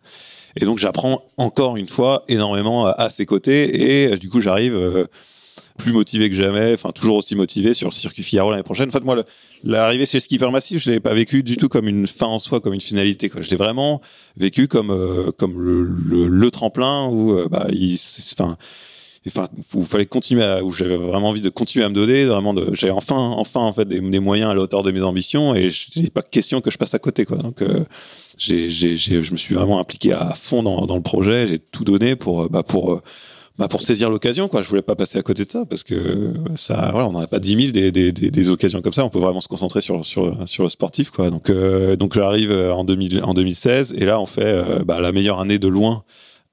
Et 0.57 0.65
donc, 0.65 0.79
j'apprends 0.79 1.25
encore 1.39 1.77
une 1.77 1.89
fois 1.89 2.25
énormément 2.29 2.87
à, 2.87 2.91
à 2.93 3.11
ses 3.11 3.27
côtés. 3.27 4.07
Et 4.11 4.17
du 4.17 4.29
coup, 4.29 4.41
j'arrive 4.41 5.09
plus 5.78 5.93
motivé 5.93 6.31
que 6.31 6.37
jamais. 6.37 6.74
Enfin, 6.74 6.93
toujours 6.93 7.16
aussi 7.16 7.35
motivé 7.35 7.74
sur 7.74 7.89
le 7.89 7.95
circuit 7.95 8.23
Figaro 8.23 8.51
l'année 8.51 8.62
prochaine. 8.62 8.89
En 8.89 8.93
fait, 8.93 9.05
moi, 9.05 9.24
l'arrivée 9.65 10.07
chez 10.07 10.20
Skipper 10.20 10.51
Massif, 10.51 10.82
je 10.82 10.91
l'avais 10.91 11.01
pas 11.01 11.15
vécu 11.15 11.43
du 11.43 11.57
tout 11.57 11.69
comme 11.69 11.89
une 11.89 12.07
fin 12.07 12.27
en 12.27 12.39
soi, 12.39 12.61
comme 12.61 12.74
une 12.74 12.81
finalité. 12.81 13.31
Je 13.35 13.51
l'ai 13.51 13.57
vraiment 13.57 14.01
vécu 14.37 14.69
comme 14.69 14.91
euh, 14.91 15.31
comme 15.32 15.61
le, 15.61 16.51
tremplin 16.51 17.07
où 17.07 17.32
euh, 17.32 17.49
bah 17.49 17.69
enfin 18.32 18.57
enfin 19.27 19.49
où 19.74 19.85
fallait 19.85 20.07
continuer 20.07 20.45
où 20.62 20.73
j'avais 20.73 20.97
vraiment 20.97 21.28
envie 21.28 21.43
de 21.43 21.49
continuer 21.49 21.85
à 21.85 21.89
me 21.89 21.95
donner 21.95 22.24
vraiment 22.24 22.55
j'avais 22.73 22.93
enfin 22.93 23.16
enfin 23.16 23.61
en 23.61 23.73
fait 23.73 23.87
des, 23.87 24.01
moyens 24.01 24.51
à 24.51 24.55
la 24.55 24.62
hauteur 24.62 24.82
de 24.82 24.91
mes 24.91 25.03
ambitions 25.03 25.55
et 25.55 25.70
j'ai 25.70 26.11
pas 26.11 26.23
question 26.23 26.61
que 26.61 26.73
je 26.73 26.78
passe 26.78 26.95
à 26.95 26.99
côté 26.99 27.24
donc 27.24 27.62
euh, 27.62 27.85
je 28.39 29.31
me 29.31 29.37
suis 29.37 29.55
vraiment 29.55 29.78
impliqué 29.78 30.12
à 30.12 30.35
fond 30.35 30.62
dans, 30.65 30.97
le 30.97 31.03
projet 31.03 31.47
j'ai 31.47 31.59
tout 31.61 31.85
donné 31.85 32.16
pour 32.16 32.49
bah 32.49 32.65
pour 32.65 33.03
bah 33.61 33.69
pour 33.69 33.82
saisir 33.82 34.11
l'occasion 34.11 34.49
quoi 34.49 34.62
je 34.65 34.69
voulais 34.69 34.82
pas 34.82 34.97
passer 34.97 35.19
à 35.19 35.23
côté 35.23 35.45
de 35.45 35.51
ça 35.53 35.65
parce 35.66 35.85
que 35.85 36.32
ça 36.57 36.89
voilà 36.93 37.07
on 37.09 37.12
n'en 37.12 37.20
a 37.20 37.27
pas 37.28 37.39
10 37.39 37.57
000 37.57 37.70
des, 37.70 37.93
des, 37.93 38.11
des, 38.11 38.31
des 38.32 38.49
occasions 38.49 38.81
comme 38.82 38.93
ça 38.95 39.05
on 39.05 39.11
peut 39.11 39.20
vraiment 39.20 39.41
se 39.41 39.49
concentrer 39.49 39.81
sur 39.82 40.05
sur 40.05 40.37
sur 40.49 40.62
le 40.65 40.69
sportif 40.70 41.11
quoi 41.11 41.31
donc 41.31 41.49
euh, 41.51 41.95
donc 41.95 42.15
j'arrive 42.15 42.51
euh, 42.51 42.73
en 42.73 42.82
2000 42.85 43.23
en 43.23 43.35
2016 43.35 43.95
et 43.97 44.05
là 44.07 44.19
on 44.20 44.27
fait 44.27 44.43
euh, 44.45 44.78
bah, 44.85 44.99
la 45.01 45.12
meilleure 45.12 45.39
année 45.41 45.59
de 45.59 45.69
loin 45.69 46.03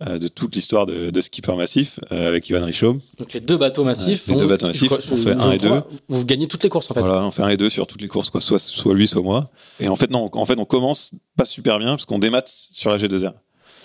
euh, 0.06 0.20
de 0.20 0.28
toute 0.28 0.54
l'histoire 0.56 0.86
de, 0.86 1.10
de 1.10 1.22
skipper 1.22 1.56
massif 1.56 2.00
euh, 2.12 2.28
avec 2.28 2.48
Ivan 2.50 2.64
Richaume 2.66 3.00
Donc 3.18 3.34
les 3.34 3.40
deux 3.40 3.58
bateaux 3.58 3.84
massifs. 3.84 4.28
Les 4.28 4.36
deux 4.36 4.46
bateaux 4.46 4.68
massifs, 4.68 4.88
crois- 4.90 5.00
on 5.12 5.18
fait 5.18 5.34
je 5.34 5.38
un 5.40 5.52
et 5.54 5.58
crois, 5.58 5.88
Vous 6.08 6.24
gagnez 6.24 6.48
toutes 6.48 6.62
les 6.64 6.70
courses 6.70 6.92
en 6.92 6.94
fait. 6.94 7.00
voilà 7.00 7.24
on 7.26 7.32
fait 7.32 7.42
un 7.42 7.48
et 7.50 7.58
deux 7.58 7.72
sur 7.72 7.88
toutes 7.88 8.02
les 8.04 8.08
courses 8.08 8.30
quoi 8.30 8.40
soit 8.42 8.60
soit 8.60 8.94
lui 8.94 9.08
soit 9.08 9.24
moi 9.24 9.50
et 9.80 9.88
en 9.88 9.96
fait 9.96 10.12
non 10.12 10.30
en 10.32 10.46
fait 10.46 10.60
on 10.60 10.66
commence 10.66 11.12
pas 11.36 11.46
super 11.46 11.80
bien 11.80 11.92
parce 11.92 12.06
qu'on 12.06 12.20
démat 12.20 12.44
sur 12.46 12.92
la 12.92 12.98
G2R 12.98 13.32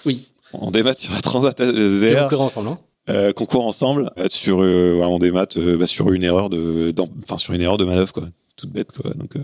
Oui. 0.05 0.27
on 0.53 0.71
démat 0.71 0.97
sur 0.97 1.15
la 1.15 1.21
Transat 1.23 1.59
Et 1.61 1.65
vous 1.71 2.05
G2R 2.05 2.29
courez 2.29 2.43
ensemble. 2.43 2.69
Hein 2.69 2.79
euh, 3.09 3.33
qu'on 3.33 3.47
court 3.47 3.67
ensemble 3.67 4.13
euh, 4.17 4.29
sur 4.29 4.63
euh, 4.63 5.01
on 5.03 5.19
démat 5.19 5.47
euh, 5.57 5.77
bah, 5.77 5.89
sur 5.89 6.13
une 6.13 6.23
erreur 6.23 6.51
de 6.51 6.95
enfin 7.25 7.37
sur 7.37 7.53
une 7.53 7.61
erreur 7.61 7.77
de 7.77 7.85
manœuvre 7.85 8.13
quoi 8.13 8.29
toute 8.55 8.71
bête 8.71 8.93
quoi 8.93 9.13
donc 9.15 9.35
euh, 9.35 9.41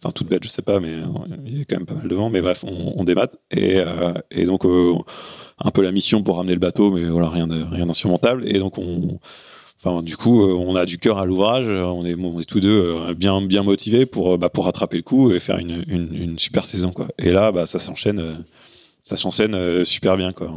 enfin 0.00 0.12
toute 0.12 0.28
bête 0.28 0.44
je 0.44 0.48
sais 0.48 0.62
pas 0.62 0.78
mais 0.78 0.98
il 1.46 1.58
y 1.58 1.62
a 1.62 1.64
quand 1.64 1.76
même 1.78 1.86
pas 1.86 1.94
mal 1.94 2.06
de 2.06 2.14
vent 2.14 2.30
mais 2.30 2.40
bref 2.40 2.62
on, 2.64 2.94
on 2.96 3.02
démat 3.02 3.28
et 3.50 3.78
et 4.30 4.44
donc 4.44 4.64
un 4.64 5.70
peu 5.72 5.82
la 5.82 5.90
mission 5.90 6.22
pour 6.22 6.36
ramener 6.36 6.54
le 6.54 6.60
bateau 6.60 6.92
mais 6.92 7.04
voilà 7.04 7.28
rien 7.28 7.48
rien 7.70 7.86
d'insurmontable 7.86 8.46
et 8.46 8.58
donc 8.58 8.78
on 8.78 9.18
Enfin, 9.84 10.00
du 10.04 10.16
coup, 10.16 10.40
on 10.44 10.76
a 10.76 10.86
du 10.86 10.96
cœur 10.96 11.18
à 11.18 11.26
l'ouvrage. 11.26 11.66
On 11.66 12.06
est, 12.06 12.14
on 12.14 12.38
est 12.40 12.44
tous 12.44 12.60
deux 12.60 13.12
bien, 13.14 13.42
bien 13.42 13.64
motivés 13.64 14.06
pour, 14.06 14.38
bah, 14.38 14.48
pour 14.48 14.66
rattraper 14.66 14.98
le 14.98 15.02
coup 15.02 15.32
et 15.32 15.40
faire 15.40 15.58
une, 15.58 15.82
une, 15.88 16.38
super 16.38 16.66
saison, 16.66 16.92
quoi. 16.92 17.08
Et 17.18 17.32
là, 17.32 17.50
bah, 17.50 17.66
ça 17.66 17.80
s'enchaîne, 17.80 18.44
ça 19.02 19.16
s'enchaîne 19.16 19.84
super 19.84 20.16
bien, 20.16 20.32
quoi. 20.32 20.52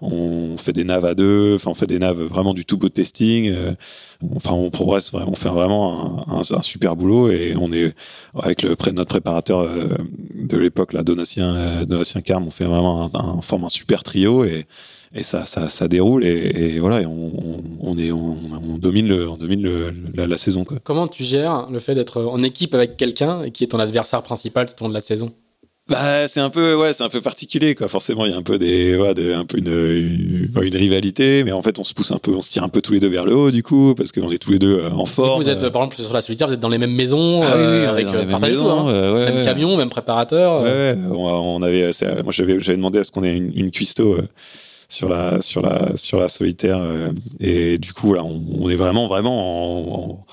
On 0.00 0.56
fait 0.58 0.72
des 0.72 0.84
naves 0.84 1.04
à 1.04 1.14
deux, 1.14 1.54
enfin 1.56 1.70
on 1.70 1.74
fait 1.74 1.86
des 1.86 1.98
naves 1.98 2.20
vraiment 2.22 2.54
du 2.54 2.64
tout 2.64 2.78
beau 2.78 2.88
testing. 2.88 3.52
enfin 4.36 4.52
on 4.52 4.70
progresse, 4.70 5.12
on 5.12 5.34
fait 5.34 5.48
vraiment 5.48 6.24
un, 6.28 6.62
super 6.62 6.96
boulot 6.96 7.30
et 7.30 7.54
on 7.58 7.72
est 7.72 7.94
avec 8.34 8.62
le 8.62 8.76
notre 8.92 9.10
préparateur 9.10 9.68
de 10.34 10.56
l'époque 10.56 10.92
là, 10.92 11.02
Donatien, 11.02 11.84
Donatien 11.84 12.20
Carme, 12.20 12.46
on 12.46 12.50
fait 12.50 12.64
vraiment 12.64 13.10
un, 13.14 13.40
forme 13.42 13.64
un 13.64 13.68
super 13.68 14.02
trio 14.02 14.44
et 14.44 14.66
ça, 15.22 15.46
ça, 15.46 15.88
déroule 15.88 16.24
et, 16.24 16.78
voilà, 16.78 17.00
et 17.00 17.06
on, 17.06 17.96
est, 17.98 18.10
domine, 18.78 19.08
le, 19.08 19.28
on 19.28 19.36
domine 19.36 19.92
la, 20.14 20.38
saison. 20.38 20.64
Quoi. 20.64 20.78
Comment 20.84 21.08
tu 21.08 21.24
gères 21.24 21.68
le 21.70 21.78
fait 21.78 21.94
d'être 21.94 22.22
en 22.22 22.42
équipe 22.42 22.74
avec 22.74 22.96
quelqu'un 22.96 23.50
qui 23.50 23.64
est 23.64 23.68
ton 23.68 23.78
adversaire 23.78 24.22
principal 24.22 24.66
tout 24.66 24.74
au 24.80 24.84
long 24.84 24.90
de 24.90 24.94
la 24.94 25.00
saison? 25.00 25.32
Bah, 25.88 26.28
c'est 26.28 26.40
un 26.40 26.50
peu, 26.50 26.74
ouais, 26.74 26.92
c'est 26.92 27.02
un 27.02 27.08
peu 27.08 27.22
particulier, 27.22 27.74
quoi. 27.74 27.88
Forcément, 27.88 28.26
il 28.26 28.32
y 28.32 28.34
a 28.34 28.36
un 28.36 28.42
peu 28.42 28.58
des, 28.58 28.96
ouais, 28.96 29.14
un 29.34 29.44
peu 29.46 29.58
une, 29.58 29.68
une, 29.68 30.76
rivalité, 30.76 31.44
mais 31.44 31.52
en 31.52 31.62
fait, 31.62 31.78
on 31.78 31.84
se 31.84 31.94
pousse 31.94 32.12
un 32.12 32.18
peu, 32.18 32.32
on 32.32 32.42
se 32.42 32.50
tire 32.50 32.62
un 32.62 32.68
peu 32.68 32.82
tous 32.82 32.92
les 32.92 33.00
deux 33.00 33.08
vers 33.08 33.24
le 33.24 33.34
haut, 33.34 33.50
du 33.50 33.62
coup, 33.62 33.94
parce 33.96 34.12
qu'on 34.12 34.30
est 34.30 34.38
tous 34.38 34.50
les 34.50 34.58
deux 34.58 34.80
euh, 34.80 34.90
en 34.90 35.06
forme. 35.06 35.42
Vous 35.42 35.48
êtes, 35.48 35.66
par 35.70 35.82
exemple, 35.82 36.02
sur 36.02 36.12
la 36.12 36.20
solitaire, 36.20 36.48
vous 36.48 36.54
êtes 36.54 36.60
dans 36.60 36.68
les 36.68 36.78
mêmes 36.78 36.94
maisons, 36.94 37.40
ah, 37.42 37.52
oui, 37.54 37.62
euh, 37.62 37.90
avec 37.90 38.06
euh, 38.06 38.38
maisons, 38.38 38.88
hein. 38.88 39.14
ouais, 39.14 39.32
même 39.32 39.44
camion, 39.44 39.76
même 39.76 39.88
préparateur. 39.88 40.62
Ouais, 40.62 40.94
on, 41.10 41.62
avait, 41.62 41.90
moi, 42.22 42.32
j'avais, 42.32 42.60
j'avais 42.60 42.76
demandé 42.76 42.98
à 42.98 43.04
ce 43.04 43.10
qu'on 43.10 43.24
ait 43.24 43.34
une, 43.34 43.52
une 43.56 43.70
cuistot 43.70 44.18
sur 44.88 45.08
la 45.08 45.42
sur 45.42 45.60
la 45.62 45.96
sur 45.96 46.18
la 46.18 46.28
solitaire 46.28 46.78
euh, 46.80 47.12
et 47.40 47.78
du 47.78 47.92
coup 47.92 48.14
là 48.14 48.24
on, 48.24 48.70
est 48.70 48.76
vraiment 48.76 49.06
vraiment 49.06 49.92
en, 49.92 50.00
en 50.00 50.26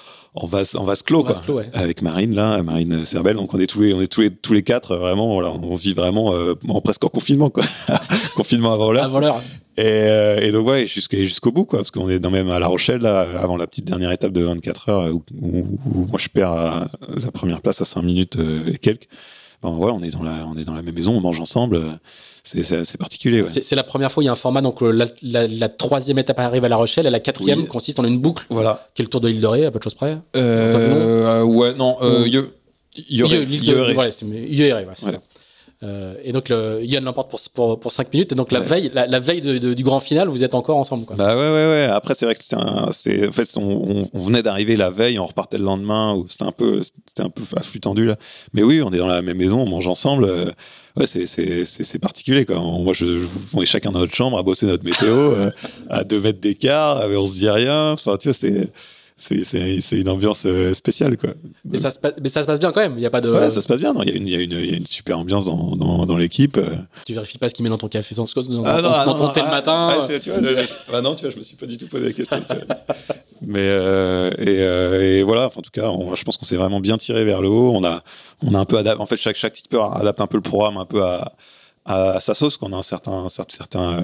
vase 0.46 0.76
en 0.76 0.84
vase 0.84 1.02
clos, 1.02 1.24
quoi, 1.24 1.36
avec 1.74 2.02
Marine 2.02 2.36
là 2.36 2.62
Marine 2.62 3.06
Cerbel 3.06 3.38
donc 3.38 3.54
on 3.54 3.60
est 3.60 3.68
tous 3.68 3.82
les 3.82 3.94
on 3.94 4.02
est 4.02 4.08
tous 4.08 4.22
les 4.22 4.32
tous 4.32 4.54
les 4.54 4.64
quatre 4.64 4.92
euh, 4.92 4.98
vraiment 4.98 5.34
voilà 5.34 5.52
on 5.52 5.76
vit 5.76 5.94
vraiment 5.94 6.34
euh, 6.34 6.56
en 6.68 6.82
presque 6.82 7.04
en 7.04 7.10
confinement 7.10 7.50
quoi. 7.50 7.64
Confinement 8.36 8.74
avant 8.74 8.92
l'heure. 8.92 9.06
Avant 9.06 9.20
l'heure. 9.20 9.42
Et, 9.78 10.08
et, 10.42 10.52
donc 10.52 10.68
ouais 10.68 10.88
jusqu'au 10.88 11.18
jusqu'au 11.18 11.52
bout 11.52 11.66
quoi 11.66 11.80
parce 11.80 11.92
qu'on 11.92 12.10
est 12.10 12.20
dans 12.20 12.32
même 12.32 12.50
à 12.50 12.60
La 12.60 12.68
Rochelle 12.68 13.02
là 13.02 13.28
avant 13.40 13.58
la 13.58 13.68
petite 13.68 13.86
dernière 13.86 14.12
étape 14.12 14.32
de 14.32 14.44
24 14.44 14.90
heures 14.90 15.14
où, 15.14 15.24
moi 15.42 16.20
je 16.20 16.28
perds 16.30 16.88
la 17.10 17.32
première 17.32 17.62
place 17.62 17.82
à 17.82 17.86
5 17.86 18.02
minutes 18.02 18.38
et 18.68 18.78
quelques. 18.78 19.08
Bon 19.62 19.78
ouais 19.78 19.92
on 19.94 20.02
est 20.02 20.12
dans 20.12 20.24
la 20.24 20.46
on 20.48 20.58
est 20.58 20.66
dans 20.66 20.74
la 20.74 20.82
même 20.82 20.96
maison 20.96 21.14
on 21.16 21.22
mange 21.22 21.40
ensemble 21.40 21.82
c'est 22.46 22.98
particulier. 22.98 23.44
C'est 23.48 23.76
la 23.76 23.84
première 23.84 24.12
fois 24.12 24.22
où 24.22 24.24
il 24.24 24.26
y 24.26 24.30
a 24.30 24.32
un 24.32 24.36
format. 24.36 24.62
Donc, 24.62 24.82
la, 24.82 25.06
la, 25.22 25.70
troisième 25.70 26.20
étape 26.20 26.40
arrive 26.40 26.64
à 26.64 26.70
La 26.70 26.78
Rochelle 26.78 27.08
et 27.08 27.10
la 27.10 27.20
quatrième 27.20 27.68
consiste 27.68 28.00
en 28.00 28.06
une 28.06 28.20
boucle. 28.20 28.46
Voilà. 28.50 28.88
Qui 28.94 29.02
est 29.02 29.06
le 29.06 29.10
tour 29.10 29.22
de 29.22 29.28
l'île 29.28 29.42
de 29.42 29.48
Ré, 29.48 29.66
à 29.66 29.72
peu 29.72 29.80
de 29.80 29.84
choses 29.84 29.96
près. 29.96 30.18
Euh, 30.36 31.44
ouais, 31.44 31.74
non, 31.74 31.98
euh, 32.02 32.28
Yeux. 32.28 32.54
Voilà, 33.94 34.96
c'est 34.96 35.12
ça. 35.12 35.22
Euh, 35.84 36.16
et 36.24 36.32
donc, 36.32 36.50
le, 36.50 36.84
Yann 36.84 37.04
l'emporte 37.04 37.30
pour, 37.30 37.40
pour, 37.54 37.80
pour 37.80 37.92
5 37.92 38.14
minutes. 38.14 38.32
Et 38.32 38.36
donc, 38.36 38.52
la 38.52 38.60
veille, 38.60 38.92
la, 38.94 39.20
veille 39.20 39.42
du 39.42 39.84
grand 39.84 40.00
final, 40.00 40.30
vous 40.30 40.44
êtes 40.44 40.56
encore 40.56 40.78
ensemble. 40.78 41.06
Quoi. 41.06 41.16
Bah 41.16 41.36
ouais, 41.36 41.44
ouais, 41.44 41.68
ouais. 41.68 41.90
Après, 41.92 42.16
c'est 42.16 42.26
vrai 42.26 42.36
que 42.36 42.44
c'est 42.44 42.56
en 42.56 43.32
fait, 43.32 43.58
on, 43.58 44.08
on 44.14 44.20
venait 44.20 44.42
d'arriver 44.42 44.78
la 44.78 44.90
veille, 44.90 45.20
on 45.20 45.26
repartait 45.26 45.58
le 45.58 45.66
lendemain. 45.66 46.24
C'était 46.30 46.46
un 46.46 46.52
peu, 46.52 46.82
c'était 46.84 47.24
un 47.24 47.30
peu 47.30 47.44
à 47.56 47.64
flux 47.64 47.80
tendu 47.80 48.06
là. 48.06 48.16
Mais 48.54 48.64
oui, 48.64 48.82
on 48.82 48.92
est 48.92 48.98
dans 48.98 49.08
la 49.08 49.22
même 49.22 49.38
maison, 49.38 49.62
on 49.62 49.70
mange 49.70 49.88
ensemble. 49.88 50.26
Euh, 50.26 50.52
ouais, 50.98 51.06
c'est, 51.08 52.00
particulier 52.00 52.46
quoi. 52.46 52.60
Moi, 52.60 52.94
je, 52.94 53.26
on 53.54 53.62
est 53.62 53.66
chacun 53.66 53.92
dans 53.92 54.00
notre 54.00 54.16
chambre 54.16 54.38
à 54.38 54.44
bosser 54.44 54.66
notre 54.66 54.86
météo 54.86 55.16
euh, 55.16 55.52
à 55.90 56.04
2 56.04 56.22
mètres 56.22 56.40
d'écart, 56.40 57.02
on 57.10 57.28
se 57.28 57.34
dit 57.34 57.50
rien. 57.50 57.92
Enfin, 57.92 58.18
tu 58.18 58.30
vois, 58.30 58.34
c'est 58.34 58.72
c'est 59.18 60.00
une 60.00 60.10
ambiance 60.10 60.44
euh, 60.46 60.74
spéciale 60.74 61.18
quoi. 61.18 61.30
Mais 61.64 61.78
ça, 61.78 61.90
se 61.90 62.00
passe, 62.00 62.14
mais 62.22 62.28
ça 62.28 62.42
se 62.42 62.48
passe 62.48 62.60
bien 62.60 62.74
quand 62.74 62.82
même, 62.82 62.96
il 62.98 63.02
y 63.02 63.06
a 63.06 63.10
pas 63.10 63.22
de 63.22 63.32
Ouais, 63.32 63.50
ça 63.50 63.62
se 63.62 63.68
passe 63.68 63.80
bien, 63.80 63.94
il 64.04 64.10
y, 64.10 64.12
a 64.12 64.16
une, 64.16 64.28
y, 64.28 64.32
y 64.32 64.74
a 64.74 64.78
une 64.78 64.86
super 64.86 65.18
ambiance 65.18 65.46
dans, 65.46 65.78
dans, 65.78 66.06
dans 66.06 66.18
l'équipe. 66.18 66.58
Euh. 66.58 66.76
Tu 67.06 67.14
vérifies 67.14 67.38
pas 67.38 67.48
ce 67.48 67.54
qu'il 67.54 67.64
met 67.64 67.70
dans 67.70 67.78
ton 67.78 67.88
café 67.88 68.14
sans 68.14 68.26
dans, 68.26 68.66
ah, 68.66 68.82
non, 68.82 69.14
dans, 69.14 69.28
ton 69.28 69.34
thé 69.34 69.40
le 69.40 69.48
ah, 69.48 69.52
matin. 69.52 69.90
Ah, 69.92 70.20
tu 70.20 70.32
vois, 70.32 70.40
bah 70.92 71.02
non, 71.02 71.16
tu 71.16 71.24
vois, 71.24 71.32
je 71.32 71.38
me 71.38 71.44
suis 71.44 71.56
pas 71.56 71.66
du 71.66 71.78
tout 71.78 71.88
posé 71.88 72.08
la 72.08 72.14
question. 72.14 72.44
mais 73.42 73.60
euh, 73.60 74.32
et, 74.38 74.60
euh, 74.60 75.20
et, 75.20 75.24
voilà, 75.24 75.46
en 75.46 75.62
tout 75.62 75.72
cas, 75.72 75.90
on, 75.90 76.14
je 76.14 76.24
pense 76.26 76.36
qu'on 76.36 76.46
s'est 76.46 76.58
vraiment 76.58 76.82
bien 76.82 76.98
tiré 76.98 77.24
vers 77.24 77.42
le 77.42 77.48
haut. 77.48 77.72
On 77.74 77.86
a 77.86 78.04
on 78.46 78.54
a 78.54 78.60
un 78.60 78.66
peu 78.66 78.78
adapté, 78.78 79.02
en 79.02 79.06
fait 79.06 79.18
chaque 79.18 79.38
chaque 79.38 79.54
tipeur 79.54 79.96
adapte 79.96 80.20
un 80.20 80.28
peu 80.28 80.38
le 80.38 80.44
programme 80.44 80.76
un 80.76 80.86
peu 80.86 81.04
à 81.04 81.36
à, 81.86 82.20
sa 82.20 82.34
sauce, 82.34 82.58
qu'on 82.58 82.74
a 82.74 82.78
un 82.78 82.84
certain, 82.84 83.30
certain, 83.30 83.56
certain 83.56 84.04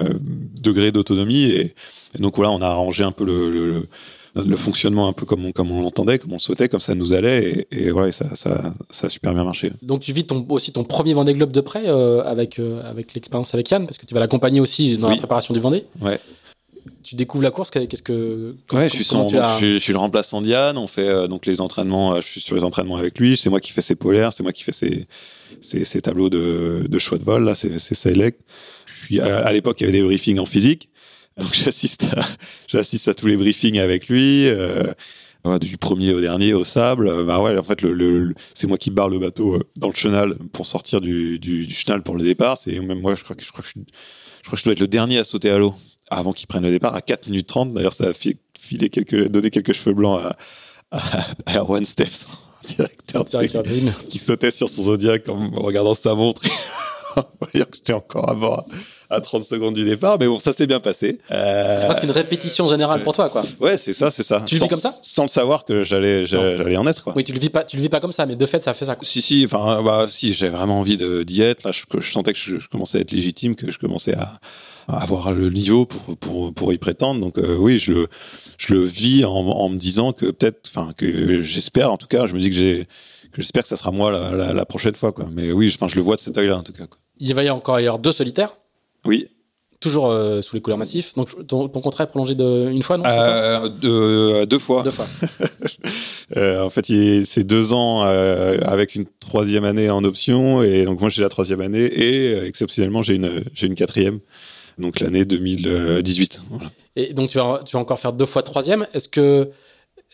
degré 0.61 0.91
d'autonomie. 0.91 1.45
Et, 1.45 1.73
donc 2.19 2.35
voilà, 2.35 2.51
on 2.51 2.61
a 2.61 2.67
arrangé 2.67 3.03
un 3.03 3.11
peu 3.11 3.25
le, 3.25 3.49
le, 3.49 3.87
le 4.35 4.55
fonctionnement 4.55 5.07
un 5.07 5.13
peu 5.13 5.25
comme 5.25 5.45
on, 5.45 5.51
comme 5.51 5.71
on 5.71 5.81
l'entendait, 5.81 6.19
comme 6.19 6.31
on 6.31 6.35
le 6.35 6.39
souhaitait, 6.39 6.69
comme 6.69 6.79
ça 6.79 6.95
nous 6.95 7.13
allait, 7.13 7.67
et, 7.71 7.85
et 7.85 7.91
ouais, 7.91 8.11
ça, 8.11 8.35
ça, 8.35 8.73
ça, 8.89 9.07
a 9.07 9.09
super 9.09 9.33
bien 9.33 9.43
marché. 9.43 9.71
Donc 9.81 10.01
tu 10.01 10.13
vis 10.13 10.25
ton, 10.25 10.45
aussi 10.49 10.71
ton 10.71 10.83
premier 10.83 11.13
Vendée 11.13 11.33
Globe 11.33 11.51
de 11.51 11.61
près 11.61 11.87
euh, 11.87 12.23
avec, 12.23 12.59
euh, 12.59 12.81
avec 12.89 13.13
l'expérience 13.13 13.53
avec 13.53 13.69
Yann, 13.69 13.85
parce 13.85 13.97
que 13.97 14.05
tu 14.05 14.13
vas 14.13 14.19
l'accompagner 14.19 14.59
aussi 14.59 14.97
dans 14.97 15.09
la 15.09 15.17
préparation 15.17 15.53
du 15.53 15.59
Vendée. 15.59 15.85
Ouais. 16.01 16.19
Tu 17.03 17.15
découvres 17.15 17.43
la 17.43 17.51
course, 17.51 17.69
qu'est-ce 17.69 18.01
que 18.01 18.55
Ouais, 18.71 18.89
je 18.89 18.95
suis, 18.95 19.03
son, 19.03 19.27
je, 19.27 19.77
suis, 19.77 19.93
le 19.93 19.99
remplaçant 19.99 20.41
d'Yann. 20.41 20.77
On 20.77 20.87
fait 20.87 21.07
euh, 21.07 21.27
donc 21.27 21.45
les 21.45 21.61
entraînements. 21.61 22.15
je 22.21 22.25
suis 22.25 22.41
sur 22.41 22.55
les 22.55 22.63
entraînements 22.63 22.95
avec 22.95 23.19
lui. 23.19 23.37
C'est 23.37 23.49
moi 23.49 23.59
qui 23.59 23.71
fais 23.71 23.81
ses 23.81 23.95
polaires, 23.95 24.33
c'est 24.33 24.41
moi 24.43 24.51
qui 24.51 24.63
fais 24.63 24.71
ses, 24.71 25.05
ses, 25.61 25.85
ses 25.85 26.01
tableaux 26.01 26.29
de, 26.29 26.85
de, 26.87 26.99
choix 26.99 27.19
de 27.19 27.23
vol. 27.23 27.43
Là, 27.43 27.53
c'est 27.53 27.77
Select. 27.79 28.39
Je 29.09 29.19
à, 29.19 29.39
à 29.39 29.51
l'époque, 29.51 29.81
il 29.81 29.83
y 29.83 29.89
avait 29.89 29.99
des 29.99 30.03
briefings 30.03 30.39
en 30.39 30.45
physique. 30.45 30.90
Donc 31.37 31.53
j'assiste 31.53 32.05
à, 32.15 32.25
j'assiste 32.67 33.07
à 33.07 33.13
tous 33.13 33.27
les 33.27 33.37
briefings 33.37 33.79
avec 33.79 34.07
lui. 34.07 34.47
Euh, 34.47 34.93
du 35.59 35.77
premier 35.77 36.13
au 36.13 36.21
dernier 36.21 36.53
au 36.53 36.63
sable. 36.63 37.25
Bah 37.25 37.41
ouais, 37.41 37.57
en 37.57 37.63
fait, 37.63 37.81
le, 37.81 37.93
le, 37.93 38.35
c'est 38.53 38.67
moi 38.67 38.77
qui 38.77 38.91
barre 38.91 39.09
le 39.09 39.17
bateau 39.17 39.55
euh, 39.55 39.59
dans 39.75 39.87
le 39.87 39.95
chenal 39.95 40.35
pour 40.53 40.67
sortir 40.67 41.01
du, 41.01 41.39
du, 41.39 41.65
du 41.65 41.73
chenal 41.73 42.03
pour 42.03 42.15
le 42.15 42.23
départ. 42.23 42.57
C'est 42.57 42.79
même 42.79 42.99
moi, 42.99 43.15
je 43.15 43.23
crois 43.23 43.35
que 43.35 43.43
je 43.43 43.51
crois 43.51 43.63
que 43.63 43.69
je, 43.69 43.79
je 43.79 44.47
crois 44.47 44.55
que 44.55 44.59
je 44.59 44.63
dois 44.65 44.73
être 44.73 44.79
le 44.79 44.87
dernier 44.87 45.17
à 45.17 45.23
sauter 45.23 45.49
à 45.49 45.57
l'eau 45.57 45.73
avant 46.11 46.31
qu'il 46.31 46.45
prenne 46.47 46.63
le 46.63 46.69
départ 46.69 46.93
à 46.93 47.01
4 47.01 47.27
minutes 47.27 47.47
30. 47.47 47.73
D'ailleurs, 47.73 47.93
ça 47.93 48.09
a 48.09 48.13
filé 48.13 48.89
quelques, 48.89 49.29
donné 49.29 49.49
quelques 49.49 49.73
cheveux 49.73 49.95
blancs 49.95 50.21
à, 50.21 50.37
à, 50.91 51.57
à 51.57 51.63
One 51.63 51.85
Steps, 51.85 52.27
directeur, 52.65 53.25
directeur 53.25 53.63
qui 54.09 54.19
sautait 54.19 54.51
sur 54.51 54.69
son 54.69 54.83
zodiac 54.83 55.27
en 55.27 55.49
regardant 55.49 55.95
sa 55.95 56.13
montre. 56.13 56.43
voyant 57.41 57.65
que 57.65 57.77
j'étais 57.77 57.93
encore 57.93 58.29
à 58.29 58.35
bord 58.35 58.65
à 59.11 59.21
30 59.21 59.43
secondes 59.43 59.75
du 59.75 59.83
départ, 59.83 60.17
mais 60.19 60.27
bon, 60.27 60.39
ça 60.39 60.53
s'est 60.53 60.67
bien 60.67 60.79
passé. 60.79 61.19
Euh... 61.31 61.77
C'est 61.79 61.85
presque 61.85 62.03
une 62.03 62.11
répétition 62.11 62.67
générale 62.67 63.03
pour 63.03 63.13
toi, 63.13 63.29
quoi. 63.29 63.43
Ouais, 63.59 63.77
c'est 63.77 63.93
ça, 63.93 64.09
c'est 64.09 64.23
ça. 64.23 64.41
Tu 64.45 64.55
le 64.55 64.61
vis 64.61 64.67
comme 64.69 64.79
ça 64.79 64.93
Sans 65.01 65.23
le 65.23 65.29
savoir 65.29 65.65
que 65.65 65.83
j'allais, 65.83 66.25
j'allais 66.25 66.77
en 66.77 66.87
être, 66.87 67.03
quoi. 67.03 67.13
Oui, 67.15 67.23
tu 67.23 67.33
le 67.33 67.39
vis 67.39 67.49
pas, 67.49 67.63
tu 67.63 67.75
le 67.75 67.81
vis 67.81 67.89
pas 67.89 67.99
comme 67.99 68.11
ça, 68.11 68.25
mais 68.25 68.35
de 68.35 68.45
fait, 68.45 68.63
ça 68.63 68.73
fait 68.73 68.85
ça. 68.85 68.95
Quoi. 68.95 69.05
Si, 69.05 69.21
si, 69.21 69.45
enfin, 69.45 69.81
bah, 69.83 70.07
si, 70.09 70.33
j'ai 70.33 70.49
vraiment 70.49 70.79
envie 70.79 70.97
d'y 70.97 71.41
être. 71.41 71.63
Là, 71.63 71.71
je, 71.71 71.83
je 71.99 72.11
sentais 72.11 72.33
que 72.33 72.39
je, 72.39 72.57
je, 72.57 72.67
commençais 72.67 72.99
à 72.99 73.01
être 73.01 73.11
légitime, 73.11 73.55
que 73.55 73.69
je 73.69 73.77
commençais 73.77 74.15
à, 74.15 74.39
avoir 74.87 75.31
le 75.31 75.49
niveau 75.49 75.85
pour, 75.85 76.17
pour, 76.17 76.53
pour 76.53 76.73
y 76.73 76.77
prétendre. 76.77 77.19
Donc, 77.19 77.37
euh, 77.37 77.55
oui, 77.55 77.77
je, 77.77 78.07
je 78.57 78.73
le 78.73 78.83
vis 78.83 79.25
en, 79.25 79.31
en 79.31 79.69
me 79.69 79.77
disant 79.77 80.13
que 80.13 80.27
peut-être, 80.27 80.69
enfin, 80.73 80.93
que 80.95 81.41
j'espère, 81.41 81.91
en 81.91 81.97
tout 81.97 82.07
cas, 82.07 82.25
je 82.25 82.33
me 82.33 82.39
dis 82.39 82.49
que 82.49 82.55
j'ai, 82.55 82.87
que 83.31 83.41
j'espère 83.41 83.63
que 83.63 83.69
ça 83.69 83.77
sera 83.77 83.91
moi 83.91 84.11
la, 84.11 84.31
la, 84.31 84.53
la, 84.53 84.65
prochaine 84.65 84.95
fois, 84.95 85.11
quoi. 85.11 85.27
Mais 85.31 85.51
oui, 85.51 85.71
enfin, 85.73 85.87
je 85.87 85.95
le 85.95 86.01
vois 86.01 86.15
de 86.15 86.21
cet 86.21 86.37
œil-là, 86.37 86.57
en 86.57 86.63
tout 86.63 86.73
cas, 86.73 86.87
quoi. 86.87 86.99
Il 87.19 87.33
va 87.35 87.43
y 87.43 87.49
encore 87.49 87.79
y 87.79 87.85
avoir 87.85 87.99
deux 87.99 88.11
solitaires. 88.11 88.55
Oui. 89.05 89.27
Toujours 89.79 90.11
euh, 90.11 90.43
sous 90.43 90.55
les 90.55 90.61
couleurs 90.61 90.77
massifs. 90.77 91.15
Donc 91.15 91.47
ton, 91.47 91.67
contrat 91.67 92.03
est 92.03 92.07
prolongé 92.07 92.35
de, 92.35 92.69
une 92.69 92.83
fois, 92.83 92.97
non 92.97 93.03
euh, 93.05 93.67
de, 93.67 94.45
Deux 94.45 94.59
fois. 94.59 94.83
Deux 94.83 94.91
fois. 94.91 95.07
euh, 96.37 96.61
en 96.61 96.69
fait, 96.69 96.85
c'est 97.25 97.43
deux 97.43 97.73
ans 97.73 98.03
euh, 98.05 98.59
avec 98.61 98.93
une 98.93 99.05
troisième 99.19 99.65
année 99.65 99.89
en 99.89 100.03
option. 100.03 100.61
Et 100.61 100.85
donc 100.85 100.99
moi, 100.99 101.09
j'ai 101.09 101.23
la 101.23 101.29
troisième 101.29 101.61
année. 101.61 101.85
Et 101.85 102.35
euh, 102.35 102.45
exceptionnellement, 102.45 103.01
j'ai 103.01 103.15
une, 103.15 103.43
j'ai 103.55 103.65
une 103.65 103.75
quatrième. 103.75 104.19
Donc 104.77 104.99
l'année 104.99 105.25
2018. 105.25 106.43
Voilà. 106.49 106.71
Et 106.95 107.13
donc 107.13 107.29
tu 107.29 107.37
vas, 107.37 107.61
tu 107.65 107.73
vas 107.75 107.79
encore 107.79 107.99
faire 107.99 108.13
deux 108.13 108.25
fois 108.25 108.43
troisième. 108.43 108.85
Est-ce 108.93 109.07
que 109.07 109.49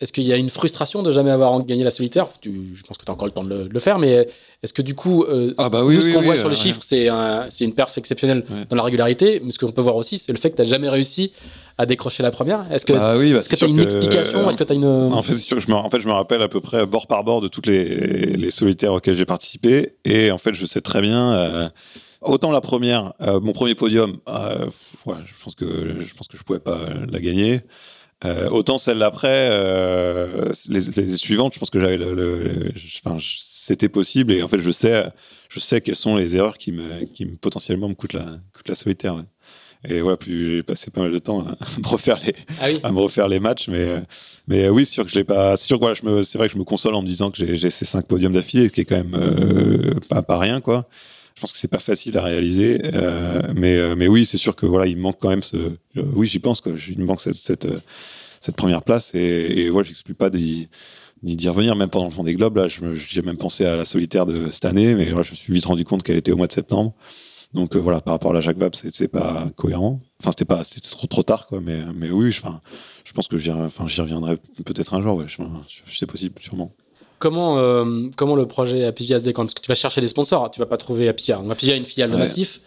est-ce 0.00 0.12
qu'il 0.12 0.24
y 0.24 0.32
a 0.32 0.36
une 0.36 0.50
frustration 0.50 1.02
de 1.02 1.10
jamais 1.10 1.30
avoir 1.30 1.64
gagné 1.64 1.82
la 1.82 1.90
solitaire? 1.90 2.26
Tu, 2.40 2.70
Je 2.74 2.82
pense 2.82 2.98
que 2.98 3.04
tu 3.04 3.10
as 3.10 3.14
encore 3.14 3.26
le 3.26 3.32
temps 3.32 3.42
de 3.42 3.68
le, 3.70 3.80
faire, 3.80 3.98
mais 3.98 4.28
est-ce 4.62 4.72
que 4.72 4.82
du 4.82 4.94
coup, 4.94 5.24
euh, 5.24 5.54
ah 5.58 5.68
bah 5.68 5.84
oui, 5.84 6.00
ce 6.00 6.14
qu'on 6.14 6.22
voit 6.22 6.36
sur 6.36 6.48
les 6.48 6.56
chiffres, 6.56 6.80
c'est 6.82 7.08
un, 7.08 7.48
une 7.60 7.74
perf 7.74 7.98
exceptionnelle 7.98 8.44
dans 8.70 8.76
la 8.76 8.82
régularité, 8.84 9.40
mais 9.42 9.50
ce 9.50 9.58
qu'on 9.58 9.72
peut 9.72 9.82
voir 9.82 9.96
aussi, 9.96 10.18
c'est 10.18 10.32
le 10.32 10.38
fait 10.38 10.50
que 10.50 10.56
tu 10.56 10.62
n'as 10.62 10.68
jamais 10.68 10.88
réussi 10.88 11.32
à 11.78 11.86
décrocher 11.86 12.22
la 12.22 12.30
première. 12.30 12.64
Est-ce 12.72 12.86
que 12.86 12.92
bah 12.92 13.16
oui, 13.16 13.32
bah, 13.32 13.40
tu 13.42 13.64
as 13.64 13.68
une 13.68 13.80
explication? 13.80 14.48
Est-ce 14.48 14.56
que 14.56 14.64
tu 14.64 14.74
une 14.74 14.84
En 14.84 15.22
fait, 15.22 15.36
sûr 15.36 15.56
que 15.56 15.62
je 15.62 15.68
me, 15.68 15.74
en 15.74 15.90
fait, 15.90 16.00
je 16.00 16.06
me 16.06 16.12
rappelle 16.12 16.42
à 16.42 16.48
peu 16.48 16.60
près 16.60 16.86
bord 16.86 17.06
par 17.06 17.24
bord 17.24 17.40
de 17.40 17.48
toutes 17.48 17.66
les, 17.66 18.36
les 18.36 18.50
solitaires 18.50 18.92
auxquels 18.92 19.14
j'ai 19.14 19.26
participé, 19.26 19.94
et 20.04 20.30
en 20.30 20.38
fait, 20.38 20.54
je 20.54 20.64
sais 20.64 20.80
très 20.80 21.00
bien. 21.00 21.32
Euh, 21.32 21.68
Autant 22.20 22.50
la 22.50 22.60
première, 22.60 23.12
euh, 23.20 23.38
mon 23.38 23.52
premier 23.52 23.76
podium, 23.76 24.16
euh, 24.28 24.66
ouais, 25.06 25.14
je 25.24 25.44
pense 25.44 25.54
que 25.54 26.00
je 26.00 26.14
pense 26.14 26.26
que 26.26 26.36
je 26.36 26.42
pouvais 26.42 26.58
pas 26.58 26.88
la 27.08 27.20
gagner. 27.20 27.60
Euh, 28.24 28.48
autant 28.50 28.78
celle 28.78 28.98
d'après, 28.98 29.48
euh, 29.52 30.52
les, 30.68 30.80
les, 30.80 31.16
suivantes, 31.16 31.54
je 31.54 31.60
pense 31.60 31.70
que 31.70 31.78
j'avais 31.78 31.96
le, 31.96 32.14
le, 32.14 32.72
enfin, 33.04 33.18
c'était 33.20 33.88
possible 33.88 34.32
et 34.32 34.42
en 34.42 34.48
fait, 34.48 34.58
je 34.58 34.72
sais, 34.72 35.04
je 35.48 35.60
sais 35.60 35.80
quelles 35.80 35.94
sont 35.94 36.16
les 36.16 36.34
erreurs 36.34 36.58
qui 36.58 36.72
me, 36.72 37.04
qui 37.04 37.26
me 37.26 37.36
potentiellement 37.36 37.88
me 37.88 37.94
coûtent 37.94 38.14
la, 38.14 38.38
coûtent 38.52 38.68
la 38.68 38.74
solitaire. 38.74 39.14
Ouais. 39.14 39.22
Et 39.88 40.00
voilà, 40.00 40.16
plus 40.16 40.56
j'ai 40.56 40.62
passé 40.64 40.90
pas 40.90 41.02
mal 41.02 41.12
de 41.12 41.18
temps 41.20 41.46
à 41.46 41.80
me 41.80 41.86
refaire 41.86 42.18
les, 42.24 42.34
ah 42.60 42.66
oui. 42.66 42.80
à 42.82 42.90
me 42.90 42.98
refaire 42.98 43.28
les 43.28 43.38
matchs, 43.38 43.68
mais, 43.68 44.02
mais 44.48 44.68
oui, 44.68 44.84
sûr 44.84 45.04
que 45.04 45.10
je 45.12 45.16
l'ai 45.16 45.24
pas, 45.24 45.56
sûr 45.56 45.78
voilà, 45.78 45.94
je 45.94 46.04
me, 46.04 46.24
c'est 46.24 46.38
vrai 46.38 46.48
que 46.48 46.54
je 46.54 46.58
me 46.58 46.64
console 46.64 46.96
en 46.96 47.02
me 47.02 47.06
disant 47.06 47.30
que 47.30 47.36
j'ai, 47.36 47.54
j'ai 47.54 47.70
ces 47.70 47.84
cinq 47.84 48.06
podiums 48.06 48.32
d'affilée, 48.32 48.66
ce 48.66 48.72
qui 48.72 48.80
est 48.80 48.84
quand 48.84 48.96
même 48.96 49.14
euh, 49.14 49.94
pas, 50.08 50.22
pas 50.22 50.38
rien, 50.38 50.60
quoi. 50.60 50.88
Je 51.38 51.40
pense 51.40 51.52
que 51.52 51.58
c'est 51.58 51.68
pas 51.68 51.78
facile 51.78 52.18
à 52.18 52.22
réaliser, 52.24 52.82
mais 53.54 53.94
mais 53.94 54.08
oui, 54.08 54.26
c'est 54.26 54.38
sûr 54.38 54.56
que 54.56 54.66
voilà, 54.66 54.88
il 54.88 54.96
manque 54.96 55.18
quand 55.20 55.28
même 55.28 55.44
ce, 55.44 55.56
oui, 55.94 56.26
j'y 56.26 56.40
pense 56.40 56.60
que 56.60 56.70
il 56.88 56.98
manque 57.04 57.20
cette 57.20 57.36
cette, 58.40 58.56
première 58.56 58.82
place 58.82 59.14
et, 59.14 59.20
et 59.20 59.70
voilà, 59.70 59.86
j'exclus 59.86 60.14
pas 60.14 60.30
d'y 60.30 60.68
d'y 61.22 61.48
revenir, 61.48 61.76
même 61.76 61.90
pendant 61.90 62.06
le 62.06 62.10
fond 62.10 62.24
des 62.24 62.34
globes. 62.34 62.56
Là, 62.56 62.66
j'ai 62.68 63.22
même 63.22 63.36
pensé 63.36 63.64
à 63.64 63.76
la 63.76 63.84
solitaire 63.84 64.26
de 64.26 64.50
cette 64.50 64.64
année, 64.64 64.94
mais 64.96 65.06
voilà, 65.06 65.22
je 65.22 65.30
me 65.30 65.36
suis 65.36 65.52
vite 65.52 65.64
rendu 65.64 65.84
compte 65.84 66.02
qu'elle 66.02 66.16
était 66.16 66.32
au 66.32 66.36
mois 66.36 66.46
de 66.48 66.52
septembre. 66.52 66.94
Donc 67.54 67.76
euh, 67.76 67.78
voilà, 67.78 68.00
par 68.00 68.14
rapport 68.14 68.32
à 68.32 68.34
la 68.34 68.40
Jacques 68.40 68.58
Vabre, 68.58 68.76
c'est 68.76 69.08
pas 69.08 69.48
cohérent. 69.56 70.00
Enfin, 70.20 70.32
c'était 70.32 70.44
pas, 70.44 70.64
c'était 70.64 70.80
trop, 70.80 71.06
trop 71.06 71.22
tard, 71.22 71.46
quoi. 71.46 71.60
Mais, 71.60 71.80
mais 71.94 72.10
oui, 72.10 72.30
je, 72.30 72.42
je 73.04 73.12
pense 73.12 73.28
que 73.28 73.38
j'y 73.38 73.50
reviendrai 73.50 74.36
peut-être 74.64 74.94
un 74.94 75.00
jour. 75.00 75.16
Ouais, 75.16 75.26
c'est 75.88 76.06
possible, 76.06 76.34
sûrement. 76.40 76.74
Comment, 77.18 77.58
euh, 77.58 78.08
comment 78.16 78.36
le 78.36 78.46
projet 78.46 78.84
Apivia 78.84 79.18
se 79.18 79.24
décante? 79.24 79.46
Parce 79.46 79.54
que 79.54 79.60
tu 79.60 79.68
vas 79.68 79.74
chercher 79.74 80.00
des 80.00 80.08
sponsors, 80.08 80.50
tu 80.50 80.60
vas 80.60 80.66
pas 80.66 80.76
trouver 80.76 81.08
Apivia. 81.08 81.40
Apivia 81.50 81.74
est 81.74 81.78
une 81.78 81.84
filiale 81.84 82.10
de 82.10 82.16
Massif, 82.16 82.60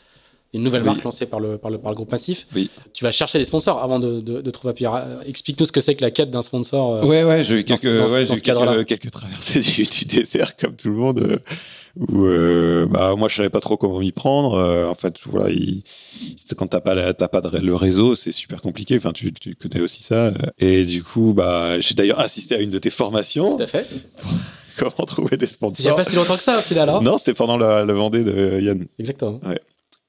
une 0.53 0.63
nouvelle 0.63 0.83
marque 0.83 1.03
lancée 1.03 1.25
par 1.25 1.39
le, 1.39 1.57
par 1.57 1.71
le, 1.71 1.77
par 1.77 1.91
le 1.91 1.95
groupe 1.95 2.11
Massif. 2.11 2.47
Oui. 2.53 2.69
Tu 2.93 3.03
vas 3.03 3.11
chercher 3.11 3.39
des 3.39 3.45
sponsors 3.45 3.81
avant 3.81 3.99
de, 3.99 4.19
de, 4.19 4.51
trouver 4.51 4.71
Apivia. 4.71 5.19
Explique-nous 5.25 5.65
ce 5.65 5.71
que 5.71 5.79
c'est 5.79 5.95
que 5.95 6.01
la 6.01 6.11
quête 6.11 6.31
d'un 6.31 6.41
sponsor. 6.41 6.95
Euh, 6.95 7.05
ouais, 7.05 7.23
ouais, 7.23 7.43
j'ai 7.43 7.59
eu 7.59 7.63
quelques, 7.63 7.83
ouais, 7.83 8.27
quelques, 8.27 8.85
quelques, 8.85 9.11
traversées 9.11 9.59
du, 9.75 9.83
du, 9.83 10.05
désert, 10.05 10.55
comme 10.57 10.75
tout 10.75 10.89
le 10.89 10.95
monde 10.95 11.41
où 11.97 12.25
euh, 12.25 12.85
bah 12.85 13.15
moi 13.15 13.27
je 13.27 13.35
savais 13.35 13.49
pas 13.49 13.59
trop 13.59 13.77
comment 13.77 13.99
m'y 13.99 14.11
prendre. 14.11 14.55
Euh, 14.55 14.87
en 14.87 14.95
fait 14.95 15.15
voilà 15.25 15.49
il, 15.49 15.83
quand 16.55 16.67
t'as 16.67 16.79
pas 16.79 17.13
t'as 17.13 17.27
pas 17.27 17.41
de, 17.41 17.57
le 17.57 17.75
réseau 17.75 18.15
c'est 18.15 18.31
super 18.31 18.61
compliqué. 18.61 18.97
Enfin 18.97 19.11
tu, 19.11 19.33
tu, 19.33 19.55
connais 19.55 19.81
aussi 19.81 20.03
ça. 20.03 20.31
Et 20.59 20.85
du 20.85 21.03
coup 21.03 21.33
bah 21.33 21.79
j'ai 21.79 21.93
d'ailleurs 21.93 22.19
assisté 22.19 22.55
à 22.55 22.59
une 22.59 22.69
de 22.69 22.79
tes 22.79 22.89
formations. 22.89 23.57
Tout 23.57 23.63
à 23.63 23.67
fait. 23.67 23.87
Comment 24.77 25.05
trouver 25.05 25.37
des 25.37 25.45
sponsors? 25.45 25.79
Il 25.79 25.85
y 25.85 25.89
a 25.89 25.93
pas 25.93 26.05
si 26.05 26.15
longtemps 26.15 26.37
que 26.37 26.43
ça 26.43 26.57
au 26.57 26.61
final 26.61 26.89
alors 26.89 27.03
non 27.03 27.17
c'était 27.17 27.33
pendant 27.33 27.57
le, 27.57 27.93
Vendée 27.93 28.23
de 28.23 28.59
Yann. 28.61 28.85
Exactement. 28.97 29.39
Ouais. 29.45 29.59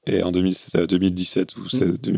Et 0.05 0.21
en 0.21 0.31
2017 0.31 0.91
ou 1.57 1.67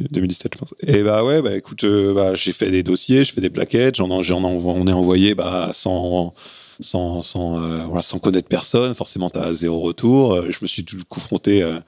2017 0.10 0.54
je 0.54 0.60
pense. 0.60 0.74
Et 0.82 1.04
bah 1.04 1.24
ouais 1.24 1.42
bah 1.42 1.56
écoute 1.56 1.84
euh, 1.84 2.14
bah, 2.14 2.36
j'ai 2.36 2.54
fait 2.54 2.70
des 2.70 2.84
dossiers 2.84 3.24
je 3.24 3.34
fais 3.34 3.42
des 3.42 3.50
plaquettes 3.50 3.96
j'en 3.96 4.22
j'en 4.22 4.44
on 4.44 4.88
est 4.88 4.94
envoyé 4.94 5.36
bah 5.36 5.72
sans 5.74 6.34
euh, 6.80 7.84
voilà, 7.86 8.02
sans 8.02 8.20
connaître 8.20 8.48
personne. 8.48 8.96
Forcément, 8.96 9.30
tu 9.30 9.40
as 9.40 9.54
zéro 9.54 9.80
retour. 9.80 10.34
Euh, 10.34 10.52
je 10.52 10.60
me 10.62 10.68
suis 10.68 10.84
tout 10.84 10.98
confronté, 11.08 11.62
euh, 11.64 11.80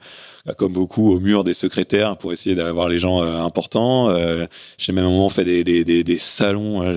comme 0.56 0.72
beaucoup, 0.72 1.12
au 1.12 1.20
mur 1.20 1.44
des 1.44 1.54
secrétaires 1.54 2.16
pour 2.16 2.32
essayer 2.32 2.54
d'avoir 2.54 2.88
les 2.88 2.98
gens 2.98 3.20
importants. 3.20 4.08
J'ai 4.78 4.92
même 4.92 5.04
un 5.04 5.10
moment 5.10 5.28
fait 5.28 5.44
des, 5.44 5.62
des, 5.62 5.84
des, 5.84 6.02
des 6.04 6.16
salons, 6.16 6.94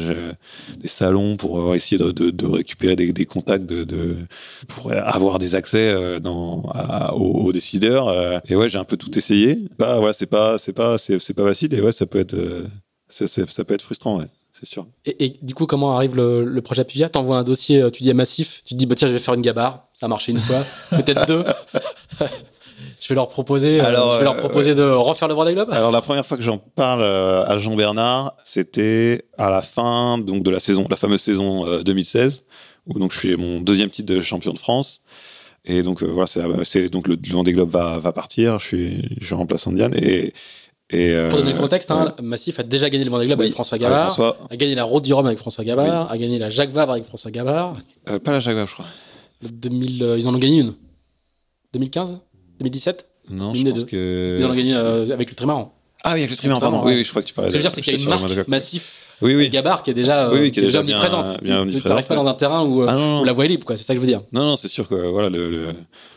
des 0.77 0.87
salons 0.87 1.35
pour 1.35 1.75
essayer 1.75 1.97
de, 1.97 2.45
récupérer 2.45 2.95
des, 2.95 3.25
contacts, 3.25 3.65
de, 3.65 4.15
pour 4.69 4.93
avoir 4.93 5.37
des 5.37 5.55
accès 5.55 5.93
aux, 6.23 7.51
décideurs. 7.51 8.41
Et 8.49 8.55
ouais, 8.55 8.69
j'ai 8.69 8.77
un 8.77 8.85
peu 8.85 8.95
tout 8.95 9.17
essayé. 9.17 9.57
Bah, 9.77 9.99
ouais, 9.99 10.13
c'est 10.13 10.27
pas, 10.27 10.55
pas, 10.73 10.97
pas 10.97 11.45
facile. 11.45 11.73
Et 11.73 11.81
ouais, 11.81 11.91
ça 11.91 12.05
peut 12.05 12.19
être, 12.19 12.37
ça, 13.09 13.65
peut 13.65 13.73
être 13.73 13.83
frustrant. 13.83 14.21
C'est 14.61 14.69
sûr. 14.69 14.85
Et, 15.05 15.39
du 15.41 15.55
coup, 15.55 15.65
comment 15.65 15.95
arrive 15.95 16.15
le, 16.15 16.61
projet 16.61 16.81
Apivia 16.81 17.09
T'envoies 17.09 17.35
un 17.35 17.43
dossier, 17.43 17.81
euh, 17.81 17.89
tu 17.89 18.03
dis 18.03 18.11
à 18.11 18.13
Massif, 18.13 18.61
tu 18.63 18.75
te 18.75 18.79
dis, 18.79 18.85
bah, 18.85 18.93
tiens, 18.95 19.07
je 19.07 19.13
vais 19.13 19.19
faire 19.19 19.33
une 19.33 19.41
gabarre. 19.41 19.87
Ça 19.93 20.05
a 20.05 20.09
marché 20.09 20.31
une 20.31 20.39
fois, 20.39 20.63
peut-être 20.91 21.25
deux. 21.25 21.43
je 22.99 23.07
vais 23.07 23.15
leur 23.15 23.27
proposer, 23.27 23.81
euh, 23.81 23.85
alors, 23.85 24.13
je 24.13 24.17
vais 24.19 24.23
leur 24.23 24.35
euh, 24.35 24.39
proposer 24.39 24.75
de 24.75 24.83
refaire 24.83 25.27
le 25.27 25.33
Vendée 25.33 25.53
Globe? 25.53 25.69
Alors 25.71 25.91
la 25.91 26.01
première 26.01 26.27
fois 26.27 26.37
que 26.37 26.43
j'en 26.43 26.59
parle 26.59 27.03
à 27.03 27.57
Jean 27.57 27.75
Bernard, 27.75 28.35
c'était 28.43 29.25
à 29.39 29.49
la 29.49 29.63
fin 29.63 30.19
donc 30.19 30.43
de 30.43 30.51
la 30.51 30.59
saison, 30.59 30.85
la 30.87 30.95
fameuse 30.95 31.21
saison 31.21 31.81
2016, 31.81 32.43
où 32.85 32.99
donc 32.99 33.13
je 33.13 33.17
suis 33.17 33.35
mon 33.35 33.61
deuxième 33.61 33.89
titre 33.89 34.13
de 34.13 34.21
champion 34.21 34.53
de 34.53 34.59
France. 34.59 35.01
Et 35.65 35.81
donc 35.81 36.03
voilà, 36.03 36.27
c'est 36.63 36.89
donc 36.89 37.07
le, 37.07 37.17
Vendée 37.29 37.53
Globe 37.53 37.71
va, 37.71 37.97
va 37.97 38.11
partir. 38.11 38.59
Je 38.59 38.65
suis, 38.65 39.17
je 39.21 39.33
remplaçant 39.33 39.71
Diane 39.71 39.95
et 39.95 40.33
euh, 40.93 41.29
Pour 41.29 41.39
donner 41.39 41.53
le 41.53 41.59
contexte, 41.59 41.91
hein, 41.91 42.15
Massif 42.21 42.59
a 42.59 42.63
déjà 42.63 42.89
gagné 42.89 43.03
le 43.03 43.09
Vendée 43.09 43.25
Globe 43.25 43.41
avec 43.41 43.53
François 43.53 43.77
Gabard, 43.77 44.19
a 44.49 44.55
gagné 44.57 44.75
la 44.75 44.83
Route 44.83 45.03
du 45.03 45.13
Rhum 45.13 45.25
avec 45.25 45.39
François 45.39 45.63
Gabard, 45.63 46.11
a 46.11 46.17
gagné 46.17 46.39
la 46.39 46.49
Jacques 46.49 46.71
Vabre 46.71 46.93
avec 46.93 47.05
François 47.05 47.31
Gabard. 47.31 47.77
Euh, 48.09 48.19
pas 48.19 48.31
la 48.31 48.39
Jacques 48.39 48.55
Vabre, 48.55 48.69
je 48.69 48.73
crois. 48.73 48.85
2000, 49.41 50.03
euh, 50.03 50.17
ils 50.17 50.27
en 50.27 50.35
ont 50.35 50.39
gagné 50.39 50.59
une. 50.59 50.73
2015 51.73 52.17
2017 52.59 53.07
Non, 53.29 53.53
je 53.53 53.67
pense 53.67 53.85
que... 53.85 54.37
Ils 54.39 54.45
en 54.45 54.51
ont 54.51 54.55
gagné 54.55 54.73
avec 54.75 55.29
le 55.29 55.35
Trimaran. 55.35 55.73
Ah 56.03 56.13
oui, 56.13 56.19
avec 56.19 56.29
le 56.29 56.35
Trimaran, 56.35 56.59
pardon. 56.59 56.81
Oui, 56.83 56.95
oui, 56.95 57.03
je 57.03 57.09
crois 57.09 57.21
que 57.21 57.27
tu 57.27 57.33
parlais. 57.33 57.49
Ce 57.49 57.53
que 57.53 57.59
je 57.59 57.63
veux 57.63 57.69
dire, 57.69 57.75
c'est 57.75 57.81
qu'il 57.81 57.93
y 57.93 57.99
a 57.99 58.03
une 58.03 58.09
marque 58.09 58.47
Massif 58.47 58.97
oui, 59.21 59.35
oui. 59.35 59.49
Gabard 59.49 59.83
qui 59.83 59.91
est 59.91 59.93
déjà, 59.93 60.29
euh, 60.29 60.49
qui 60.49 60.59
est 60.59 60.63
déjà 60.63 60.79
omniprésente. 60.79 61.43
tu 61.43 61.49
n'arrives 61.49 62.05
pas 62.07 62.15
dans 62.15 62.27
un 62.27 62.33
terrain 62.33 62.65
où, 62.65 62.83
ah, 62.83 63.21
la 63.23 63.33
voie 63.33 63.45
est 63.45 63.49
libre, 63.49 63.65
quoi. 63.65 63.77
C'est 63.77 63.83
ça 63.83 63.93
que 63.93 63.99
je 63.99 64.01
veux 64.01 64.11
dire. 64.11 64.21
Non, 64.31 64.43
non, 64.45 64.57
c'est 64.57 64.67
sûr 64.67 64.87
que 64.87 64.95
voilà, 64.95 65.29
le, 65.29 65.67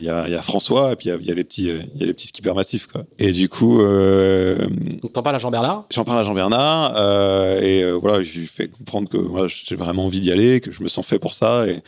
il 0.01 0.07
y 0.07 0.09
a, 0.09 0.27
y 0.27 0.33
a 0.33 0.41
François 0.41 0.93
et 0.93 0.95
puis 0.95 1.09
il 1.09 1.25
y, 1.25 1.31
a 1.31 1.35
les 1.35 1.43
petits, 1.43 1.69
il 1.95 1.99
y 1.99 2.03
a 2.03 2.07
les 2.07 2.13
petits 2.13 2.27
skippers 2.27 2.55
massifs, 2.55 2.87
quoi. 2.87 3.03
Et 3.19 3.31
du 3.31 3.47
coup, 3.47 3.79
euh... 3.81 4.57
donc 5.01 5.13
t'en 5.13 5.21
parles 5.21 5.35
à 5.35 5.39
Jean 5.39 5.51
Bernard? 5.51 5.85
J'en 5.91 6.03
parle 6.03 6.19
à 6.19 6.23
Jean 6.23 6.33
Bernard 6.33 6.93
euh, 6.95 7.61
et 7.61 7.83
euh, 7.83 7.91
voilà, 7.91 8.23
je 8.23 8.39
lui 8.39 8.47
fais 8.47 8.67
comprendre 8.67 9.07
que 9.07 9.17
voilà, 9.17 9.47
j'ai 9.47 9.75
vraiment 9.75 10.05
envie 10.05 10.19
d'y 10.19 10.31
aller, 10.31 10.59
que 10.59 10.71
je 10.71 10.81
me 10.81 10.87
sens 10.87 11.05
fait 11.05 11.19
pour 11.19 11.33
ça 11.33 11.67
et 11.67 11.81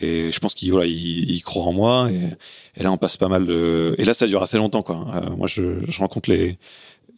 et 0.00 0.32
je 0.32 0.38
pense 0.40 0.54
qu'il 0.54 0.70
voilà, 0.70 0.86
il, 0.86 1.30
il, 1.30 1.42
croit 1.42 1.64
en 1.64 1.72
moi 1.74 2.08
et, 2.10 2.80
et, 2.80 2.82
là 2.82 2.90
on 2.90 2.96
passe 2.96 3.18
pas 3.18 3.28
mal 3.28 3.44
de 3.44 3.94
et 3.98 4.06
là 4.06 4.14
ça 4.14 4.26
dure 4.26 4.42
assez 4.42 4.56
longtemps 4.56 4.82
quoi. 4.82 5.04
Euh, 5.14 5.36
moi 5.36 5.46
je, 5.46 5.84
je 5.86 5.98
rencontre 5.98 6.30
les 6.30 6.56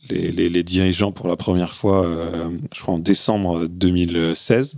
les, 0.09 0.33
les, 0.33 0.49
les, 0.49 0.63
dirigeants 0.63 1.13
pour 1.13 1.29
la 1.29 1.37
première 1.37 1.75
fois, 1.75 2.07
euh, 2.07 2.49
je 2.75 2.81
crois 2.81 2.95
en 2.95 2.99
décembre 2.99 3.67
2016. 3.67 4.77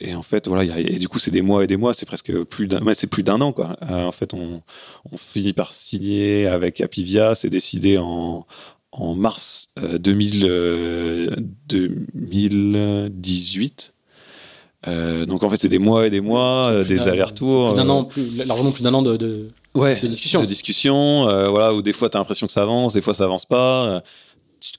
Et 0.00 0.14
en 0.14 0.22
fait, 0.22 0.46
voilà, 0.46 0.64
y 0.64 0.70
a, 0.70 0.78
et 0.78 0.98
du 0.98 1.08
coup, 1.08 1.18
c'est 1.18 1.32
des 1.32 1.42
mois 1.42 1.64
et 1.64 1.66
des 1.66 1.76
mois, 1.76 1.92
c'est 1.92 2.06
presque 2.06 2.32
plus 2.44 2.68
d'un, 2.68 2.80
c'est 2.94 3.08
plus 3.08 3.24
d'un 3.24 3.40
an, 3.40 3.52
quoi. 3.52 3.76
Euh, 3.90 4.04
en 4.04 4.12
fait, 4.12 4.32
on, 4.32 4.62
on, 5.10 5.16
finit 5.16 5.52
par 5.52 5.72
signer 5.72 6.46
avec 6.46 6.80
Apivia, 6.80 7.34
c'est 7.34 7.50
décidé 7.50 7.98
en, 7.98 8.46
en 8.92 9.14
mars 9.14 9.66
2000, 9.76 11.34
2018. 11.66 13.94
Euh, 14.86 15.26
donc 15.26 15.42
en 15.42 15.50
fait, 15.50 15.56
c'est 15.56 15.68
des 15.68 15.80
mois 15.80 16.06
et 16.06 16.10
des 16.10 16.20
mois, 16.20 16.84
des 16.84 17.08
allers-retours. 17.08 17.74
Plus 17.74 17.82
d'un 17.82 17.88
an, 17.88 18.04
plus, 18.04 18.36
largement 18.36 18.70
plus 18.70 18.84
d'un 18.84 18.94
an 18.94 19.02
de, 19.02 19.16
de, 19.16 19.50
ouais, 19.78 20.00
de 20.00 20.06
discussion. 20.06 20.40
De 20.40 20.46
discussion, 20.46 21.28
euh, 21.28 21.48
voilà, 21.48 21.72
où 21.72 21.82
des 21.82 21.92
fois 21.92 22.10
tu 22.10 22.16
as 22.16 22.20
l'impression 22.20 22.46
que 22.46 22.52
ça 22.52 22.62
avance, 22.62 22.94
des 22.94 23.00
fois 23.00 23.14
ça 23.14 23.24
avance 23.24 23.46
pas. 23.46 23.86
Euh, 23.86 24.00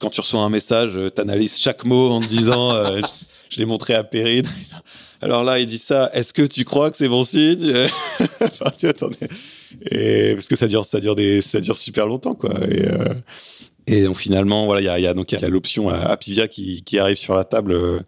quand 0.00 0.10
tu 0.10 0.20
reçois 0.20 0.40
un 0.40 0.50
message, 0.50 0.92
euh, 0.96 1.10
tu 1.14 1.20
analyses 1.20 1.58
chaque 1.58 1.84
mot 1.84 2.10
en 2.10 2.20
te 2.20 2.26
disant, 2.26 2.72
je, 2.96 3.02
je 3.48 3.58
l'ai 3.58 3.64
montré 3.64 3.94
à 3.94 4.04
Périne. 4.04 4.46
Alors 5.22 5.44
là, 5.44 5.58
il 5.58 5.66
dit 5.66 5.78
ça. 5.78 6.10
Est-ce 6.14 6.32
que 6.32 6.42
tu 6.42 6.64
crois 6.64 6.90
que 6.90 6.96
c'est 6.96 7.08
bon 7.08 7.24
signe? 7.24 7.72
Enfin, 8.40 8.70
tu 8.76 8.88
attendais. 8.88 9.28
Et 9.90 10.34
parce 10.34 10.48
que 10.48 10.56
ça 10.56 10.66
dure, 10.66 10.84
ça 10.84 10.98
dure 11.00 11.14
des, 11.14 11.42
ça 11.42 11.60
dure 11.60 11.76
super 11.76 12.06
longtemps, 12.06 12.34
quoi. 12.34 12.52
Et, 12.68 12.88
et 13.86 14.04
donc 14.04 14.16
finalement, 14.18 14.64
voilà, 14.64 14.80
il 14.80 14.84
y 14.84 14.88
a, 14.88 14.98
y 14.98 15.06
a 15.06 15.14
donc 15.14 15.32
il 15.32 15.40
y 15.40 15.44
a 15.44 15.48
l'option 15.48 15.90
Apivia 15.90 16.48
qui, 16.48 16.82
qui 16.82 16.98
arrive 16.98 17.18
sur 17.18 17.34
la 17.34 17.44
table. 17.44 18.02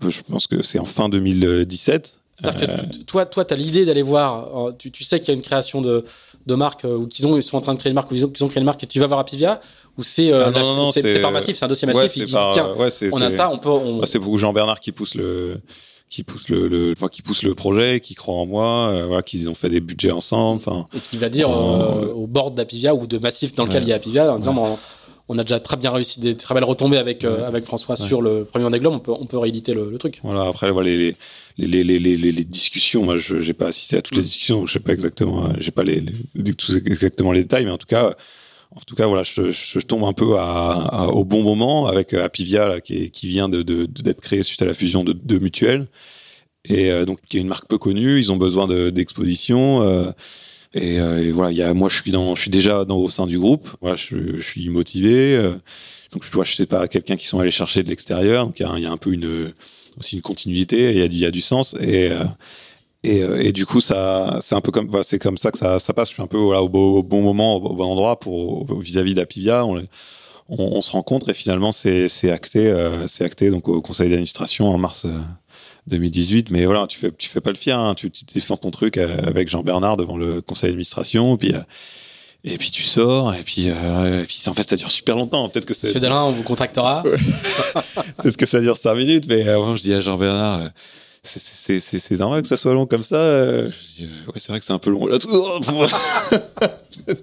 je 0.00 0.22
pense 0.22 0.46
que 0.48 0.62
c'est 0.62 0.80
en 0.80 0.84
fin 0.84 1.08
2017. 1.08 2.14
C'est-à-dire 2.38 2.76
que 2.76 2.96
toi, 3.04 3.26
toi, 3.26 3.44
tu 3.44 3.54
as 3.54 3.56
l'idée 3.56 3.86
d'aller 3.86 4.02
voir, 4.02 4.76
tu, 4.76 4.90
tu 4.90 5.04
sais 5.04 5.20
qu'il 5.20 5.28
y 5.28 5.30
a 5.30 5.34
une 5.34 5.42
création 5.42 5.80
de, 5.80 6.04
de 6.46 6.54
marque 6.54 6.84
euh, 6.84 6.96
ou 6.96 7.06
qu'ils 7.06 7.26
ont, 7.26 7.36
ils 7.36 7.42
sont 7.42 7.56
en 7.56 7.60
train 7.60 7.74
de 7.74 7.78
créer 7.78 7.90
une 7.90 7.94
marque 7.94 8.10
ou 8.10 8.14
ils 8.14 8.24
ont, 8.24 8.32
ont 8.40 8.48
créé 8.48 8.60
une 8.60 8.64
marque 8.64 8.82
et 8.84 8.86
tu 8.86 9.00
vas 9.00 9.06
voir 9.06 9.20
Apivia 9.20 9.60
ou 9.98 10.02
c'est 10.02 10.32
euh, 10.32 10.52
ah 10.54 10.90
c'est 10.92 11.20
par 11.20 11.32
massif, 11.32 11.56
c'est 11.56 11.64
un 11.64 11.68
dossier 11.68 11.86
massif. 11.86 12.16
ils 12.16 12.24
disent 12.24 12.36
tiens, 12.52 12.74
on 13.12 13.20
a 13.20 13.30
ça, 13.30 13.50
on 13.50 13.58
peut. 13.58 13.70
On... 13.70 14.04
c'est 14.04 14.18
beaucoup 14.18 14.38
Jean 14.38 14.52
Bernard 14.52 14.80
qui 14.80 14.92
pousse 14.92 15.14
le 15.14 15.60
qui 16.08 16.22
pousse 16.22 16.48
le, 16.48 16.68
le 16.68 16.92
enfin, 16.92 17.08
qui 17.08 17.22
pousse 17.22 17.42
le 17.42 17.54
projet, 17.54 18.00
qui 18.00 18.14
croit 18.14 18.34
en 18.34 18.46
moi, 18.46 18.90
euh, 18.90 19.06
voilà, 19.06 19.22
qu'ils 19.22 19.48
ont 19.48 19.54
fait 19.54 19.68
des 19.68 19.80
budgets 19.80 20.12
ensemble, 20.12 20.62
enfin. 20.64 20.86
Et 20.94 21.00
qui 21.00 21.16
va 21.16 21.28
dire 21.28 21.50
euh, 21.50 22.12
au 22.12 22.26
bord 22.26 22.52
d'Apivia 22.52 22.94
ou 22.94 23.06
de 23.06 23.18
Massif 23.18 23.54
dans 23.54 23.64
lequel 23.64 23.82
il 23.82 23.88
y 23.88 23.92
a 23.92 23.96
Apivia, 23.96 24.32
en 24.32 24.38
disant 24.38 24.78
on 25.28 25.38
a 25.38 25.42
déjà 25.42 25.60
très 25.60 25.76
bien 25.76 25.90
réussi 25.90 26.20
des 26.20 26.36
très 26.36 26.54
belles 26.54 26.64
retombées 26.64 26.98
avec 26.98 27.24
avec 27.24 27.64
François 27.64 27.96
sur 27.96 28.22
le 28.22 28.44
premier 28.44 28.64
Vendée 28.64 28.78
Globe, 28.78 28.94
on 28.94 29.00
peut 29.00 29.12
on 29.12 29.26
peut 29.26 29.38
rééditer 29.38 29.74
le, 29.74 29.90
le 29.90 29.98
truc. 29.98 30.20
Voilà, 30.22 30.46
après 30.48 30.70
voilà 30.70 30.90
les 30.90 31.16
les, 31.58 31.84
les, 31.84 31.98
les, 31.98 32.16
les, 32.16 32.44
discussions. 32.44 33.02
Moi, 33.02 33.16
je 33.16 33.36
n'ai 33.36 33.52
pas 33.54 33.68
assisté 33.68 33.96
à 33.96 34.02
toutes 34.02 34.14
les 34.16 34.20
mm. 34.20 34.24
discussions, 34.24 34.58
donc 34.58 34.68
je 34.68 34.74
sais 34.74 34.80
pas 34.80 34.92
exactement, 34.92 35.46
euh, 35.46 35.52
j'ai 35.58 35.70
pas 35.70 35.84
les, 35.84 36.02
les, 36.34 36.54
exactement 36.84 37.32
les 37.32 37.42
détails, 37.42 37.64
mais 37.64 37.70
en 37.70 37.78
tout 37.78 37.86
cas, 37.86 38.14
en 38.74 38.80
tout 38.80 38.94
cas, 38.94 39.06
voilà, 39.06 39.22
je, 39.22 39.52
je 39.52 39.78
tombe 39.80 40.04
un 40.04 40.12
peu 40.12 40.36
à, 40.38 41.08
au 41.08 41.24
bon 41.24 41.42
moment 41.42 41.86
avec 41.86 42.12
euh, 42.12 42.24
Apivia 42.24 42.68
là, 42.68 42.80
qui, 42.80 43.10
qui 43.10 43.28
vient 43.28 43.48
d'être 43.48 43.64
de, 43.64 44.12
créé 44.12 44.42
suite 44.42 44.60
à 44.60 44.66
la 44.66 44.74
fusion 44.74 45.02
de 45.02 45.12
deux 45.14 45.38
mutuelles 45.38 45.86
et 46.68 46.90
euh, 46.90 47.04
donc 47.04 47.20
qui 47.28 47.38
est 47.38 47.40
une 47.40 47.48
marque 47.48 47.68
peu 47.68 47.78
connue. 47.78 48.18
Ils 48.18 48.32
ont 48.32 48.36
besoin 48.36 48.66
d'exposition. 48.90 49.82
Euh, 49.82 50.10
et, 50.76 50.96
et, 50.96 51.32
voilà, 51.32 51.74
moi, 51.74 51.88
je 51.88 51.96
suis 52.40 52.50
déjà 52.50 52.84
dans, 52.84 52.98
au 52.98 53.10
sein 53.10 53.26
du 53.26 53.38
groupe. 53.38 53.68
Voilà, 53.80 53.96
je, 53.96 54.40
suis 54.40 54.68
motivé. 54.68 55.38
donc, 56.12 56.24
je 56.24 56.30
dois, 56.30 56.44
je 56.44 56.54
sais 56.54 56.66
pas, 56.66 56.86
quelqu'un 56.88 57.16
qui 57.16 57.26
sont 57.26 57.40
allés 57.40 57.50
chercher 57.50 57.82
de 57.82 57.88
l'extérieur. 57.88 58.46
Donc, 58.46 58.60
il 58.60 58.62
y 58.62 58.86
a, 58.86 58.90
un 58.90 58.96
peu 58.96 59.16
aussi 59.98 60.16
une 60.16 60.22
continuité, 60.22 60.94
il 61.06 61.16
y 61.16 61.24
a, 61.24 61.30
du 61.30 61.40
sens 61.40 61.74
et 61.80 62.10
euh, 62.10 62.24
et, 63.02 63.22
euh, 63.22 63.52
du 63.52 63.66
coup, 63.66 63.80
c'est 63.80 63.94
un 63.94 64.60
peu 64.60 64.72
comme, 64.72 64.90
c'est 65.04 65.20
comme 65.20 65.38
ça 65.38 65.52
que 65.52 65.58
ça, 65.58 65.78
passe. 65.94 66.08
Je 66.08 66.14
suis 66.14 66.22
un 66.22 66.26
peu 66.26 66.38
au, 66.38 66.68
bon 66.68 67.22
moment, 67.22 67.56
au, 67.56 67.74
bon 67.74 67.84
endroit 67.84 68.18
vis-à-vis 68.80 69.14
d'Apivia. 69.14 69.64
On, 70.48 70.80
se 70.80 70.90
rencontre 70.90 71.28
et 71.28 71.34
finalement, 71.34 71.70
c'est, 71.70 72.08
acté, 72.30 72.66
euh, 72.66 73.06
acté 73.20 73.50
donc 73.50 73.68
au 73.68 73.80
conseil 73.80 74.10
d'administration 74.10 74.68
en 74.68 74.78
mars 74.78 75.06
2018. 75.88 76.50
Mais 76.50 76.64
voilà, 76.66 76.86
tu 76.86 76.98
fais, 76.98 77.10
tu 77.16 77.28
fais 77.28 77.40
pas 77.40 77.50
le 77.50 77.56
fier. 77.56 77.78
Hein. 77.78 77.94
Tu, 77.94 78.10
tu 78.10 78.24
défends 78.34 78.56
ton 78.56 78.70
truc 78.70 78.96
avec 78.98 79.48
Jean 79.48 79.62
Bernard 79.62 79.96
devant 79.96 80.16
le 80.16 80.40
conseil 80.42 80.70
d'administration. 80.70 81.36
Puis 81.36 81.52
Et 82.44 82.58
puis 82.58 82.70
tu 82.70 82.82
sors, 82.84 83.34
et 83.34 83.42
puis, 83.42 83.70
euh, 83.70 84.22
et 84.22 84.24
puis 84.26 84.38
en 84.46 84.54
fait 84.54 84.68
ça 84.68 84.76
dure 84.76 84.90
super 84.90 85.16
longtemps. 85.16 85.48
Peut-être 85.48 85.64
que 85.66 85.74
c'est. 85.74 85.88
Monsieur 85.88 86.00
Dalin, 86.00 86.22
on 86.22 86.30
vous 86.32 86.44
contactera. 86.44 87.02
Peut-être 88.22 88.36
que 88.36 88.46
ça 88.46 88.60
dure 88.60 88.76
5 88.76 88.94
minutes, 88.94 89.24
mais 89.28 89.48
avant 89.48 89.74
je 89.74 89.82
dis 89.82 89.92
à 89.92 90.00
Jean-Bernard, 90.00 90.60
euh, 90.62 90.68
c'est- 91.24 91.40
c'est 91.40 91.80
c'est- 91.80 91.98
c'est 91.98 92.16
normal 92.18 92.42
que 92.42 92.48
ça 92.48 92.56
soit 92.56 92.72
long 92.72 92.86
comme 92.86 93.02
ça. 93.02 93.16
euh. 93.16 93.70
Je 93.70 93.96
dis, 93.96 94.04
euh, 94.04 94.26
ouais, 94.28 94.34
c'est 94.36 94.52
vrai 94.52 94.60
que 94.60 94.64
c'est 94.64 94.72
un 94.72 94.78
peu 94.78 94.90
long. 94.90 95.06
Là, 95.06 95.18
tout- 95.18 95.28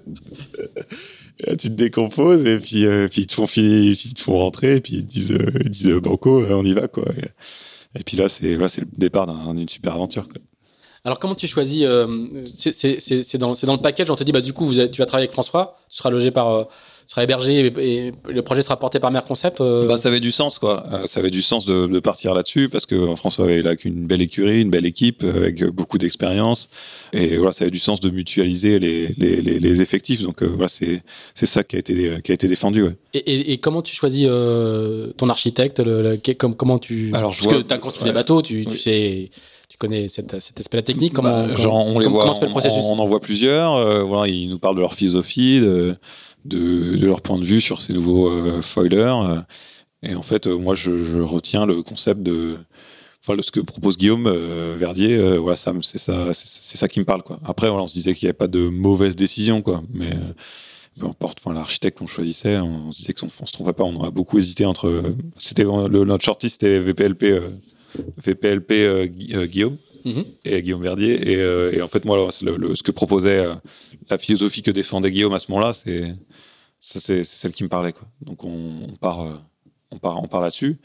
Et 1.40 1.50
là, 1.50 1.56
tu 1.56 1.68
te 1.68 1.74
décomposes 1.74 2.46
et 2.46 2.58
puis, 2.60 2.86
euh, 2.86 3.08
puis 3.08 3.22
ils, 3.22 3.26
te 3.26 3.34
font, 3.34 3.46
fi- 3.46 3.90
ils 4.04 4.14
te 4.14 4.20
font 4.20 4.38
rentrer 4.38 4.76
et 4.76 4.80
puis 4.80 4.94
ils 4.96 5.04
te 5.06 5.10
disent, 5.10 5.32
euh, 5.32 5.50
ils 5.64 5.70
disent 5.70 5.88
euh, 5.88 6.00
Banco, 6.00 6.42
euh, 6.42 6.52
on 6.54 6.64
y 6.64 6.72
va. 6.74 6.86
quoi. 6.88 7.04
Et, 7.18 7.24
et 7.98 8.04
puis 8.04 8.16
là, 8.16 8.28
c'est 8.28 8.56
là, 8.56 8.68
c'est 8.68 8.80
le 8.82 8.88
départ 8.96 9.26
d'un- 9.26 9.54
d'une 9.54 9.68
super 9.68 9.94
aventure. 9.94 10.28
Alors, 11.04 11.18
comment 11.18 11.34
tu 11.34 11.46
choisis 11.46 11.82
euh, 11.84 12.06
c'est- 12.54 13.36
dans, 13.36 13.52
dans 13.52 13.74
le 13.74 13.80
package, 13.82 14.10
on 14.10 14.16
te 14.16 14.24
dit, 14.24 14.32
bah, 14.32 14.40
du 14.40 14.52
coup, 14.54 14.72
tu 14.72 14.78
vas 14.78 15.06
travailler 15.06 15.24
avec 15.26 15.32
François, 15.32 15.78
tu 15.90 15.96
seras 15.98 16.10
logé 16.10 16.30
par. 16.30 16.68
Seras 17.06 17.22
hébergé 17.24 17.66
et, 17.66 18.06
et 18.06 18.12
le 18.28 18.42
projet 18.42 18.62
sera 18.62 18.78
porté 18.78 18.98
par 19.00 19.10
Mer 19.10 19.24
Concept. 19.24 19.60
euh, 19.60 19.86
Bah, 19.86 19.96
ça 19.98 20.08
avait 20.08 20.20
du 20.20 20.32
sens, 20.32 20.58
quoi. 20.58 20.84
Euh, 20.92 21.06
ça 21.06 21.20
avait 21.20 21.30
du 21.30 21.42
sens 21.42 21.64
de, 21.64 21.86
de 21.86 22.00
partir 22.00 22.34
là-dessus 22.34 22.68
parce 22.68 22.86
que 22.86 23.14
François 23.16 23.44
avait 23.44 23.62
là 23.62 23.76
qu'une 23.76 24.06
belle 24.06 24.22
écurie, 24.22 24.62
une 24.62 24.70
belle 24.70 24.86
équipe 24.86 25.22
euh, 25.22 25.36
avec 25.36 25.64
beaucoup 25.64 25.98
d'expérience. 25.98 26.68
Et 27.12 27.36
voilà, 27.36 27.52
ça 27.52 27.64
avait 27.64 27.70
du 27.70 27.78
sens 27.78 28.00
de 28.00 28.10
mutualiser 28.10 28.78
les, 28.78 29.08
les, 29.18 29.40
les, 29.42 29.58
les 29.60 29.80
effectifs. 29.80 30.22
Donc 30.22 30.42
voilà, 30.42 30.68
c'est 30.68 31.02
c'est 31.34 31.46
ça 31.46 31.62
qui 31.62 31.76
a 31.76 31.78
été 31.78 32.18
qui 32.24 32.30
a 32.30 32.34
été 32.34 32.48
défendu. 32.48 32.82
Ouais. 32.82 32.96
Et, 33.12 33.18
et- 33.18 33.52
et 33.52 33.58
comment 33.58 33.82
tu 33.82 33.94
choisis 33.94 34.26
euh, 34.28 35.12
ton 35.16 35.28
architecte 35.28 35.80
le, 35.80 36.02
le- 36.02 36.34
comme, 36.34 36.54
Comment 36.56 36.78
tu. 36.78 37.10
Alors, 37.14 37.32
je 37.32 37.40
Parce 37.42 37.52
vois- 37.54 37.62
que 37.62 37.68
tu 37.68 37.74
as 37.74 37.78
construit 37.78 38.04
ouais. 38.04 38.10
des 38.10 38.14
bateaux, 38.14 38.40
tu, 38.42 38.64
sais. 38.78 39.30
Tu 39.68 39.76
connais 39.78 40.08
cet, 40.08 40.40
cet 40.40 40.60
aspect-là 40.60 40.82
technique 40.82 41.12
comment, 41.12 41.46
Bah, 41.48 41.54
genre, 41.56 41.74
on 41.86 41.98
les 41.98 42.06
voit, 42.06 42.32
fait 42.32 42.42
le 42.42 42.46
on, 42.46 42.50
processus 42.50 42.84
on 42.84 42.98
en 42.98 43.06
voit 43.06 43.18
plusieurs. 43.20 43.74
euh, 43.74 44.02
voilà, 44.04 44.30
ils 44.32 44.48
nous 44.48 44.58
parlent 44.58 44.76
de 44.76 44.80
leur 44.80 44.94
philosophie, 44.94 45.58
de, 45.60 45.96
de, 46.44 46.96
de 46.96 47.06
leur 47.06 47.20
point 47.22 47.38
de 47.38 47.44
vue 47.44 47.60
sur 47.60 47.80
ces 47.80 47.92
nouveaux 47.92 48.30
euh, 48.30 48.62
foilers. 48.62 48.96
euh, 49.24 49.40
et 50.02 50.14
en 50.14 50.22
fait, 50.22 50.46
euh, 50.46 50.56
moi, 50.58 50.74
je, 50.74 51.04
je 51.04 51.18
retiens 51.18 51.64
le 51.66 51.82
concept 51.82 52.22
de 52.22 52.56
enfin, 53.26 53.40
ce 53.40 53.50
que 53.50 53.60
propose 53.60 53.96
Guillaume 53.96 54.26
euh, 54.26 54.76
Verdier. 54.78 55.16
euh, 55.16 55.38
voilà, 55.38 55.56
ça, 55.56 55.72
c'est 55.82 55.98
ça, 55.98 56.32
c'est, 56.34 56.76
ça 56.76 56.88
qui 56.88 57.00
me 57.00 57.04
parle. 57.06 57.22
Quoi. 57.22 57.40
Après, 57.44 57.68
voilà, 57.68 57.84
on 57.84 57.88
se 57.88 57.94
disait 57.94 58.14
qu'il 58.14 58.26
n'y 58.26 58.30
avait 58.30 58.34
pas 58.36 58.48
de 58.48 58.68
mauvaise 58.68 59.16
décision, 59.16 59.62
quoi. 59.62 59.82
Mais 59.94 60.10
peu 61.00 61.06
importe, 61.06 61.38
enfin, 61.42 61.54
l'architecte 61.54 61.98
qu'on 61.98 62.06
choisissait, 62.06 62.58
on, 62.58 62.92
se 62.92 62.98
disait 63.00 63.14
qu'on 63.14 63.28
on 63.40 63.46
se 63.46 63.52
trompait 63.52 63.72
pas. 63.72 63.84
On 63.84 63.96
aurait 63.96 64.10
beaucoup 64.10 64.38
hésité 64.38 64.66
entre. 64.66 65.02
C'était 65.38 65.64
le, 65.64 66.04
notre 66.04 66.24
shortlist, 66.24 66.60
c'était 66.60 66.78
VPLP. 66.80 67.40
VPLP 68.18 69.06
Gui- 69.08 69.48
Guillaume 69.48 69.76
Mhm. 70.04 70.24
et 70.44 70.62
Guillaume 70.62 70.82
Verdier. 70.82 71.32
Et, 71.32 71.36
euh, 71.36 71.72
et 71.72 71.80
en 71.80 71.88
fait, 71.88 72.04
moi, 72.04 72.28
c'est 72.30 72.44
le- 72.44 72.56
le- 72.56 72.74
ce 72.76 72.82
que 72.82 72.90
proposait 72.90 73.38
euh, 73.46 73.54
la 74.10 74.18
philosophie 74.18 74.60
que 74.62 74.70
défendait 74.70 75.10
Guillaume 75.10 75.32
à 75.32 75.38
ce 75.38 75.50
moment-là, 75.50 75.72
c'est 75.72 76.14
ça, 76.86 77.00
c'est 77.00 77.24
celle 77.24 77.52
qui 77.52 77.64
me 77.64 77.68
parlait. 77.68 77.92
Quoi. 77.92 78.06
Donc 78.20 78.44
on, 78.44 78.50
on 78.92 78.96
part, 78.96 79.22
euh, 79.22 79.32
on 79.90 79.98
part, 79.98 80.22
on 80.22 80.28
part 80.28 80.40
là-dessus. 80.42 80.78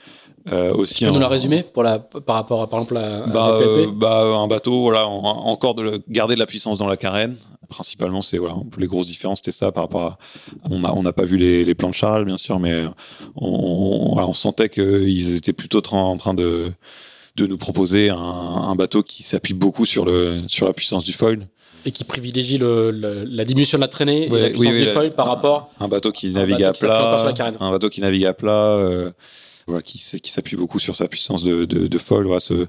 Euh, 0.52 0.74
aussi, 0.74 0.94
Tu 0.96 1.06
peux 1.06 1.12
nous 1.12 1.20
la 1.20 1.28
résumer 1.28 1.64
pour 1.64 1.84
la, 1.84 2.00
par 2.00 2.36
rapport 2.36 2.62
à, 2.62 2.70
par 2.70 2.80
exemple, 2.80 2.98
à, 2.98 3.26
bah, 3.28 3.50
euh, 3.62 3.88
bah, 3.92 4.22
un 4.24 4.48
bateau, 4.48 4.82
voilà, 4.82 5.08
en- 5.08 5.22
encore 5.24 5.76
de 5.76 5.82
le- 5.84 6.04
garder 6.08 6.36
de 6.36 6.40
la 6.40 6.46
puissance 6.46 6.78
dans 6.80 6.88
la 6.88 6.96
carène. 6.96 7.36
Principalement, 7.68 8.22
c'est 8.22 8.38
voilà, 8.38 8.56
les 8.78 8.88
grosses 8.88 9.08
différences, 9.08 9.40
c'était 9.40 9.52
ça 9.52 9.72
par 9.72 9.84
rapport 9.84 10.02
à. 10.04 10.18
On 10.64 10.80
n'a 10.80 10.96
on 10.96 11.04
n'a 11.04 11.12
pas 11.14 11.26
vu 11.26 11.38
les, 11.38 11.66
les 11.66 11.76
plans 11.76 11.90
de 11.90 11.94
Charles, 11.94 12.24
bien 12.26 12.38
sûr, 12.38 12.60
mais 12.60 12.86
on, 13.36 14.34
sentait 14.34 14.70
qu'ils 14.70 15.36
étaient 15.36 15.54
plutôt 15.54 15.82
en 15.92 16.18
train 16.18 16.34
de, 16.34 16.72
de 17.36 17.46
nous 17.46 17.58
proposer 17.58 18.10
un, 18.10 18.16
un 18.18 18.76
bateau 18.76 19.04
qui 19.04 19.22
s'appuie 19.24 19.54
beaucoup 19.54 19.86
sur, 19.86 20.06
le, 20.06 20.40
sur 20.48 20.66
la 20.66 20.74
puissance 20.74 21.04
du 21.04 21.14
foil. 21.14 21.48
Et 21.90 21.92
qui 21.92 22.04
privilégie 22.04 22.60
le, 22.60 22.92
le- 22.92 23.24
la 23.26 23.46
diminution 23.46 23.80
de 23.80 23.82
la 23.82 23.88
traînée 23.88 24.28
et 24.28 24.30
Ouais, 24.30 24.40
la 24.42 24.46
oui, 24.50 24.52
puissance 24.52 24.74
oui, 24.74 24.80
du 24.80 24.86
la- 24.86 24.92
foil 24.94 25.12
par 25.16 25.26
rapport. 25.26 25.72
Un 25.80 25.88
bateau 25.88 26.12
qui 26.12 26.30
navigue 26.30 26.64
à 26.64 26.72
plat, 26.72 27.34
la 27.36 27.54
un 27.66 27.72
bateau 27.72 27.90
qui 27.90 28.00
navigue 28.02 28.26
à 28.26 28.34
plat, 28.34 28.76
euh, 28.76 29.10
voilà, 29.66 29.82
qui, 29.82 29.98
s'appuie 29.98 30.56
beaucoup 30.56 30.78
sur 30.78 30.96
sa 30.96 31.08
puissance 31.08 31.44
de, 31.44 31.66
de, 31.66 31.88
de 31.88 31.98
foil. 31.98 32.26
Voilà, 32.26 32.40
ce, 32.40 32.68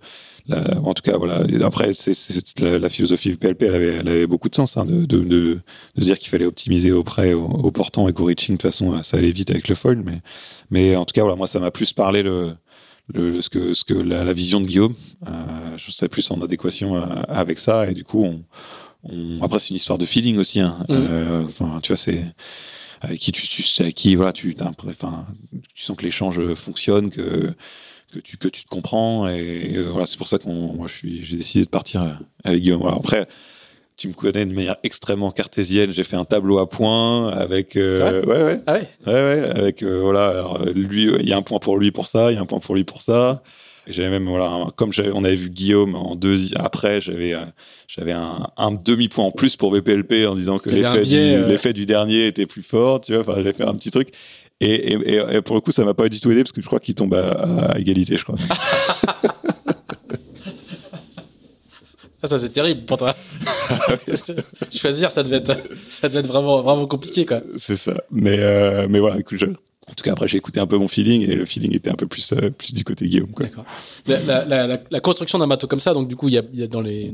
la- 0.49 0.79
en 0.83 0.95
tout 0.95 1.03
cas, 1.03 1.19
voilà. 1.19 1.43
Et 1.53 1.63
après, 1.63 1.93
c'est, 1.93 2.13
la, 2.61 2.79
la 2.79 2.89
philosophie 2.89 3.29
du 3.29 3.37
PLP, 3.37 3.63
elle 3.65 3.75
avait, 3.75 3.95
elle 4.01 4.09
avait 4.09 4.27
beaucoup 4.27 4.49
de 4.49 4.55
sens, 4.55 4.79
hein, 4.79 4.87
de, 4.87 5.05
de, 5.05 5.19
de, 5.19 5.59
de 5.97 6.01
dire 6.03 6.19
qu'il 6.19 6.31
fallait 6.31 6.47
optimiser 6.47 6.91
au 6.93 7.05
au, 7.05 7.35
au 7.67 7.71
portant 7.71 8.09
et 8.09 8.15
qu'au 8.15 8.25
reaching, 8.25 8.57
de 8.57 8.63
toute 8.63 8.71
façon, 8.71 9.03
ça 9.03 9.19
allait 9.19 9.33
vite 9.33 9.51
avec 9.51 9.69
le 9.69 9.75
foil. 9.75 10.03
Mais, 10.03 10.23
mais 10.71 10.97
en 10.97 11.05
tout 11.05 11.13
cas, 11.13 11.21
voilà, 11.23 11.37
moi, 11.37 11.47
ça 11.47 11.59
m'a 11.61 11.71
plus 11.71 11.93
parlé 11.93 12.23
le, 12.23 12.55
ce 13.15 13.51
que, 13.51 13.75
ce 13.75 13.85
que 13.85 13.93
la, 13.93 14.25
la 14.25 14.33
vision 14.33 14.63
de 14.63 14.67
Guillaume. 14.67 14.95
Euh, 15.29 15.31
je 15.77 15.91
serais 15.91 16.09
plus 16.09 16.31
en 16.31 16.41
adéquation 16.41 16.97
euh, 16.97 17.01
avec 17.29 17.59
ça. 17.59 17.91
Et 17.91 17.93
du 17.93 18.05
coup, 18.05 18.25
on, 18.25 18.43
on- 19.05 19.43
après, 19.43 19.59
c'est 19.59 19.71
une 19.71 19.77
histoire 19.77 19.99
de 19.99 20.07
feeling 20.07 20.39
aussi. 20.39 20.61
Hein. 20.61 20.77
Mhm. 20.89 20.97
Euh, 21.11 21.43
tu 21.83 21.89
vois, 21.89 21.97
c'est 21.97 22.25
avec 23.01 23.19
qui 23.19 23.33
tu, 23.33 23.47
tu 23.49 23.83
avec 23.83 23.95
qui 23.95 24.15
voilà, 24.15 24.33
tu, 24.33 24.55
enfin, 24.87 25.27
tu 25.75 25.83
sens 25.85 25.97
que 25.97 26.03
l'échange 26.05 26.55
fonctionne, 26.55 27.11
que 27.11 27.53
que 28.13 28.19
tu 28.19 28.37
que 28.37 28.49
tu 28.49 28.65
te 28.65 28.69
comprends. 28.69 29.29
Et, 29.29 29.73
euh, 29.77 29.83
voilà, 29.91 30.07
c'est 30.07 30.17
pour 30.19 30.29
ça 30.29 30.39
qu'on, 30.39 30.75
moi, 30.75 30.87
je 30.89 30.95
suis, 30.95 31.25
j'ai 31.25 31.37
décidé 31.37 31.65
de 31.65 31.71
partir 31.71 32.03
euh, 32.03 32.09
avec 32.45 32.61
Guillaume. 32.63 32.87
Après. 32.87 33.27
Tu 33.97 34.09
me 34.09 34.15
connais 34.15 34.47
de 34.47 34.55
manière 34.55 34.77
extrêmement 34.83 35.31
cartésienne. 35.31 35.93
J'ai 35.93 36.05
fait 36.05 36.17
un 36.17 36.25
tableau 36.25 36.59
à 36.59 36.71
points 36.71 37.29
avec. 37.29 37.77
euh, 37.77 38.25
ouais, 38.25 38.43
ouais. 38.45 38.63
Ah 38.67 38.73
ouais 38.73 38.89
Ouais, 39.07 39.13
ouais, 39.13 39.51
avec 39.51 39.83
euh, 39.83 40.01
voilà, 40.01 40.29
alors, 40.29 40.63
euh, 40.63 40.73
lui, 40.73 41.07
euh, 41.09 41.19
il 41.21 41.29
y 41.29 41.35
a 41.35 41.37
un 41.37 41.43
point 41.43 41.59
pour 41.59 41.77
lui 41.77 41.91
pour 41.91 42.07
ça, 42.07 42.33
il 42.33 42.37
y 42.37 42.39
a 42.39 42.41
un 42.41 42.47
point 42.47 42.61
pour 42.61 42.75
lui 42.75 42.85
pour 42.85 43.03
ça. 43.03 43.43
J'avais 43.87 44.11
même 44.11 44.29
voilà, 44.29 44.47
un- 44.51 44.71
comme 44.71 44.93
on 45.15 45.25
avait 45.25 45.35
vu 45.37 45.51
Guillaume 45.51 45.95
en 45.97 46.15
deux 46.15 46.39
après, 46.57 47.01
j'avais 47.01 47.35
euh, 47.35 47.39
j'avais 47.89 48.13
un, 48.13 48.47
un 48.57 48.71
demi 48.73 49.09
point 49.09 49.25
en 49.25 49.31
plus 49.33 49.57
pour 49.57 49.73
VPLP 49.73 50.27
en 50.27 50.35
disant 50.35 50.59
que 50.59 50.71
l'effet 50.71 51.03
du, 51.05 51.17
euh. 51.17 51.73
du 51.73 51.87
dernier 51.87 52.27
était 52.27 52.47
plus 52.47 52.63
fort, 52.63 53.01
tu 53.01 53.13
vois. 53.13 53.23
Enfin, 53.23 53.35
j'avais 53.37 53.53
fait 53.53 53.65
un 53.65 53.75
petit 53.75 53.91
truc. 53.91 54.11
Et, 54.61 54.93
et, 54.93 55.15
et- 55.15 55.37
et 55.37 55.41
pour 55.43 55.55
le 55.57 55.61
coup, 55.63 55.73
ça 55.73 55.85
m'a 55.85 55.95
pas 55.95 56.09
du 56.09 56.21
tout 56.21 56.31
aidé 56.31 56.43
parce 56.45 56.53
que 56.53 56.61
je 56.61 56.67
crois 56.67 56.81
qu'il 56.81 56.95
tombe 56.95 57.15
à, 57.15 57.31
à 57.73 57.79
égalité, 57.79 58.17
je 58.19 58.25
crois. 58.25 58.37
Ah, 62.23 62.27
ça, 62.29 62.39
c'est 62.39 62.51
terrible 62.51 62.85
pour 62.85 62.99
toi. 62.99 63.17
Choisir, 64.71 65.11
ça 65.11 65.23
devait 65.23 65.37
être, 65.37 65.55
ça 65.89 66.09
devait 66.09 66.21
être 66.21 66.27
vraiment, 66.27 66.61
vraiment 66.61 66.87
compliqué, 66.87 67.25
quoi. 67.25 67.41
C'est 67.57 67.77
ça. 67.77 67.95
Mais 68.11 68.37
euh, 68.39 68.87
mais 68.91 69.01
voilà, 69.01 69.19
écoute, 69.19 69.39
je- 69.39 69.47
en 69.91 69.95
tout 69.95 70.05
cas 70.05 70.13
après 70.13 70.29
j'ai 70.29 70.37
écouté 70.37 70.61
un 70.61 70.67
peu 70.67 70.77
mon 70.77 70.89
feeling 70.89 71.23
et 71.23 71.35
le 71.35 71.45
feeling 71.45 71.75
était 71.75 71.91
un 71.91 71.95
peu 71.95 72.07
plus 72.07 72.33
euh, 72.33 72.51
du 72.73 72.85
côté 72.85 73.09
Guillaume. 73.09 73.33
La, 74.07 75.01
construction 75.01 75.39
d'un 75.39 75.49
bateau 75.49 75.67
comme 75.67 75.81
ça, 75.81 75.95
donc 75.95 76.09
du 76.09 76.17
coup, 76.17 76.29
il 76.29 76.35
y 76.35 76.39
a, 76.39 76.67
dans, 76.67 76.81
les, 76.81 77.13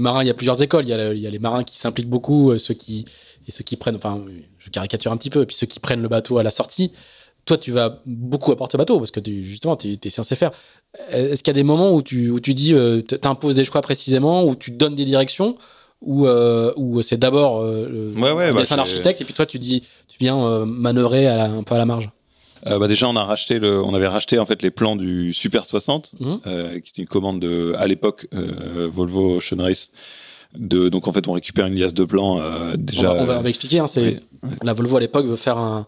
marins, 0.00 0.22
il 0.22 0.26
y 0.26 0.30
a 0.30 0.34
plusieurs 0.34 0.62
écoles. 0.62 0.84
Il 0.84 0.90
y 0.90 1.26
a, 1.26 1.30
les 1.30 1.38
marins 1.38 1.64
qui 1.64 1.78
s'impliquent 1.78 2.08
beaucoup, 2.08 2.52
euh, 2.52 2.58
ceux 2.58 2.74
qui, 2.74 3.04
et 3.48 3.52
ceux 3.52 3.64
qui 3.64 3.76
prennent, 3.76 3.96
enfin, 3.96 4.24
je 4.58 4.70
caricature 4.70 5.10
un 5.10 5.16
petit 5.16 5.30
peu, 5.30 5.42
et 5.42 5.46
puis 5.46 5.56
ceux 5.56 5.66
qui 5.66 5.80
prennent 5.80 6.02
le 6.02 6.08
bateau 6.08 6.38
à 6.38 6.42
la 6.42 6.50
sortie. 6.50 6.92
Toi, 7.46 7.58
tu 7.58 7.72
vas 7.72 8.00
beaucoup 8.06 8.52
apporter 8.52 8.76
au 8.76 8.78
bateau 8.78 8.98
parce 8.98 9.10
que 9.10 9.20
tu, 9.20 9.44
justement, 9.44 9.76
tu 9.76 9.98
es 10.02 10.10
censé 10.10 10.34
faire. 10.34 10.52
Est-ce 11.10 11.42
qu'il 11.42 11.52
y 11.52 11.56
a 11.56 11.60
des 11.60 11.62
moments 11.62 11.92
où 11.92 12.00
tu, 12.00 12.30
où 12.30 12.40
tu 12.40 12.54
dis, 12.54 12.74
tu 13.08 13.16
imposes 13.24 13.56
des 13.56 13.64
choix 13.64 13.82
précisément, 13.82 14.44
où 14.44 14.54
tu 14.54 14.70
donnes 14.70 14.94
des 14.94 15.04
directions, 15.04 15.58
ou 16.04 16.26
euh, 16.26 16.72
où 16.76 17.00
c'est 17.02 17.16
d'abord 17.16 17.60
euh, 17.60 18.12
Ouais, 18.16 18.32
ouais, 18.32 18.52
bah, 18.52 18.60
dessin 18.60 18.74
c'est- 18.74 18.76
d'architecte, 18.76 19.20
et 19.20 19.24
puis 19.24 19.34
toi, 19.34 19.46
tu 19.46 19.58
dis, 19.58 19.80
tu 20.08 20.16
viens 20.20 20.38
euh, 20.38 20.64
manœuvrer 20.64 21.26
à 21.26 21.36
la- 21.36 21.44
un 21.50 21.62
peu 21.62 21.74
à 21.74 21.78
la 21.78 21.86
marge. 21.86 22.10
Euh, 22.66 22.78
bah 22.78 22.88
déjà, 22.88 23.08
on 23.08 23.16
a 23.16 23.24
racheté 23.24 23.58
le, 23.58 23.82
on 23.82 23.92
avait 23.92 24.06
racheté 24.06 24.38
en 24.38 24.46
fait 24.46 24.62
les 24.62 24.70
plans 24.70 24.96
du 24.96 25.32
Super 25.34 25.66
60, 25.66 26.12
Mhm. 26.20 26.38
euh, 26.46 26.80
qui 26.80 26.92
est 26.92 27.02
une 27.02 27.06
commande 27.08 27.40
de, 27.40 27.74
à 27.78 27.86
l'époque, 27.86 28.26
Volvo 28.32 29.36
Ocean 29.38 29.58
Race. 29.62 29.90
De, 30.56 30.88
donc 30.88 31.08
en 31.08 31.12
fait, 31.12 31.26
on 31.26 31.32
récupère 31.32 31.66
une 31.66 31.74
liasse 31.74 31.94
de 31.94 32.04
plans 32.04 32.38
On 32.38 32.74
déjà. 32.78 33.12
va, 33.12 33.22
on 33.22 33.24
va- 33.24 33.38
on 33.38 33.42
va 33.42 33.48
expliquer. 33.48 33.80
hein, 33.80 33.86
c'est 33.88 34.20
la 34.62 34.72
Volvo 34.72 34.96
à 34.96 35.00
l'époque 35.00 35.26
veut 35.26 35.34
faire 35.36 35.58
un, 35.58 35.86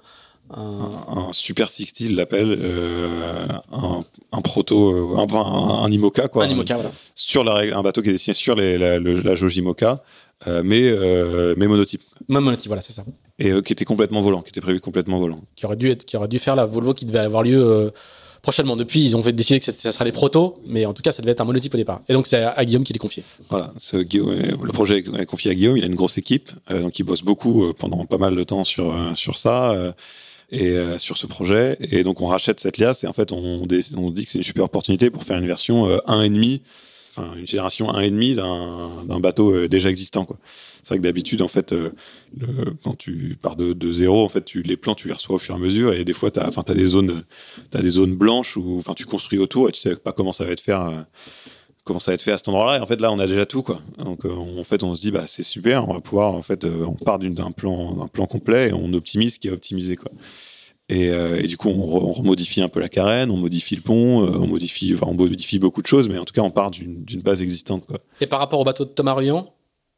un- 0.53 0.91
un, 1.29 1.33
Super 1.33 1.71
60, 1.71 2.01
il 2.01 2.17
l'appelle, 2.17 2.59
euh, 2.61 3.47
un, 3.73 4.05
un 4.37 4.41
proto, 4.43 4.91
euh, 4.93 5.17
un, 5.19 5.27
un, 5.35 5.85
un 5.85 5.91
IMOCA 5.91 6.29
quoi, 6.29 6.45
un 6.45 6.49
IMOCA, 6.49 6.75
voilà. 6.75 6.93
sur 7.15 7.43
la, 7.45 7.77
un 7.79 7.83
bateau 7.83 8.03
qui 8.03 8.11
est 8.11 8.13
dessiné 8.13 8.35
sur 8.35 8.55
les, 8.55 8.77
la, 8.79 8.99
le- 8.99 9.21
la 9.21 9.35
jauge 9.35 9.57
IMOCA, 9.57 10.03
euh, 10.47 10.63
mais 10.65 10.83
euh, 10.83 11.55
mais 11.57 11.67
monotype 11.67 12.03
Même 12.29 12.45
monotype, 12.45 12.69
voilà, 12.69 12.83
c'est 12.83 12.93
ça. 12.93 13.05
et 13.39 13.51
euh, 13.51 13.63
qui 13.63 13.73
était 13.73 13.85
complètement 13.85 14.21
volant, 14.21 14.43
qui 14.43 14.51
était 14.51 14.61
prévu 14.61 14.81
complètement 14.81 15.19
volant. 15.19 15.41
Qui 15.57 15.65
aurait 15.67 15.77
dû 15.77 15.91
être, 15.91 16.05
qui 16.05 16.17
aurait 16.17 16.29
dû 16.29 16.39
faire 16.39 16.57
la 16.57 16.67
Volvo 16.67 16.93
qui 16.95 17.07
devait 17.07 17.21
avoir 17.21 17.43
lieu 17.43 17.93
prochainement. 18.43 18.77
Depuis, 18.77 19.03
ils 19.03 19.17
ont 19.17 19.23
fait 19.23 19.33
décider 19.33 19.59
que 19.59 19.73
ça, 19.73 19.91
sera 19.93 20.05
les 20.05 20.13
protos, 20.13 20.61
mais 20.67 20.87
en 20.87 20.93
tout 20.95 21.03
cas, 21.03 21.11
ça 21.11 21.21
devait 21.21 21.33
être 21.33 21.41
un 21.41 21.45
monotype 21.45 21.75
au 21.75 21.79
départ. 21.79 21.99
Et 22.09 22.13
donc, 22.13 22.29
c'est 22.29 22.43
à, 22.45 22.51
à 22.51 22.65
Guillaume 22.65 22.85
qui 22.85 22.93
l'est 22.93 22.99
confié. 23.01 23.25
Voilà, 23.51 23.73
ce 23.79 23.97
le 23.97 24.73
projet 24.73 24.99
est 24.99 25.27
confié 25.27 25.51
à 25.51 25.55
Guillaume, 25.55 25.77
il 25.79 25.83
a 25.83 25.87
une 25.87 25.97
grosse 25.97 26.17
équipe, 26.19 26.51
euh, 26.71 26.81
donc 26.83 26.97
il 26.99 27.03
bosse 27.03 27.23
beaucoup 27.23 27.65
euh, 27.65 27.73
pendant 27.77 28.05
pas 28.07 28.19
mal 28.19 28.37
de 28.37 28.45
temps 28.45 28.63
sur, 28.63 28.93
euh, 28.93 29.15
sur 29.15 29.37
ça 29.39 29.95
et 30.51 30.71
euh, 30.71 30.99
sur 30.99 31.17
ce 31.17 31.27
projet. 31.27 31.77
Et 31.81 32.05
donc 32.05 32.21
on 32.21 32.27
rachète 32.27 32.61
cette 32.61 32.79
liasse 32.79 33.05
et 33.05 33.07
en 33.07 33.13
fait 33.13 33.33
on, 33.33 33.63
on 33.63 33.67
dit 33.67 34.25
que 34.25 34.31
c'est 34.31 34.39
une 34.39 34.45
super 34.45 34.65
opportunité 34.65 35.11
pour 35.11 35.25
faire 35.25 35.39
une 35.39 35.47
version 35.47 35.89
euh, 35.89 35.99
1,5, 36.07 36.61
enfin 37.11 37.35
une 37.37 37.47
génération 37.47 37.93
1,5 37.93 38.35
d'un 38.37 39.05
d'un 39.05 39.21
bateau 39.21 39.55
euh, 39.55 39.69
déjà 39.69 39.91
existant. 39.91 40.27
C'est 40.83 40.95
vrai 40.95 40.99
que 40.99 41.03
d'habitude, 41.03 41.43
en 41.43 41.49
fait, 41.49 41.73
euh, 41.73 41.91
quand 42.85 42.97
tu 42.97 43.37
pars 43.43 43.57
de, 43.57 43.93
zéro, 43.93 44.25
en 44.25 44.29
fait, 44.29 44.45
tu, 44.45 44.63
les 44.63 44.77
plans, 44.77 44.95
tu 44.95 45.09
les 45.09 45.15
reçois 45.15 45.35
au 45.35 45.39
fur 45.41 45.57
et 45.57 45.59
à 45.59 45.61
mesure 45.61 45.93
et 45.93 46.05
des 46.05 46.13
fois, 46.13 46.31
tu 46.31 46.39
as 46.39 46.75
des 46.75 46.87
zones, 46.87 47.25
t'as 47.71 47.83
des 47.83 47.91
zones 47.91 48.15
blanches 48.15 48.57
où 48.57 48.79
enfin, 48.79 48.95
tu 48.95 49.05
construis 49.05 49.41
autour 49.41 49.69
et 49.69 49.73
tu 49.73 49.81
sais 49.81 49.97
pas 49.97 50.13
comment 50.13 50.33
ça 50.33 50.45
va 50.45 50.53
être 50.53 50.61
faire. 50.61 51.07
Euh, 51.87 51.89
commence 51.89 52.09
à 52.09 52.15
être 52.15 52.23
fait 52.23 52.33
à 52.33 52.39
cet 52.39 52.49
endroit-là. 52.49 52.79
Et 52.79 52.81
en 52.81 52.87
fait, 52.87 53.01
là, 53.01 53.13
on 53.13 53.19
a 53.19 53.27
déjà 53.27 53.47
tout, 53.47 53.63
quoi. 53.63 53.81
Donc, 53.99 54.25
en 54.25 54.65
fait, 54.65 54.83
on 54.83 54.95
se 54.95 55.01
dit, 55.01 55.11
bah, 55.11 55.25
c'est 55.27 55.43
super, 55.43 55.89
on 55.89 55.95
va 55.95 56.01
pouvoir, 56.01 56.35
en 56.35 56.43
fait, 56.43 56.65
on 56.65 56.93
part 56.93 57.19
d'un 57.19 57.51
plan, 57.51 58.09
plan 58.09 58.27
complet 58.27 58.69
et 58.69 58.73
on 58.73 58.93
optimise 58.93 59.35
ce 59.35 59.39
qui 59.39 59.49
est 59.49 59.53
optimisé, 59.53 59.97
quoi. 59.97 60.11
Et, 60.89 61.07
et 61.07 61.47
du 61.49 61.57
coup, 61.57 61.69
on, 61.69 62.13
remodifie 62.13 62.63
un 62.63 62.69
peu 62.69 62.79
la 62.79 62.89
carène, 62.89 63.33
on 63.33 63.37
modifie 63.37 63.75
le 63.75 63.83
pont, 63.83 64.21
on 64.23 64.47
modifie, 64.47 64.95
on 65.03 65.15
modifie 65.15 65.59
beaucoup 65.59 65.83
de 65.83 65.87
choses, 65.89 66.09
mais 66.09 66.19
en 66.19 66.25
tout 66.25 66.33
cas, 66.33 66.43
on 66.43 66.51
part 66.51 66.71
d'une 66.71 67.23
base 67.23 67.43
existante, 67.43 67.87
quoi. 67.87 67.99
Et 68.21 68.27
par 68.27 68.39
rapport 68.39 68.61
au 68.61 68.65
bateau 68.65 68.85
de 68.85 68.91
Thomas 68.91 69.15
Ruyant, 69.15 69.53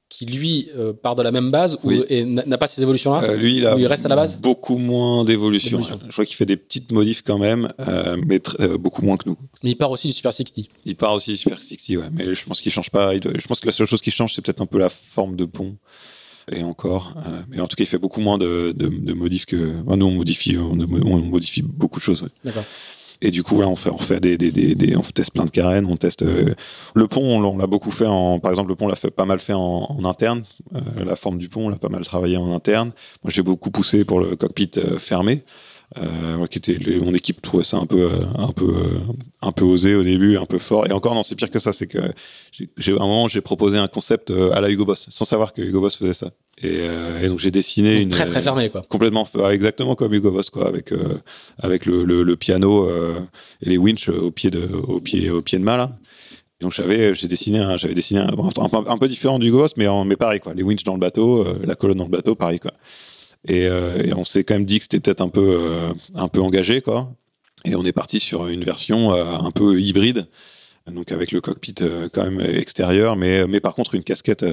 qui 0.09 0.25
lui 0.25 0.71
euh, 0.77 0.93
part 0.93 1.17
de 1.17 1.23
la 1.23 1.31
même 1.31 1.51
base 1.51 1.79
ou, 1.85 1.93
et 1.93 2.25
n'a 2.25 2.59
pas 2.59 2.67
ces 2.67 2.83
évolutions 2.83 3.13
là 3.13 3.23
euh, 3.25 3.37
Lui, 3.37 3.59
il, 3.59 3.75
il 3.79 3.87
reste 3.87 4.07
à 4.07 4.09
la 4.09 4.17
base 4.17 4.39
Beaucoup 4.39 4.79
moins 4.79 5.25
d'évolution. 5.25 5.83
Je 5.83 6.13
crois 6.13 6.25
qu'il 6.25 6.37
fait 6.37 6.47
des 6.47 6.57
petites 6.57 6.93
modifs 6.93 7.23
quand 7.23 7.39
même, 7.39 7.69
euh, 7.87 8.17
mais 8.27 8.41
beaucoup 8.79 9.03
moins 9.03 9.17
que 9.17 9.29
nous. 9.29 9.37
Mais 9.63 9.71
il 9.71 9.77
part 9.77 9.91
aussi 9.91 10.09
du 10.09 10.15
Super 10.15 10.33
60. 10.33 10.67
Il 10.87 10.97
part 10.97 11.13
aussi 11.13 11.33
du 11.33 11.37
Super 11.37 11.63
60, 11.63 11.97
ouais. 11.97 12.05
Mais 12.13 12.35
je 12.35 12.45
pense 12.45 12.61
qu'il 12.61 12.73
change 12.73 12.91
pas. 12.91 13.15
je 13.15 13.47
pense 13.47 13.61
que 13.61 13.67
la 13.67 13.73
seule 13.73 13.87
chose 13.87 14.01
qui 14.01 14.11
change, 14.11 14.35
c'est 14.35 14.43
peut-être 14.43 14.63
un 14.63 14.67
peu 14.67 14.79
la 14.79 14.89
forme 14.89 15.37
de 15.37 15.45
pont. 15.45 15.77
Et 16.51 16.63
encore, 16.63 17.15
mais 17.51 17.61
en 17.61 17.67
tout 17.67 17.77
cas, 17.77 17.85
il 17.85 17.87
fait 17.87 17.99
beaucoup 17.99 18.23
moins 18.23 18.39
de, 18.39 18.73
de, 18.75 19.13
modifs 19.13 19.45
que. 19.45 19.57
nous, 19.57 20.07
on 20.07 20.11
modifie, 20.11 20.57
on, 20.57 20.77
modifie 20.77 21.61
beaucoup 21.61 21.99
de 21.99 22.05
choses. 22.05 22.27
D'accord. 22.43 22.65
Et 23.21 23.31
du 23.33 23.43
coup, 23.43 23.61
là, 23.61 23.69
on 23.69 23.75
fait, 23.75 23.91
on 23.91 23.99
fait 23.99 24.21
des, 24.21 24.39
des, 24.39 24.51
des, 24.53 24.97
on 24.97 25.03
teste 25.03 25.33
plein 25.33 25.45
de 25.45 25.51
carènes, 25.51 25.87
on 25.87 25.97
teste 25.97 26.23
euh, 26.23 26.55
le 26.95 27.09
pont. 27.09 27.43
On, 27.45 27.57
l'a 27.57 27.67
beaucoup 27.67 27.91
fait 27.91 28.07
en, 28.07 28.39
par 28.39 28.53
exemple, 28.53 28.69
le 28.69 28.77
pont, 28.77 28.85
on 28.85 28.89
l'a 28.89 29.11
pas 29.11 29.25
mal 29.25 29.41
fait 29.41 29.55
en, 29.55 29.87
en 29.89 30.05
interne. 30.05 30.45
Euh, 30.75 31.05
la 31.05 31.17
forme 31.17 31.39
du 31.39 31.49
pont, 31.49 31.67
on 31.67 31.69
l'a 31.69 31.79
pas 31.79 31.89
mal 31.89 32.05
travaillé 32.05 32.37
en 32.37 32.53
interne. 32.53 32.93
Moi, 33.25 33.31
j'ai 33.31 33.43
beaucoup 33.43 33.71
poussé 33.71 34.05
pour 34.05 34.21
le 34.21 34.37
cockpit 34.37 34.71
euh, 34.77 34.99
fermé. 34.99 35.45
Euh, 35.97 36.47
qui 36.49 36.59
était 36.59 36.79
mon 36.99 37.15
équipe 37.15 37.41
trouvait 37.41 37.65
ça 37.65 37.79
un 37.79 37.87
peu 37.87 38.11
un 38.37 38.53
peu 38.53 38.75
un 39.41 39.53
peu 39.53 39.65
osé 39.65 39.95
au 39.95 40.03
début 40.03 40.37
un 40.37 40.45
peu 40.45 40.59
fort 40.59 40.87
et 40.87 40.93
encore 40.93 41.15
non 41.15 41.23
c'est 41.23 41.35
pire 41.35 41.51
que 41.51 41.59
ça 41.59 41.73
c'est 41.73 41.87
que 41.87 41.99
j'ai 42.77 42.93
un 42.93 42.99
moment 42.99 43.27
j'ai 43.27 43.41
proposé 43.41 43.79
un 43.79 43.89
concept 43.89 44.31
à 44.31 44.61
la 44.61 44.69
Hugo 44.69 44.85
Boss 44.85 45.07
sans 45.09 45.25
savoir 45.25 45.55
que 45.55 45.63
Hugo 45.63 45.81
Boss 45.81 45.97
faisait 45.97 46.13
ça 46.13 46.31
et, 46.63 46.81
euh, 46.81 47.21
et, 47.23 47.29
donc 47.29 47.39
j'ai 47.39 47.51
dessiné 47.51 48.01
une 48.01 48.11
très 48.11 48.27
très 48.27 48.43
fermé 48.43 48.69
quoi. 48.69 48.85
Complètement 48.89 49.27
exactement 49.51 49.95
comme 49.95 50.13
Hugo 50.13 50.31
Boss 50.31 50.51
quoi 50.51 50.67
avec 50.67 50.93
euh, 50.93 51.21
avec 51.59 51.87
le, 51.87 52.05
le, 52.05 52.25
le 52.25 52.37
piano 52.37 52.89
euh, 52.89 53.15
et 53.63 53.69
les 53.69 53.79
winches 53.79 54.09
au 54.09 54.31
pied 54.33 54.51
de 54.51 54.69
au 54.89 55.01
pied 55.01 55.31
au 55.31 55.41
pied 55.41 55.59
de 55.59 55.65
mal. 55.65 55.89
donc 56.61 56.73
j'avais 56.73 57.15
j'ai 57.15 57.29
dessiné 57.29 57.77
j'avais 57.79 57.95
dessiné 57.95 58.21
un, 58.21 58.31
un, 58.31 58.99
peu 58.99 59.09
différent 59.09 59.39
du 59.39 59.53
Boss 59.53 59.77
mais 59.77 59.87
mais 60.05 60.17
pareil 60.17 60.41
quoi 60.41 60.53
les 60.53 60.65
winches 60.65 60.83
dans 60.83 60.95
le 60.95 61.01
bateau 61.01 61.47
la 61.65 61.77
colonne 61.77 61.99
dans 61.99 62.05
le 62.05 62.11
bateau 62.11 62.35
pareil 62.35 62.59
quoi. 62.59 62.73
Et, 63.47 63.65
et 63.65 64.13
on 64.15 64.25
s'est 64.25 64.43
quand 64.43 64.55
même 64.55 64.65
dit 64.65 64.79
que 64.79 64.85
c'était 64.85 65.01
peut-être 65.01 65.21
un 65.21 65.29
peu 65.29 65.93
un 66.15 66.29
peu 66.29 66.41
engagé 66.41 66.81
quoi. 66.81 67.13
Et 67.65 67.77
on 67.77 67.85
est 67.85 67.93
parti 67.93 68.19
sur 68.19 68.49
une 68.49 68.65
version 68.65 69.13
un 69.13 69.51
peu 69.53 69.81
hybride 69.81 70.27
donc 70.89 71.13
avec 71.13 71.33
le 71.33 71.41
cockpit 71.41 71.75
quand 72.13 72.25
même 72.25 72.41
extérieur 72.41 73.15
mais 73.15 73.47
mais 73.47 73.61
par 73.61 73.75
contre 73.75 73.95
une 73.95 74.03
casquette 74.03 74.45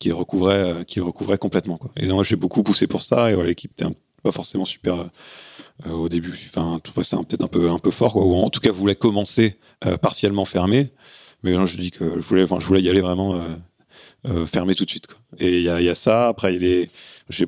qui 0.00 0.10
recouvrait, 0.10 0.72
euh, 0.72 0.82
qui 0.82 0.98
recouvrait 0.98 1.38
complètement. 1.38 1.76
Quoi. 1.76 1.92
Et 1.96 2.06
donc, 2.06 2.24
j'ai 2.24 2.34
beaucoup 2.34 2.64
poussé 2.64 2.88
pour 2.88 3.02
ça. 3.02 3.30
Et 3.30 3.36
l'équipe 3.44 3.70
était 3.78 3.88
pas 4.24 4.32
forcément 4.32 4.64
super 4.64 5.10
euh, 5.86 5.90
au 5.92 6.08
début. 6.08 6.32
Enfin, 6.46 6.80
tout 6.82 6.92
c'est 7.04 7.16
peut-être 7.18 7.44
un 7.44 7.48
peu, 7.48 7.70
un 7.70 7.78
peu 7.78 7.92
fort. 7.92 8.16
Ou 8.16 8.34
en 8.34 8.50
tout 8.50 8.60
cas, 8.60 8.72
voulait 8.72 8.96
commencer 8.96 9.58
euh, 9.86 9.96
partiellement 9.96 10.46
fermé. 10.46 10.88
Mais 11.42 11.54
je 11.66 11.76
dis 11.76 11.90
que 11.90 12.04
je 12.16 12.20
voulais, 12.26 12.42
enfin, 12.42 12.58
je 12.58 12.66
voulais 12.66 12.82
y 12.82 12.88
aller 12.90 13.00
vraiment 13.00 13.40
fermé 14.46 14.74
tout 14.74 14.84
de 14.84 14.90
suite. 14.90 15.06
Quoi. 15.06 15.16
Et 15.38 15.58
il 15.58 15.62
y 15.62 15.88
a, 15.88 15.94
ça. 15.94 16.28
Après, 16.28 16.54
il 16.54 16.64
est, 16.64 16.90
j'ai, 17.28 17.46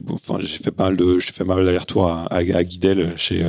fait 0.62 0.70
pas 0.70 0.84
mal 0.84 0.96
de, 0.96 1.18
j'ai 1.18 1.32
fait 1.32 1.44
mal 1.44 1.64
d'aller-retour 1.64 2.08
à, 2.08 2.44
Guidel 2.64 3.14
chez, 3.16 3.44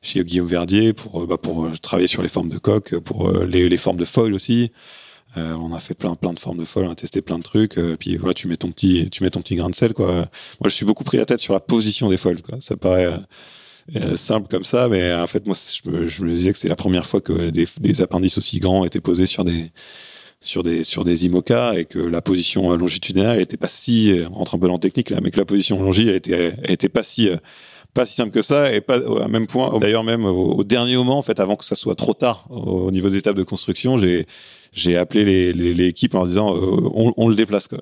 chez 0.00 0.24
Guillaume 0.24 0.48
Verdier 0.48 0.92
pour, 0.92 1.26
bah, 1.26 1.38
pour 1.38 1.70
travailler 1.80 2.08
sur 2.08 2.22
les 2.22 2.28
formes 2.28 2.48
de 2.48 2.58
coque, 2.58 2.98
pour 2.98 3.30
les, 3.32 3.76
formes 3.76 3.98
de 3.98 4.04
foil 4.04 4.34
aussi. 4.34 4.70
Euh, 5.38 5.54
on 5.54 5.72
a 5.72 5.80
fait 5.80 5.94
plein 5.94 6.14
plein 6.14 6.34
de 6.34 6.38
formes 6.38 6.58
de 6.58 6.64
folle, 6.66 6.84
on 6.84 6.90
a 6.90 6.94
testé 6.94 7.22
plein 7.22 7.38
de 7.38 7.42
trucs. 7.42 7.78
Euh, 7.78 7.96
puis 7.98 8.16
voilà, 8.16 8.34
tu 8.34 8.48
mets 8.48 8.56
ton 8.56 8.70
petit 8.70 9.08
tu 9.10 9.22
mets 9.22 9.30
ton 9.30 9.40
petit 9.40 9.56
grain 9.56 9.70
de 9.70 9.74
sel 9.74 9.94
quoi. 9.94 10.12
Moi, 10.12 10.26
je 10.64 10.70
suis 10.70 10.84
beaucoup 10.84 11.04
pris 11.04 11.16
la 11.16 11.24
tête 11.24 11.40
sur 11.40 11.54
la 11.54 11.60
position 11.60 12.10
des 12.10 12.18
folles. 12.18 12.42
Quoi. 12.42 12.58
Ça 12.60 12.76
paraît 12.76 13.10
euh, 13.96 14.16
simple 14.16 14.48
comme 14.48 14.64
ça, 14.64 14.88
mais 14.88 15.12
en 15.14 15.26
fait 15.26 15.46
moi 15.46 15.56
je 15.56 16.22
me, 16.22 16.34
disais 16.34 16.52
que 16.52 16.58
c'est 16.58 16.68
la 16.68 16.76
première 16.76 17.06
fois 17.06 17.20
que 17.20 17.50
des, 17.50 18.02
appendices 18.02 18.38
aussi 18.38 18.58
grands 18.60 18.84
étaient 18.84 19.00
posés 19.00 19.26
sur 19.26 19.44
des 19.44 19.70
sur 20.42 20.62
des 20.62 20.84
sur 20.84 21.04
des 21.04 21.26
IMOCA 21.26 21.78
et 21.78 21.84
que 21.84 21.98
la 21.98 22.20
position 22.20 22.76
longitudinale 22.76 23.40
était 23.40 23.56
pas 23.56 23.68
si 23.68 24.22
on 24.30 24.34
rentre 24.34 24.54
un 24.56 24.58
peu 24.58 24.68
dans 24.68 24.78
technique 24.78 25.10
là, 25.10 25.18
mais 25.22 25.30
que 25.30 25.38
la 25.38 25.44
position 25.44 25.82
longi 25.82 26.08
était 26.08 26.54
était 26.64 26.88
pas 26.88 27.02
si 27.02 27.30
pas 27.94 28.04
si 28.04 28.14
simple 28.14 28.30
que 28.30 28.42
ça 28.42 28.72
et 28.72 28.80
pas 28.80 28.98
au 28.98 29.26
même 29.28 29.46
point 29.46 29.78
d'ailleurs 29.78 30.04
même 30.04 30.24
au, 30.24 30.64
dernier 30.64 30.96
moment 30.96 31.18
en 31.18 31.22
fait 31.22 31.40
avant 31.40 31.56
que 31.56 31.64
ça 31.64 31.76
soit 31.76 31.94
trop 31.94 32.14
tard 32.14 32.46
au, 32.50 32.90
niveau 32.90 33.08
des 33.08 33.18
étapes 33.18 33.36
de 33.36 33.42
construction 33.42 33.98
j'ai 33.98 34.26
j'ai 34.72 34.96
appelé 34.96 35.52
l'équipe 35.52 36.12
les, 36.12 36.18
en 36.18 36.26
disant 36.26 36.56
euh, 36.56 36.90
on, 36.94 37.12
on, 37.16 37.28
le 37.28 37.34
déplace 37.34 37.68
quoi. 37.68 37.80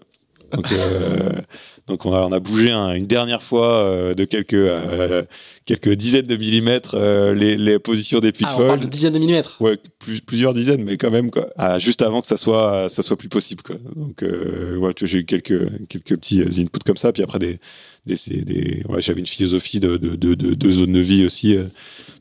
Donc, 0.53 0.70
euh, 0.73 1.32
donc 1.91 2.07
on 2.07 2.15
a, 2.15 2.21
on 2.21 2.33
a 2.33 2.39
bougé 2.39 2.71
une 2.71 3.07
dernière 3.07 3.43
fois 3.43 3.75
euh, 3.75 4.15
de 4.15 4.25
quelques 4.25 4.55
euh, 4.55 5.25
quelques 5.67 5.91
dizaines 5.91 6.27
de 6.27 6.37
millimètres 6.37 6.95
euh, 6.95 7.35
les, 7.35 7.57
les 7.57 7.81
positions 7.81 8.21
des 8.21 8.31
puits 8.31 8.47
ah. 8.49 8.55
On 8.57 8.67
parle 8.67 8.81
de 8.81 8.87
dizaines 8.87 9.12
de 9.12 9.19
millimètres. 9.19 9.57
Ouais, 9.61 9.77
plus, 9.99 10.21
plusieurs 10.21 10.55
dizaines, 10.55 10.85
mais 10.85 10.97
quand 10.97 11.11
même 11.11 11.31
quoi. 11.31 11.49
Ah, 11.59 11.79
juste 11.79 12.01
avant 12.01 12.21
que 12.21 12.29
ça 12.29 12.37
soit 12.37 12.89
ça 12.89 13.03
soit 13.03 13.17
plus 13.17 13.29
possible 13.29 13.62
quoi. 13.62 13.77
Donc 13.97 14.23
ouais, 14.23 14.93
j'ai 15.03 15.19
eu 15.19 15.25
quelques 15.25 15.69
quelques 15.89 16.17
petits 16.17 16.43
inputs 16.43 16.85
comme 16.87 16.97
ça, 16.97 17.12
puis 17.12 17.23
après 17.23 17.41
des 17.41 17.59
des, 18.07 18.17
des 18.27 18.83
ouais, 18.89 19.03
j'avais 19.03 19.21
une 19.21 19.27
philosophie 19.27 19.81
de 19.81 19.97
de, 19.97 20.15
de, 20.15 20.35
de, 20.35 20.55
de 20.55 20.73
zone 20.73 20.93
de 20.93 21.01
vie 21.01 21.27
aussi 21.27 21.57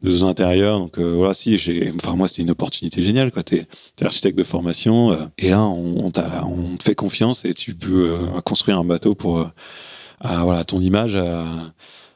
de 0.02 0.12
zone 0.12 0.30
intérieure. 0.30 0.80
Donc 0.80 0.98
euh, 0.98 1.14
voilà, 1.16 1.34
si 1.34 1.58
j'ai, 1.58 1.92
enfin 1.96 2.16
moi 2.16 2.28
c'est 2.28 2.42
une 2.42 2.52
opportunité 2.52 3.04
géniale 3.04 3.32
quoi. 3.32 3.44
T'es 3.44 3.68
es 4.02 4.06
architecte 4.06 4.38
de 4.38 4.44
formation 4.44 5.12
euh, 5.12 5.18
et 5.38 5.50
là 5.50 5.62
on, 5.62 6.06
on, 6.06 6.12
on, 6.12 6.78
te 6.78 6.84
fait 6.84 6.96
confiance 6.96 7.46
et 7.46 7.54
tu 7.54 7.76
peux 7.76 8.12
euh, 8.12 8.42
construire 8.42 8.80
un 8.80 8.86
bateau 8.86 9.16
pour 9.16 9.46
à 10.20 10.44
voilà 10.44 10.64
ton 10.64 10.80
image, 10.80 11.16
à, 11.16 11.46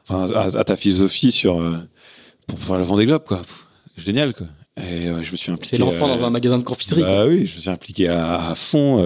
enfin 0.08 0.30
à, 0.34 0.64
ta 0.64 0.76
philosophie 0.76 1.32
sur 1.32 1.62
pour 2.46 2.58
faire 2.58 2.78
le 2.78 2.84
Vendée 2.84 3.06
Globe 3.06 3.24
quoi. 3.26 3.42
Génial 3.96 4.34
quoi. 4.34 4.46
Et 4.76 5.06
je 5.22 5.30
me 5.30 5.36
suis 5.36 5.52
impliqué. 5.52 5.76
C'est 5.76 5.82
l'enfant 5.82 6.08
dans 6.08 6.24
un 6.24 6.30
magasin 6.30 6.58
de 6.58 6.64
confiserie. 6.64 7.02
Bah 7.02 7.26
oui, 7.26 7.46
je 7.46 7.56
me 7.56 7.60
suis 7.60 7.70
impliqué 7.70 8.08
à, 8.08 8.50
à 8.50 8.54
fond. 8.56 9.04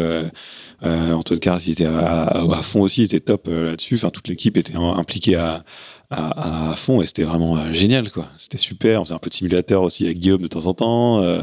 Euh, 0.85 1.13
Antoine 1.13 1.41
Carras, 1.41 1.65
il 1.67 1.73
était 1.73 1.87
à, 1.87 2.27
à, 2.27 2.63
fond 2.63 2.83
aussi, 2.83 3.03
il 3.03 3.05
était 3.05 3.21
top 3.21 3.49
là-dessus. 3.49 3.97
Enfin, 3.97 4.11
toute 4.11 4.29
l'équipe 4.29 4.57
était 4.57 4.77
impliquée 4.77 5.35
à, 5.35 5.65
à, 6.11 6.71
à 6.71 6.77
fond 6.77 7.03
et 7.03 7.07
c'était 7.07 7.25
vraiment 7.25 7.57
euh, 7.57 7.73
génial 7.73 8.11
quoi. 8.11 8.29
C'était 8.37 8.59
super. 8.59 9.01
On 9.01 9.05
faisait 9.05 9.15
un 9.15 9.19
peu 9.19 9.31
de 9.31 9.35
simulateur 9.35 9.83
aussi 9.83 10.05
avec 10.07 10.19
Guillaume 10.19 10.43
de 10.43 10.49
temps 10.49 10.67
en 10.67 10.75
temps 10.75 11.21
euh, 11.21 11.41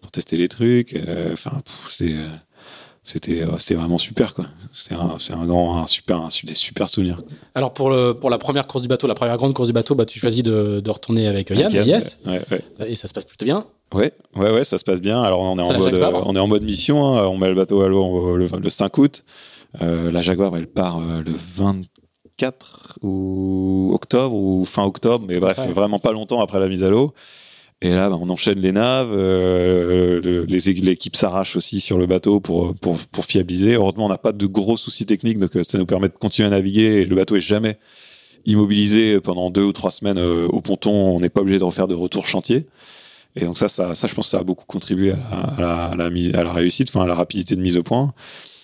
pour 0.00 0.10
tester 0.10 0.36
les 0.36 0.48
trucs. 0.48 0.94
Euh, 0.94 1.32
enfin, 1.32 1.62
c'était 1.88 2.16
c'était 3.04 3.44
c'était 3.58 3.74
vraiment 3.74 3.98
super 3.98 4.34
quoi. 4.34 4.46
C'est 4.74 4.94
un 4.94 5.16
un 5.30 5.46
grand 5.46 5.82
un 5.82 5.86
super 5.86 6.18
un, 6.18 6.28
des 6.44 6.54
super 6.54 6.90
souvenirs. 6.90 7.22
Alors 7.54 7.72
pour 7.72 7.90
le 7.90 8.12
pour 8.12 8.28
la 8.28 8.38
première 8.38 8.66
course 8.66 8.82
du 8.82 8.88
bateau, 8.88 9.06
la 9.06 9.14
première 9.14 9.36
grande 9.38 9.54
course 9.54 9.68
du 9.68 9.74
bateau, 9.74 9.94
bah 9.94 10.04
tu 10.04 10.18
choisis 10.18 10.42
de, 10.42 10.80
de 10.80 10.90
retourner 10.90 11.26
avec 11.26 11.50
Yann, 11.50 11.72
yes. 11.72 12.18
Ouais, 12.26 12.42
ouais. 12.50 12.90
Et 12.90 12.96
ça 12.96 13.08
se 13.08 13.14
passe 13.14 13.24
plutôt 13.24 13.46
bien. 13.46 13.64
Ouais, 13.94 14.12
ouais, 14.36 14.50
ouais, 14.50 14.64
ça 14.64 14.78
se 14.78 14.84
passe 14.84 15.00
bien. 15.00 15.22
Alors 15.22 15.40
on 15.40 15.58
est, 15.58 15.62
en 15.62 15.78
mode, 15.78 15.94
on 15.94 16.36
est 16.36 16.38
en 16.38 16.46
mode 16.46 16.62
mission. 16.62 17.16
Hein. 17.16 17.26
On 17.26 17.36
met 17.36 17.48
le 17.48 17.54
bateau 17.54 17.82
à 17.82 17.88
l'eau 17.88 18.36
le, 18.36 18.46
le, 18.46 18.70
5 18.70 18.96
août. 18.98 19.24
Euh, 19.80 20.10
la 20.10 20.22
Jaguar, 20.22 20.56
elle 20.56 20.66
part 20.66 21.00
le 21.00 21.32
20 21.32 21.82
ou 23.02 23.90
octobre 23.94 24.34
ou 24.34 24.64
fin 24.64 24.84
octobre, 24.84 25.24
mais 25.28 25.38
bref, 25.38 25.58
vraiment 25.72 25.98
pas 25.98 26.12
longtemps 26.12 26.40
après 26.40 26.58
la 26.58 26.68
mise 26.68 26.82
à 26.82 26.90
l'eau. 26.90 27.12
Et 27.84 27.90
là, 27.90 28.08
bah, 28.08 28.16
on 28.20 28.30
enchaîne 28.30 28.60
les 28.60 28.70
naves, 28.70 29.10
euh, 29.12 30.44
l'équipe 30.46 31.16
s'arrache 31.16 31.56
aussi 31.56 31.80
sur 31.80 31.98
le 31.98 32.06
bateau 32.06 32.38
pour, 32.38 32.76
pour, 32.76 32.96
pour 32.98 33.24
fiabiliser. 33.24 33.74
Heureusement, 33.74 34.06
on 34.06 34.08
n'a 34.08 34.18
pas 34.18 34.30
de 34.30 34.46
gros 34.46 34.76
soucis 34.76 35.04
techniques, 35.04 35.40
donc 35.40 35.56
euh, 35.56 35.64
ça 35.64 35.78
nous 35.78 35.86
permet 35.86 36.08
de 36.08 36.14
continuer 36.14 36.46
à 36.46 36.50
naviguer. 36.50 37.00
Et 37.00 37.04
le 37.04 37.16
bateau 37.16 37.34
est 37.34 37.40
jamais 37.40 37.78
immobilisé 38.46 39.18
pendant 39.18 39.50
deux 39.50 39.64
ou 39.64 39.72
trois 39.72 39.90
semaines 39.90 40.18
euh, 40.18 40.46
au 40.46 40.60
ponton. 40.60 40.92
On 40.92 41.18
n'est 41.18 41.28
pas 41.28 41.40
obligé 41.40 41.58
de 41.58 41.64
refaire 41.64 41.88
de 41.88 41.94
retour 41.94 42.24
chantier. 42.24 42.66
Et 43.34 43.46
donc 43.46 43.58
ça, 43.58 43.68
ça, 43.68 43.96
ça, 43.96 44.06
je 44.06 44.14
pense, 44.14 44.26
que 44.26 44.30
ça 44.30 44.38
a 44.38 44.44
beaucoup 44.44 44.66
contribué 44.66 45.10
à 45.10 45.60
la, 45.60 45.84
à 45.86 45.96
la, 45.96 46.04
à 46.04 46.44
la 46.44 46.52
réussite, 46.52 46.88
enfin 46.88 47.02
à 47.02 47.06
la 47.06 47.16
rapidité 47.16 47.56
de 47.56 47.62
mise 47.62 47.76
au 47.76 47.82
point. 47.82 48.14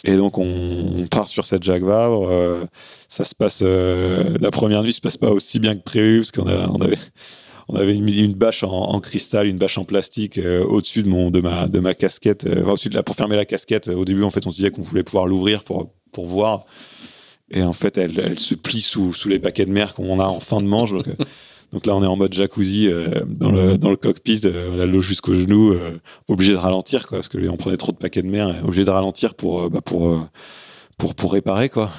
Et 0.04 0.16
donc 0.16 0.38
on, 0.38 1.06
part 1.10 1.28
sur 1.28 1.46
cette 1.46 1.62
Jaguar. 1.62 2.28
Euh, 2.30 2.64
ça 3.08 3.24
se 3.24 3.34
passe 3.34 3.60
euh, 3.62 4.36
la 4.40 4.50
première 4.50 4.82
nuit 4.82 4.92
se 4.92 5.00
passe 5.00 5.16
pas 5.16 5.30
aussi 5.30 5.58
bien 5.58 5.74
que 5.74 5.82
prévu 5.82 6.20
parce 6.20 6.32
qu'on 6.32 6.46
on 7.70 7.76
avait 7.76 7.94
une, 7.94 8.32
bâche 8.34 8.62
en, 8.62 8.98
cristal, 9.00 9.46
une 9.46 9.58
bâche 9.58 9.76
en 9.76 9.84
plastique 9.84 10.38
euh, 10.38 10.64
au-dessus 10.64 11.02
de 11.02 11.80
ma 11.80 11.94
casquette, 11.94 12.46
au-dessus 12.46 12.88
de 12.88 12.94
la 12.94 13.02
pour 13.02 13.16
fermer 13.16 13.36
la 13.36 13.44
casquette. 13.44 13.88
Au 13.88 14.04
début 14.04 14.22
en 14.22 14.30
fait 14.30 14.46
on 14.46 14.50
se 14.50 14.56
disait 14.56 14.70
qu'on 14.70 14.82
voulait 14.82 15.02
pouvoir 15.02 15.26
l'ouvrir 15.26 15.64
pour 15.64 15.92
voir. 16.16 16.64
Et 17.50 17.62
en 17.62 17.72
fait 17.72 17.98
elle, 17.98 18.38
se 18.38 18.54
plie 18.54 18.82
sous 18.82 19.14
les 19.26 19.38
paquets 19.38 19.66
de 19.66 19.72
mer 19.72 19.94
qu'on 19.94 20.20
a 20.20 20.26
en 20.26 20.40
fin 20.40 20.60
de 20.60 20.66
manche. 20.66 20.92
Donc 21.72 21.84
là, 21.84 21.94
on 21.94 22.02
est 22.02 22.06
en 22.06 22.16
mode 22.16 22.32
jacuzzi 22.32 22.88
euh, 22.88 23.08
dans, 23.26 23.50
le, 23.50 23.76
dans 23.76 23.90
le 23.90 23.96
cockpit, 23.96 24.40
euh, 24.44 24.76
la 24.76 24.86
loge 24.86 25.06
jusqu'au 25.06 25.34
genou, 25.34 25.72
euh, 25.72 26.00
obligé 26.26 26.52
de 26.52 26.56
ralentir, 26.56 27.06
quoi, 27.06 27.18
parce 27.18 27.28
que 27.28 27.36
on 27.48 27.56
prenait 27.56 27.76
trop 27.76 27.92
de 27.92 27.98
paquets 27.98 28.22
de 28.22 28.28
mer, 28.28 28.62
obligé 28.64 28.84
de 28.84 28.90
ralentir 28.90 29.34
pour, 29.34 29.68
bah, 29.68 29.82
pour, 29.82 30.18
pour, 30.96 31.14
pour 31.14 31.32
réparer, 31.32 31.68
quoi. 31.68 31.90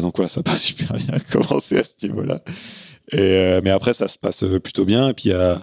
donc 0.00 0.16
voilà, 0.16 0.28
ça 0.28 0.40
n'a 0.40 0.44
pas 0.44 0.58
super 0.58 0.94
bien 0.94 1.18
commencé 1.32 1.78
à 1.78 1.82
ce 1.82 2.06
niveau-là. 2.06 2.40
Et, 3.12 3.60
mais 3.64 3.70
après, 3.70 3.92
ça 3.92 4.06
se 4.06 4.18
passe 4.18 4.44
plutôt 4.62 4.84
bien. 4.84 5.08
Et 5.08 5.14
puis, 5.14 5.30
il 5.30 5.32
y 5.32 5.34
a, 5.34 5.58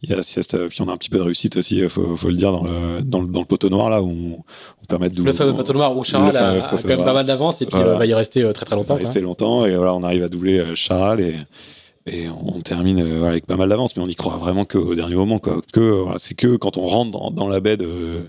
il 0.00 0.08
y 0.08 0.14
a 0.14 0.22
sieste, 0.22 0.56
puis 0.68 0.80
on 0.80 0.88
a 0.88 0.92
un 0.92 0.96
petit 0.96 1.10
peu 1.10 1.18
de 1.18 1.24
réussite 1.24 1.58
aussi, 1.58 1.86
faut, 1.90 2.16
faut 2.16 2.28
le 2.28 2.36
dire, 2.36 2.52
dans 2.52 2.64
le, 2.64 3.02
dans 3.02 3.20
le, 3.20 3.26
dans 3.26 3.40
le 3.40 3.46
poteau 3.46 3.68
noir 3.68 3.90
là 3.90 4.00
où 4.00 4.08
on, 4.08 4.38
on 4.82 4.86
permet 4.88 5.10
de 5.10 5.22
Le 5.22 5.32
fameux 5.34 5.54
poteau 5.54 5.74
noir 5.74 5.94
où 5.94 6.02
Charal 6.04 6.34
a, 6.34 6.52
a, 6.52 6.60
quand 6.70 6.86
même 6.86 7.04
pas 7.04 7.12
mal 7.12 7.26
d'avance 7.26 7.60
et 7.60 7.66
puis 7.66 7.76
voilà. 7.76 7.96
va 7.96 8.06
y 8.06 8.14
rester 8.14 8.50
très 8.54 8.64
très 8.64 8.76
longtemps. 8.76 8.94
Va 8.94 9.00
rester 9.00 9.20
longtemps 9.20 9.66
et 9.66 9.76
voilà, 9.76 9.94
on 9.94 10.02
arrive 10.02 10.22
à 10.22 10.30
doubler 10.30 10.74
Charal 10.74 11.20
et 11.20 11.34
et 12.06 12.28
on 12.28 12.60
termine 12.60 13.00
euh, 13.00 13.28
avec 13.28 13.46
pas 13.46 13.56
mal 13.56 13.68
d'avance, 13.68 13.96
mais 13.96 14.02
on 14.02 14.08
y 14.08 14.14
croit 14.14 14.36
vraiment 14.36 14.64
qu'au 14.64 14.94
dernier 14.94 15.16
moment. 15.16 15.38
Quoi. 15.38 15.60
Que 15.72 16.04
c'est 16.18 16.34
que 16.34 16.56
quand 16.56 16.76
on 16.76 16.82
rentre 16.82 17.32
dans, 17.32 17.48
la 17.48 17.60
baie, 17.60 17.76
de, 17.76 18.20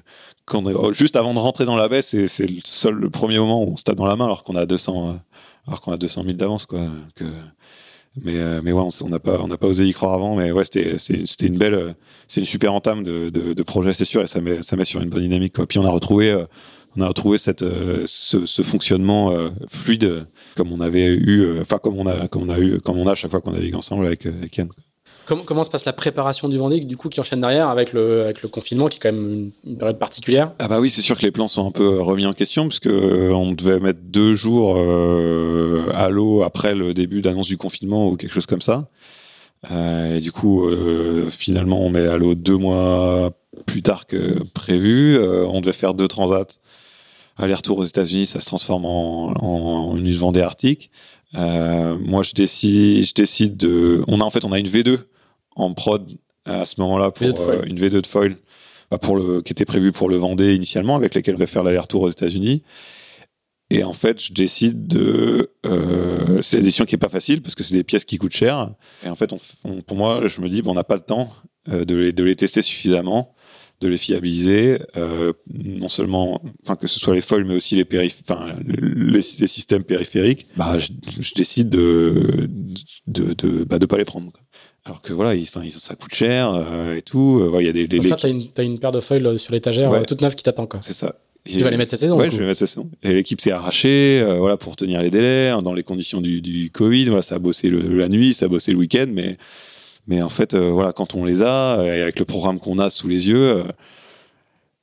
on, 0.52 0.91
juste 0.94 1.16
avant 1.16 1.34
de 1.34 1.40
rentrer 1.40 1.66
dans 1.66 1.76
la 1.76 1.88
baie, 1.88 2.02
c'est, 2.02 2.28
c'est 2.28 2.48
le 2.48 2.62
seul 2.66 2.95
le 2.95 3.10
premier 3.12 3.38
moment 3.38 3.64
où 3.64 3.74
on 3.74 3.78
se 3.78 3.84
tape 3.84 3.98
dans 3.98 4.06
la 4.06 4.16
main 4.16 4.26
alors 4.26 4.44
qu'on 4.44 4.56
a 4.56 4.66
200 4.66 5.10
euh, 5.10 5.14
alors 5.68 5.82
qu'on 5.82 5.91
a 5.91 5.98
200 5.98 6.24
000 6.24 6.34
d'avance 6.34 6.66
quoi. 6.66 6.82
Mais 8.24 8.38
euh, 8.38 8.62
mais 8.64 8.72
ouais, 8.72 8.84
on 9.04 9.10
n'a 9.10 9.20
pas 9.20 9.38
pas 9.38 9.68
osé 9.68 9.86
y 9.86 9.94
croire 9.94 10.14
avant, 10.14 10.36
mais 10.36 10.52
ouais, 10.52 10.64
c'était 10.66 10.98
c'était 10.98 11.45
une 11.45 11.60
belle 11.60 11.95
c'est 12.28 12.40
une 12.40 12.48
super 12.48 12.74
entame 12.74 13.04
de, 13.04 13.30
de, 13.30 13.64
projet, 13.64 13.94
c'est 13.94 14.06
sûr, 14.06 14.22
et 14.22 14.28
ça 14.28 14.41
met 14.41 14.64
ça 14.64 14.76
met 14.76 14.86
sur 14.86 15.02
une 15.02 15.10
bonne 15.10 15.22
dynamique. 15.22 15.54
Puis 15.68 15.78
on 15.78 15.86
a 15.86 15.90
retrouvé 15.91 16.36
on 16.98 17.02
a 17.02 17.07
retrouvé 17.07 17.38
cette, 17.38 17.64
ce, 18.06 18.45
ce, 18.45 18.61
fonctionnement 18.61 19.32
fluide 19.68 20.26
comme 20.56 20.72
on 20.72 20.82
avait 20.82 21.06
eu, 21.06 21.60
enfin 21.61 21.78
comme 21.78 21.98
on 21.98 22.07
a, 22.07 22.28
comme 22.28 22.44
on 22.44 22.49
a 22.49 22.60
eu, 22.60 22.80
comme 22.80 22.98
on 22.98 23.07
a 23.07 23.15
chaque 23.15 23.32
fois 23.32 23.41
qu'on 23.41 23.52
navigue 23.52 23.76
ensemble 23.76 24.07
avec, 24.07 24.26
avec 24.26 24.57
Yann. 24.57 24.69
Comment, 25.28 25.44
comment, 25.44 25.65
se 25.65 25.69
passe 25.69 25.84
la 25.84 25.91
préparation 25.91 26.48
du 26.48 26.57
Vendée, 26.57 26.80
du 26.80 26.95
coup, 26.95 27.10
qui 27.10 27.19
enchaîne 27.19 27.41
derrière 27.41 27.68
avec 27.68 27.91
le, 27.91 28.22
avec 28.22 28.41
le 28.41 28.48
confinement, 28.48 28.88
qui 28.88 28.95
est 28.95 29.02
quand 29.02 29.11
même 29.11 29.52
une 29.65 29.78
période 29.78 29.99
particulière? 29.99 30.53
Ah 30.57 30.69
bah 30.69 30.80
oui, 30.80 30.90
c'est 30.90 31.02
sûr 31.02 31.18
que 31.18 31.24
les 31.24 31.32
plans 31.32 31.49
sont 31.49 31.68
un 31.68 31.72
peu 31.72 31.99
remis 31.99 32.26
en 32.26 32.34
question, 32.34 32.64
parce 32.69 32.80
que 32.80 33.30
on 33.34 33.52
devait 33.52 33.82
mettre 33.82 33.99
deux 34.02 34.36
jours 34.36 34.76
euh, 34.78 35.84
à 35.94 36.07
l'eau 36.07 36.44
après 36.44 36.76
le 36.76 36.94
début 36.94 37.22
d'annonce 37.22 37.48
du 37.48 37.57
confinement 37.57 38.07
ou 38.07 38.15
quelque 38.15 38.34
chose 38.34 38.45
comme 38.45 38.61
ça. 38.61 38.88
Euh, 39.72 40.18
et 40.18 40.22
du 40.22 40.32
coup, 40.32 40.65
euh, 40.65 41.30
finalement, 41.30 41.82
on 41.82 41.90
met 41.90 42.07
à 42.07 42.18
l'eau 42.18 42.36
deux 42.36 42.57
mois 42.57 43.32
plus 43.65 43.82
tard 43.82 44.07
que 44.07 44.44
prévu. 44.53 45.18
Euh, 45.18 45.45
on 45.48 45.61
devait 45.61 45.74
faire 45.74 45.94
deux 45.94 46.07
transats 46.07 46.57
aller-retour 47.38 47.77
aux 47.80 47.84
États-Unis, 47.84 48.27
ça 48.27 48.41
se 48.41 48.45
transforme 48.45 48.85
en, 48.85 49.34
en, 49.41 49.97
une 49.97 50.14
Vendée 50.15 50.41
Arctique. 50.41 50.91
Euh, 51.35 51.97
moi, 51.99 52.23
je 52.23 52.34
décide, 52.34 53.05
je 53.05 53.14
décide 53.14 53.57
de. 53.57 54.03
On 54.07 54.22
a 54.22 54.23
en 54.23 54.30
fait, 54.30 54.45
on 54.45 54.51
a 54.51 54.59
une 54.59 54.68
V2 54.68 54.99
en 55.55 55.73
prod 55.73 56.07
à 56.45 56.65
ce 56.65 56.80
moment-là 56.80 57.11
pour 57.11 57.27
euh, 57.27 57.64
une 57.65 57.80
V2 57.80 58.01
de 58.01 58.07
foil, 58.07 58.38
bah, 58.89 58.97
pour 58.97 59.18
le 59.18 59.41
qui 59.41 59.51
était 59.51 59.65
prévue 59.65 59.91
pour 59.91 60.09
le 60.09 60.15
Vendée 60.18 60.55
initialement, 60.55 60.95
avec 60.95 61.14
laquelle 61.14 61.35
je 61.35 61.39
vais 61.39 61.47
faire 61.47 61.64
l'aller-retour 61.64 62.03
aux 62.03 62.09
États-Unis. 62.09 62.64
Et 63.69 63.84
en 63.84 63.93
fait, 63.93 64.23
je 64.23 64.34
décide 64.34 64.88
de. 64.88 65.51
Euh, 65.65 66.41
c'est 66.41 66.57
la 66.57 66.64
décision 66.64 66.85
qui 66.85 66.95
est 66.95 66.99
pas 66.99 67.09
facile 67.09 67.41
parce 67.41 67.53
que 67.53 67.64
c'est 67.64 67.76
des 67.76 67.84
pièces 67.84 68.05
qui 68.05 68.18
coûtent 68.18 68.31
cher. 68.31 68.72
Et 69.05 69.09
en 69.09 69.15
fait, 69.15 69.34
on, 69.34 69.39
on, 69.65 69.81
pour 69.81 69.97
moi, 69.97 70.27
je 70.27 70.39
me 70.39 70.47
dis, 70.47 70.61
bon, 70.61 70.72
on 70.72 70.76
n'a 70.76 70.85
pas 70.85 70.95
le 70.95 71.01
temps 71.01 71.34
euh, 71.69 71.84
de 71.84 71.95
les, 71.95 72.14
de 72.14 72.23
les 72.23 72.35
tester 72.38 72.61
suffisamment 72.61 73.35
de 73.80 73.88
les 73.88 73.98
fiabiliser, 73.98 74.80
euh, 74.98 75.34
non 75.54 75.90
seulement, 75.90 76.41
enfin 76.64 76.76
que 76.76 76.88
ce 76.88 76.99
soit 76.99 77.14
les 77.14 77.22
foils, 77.22 77.45
mais 77.45 77.56
aussi 77.56 77.76
les 77.76 77.86
enfin 78.22 78.56
les, 78.66 79.22
les, 79.40 79.48
systèmes 79.48 79.84
périphériques. 79.84 80.48
Bah, 80.56 80.80
je, 80.80 80.90
je 81.20 81.34
décide 81.36 81.70
de 81.70 82.49
de 83.06 83.34
de, 83.34 83.64
bah, 83.64 83.78
de 83.78 83.86
pas 83.86 83.98
les 83.98 84.06
prendre. 84.06 84.32
Quoi. 84.32 84.41
Alors 84.88 85.02
que 85.02 85.14
voilà, 85.14 85.36
ils, 85.36 85.45
ça 85.45 85.95
coûte 85.95 86.16
cher 86.16 86.54
euh, 86.54 86.95
et 86.95 87.02
tout. 87.02 87.40
Il 87.41 87.56
euh, 87.56 87.62
y 87.62 87.68
a 87.68 87.74
des. 87.74 87.88
des 87.88 87.99
t'as 88.10 88.30
une, 88.30 88.48
as 88.58 88.64
une 88.64 88.80
paire 88.80 88.91
de 88.91 89.02
foils 89.02 89.38
sur 89.38 89.54
l'étagère, 89.54 89.91
ouais. 89.91 90.06
toute 90.06 90.22
neuve 90.22 90.36
qui 90.36 90.44
t'attend 90.44 90.66
quoi. 90.66 90.80
C'est 90.82 90.94
ça. 90.94 91.16
Tu 91.45 91.60
vas 91.60 91.70
les 91.70 91.78
mettre 91.78 91.91
cette 91.91 92.02
saison 92.02 92.18
Ouais, 92.18 92.30
je 92.30 92.36
vais 92.36 92.41
les 92.41 92.48
mettre 92.48 92.60
cette 92.60 92.70
saison. 92.70 92.90
Et 93.04 93.14
l'équipe 93.14 93.40
s'est 93.40 93.52
arrachée, 93.52 94.22
euh, 94.22 94.38
voilà, 94.38 94.58
pour 94.58 94.76
tenir 94.76 95.02
les 95.02 95.10
délais, 95.10 95.52
dans 95.62 95.74
les 95.74 95.84
conditions 95.84 96.20
du, 96.20 96.41
du 96.41 96.72
Covid. 96.72 97.06
Voilà, 97.06 97.22
ça 97.22 97.36
a 97.36 97.40
bossé 97.40 97.70
le, 97.70 97.80
la 97.98 98.10
nuit, 98.10 98.34
ça 98.34 98.45
a 98.45 98.49
bossé 98.49 98.72
le 98.72 98.78
week-end, 98.78 99.08
mais 99.10 99.38
mais 100.08 100.22
en 100.22 100.30
fait, 100.30 100.54
euh, 100.54 100.72
voilà, 100.72 100.94
quand 100.94 101.16
on 101.16 101.26
les 101.26 101.42
a, 101.42 101.84
et 101.84 102.02
avec 102.02 102.20
le 102.20 102.26
programme 102.26 102.60
qu'on 102.60 102.80
a 102.80 102.90
sous 102.90 103.08
les 103.08 103.28
yeux, 103.28 103.58
euh, 103.58 103.64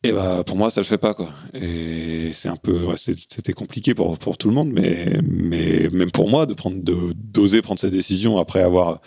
et 0.03 0.13
bah, 0.13 0.45
pour 0.45 0.57
moi, 0.57 0.71
ça 0.71 0.83
le 0.83 0.85
fait 0.85 0.99
pas, 0.99 1.15
quoi. 1.15 1.31
Et 1.55 2.31
c'est 2.35 2.51
un 2.51 2.57
peu, 2.57 2.95
c'était 2.97 3.55
compliqué 3.55 3.95
pour, 3.95 4.19
pour 4.19 4.37
tout 4.37 4.49
le 4.49 4.55
monde, 4.55 4.71
mais, 4.71 5.19
mais 5.23 5.89
même 5.91 6.11
pour 6.11 6.29
moi, 6.29 6.45
de 6.45 6.53
prendre, 6.53 6.77
d'oser 6.83 7.63
prendre 7.63 7.81
cette 7.81 7.93
décision 7.93 8.37
après 8.37 8.63
avoir 8.63 9.01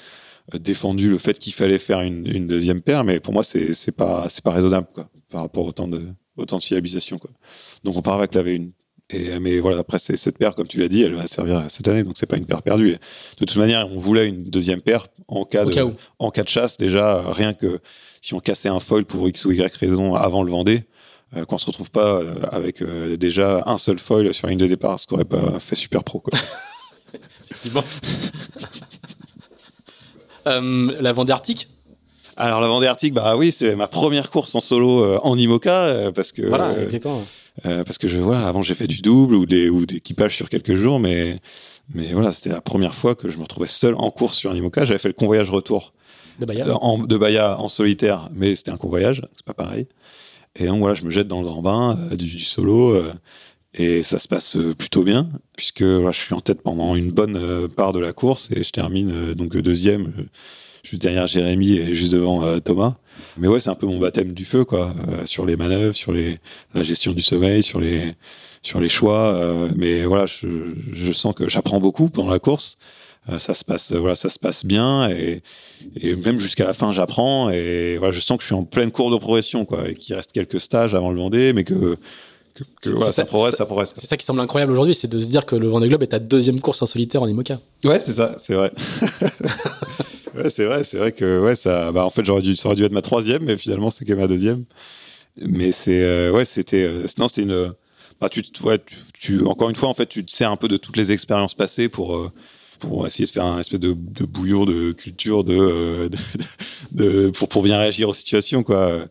défendu 0.60 1.10
le 1.10 1.20
fait 1.20 1.38
qu'il 1.38 1.54
fallait 1.54 1.78
faire 1.78 2.02
une, 2.02 2.26
une, 2.26 2.48
deuxième 2.48 2.82
paire, 2.82 3.04
mais 3.04 3.20
pour 3.20 3.34
moi, 3.34 3.44
c'est, 3.44 3.74
c'est 3.74 3.92
pas, 3.92 4.28
pas 4.44 4.52
raisonnable, 4.52 4.88
quoi, 4.92 5.10
par 5.30 5.42
rapport 5.42 5.66
au 5.66 5.72
temps 5.72 5.88
de, 5.88 6.02
autant 6.36 6.58
de 6.58 6.64
fiabilisation. 6.64 7.20
Donc, 7.84 7.96
on 7.96 8.02
part 8.02 8.16
avec 8.16 8.34
la 8.34 8.44
V1. 8.44 8.72
Et, 9.10 9.40
mais 9.40 9.60
voilà, 9.60 9.80
après, 9.80 10.00
cette 10.00 10.38
paire, 10.38 10.54
comme 10.54 10.68
tu 10.68 10.80
l'as 10.80 10.90
dit, 10.90 11.02
elle 11.02 11.16
va 11.16 11.28
servir 11.28 11.66
cette 11.70 11.88
année, 11.88 12.04
donc 12.04 12.18
c'est 12.18 12.26
pas 12.26 12.38
une 12.38 12.46
paire 12.46 12.62
perdue. 12.62 12.92
Et 12.92 12.94
de 12.94 13.46
toute 13.46 13.56
manière, 13.56 13.90
on 13.92 13.98
voulait 13.98 14.28
une 14.28 14.44
deuxième 14.44 14.82
paire 14.82 15.08
en 15.28 15.46
cas, 15.46 15.66
de, 15.66 15.72
cas 15.72 15.86
en 16.20 16.32
cas 16.32 16.44
de 16.44 16.50
chasse. 16.50 16.78
Déjà, 16.78 17.32
rien 17.32 17.54
que 17.54 17.80
si 18.22 18.34
on 18.34 18.40
cassait 18.40 18.70
un 18.70 18.80
foil 18.80 19.06
pour 19.06 19.28
X 19.28 19.46
ou 19.46 19.52
Y 19.52 19.76
raison 19.78 20.16
avant 20.16 20.44
le 20.44 20.52
Vendée, 20.52 20.84
euh, 21.36 21.46
qu'on 21.46 21.58
se 21.58 21.66
retrouve 21.66 21.90
pas 21.90 22.20
euh, 22.20 22.36
avec 22.52 22.82
euh, 22.82 23.18
déjà 23.18 23.64
un 23.66 23.78
seul 23.78 24.00
foil 24.00 24.34
sur 24.34 24.50
une 24.50 24.58
de 24.58 24.68
départ, 24.68 25.00
ce 25.00 25.08
qu'aurait 25.08 25.26
pas 25.26 25.60
fait 25.60 25.76
super 25.76 26.04
pro. 26.04 26.20
Quoi. 26.20 26.38
Effectivement. 27.50 27.84
euh, 30.48 30.96
la 31.00 31.14
Vendée 31.14 31.34
Arctique? 31.34 31.68
Alors 32.36 32.62
la 32.62 32.68
Vendée 32.68 32.88
Arctique, 32.88 33.14
bah 33.14 33.36
oui, 33.36 33.52
c'est 33.52 33.76
ma 33.76 33.88
première 33.88 34.30
course 34.30 34.54
en 34.54 34.60
solo 34.60 35.04
euh, 35.04 35.20
en 35.24 35.38
IMOCA 35.38 35.72
euh, 35.72 36.12
parce 36.12 36.32
que 36.32 36.44
voilà. 36.44 36.76
Euh, 37.66 37.84
parce 37.84 37.98
que 37.98 38.08
je 38.08 38.18
voilà, 38.18 38.48
avant 38.48 38.62
j'ai 38.62 38.76
fait 38.76 38.88
du 38.88 39.02
double 39.02 39.36
ou 39.36 39.46
des 39.46 39.70
ou 39.70 39.86
sur 40.30 40.50
quelques 40.50 40.76
jours, 40.76 41.00
mais 41.00 41.40
mais 41.94 42.08
voilà, 42.12 42.32
c'était 42.32 42.50
la 42.50 42.62
première 42.62 42.94
fois 42.94 43.16
que 43.16 43.30
je 43.30 43.38
me 43.38 43.44
retrouvais 43.44 43.68
seul 43.68 43.96
en 43.96 44.12
course 44.12 44.38
sur 44.38 44.52
un 44.52 44.56
IMOCA. 44.56 44.86
J'avais 44.86 45.00
fait 45.00 45.08
le 45.08 45.14
convoyage 45.14 45.50
retour 45.50 45.94
de 46.40 46.46
Bahia, 46.46 46.78
en, 46.84 47.00
de 47.00 47.18
Bahia 47.18 47.60
en 47.60 47.70
solitaire, 47.70 48.30
mais 48.34 48.56
c'était 48.56 48.72
un 48.72 48.78
convoyage, 48.78 49.24
c'est 49.36 49.46
pas 49.46 49.54
pareil. 49.54 49.88
Et 50.56 50.66
donc 50.66 50.80
voilà, 50.80 50.96
je 50.96 51.04
me 51.04 51.10
jette 51.10 51.28
dans 51.28 51.42
le 51.42 51.48
grand 51.48 51.62
bain 51.62 51.98
euh, 52.12 52.16
du, 52.16 52.26
du, 52.26 52.40
solo. 52.40 52.94
Euh, 52.94 53.14
et 53.74 54.02
ça 54.02 54.18
se 54.18 54.28
passe 54.28 54.58
plutôt 54.78 55.04
bien, 55.04 55.28
puisque 55.56 55.84
voilà, 55.84 56.12
je 56.12 56.18
suis 56.20 56.34
en 56.34 56.42
tête 56.42 56.64
pendant 56.64 56.96
une 56.96 57.12
bonne 57.12 57.68
part 57.68 57.94
de 57.94 58.00
la 58.00 58.12
course 58.12 58.50
et 58.52 58.64
je 58.64 58.72
termine 58.72 59.34
donc 59.34 59.56
deuxième 59.56 60.12
juste 60.90 61.02
derrière 61.02 61.28
Jérémy 61.28 61.74
et 61.74 61.96
juste 61.96 62.12
devant 62.12 62.44
euh, 62.44 62.60
Thomas. 62.60 62.96
Mais 63.40 63.48
ouais, 63.48 63.60
c'est 63.60 63.70
un 63.70 63.76
peu 63.76 63.88
mon 63.88 64.00
baptême 64.00 64.34
du 64.34 64.46
feu, 64.46 64.66
quoi, 64.66 64.94
euh, 65.10 65.26
sur 65.26 65.46
les 65.46 65.56
manœuvres, 65.56 65.96
sur 65.96 66.12
les, 66.12 66.40
la 66.74 66.84
gestion 66.84 67.14
du 67.14 67.22
sommeil, 67.22 67.64
sur 67.64 67.80
les, 67.80 68.14
sur 68.62 68.80
les 68.80 68.90
choix. 68.90 69.34
Euh, 69.36 69.70
mais 69.76 70.04
voilà, 70.04 70.26
je, 70.26 70.48
je 70.94 71.12
sens 71.12 71.34
que 71.36 71.48
j'apprends 71.48 71.80
beaucoup 71.80 72.10
pendant 72.10 72.30
la 72.30 72.40
course. 72.40 72.78
ça 73.40 73.54
se 73.54 73.66
passe, 73.66 73.92
voilà, 73.92 74.16
ça 74.16 74.30
se 74.30 74.40
passe 74.40 74.66
bien 74.66 75.10
et, 75.10 75.42
et 76.00 76.16
même 76.16 76.40
jusqu'à 76.40 76.64
la 76.64 76.74
fin, 76.74 76.94
j'apprends 76.94 77.50
et 77.50 77.98
voilà, 77.98 78.14
je 78.14 78.22
sens 78.22 78.38
que 78.38 78.42
je 78.44 78.48
suis 78.48 78.56
en 78.56 78.64
pleine 78.64 78.92
cours 78.92 79.12
de 79.12 79.18
progression, 79.18 79.66
quoi, 79.66 79.90
et 79.90 79.94
qu'il 79.96 80.16
reste 80.16 80.32
quelques 80.32 80.62
stages 80.62 80.96
avant 80.96 81.12
le 81.12 81.20
Vendée, 81.20 81.52
mais 81.54 81.64
que 81.64 81.98
que, 82.58 82.64
que 82.82 82.90
voilà, 82.90 83.12
ça, 83.12 83.22
ça, 83.22 83.26
progresse, 83.26 83.56
ça 83.56 83.66
progresse. 83.66 83.94
C'est 83.96 84.08
ça 84.08 84.18
qui 84.18 84.26
semble 84.26 84.40
incroyable 84.40 84.72
aujourd'hui, 84.72 84.96
c'est 84.96 85.08
de 85.08 85.20
se 85.20 85.28
dire 85.28 85.46
que 85.46 85.56
le 85.56 85.68
Vendée 85.68 85.88
Globe 85.90 86.04
est 86.04 86.08
ta 86.08 86.20
deuxième 86.20 86.60
course 86.60 86.82
en 86.82 86.86
solitaire 86.86 87.22
en 87.22 87.28
IMOCA. 87.28 87.60
Ouais, 87.84 88.00
c'est 88.00 88.14
ça, 88.14 88.36
c'est 88.40 88.54
vrai. 88.54 88.72
ouais, 90.38 90.50
c'est 90.50 90.66
vrai, 90.66 90.84
c'est 90.84 90.98
vrai 90.98 91.12
que 91.12 91.40
ouais, 91.42 91.56
ça, 91.56 91.92
bah, 91.92 92.06
en 92.06 92.10
fait, 92.10 92.26
j'aurais 92.26 92.42
dû, 92.42 92.56
ça 92.56 92.68
aurait 92.68 92.76
dû 92.76 92.84
être 92.84 92.92
ma 92.92 93.02
troisième, 93.02 93.44
mais 93.44 93.58
finalement, 93.58 93.90
c'est 93.90 94.06
que 94.06 94.14
ma 94.14 94.28
deuxième. 94.28 94.66
Mais 95.38 95.72
c'est, 95.72 96.02
euh, 96.04 96.32
ouais, 96.32 96.46
c'était, 96.46 96.84
euh, 96.84 97.06
non, 97.20 97.28
c'était 97.28 97.44
une, 97.44 97.74
bah, 98.20 98.30
tu, 98.30 98.44
ouais, 98.64 98.80
tu, 99.20 99.46
encore 99.46 99.70
une 99.70 99.76
fois, 99.76 99.90
en 99.90 99.94
fait, 99.94 100.08
tu 100.08 100.26
te 100.26 100.32
sers 100.32 100.50
un 100.50 100.56
peu 100.58 100.68
de 100.68 100.78
toutes 100.78 100.98
les 100.98 101.12
expériences 101.12 101.54
passées 101.54 101.90
pour, 101.90 102.16
euh, 102.16 102.32
pour 102.80 103.06
essayer 103.06 103.26
de 103.26 103.32
faire 103.32 103.46
un 103.46 103.60
espèce 103.60 103.80
de, 103.80 103.94
de 103.94 104.26
bouillon 104.26 104.66
de 104.66 104.92
culture 104.92 105.44
de, 105.44 105.56
euh, 105.56 106.10
de, 106.92 107.30
pour, 107.30 107.48
pour 107.50 107.64
bien 107.64 107.78
réagir 107.78 108.10
aux 108.10 108.14
situations, 108.14 108.64
quoi. 108.64 109.08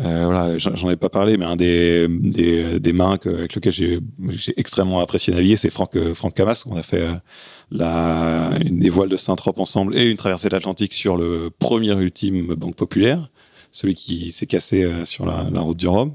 Euh, 0.00 0.24
voilà, 0.26 0.58
j'en 0.58 0.90
ai 0.90 0.96
pas 0.96 1.08
parlé, 1.08 1.36
mais 1.36 1.44
un 1.44 1.56
des 1.56 2.06
des, 2.08 2.78
des 2.78 2.92
mains 2.92 3.18
que, 3.18 3.30
avec 3.30 3.54
lequel 3.56 3.72
j'ai 3.72 4.00
extrêmement 4.56 5.00
apprécié 5.00 5.34
naviguer, 5.34 5.56
c'est 5.56 5.70
Franck 5.70 5.96
Franck 6.14 6.34
Camas. 6.34 6.62
On 6.66 6.76
a 6.76 6.84
fait 6.84 7.02
euh, 7.02 7.14
la 7.70 8.50
des 8.64 8.90
voiles 8.90 9.08
de 9.08 9.16
Saint-Trope 9.16 9.58
ensemble 9.58 9.96
et 9.96 10.08
une 10.10 10.16
traversée 10.16 10.48
de 10.48 10.54
l'Atlantique 10.54 10.92
sur 10.92 11.16
le 11.16 11.50
premier 11.50 11.92
ultime 11.92 12.54
Banque 12.54 12.76
Populaire, 12.76 13.30
celui 13.72 13.94
qui 13.94 14.32
s'est 14.32 14.46
cassé 14.46 14.84
euh, 14.84 15.04
sur 15.04 15.26
la, 15.26 15.48
la, 15.52 15.60
route 15.60 15.76
du 15.76 15.88
Rhum. 15.88 16.14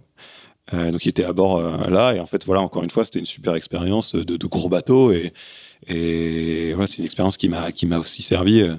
Euh, 0.74 0.92
donc 0.92 1.06
il 1.06 1.10
était 1.10 1.26
à 1.26 1.34
bord 1.34 1.58
euh, 1.58 1.90
là 1.90 2.14
et 2.14 2.22
en 2.22 2.26
fait 2.26 2.46
voilà 2.46 2.62
encore 2.62 2.84
une 2.84 2.90
fois 2.90 3.04
c'était 3.04 3.20
une 3.20 3.26
super 3.26 3.54
expérience 3.56 4.16
de, 4.16 4.38
de 4.38 4.48
gros 4.48 4.70
bateaux 4.70 5.12
et 5.12 5.34
et 5.88 6.72
voilà 6.72 6.88
c'est 6.88 7.00
une 7.00 7.06
expérience 7.06 7.36
qui 7.36 7.50
m'a 7.50 7.74
qui 7.74 7.86
m'a 7.86 8.00
aussi 8.00 8.24
servi 8.24 8.62
euh, 8.62 8.76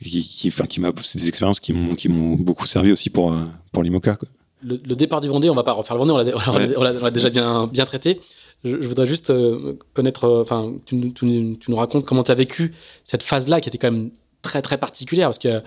qui, 0.00 0.22
qui, 0.22 0.48
enfin, 0.48 0.66
qui 0.66 0.80
m'a, 0.80 0.92
c'est 1.02 1.18
des 1.18 1.28
expériences 1.28 1.58
qui 1.58 1.72
m'ont, 1.72 1.94
qui 1.96 2.08
m'ont 2.08 2.34
beaucoup 2.34 2.66
servi 2.66 2.92
aussi 2.92 3.08
pour, 3.08 3.34
pour 3.72 3.82
l'IMOCA. 3.82 4.16
Quoi. 4.16 4.28
Le, 4.62 4.78
le, 4.84 4.94
départ 4.94 5.22
du 5.22 5.28
Vendée, 5.28 5.48
on 5.48 5.54
va 5.54 5.62
pas 5.62 5.72
refaire 5.72 5.96
le 5.96 6.04
Vendée, 6.04 6.32
l'a, 6.32 6.38
on 6.76 6.82
l'a 6.82 7.10
déjà 7.10 7.30
bien, 7.30 7.66
bien 7.66 7.86
traité. 7.86 8.20
Je, 8.64 8.80
je 8.80 8.88
voudrais 8.88 9.06
juste 9.06 9.30
euh, 9.30 9.78
connaître, 9.94 10.28
enfin, 10.40 10.72
tu, 10.84 11.12
tu, 11.12 11.56
tu, 11.58 11.70
nous 11.70 11.76
racontes 11.76 12.04
comment 12.04 12.24
tu 12.24 12.32
as 12.32 12.34
vécu 12.34 12.74
cette 13.04 13.22
phase-là 13.22 13.60
qui 13.60 13.68
était 13.68 13.78
quand 13.78 13.90
même 13.90 14.10
très, 14.42 14.62
très 14.62 14.78
particulière 14.78 15.28
parce 15.28 15.38
que 15.38 15.62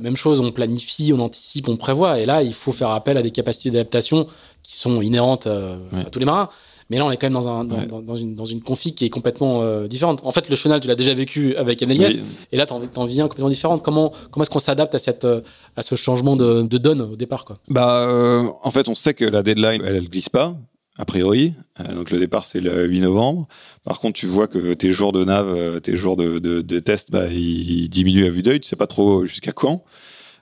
même 0.00 0.16
chose, 0.16 0.40
on 0.40 0.50
planifie, 0.50 1.12
on 1.14 1.20
anticipe, 1.20 1.68
on 1.68 1.76
prévoit, 1.76 2.20
et 2.20 2.26
là, 2.26 2.42
il 2.42 2.54
faut 2.54 2.72
faire 2.72 2.90
appel 2.90 3.16
à 3.16 3.22
des 3.22 3.30
capacités 3.30 3.70
d'adaptation 3.70 4.26
qui 4.62 4.78
sont 4.78 5.02
inhérentes 5.02 5.46
euh, 5.46 5.78
ouais. 5.92 6.00
à 6.00 6.04
tous 6.04 6.18
les 6.18 6.24
marins. 6.24 6.48
Mais 6.88 6.98
là, 6.98 7.06
on 7.06 7.10
est 7.12 7.16
quand 7.16 7.28
même 7.28 7.34
dans, 7.34 7.46
un, 7.46 7.64
dans, 7.64 8.02
dans, 8.02 8.16
une, 8.16 8.34
dans 8.34 8.44
une 8.44 8.62
config 8.62 8.96
qui 8.96 9.04
est 9.04 9.10
complètement 9.10 9.62
euh, 9.62 9.86
différente. 9.86 10.20
En 10.24 10.32
fait, 10.32 10.48
le 10.48 10.56
chenal, 10.56 10.80
tu 10.80 10.88
l'as 10.88 10.96
déjà 10.96 11.14
vécu 11.14 11.54
avec 11.54 11.82
NLS, 11.82 12.20
et 12.50 12.56
là, 12.56 12.66
tu 12.66 12.72
en, 12.72 12.80
un 12.82 12.82
complètement 12.82 13.48
différent. 13.48 13.78
Comment, 13.78 14.12
comment 14.32 14.42
est-ce 14.42 14.50
qu'on 14.50 14.58
s'adapte 14.58 14.94
à, 14.96 14.98
cette, 14.98 15.24
euh, 15.24 15.40
à 15.76 15.84
ce 15.84 15.94
changement 15.94 16.34
de, 16.34 16.62
de 16.62 16.78
donne 16.78 17.00
au 17.00 17.14
départ 17.14 17.44
quoi? 17.44 17.58
Bah, 17.68 18.08
euh, 18.08 18.48
En 18.64 18.72
fait, 18.72 18.88
on 18.88 18.96
sait 18.96 19.14
que 19.14 19.24
la 19.24 19.44
deadline, 19.44 19.82
elle, 19.84 19.96
elle 19.96 20.08
glisse 20.08 20.28
pas, 20.28 20.56
a 21.00 21.04
priori. 21.04 21.54
donc, 21.94 22.10
le 22.10 22.18
départ, 22.18 22.44
c'est 22.44 22.60
le 22.60 22.86
8 22.86 23.00
novembre. 23.00 23.48
Par 23.84 24.00
contre, 24.00 24.18
tu 24.18 24.26
vois 24.26 24.48
que 24.48 24.74
tes 24.74 24.92
jours 24.92 25.12
de 25.12 25.24
nav, 25.24 25.80
tes 25.80 25.96
jours 25.96 26.16
de, 26.16 26.38
de, 26.38 26.60
de 26.60 26.78
test, 26.78 27.10
bah, 27.10 27.28
ils, 27.28 27.88
diminuent 27.88 28.26
à 28.26 28.30
vue 28.30 28.42
d'œil. 28.42 28.60
Tu 28.60 28.68
sais 28.68 28.76
pas 28.76 28.86
trop 28.86 29.24
jusqu'à 29.26 29.52
quand. 29.52 29.84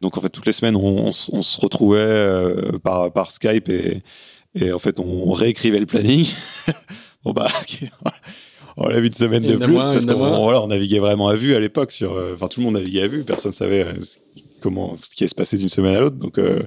Donc, 0.00 0.18
en 0.18 0.20
fait, 0.20 0.30
toutes 0.30 0.46
les 0.46 0.52
semaines, 0.52 0.76
on, 0.76 1.08
on, 1.08 1.12
on 1.32 1.42
se 1.42 1.60
retrouvait 1.60 2.78
par, 2.82 3.12
par 3.12 3.30
Skype 3.30 3.68
et 3.68 4.02
et 4.54 4.72
en 4.72 4.78
fait, 4.78 4.98
on 4.98 5.30
réécrivait 5.32 5.78
le 5.78 5.86
planning. 5.86 6.26
bon, 7.24 7.32
bah, 7.32 7.48
on 8.76 8.88
l'a 8.88 9.00
vu 9.00 9.08
une 9.08 9.12
semaine 9.12 9.42
de 9.42 9.56
plus 9.56 9.74
parce 9.74 10.06
qu'on 10.06 10.42
voilà, 10.42 10.62
on 10.62 10.68
naviguait 10.68 10.98
vraiment 10.98 11.28
à 11.28 11.36
vue 11.36 11.54
à 11.54 11.60
l'époque. 11.60 11.92
Sur, 11.92 12.14
euh, 12.14 12.34
enfin, 12.34 12.48
tout 12.48 12.60
le 12.60 12.64
monde 12.64 12.74
naviguait 12.74 13.02
à 13.02 13.08
vue. 13.08 13.24
Personne 13.24 13.52
savait 13.52 13.84
euh, 13.84 13.92
comment 14.60 14.96
ce 15.02 15.14
qui 15.14 15.24
allait 15.24 15.28
se 15.28 15.34
passer 15.34 15.56
d'une 15.56 15.68
semaine 15.68 15.94
à 15.96 16.00
l'autre. 16.00 16.16
Donc, 16.16 16.38
euh, 16.38 16.60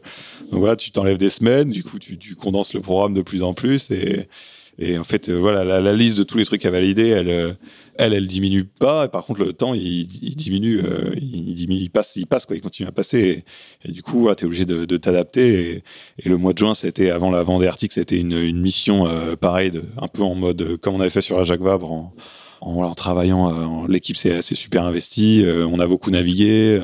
donc 0.51 0.59
voilà, 0.59 0.76
tu 0.76 0.91
t'enlèves 0.91 1.18
des 1.18 1.30
semaines. 1.30 1.69
Du 1.69 1.84
coup, 1.84 1.99
tu, 1.99 2.35
condenses 2.35 2.73
le 2.73 2.81
programme 2.81 3.13
de 3.13 3.22
plus 3.22 3.43
en 3.43 3.53
plus 3.53 3.91
et 3.91 4.27
et 4.80 4.97
en 4.97 5.03
fait, 5.03 5.30
voilà, 5.30 5.80
la, 5.80 5.93
liste 5.93 6.18
de 6.18 6.23
tous 6.23 6.38
les 6.39 6.45
trucs 6.45 6.65
à 6.65 6.72
valider, 6.72 7.09
elle, 7.09 7.55
elle, 7.95 8.13
elle 8.13 8.27
diminue 8.27 8.63
pas. 8.65 9.05
Et 9.05 9.07
par 9.09 9.26
contre, 9.26 9.43
le 9.43 9.53
temps, 9.53 9.73
il, 9.73 10.07
diminue, 10.07 10.80
euh, 10.80 11.13
il 11.15 11.89
passe, 11.91 12.15
il 12.15 12.27
passe, 12.27 12.45
quoi. 12.45 12.55
Il 12.55 12.61
continue 12.61 12.88
à 12.88 12.91
passer. 12.91 13.43
Et, 13.85 13.91
du 13.91 14.01
coup, 14.01 14.27
tu 14.35 14.43
es 14.43 14.45
obligé 14.45 14.65
de, 14.65 14.97
t'adapter. 14.97 15.84
Et, 16.18 16.30
le 16.30 16.38
mois 16.38 16.53
de 16.53 16.57
juin, 16.57 16.73
c'était 16.73 17.09
avant 17.09 17.31
la 17.31 17.43
Vendée 17.43 17.68
Arctique, 17.68 17.93
c'était 17.93 18.18
une, 18.18 18.38
une 18.38 18.59
mission 18.59 19.07
euh, 19.07 19.35
pareille, 19.35 19.72
un 19.97 20.07
peu 20.07 20.23
en 20.23 20.35
mode 20.35 20.61
euh, 20.61 20.77
comme 20.77 20.95
on 20.95 21.01
avait 21.01 21.09
fait 21.09 21.22
sur 21.22 21.38
la 21.38 21.43
Jacques 21.43 21.61
Vabre, 21.61 21.91
en, 21.91 22.13
en, 22.61 22.84
en 22.84 22.95
travaillant. 22.95 23.85
L'équipe 23.88 24.18
s'est 24.18 24.41
super 24.41 24.84
investie. 24.84 25.43
on 25.47 25.80
a 25.80 25.88
beaucoup 25.88 26.11
navigué. 26.11 26.80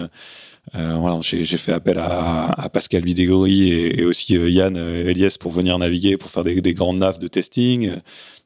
Euh, 0.76 0.98
voilà, 1.00 1.20
j'ai 1.22 1.46
fait 1.58 1.72
appel 1.72 1.98
à, 1.98 2.70
Pascal 2.74 3.04
Vidégori 3.04 3.72
et, 3.72 4.04
aussi 4.04 4.34
Yann 4.34 4.76
Eliès 4.76 5.38
pour 5.38 5.52
venir 5.52 5.78
naviguer, 5.78 6.18
pour 6.18 6.30
faire 6.30 6.44
des, 6.44 6.62
des 6.62 6.74
grandes 6.74 6.98
naves 6.98 7.20
de 7.20 7.28
testing 7.28 7.92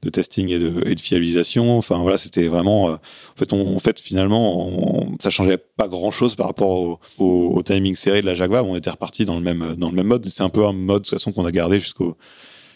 de 0.02 0.10
testing 0.10 0.50
et 0.50 0.60
de, 0.60 0.88
et 0.88 0.96
de 0.96 1.00
fiabilisation. 1.00 1.78
Enfin 1.78 2.00
voilà, 2.00 2.18
c'était 2.18 2.48
vraiment. 2.48 2.90
Euh, 2.90 2.94
en 2.94 3.38
fait, 3.38 3.54
en 3.54 3.80
fait 3.80 4.00
finalement, 4.00 4.68
on, 4.68 5.18
ça 5.20 5.30
changeait 5.30 5.58
pas 5.58 5.88
grand 5.88 6.12
chose 6.12 6.36
par 6.36 6.48
rapport 6.48 6.70
au, 6.70 7.00
au, 7.18 7.54
au 7.56 7.64
timing 7.64 7.96
serré 7.96 8.22
de 8.22 8.26
la 8.26 8.36
Jaguar. 8.36 8.66
On 8.66 8.76
était 8.76 8.90
reparti 8.90 9.26
dans 9.26 9.36
le 9.36 9.42
même 9.42 9.76
dans 9.78 9.90
le 9.90 9.96
même 9.96 10.08
mode. 10.08 10.26
C'est 10.26 10.44
un 10.44 10.50
peu 10.50 10.66
un 10.66 10.74
mode 10.74 11.04
de 11.04 11.08
toute 11.08 11.18
façon 11.18 11.32
qu'on 11.32 11.46
a 11.46 11.52
gardé 11.52 11.80
jusqu'au 11.80 12.18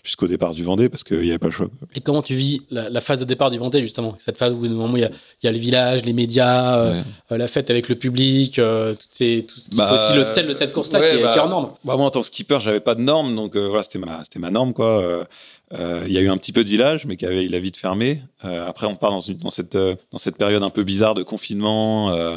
jusqu'au 0.05 0.27
départ 0.27 0.53
du 0.53 0.63
Vendée 0.63 0.87
parce 0.87 1.03
qu'il 1.03 1.19
n'y 1.19 1.29
avait 1.29 1.39
pas 1.39 1.47
le 1.47 1.51
choix. 1.51 1.67
Et 1.95 1.99
comment 1.99 2.21
tu 2.21 2.35
vis 2.35 2.61
la, 2.69 2.89
la, 2.89 3.01
phase 3.01 3.19
de 3.19 3.25
départ 3.25 3.51
du 3.51 3.57
Vendée 3.57 3.81
justement? 3.81 4.15
Cette 4.17 4.37
phase 4.37 4.53
où 4.53 4.63
il 4.63 4.71
y 4.71 5.03
a, 5.03 5.09
il 5.41 5.45
y 5.45 5.47
a 5.47 5.51
le 5.51 5.57
village, 5.57 6.05
les 6.05 6.13
médias, 6.13 6.77
euh, 6.77 6.93
ouais. 6.93 7.03
euh, 7.31 7.37
la 7.37 7.47
fête 7.47 7.69
avec 7.69 7.89
le 7.89 7.95
public, 7.95 8.59
euh, 8.59 8.93
tout, 8.93 9.07
ces, 9.09 9.45
tout 9.47 9.59
ce 9.59 9.69
qui 9.69 9.75
bah, 9.75 9.87
fait 9.87 9.93
aussi 9.95 10.13
le 10.13 10.23
sel 10.23 10.47
de 10.47 10.53
cette 10.53 10.71
course-là 10.71 10.99
ouais, 10.99 11.17
qui, 11.17 11.23
bah, 11.23 11.33
qui, 11.33 11.37
est 11.37 11.41
hors 11.41 11.49
norme. 11.49 11.71
Bah, 11.83 11.97
moi 11.97 12.05
en 12.05 12.11
tant 12.11 12.21
que 12.21 12.27
skipper, 12.27 12.59
j'avais 12.61 12.79
pas 12.79 12.95
de 12.95 13.01
normes, 13.01 13.35
donc 13.35 13.55
euh, 13.55 13.67
voilà, 13.67 13.83
c'était 13.83 13.99
ma, 13.99 14.23
c'était 14.23 14.39
ma 14.39 14.51
norme 14.51 14.73
quoi. 14.73 15.25
Euh, 15.73 16.03
il 16.05 16.13
y 16.13 16.17
a 16.17 16.21
eu 16.21 16.29
un 16.29 16.37
petit 16.37 16.51
peu 16.51 16.63
de 16.63 16.69
village, 16.69 17.05
mais 17.05 17.17
qui 17.17 17.25
avait, 17.25 17.45
il 17.45 17.55
a 17.55 17.59
vite 17.59 17.77
fermé. 17.77 18.21
Euh, 18.43 18.67
après, 18.67 18.85
on 18.85 18.95
part 18.95 19.11
dans, 19.11 19.21
une, 19.21 19.37
dans, 19.37 19.49
cette, 19.49 19.75
euh, 19.75 19.95
dans 20.11 20.19
cette 20.19 20.37
période 20.37 20.61
un 20.61 20.69
peu 20.69 20.83
bizarre 20.83 21.15
de 21.15 21.23
confinement, 21.23 22.11
euh, 22.11 22.35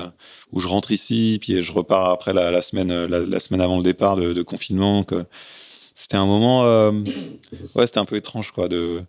où 0.53 0.61
je 0.61 0.69
rentre 0.69 0.93
ici, 0.93 1.39
puis 1.41 1.63
je 1.63 1.73
repars 1.73 2.09
après 2.11 2.33
la, 2.33 2.51
la 2.51 2.63
semaine, 2.63 3.05
la, 3.05 3.21
la, 3.21 3.41
semaine 3.41 3.61
avant 3.61 3.77
le 3.77 3.83
départ 3.83 4.17
de, 4.17 4.33
de 4.33 4.43
confinement. 4.43 5.05
Que 5.05 5.25
c'était 6.09 6.17
un 6.17 6.27
moment, 6.27 6.65
euh, 6.65 6.91
ouais, 7.75 7.87
c'était 7.87 7.99
un 7.99 8.07
peu 8.07 8.17
étrange, 8.17 8.51
quoi. 8.53 8.69
De, 8.69 9.03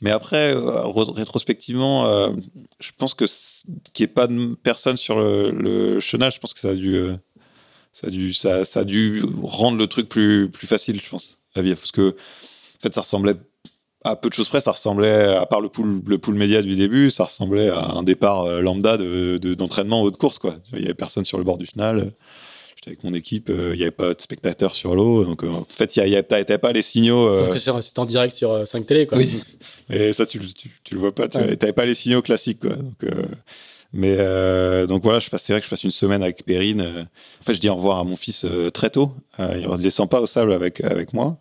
mais 0.00 0.10
après, 0.10 0.54
rétrospectivement, 0.54 2.32
je 2.80 2.90
pense 2.96 3.12
que 3.12 3.26
qu'il 3.92 4.04
n'y 4.06 4.10
ait 4.10 4.14
pas 4.14 4.26
de 4.26 4.54
personne 4.62 4.96
sur 4.96 5.18
le, 5.18 5.50
le 5.50 6.00
chenage, 6.00 6.36
je 6.36 6.40
pense 6.40 6.54
que 6.54 6.60
ça 6.60 6.70
a 6.70 6.74
dû, 6.74 6.98
ça 7.92 8.06
a 8.06 8.10
dû, 8.10 8.32
ça, 8.32 8.62
a 8.74 8.84
dû 8.84 9.22
rendre 9.42 9.76
le 9.76 9.86
truc 9.86 10.08
plus, 10.08 10.50
plus 10.50 10.66
facile, 10.66 10.98
je 11.02 11.10
pense, 11.10 11.38
à 11.54 11.60
vivre, 11.60 11.78
parce 11.78 11.92
que 11.92 12.10
en 12.10 12.80
fait, 12.80 12.94
ça 12.94 13.02
ressemblait 13.02 13.36
à 14.04 14.16
peu 14.16 14.28
de 14.28 14.34
choses 14.34 14.48
près, 14.48 14.60
ça 14.60 14.70
ressemblait, 14.70 15.34
à 15.34 15.46
part 15.46 15.60
le 15.60 15.68
pool, 15.68 16.00
le 16.06 16.18
pool 16.18 16.36
média 16.36 16.62
du 16.62 16.76
début, 16.76 17.10
ça 17.10 17.24
ressemblait 17.24 17.68
à 17.68 17.84
un 17.90 18.02
départ 18.02 18.44
euh, 18.44 18.60
lambda 18.60 18.96
de, 18.96 19.36
de, 19.38 19.54
d'entraînement 19.54 20.02
haute 20.02 20.16
course, 20.16 20.38
quoi. 20.38 20.56
Il 20.72 20.80
y 20.80 20.84
avait 20.84 20.94
personne 20.94 21.24
sur 21.24 21.38
le 21.38 21.44
bord 21.44 21.58
du 21.58 21.66
final. 21.66 22.12
J'étais 22.86 22.98
avec 22.98 23.04
mon 23.04 23.14
équipe, 23.14 23.50
euh, 23.50 23.72
il 23.74 23.78
n'y 23.78 23.82
avait 23.82 23.90
pas 23.90 24.14
de 24.14 24.20
spectateurs 24.20 24.74
sur 24.76 24.94
l'eau. 24.94 25.24
Donc, 25.24 25.42
euh, 25.42 25.48
en 25.48 25.66
fait, 25.68 25.96
il 25.96 26.04
n'y 26.04 26.14
avait 26.14 26.58
pas 26.58 26.72
les 26.72 26.82
signaux. 26.82 27.34
Sauf 27.34 27.50
que 27.50 27.58
c'était 27.58 27.98
en 27.98 28.04
direct 28.04 28.32
sur 28.32 28.66
5 28.66 28.86
télé, 28.86 29.06
quoi. 29.06 29.18
Oui. 29.18 29.40
Mais 29.88 30.12
ça, 30.12 30.24
tu, 30.24 30.38
tu, 30.38 30.70
tu 30.84 30.94
le 30.94 31.00
vois 31.00 31.12
pas. 31.12 31.26
Tu 31.28 31.38
n'avais 31.38 31.72
pas 31.72 31.84
les 31.84 31.94
signaux 31.94 32.22
classiques, 32.22 32.60
quoi. 32.60 32.76
Donc, 32.76 33.04
mais 33.92 34.16
donc 34.88 35.04
voilà, 35.04 35.20
je 35.20 35.30
passe, 35.30 35.44
c'est 35.44 35.52
vrai 35.54 35.60
que 35.60 35.64
je 35.64 35.70
passe 35.70 35.84
une 35.84 35.92
semaine 35.92 36.22
avec 36.22 36.44
Perrine. 36.44 36.82
en 36.82 37.44
fait, 37.44 37.54
je 37.54 37.60
dis 37.60 37.68
au 37.68 37.76
revoir 37.76 37.98
à 37.98 38.04
mon 38.04 38.16
fils 38.16 38.44
très 38.74 38.90
tôt. 38.90 39.14
il 39.38 39.70
ne 39.70 39.76
descend 39.78 40.10
pas 40.10 40.20
au 40.20 40.26
sable 40.26 40.52
avec, 40.52 40.82
avec 40.82 41.14
moi. 41.14 41.38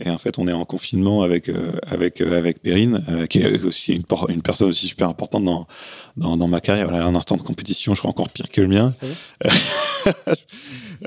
Et 0.00 0.10
en 0.10 0.18
fait, 0.18 0.38
on 0.38 0.46
est 0.46 0.52
en 0.52 0.64
confinement 0.64 1.22
avec 1.22 1.48
euh, 1.48 1.72
avec 1.82 2.20
euh, 2.20 2.38
avec 2.38 2.62
Perrine, 2.62 3.04
euh, 3.08 3.26
qui 3.26 3.40
est 3.40 3.62
aussi 3.64 3.94
une, 3.94 4.04
une 4.28 4.42
personne 4.42 4.68
aussi 4.68 4.86
super 4.86 5.08
importante 5.08 5.44
dans 5.44 5.66
dans, 6.18 6.36
dans 6.36 6.48
ma 6.48 6.60
carrière. 6.60 6.88
Voilà, 6.88 7.04
un 7.04 7.14
instant 7.14 7.36
de 7.36 7.42
compétition, 7.42 7.94
je 7.94 8.00
crois 8.00 8.10
encore 8.10 8.28
pire 8.28 8.48
que 8.48 8.60
le 8.60 8.68
mien. 8.68 8.94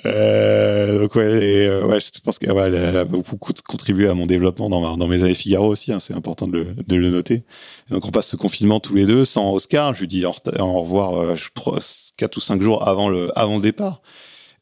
Euh, 0.05 0.99
donc 0.99 1.15
ouais, 1.15 1.43
et, 1.43 1.67
euh, 1.67 1.85
ouais, 1.85 1.99
je 1.99 2.19
pense 2.23 2.39
qu'elle 2.39 2.53
ouais, 2.53 2.97
a 2.97 3.03
beaucoup 3.03 3.35
contribué 3.35 4.07
à 4.07 4.13
mon 4.13 4.25
développement 4.25 4.69
dans, 4.69 4.95
dans 4.95 5.07
mes 5.07 5.21
années 5.23 5.33
Figaro 5.33 5.67
aussi. 5.67 5.91
Hein, 5.91 5.99
c'est 5.99 6.13
important 6.13 6.47
de 6.47 6.53
le, 6.53 6.65
de 6.87 6.95
le 6.95 7.09
noter. 7.09 7.43
Et 7.89 7.93
donc 7.93 8.05
on 8.05 8.11
passe 8.11 8.27
ce 8.27 8.35
confinement 8.35 8.79
tous 8.79 8.95
les 8.95 9.05
deux 9.05 9.25
sans 9.25 9.51
Oscar. 9.51 9.93
Je 9.93 10.01
lui 10.01 10.07
dis 10.07 10.25
au, 10.25 10.31
revoir 10.31 11.15
euh, 11.15 11.35
trois, 11.55 11.79
quatre 12.17 12.37
ou 12.37 12.39
cinq 12.39 12.61
jours 12.61 12.87
avant 12.87 13.09
le 13.09 13.37
avant 13.37 13.55
le 13.55 13.61
départ. 13.61 14.01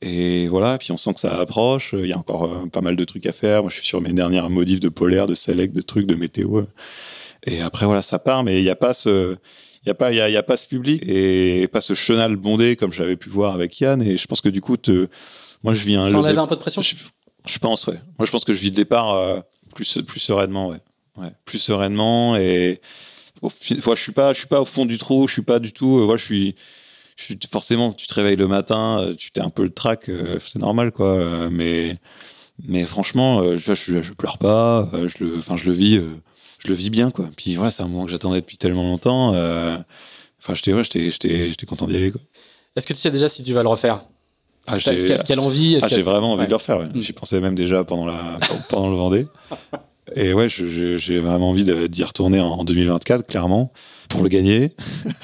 Et 0.02 0.48
voilà, 0.48 0.78
puis 0.78 0.92
on 0.92 0.98
sent 0.98 1.14
que 1.14 1.20
ça 1.20 1.38
approche. 1.40 1.94
Il 1.98 2.08
y 2.08 2.14
a 2.14 2.18
encore 2.18 2.46
euh, 2.46 2.66
pas 2.68 2.82
mal 2.82 2.96
de 2.96 3.06
trucs 3.06 3.26
à 3.26 3.34
faire. 3.34 3.62
Moi, 3.62 3.70
je 3.70 3.76
suis 3.76 3.86
sur 3.86 4.02
mes 4.02 4.14
dernières 4.14 4.50
modifs 4.50 4.80
de 4.80 4.90
polaire, 4.90 5.28
de 5.28 5.36
select, 5.36 5.76
de 5.76 5.82
trucs, 5.82 6.08
de 6.08 6.16
météo. 6.16 6.64
Et 7.46 7.62
après, 7.62 7.86
voilà, 7.86 8.02
ça 8.02 8.18
part, 8.20 8.44
mais 8.44 8.60
il 8.60 8.64
n'y 8.64 8.70
a 8.70 8.76
pas 8.76 8.94
ce, 8.94 9.38
il 9.84 9.88
y 9.88 9.92
a 9.92 9.94
pas, 9.94 10.12
il 10.12 10.18
y 10.18 10.22
a, 10.22 10.30
y 10.30 10.38
a, 10.38 10.44
pas 10.44 10.58
ce 10.58 10.66
public 10.66 11.04
et 11.08 11.68
pas 11.72 11.82
ce 11.82 11.94
chenal 11.94 12.36
bondé 12.36 12.76
comme 12.76 12.92
j'avais 12.92 13.16
pu 13.16 13.30
voir 13.30 13.54
avec 13.54 13.80
Yann. 13.80 14.02
Et 14.02 14.18
je 14.18 14.28
pense 14.28 14.42
que 14.42 14.50
du 14.50 14.62
coup, 14.62 14.78
te, 14.78 15.08
moi, 15.64 15.74
je 15.74 15.84
vis 15.84 15.96
un. 15.96 16.10
Ça 16.10 16.18
enlève 16.18 16.40
un 16.40 16.48
peu 16.48 16.56
de 16.56 16.62
pression? 16.62 16.82
Je, 16.82 16.96
je, 17.46 17.60
pense, 17.60 17.88
ouais. 17.88 18.00
Moi, 18.18 18.26
je 18.26 18.32
pense 18.32 18.46
que 18.46 18.54
je 18.54 18.60
vis 18.60 18.70
le 18.70 18.76
départ 18.76 19.14
euh, 19.14 19.40
plus, 19.76 20.00
plus 20.06 20.20
sereinement, 20.20 20.70
ouais. 20.70 20.80
ouais. 21.18 21.32
Plus 21.46 21.60
sereinement 21.60 22.36
et. 22.36 22.82
Moi, 23.42 23.52
je 23.62 24.02
suis 24.02 24.12
pas, 24.12 24.34
je 24.34 24.40
suis 24.40 24.48
pas 24.48 24.62
au 24.62 24.66
fond 24.66 24.86
du 24.86 24.98
trou. 24.98 25.28
Je 25.28 25.34
suis 25.34 25.42
pas 25.42 25.60
du 25.60 25.72
tout. 25.72 26.00
Euh, 26.00 26.04
voilà, 26.04 26.18
je 26.18 26.26
suis 26.26 26.56
je, 27.16 27.34
forcément, 27.52 27.94
tu 27.94 28.08
te 28.08 28.14
réveilles 28.14 28.36
le 28.36 28.48
matin, 28.48 29.00
euh, 29.00 29.16
tu 29.16 29.32
t'es 29.32 29.42
un 29.42 29.50
peu 29.50 29.64
le 29.64 29.70
trac, 29.70 30.10
euh, 30.10 30.40
c'est 30.44 30.60
normal, 30.60 30.92
quoi. 30.92 31.50
Mais, 31.50 31.98
mais 32.66 32.84
franchement, 32.84 33.58
je, 33.58 33.74
je, 33.74 34.02
je 34.02 34.14
pleure 34.14 34.38
pas, 34.38 34.90
je 34.94 35.24
le, 35.24 35.38
enfin, 35.38 35.58
je 35.58 35.66
le 35.66 35.74
vis, 35.74 36.02
je 36.60 36.68
le 36.68 36.76
vis 36.76 36.90
bien, 36.90 37.12
quoi. 37.12 37.30
Puis 37.36 37.56
voilà, 37.56 37.72
c'est 37.72 37.84
un 37.84 37.88
moment 37.88 38.06
que 38.06 38.12
j'attendais 38.12 38.42
depuis 38.42 38.58
tellement 38.58 38.84
longtemps. 38.84 39.30
Enfin, 39.30 40.54
j'étais, 40.54 40.74
ouais, 40.74 40.84
j'étais, 40.84 41.12
j'étais, 41.12 41.50
j'étais 41.50 41.66
content 41.66 41.88
d'y 41.88 41.96
aller, 41.96 42.12
quoi. 42.12 42.22
Est-ce 42.76 42.88
que 42.88 42.94
tu 42.94 43.00
sais 43.00 43.12
déjà 43.12 43.28
si 43.28 43.44
tu 43.44 43.54
vas 43.54 43.64
le 43.64 43.70
refaire? 43.70 44.06
Ah, 44.68 44.78
Est-ce 44.78 45.06
qu'il 45.06 45.30
y 45.30 45.32
a 45.32 45.36
l'envie 45.36 45.80
ah, 45.82 45.88
J'ai 45.88 46.02
vraiment 46.02 46.34
envie 46.34 46.42
ouais. 46.42 46.46
de 46.46 46.52
le 46.52 46.56
refaire. 46.56 46.78
Ouais. 46.78 46.86
Mm. 46.86 47.02
J'y 47.02 47.14
pensais 47.14 47.42
même 47.42 47.56
déjà 47.56 47.84
pendant 47.84 48.06
la 48.06 48.38
pendant 48.70 48.90
le 48.90 48.96
Vendée. 48.96 49.26
Et 50.16 50.34
ouais, 50.34 50.48
j'ai 50.50 51.20
vraiment 51.20 51.50
envie 51.50 51.66
d'y 51.90 52.04
retourner 52.04 52.40
en 52.40 52.64
2024, 52.64 53.28
clairement, 53.28 53.72
pour 54.10 54.24
le 54.24 54.28
gagner. 54.28 54.72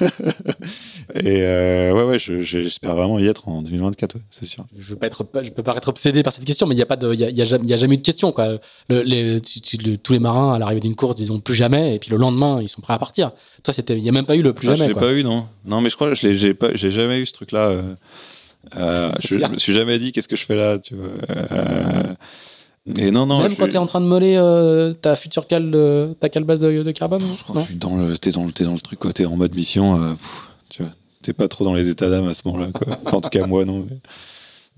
Et 1.14 1.42
euh, 1.42 1.92
ouais, 1.92 2.04
ouais, 2.04 2.18
j'espère 2.18 2.96
vraiment 2.96 3.18
y 3.18 3.26
être 3.26 3.48
en 3.48 3.62
2024, 3.62 4.14
ouais, 4.14 4.20
c'est 4.30 4.46
sûr. 4.46 4.64
Je 4.76 4.90
veux 4.90 4.96
pas 4.96 5.06
être, 5.06 5.24
je 5.42 5.50
peux 5.50 5.62
pas 5.62 5.76
être 5.76 5.88
obsédé 5.88 6.22
par 6.22 6.32
cette 6.32 6.44
question, 6.44 6.66
mais 6.66 6.74
il 6.74 6.78
y 6.78 6.82
a 6.82 6.86
pas 6.86 6.96
de, 6.96 7.12
il 7.12 7.20
y 7.20 7.24
a, 7.24 7.30
y, 7.30 7.42
a 7.42 7.44
jamais, 7.44 7.66
y 7.66 7.74
a 7.74 7.76
jamais 7.76 7.94
eu 7.94 7.98
de 7.98 8.02
question, 8.02 8.32
quoi. 8.32 8.58
Le, 8.88 9.02
les, 9.02 9.40
tu, 9.40 9.60
tu, 9.60 9.76
le, 9.76 9.98
tous 9.98 10.12
les 10.12 10.18
marins 10.18 10.54
à 10.54 10.58
l'arrivée 10.58 10.80
d'une 10.80 10.96
course 10.96 11.16
disent 11.16 11.30
plus 11.44 11.54
jamais, 11.54 11.96
et 11.96 11.98
puis 11.98 12.10
le 12.10 12.16
lendemain 12.16 12.60
ils 12.62 12.68
sont 12.68 12.80
prêts 12.80 12.94
à 12.94 12.98
partir. 12.98 13.32
Toi, 13.62 13.74
c'était, 13.74 13.96
il 13.96 14.02
y 14.02 14.08
a 14.08 14.12
même 14.12 14.26
pas 14.26 14.36
eu 14.36 14.42
le 14.42 14.52
plus 14.52 14.68
ah, 14.68 14.74
jamais. 14.74 14.88
Je 14.88 14.94
l'ai 14.94 15.00
pas 15.00 15.12
eu, 15.12 15.22
non. 15.22 15.46
Non, 15.64 15.80
mais 15.80 15.90
je 15.90 15.96
crois, 15.96 16.14
je 16.14 16.26
l'ai, 16.26 16.36
j'ai 16.36 16.54
pas, 16.54 16.74
j'ai 16.74 16.90
jamais 16.90 17.20
eu 17.20 17.26
ce 17.26 17.32
truc-là. 17.32 17.68
Euh, 17.68 17.94
euh, 18.76 19.12
je, 19.20 19.38
je, 19.38 19.46
me 19.46 19.58
suis 19.58 19.72
jamais 19.72 19.98
dit 19.98 20.12
qu'est-ce 20.12 20.28
que 20.28 20.36
je 20.36 20.44
fais 20.44 20.56
là, 20.56 20.78
tu 20.78 20.94
vois. 20.94 21.08
Euh, 22.88 22.92
et 22.96 23.10
non, 23.10 23.26
non. 23.26 23.40
Même 23.40 23.50
je... 23.50 23.56
quand 23.56 23.68
t'es 23.68 23.78
en 23.78 23.86
train 23.86 24.00
de 24.00 24.06
moller 24.06 24.36
euh, 24.36 24.92
ta 24.92 25.16
future 25.16 25.46
cale, 25.46 25.70
de, 25.70 26.14
ta 26.20 26.28
cale 26.28 26.44
base 26.44 26.60
de, 26.60 26.82
de 26.82 26.90
carbone. 26.92 27.22
Suis 27.64 27.74
dans 27.74 27.96
le, 27.96 28.18
t'es 28.18 28.30
dans 28.30 28.44
le, 28.44 28.52
t'es 28.52 28.64
dans 28.64 28.74
le 28.74 28.80
truc, 28.80 28.98
quoi. 28.98 29.12
T'es 29.12 29.26
en 29.26 29.36
mode 29.36 29.54
mission. 29.54 30.00
Euh, 30.00 30.12
pff, 30.12 30.48
tu 30.68 30.82
vois 30.82 30.92
t'es 31.26 31.32
pas 31.32 31.48
trop 31.48 31.64
dans 31.64 31.74
les 31.74 31.88
états 31.88 32.08
d'âme 32.08 32.28
à 32.28 32.34
ce 32.34 32.42
moment-là. 32.46 32.70
en 33.06 33.20
tout 33.20 33.30
cas, 33.30 33.46
moi, 33.46 33.64
non. 33.64 33.84
Mais, 33.88 33.98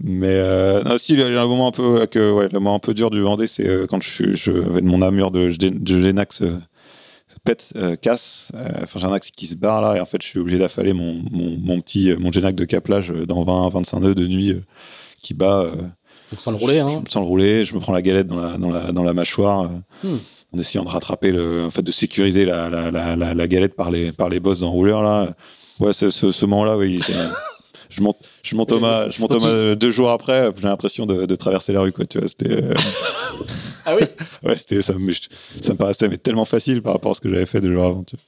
mais 0.01 0.28
euh, 0.30 0.82
non, 0.82 0.97
si, 0.97 1.12
il 1.12 1.20
y 1.20 1.22
a 1.22 1.43
un 1.43 1.47
moment 1.47 1.68
un 1.68 1.72
peu, 1.72 2.06
que, 2.06 2.32
ouais, 2.32 2.48
le 2.51 2.59
moment 2.59 2.76
un 2.76 2.78
peu 2.78 2.94
dur 2.94 3.10
du 3.10 3.20
Vendée, 3.20 3.47
c'est 3.47 3.68
euh, 3.68 3.86
quand 3.86 4.02
je 4.02 4.35
je, 4.35 4.52
mon 4.52 5.02
armure 5.02 5.30
de, 5.30 5.51
de 5.51 6.01
Genax 6.01 6.43
euh, 6.43 6.59
pète, 7.44 7.66
euh, 7.76 7.97
casse. 7.97 8.51
Enfin, 8.82 8.98
j'ai 8.98 9.06
un 9.06 9.12
axe 9.12 9.30
qui 9.30 9.47
se 9.47 9.56
barre 9.56 9.82
là, 9.82 9.97
et 9.97 10.01
en 10.01 10.06
fait, 10.06 10.22
je 10.22 10.28
suis 10.28 10.39
obligé 10.39 10.59
d'affaler 10.59 10.94
mon, 10.94 11.22
mon, 11.30 11.56
mon, 11.59 11.80
petit, 11.80 12.14
mon 12.18 12.32
Genax 12.32 12.56
de 12.56 12.64
caplage 12.64 13.10
dans 13.10 13.44
20, 13.44 13.68
25 13.68 14.01
nœuds 14.01 14.14
de 14.14 14.26
nuit 14.26 14.55
qui 15.20 15.35
bat. 15.35 15.70
Donc 16.31 16.41
sans 16.41 16.51
le 16.51 16.57
rouler, 16.57 16.79
je, 16.87 16.95
hein. 16.95 17.05
Sans 17.09 17.21
le 17.21 17.27
rouler, 17.27 17.65
je 17.65 17.75
me 17.75 17.81
prends 17.81 17.93
la 17.93 18.03
galette 18.03 18.27
dans 18.27 18.41
la, 18.41 18.59
dans 18.59 18.71
la, 18.71 18.93
dans 18.93 19.03
la 19.03 19.15
mâchoire. 19.15 19.71
Hmm. 20.03 20.17
en 20.55 20.59
essayant 20.59 20.85
de 20.85 20.91
rattraper 20.91 21.33
le, 21.33 21.65
en 21.65 21.71
fait, 21.71 21.83
de 21.83 21.93
sécuriser 21.93 22.45
la, 22.45 22.69
la, 22.69 22.91
la, 22.91 23.35
la, 23.35 23.49
galette 23.49 23.75
par 23.75 23.91
les, 23.91 24.13
par 24.13 24.29
les 24.29 24.41
boss 24.41 24.61
d'enrouleur 24.61 25.03
là. 25.03 25.35
Ouais, 25.81 25.93
ce, 25.93 26.11
ce, 26.11 26.47
moment-là, 26.47 26.77
oui. 26.77 27.01
je 27.89 28.03
monte, 28.03 28.17
je 28.43 28.57
monte 28.57 28.69
Thomas, 28.69 29.11
je 29.11 29.21
monte 29.21 29.31
Thomas 29.31 29.75
deux 29.75 29.91
jours 29.91 30.11
après. 30.11 30.51
J'ai 30.57 30.69
l'impression 30.69 31.07
de, 31.07 31.27
de, 31.27 31.37
traverser 31.37 31.73
la 31.73 31.81
rue, 31.81 31.93
quoi. 31.93 32.05
Tu 32.05 32.19
vois, 32.19 32.29
c'était. 32.29 32.63
ah 33.87 33.95
oui. 33.95 34.07
ouais, 34.43 34.57
c'était 34.57 34.83
ça, 34.83 34.95
me, 34.95 35.13
ça 35.61 35.73
me 35.73 35.79
paraissait 35.79 36.09
mais 36.09 36.19
tellement 36.19 36.45
facile 36.45 36.83
par 36.83 36.95
rapport 36.95 37.13
à 37.13 37.15
ce 37.15 37.21
que 37.21 37.31
j'avais 37.31 37.47
fait 37.47 37.61
deux 37.61 37.73
jours 37.73 37.85
avant. 37.85 38.05
Tu 38.05 38.17
vois. 38.17 38.25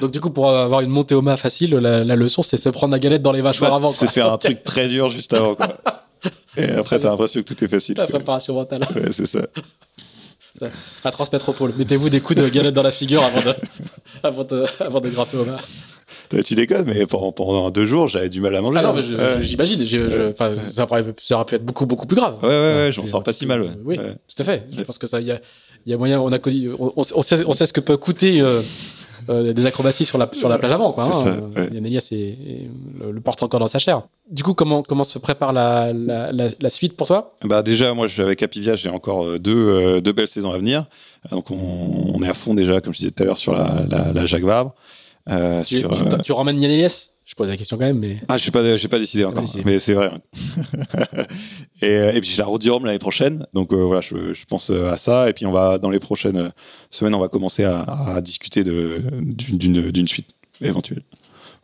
Donc 0.00 0.10
du 0.10 0.20
coup, 0.20 0.30
pour 0.30 0.50
avoir 0.50 0.80
une 0.80 0.90
montée 0.90 1.14
au 1.14 1.22
mât 1.22 1.36
facile, 1.36 1.76
la, 1.76 2.04
la 2.04 2.16
leçon, 2.16 2.42
c'est 2.42 2.56
se 2.56 2.68
prendre 2.68 2.92
la 2.92 2.98
galette 2.98 3.22
dans 3.22 3.32
les 3.32 3.42
mâchoires 3.42 3.70
bah, 3.70 3.76
avant. 3.76 3.90
C'est 3.90 4.10
faire 4.10 4.32
un 4.32 4.38
truc 4.38 4.64
très 4.64 4.88
dur 4.88 5.10
juste 5.10 5.32
avant. 5.32 5.54
Quoi. 5.54 5.68
Et 6.56 6.64
après, 6.70 6.98
t'as 6.98 7.10
l'impression 7.10 7.42
que 7.42 7.52
tout 7.52 7.64
est 7.64 7.68
facile. 7.68 7.96
La 7.96 8.06
préparation 8.06 8.54
mentale. 8.54 8.82
Ouais, 8.94 9.12
c'est 9.12 9.26
ça. 9.26 9.46
ça. 10.58 10.68
À 11.04 11.10
transmettre 11.10 11.48
au 11.48 11.52
pôle. 11.52 11.72
Mettez-vous 11.76 12.10
des 12.10 12.20
coups 12.20 12.38
de 12.38 12.48
galette 12.48 12.74
dans 12.74 12.82
la 12.82 12.90
figure 12.90 13.22
avant 13.22 13.40
de, 13.40 13.54
avant 14.22 14.44
de, 14.44 14.64
avant 14.80 15.00
de 15.00 15.08
grimper 15.08 15.36
au 15.38 15.44
mât. 15.44 15.58
Tu 16.44 16.54
déconnes, 16.54 16.86
mais 16.86 17.04
pendant, 17.04 17.30
pendant, 17.30 17.70
deux 17.70 17.84
jours, 17.84 18.08
j'avais 18.08 18.30
du 18.30 18.40
mal 18.40 18.54
à 18.54 18.62
manger. 18.62 18.78
Ah 18.78 18.82
non, 18.82 18.94
mais 18.94 19.42
j'imagine. 19.42 19.84
Ça, 20.34 20.84
aurait 20.84 21.04
pu 21.12 21.54
être 21.54 21.64
beaucoup, 21.64 21.84
beaucoup 21.84 22.06
plus 22.06 22.16
grave. 22.16 22.38
Ouais, 22.42 22.48
ouais, 22.48 22.54
ouais, 22.54 22.92
je 22.92 23.00
m'en 23.00 23.06
sors 23.06 23.22
pas 23.22 23.34
si 23.34 23.44
mal. 23.44 23.76
Oui, 23.84 23.96
tout 23.96 24.40
à 24.40 24.44
fait. 24.44 24.66
Je 24.76 24.82
pense 24.82 24.98
que 24.98 25.06
ça, 25.06 25.20
il 25.20 25.26
y 25.26 25.32
a, 25.32 25.40
y 25.84 25.92
a 25.92 25.98
moyen. 25.98 26.20
On, 26.20 26.32
a, 26.32 26.38
on, 26.78 26.92
on, 26.96 27.22
sait, 27.22 27.44
on 27.46 27.52
sait 27.52 27.66
ce 27.66 27.72
que 27.72 27.80
peut 27.80 27.98
coûter. 27.98 28.40
Euh, 28.40 28.62
euh, 29.28 29.52
des 29.52 29.66
acrobaties 29.66 30.04
sur 30.04 30.18
la, 30.18 30.28
sur 30.32 30.48
la 30.48 30.58
plage 30.58 30.72
avant. 30.72 30.92
Quoi, 30.92 31.04
hein. 31.04 31.40
le, 31.56 33.20
porte 33.20 33.42
encore 33.42 33.60
dans 33.60 33.68
sa 33.68 33.78
chair. 33.78 34.02
Du 34.30 34.42
coup, 34.42 34.54
comment, 34.54 34.82
comment 34.82 35.04
se 35.04 35.18
prépare 35.18 35.52
la, 35.52 35.92
la, 35.92 36.32
la, 36.32 36.70
suite 36.70 36.96
pour 36.96 37.06
toi? 37.06 37.36
Bah 37.44 37.62
Déjà, 37.62 37.94
moi, 37.94 38.06
avec 38.18 38.38
Capivia, 38.38 38.74
j'ai 38.74 38.88
encore 38.88 39.24
euh, 39.24 39.38
deux, 39.38 39.56
euh, 39.56 40.00
deux 40.00 40.12
belles 40.12 40.28
saisons 40.28 40.52
à 40.52 40.58
venir. 40.58 40.86
Donc, 41.30 41.50
on, 41.50 42.12
on, 42.14 42.22
est 42.22 42.28
à 42.28 42.34
fond 42.34 42.54
déjà, 42.54 42.80
comme 42.80 42.92
je 42.92 42.98
disais 42.98 43.10
tout 43.10 43.22
à 43.22 43.26
l'heure, 43.26 43.38
sur 43.38 43.52
la, 43.52 44.12
la, 44.12 44.26
Jacques 44.26 44.44
Vabre. 44.44 44.74
tu, 45.64 45.80
sur, 45.80 45.90
tu, 45.90 46.22
tu, 46.22 46.32
ramènes 46.32 46.60
Yann 46.60 46.72
Elias? 46.72 47.11
Je 47.32 47.34
pose 47.34 47.48
la 47.48 47.56
question 47.56 47.78
quand 47.78 47.86
même, 47.86 47.98
mais. 47.98 48.18
Ah, 48.28 48.36
je 48.36 48.44
n'ai 48.44 48.50
pas, 48.50 48.76
j'ai 48.76 48.88
pas 48.88 48.98
décidé 48.98 49.24
encore, 49.24 49.44
mais 49.64 49.78
c'est 49.78 49.94
vrai. 49.94 50.10
et, 51.80 51.86
euh, 51.86 52.12
et, 52.12 52.20
puis 52.20 52.28
j'ai 52.28 52.36
la 52.36 52.44
Route 52.44 52.60
du 52.60 52.70
Rhum 52.70 52.84
l'année 52.84 52.98
prochaine, 52.98 53.46
donc 53.54 53.72
euh, 53.72 53.76
voilà, 53.76 54.02
je, 54.02 54.34
je, 54.34 54.44
pense 54.44 54.68
euh, 54.68 54.90
à 54.90 54.98
ça. 54.98 55.30
Et 55.30 55.32
puis 55.32 55.46
on 55.46 55.50
va 55.50 55.78
dans 55.78 55.88
les 55.88 55.98
prochaines 55.98 56.52
semaines, 56.90 57.14
on 57.14 57.18
va 57.18 57.28
commencer 57.28 57.64
à, 57.64 57.84
à 57.84 58.20
discuter 58.20 58.64
de, 58.64 59.00
d'une, 59.22 59.90
d'une 59.90 60.08
suite 60.08 60.28
éventuelle. 60.60 61.04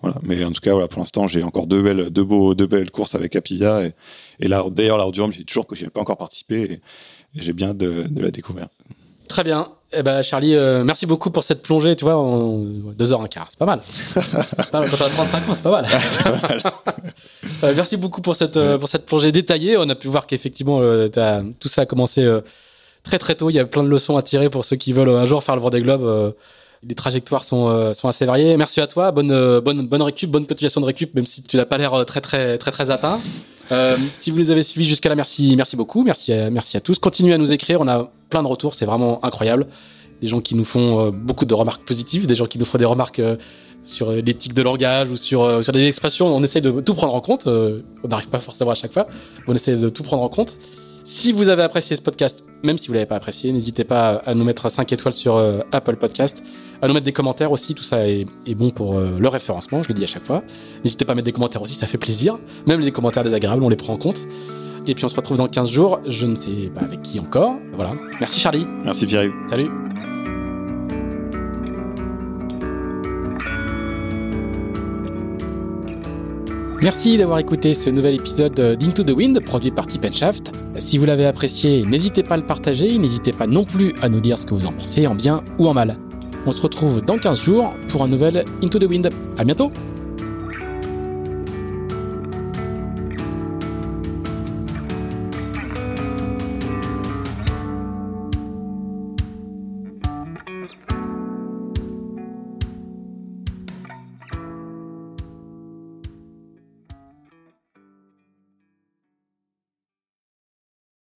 Voilà. 0.00 0.16
Mais 0.22 0.42
en 0.42 0.52
tout 0.52 0.62
cas, 0.62 0.72
voilà, 0.72 0.88
pour 0.88 1.00
l'instant, 1.00 1.28
j'ai 1.28 1.42
encore 1.42 1.66
deux 1.66 1.82
belles, 1.82 2.08
deux 2.08 2.24
beaux, 2.24 2.54
deux 2.54 2.66
belles 2.66 2.90
courses 2.90 3.14
avec 3.14 3.36
Apivia. 3.36 3.84
Et, 3.84 3.92
et 4.40 4.48
là, 4.48 4.64
d'ailleurs, 4.70 4.96
la 4.96 5.04
Route 5.04 5.14
du 5.14 5.20
Rhum, 5.20 5.34
j'ai 5.34 5.44
toujours 5.44 5.66
que 5.66 5.76
j'ai 5.76 5.90
pas 5.90 6.00
encore 6.00 6.16
participé 6.16 6.62
et, 6.62 6.72
et 6.72 7.42
j'ai 7.42 7.52
bien 7.52 7.74
de, 7.74 8.04
de 8.08 8.22
la 8.22 8.30
découvrir. 8.30 8.68
Très 9.28 9.44
bien. 9.44 9.68
Eh 9.90 10.02
ben 10.02 10.20
Charlie, 10.20 10.54
euh, 10.54 10.84
merci 10.84 11.06
beaucoup 11.06 11.30
pour 11.30 11.44
cette 11.44 11.62
plongée, 11.62 11.96
tu 11.96 12.04
vois, 12.04 12.16
en 12.16 12.58
2h15, 12.98 13.44
c'est 13.48 13.58
pas 13.58 13.64
mal. 13.64 13.80
Quand 14.70 14.82
t'as 14.98 15.08
35 15.08 15.48
ans, 15.48 15.54
c'est 15.54 15.62
pas 15.62 15.70
mal. 15.70 15.86
euh, 17.64 17.72
merci 17.74 17.96
beaucoup 17.96 18.20
pour 18.20 18.36
cette, 18.36 18.58
euh, 18.58 18.76
pour 18.76 18.90
cette 18.90 19.06
plongée 19.06 19.32
détaillée. 19.32 19.78
On 19.78 19.88
a 19.88 19.94
pu 19.94 20.08
voir 20.08 20.26
qu'effectivement, 20.26 20.80
tout 21.58 21.68
ça 21.68 21.82
a 21.82 21.86
commencé 21.86 22.26
très 23.02 23.18
très 23.18 23.34
tôt. 23.34 23.48
Il 23.48 23.54
y 23.54 23.58
a 23.58 23.64
plein 23.64 23.82
de 23.82 23.88
leçons 23.88 24.18
à 24.18 24.22
tirer 24.22 24.50
pour 24.50 24.66
ceux 24.66 24.76
qui 24.76 24.92
veulent 24.92 25.08
un 25.08 25.24
jour 25.24 25.42
faire 25.42 25.56
le 25.56 25.62
Vendée 25.62 25.80
Globe. 25.80 26.34
les 26.82 26.94
trajectoires 26.94 27.46
sont, 27.46 27.94
sont 27.94 28.08
assez 28.08 28.26
variées. 28.26 28.58
Merci 28.58 28.82
à 28.82 28.88
toi, 28.88 29.10
bonne, 29.10 29.60
bonne, 29.60 29.86
bonne 29.88 30.02
récup, 30.02 30.30
bonne 30.30 30.46
cotisation 30.46 30.82
de 30.82 30.86
récup, 30.86 31.14
même 31.14 31.24
si 31.24 31.42
tu 31.42 31.56
n'as 31.56 31.64
pas 31.64 31.78
l'air 31.78 32.04
très 32.04 32.20
très 32.20 32.58
très 32.58 32.72
très 32.72 32.90
atteint. 32.90 33.20
si 34.12 34.30
vous 34.30 34.36
les 34.36 34.50
avez 34.50 34.60
suivis 34.60 34.86
jusqu'à 34.86 35.08
là, 35.08 35.14
merci, 35.14 35.54
merci 35.56 35.76
beaucoup, 35.76 36.04
merci, 36.04 36.30
merci 36.52 36.76
à 36.76 36.82
tous. 36.82 36.98
Continuez 36.98 37.32
à 37.32 37.38
nous 37.38 37.54
écrire, 37.54 37.80
on 37.80 37.88
a 37.88 38.10
plein 38.28 38.42
de 38.42 38.48
retours, 38.48 38.74
c'est 38.74 38.84
vraiment 38.84 39.24
incroyable. 39.24 39.66
Des 40.20 40.28
gens 40.28 40.40
qui 40.40 40.54
nous 40.54 40.64
font 40.64 41.06
euh, 41.06 41.10
beaucoup 41.10 41.44
de 41.44 41.54
remarques 41.54 41.84
positives, 41.84 42.26
des 42.26 42.34
gens 42.34 42.46
qui 42.46 42.58
nous 42.58 42.64
font 42.64 42.78
des 42.78 42.84
remarques 42.84 43.20
euh, 43.20 43.36
sur 43.84 44.10
euh, 44.10 44.20
l'éthique 44.20 44.54
de 44.54 44.62
langage 44.62 45.10
ou 45.10 45.16
sur, 45.16 45.62
sur 45.62 45.72
des 45.72 45.86
expressions. 45.86 46.26
On 46.26 46.42
essaie 46.42 46.60
de 46.60 46.80
tout 46.80 46.94
prendre 46.94 47.14
en 47.14 47.20
compte. 47.20 47.46
on 47.46 48.08
n'arrive 48.08 48.28
pas 48.28 48.40
forcément 48.40 48.72
à 48.72 48.74
chaque 48.74 48.92
fois. 48.92 49.06
On 49.46 49.54
essaie 49.54 49.76
de 49.76 49.88
tout 49.88 50.02
prendre 50.02 50.22
en 50.22 50.28
compte. 50.28 50.56
Si 51.04 51.32
vous 51.32 51.48
avez 51.48 51.62
apprécié 51.62 51.96
ce 51.96 52.02
podcast, 52.02 52.44
même 52.62 52.76
si 52.76 52.88
vous 52.88 52.92
l'avez 52.92 53.06
pas 53.06 53.16
apprécié, 53.16 53.50
n'hésitez 53.50 53.84
pas 53.84 54.16
à 54.26 54.34
nous 54.34 54.44
mettre 54.44 54.70
5 54.70 54.92
étoiles 54.92 55.14
sur 55.14 55.42
Apple 55.72 55.96
Podcast, 55.96 56.42
à 56.82 56.86
nous 56.86 56.92
mettre 56.92 57.06
des 57.06 57.14
commentaires 57.14 57.50
aussi, 57.50 57.74
tout 57.74 57.82
ça 57.82 58.06
est, 58.06 58.26
est, 58.44 58.54
bon 58.54 58.68
pour 58.68 59.00
le 59.00 59.28
référencement, 59.28 59.82
je 59.82 59.88
le 59.88 59.94
dis 59.94 60.04
à 60.04 60.06
chaque 60.06 60.24
fois. 60.24 60.42
N'hésitez 60.84 61.06
pas 61.06 61.12
à 61.12 61.14
mettre 61.14 61.24
des 61.24 61.32
commentaires 61.32 61.62
aussi, 61.62 61.72
ça 61.72 61.86
fait 61.86 61.96
plaisir. 61.96 62.38
Même 62.66 62.80
les 62.80 62.92
commentaires 62.92 63.24
désagréables, 63.24 63.62
on 63.62 63.70
les 63.70 63.76
prend 63.76 63.94
en 63.94 63.96
compte. 63.96 64.20
Et 64.86 64.94
puis 64.94 65.04
on 65.04 65.08
se 65.08 65.16
retrouve 65.16 65.36
dans 65.36 65.48
15 65.48 65.70
jours, 65.70 66.00
je 66.06 66.26
ne 66.26 66.34
sais 66.34 66.70
pas 66.74 66.80
avec 66.80 67.02
qui 67.02 67.20
encore. 67.20 67.56
Voilà. 67.74 67.92
Merci 68.20 68.40
Charlie. 68.40 68.66
Merci 68.84 69.06
Pierre. 69.06 69.30
Salut. 69.48 69.70
Merci 76.80 77.18
d'avoir 77.18 77.40
écouté 77.40 77.74
ce 77.74 77.90
nouvel 77.90 78.14
épisode 78.14 78.54
d'Into 78.78 79.02
the 79.02 79.10
Wind 79.10 79.40
produit 79.40 79.72
par 79.72 79.88
Tip 79.88 80.06
Shaft. 80.12 80.52
Si 80.78 80.96
vous 80.96 81.06
l'avez 81.06 81.26
apprécié, 81.26 81.84
n'hésitez 81.84 82.22
pas 82.22 82.34
à 82.34 82.36
le 82.36 82.46
partager, 82.46 82.96
n'hésitez 82.98 83.32
pas 83.32 83.48
non 83.48 83.64
plus 83.64 83.94
à 84.00 84.08
nous 84.08 84.20
dire 84.20 84.38
ce 84.38 84.46
que 84.46 84.54
vous 84.54 84.64
en 84.64 84.72
pensez, 84.72 85.08
en 85.08 85.16
bien 85.16 85.42
ou 85.58 85.66
en 85.66 85.74
mal. 85.74 85.98
On 86.46 86.52
se 86.52 86.62
retrouve 86.62 87.02
dans 87.04 87.18
15 87.18 87.42
jours 87.42 87.74
pour 87.88 88.04
un 88.04 88.08
nouvel 88.08 88.44
Into 88.62 88.78
the 88.78 88.84
Wind. 88.84 89.08
À 89.36 89.44
bientôt! 89.44 89.72